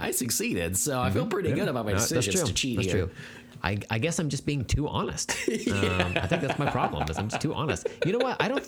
I 0.00 0.10
succeeded, 0.12 0.76
so 0.76 1.00
I 1.00 1.10
feel 1.10 1.26
pretty 1.26 1.52
good 1.52 1.68
about 1.68 1.84
my 1.84 1.92
No, 1.92 1.98
decisions 1.98 2.42
to 2.44 2.52
cheat 2.54 2.76
that's 2.76 2.88
here. 2.88 3.06
true. 3.06 3.14
I, 3.62 3.78
I 3.90 3.98
guess 3.98 4.18
I'm 4.18 4.30
just 4.30 4.46
being 4.46 4.64
too 4.64 4.88
honest. 4.88 5.30
um, 5.68 6.14
I 6.16 6.26
think 6.26 6.40
that's 6.42 6.58
my 6.58 6.70
problem. 6.70 7.08
Is 7.10 7.18
I'm 7.18 7.28
just 7.28 7.42
too 7.42 7.52
honest. 7.52 7.86
You 8.06 8.12
know 8.12 8.18
what? 8.18 8.40
I 8.42 8.48
don't. 8.48 8.64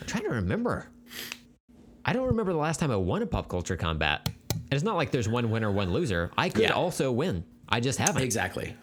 I'm 0.00 0.06
trying 0.06 0.22
to 0.24 0.30
remember. 0.30 0.88
I 2.04 2.12
don't 2.12 2.26
remember 2.28 2.52
the 2.52 2.58
last 2.58 2.80
time 2.80 2.90
I 2.90 2.96
won 2.96 3.20
a 3.22 3.26
pop 3.26 3.48
culture 3.48 3.76
combat. 3.76 4.28
And 4.52 4.72
it's 4.72 4.84
not 4.84 4.96
like 4.96 5.10
there's 5.10 5.28
one 5.28 5.50
winner, 5.50 5.70
one 5.70 5.92
loser. 5.92 6.30
I 6.38 6.48
could 6.48 6.62
Yeah. 6.62 6.70
also 6.72 7.12
win. 7.12 7.44
I 7.68 7.80
just 7.80 7.98
haven't. 7.98 8.22
Exactly. 8.22 8.74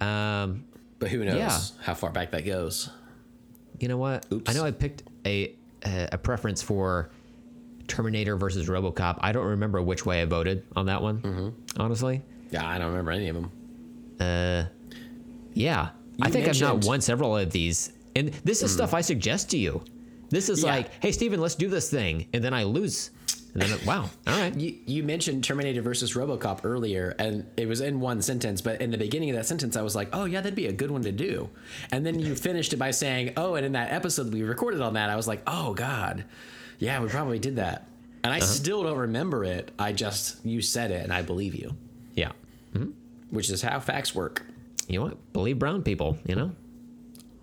Um, 0.00 0.64
But 0.98 1.08
who 1.10 1.24
knows 1.24 1.36
Yeah. 1.36 1.58
how 1.84 1.94
far 1.94 2.10
back 2.10 2.30
that 2.30 2.44
goes? 2.46 2.88
you 3.80 3.88
know 3.88 3.96
what? 3.98 4.24
Oops. 4.32 4.48
I 4.48 4.54
know 4.54 4.64
I 4.64 4.70
picked 4.70 5.02
a 5.26 5.54
a, 5.84 6.08
a 6.12 6.18
preference 6.18 6.62
for 6.62 7.10
Terminator 7.88 8.36
versus 8.36 8.68
RoboCop. 8.68 9.18
I 9.20 9.32
don't 9.32 9.46
remember 9.46 9.80
which 9.82 10.04
way 10.06 10.22
I 10.22 10.24
voted 10.24 10.64
on 10.74 10.86
that 10.86 11.02
one. 11.02 11.20
Mm-hmm. 11.20 11.80
Honestly, 11.80 12.22
Yeah, 12.50 12.66
I 12.68 12.78
don't 12.78 12.88
remember 12.88 13.10
any 13.12 13.28
of 13.28 13.34
them. 13.36 13.50
yeah. 15.54 15.88
I 16.22 16.26
You 16.28 16.32
think 16.32 16.48
I've 16.48 16.60
not 16.60 16.84
won 16.84 17.00
several 17.00 17.36
of 17.36 17.50
these, 17.50 17.92
and 18.14 18.28
this 18.44 18.62
is 18.62 18.72
stuff 18.72 18.94
I 18.94 19.00
suggest 19.02 19.50
to 19.50 19.58
you. 19.58 19.82
This 20.30 20.48
is 20.48 20.62
Yeah. 20.62 20.70
like, 20.70 20.90
hey, 21.02 21.12
Steven, 21.12 21.40
let's 21.40 21.54
do 21.54 21.68
this 21.68 21.90
thing, 21.90 22.26
and 22.32 22.42
then 22.42 22.54
I 22.54 22.64
lose, 22.64 23.10
and 23.52 23.62
then 23.62 23.78
wow, 23.86 24.08
all 24.26 24.38
right. 24.38 24.54
You, 24.58 24.74
you 24.86 25.02
mentioned 25.02 25.44
Terminator 25.44 25.82
versus 25.82 26.14
RoboCop 26.14 26.60
earlier, 26.64 27.14
and 27.18 27.44
it 27.56 27.68
was 27.68 27.80
in 27.82 28.00
one 28.00 28.22
sentence. 28.22 28.60
But 28.62 28.80
in 28.80 28.90
the 28.90 28.98
beginning 28.98 29.30
of 29.30 29.36
that 29.36 29.46
sentence, 29.46 29.76
I 29.76 29.82
was 29.82 29.94
like, 29.94 30.08
"Oh 30.12 30.24
yeah, 30.24 30.40
that'd 30.40 30.54
be 30.56 30.66
a 30.66 30.72
good 30.72 30.90
one 30.90 31.02
to 31.02 31.12
do." 31.12 31.48
And 31.92 32.04
then 32.04 32.18
you 32.18 32.34
finished 32.48 32.72
it 32.72 32.76
by 32.76 32.90
saying, 32.90 33.34
"Oh, 33.36 33.54
and 33.54 33.64
in 33.64 33.72
that 33.72 33.92
episode 33.92 34.32
we 34.32 34.42
recorded 34.42 34.80
on 34.80 34.94
that, 34.94 35.10
I 35.10 35.16
was 35.16 35.28
like, 35.28 35.42
oh 35.46 35.74
god, 35.74 36.24
yeah, 36.78 37.00
we 37.02 37.08
probably 37.08 37.38
did 37.38 37.56
that." 37.56 37.88
And 38.24 38.32
Uh-huh. 38.32 38.36
I 38.42 38.46
still 38.46 38.82
don't 38.82 38.98
remember 38.98 39.44
it. 39.44 39.70
I 39.78 39.92
just 39.92 40.44
you 40.44 40.60
said 40.60 40.90
it, 40.90 41.02
and 41.04 41.12
I 41.12 41.22
believe 41.22 41.54
you, 41.54 41.76
Yeah. 42.14 42.32
which 43.30 43.50
is 43.50 43.62
how 43.62 43.78
facts 43.80 44.14
work. 44.14 44.42
You 44.88 44.98
know 45.00 45.04
what? 45.06 45.32
Believe 45.32 45.58
brown 45.58 45.82
people. 45.82 46.18
You 46.26 46.34
know, 46.36 46.52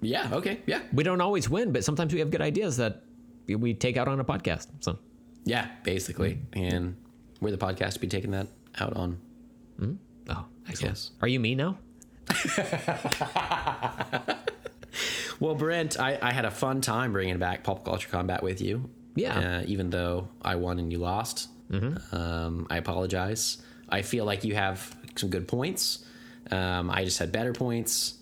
Yeah. 0.02 0.30
Okay. 0.34 0.60
Yeah. 0.66 0.82
we 0.94 1.04
don't 1.04 1.22
always 1.22 1.50
win, 1.50 1.72
but 1.72 1.84
sometimes 1.84 2.14
we 2.14 2.20
have 2.20 2.32
good 2.32 2.42
ideas 2.42 2.78
that 2.78 3.04
we 3.48 3.74
take 3.74 3.98
out 3.98 4.08
on 4.08 4.20
a 4.20 4.24
podcast. 4.26 4.68
So 4.82 4.98
Yeah. 5.46 5.68
Basically, 5.84 6.40
and 6.54 6.96
we're 7.42 7.52
the 7.52 7.58
podcast 7.58 7.94
to 7.94 8.00
be 8.00 8.08
taking 8.08 8.32
that 8.32 8.48
out 8.80 8.94
on. 8.96 9.20
Oh, 10.30 10.46
excellent. 10.70 10.96
Yes. 10.96 11.12
Are 11.22 11.28
you 11.28 11.40
me 11.40 11.54
now? 11.56 11.78
Well, 15.40 15.56
Brent, 15.56 16.00
I, 16.00 16.18
I 16.22 16.32
had 16.32 16.46
a 16.46 16.52
fun 16.52 16.80
time 16.80 17.12
bringing 17.12 17.38
back 17.40 17.64
pop 17.64 17.84
culture 17.84 18.08
combat 18.08 18.44
with 18.44 18.62
you. 18.62 18.90
Yeah. 19.16 19.40
Uh, 19.60 19.64
even 19.68 19.90
though 19.90 20.28
I 20.42 20.56
won 20.56 20.80
and 20.80 20.92
you 20.92 20.98
lost, 21.00 21.50
um, 22.12 22.68
I 22.70 22.78
apologize. 22.78 23.58
I 23.90 24.02
feel 24.04 24.26
like 24.26 24.44
you 24.44 24.54
have 24.56 24.96
some 25.16 25.30
good 25.30 25.48
points. 25.48 26.06
Um, 26.52 26.90
I 26.92 27.04
just 27.06 27.18
had 27.20 27.32
better 27.32 27.54
points. 27.54 28.16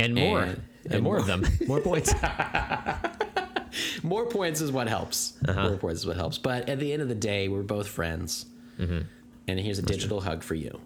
And 0.00 0.14
more. 0.14 0.40
And- 0.42 0.62
And, 0.84 0.94
and 0.96 1.02
more 1.02 1.16
of 1.16 1.26
them. 1.26 1.44
More 1.66 1.80
points. 1.80 2.12
More 4.02 4.26
points 4.26 4.60
is 4.60 4.70
what 4.70 4.86
helps. 4.88 5.32
More 5.46 5.76
points 5.76 6.00
is 6.00 6.06
what 6.06 6.16
helps. 6.16 6.38
But 6.38 6.68
at 6.68 6.78
the 6.78 6.92
end 6.92 7.02
of 7.02 7.08
the 7.08 7.14
day, 7.14 7.48
we're 7.48 7.62
both 7.62 7.88
friends. 7.88 8.46
And 8.78 9.58
here's 9.60 9.78
a 9.78 9.82
digital 9.82 10.20
hug 10.20 10.42
for 10.42 10.54
you. 10.54 10.80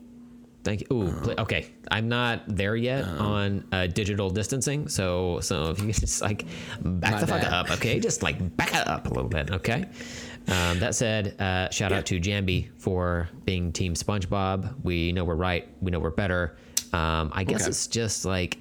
Thank 0.69 0.83
you. 0.83 0.87
Ooh, 0.93 1.13
pl- 1.23 1.41
okay. 1.41 1.67
I'm 1.91 2.11
not 2.11 2.43
there 2.47 2.77
yet 2.77 3.05
on 3.05 3.67
uh, 3.73 3.87
digital 3.87 4.29
distancing, 4.29 4.87
so 4.89 5.41
so 5.41 5.71
if 5.71 5.81
you 5.81 5.91
just 6.05 6.21
like 6.21 6.45
back 6.83 7.21
the 7.21 7.27
fuck 7.27 7.43
up, 7.51 7.71
okay? 7.71 7.99
Just 8.09 8.23
like 8.23 8.37
back 8.59 8.75
up 8.75 9.07
a 9.07 9.09
little 9.09 9.31
bit, 9.31 9.51
okay? 9.51 9.87
Um, 10.47 10.79
that 10.81 10.95
said, 10.95 11.41
uh, 11.41 11.71
shout 11.71 11.91
out 11.91 12.05
to 12.07 12.21
Jambi 12.21 12.69
for 12.77 13.31
being 13.47 13.73
Team 13.73 13.95
SpongeBob. 13.95 14.75
We 14.85 15.11
know 15.13 15.25
we're 15.25 15.37
right. 15.37 15.67
We 15.81 15.91
know 15.91 16.01
we're 16.01 16.11
better. 16.11 16.59
Um, 16.93 17.33
I 17.35 17.45
guess 17.45 17.63
Okay. 17.63 17.71
it's 17.71 17.87
just 17.87 18.27
like 18.27 18.59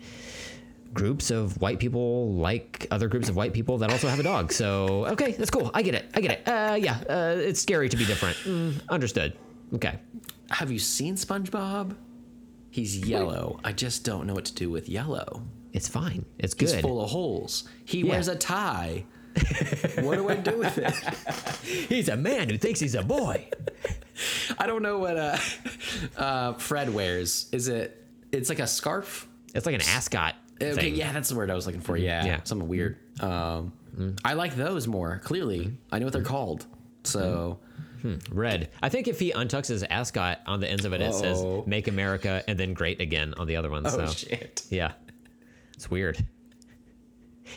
groups 0.93 1.29
of 1.29 1.59
white 1.61 1.79
people 1.79 2.31
like 2.35 2.87
other 2.89 3.09
groups 3.09 3.27
of 3.27 3.35
white 3.35 3.51
people 3.51 3.79
that 3.79 3.91
also 3.91 4.07
have 4.07 4.19
a 4.21 4.23
dog. 4.23 4.53
So 4.53 5.05
okay, 5.07 5.33
that's 5.33 5.51
cool. 5.51 5.71
I 5.73 5.81
get 5.81 5.93
it. 5.93 6.05
I 6.13 6.21
get 6.21 6.31
it. 6.31 6.47
Uh, 6.47 6.75
yeah, 6.79 6.99
uh, 7.09 7.35
it's 7.37 7.59
scary 7.61 7.89
to 7.89 7.97
be 7.97 8.05
different. 8.05 8.37
Mm, 8.45 8.79
understood. 8.87 9.33
Okay. 9.73 9.99
Have 10.51 10.71
you 10.71 10.79
seen 10.79 11.15
SpongeBob? 11.15 11.95
He's 12.69 12.97
yellow. 12.97 13.59
I 13.63 13.71
just 13.73 14.03
don't 14.03 14.27
know 14.27 14.33
what 14.33 14.45
to 14.45 14.53
do 14.53 14.69
with 14.69 14.87
yellow. 14.89 15.43
It's 15.73 15.87
fine. 15.87 16.25
It's 16.37 16.53
good. 16.53 16.69
He's 16.69 16.81
full 16.81 17.01
of 17.03 17.09
holes. 17.09 17.67
He 17.85 17.99
Yeah. 18.01 18.11
wears 18.11 18.27
a 18.27 18.35
tie. 18.35 19.05
what 20.01 20.15
do 20.15 20.29
I 20.29 20.35
do 20.35 20.57
with 20.57 20.77
it? 20.77 20.93
He's 21.89 22.09
a 22.09 22.17
man 22.17 22.49
who 22.49 22.57
thinks 22.57 22.79
he's 22.79 22.95
a 22.95 23.03
boy. 23.03 23.47
I 24.59 24.65
don't 24.65 24.81
know 24.81 24.97
what 24.97 25.15
uh, 25.17 25.37
uh, 26.17 26.53
Fred 26.53 26.91
wears. 26.91 27.47
Is 27.51 27.67
it? 27.67 28.03
It's 28.31 28.49
like 28.49 28.57
a 28.59 28.65
scarf. 28.65 29.27
It's 29.53 29.65
like 29.67 29.75
an 29.75 29.81
ascot. 29.81 30.33
Okay, 30.59 30.73
thing. 30.73 30.95
yeah, 30.95 31.11
that's 31.13 31.29
the 31.29 31.35
word 31.35 31.51
I 31.51 31.53
was 31.55 31.67
looking 31.67 31.81
for. 31.81 31.95
Yeah, 31.97 32.25
Yeah. 32.25 32.39
something 32.45 32.67
weird. 32.67 32.97
Um, 33.21 33.73
I 34.25 34.33
like 34.33 34.55
those 34.55 34.87
more. 34.87 35.21
Clearly, 35.23 35.73
I 35.91 35.99
know 35.99 36.05
what 36.07 36.13
they're 36.13 36.23
called. 36.23 36.65
So 37.03 37.59
Red. 38.31 38.69
I 38.81 38.89
think 38.89 39.07
if 39.07 39.19
he 39.19 39.31
untucks 39.31 39.67
his 39.67 39.83
ascot 39.83 40.39
on 40.45 40.59
the 40.59 40.69
ends 40.69 40.85
of 40.85 40.93
it, 40.93 41.01
it 41.01 41.13
says 41.13 41.39
Uh-oh. 41.41 41.63
"Make 41.67 41.87
America" 41.87 42.43
and 42.47 42.57
then 42.59 42.73
"Great 42.73 42.99
Again" 43.01 43.33
on 43.37 43.47
the 43.47 43.55
other 43.55 43.69
one. 43.69 43.85
oh 43.85 43.89
so 43.89 44.07
shit. 44.07 44.63
yeah, 44.69 44.93
it's 45.73 45.89
weird. 45.89 46.17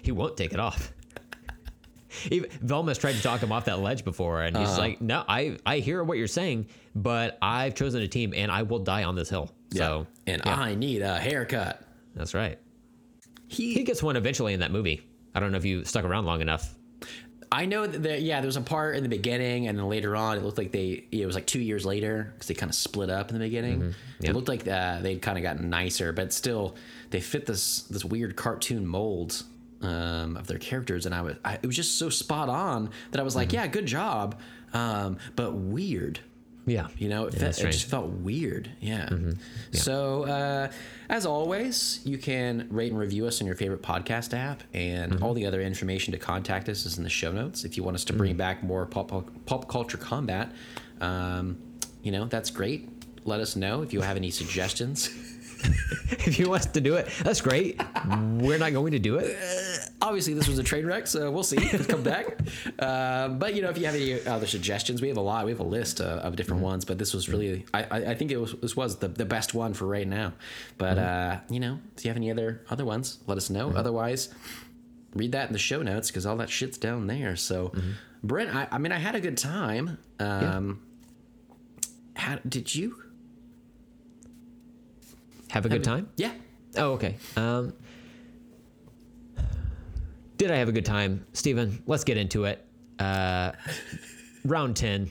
He 0.03 0.13
won't 0.13 0.37
take 0.37 0.53
it 0.53 0.61
off. 0.61 0.93
Even, 2.31 2.51
Velma's 2.61 2.99
tried 2.99 3.13
to 3.15 3.23
talk 3.23 3.41
him 3.43 3.53
off 3.53 3.67
that 3.67 3.79
ledge 3.81 4.05
before, 4.05 4.43
and 4.43 4.57
he's 4.57 4.69
Uh-huh. 4.69 4.79
like, 4.81 5.01
"No, 5.01 5.25
I 5.29 5.59
I 5.65 5.79
hear 5.79 6.03
what 6.03 6.19
you're 6.19 6.27
saying, 6.27 6.67
but 6.95 7.39
I've 7.41 7.75
chosen 7.75 8.03
a 8.03 8.09
team, 8.09 8.33
and 8.37 8.51
I 8.51 8.63
will 8.63 8.81
die 8.81 9.05
on 9.05 9.15
this 9.15 9.29
hill." 9.31 9.51
So 9.73 10.07
and 10.27 10.43
yeah, 10.45 10.57
I 10.57 10.75
need 10.75 11.03
a 11.03 11.19
haircut. 11.19 11.83
that's 12.17 12.35
right. 12.35 12.59
He, 13.47 13.75
He 13.75 13.85
gets 13.85 14.03
one 14.03 14.17
eventually 14.17 14.53
in 14.55 14.61
that 14.61 14.71
movie. 14.73 15.03
I 15.35 15.41
don't 15.41 15.53
know 15.53 15.59
if 15.59 15.65
you 15.65 15.85
stuck 15.85 16.05
around 16.05 16.25
long 16.25 16.41
enough. 16.41 16.75
I 17.53 17.67
know 17.67 17.87
that 17.87 18.03
there, 18.03 18.17
yeah, 18.17 18.41
there 18.41 18.47
was 18.47 18.57
a 18.57 18.61
part 18.61 18.97
in 18.97 19.03
the 19.03 19.09
beginning, 19.09 19.67
and 19.67 19.77
then 19.77 19.89
later 19.89 20.15
on, 20.15 20.39
it 20.39 20.45
looked 20.45 20.59
like 20.59 20.71
they 20.71 21.05
it 21.11 21.27
was 21.27 21.35
like 21.35 21.47
two 21.47 21.61
years 21.61 21.85
later 21.85 22.33
because 22.33 22.47
they 22.47 22.55
kind 22.55 22.71
of 22.71 22.77
split 22.77 23.11
up 23.11 23.31
in 23.31 23.39
the 23.39 23.45
beginning. 23.45 23.95
Yeah. 24.21 24.31
It 24.31 24.37
looked 24.37 24.49
like 24.49 24.67
uh, 24.69 25.01
they'd 25.01 25.21
kind 25.21 25.37
of 25.37 25.43
gotten 25.43 25.69
nicer, 25.69 26.13
but 26.13 26.33
still, 26.33 26.77
they 27.11 27.21
fit 27.21 27.47
this 27.47 27.83
this 27.83 28.05
weird 28.05 28.37
cartoon 28.37 28.87
mold 28.87 29.43
um, 29.83 30.37
of 30.37 30.47
their 30.47 30.59
characters, 30.59 31.07
and 31.07 31.15
I 31.15 31.23
was 31.23 31.37
I, 31.45 31.55
it 31.55 31.67
was 31.67 31.75
just 31.75 31.99
so 31.99 32.09
spot 32.09 32.49
on 32.49 32.91
that 33.11 33.21
I 33.21 33.25
was 33.25 33.35
like, 33.35 33.53
yeah, 33.53 33.67
good 33.67 33.87
job, 33.87 34.39
um, 34.73 35.19
but 35.35 35.55
weird. 35.55 36.21
Yeah, 36.71 36.89
You 36.99 37.09
know, 37.09 37.27
it, 37.27 37.35
Yeah, 37.35 37.49
it 37.49 37.73
just 37.73 37.87
felt 37.89 38.09
weird. 38.09 38.71
Yeah. 38.81 39.09
So, 39.73 40.25
uh, 40.25 40.71
as 41.09 41.27
always, 41.27 42.01
you 42.05 42.17
can 42.19 42.67
rate 42.71 42.93
and 42.93 43.01
review 43.01 43.27
us 43.27 43.41
on 43.41 43.47
your 43.47 43.57
favorite 43.57 43.83
podcast 43.83 44.33
app, 44.37 44.63
and 44.73 45.13
Mm-hmm. 45.13 45.25
all 45.25 45.35
the 45.35 45.47
other 45.47 45.61
information 45.61 46.13
to 46.13 46.19
contact 46.19 46.69
us 46.69 46.87
is 46.87 46.99
in 46.99 47.05
the 47.05 47.11
show 47.11 47.33
notes. 47.33 47.65
If 47.65 47.77
you 47.77 47.83
want 47.83 47.97
us 47.97 48.05
to 48.05 48.13
bring 48.13 48.31
Mm-hmm. 48.33 48.39
back 48.39 48.63
more 48.63 48.87
pop, 48.87 49.11
pop 49.47 49.69
culture 49.69 49.99
combat, 49.99 50.53
um, 51.01 51.57
you 52.03 52.13
know, 52.13 52.27
that's 52.27 52.51
great. 52.51 52.89
Let 53.25 53.41
us 53.41 53.57
know 53.57 53.83
if 53.83 53.93
you 53.93 54.01
have 54.03 54.17
any 54.17 54.31
suggestions. 54.31 55.11
if 56.11 56.39
you 56.39 56.49
want 56.49 56.75
to 56.75 56.81
do 56.81 56.97
it, 56.97 57.09
that's 57.23 57.41
great. 57.41 57.81
We're 58.39 58.59
not 58.59 58.73
going 58.73 58.93
to 58.93 58.99
do 58.99 59.17
it. 59.17 59.37
Obviously, 60.03 60.35
this 60.35 60.49
was 60.49 60.59
a 60.59 60.63
train 60.63 60.87
wreck, 60.87 61.07
so 61.07 61.31
we'll 61.31 61.45
see. 61.45 61.57
Come 61.57 62.03
back. 62.03 62.39
Uh, 62.79 63.29
but 63.29 63.55
you 63.55 63.61
know, 63.63 63.69
if 63.69 63.77
you 63.77 63.85
have 63.85 63.95
any 63.95 64.27
other 64.27 64.47
suggestions, 64.47 65.03
we 65.03 65.09
have 65.09 65.17
a 65.17 65.21
lot. 65.21 65.45
We 65.45 65.51
have 65.51 65.61
a 65.61 65.65
list 65.65 66.01
uh, 66.01 66.21
of 66.23 66.35
different 66.35 66.63
ones, 66.63 66.85
but 66.85 66.99
this 66.99 67.13
was 67.13 67.29
really, 67.29 67.67
I, 67.75 67.83
I, 67.83 68.15
think 68.15 68.31
it 68.31 68.39
was 68.39 68.55
this 68.55 68.75
was 68.75 68.97
the, 68.97 69.09
the 69.09 69.27
best 69.27 69.55
one 69.55 69.75
for 69.75 69.87
right 69.87 70.09
now. 70.09 70.33
But 70.79 70.99
uh, 70.99 71.39
you 71.51 71.61
know, 71.61 71.79
if 71.97 72.05
you 72.05 72.09
have 72.09 72.17
any 72.17 72.31
other 72.31 72.63
other 72.71 72.85
ones, 72.85 73.19
let 73.27 73.37
us 73.37 73.51
know. 73.51 73.71
Otherwise, 73.73 74.31
read 75.15 75.33
that 75.33 75.49
in 75.49 75.53
the 75.53 75.59
show 75.59 75.83
notes 75.83 76.11
because 76.11 76.25
all 76.27 76.37
that 76.39 76.51
shit's 76.51 76.79
down 76.79 77.07
there. 77.07 77.37
So, 77.37 77.73
Brent, 78.23 78.55
I, 78.55 78.69
I 78.71 78.79
mean, 78.79 78.93
I 78.93 78.99
had 78.99 79.15
a 79.15 79.21
good 79.21 79.37
time. 79.37 79.99
Um, 80.19 80.81
how, 82.17 82.39
did 82.49 82.75
you? 82.75 83.03
Have 85.51 85.67
a 85.67 85.69
good 85.69 85.85
time. 85.85 86.09
Yeah. 86.17 86.33
Oh, 86.77 86.93
okay. 86.93 87.17
Um, 87.37 87.73
did 90.37 90.51
I 90.51 90.57
have 90.57 90.69
a 90.69 90.73
good 90.73 90.85
time, 90.87 91.27
Steven? 91.33 91.83
Let's 91.87 92.05
get 92.05 92.17
into 92.17 92.45
it. 92.45 92.65
Uh, 92.99 93.53
round 94.45 94.77
ten, 94.77 95.11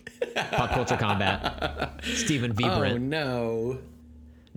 pop 0.51 0.71
culture 0.71 0.97
combat. 0.97 2.01
Stephen 2.03 2.53
V. 2.53 2.63
Oh 2.65 2.79
Brent, 2.79 3.01
no! 3.01 3.79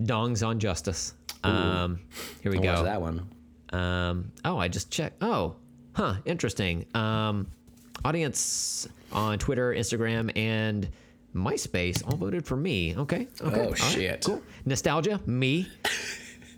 dongs 0.01 0.45
on 0.45 0.59
justice. 0.59 1.13
Um, 1.43 1.99
here 2.41 2.51
we 2.51 2.59
I 2.59 2.61
go. 2.61 2.83
that 2.83 3.01
one. 3.01 3.27
Um, 3.71 4.31
oh, 4.45 4.57
I 4.57 4.67
just 4.67 4.89
checked. 4.91 5.21
Oh, 5.21 5.55
huh, 5.93 6.15
interesting. 6.25 6.85
Um, 6.95 7.47
audience 8.05 8.87
on 9.11 9.37
Twitter, 9.39 9.73
Instagram, 9.73 10.35
and 10.37 10.89
MySpace 11.35 12.03
all 12.07 12.17
voted 12.17 12.45
for 12.45 12.55
me. 12.55 12.95
Okay. 12.95 13.27
Okay. 13.41 13.59
Oh, 13.59 13.63
all 13.63 13.69
right, 13.69 13.77
shit. 13.77 14.23
Cool. 14.25 14.41
Nostalgia, 14.65 15.19
me. 15.25 15.67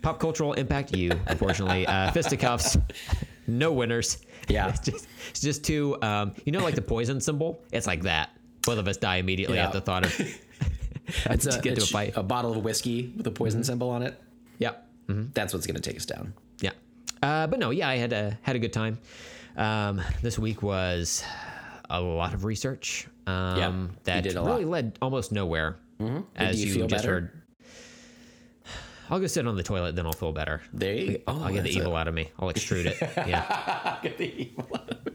Pop 0.02 0.20
cultural 0.20 0.52
impact, 0.52 0.94
you. 0.94 1.10
Unfortunately, 1.26 1.86
uh, 1.86 2.10
fisticuffs, 2.12 2.76
no 3.46 3.72
winners. 3.72 4.18
Yeah. 4.48 4.68
It's 4.74 4.80
just, 4.80 5.08
it's 5.30 5.40
just 5.40 5.64
too. 5.64 5.96
Um, 6.02 6.32
you 6.44 6.52
know, 6.52 6.60
like 6.62 6.74
the 6.76 6.82
poison 6.82 7.20
symbol. 7.20 7.60
It's 7.72 7.86
like 7.86 8.02
that. 8.02 8.30
Both 8.62 8.78
of 8.78 8.86
us 8.88 8.96
die 8.96 9.16
immediately 9.16 9.56
Yeah. 9.56 9.66
at 9.66 9.72
the 9.72 9.80
thought 9.80 10.04
of. 10.04 10.20
To 11.06 11.32
a, 11.58 11.60
get 11.62 11.76
to 11.76 11.82
a 11.82 11.86
fight. 11.86 12.16
a 12.16 12.22
bottle 12.24 12.50
of 12.56 12.64
whiskey 12.64 13.12
with 13.16 13.24
a 13.28 13.30
poison 13.30 13.62
symbol 13.62 13.90
on 13.90 14.02
it. 14.02 14.20
Yep. 14.58 14.88
That's 15.34 15.54
what's 15.54 15.64
gonna 15.64 15.78
take 15.78 15.94
us 15.96 16.04
down. 16.04 16.32
Yeah. 16.60 16.72
Uh, 17.22 17.46
but 17.46 17.60
no, 17.60 17.70
yeah, 17.70 17.88
I 17.88 17.96
had 17.96 18.12
a 18.12 18.36
had 18.42 18.56
a 18.56 18.58
good 18.58 18.72
time. 18.72 18.98
Um, 19.56 20.02
this 20.20 20.36
week 20.36 20.62
was 20.64 21.22
a 21.88 22.00
lot 22.00 22.34
of 22.34 22.44
research. 22.44 23.06
Um, 23.26 23.58
Yeah, 23.58 23.86
that 24.04 24.22
did 24.22 24.34
really 24.34 24.64
lot. 24.64 24.70
led 24.70 24.98
almost 25.02 25.32
nowhere. 25.32 25.76
As 26.36 26.62
you 26.64 26.72
you, 26.74 26.86
just 26.86 26.90
better? 27.04 27.10
heard. 27.12 27.42
I'll 29.10 29.20
go 29.20 29.26
sit 29.26 29.46
on 29.46 29.56
the 29.56 29.62
toilet, 29.62 29.96
then 29.96 30.04
I'll 30.06 30.12
feel 30.12 30.32
better. 30.32 30.60
There 30.72 30.94
you 30.94 31.22
oh, 31.26 31.42
I'll 31.44 31.52
get 31.54 31.64
the 31.64 31.70
evil 31.70 31.96
out 31.96 32.08
of 32.08 32.14
me. 32.14 32.30
I'll 32.38 32.52
extrude 32.52 32.86
it. 32.86 32.98
Yeah. 33.28 33.98
get 34.02 34.18
the 34.18 34.32
evil 34.42 34.68
out 34.74 34.90
of 34.90 35.06
it. 35.06 35.12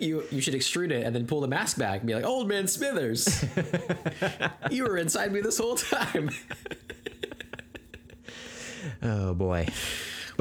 You 0.00 0.24
you 0.32 0.40
should 0.40 0.54
extrude 0.54 0.90
it 0.90 1.04
and 1.06 1.14
then 1.14 1.26
pull 1.26 1.40
the 1.40 1.46
mask 1.46 1.76
back 1.78 2.00
and 2.00 2.06
be 2.08 2.14
like, 2.14 2.24
Old 2.24 2.48
Man 2.48 2.66
Smithers, 2.66 3.44
you 4.70 4.82
were 4.84 4.96
inside 4.98 5.30
me 5.32 5.40
this 5.40 5.58
whole 5.58 5.76
time. 5.76 6.30
oh 9.02 9.34
boy. 9.34 9.66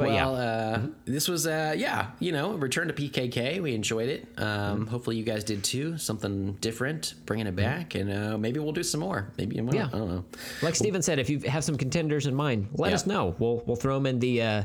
But 0.02 0.10
well, 0.10 0.34
yeah. 0.36 0.78
uh, 0.78 0.82
this 1.06 1.28
was 1.28 1.48
uh, 1.48 1.74
yeah, 1.78 2.12
you 2.20 2.32
know, 2.32 2.54
return 2.54 2.88
to 2.88 2.94
PKK. 2.94 3.62
We 3.62 3.76
enjoyed 3.76 4.10
it. 4.10 4.28
Um, 4.38 4.88
hopefully, 4.88 5.16
you 5.18 5.24
guys 5.24 5.44
did 5.44 5.64
too. 5.64 5.98
Something 5.98 6.54
different, 6.62 7.14
bringing 7.26 7.48
it 7.48 7.56
back, 7.56 7.96
and 7.96 8.12
uh, 8.12 8.38
maybe 8.38 8.60
we'll 8.60 8.72
do 8.74 8.84
some 8.84 9.00
more. 9.02 9.32
Maybe 9.38 9.56
you 9.56 9.70
Yeah. 9.72 9.88
I 9.88 9.98
don't 9.98 10.10
know. 10.10 10.26
Like 10.62 10.76
Steven 10.76 11.02
said, 11.02 11.20
if 11.20 11.30
you 11.30 11.40
have 11.42 11.64
some 11.64 11.78
contenders 11.78 12.26
in 12.28 12.36
mind, 12.36 12.68
let 12.74 12.90
Yeah. 12.90 12.96
us 12.96 13.06
know. 13.08 13.36
We'll 13.40 13.64
we'll 13.66 13.76
throw 13.76 13.96
them 13.96 14.06
in 14.08 14.20
the 14.20 14.42
uh, 14.42 14.64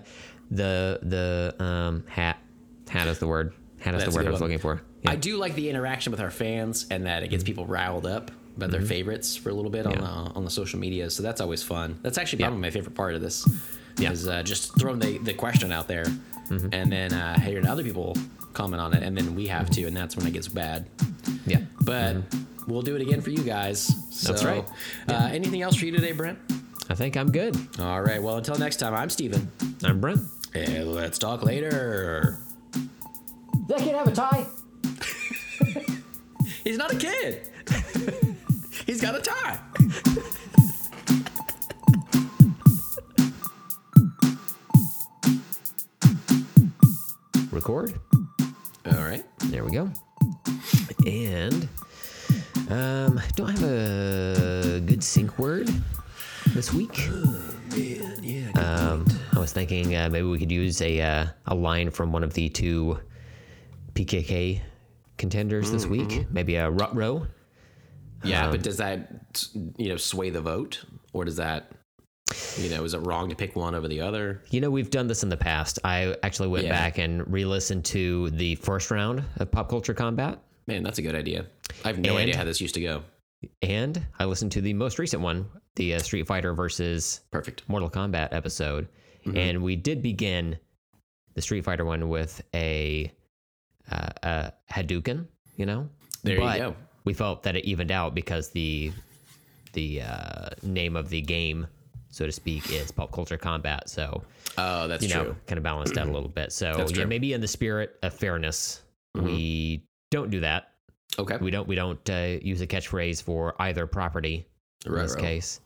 the 0.50 0.98
the 1.02 1.62
um, 1.64 2.04
hat. 2.08 2.38
Hat 2.88 3.08
is 3.08 3.18
the 3.18 3.26
word. 3.26 3.52
Hat 3.78 3.94
is 3.94 4.02
That's 4.02 4.14
the 4.14 4.18
word 4.20 4.26
I 4.26 4.30
was 4.30 4.40
one. 4.40 4.48
looking 4.50 4.60
for. 4.60 4.80
Yeah. 5.02 5.10
I 5.10 5.16
do 5.16 5.36
like 5.36 5.54
the 5.54 5.68
interaction 5.70 6.10
with 6.10 6.20
our 6.20 6.30
fans 6.30 6.86
and 6.90 7.06
that 7.06 7.22
it 7.22 7.28
gets 7.28 7.44
people 7.44 7.66
riled 7.66 8.06
up 8.06 8.30
about 8.56 8.70
their 8.70 8.80
favorites 8.80 9.36
for 9.36 9.50
a 9.50 9.52
little 9.54 9.70
bit 9.70 9.86
on 9.86 9.92
Mm-hmm. 9.92 10.02
The 10.02 10.34
on 10.34 10.44
the 10.44 10.50
social 10.50 10.78
media. 10.78 11.10
So 11.10 11.22
that's 11.22 11.40
always 11.40 11.62
fun. 11.62 11.98
That's 12.02 12.16
actually 12.16 12.40
Yeah. 12.40 12.46
probably 12.46 12.62
my 12.62 12.70
favorite 12.70 12.94
part 12.94 13.14
of 13.14 13.20
this. 13.20 13.46
Yeah. 13.98 14.08
Mm-hmm. 14.08 14.12
Is 14.12 14.28
uh, 14.28 14.42
just 14.42 14.78
throwing 14.78 14.98
the, 14.98 15.18
the 15.18 15.32
question 15.34 15.72
out 15.72 15.88
there 15.88 16.04
and 16.50 16.92
then 16.92 17.12
uh, 17.12 17.38
hearing 17.40 17.66
other 17.66 17.82
people 17.82 18.16
comment 18.52 18.80
on 18.80 18.94
it, 18.94 19.02
and 19.02 19.16
then 19.16 19.34
we 19.34 19.46
have 19.48 19.68
to, 19.70 19.84
and 19.84 19.96
that's 19.96 20.16
when 20.16 20.26
it 20.26 20.32
gets 20.32 20.48
bad. 20.48 20.86
yeah. 21.46 21.60
But 21.82 22.16
we'll 22.66 22.82
do 22.82 22.94
it 22.96 23.02
again 23.02 23.20
for 23.20 23.30
you 23.30 23.42
guys. 23.42 23.80
So, 24.10 24.32
Mm-hmm. 24.32 24.32
That's 24.32 24.44
right. 24.44 24.64
Uh, 25.08 25.28
anything 25.32 25.62
else 25.62 25.76
for 25.76 25.84
you 25.86 25.92
today, 25.92 26.12
Brent? 26.12 26.38
I 26.88 26.94
think 26.94 27.16
I'm 27.16 27.30
good. 27.32 27.56
All 27.80 28.00
right. 28.00 28.22
Well, 28.22 28.36
until 28.36 28.56
next 28.56 28.76
time, 28.76 28.94
I'm 28.94 29.10
Steven. 29.10 29.50
I'm 29.82 30.00
Brent. 30.00 30.20
And 30.54 30.92
let's 30.92 31.18
talk 31.18 31.42
later. 31.42 32.38
That 33.68 33.78
kid 33.78 33.94
have 33.94 34.06
a 34.08 34.12
tie? 34.12 34.46
He's 36.64 36.78
not 36.78 36.92
a 36.92 36.96
kid. 36.96 37.48
He's 38.86 39.00
got 39.02 39.16
a 39.16 39.20
tie. 39.20 39.58
Record. 47.56 47.98
All 48.84 49.02
right. 49.02 49.24
There 49.46 49.64
we 49.64 49.70
go. 49.70 49.90
And 51.06 51.66
um, 52.68 53.18
don't 53.34 53.48
have 53.48 53.62
a 53.62 54.82
good 54.84 55.02
sync 55.02 55.38
word 55.38 55.70
this 56.48 56.74
week. 56.74 57.08
Yeah. 57.74 58.50
Um, 58.56 59.06
I 59.34 59.38
was 59.38 59.54
thinking 59.54 59.96
uh, 59.96 60.10
maybe 60.10 60.26
we 60.26 60.38
could 60.38 60.52
use 60.52 60.82
a 60.82 61.00
uh, 61.00 61.26
a 61.46 61.54
line 61.54 61.90
from 61.90 62.12
one 62.12 62.22
of 62.22 62.34
the 62.34 62.50
two 62.50 62.98
PKK 63.94 64.60
contenders 65.16 65.70
this 65.70 65.86
week. 65.86 66.26
Maybe 66.30 66.56
a 66.56 66.68
rut 66.70 66.94
row. 66.94 67.26
Yeah, 68.22 68.44
Um, 68.46 68.50
but 68.50 68.62
does 68.62 68.76
that 68.76 69.46
you 69.78 69.88
know 69.88 69.96
sway 69.96 70.28
the 70.28 70.42
vote, 70.42 70.84
or 71.14 71.24
does 71.24 71.36
that 71.36 71.72
you 72.58 72.68
know 72.70 72.84
is 72.84 72.94
it 72.94 72.98
wrong 72.98 73.28
to 73.28 73.36
pick 73.36 73.54
one 73.56 73.74
over 73.74 73.88
the 73.88 74.00
other? 74.00 74.42
You 74.50 74.60
know, 74.60 74.70
we've 74.70 74.90
done 74.90 75.06
this 75.06 75.22
in 75.22 75.28
the 75.28 75.36
past. 75.36 75.78
I 75.84 76.16
actually 76.22 76.48
went 76.48 76.64
Yeah. 76.66 76.72
back 76.72 76.98
and 76.98 77.30
re-listened 77.32 77.84
to 77.86 78.30
the 78.30 78.56
first 78.56 78.90
round 78.90 79.22
of 79.36 79.50
Pop 79.50 79.68
Culture 79.68 79.94
Combat, 79.94 80.40
Man, 80.68 80.82
that's 80.82 80.98
a 80.98 81.02
good 81.02 81.14
idea. 81.14 81.46
I 81.84 81.88
have 81.88 81.98
no 82.00 82.10
And- 82.16 82.22
idea 82.22 82.36
how 82.36 82.42
this 82.44 82.60
used 82.60 82.74
to 82.74 82.80
go. 82.80 83.04
and 83.62 84.04
I 84.18 84.24
listened 84.24 84.50
to 84.52 84.60
the 84.60 84.74
most 84.74 84.98
recent 84.98 85.22
one, 85.22 85.46
the 85.76 85.94
uh, 85.94 85.98
Street 86.00 86.26
Fighter 86.26 86.54
versus 86.54 87.20
Perfect. 87.30 87.62
Mortal 87.68 87.88
Kombat 87.88 88.28
episode, 88.32 88.88
and 89.32 89.62
we 89.62 89.76
did 89.76 90.02
begin 90.02 90.58
the 91.34 91.42
Street 91.42 91.62
Fighter 91.64 91.84
one 91.84 92.08
with 92.08 92.42
a 92.54 93.12
uh, 93.92 94.08
a 94.24 94.52
Hadouken, 94.72 95.26
you 95.56 95.66
know. 95.66 95.88
There 96.24 96.34
you 96.40 96.58
go. 96.58 96.74
We 97.04 97.14
felt 97.14 97.44
that 97.44 97.54
it 97.54 97.64
evened 97.64 97.92
out 97.92 98.16
because 98.16 98.50
the 98.50 98.90
the 99.74 100.02
uh, 100.02 100.48
name 100.64 100.96
of 100.96 101.10
the 101.10 101.20
game, 101.20 101.68
so 102.16 102.24
to 102.24 102.32
speak, 102.32 102.72
is 102.72 102.90
Pop 102.90 103.12
Culture 103.12 103.36
Combat. 103.36 103.90
So 103.90 104.22
Oh, 104.56 104.88
that's 104.88 105.02
you 105.02 105.12
know, 105.14 105.24
true. 105.24 105.36
kind 105.46 105.58
of 105.58 105.62
balanced 105.64 105.98
out 105.98 106.08
a 106.08 106.10
little 106.10 106.30
bit. 106.30 106.50
So 106.50 106.72
That's 106.76 106.90
yeah, 106.90 106.94
true. 106.94 107.02
Mm-hmm. 107.02 107.08
maybe 107.10 107.32
in 107.34 107.42
the 107.42 107.48
spirit 107.48 107.96
of 108.02 108.14
fairness, 108.14 108.82
we 109.14 109.82
don't 110.10 110.30
do 110.30 110.40
that. 110.40 110.70
Okay. 111.18 111.36
We 111.36 111.50
don't 111.50 111.68
we 111.68 111.74
don't 111.74 112.08
uh, 112.08 112.38
use 112.40 112.62
a 112.62 112.66
catchphrase 112.66 113.22
for 113.22 113.54
either 113.60 113.86
property 113.86 114.46
in 114.86 114.92
Right, 114.92 115.02
this 115.02 115.14
right. 115.14 115.22
case. 115.24 115.60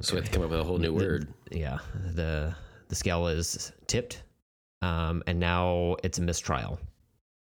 So 0.00 0.14
we 0.14 0.20
have 0.20 0.24
to 0.24 0.30
come 0.32 0.42
up 0.44 0.50
with 0.50 0.60
a 0.60 0.64
whole 0.64 0.78
new 0.78 0.94
word. 0.94 1.28
yeah 1.50 1.78
the 2.14 2.54
the 2.88 2.94
scale 2.94 3.26
is 3.26 3.70
tipped 3.86 4.22
um 4.80 5.22
and 5.26 5.38
now 5.38 5.96
it's 6.02 6.18
a 6.18 6.22
mistrial 6.22 6.80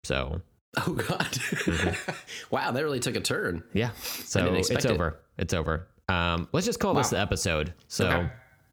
so 0.04 0.40
Oh 0.78 0.94
God! 0.94 1.38
wow, 2.52 2.72
that 2.72 2.84
really 2.84 3.00
took 3.00 3.16
a 3.16 3.22
turn. 3.22 3.64
yeah 3.74 3.90
so 3.98 4.54
it's 4.54 4.70
it. 4.70 4.86
over 4.86 5.20
it's 5.40 5.54
over 5.56 5.88
um 6.14 6.48
let's 6.54 6.66
just 6.66 6.80
call 6.80 6.94
this 6.94 7.10
the 7.10 7.20
episode 7.20 7.74
so 7.88 8.08
Okay. 8.08 8.30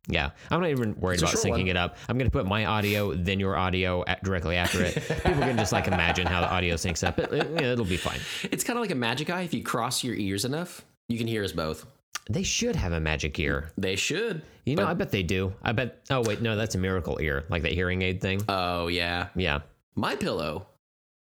yeah 0.08 0.30
i'm 0.50 0.60
not 0.60 0.70
even 0.70 0.98
worried 1.00 1.20
about 1.20 1.34
syncing 1.34 1.50
one. 1.50 1.68
it 1.68 1.76
up 1.76 1.96
i'm 2.08 2.18
gonna 2.18 2.30
put 2.30 2.46
my 2.46 2.64
audio 2.66 3.14
then 3.14 3.38
your 3.40 3.56
audio 3.56 4.04
directly 4.24 4.56
after 4.56 4.82
it 4.82 4.94
people 4.94 5.40
can 5.40 5.56
just 5.56 5.72
like 5.72 5.86
imagine 5.86 6.26
how 6.26 6.40
the 6.40 6.50
audio 6.50 6.74
syncs 6.74 7.06
up 7.06 7.18
it, 7.18 7.32
it, 7.32 7.60
it'll 7.60 7.84
be 7.84 7.96
fine 7.96 8.18
It's 8.50 8.64
kind 8.64 8.78
of 8.78 8.82
like 8.82 8.90
a 8.90 8.94
magic 8.96 9.30
eye. 9.30 9.42
If 9.42 9.54
you 9.54 9.62
cross 9.62 10.02
your 10.04 10.14
ears 10.16 10.44
enough, 10.44 10.84
you 11.08 11.18
can 11.18 11.26
hear 11.26 11.44
us 11.44 11.52
both. 11.52 11.86
they 12.28 12.42
should 12.42 12.76
have 12.76 12.92
a 12.92 13.00
magic 13.00 13.38
ear 13.38 13.70
They 13.78 13.96
should. 13.96 14.42
you 14.64 14.76
know 14.76 14.86
i 14.86 14.94
bet 14.94 15.10
they 15.10 15.22
do 15.22 15.52
i 15.62 15.72
bet 15.72 15.98
oh 16.10 16.22
wait 16.22 16.40
no 16.42 16.56
that's 16.56 16.74
a 16.74 16.78
miracle 16.78 17.18
ear 17.20 17.44
like 17.48 17.62
that 17.62 17.72
hearing 17.72 18.02
aid 18.02 18.20
thing 18.20 18.40
Oh 18.48 18.86
yeah, 18.88 19.28
yeah 19.36 19.60
my 19.96 20.14
pillow. 20.16 20.66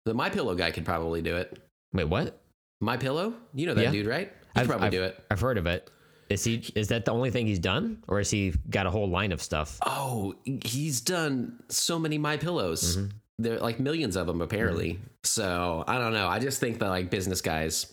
The 0.05 0.15
my 0.15 0.31
pillow 0.31 0.55
guy 0.55 0.70
could 0.70 0.85
probably 0.85 1.20
do 1.23 1.36
it. 1.36 1.59
wait 1.93 2.09
what 2.09 2.40
My 2.81 2.97
pillow. 2.97 3.35
You 3.55 3.66
know 3.66 3.74
that 3.74 3.82
Yeah. 3.85 3.90
dude, 3.90 4.07
right? 4.07 4.32
He 4.55 4.61
could 4.61 4.69
probably 4.69 4.86
I've, 4.86 4.93
do 4.93 5.03
it. 5.03 5.24
I've 5.31 5.40
heard 5.40 5.59
of 5.59 5.66
it. 5.66 5.90
Is 6.30 6.44
he? 6.44 6.62
Is 6.74 6.88
that 6.88 7.05
the 7.05 7.10
only 7.12 7.30
thing 7.30 7.46
he's 7.46 7.59
done, 7.59 8.02
or 8.06 8.18
has 8.18 8.30
he 8.30 8.52
got 8.70 8.86
a 8.86 8.90
whole 8.90 9.09
line 9.09 9.32
of 9.32 9.42
stuff? 9.42 9.78
Oh, 9.86 10.34
he's 10.44 11.00
done 11.00 11.62
so 11.68 11.98
many 11.98 12.18
my 12.18 12.36
pillows. 12.36 12.96
Mm-hmm. 12.98 13.09
There 13.40 13.55
are 13.55 13.60
like 13.60 13.80
millions 13.80 14.16
of 14.16 14.26
them 14.26 14.42
apparently. 14.42 14.98
So 15.24 15.84
I 15.86 15.98
don't 15.98 16.12
know. 16.12 16.28
I 16.28 16.38
just 16.38 16.60
think 16.60 16.80
that 16.80 16.88
like 16.88 17.09
business 17.10 17.40
guys, 17.40 17.92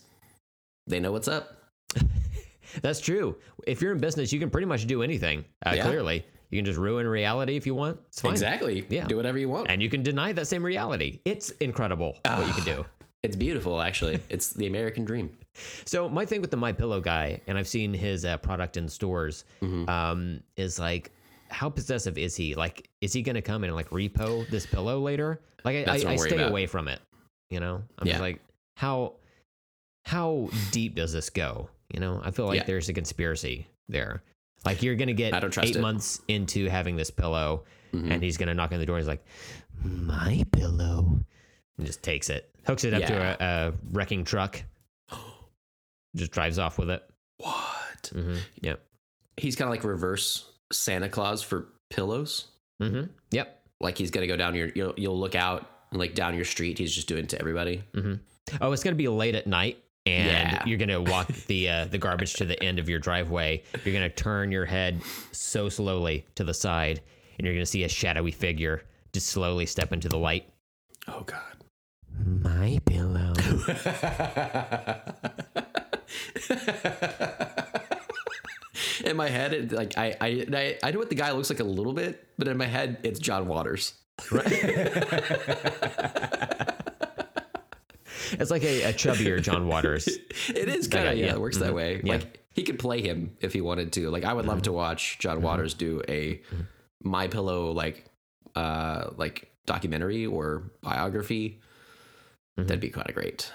they 0.86 1.00
know 1.00 1.12
what's 1.12 1.28
up. 1.28 1.56
That's 2.82 3.00
true. 3.00 3.36
If 3.66 3.80
you're 3.80 3.92
in 3.92 3.98
business, 3.98 4.32
you 4.32 4.40
can 4.40 4.50
pretty 4.50 4.66
much 4.66 4.86
do 4.86 5.02
anything. 5.02 5.44
Uh, 5.64 5.72
Yeah. 5.76 5.84
Clearly, 5.84 6.24
you 6.50 6.58
can 6.58 6.64
just 6.64 6.78
ruin 6.78 7.06
reality 7.06 7.56
if 7.56 7.66
you 7.66 7.74
want. 7.74 7.98
It's 8.08 8.20
fine. 8.20 8.32
Exactly. 8.32 8.86
Yeah. 8.90 9.06
Do 9.06 9.16
whatever 9.16 9.38
you 9.38 9.48
want. 9.48 9.70
And 9.70 9.82
you 9.82 9.88
can 9.88 10.02
deny 10.02 10.32
that 10.32 10.46
same 10.46 10.62
reality. 10.62 11.20
It's 11.24 11.50
incredible 11.60 12.18
what 12.24 12.46
you 12.46 12.52
can 12.52 12.64
do. 12.64 12.84
It's 13.26 13.36
beautiful, 13.36 13.80
actually. 13.80 14.20
it's 14.28 14.50
the 14.50 14.66
American 14.66 15.04
dream. 15.04 15.30
So 15.84 16.08
my 16.08 16.24
thing 16.24 16.40
with 16.40 16.50
the 16.50 16.56
My 16.56 16.72
Pillow 16.72 17.00
guy, 17.00 17.40
and 17.46 17.58
I've 17.58 17.68
seen 17.68 17.92
his 17.92 18.24
uh, 18.24 18.36
product 18.38 18.76
in 18.76 18.88
stores, 18.88 19.44
Mm-hmm. 19.62 19.88
um, 19.88 20.40
is 20.56 20.78
like, 20.78 21.10
how 21.48 21.68
possessive 21.70 22.18
is 22.18 22.34
he? 22.36 22.54
Like, 22.54 22.88
is 23.00 23.12
he 23.12 23.22
gonna 23.22 23.42
come 23.42 23.64
and 23.64 23.74
like 23.74 23.88
repo 23.90 24.48
this 24.50 24.66
pillow 24.66 24.98
later? 25.00 25.40
Like, 25.64 25.88
I, 25.88 25.92
I, 25.92 26.12
I 26.12 26.16
stay 26.16 26.36
about. 26.36 26.50
away 26.50 26.66
from 26.66 26.88
it. 26.88 27.00
You 27.50 27.60
know, 27.60 27.82
I'm 27.98 28.06
Yeah. 28.06 28.14
just 28.14 28.20
like, 28.22 28.40
how 28.76 29.14
how 30.04 30.48
deep 30.70 30.94
does 30.94 31.12
this 31.12 31.30
go? 31.30 31.68
You 31.92 32.00
know, 32.00 32.20
I 32.24 32.30
feel 32.30 32.46
like 32.46 32.58
Yeah. 32.60 32.64
there's 32.64 32.88
a 32.88 32.92
conspiracy 32.92 33.66
there. 33.88 34.22
Like, 34.64 34.82
you're 34.82 34.94
gonna 34.96 35.12
get 35.14 35.34
I 35.34 35.40
don't 35.40 35.50
trust 35.50 35.68
eight 35.70 35.76
it. 35.76 35.80
months 35.82 36.20
into 36.28 36.68
having 36.68 36.96
this 36.96 37.10
pillow, 37.10 37.64
Mhm. 37.92 38.10
and 38.12 38.22
he's 38.22 38.36
gonna 38.36 38.54
knock 38.54 38.72
on 38.72 38.78
the 38.78 38.86
door. 38.86 38.96
And 38.98 39.02
He's 39.04 39.08
like, 39.08 39.24
my 39.84 40.44
pillow, 40.52 41.20
and 41.78 41.86
just 41.86 42.02
takes 42.02 42.30
it, 42.30 42.48
hooks 42.66 42.84
it 42.84 42.94
up 42.94 43.00
Yeah. 43.02 43.08
to 43.08 43.44
a, 43.44 43.68
a 43.68 43.72
wrecking 43.92 44.24
truck, 44.24 44.62
just 46.16 46.32
drives 46.32 46.58
off 46.58 46.78
with 46.78 46.90
it. 46.90 47.02
What? 47.38 48.10
Mm-hmm. 48.14 48.36
Yep. 48.62 48.82
He's 49.36 49.56
kind 49.56 49.66
of 49.68 49.70
like 49.70 49.84
reverse 49.84 50.50
Santa 50.72 51.08
Claus 51.08 51.42
for 51.42 51.68
pillows. 51.90 52.46
Mm-hmm. 52.82 53.10
Yep. 53.30 53.62
Like 53.80 53.98
he's 53.98 54.10
gonna 54.10 54.26
go 54.26 54.36
down 54.36 54.54
your. 54.54 54.68
You'll, 54.74 54.94
you'll 54.96 55.18
look 55.18 55.34
out 55.34 55.70
like 55.92 56.14
down 56.14 56.34
your 56.34 56.46
street. 56.46 56.78
He's 56.78 56.94
just 56.94 57.08
doing 57.08 57.24
it 57.24 57.28
to 57.30 57.38
everybody. 57.38 57.82
Oh, 58.60 58.72
it's 58.72 58.82
gonna 58.82 58.96
be 58.96 59.08
late 59.08 59.34
at 59.34 59.46
night, 59.46 59.76
and 60.06 60.52
Yeah. 60.52 60.64
you're 60.64 60.78
gonna 60.78 61.02
walk 61.02 61.26
the 61.46 61.68
uh, 61.68 61.84
the 61.84 61.98
garbage 61.98 62.34
to 62.34 62.46
the 62.46 62.60
end 62.62 62.78
of 62.78 62.88
your 62.88 62.98
driveway. 62.98 63.62
You're 63.84 63.92
gonna 63.92 64.08
turn 64.08 64.50
your 64.50 64.64
head 64.64 65.02
so 65.32 65.68
slowly 65.68 66.24
to 66.36 66.44
the 66.44 66.54
side, 66.54 67.02
and 67.38 67.44
you're 67.46 67.54
gonna 67.54 67.66
see 67.66 67.84
a 67.84 67.88
shadowy 67.88 68.30
figure 68.30 68.82
just 69.12 69.26
slowly 69.26 69.66
step 69.66 69.92
into 69.92 70.08
the 70.08 70.18
light. 70.18 70.48
Oh 71.06 71.22
God. 71.26 71.42
My 72.24 72.80
pillow. 72.84 73.34
in 79.04 79.16
my 79.16 79.28
head, 79.28 79.52
it, 79.52 79.72
like 79.72 79.98
I, 79.98 80.16
I, 80.20 80.46
I, 80.52 80.78
I 80.82 80.90
know 80.90 80.98
what 80.98 81.10
the 81.10 81.14
guy 81.14 81.30
looks 81.32 81.50
like 81.50 81.60
a 81.60 81.64
little 81.64 81.92
bit, 81.92 82.26
but 82.38 82.48
in 82.48 82.56
my 82.56 82.66
head, 82.66 82.98
it's 83.02 83.18
John 83.18 83.48
Waters. 83.48 83.94
It's 88.32 88.50
like 88.50 88.64
a, 88.64 88.84
a 88.84 88.92
chubbier 88.92 89.40
John 89.40 89.68
Waters. 89.68 90.08
It 90.48 90.68
is 90.68 90.88
kind 90.88 91.08
of 91.08 91.16
yeah, 91.16 91.26
yeah. 91.26 91.32
it 91.32 91.40
works 91.40 91.58
that 91.58 91.66
mm-hmm. 91.66 91.74
way. 91.74 92.00
Yeah. 92.04 92.14
Like 92.14 92.44
he 92.52 92.62
could 92.62 92.78
play 92.78 93.02
him 93.02 93.36
if 93.40 93.52
he 93.52 93.60
wanted 93.60 93.92
to. 93.94 94.10
Like 94.10 94.24
I 94.24 94.32
would 94.32 94.46
love 94.46 94.58
mm-hmm. 94.58 94.64
to 94.64 94.72
watch 94.72 95.18
John 95.18 95.36
mm-hmm. 95.36 95.46
Waters 95.46 95.74
do 95.74 96.02
a 96.08 96.40
My 97.02 97.28
Pillow 97.28 97.72
like 97.72 98.04
uh 98.54 99.10
like 99.16 99.50
documentary 99.66 100.26
or 100.26 100.70
biography. 100.82 101.60
That'd 102.56 102.80
be 102.80 102.90
kind 102.90 103.08
of 103.08 103.14
great. 103.14 103.50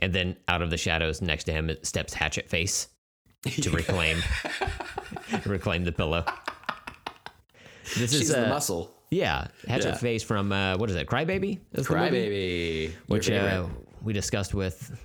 And 0.00 0.12
then 0.12 0.36
out 0.48 0.62
of 0.62 0.70
the 0.70 0.76
shadows 0.76 1.20
next 1.22 1.44
to 1.44 1.52
him 1.52 1.70
steps 1.82 2.12
Hatchet 2.14 2.48
Face 2.48 2.88
to 3.62 3.70
reclaim 3.72 4.18
reclaim 5.46 5.84
the 5.84 5.92
pillow. 5.92 6.24
This 7.96 8.12
She's 8.12 8.20
is 8.22 8.28
the 8.28 8.46
uh, 8.46 8.48
muscle. 8.50 8.94
yeah, 9.10 9.48
Hatchet 9.66 9.88
Yeah. 9.88 9.96
Face 9.96 10.22
from 10.22 10.52
uh, 10.52 10.76
what 10.76 10.90
is 10.90 10.96
it? 10.96 11.06
Crybaby? 11.06 11.60
Crybaby. 11.74 12.92
Which 13.06 13.30
uh, 13.30 13.66
we 14.02 14.12
discussed 14.12 14.52
with. 14.54 14.98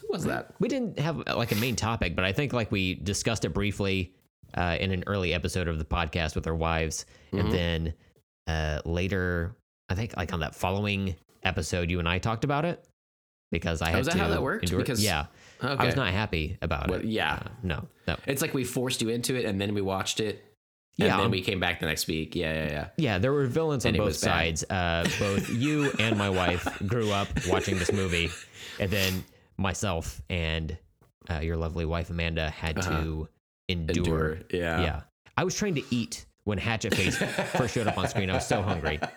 Who 0.00 0.06
was 0.10 0.24
that? 0.24 0.54
We 0.58 0.68
didn't 0.68 0.98
have 0.98 1.22
uh, 1.26 1.36
like 1.36 1.52
a 1.52 1.56
main 1.56 1.76
topic, 1.76 2.14
but 2.14 2.24
I 2.24 2.32
think 2.32 2.52
like 2.52 2.70
we 2.70 2.94
discussed 2.94 3.44
it 3.44 3.50
briefly 3.54 4.12
uh, 4.54 4.76
in 4.78 4.90
an 4.92 5.04
early 5.06 5.32
episode 5.34 5.66
of 5.68 5.78
the 5.78 5.84
podcast 5.84 6.34
with 6.34 6.46
our 6.46 6.54
wives, 6.54 7.06
Mm-hmm. 7.32 7.38
and 7.46 7.52
then 7.52 7.94
uh, 8.46 8.80
later, 8.86 9.54
I 9.90 9.94
think 9.94 10.16
like 10.16 10.32
on 10.32 10.40
that 10.40 10.54
following 10.54 11.14
episode, 11.48 11.90
you 11.90 11.98
and 11.98 12.08
I 12.08 12.18
talked 12.18 12.44
about 12.44 12.64
it 12.64 12.84
because 13.50 13.82
I 13.82 13.90
had 13.90 14.00
Oh, 14.00 14.02
that 14.04 14.10
to 14.12 14.18
how 14.18 14.28
that 14.28 14.42
worked? 14.42 14.64
endure- 14.64 14.78
Because- 14.80 15.02
yeah, 15.02 15.26
I 15.60 15.84
was 15.86 15.96
not 15.96 16.12
happy 16.12 16.56
about 16.62 16.88
Well, 16.88 17.00
it. 17.00 17.06
yeah. 17.06 17.34
Uh, 17.34 17.48
no, 17.62 17.88
no. 18.06 18.16
It's 18.26 18.42
like 18.42 18.54
we 18.54 18.64
forced 18.64 19.02
you 19.02 19.08
into 19.08 19.34
it 19.34 19.44
and 19.44 19.60
then 19.60 19.74
we 19.74 19.80
watched 19.80 20.20
it. 20.20 20.44
And 21.00 21.06
Yeah. 21.06 21.16
then 21.18 21.30
we 21.30 21.42
came 21.42 21.60
back 21.60 21.78
the 21.80 21.86
next 21.86 22.06
week. 22.08 22.34
Yeah, 22.34 22.52
yeah, 22.52 22.70
yeah. 22.70 22.88
Yeah, 22.96 23.18
there 23.18 23.32
were 23.32 23.46
villains 23.46 23.84
on 23.86 23.90
And 23.90 23.96
it 23.96 24.00
both 24.00 24.16
sides. 24.16 24.64
Uh, 24.68 25.08
both 25.20 25.48
you 25.64 25.90
and 25.98 26.16
my 26.18 26.28
wife 26.28 26.66
grew 26.86 27.10
up 27.12 27.28
watching 27.46 27.78
this 27.78 27.92
movie, 27.92 28.30
and 28.80 28.90
then 28.90 29.24
myself 29.56 30.20
and 30.28 30.76
uh, 31.30 31.38
your 31.38 31.56
lovely 31.56 31.84
wife 31.84 32.10
Amanda 32.10 32.50
had 32.50 32.82
to 32.82 33.28
endure. 33.68 33.88
Uh-huh. 33.88 33.98
Endure, 33.98 34.38
yeah. 34.50 34.80
yeah. 34.82 35.00
I 35.36 35.44
was 35.44 35.54
trying 35.54 35.76
to 35.76 35.82
eat 35.94 36.26
when 36.44 36.58
Hatchet 36.58 36.94
Face 36.94 37.16
first 37.56 37.74
showed 37.74 37.86
up 37.86 37.96
on 37.96 38.08
screen. 38.08 38.28
I 38.30 38.34
was 38.34 38.46
so 38.48 38.60
hungry. 38.62 38.98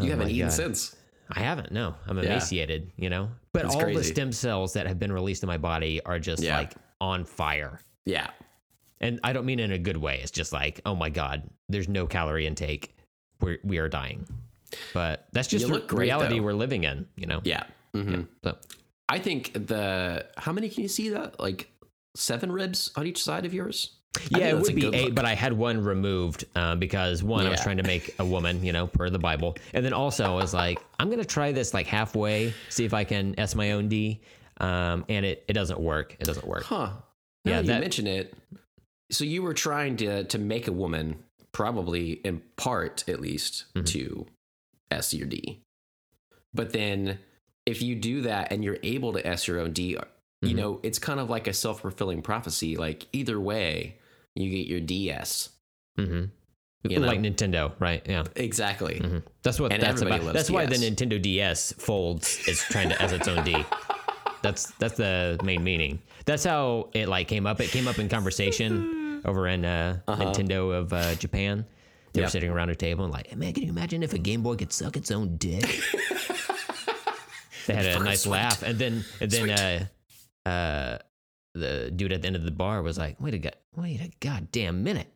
You 0.00 0.10
haven't 0.10 0.30
eaten 0.30 0.48
God. 0.48 0.52
since. 0.54 0.96
I 1.30 1.40
haven't. 1.40 1.72
No, 1.72 1.94
I'm 2.06 2.16
Yeah. 2.18 2.24
emaciated. 2.24 2.90
You 2.96 3.10
know, 3.10 3.30
but 3.52 3.62
That's 3.64 3.74
all 3.74 3.92
the 3.92 4.04
stem 4.04 4.32
cells 4.32 4.72
that 4.74 4.86
have 4.86 4.98
been 4.98 5.12
released 5.12 5.42
in 5.42 5.46
my 5.46 5.58
body 5.58 6.00
are 6.04 6.18
just 6.18 6.42
Yeah. 6.42 6.58
like 6.58 6.72
on 7.00 7.24
fire. 7.24 7.80
Yeah. 8.06 8.30
And 9.00 9.20
I 9.22 9.32
don't 9.32 9.44
mean 9.46 9.60
in 9.60 9.70
a 9.72 9.78
good 9.78 9.96
way. 9.96 10.20
It's 10.22 10.30
just 10.32 10.52
like, 10.52 10.80
oh 10.86 10.94
my 10.94 11.10
god, 11.10 11.48
there's 11.68 11.88
no 11.88 12.06
calorie 12.06 12.46
intake. 12.46 12.96
We're 13.40 13.58
we 13.62 13.78
are 13.78 13.88
dying. 13.88 14.26
But 14.92 15.28
that's 15.32 15.48
just 15.48 15.66
the 15.66 15.80
great, 15.80 16.06
reality 16.06 16.38
though. 16.38 16.44
we're 16.44 16.52
living 16.54 16.84
in. 16.84 17.06
You 17.16 17.26
know. 17.26 17.40
Yeah. 17.44 17.64
hmm 17.94 18.22
So 18.42 18.56
I 19.08 19.18
think 19.18 19.52
the 19.54 20.26
how 20.36 20.52
many 20.52 20.68
can 20.68 20.82
you 20.82 20.88
see 20.88 21.10
that? 21.10 21.38
Like 21.38 21.70
seven 22.16 22.50
ribs 22.50 22.90
on 22.96 23.06
each 23.06 23.22
side 23.22 23.44
of 23.46 23.54
yours? 23.54 23.97
Yeah, 24.30 24.48
it 24.48 24.58
would 24.60 24.74
be 24.74 24.86
eight, 24.88 25.04
look. 25.06 25.14
but 25.14 25.24
I 25.24 25.34
had 25.34 25.52
one 25.52 25.82
removed 25.82 26.44
uh, 26.54 26.74
because 26.76 27.22
one, 27.22 27.46
I 27.46 27.50
was 27.50 27.60
trying 27.60 27.76
to 27.78 27.82
make 27.82 28.14
a 28.18 28.24
woman, 28.24 28.64
you 28.64 28.72
know, 28.72 28.86
per 28.86 29.10
the 29.10 29.18
Bible, 29.18 29.56
and 29.74 29.84
then 29.84 29.92
also 29.92 30.24
I 30.24 30.34
was 30.34 30.52
like, 30.54 30.78
I'm 31.00 31.10
gonna 31.10 31.24
try 31.24 31.52
this 31.52 31.72
like 31.74 31.86
halfway, 31.86 32.52
see 32.68 32.84
if 32.84 32.94
I 32.94 33.04
can 33.04 33.38
s 33.38 33.54
my 33.54 33.72
own 33.72 33.88
d, 33.88 34.20
um, 34.58 35.04
and 35.08 35.24
it 35.26 35.44
it 35.48 35.52
doesn't 35.54 35.80
work. 35.80 36.16
It 36.18 36.24
doesn't 36.24 36.46
work. 36.46 36.64
Huh. 36.64 36.90
Yeah, 37.44 37.52
Yeah, 37.56 37.60
you 37.60 37.66
that- 37.68 37.80
mention 37.80 38.06
it. 38.06 38.34
So 39.10 39.24
you 39.24 39.42
were 39.42 39.54
trying 39.54 39.96
to 39.98 40.24
to 40.24 40.38
make 40.38 40.68
a 40.68 40.72
woman, 40.72 41.16
probably 41.52 42.12
in 42.24 42.42
part 42.56 43.04
at 43.08 43.20
least, 43.20 43.64
Mm-hmm. 43.74 43.84
to 43.84 44.26
S 44.90 45.14
your 45.14 45.26
D. 45.26 45.60
But 46.54 46.72
then 46.72 47.18
if 47.66 47.82
you 47.82 47.94
do 47.94 48.22
that 48.22 48.52
and 48.52 48.64
you're 48.64 48.78
able 48.82 49.12
to 49.12 49.26
S 49.26 49.46
your 49.46 49.60
own 49.60 49.72
D, 49.72 49.96
you 50.40 50.50
Mhm. 50.50 50.54
know, 50.54 50.80
it's 50.82 50.98
kind 50.98 51.20
of 51.20 51.28
like 51.28 51.46
a 51.46 51.52
self 51.52 51.80
fulfilling 51.82 52.22
prophecy. 52.22 52.76
Like 52.76 53.06
either 53.12 53.38
way, 53.40 53.97
you 54.42 54.50
get 54.50 54.66
your 54.66 54.80
DS. 54.80 55.50
hmm 55.96 56.24
You 56.84 57.00
know? 57.00 57.06
Like 57.06 57.20
Nintendo, 57.20 57.72
right? 57.80 58.02
Yeah. 58.08 58.24
Exactly. 58.36 59.00
Mhm. 59.00 59.22
That's 59.42 59.58
what 59.60 59.72
And 59.72 59.82
that's 59.82 60.00
about. 60.02 60.32
That's 60.32 60.50
why 60.50 60.66
the 60.66 60.76
Nintendo 60.76 61.20
DS 61.20 61.72
folds 61.78 62.46
is 62.48 62.62
trying 62.64 62.88
to 62.90 63.02
as 63.02 63.12
its 63.12 63.28
own 63.28 63.44
D. 63.44 63.64
That's 64.40 64.70
that's 64.78 64.96
the 64.96 65.36
main 65.42 65.64
meaning. 65.64 65.98
That's 66.24 66.44
how 66.44 66.90
it 66.94 67.08
like 67.08 67.26
came 67.26 67.44
up. 67.44 67.60
It 67.60 67.72
came 67.72 67.88
up 67.88 67.98
in 67.98 68.08
conversation 68.08 69.20
over 69.24 69.48
in 69.48 69.64
uh, 69.64 69.98
Nintendo 70.06 70.72
of 70.78 70.92
uh, 70.92 71.16
Japan. 71.16 71.66
They 72.12 72.20
were 72.20 72.26
Yep. 72.26 72.30
sitting 72.30 72.50
around 72.50 72.70
a 72.70 72.76
table 72.76 73.02
and 73.04 73.12
like, 73.12 73.26
hey, 73.26 73.34
man, 73.34 73.52
can 73.52 73.64
you 73.64 73.68
imagine 73.70 74.04
if 74.04 74.12
a 74.14 74.18
Game 74.18 74.42
Boy 74.44 74.54
could 74.54 74.72
suck 74.72 74.96
its 74.96 75.10
own 75.10 75.36
dick? 75.38 75.64
they 77.66 77.74
had 77.74 77.86
a 77.86 77.98
nice 77.98 78.22
sweet. 78.22 78.30
laugh, 78.32 78.62
and 78.62 78.78
then 78.78 79.04
and 79.20 79.30
then 79.30 79.50
uh, 79.50 80.48
uh, 80.48 80.98
the 81.58 81.90
dude 81.94 82.12
at 82.12 82.22
the 82.22 82.26
end 82.26 82.36
of 82.36 82.44
the 82.44 82.50
bar 82.50 82.82
was 82.82 82.96
like, 82.98 83.20
wait 83.20 83.34
a 83.34 83.38
go- 83.38 83.50
wait 83.76 84.00
a 84.00 84.10
goddamn 84.20 84.82
minute. 84.82 85.08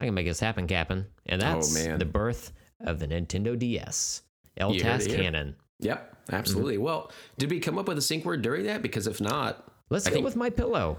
I 0.00 0.06
can 0.06 0.14
make 0.14 0.26
this 0.26 0.40
happen, 0.40 0.66
Captain. 0.66 1.06
And 1.26 1.40
that's 1.42 1.76
Oh, 1.86 1.96
the 1.98 2.04
birth 2.06 2.52
of 2.80 2.98
the 2.98 3.06
Nintendo 3.06 3.58
DS. 3.58 4.22
You 4.56 4.64
heard 4.66 4.74
LTAS 4.76 5.00
it 5.04 5.10
here. 5.10 5.18
Canon. 5.20 5.54
Yep. 5.80 6.16
Absolutely. 6.32 6.74
Mm-hmm. 6.76 6.84
Well, 6.84 7.12
did 7.38 7.50
we 7.50 7.60
come 7.60 7.78
up 7.78 7.88
with 7.88 7.98
a 7.98 8.02
sync 8.02 8.24
word 8.24 8.40
during 8.42 8.64
that? 8.66 8.82
Because 8.82 9.06
if 9.06 9.20
not, 9.20 9.64
Let's 9.90 10.06
I 10.06 10.10
go 10.12 10.20
with 10.20 10.36
my 10.36 10.48
pillow. 10.50 10.98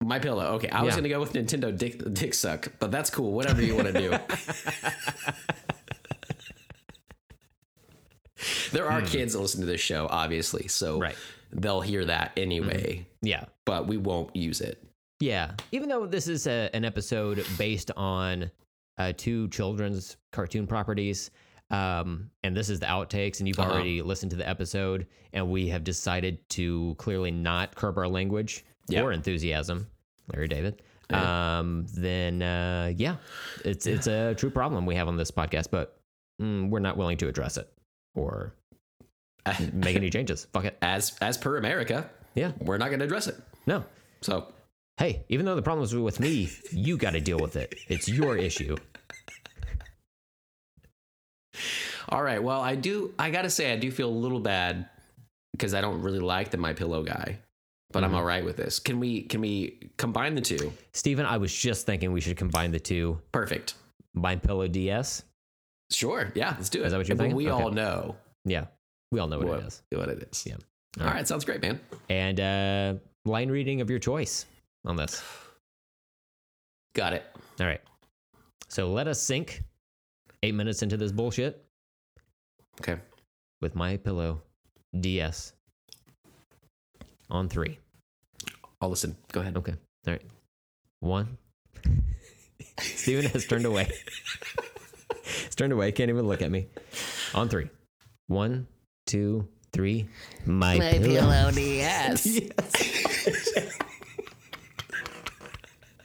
My 0.00 0.20
pillow. 0.20 0.52
Okay, 0.54 0.68
I 0.70 0.82
was 0.84 0.94
gonna 0.94 1.08
go 1.08 1.18
with 1.18 1.32
Nintendo 1.32 1.76
Dick 1.76 2.00
Dick 2.14 2.32
Suck, 2.32 2.68
but 2.78 2.92
that's 2.92 3.10
cool. 3.10 3.32
Whatever 3.32 3.60
you 3.62 3.74
want 3.74 3.88
to 3.88 3.92
do. 3.92 4.10
there 8.72 8.88
are 8.88 9.02
kids 9.02 9.32
that 9.32 9.40
listen 9.40 9.60
to 9.60 9.66
this 9.66 9.80
show, 9.80 10.06
obviously, 10.10 10.68
so 10.68 10.96
Hmm. 10.96 11.02
Right. 11.02 11.16
They'll 11.52 11.80
hear 11.80 12.04
that 12.04 12.32
anyway. 12.36 13.06
Yeah. 13.22 13.44
But 13.64 13.86
we 13.86 13.96
won't 13.96 14.34
use 14.36 14.60
it. 14.60 14.82
Yeah. 15.20 15.52
Even 15.72 15.88
though 15.88 16.06
this 16.06 16.28
is 16.28 16.46
a, 16.46 16.70
an 16.74 16.84
episode 16.84 17.44
based 17.56 17.90
on 17.96 18.50
uh, 18.98 19.12
two 19.16 19.48
children's 19.48 20.16
cartoon 20.32 20.66
properties, 20.66 21.30
um, 21.70 22.30
and 22.44 22.56
this 22.56 22.70
is 22.70 22.80
the 22.80 22.86
outtakes, 22.86 23.40
and 23.40 23.48
you've 23.48 23.58
Uh-huh. 23.58 23.72
already 23.72 24.00
listened 24.00 24.30
to 24.30 24.36
the 24.36 24.48
episode, 24.48 25.06
and 25.32 25.50
we 25.50 25.68
have 25.68 25.84
decided 25.84 26.38
to 26.50 26.94
clearly 26.98 27.30
not 27.30 27.74
curb 27.74 27.98
our 27.98 28.08
language 28.08 28.64
Yep. 28.88 29.04
or 29.04 29.12
enthusiasm, 29.12 29.86
Larry 30.32 30.48
David. 30.48 30.82
Yeah. 31.10 31.58
Um, 31.58 31.86
then 31.94 32.42
uh, 32.42 32.92
yeah, 32.96 33.16
it's 33.64 33.86
it's 33.86 34.06
a 34.06 34.34
true 34.34 34.50
problem 34.50 34.86
we 34.86 34.94
have 34.94 35.08
on 35.08 35.16
this 35.16 35.30
podcast, 35.30 35.68
but 35.70 35.98
mm, 36.40 36.68
we're 36.70 36.80
not 36.80 36.96
willing 36.96 37.16
to 37.18 37.28
address 37.28 37.56
it 37.58 37.70
or 38.14 38.54
make 39.72 39.96
any 39.96 40.10
changes. 40.10 40.46
Fuck 40.52 40.64
it. 40.66 40.78
As 40.82 41.16
as 41.20 41.36
per 41.38 41.56
America, 41.56 42.08
Yeah. 42.34 42.52
we're 42.60 42.78
not 42.78 42.90
gonna 42.90 43.04
address 43.04 43.26
it. 43.26 43.36
No. 43.66 43.84
So 44.20 44.52
Hey, 44.98 45.22
even 45.28 45.46
though 45.46 45.54
the 45.54 45.62
problem 45.62 45.80
was 45.82 45.94
with 45.94 46.18
me, 46.18 46.50
you 46.72 46.96
got 46.96 47.12
to 47.12 47.20
deal 47.20 47.38
with 47.38 47.54
it. 47.54 47.72
It's 47.86 48.08
your 48.08 48.36
issue. 48.36 48.76
all 52.08 52.22
right. 52.22 52.42
Well, 52.42 52.60
I 52.60 52.74
do. 52.74 53.14
I 53.18 53.30
gotta 53.30 53.50
say, 53.50 53.72
I 53.72 53.76
do 53.76 53.90
feel 53.90 54.08
a 54.08 54.10
little 54.10 54.40
bad 54.40 54.88
because 55.52 55.74
I 55.74 55.80
don't 55.80 56.02
really 56.02 56.18
like 56.20 56.50
the 56.50 56.56
My 56.56 56.72
Pillow 56.72 57.02
guy, 57.02 57.38
but 57.92 58.02
I'm 58.04 58.12
Mhm. 58.12 58.16
all 58.16 58.24
right 58.24 58.44
with 58.44 58.56
this. 58.56 58.78
Can 58.78 58.98
we 59.00 59.22
can 59.22 59.40
we 59.40 59.90
combine 59.98 60.34
the 60.34 60.40
two? 60.40 60.72
Steven, 60.94 61.26
I 61.26 61.36
was 61.36 61.54
just 61.54 61.86
thinking 61.86 62.12
we 62.12 62.20
should 62.20 62.36
combine 62.36 62.70
the 62.70 62.80
two. 62.80 63.20
Perfect. 63.32 63.74
My 64.14 64.36
Pillow 64.36 64.66
DS. 64.68 65.22
Sure. 65.90 66.32
Yeah. 66.34 66.54
Let's 66.56 66.70
do 66.70 66.82
it. 66.82 66.86
Is 66.86 66.92
that 66.92 66.98
what 66.98 67.08
you're 67.08 67.16
thinking? 67.16 67.36
We 67.36 67.48
all 67.48 67.70
know 67.70 68.16
Yeah, 68.44 68.66
we 69.10 69.20
all 69.20 69.28
know 69.28 69.38
what, 69.38 69.48
what, 69.48 69.58
it 69.60 69.66
is. 69.66 69.82
what 69.92 70.08
it 70.08 70.28
is. 70.30 70.46
Yeah. 70.46 70.56
All 71.00 71.06
right. 71.06 71.26
Sounds 71.26 71.44
great, 71.44 71.62
man. 71.62 71.80
And 72.08 72.40
uh, 72.40 72.94
line 73.24 73.50
reading 73.50 73.80
of 73.80 73.90
your 73.90 73.98
choice 73.98 74.46
on 74.84 74.96
this. 74.96 75.22
Got 76.94 77.12
it. 77.12 77.24
All 77.60 77.66
right. 77.66 77.80
So 78.68 78.92
let 78.92 79.08
us 79.08 79.20
sink 79.20 79.62
eight 80.42 80.54
minutes 80.54 80.82
into 80.82 80.96
this 80.96 81.12
bullshit 81.12 81.64
Okay. 82.80 82.98
with 83.60 83.74
My 83.74 83.96
Pillow 83.96 84.42
DS 84.98 85.52
on 87.30 87.48
three. 87.48 87.78
I'll 88.80 88.90
listen. 88.90 89.16
Go 89.32 89.40
ahead. 89.40 89.56
Okay. 89.56 89.74
All 90.06 90.12
right. 90.12 90.22
One. 91.00 91.38
Steven 92.80 93.24
has 93.30 93.44
turned 93.46 93.64
away. 93.66 93.90
He's 95.24 95.54
turned 95.54 95.72
away. 95.72 95.92
Can't 95.92 96.10
even 96.10 96.26
look 96.26 96.42
at 96.42 96.50
me. 96.50 96.68
On 97.34 97.48
three. 97.48 97.68
One, 98.28 98.66
two, 99.08 99.48
three. 99.72 100.08
My, 100.46 100.78
pillow. 100.78 101.50
DS. 101.50 102.40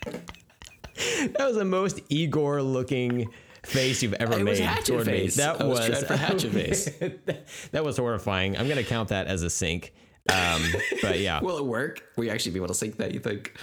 That 1.37 1.47
was 1.47 1.55
the 1.55 1.65
most 1.65 2.01
Igor 2.09 2.61
looking 2.61 3.27
face 3.63 4.03
you've 4.03 4.13
ever 4.15 4.33
It 4.33 4.43
was 4.43 4.59
made 4.59 4.65
Hatchet 4.67 4.85
toward 4.85 5.05
face. 5.05 5.37
me. 5.37 5.43
That 5.43 5.61
I 5.61 5.65
was 5.65 5.89
was, 5.89 6.03
for 6.03 6.15
Hatchet 6.17 6.51
face. 6.53 6.89
that 7.71 7.83
was 7.83 7.97
horrifying. 7.97 8.57
I'm 8.57 8.67
gonna 8.67 8.83
count 8.83 9.09
that 9.09 9.27
as 9.27 9.41
a 9.43 9.49
sync. 9.49 9.93
Um, 10.31 10.63
but 11.01 11.19
yeah, 11.19 11.41
Will 11.41 11.57
it 11.57 11.65
work? 11.65 12.03
Will 12.17 12.25
you 12.25 12.29
actually 12.31 12.51
be 12.53 12.59
able 12.59 12.67
to 12.67 12.73
sync 12.73 12.97
that? 12.97 13.13
You 13.13 13.19
think? 13.19 13.57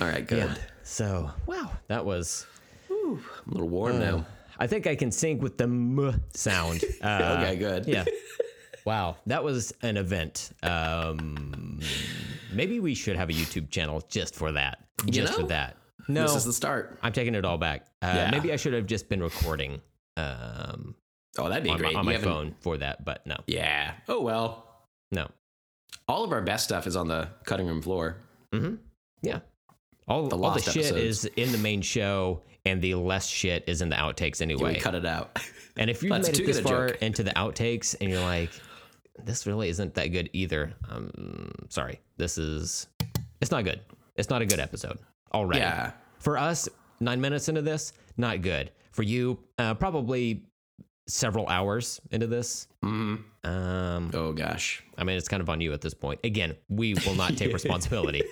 All 0.00 0.06
right, 0.06 0.26
good. 0.26 0.38
yeah. 0.38 0.54
So 0.82 1.30
wow, 1.46 1.70
that 1.88 2.04
was. 2.04 2.46
I'm 2.90 3.20
a 3.48 3.50
little 3.52 3.68
warm 3.68 3.98
now. 3.98 4.26
I 4.58 4.66
think 4.66 4.86
I 4.86 4.96
can 4.96 5.10
sync 5.12 5.40
with 5.42 5.56
the 5.58 5.64
m 5.64 6.22
sound. 6.34 6.82
Uh, 7.02 7.36
Okay, 7.42 7.56
good. 7.56 7.86
Yeah. 7.86 8.04
Wow, 8.84 9.16
that 9.26 9.44
was 9.44 9.74
an 9.82 9.98
event. 9.98 10.50
Um, 10.62 11.78
maybe 12.54 12.80
we 12.80 12.94
should 12.94 13.16
have 13.16 13.28
a 13.28 13.34
YouTube 13.34 13.68
channel 13.70 14.02
just 14.08 14.34
for 14.34 14.52
that. 14.52 14.78
Just 15.04 15.34
know? 15.34 15.40
for 15.42 15.46
that. 15.48 15.76
No, 16.08 16.22
This 16.22 16.36
is 16.36 16.44
the 16.46 16.54
start. 16.54 16.98
I'm 17.02 17.12
taking 17.12 17.34
it 17.34 17.44
all 17.44 17.58
back. 17.58 17.82
Uh, 18.00 18.12
Yeah. 18.14 18.30
Maybe 18.30 18.50
I 18.50 18.56
should 18.56 18.72
have 18.72 18.86
just 18.86 19.10
been 19.10 19.22
recording 19.22 19.82
um, 20.16 20.94
Oh, 21.36 21.50
that'd 21.50 21.62
be 21.64 21.68
on, 21.70 21.76
great. 21.76 21.92
my, 21.92 21.98
on 21.98 22.04
You 22.04 22.06
my 22.06 22.12
haven't- 22.14 22.28
phone 22.30 22.54
for 22.60 22.78
that, 22.78 23.04
but 23.04 23.26
no, 23.26 23.36
Yeah. 23.46 23.92
Oh 24.08 24.22
well. 24.22 24.86
no. 25.12 25.28
All 26.08 26.24
of 26.24 26.32
our 26.32 26.40
best 26.40 26.64
stuff 26.64 26.86
is 26.86 26.96
on 26.96 27.08
the 27.08 27.28
cutting 27.44 27.66
room 27.66 27.82
floor. 27.82 28.16
Yeah. 29.20 29.40
All 30.06 30.28
The 30.28 30.38
all 30.38 30.52
the 30.52 30.60
shit 30.62 30.86
episodes. 30.86 31.00
is 31.02 31.24
in 31.36 31.52
the 31.52 31.58
main 31.58 31.82
show, 31.82 32.42
and 32.68 32.80
the 32.82 32.94
less 32.94 33.26
shit 33.26 33.64
is 33.66 33.82
in 33.82 33.88
the 33.88 33.96
outtakes 33.96 34.40
Yeah, 34.40 34.44
anyway. 34.44 34.74
we 34.74 34.80
cut 34.80 34.94
it 34.94 35.06
out. 35.06 35.38
And 35.76 35.88
if 35.90 36.00
That's 36.00 36.28
made 36.28 36.40
it 36.40 36.46
this 36.46 36.60
far 36.60 36.88
joke. 36.88 37.02
into 37.02 37.22
the 37.22 37.30
outtakes 37.30 37.94
and 38.00 38.10
you're 38.10 38.20
like, 38.20 38.50
this 39.24 39.46
really 39.46 39.68
isn't 39.68 39.94
that 39.94 40.08
good 40.08 40.28
either, 40.32 40.72
um, 40.88 41.50
sorry. 41.68 42.00
This 42.16 42.38
is, 42.38 42.86
it's 43.40 43.50
not 43.50 43.64
good. 43.64 43.80
It's 44.16 44.30
not 44.30 44.42
a 44.42 44.46
good 44.46 44.60
episode 44.60 44.98
already. 45.32 45.60
Yeah. 45.60 45.92
For 46.18 46.36
us, 46.38 46.68
nine 47.00 47.20
minutes 47.20 47.48
into 47.48 47.62
this, 47.62 47.92
not 48.16 48.42
good. 48.42 48.70
For 48.92 49.02
you, 49.04 49.38
uh, 49.58 49.74
probably 49.74 50.44
several 51.06 51.46
hours 51.48 52.00
into 52.10 52.26
this. 52.26 52.66
Um, 52.82 53.24
Oh 53.44 54.32
gosh. 54.32 54.82
I 54.98 55.04
mean, 55.04 55.16
it's 55.16 55.28
kind 55.28 55.40
of 55.40 55.48
on 55.48 55.60
you 55.60 55.72
at 55.72 55.80
this 55.80 55.94
point. 55.94 56.20
Again, 56.24 56.56
we 56.68 56.94
will 57.06 57.14
not 57.14 57.36
take 57.36 57.52
responsibility. 57.60 58.22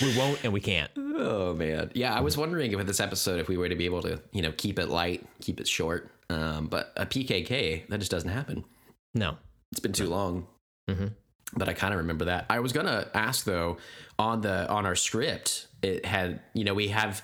We 0.00 0.16
won't 0.16 0.42
and 0.44 0.52
we 0.52 0.60
can't. 0.60 0.90
Oh 0.96 1.54
man. 1.54 1.90
Yeah, 1.94 2.14
I 2.14 2.20
was 2.20 2.36
wondering 2.36 2.72
if 2.72 2.80
in 2.80 2.86
this 2.86 3.00
episode 3.00 3.40
if 3.40 3.48
we 3.48 3.56
were 3.56 3.68
to 3.68 3.74
be 3.76 3.84
able 3.84 4.02
to, 4.02 4.20
you 4.32 4.42
know, 4.42 4.52
keep 4.56 4.78
it 4.78 4.88
light, 4.88 5.24
keep 5.40 5.60
it 5.60 5.68
short. 5.68 6.10
Um, 6.30 6.66
but 6.68 6.92
a 6.96 7.04
PKK 7.04 7.88
that 7.88 7.98
just 7.98 8.10
doesn't 8.10 8.30
happen. 8.30 8.64
No. 9.14 9.36
It's 9.70 9.80
been 9.80 9.92
too 9.92 10.08
long. 10.08 10.46
Mhm. 10.88 11.12
But 11.54 11.68
I 11.68 11.74
kind 11.74 11.92
of 11.92 11.98
remember 11.98 12.26
that. 12.26 12.46
I 12.48 12.60
was 12.60 12.72
gonna 12.72 13.08
ask 13.14 13.44
though 13.44 13.76
on 14.18 14.40
the 14.40 14.68
on 14.70 14.86
our 14.86 14.94
script, 14.94 15.66
it 15.82 16.06
had 16.06 16.40
you 16.54 16.64
know 16.64 16.72
we 16.74 16.88
have 16.88 17.22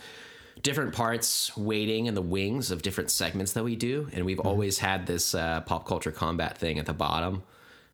different 0.62 0.92
parts 0.92 1.56
waiting 1.56 2.06
in 2.06 2.14
the 2.14 2.20
wings 2.22 2.70
of 2.70 2.82
different 2.82 3.10
segments 3.10 3.52
that 3.52 3.64
we 3.64 3.76
do, 3.76 4.08
and 4.12 4.26
we've 4.26 4.40
always 4.40 4.78
had 4.78 5.06
this 5.06 5.34
uh, 5.34 5.60
pop 5.62 5.86
culture 5.86 6.10
combat 6.10 6.58
thing 6.58 6.78
at 6.78 6.84
the 6.84 6.92
bottom, 6.92 7.42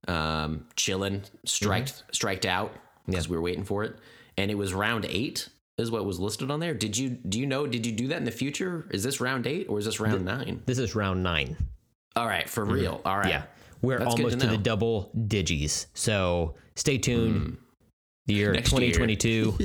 um, 0.09 0.67
chilling, 0.75 1.23
striked 1.45 2.03
striked 2.11 2.47
out 2.47 2.73
because 3.07 3.29
we 3.29 3.37
were 3.37 3.43
waiting 3.43 3.65
for 3.65 3.85
it, 3.85 3.97
and 4.37 4.51
it 4.51 4.55
was 4.57 4.75
round 4.75 5.07
eight 5.09 5.49
is 5.79 5.91
what 5.91 6.05
was 6.05 6.21
listed 6.21 6.51
on 6.51 6.61
there. 6.61 6.75
Did 6.75 6.97
you 6.97 7.11
do 7.11 7.39
you 7.41 7.47
know? 7.47 7.67
Did 7.67 7.87
you 7.87 7.93
do 7.93 8.09
that 8.09 8.19
in 8.19 8.25
the 8.25 8.31
future? 8.31 8.87
Is 8.91 9.03
this 9.03 9.21
round 9.21 9.47
eight 9.47 9.67
or 9.69 9.79
is 9.79 9.85
this 9.85 10.01
round 10.01 10.25
nine? 10.25 10.63
This 10.67 10.79
is 10.79 10.95
round 10.95 11.23
nine. 11.23 11.57
All 12.17 12.27
right, 12.27 12.49
for 12.49 12.65
real. 12.65 13.01
All 13.05 13.19
right. 13.19 13.29
Yeah. 13.29 13.43
We're 13.83 13.99
That's 13.99 14.15
almost 14.15 14.41
to 14.41 14.47
to, 14.47 14.53
the 14.53 14.59
double 14.59 15.11
digis. 15.17 15.87
So 15.95 16.55
stay 16.77 16.97
tuned. 16.99 17.59
The 18.27 18.35
year 18.35 18.53
Next 18.53 18.73
year. 18.73 18.93
2022. 18.93 19.51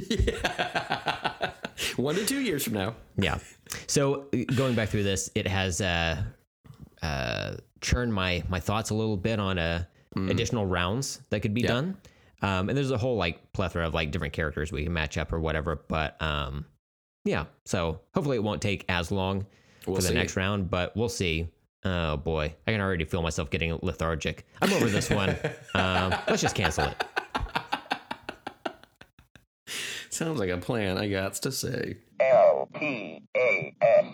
One 1.96 2.16
to 2.16 2.26
two 2.26 2.42
years 2.42 2.64
from 2.64 2.74
now. 2.74 2.96
yeah. 3.18 3.38
So 3.88 4.26
uh, 4.34 4.38
going 4.56 4.76
back 4.76 4.90
through 4.90 5.04
this, 5.04 5.30
it 5.36 5.48
has 5.48 5.80
uh, 5.80 6.22
uh, 7.02 7.56
churned 7.82 8.14
my 8.14 8.44
my 8.50 8.60
thoughts 8.60 8.90
a 8.90 8.96
little 8.96 9.16
bit 9.16 9.40
on 9.40 9.58
uh, 9.58 9.86
additional 10.16 10.66
rounds 10.66 11.22
that 11.30 11.42
could 11.42 11.54
be 11.54 11.62
Yeah. 11.62 11.68
done. 11.68 11.98
Um, 12.42 12.69
and 12.69 12.77
there's 12.77 12.92
a 12.92 12.98
whole 12.98 13.18
like 13.18 13.51
plethora 13.53 13.85
of 13.88 13.93
like 13.93 14.11
different 14.11 14.34
characters 14.34 14.72
we 14.72 14.84
can 14.84 14.93
match 14.93 15.18
up 15.18 15.34
or 15.34 15.40
whatever. 15.40 15.76
But 15.88 16.22
um, 16.22 16.66
yeah. 17.26 17.45
So 17.66 18.00
hopefully 18.14 18.38
it 18.38 18.43
won't 18.43 18.61
take 18.61 18.85
as 18.90 19.11
long 19.11 19.45
We'll 19.85 19.95
for 19.98 20.01
the 20.01 20.09
see. 20.09 20.14
next 20.14 20.35
round, 20.35 20.69
but 20.69 20.95
we'll 20.95 21.09
see. 21.09 21.50
Oh 21.85 22.18
boy, 22.18 22.53
I 22.68 22.72
can 22.72 22.82
already 22.82 23.06
feel 23.06 23.22
myself 23.22 23.50
getting 23.50 23.77
lethargic. 23.82 24.45
I'm 24.61 24.72
over 24.74 24.88
this 24.90 25.09
one. 25.09 25.30
um, 25.74 26.14
let's 26.27 26.42
just 26.42 26.56
cancel 26.56 26.85
it. 26.85 27.03
Sounds 30.09 30.40
like 30.40 30.50
a 30.50 30.58
plan, 30.58 30.98
I 30.98 31.08
got 31.09 31.34
to 31.35 31.51
say. 31.51 31.98
L 32.19 32.68
P 32.74 33.22
A 33.38 33.74
S 33.82 34.06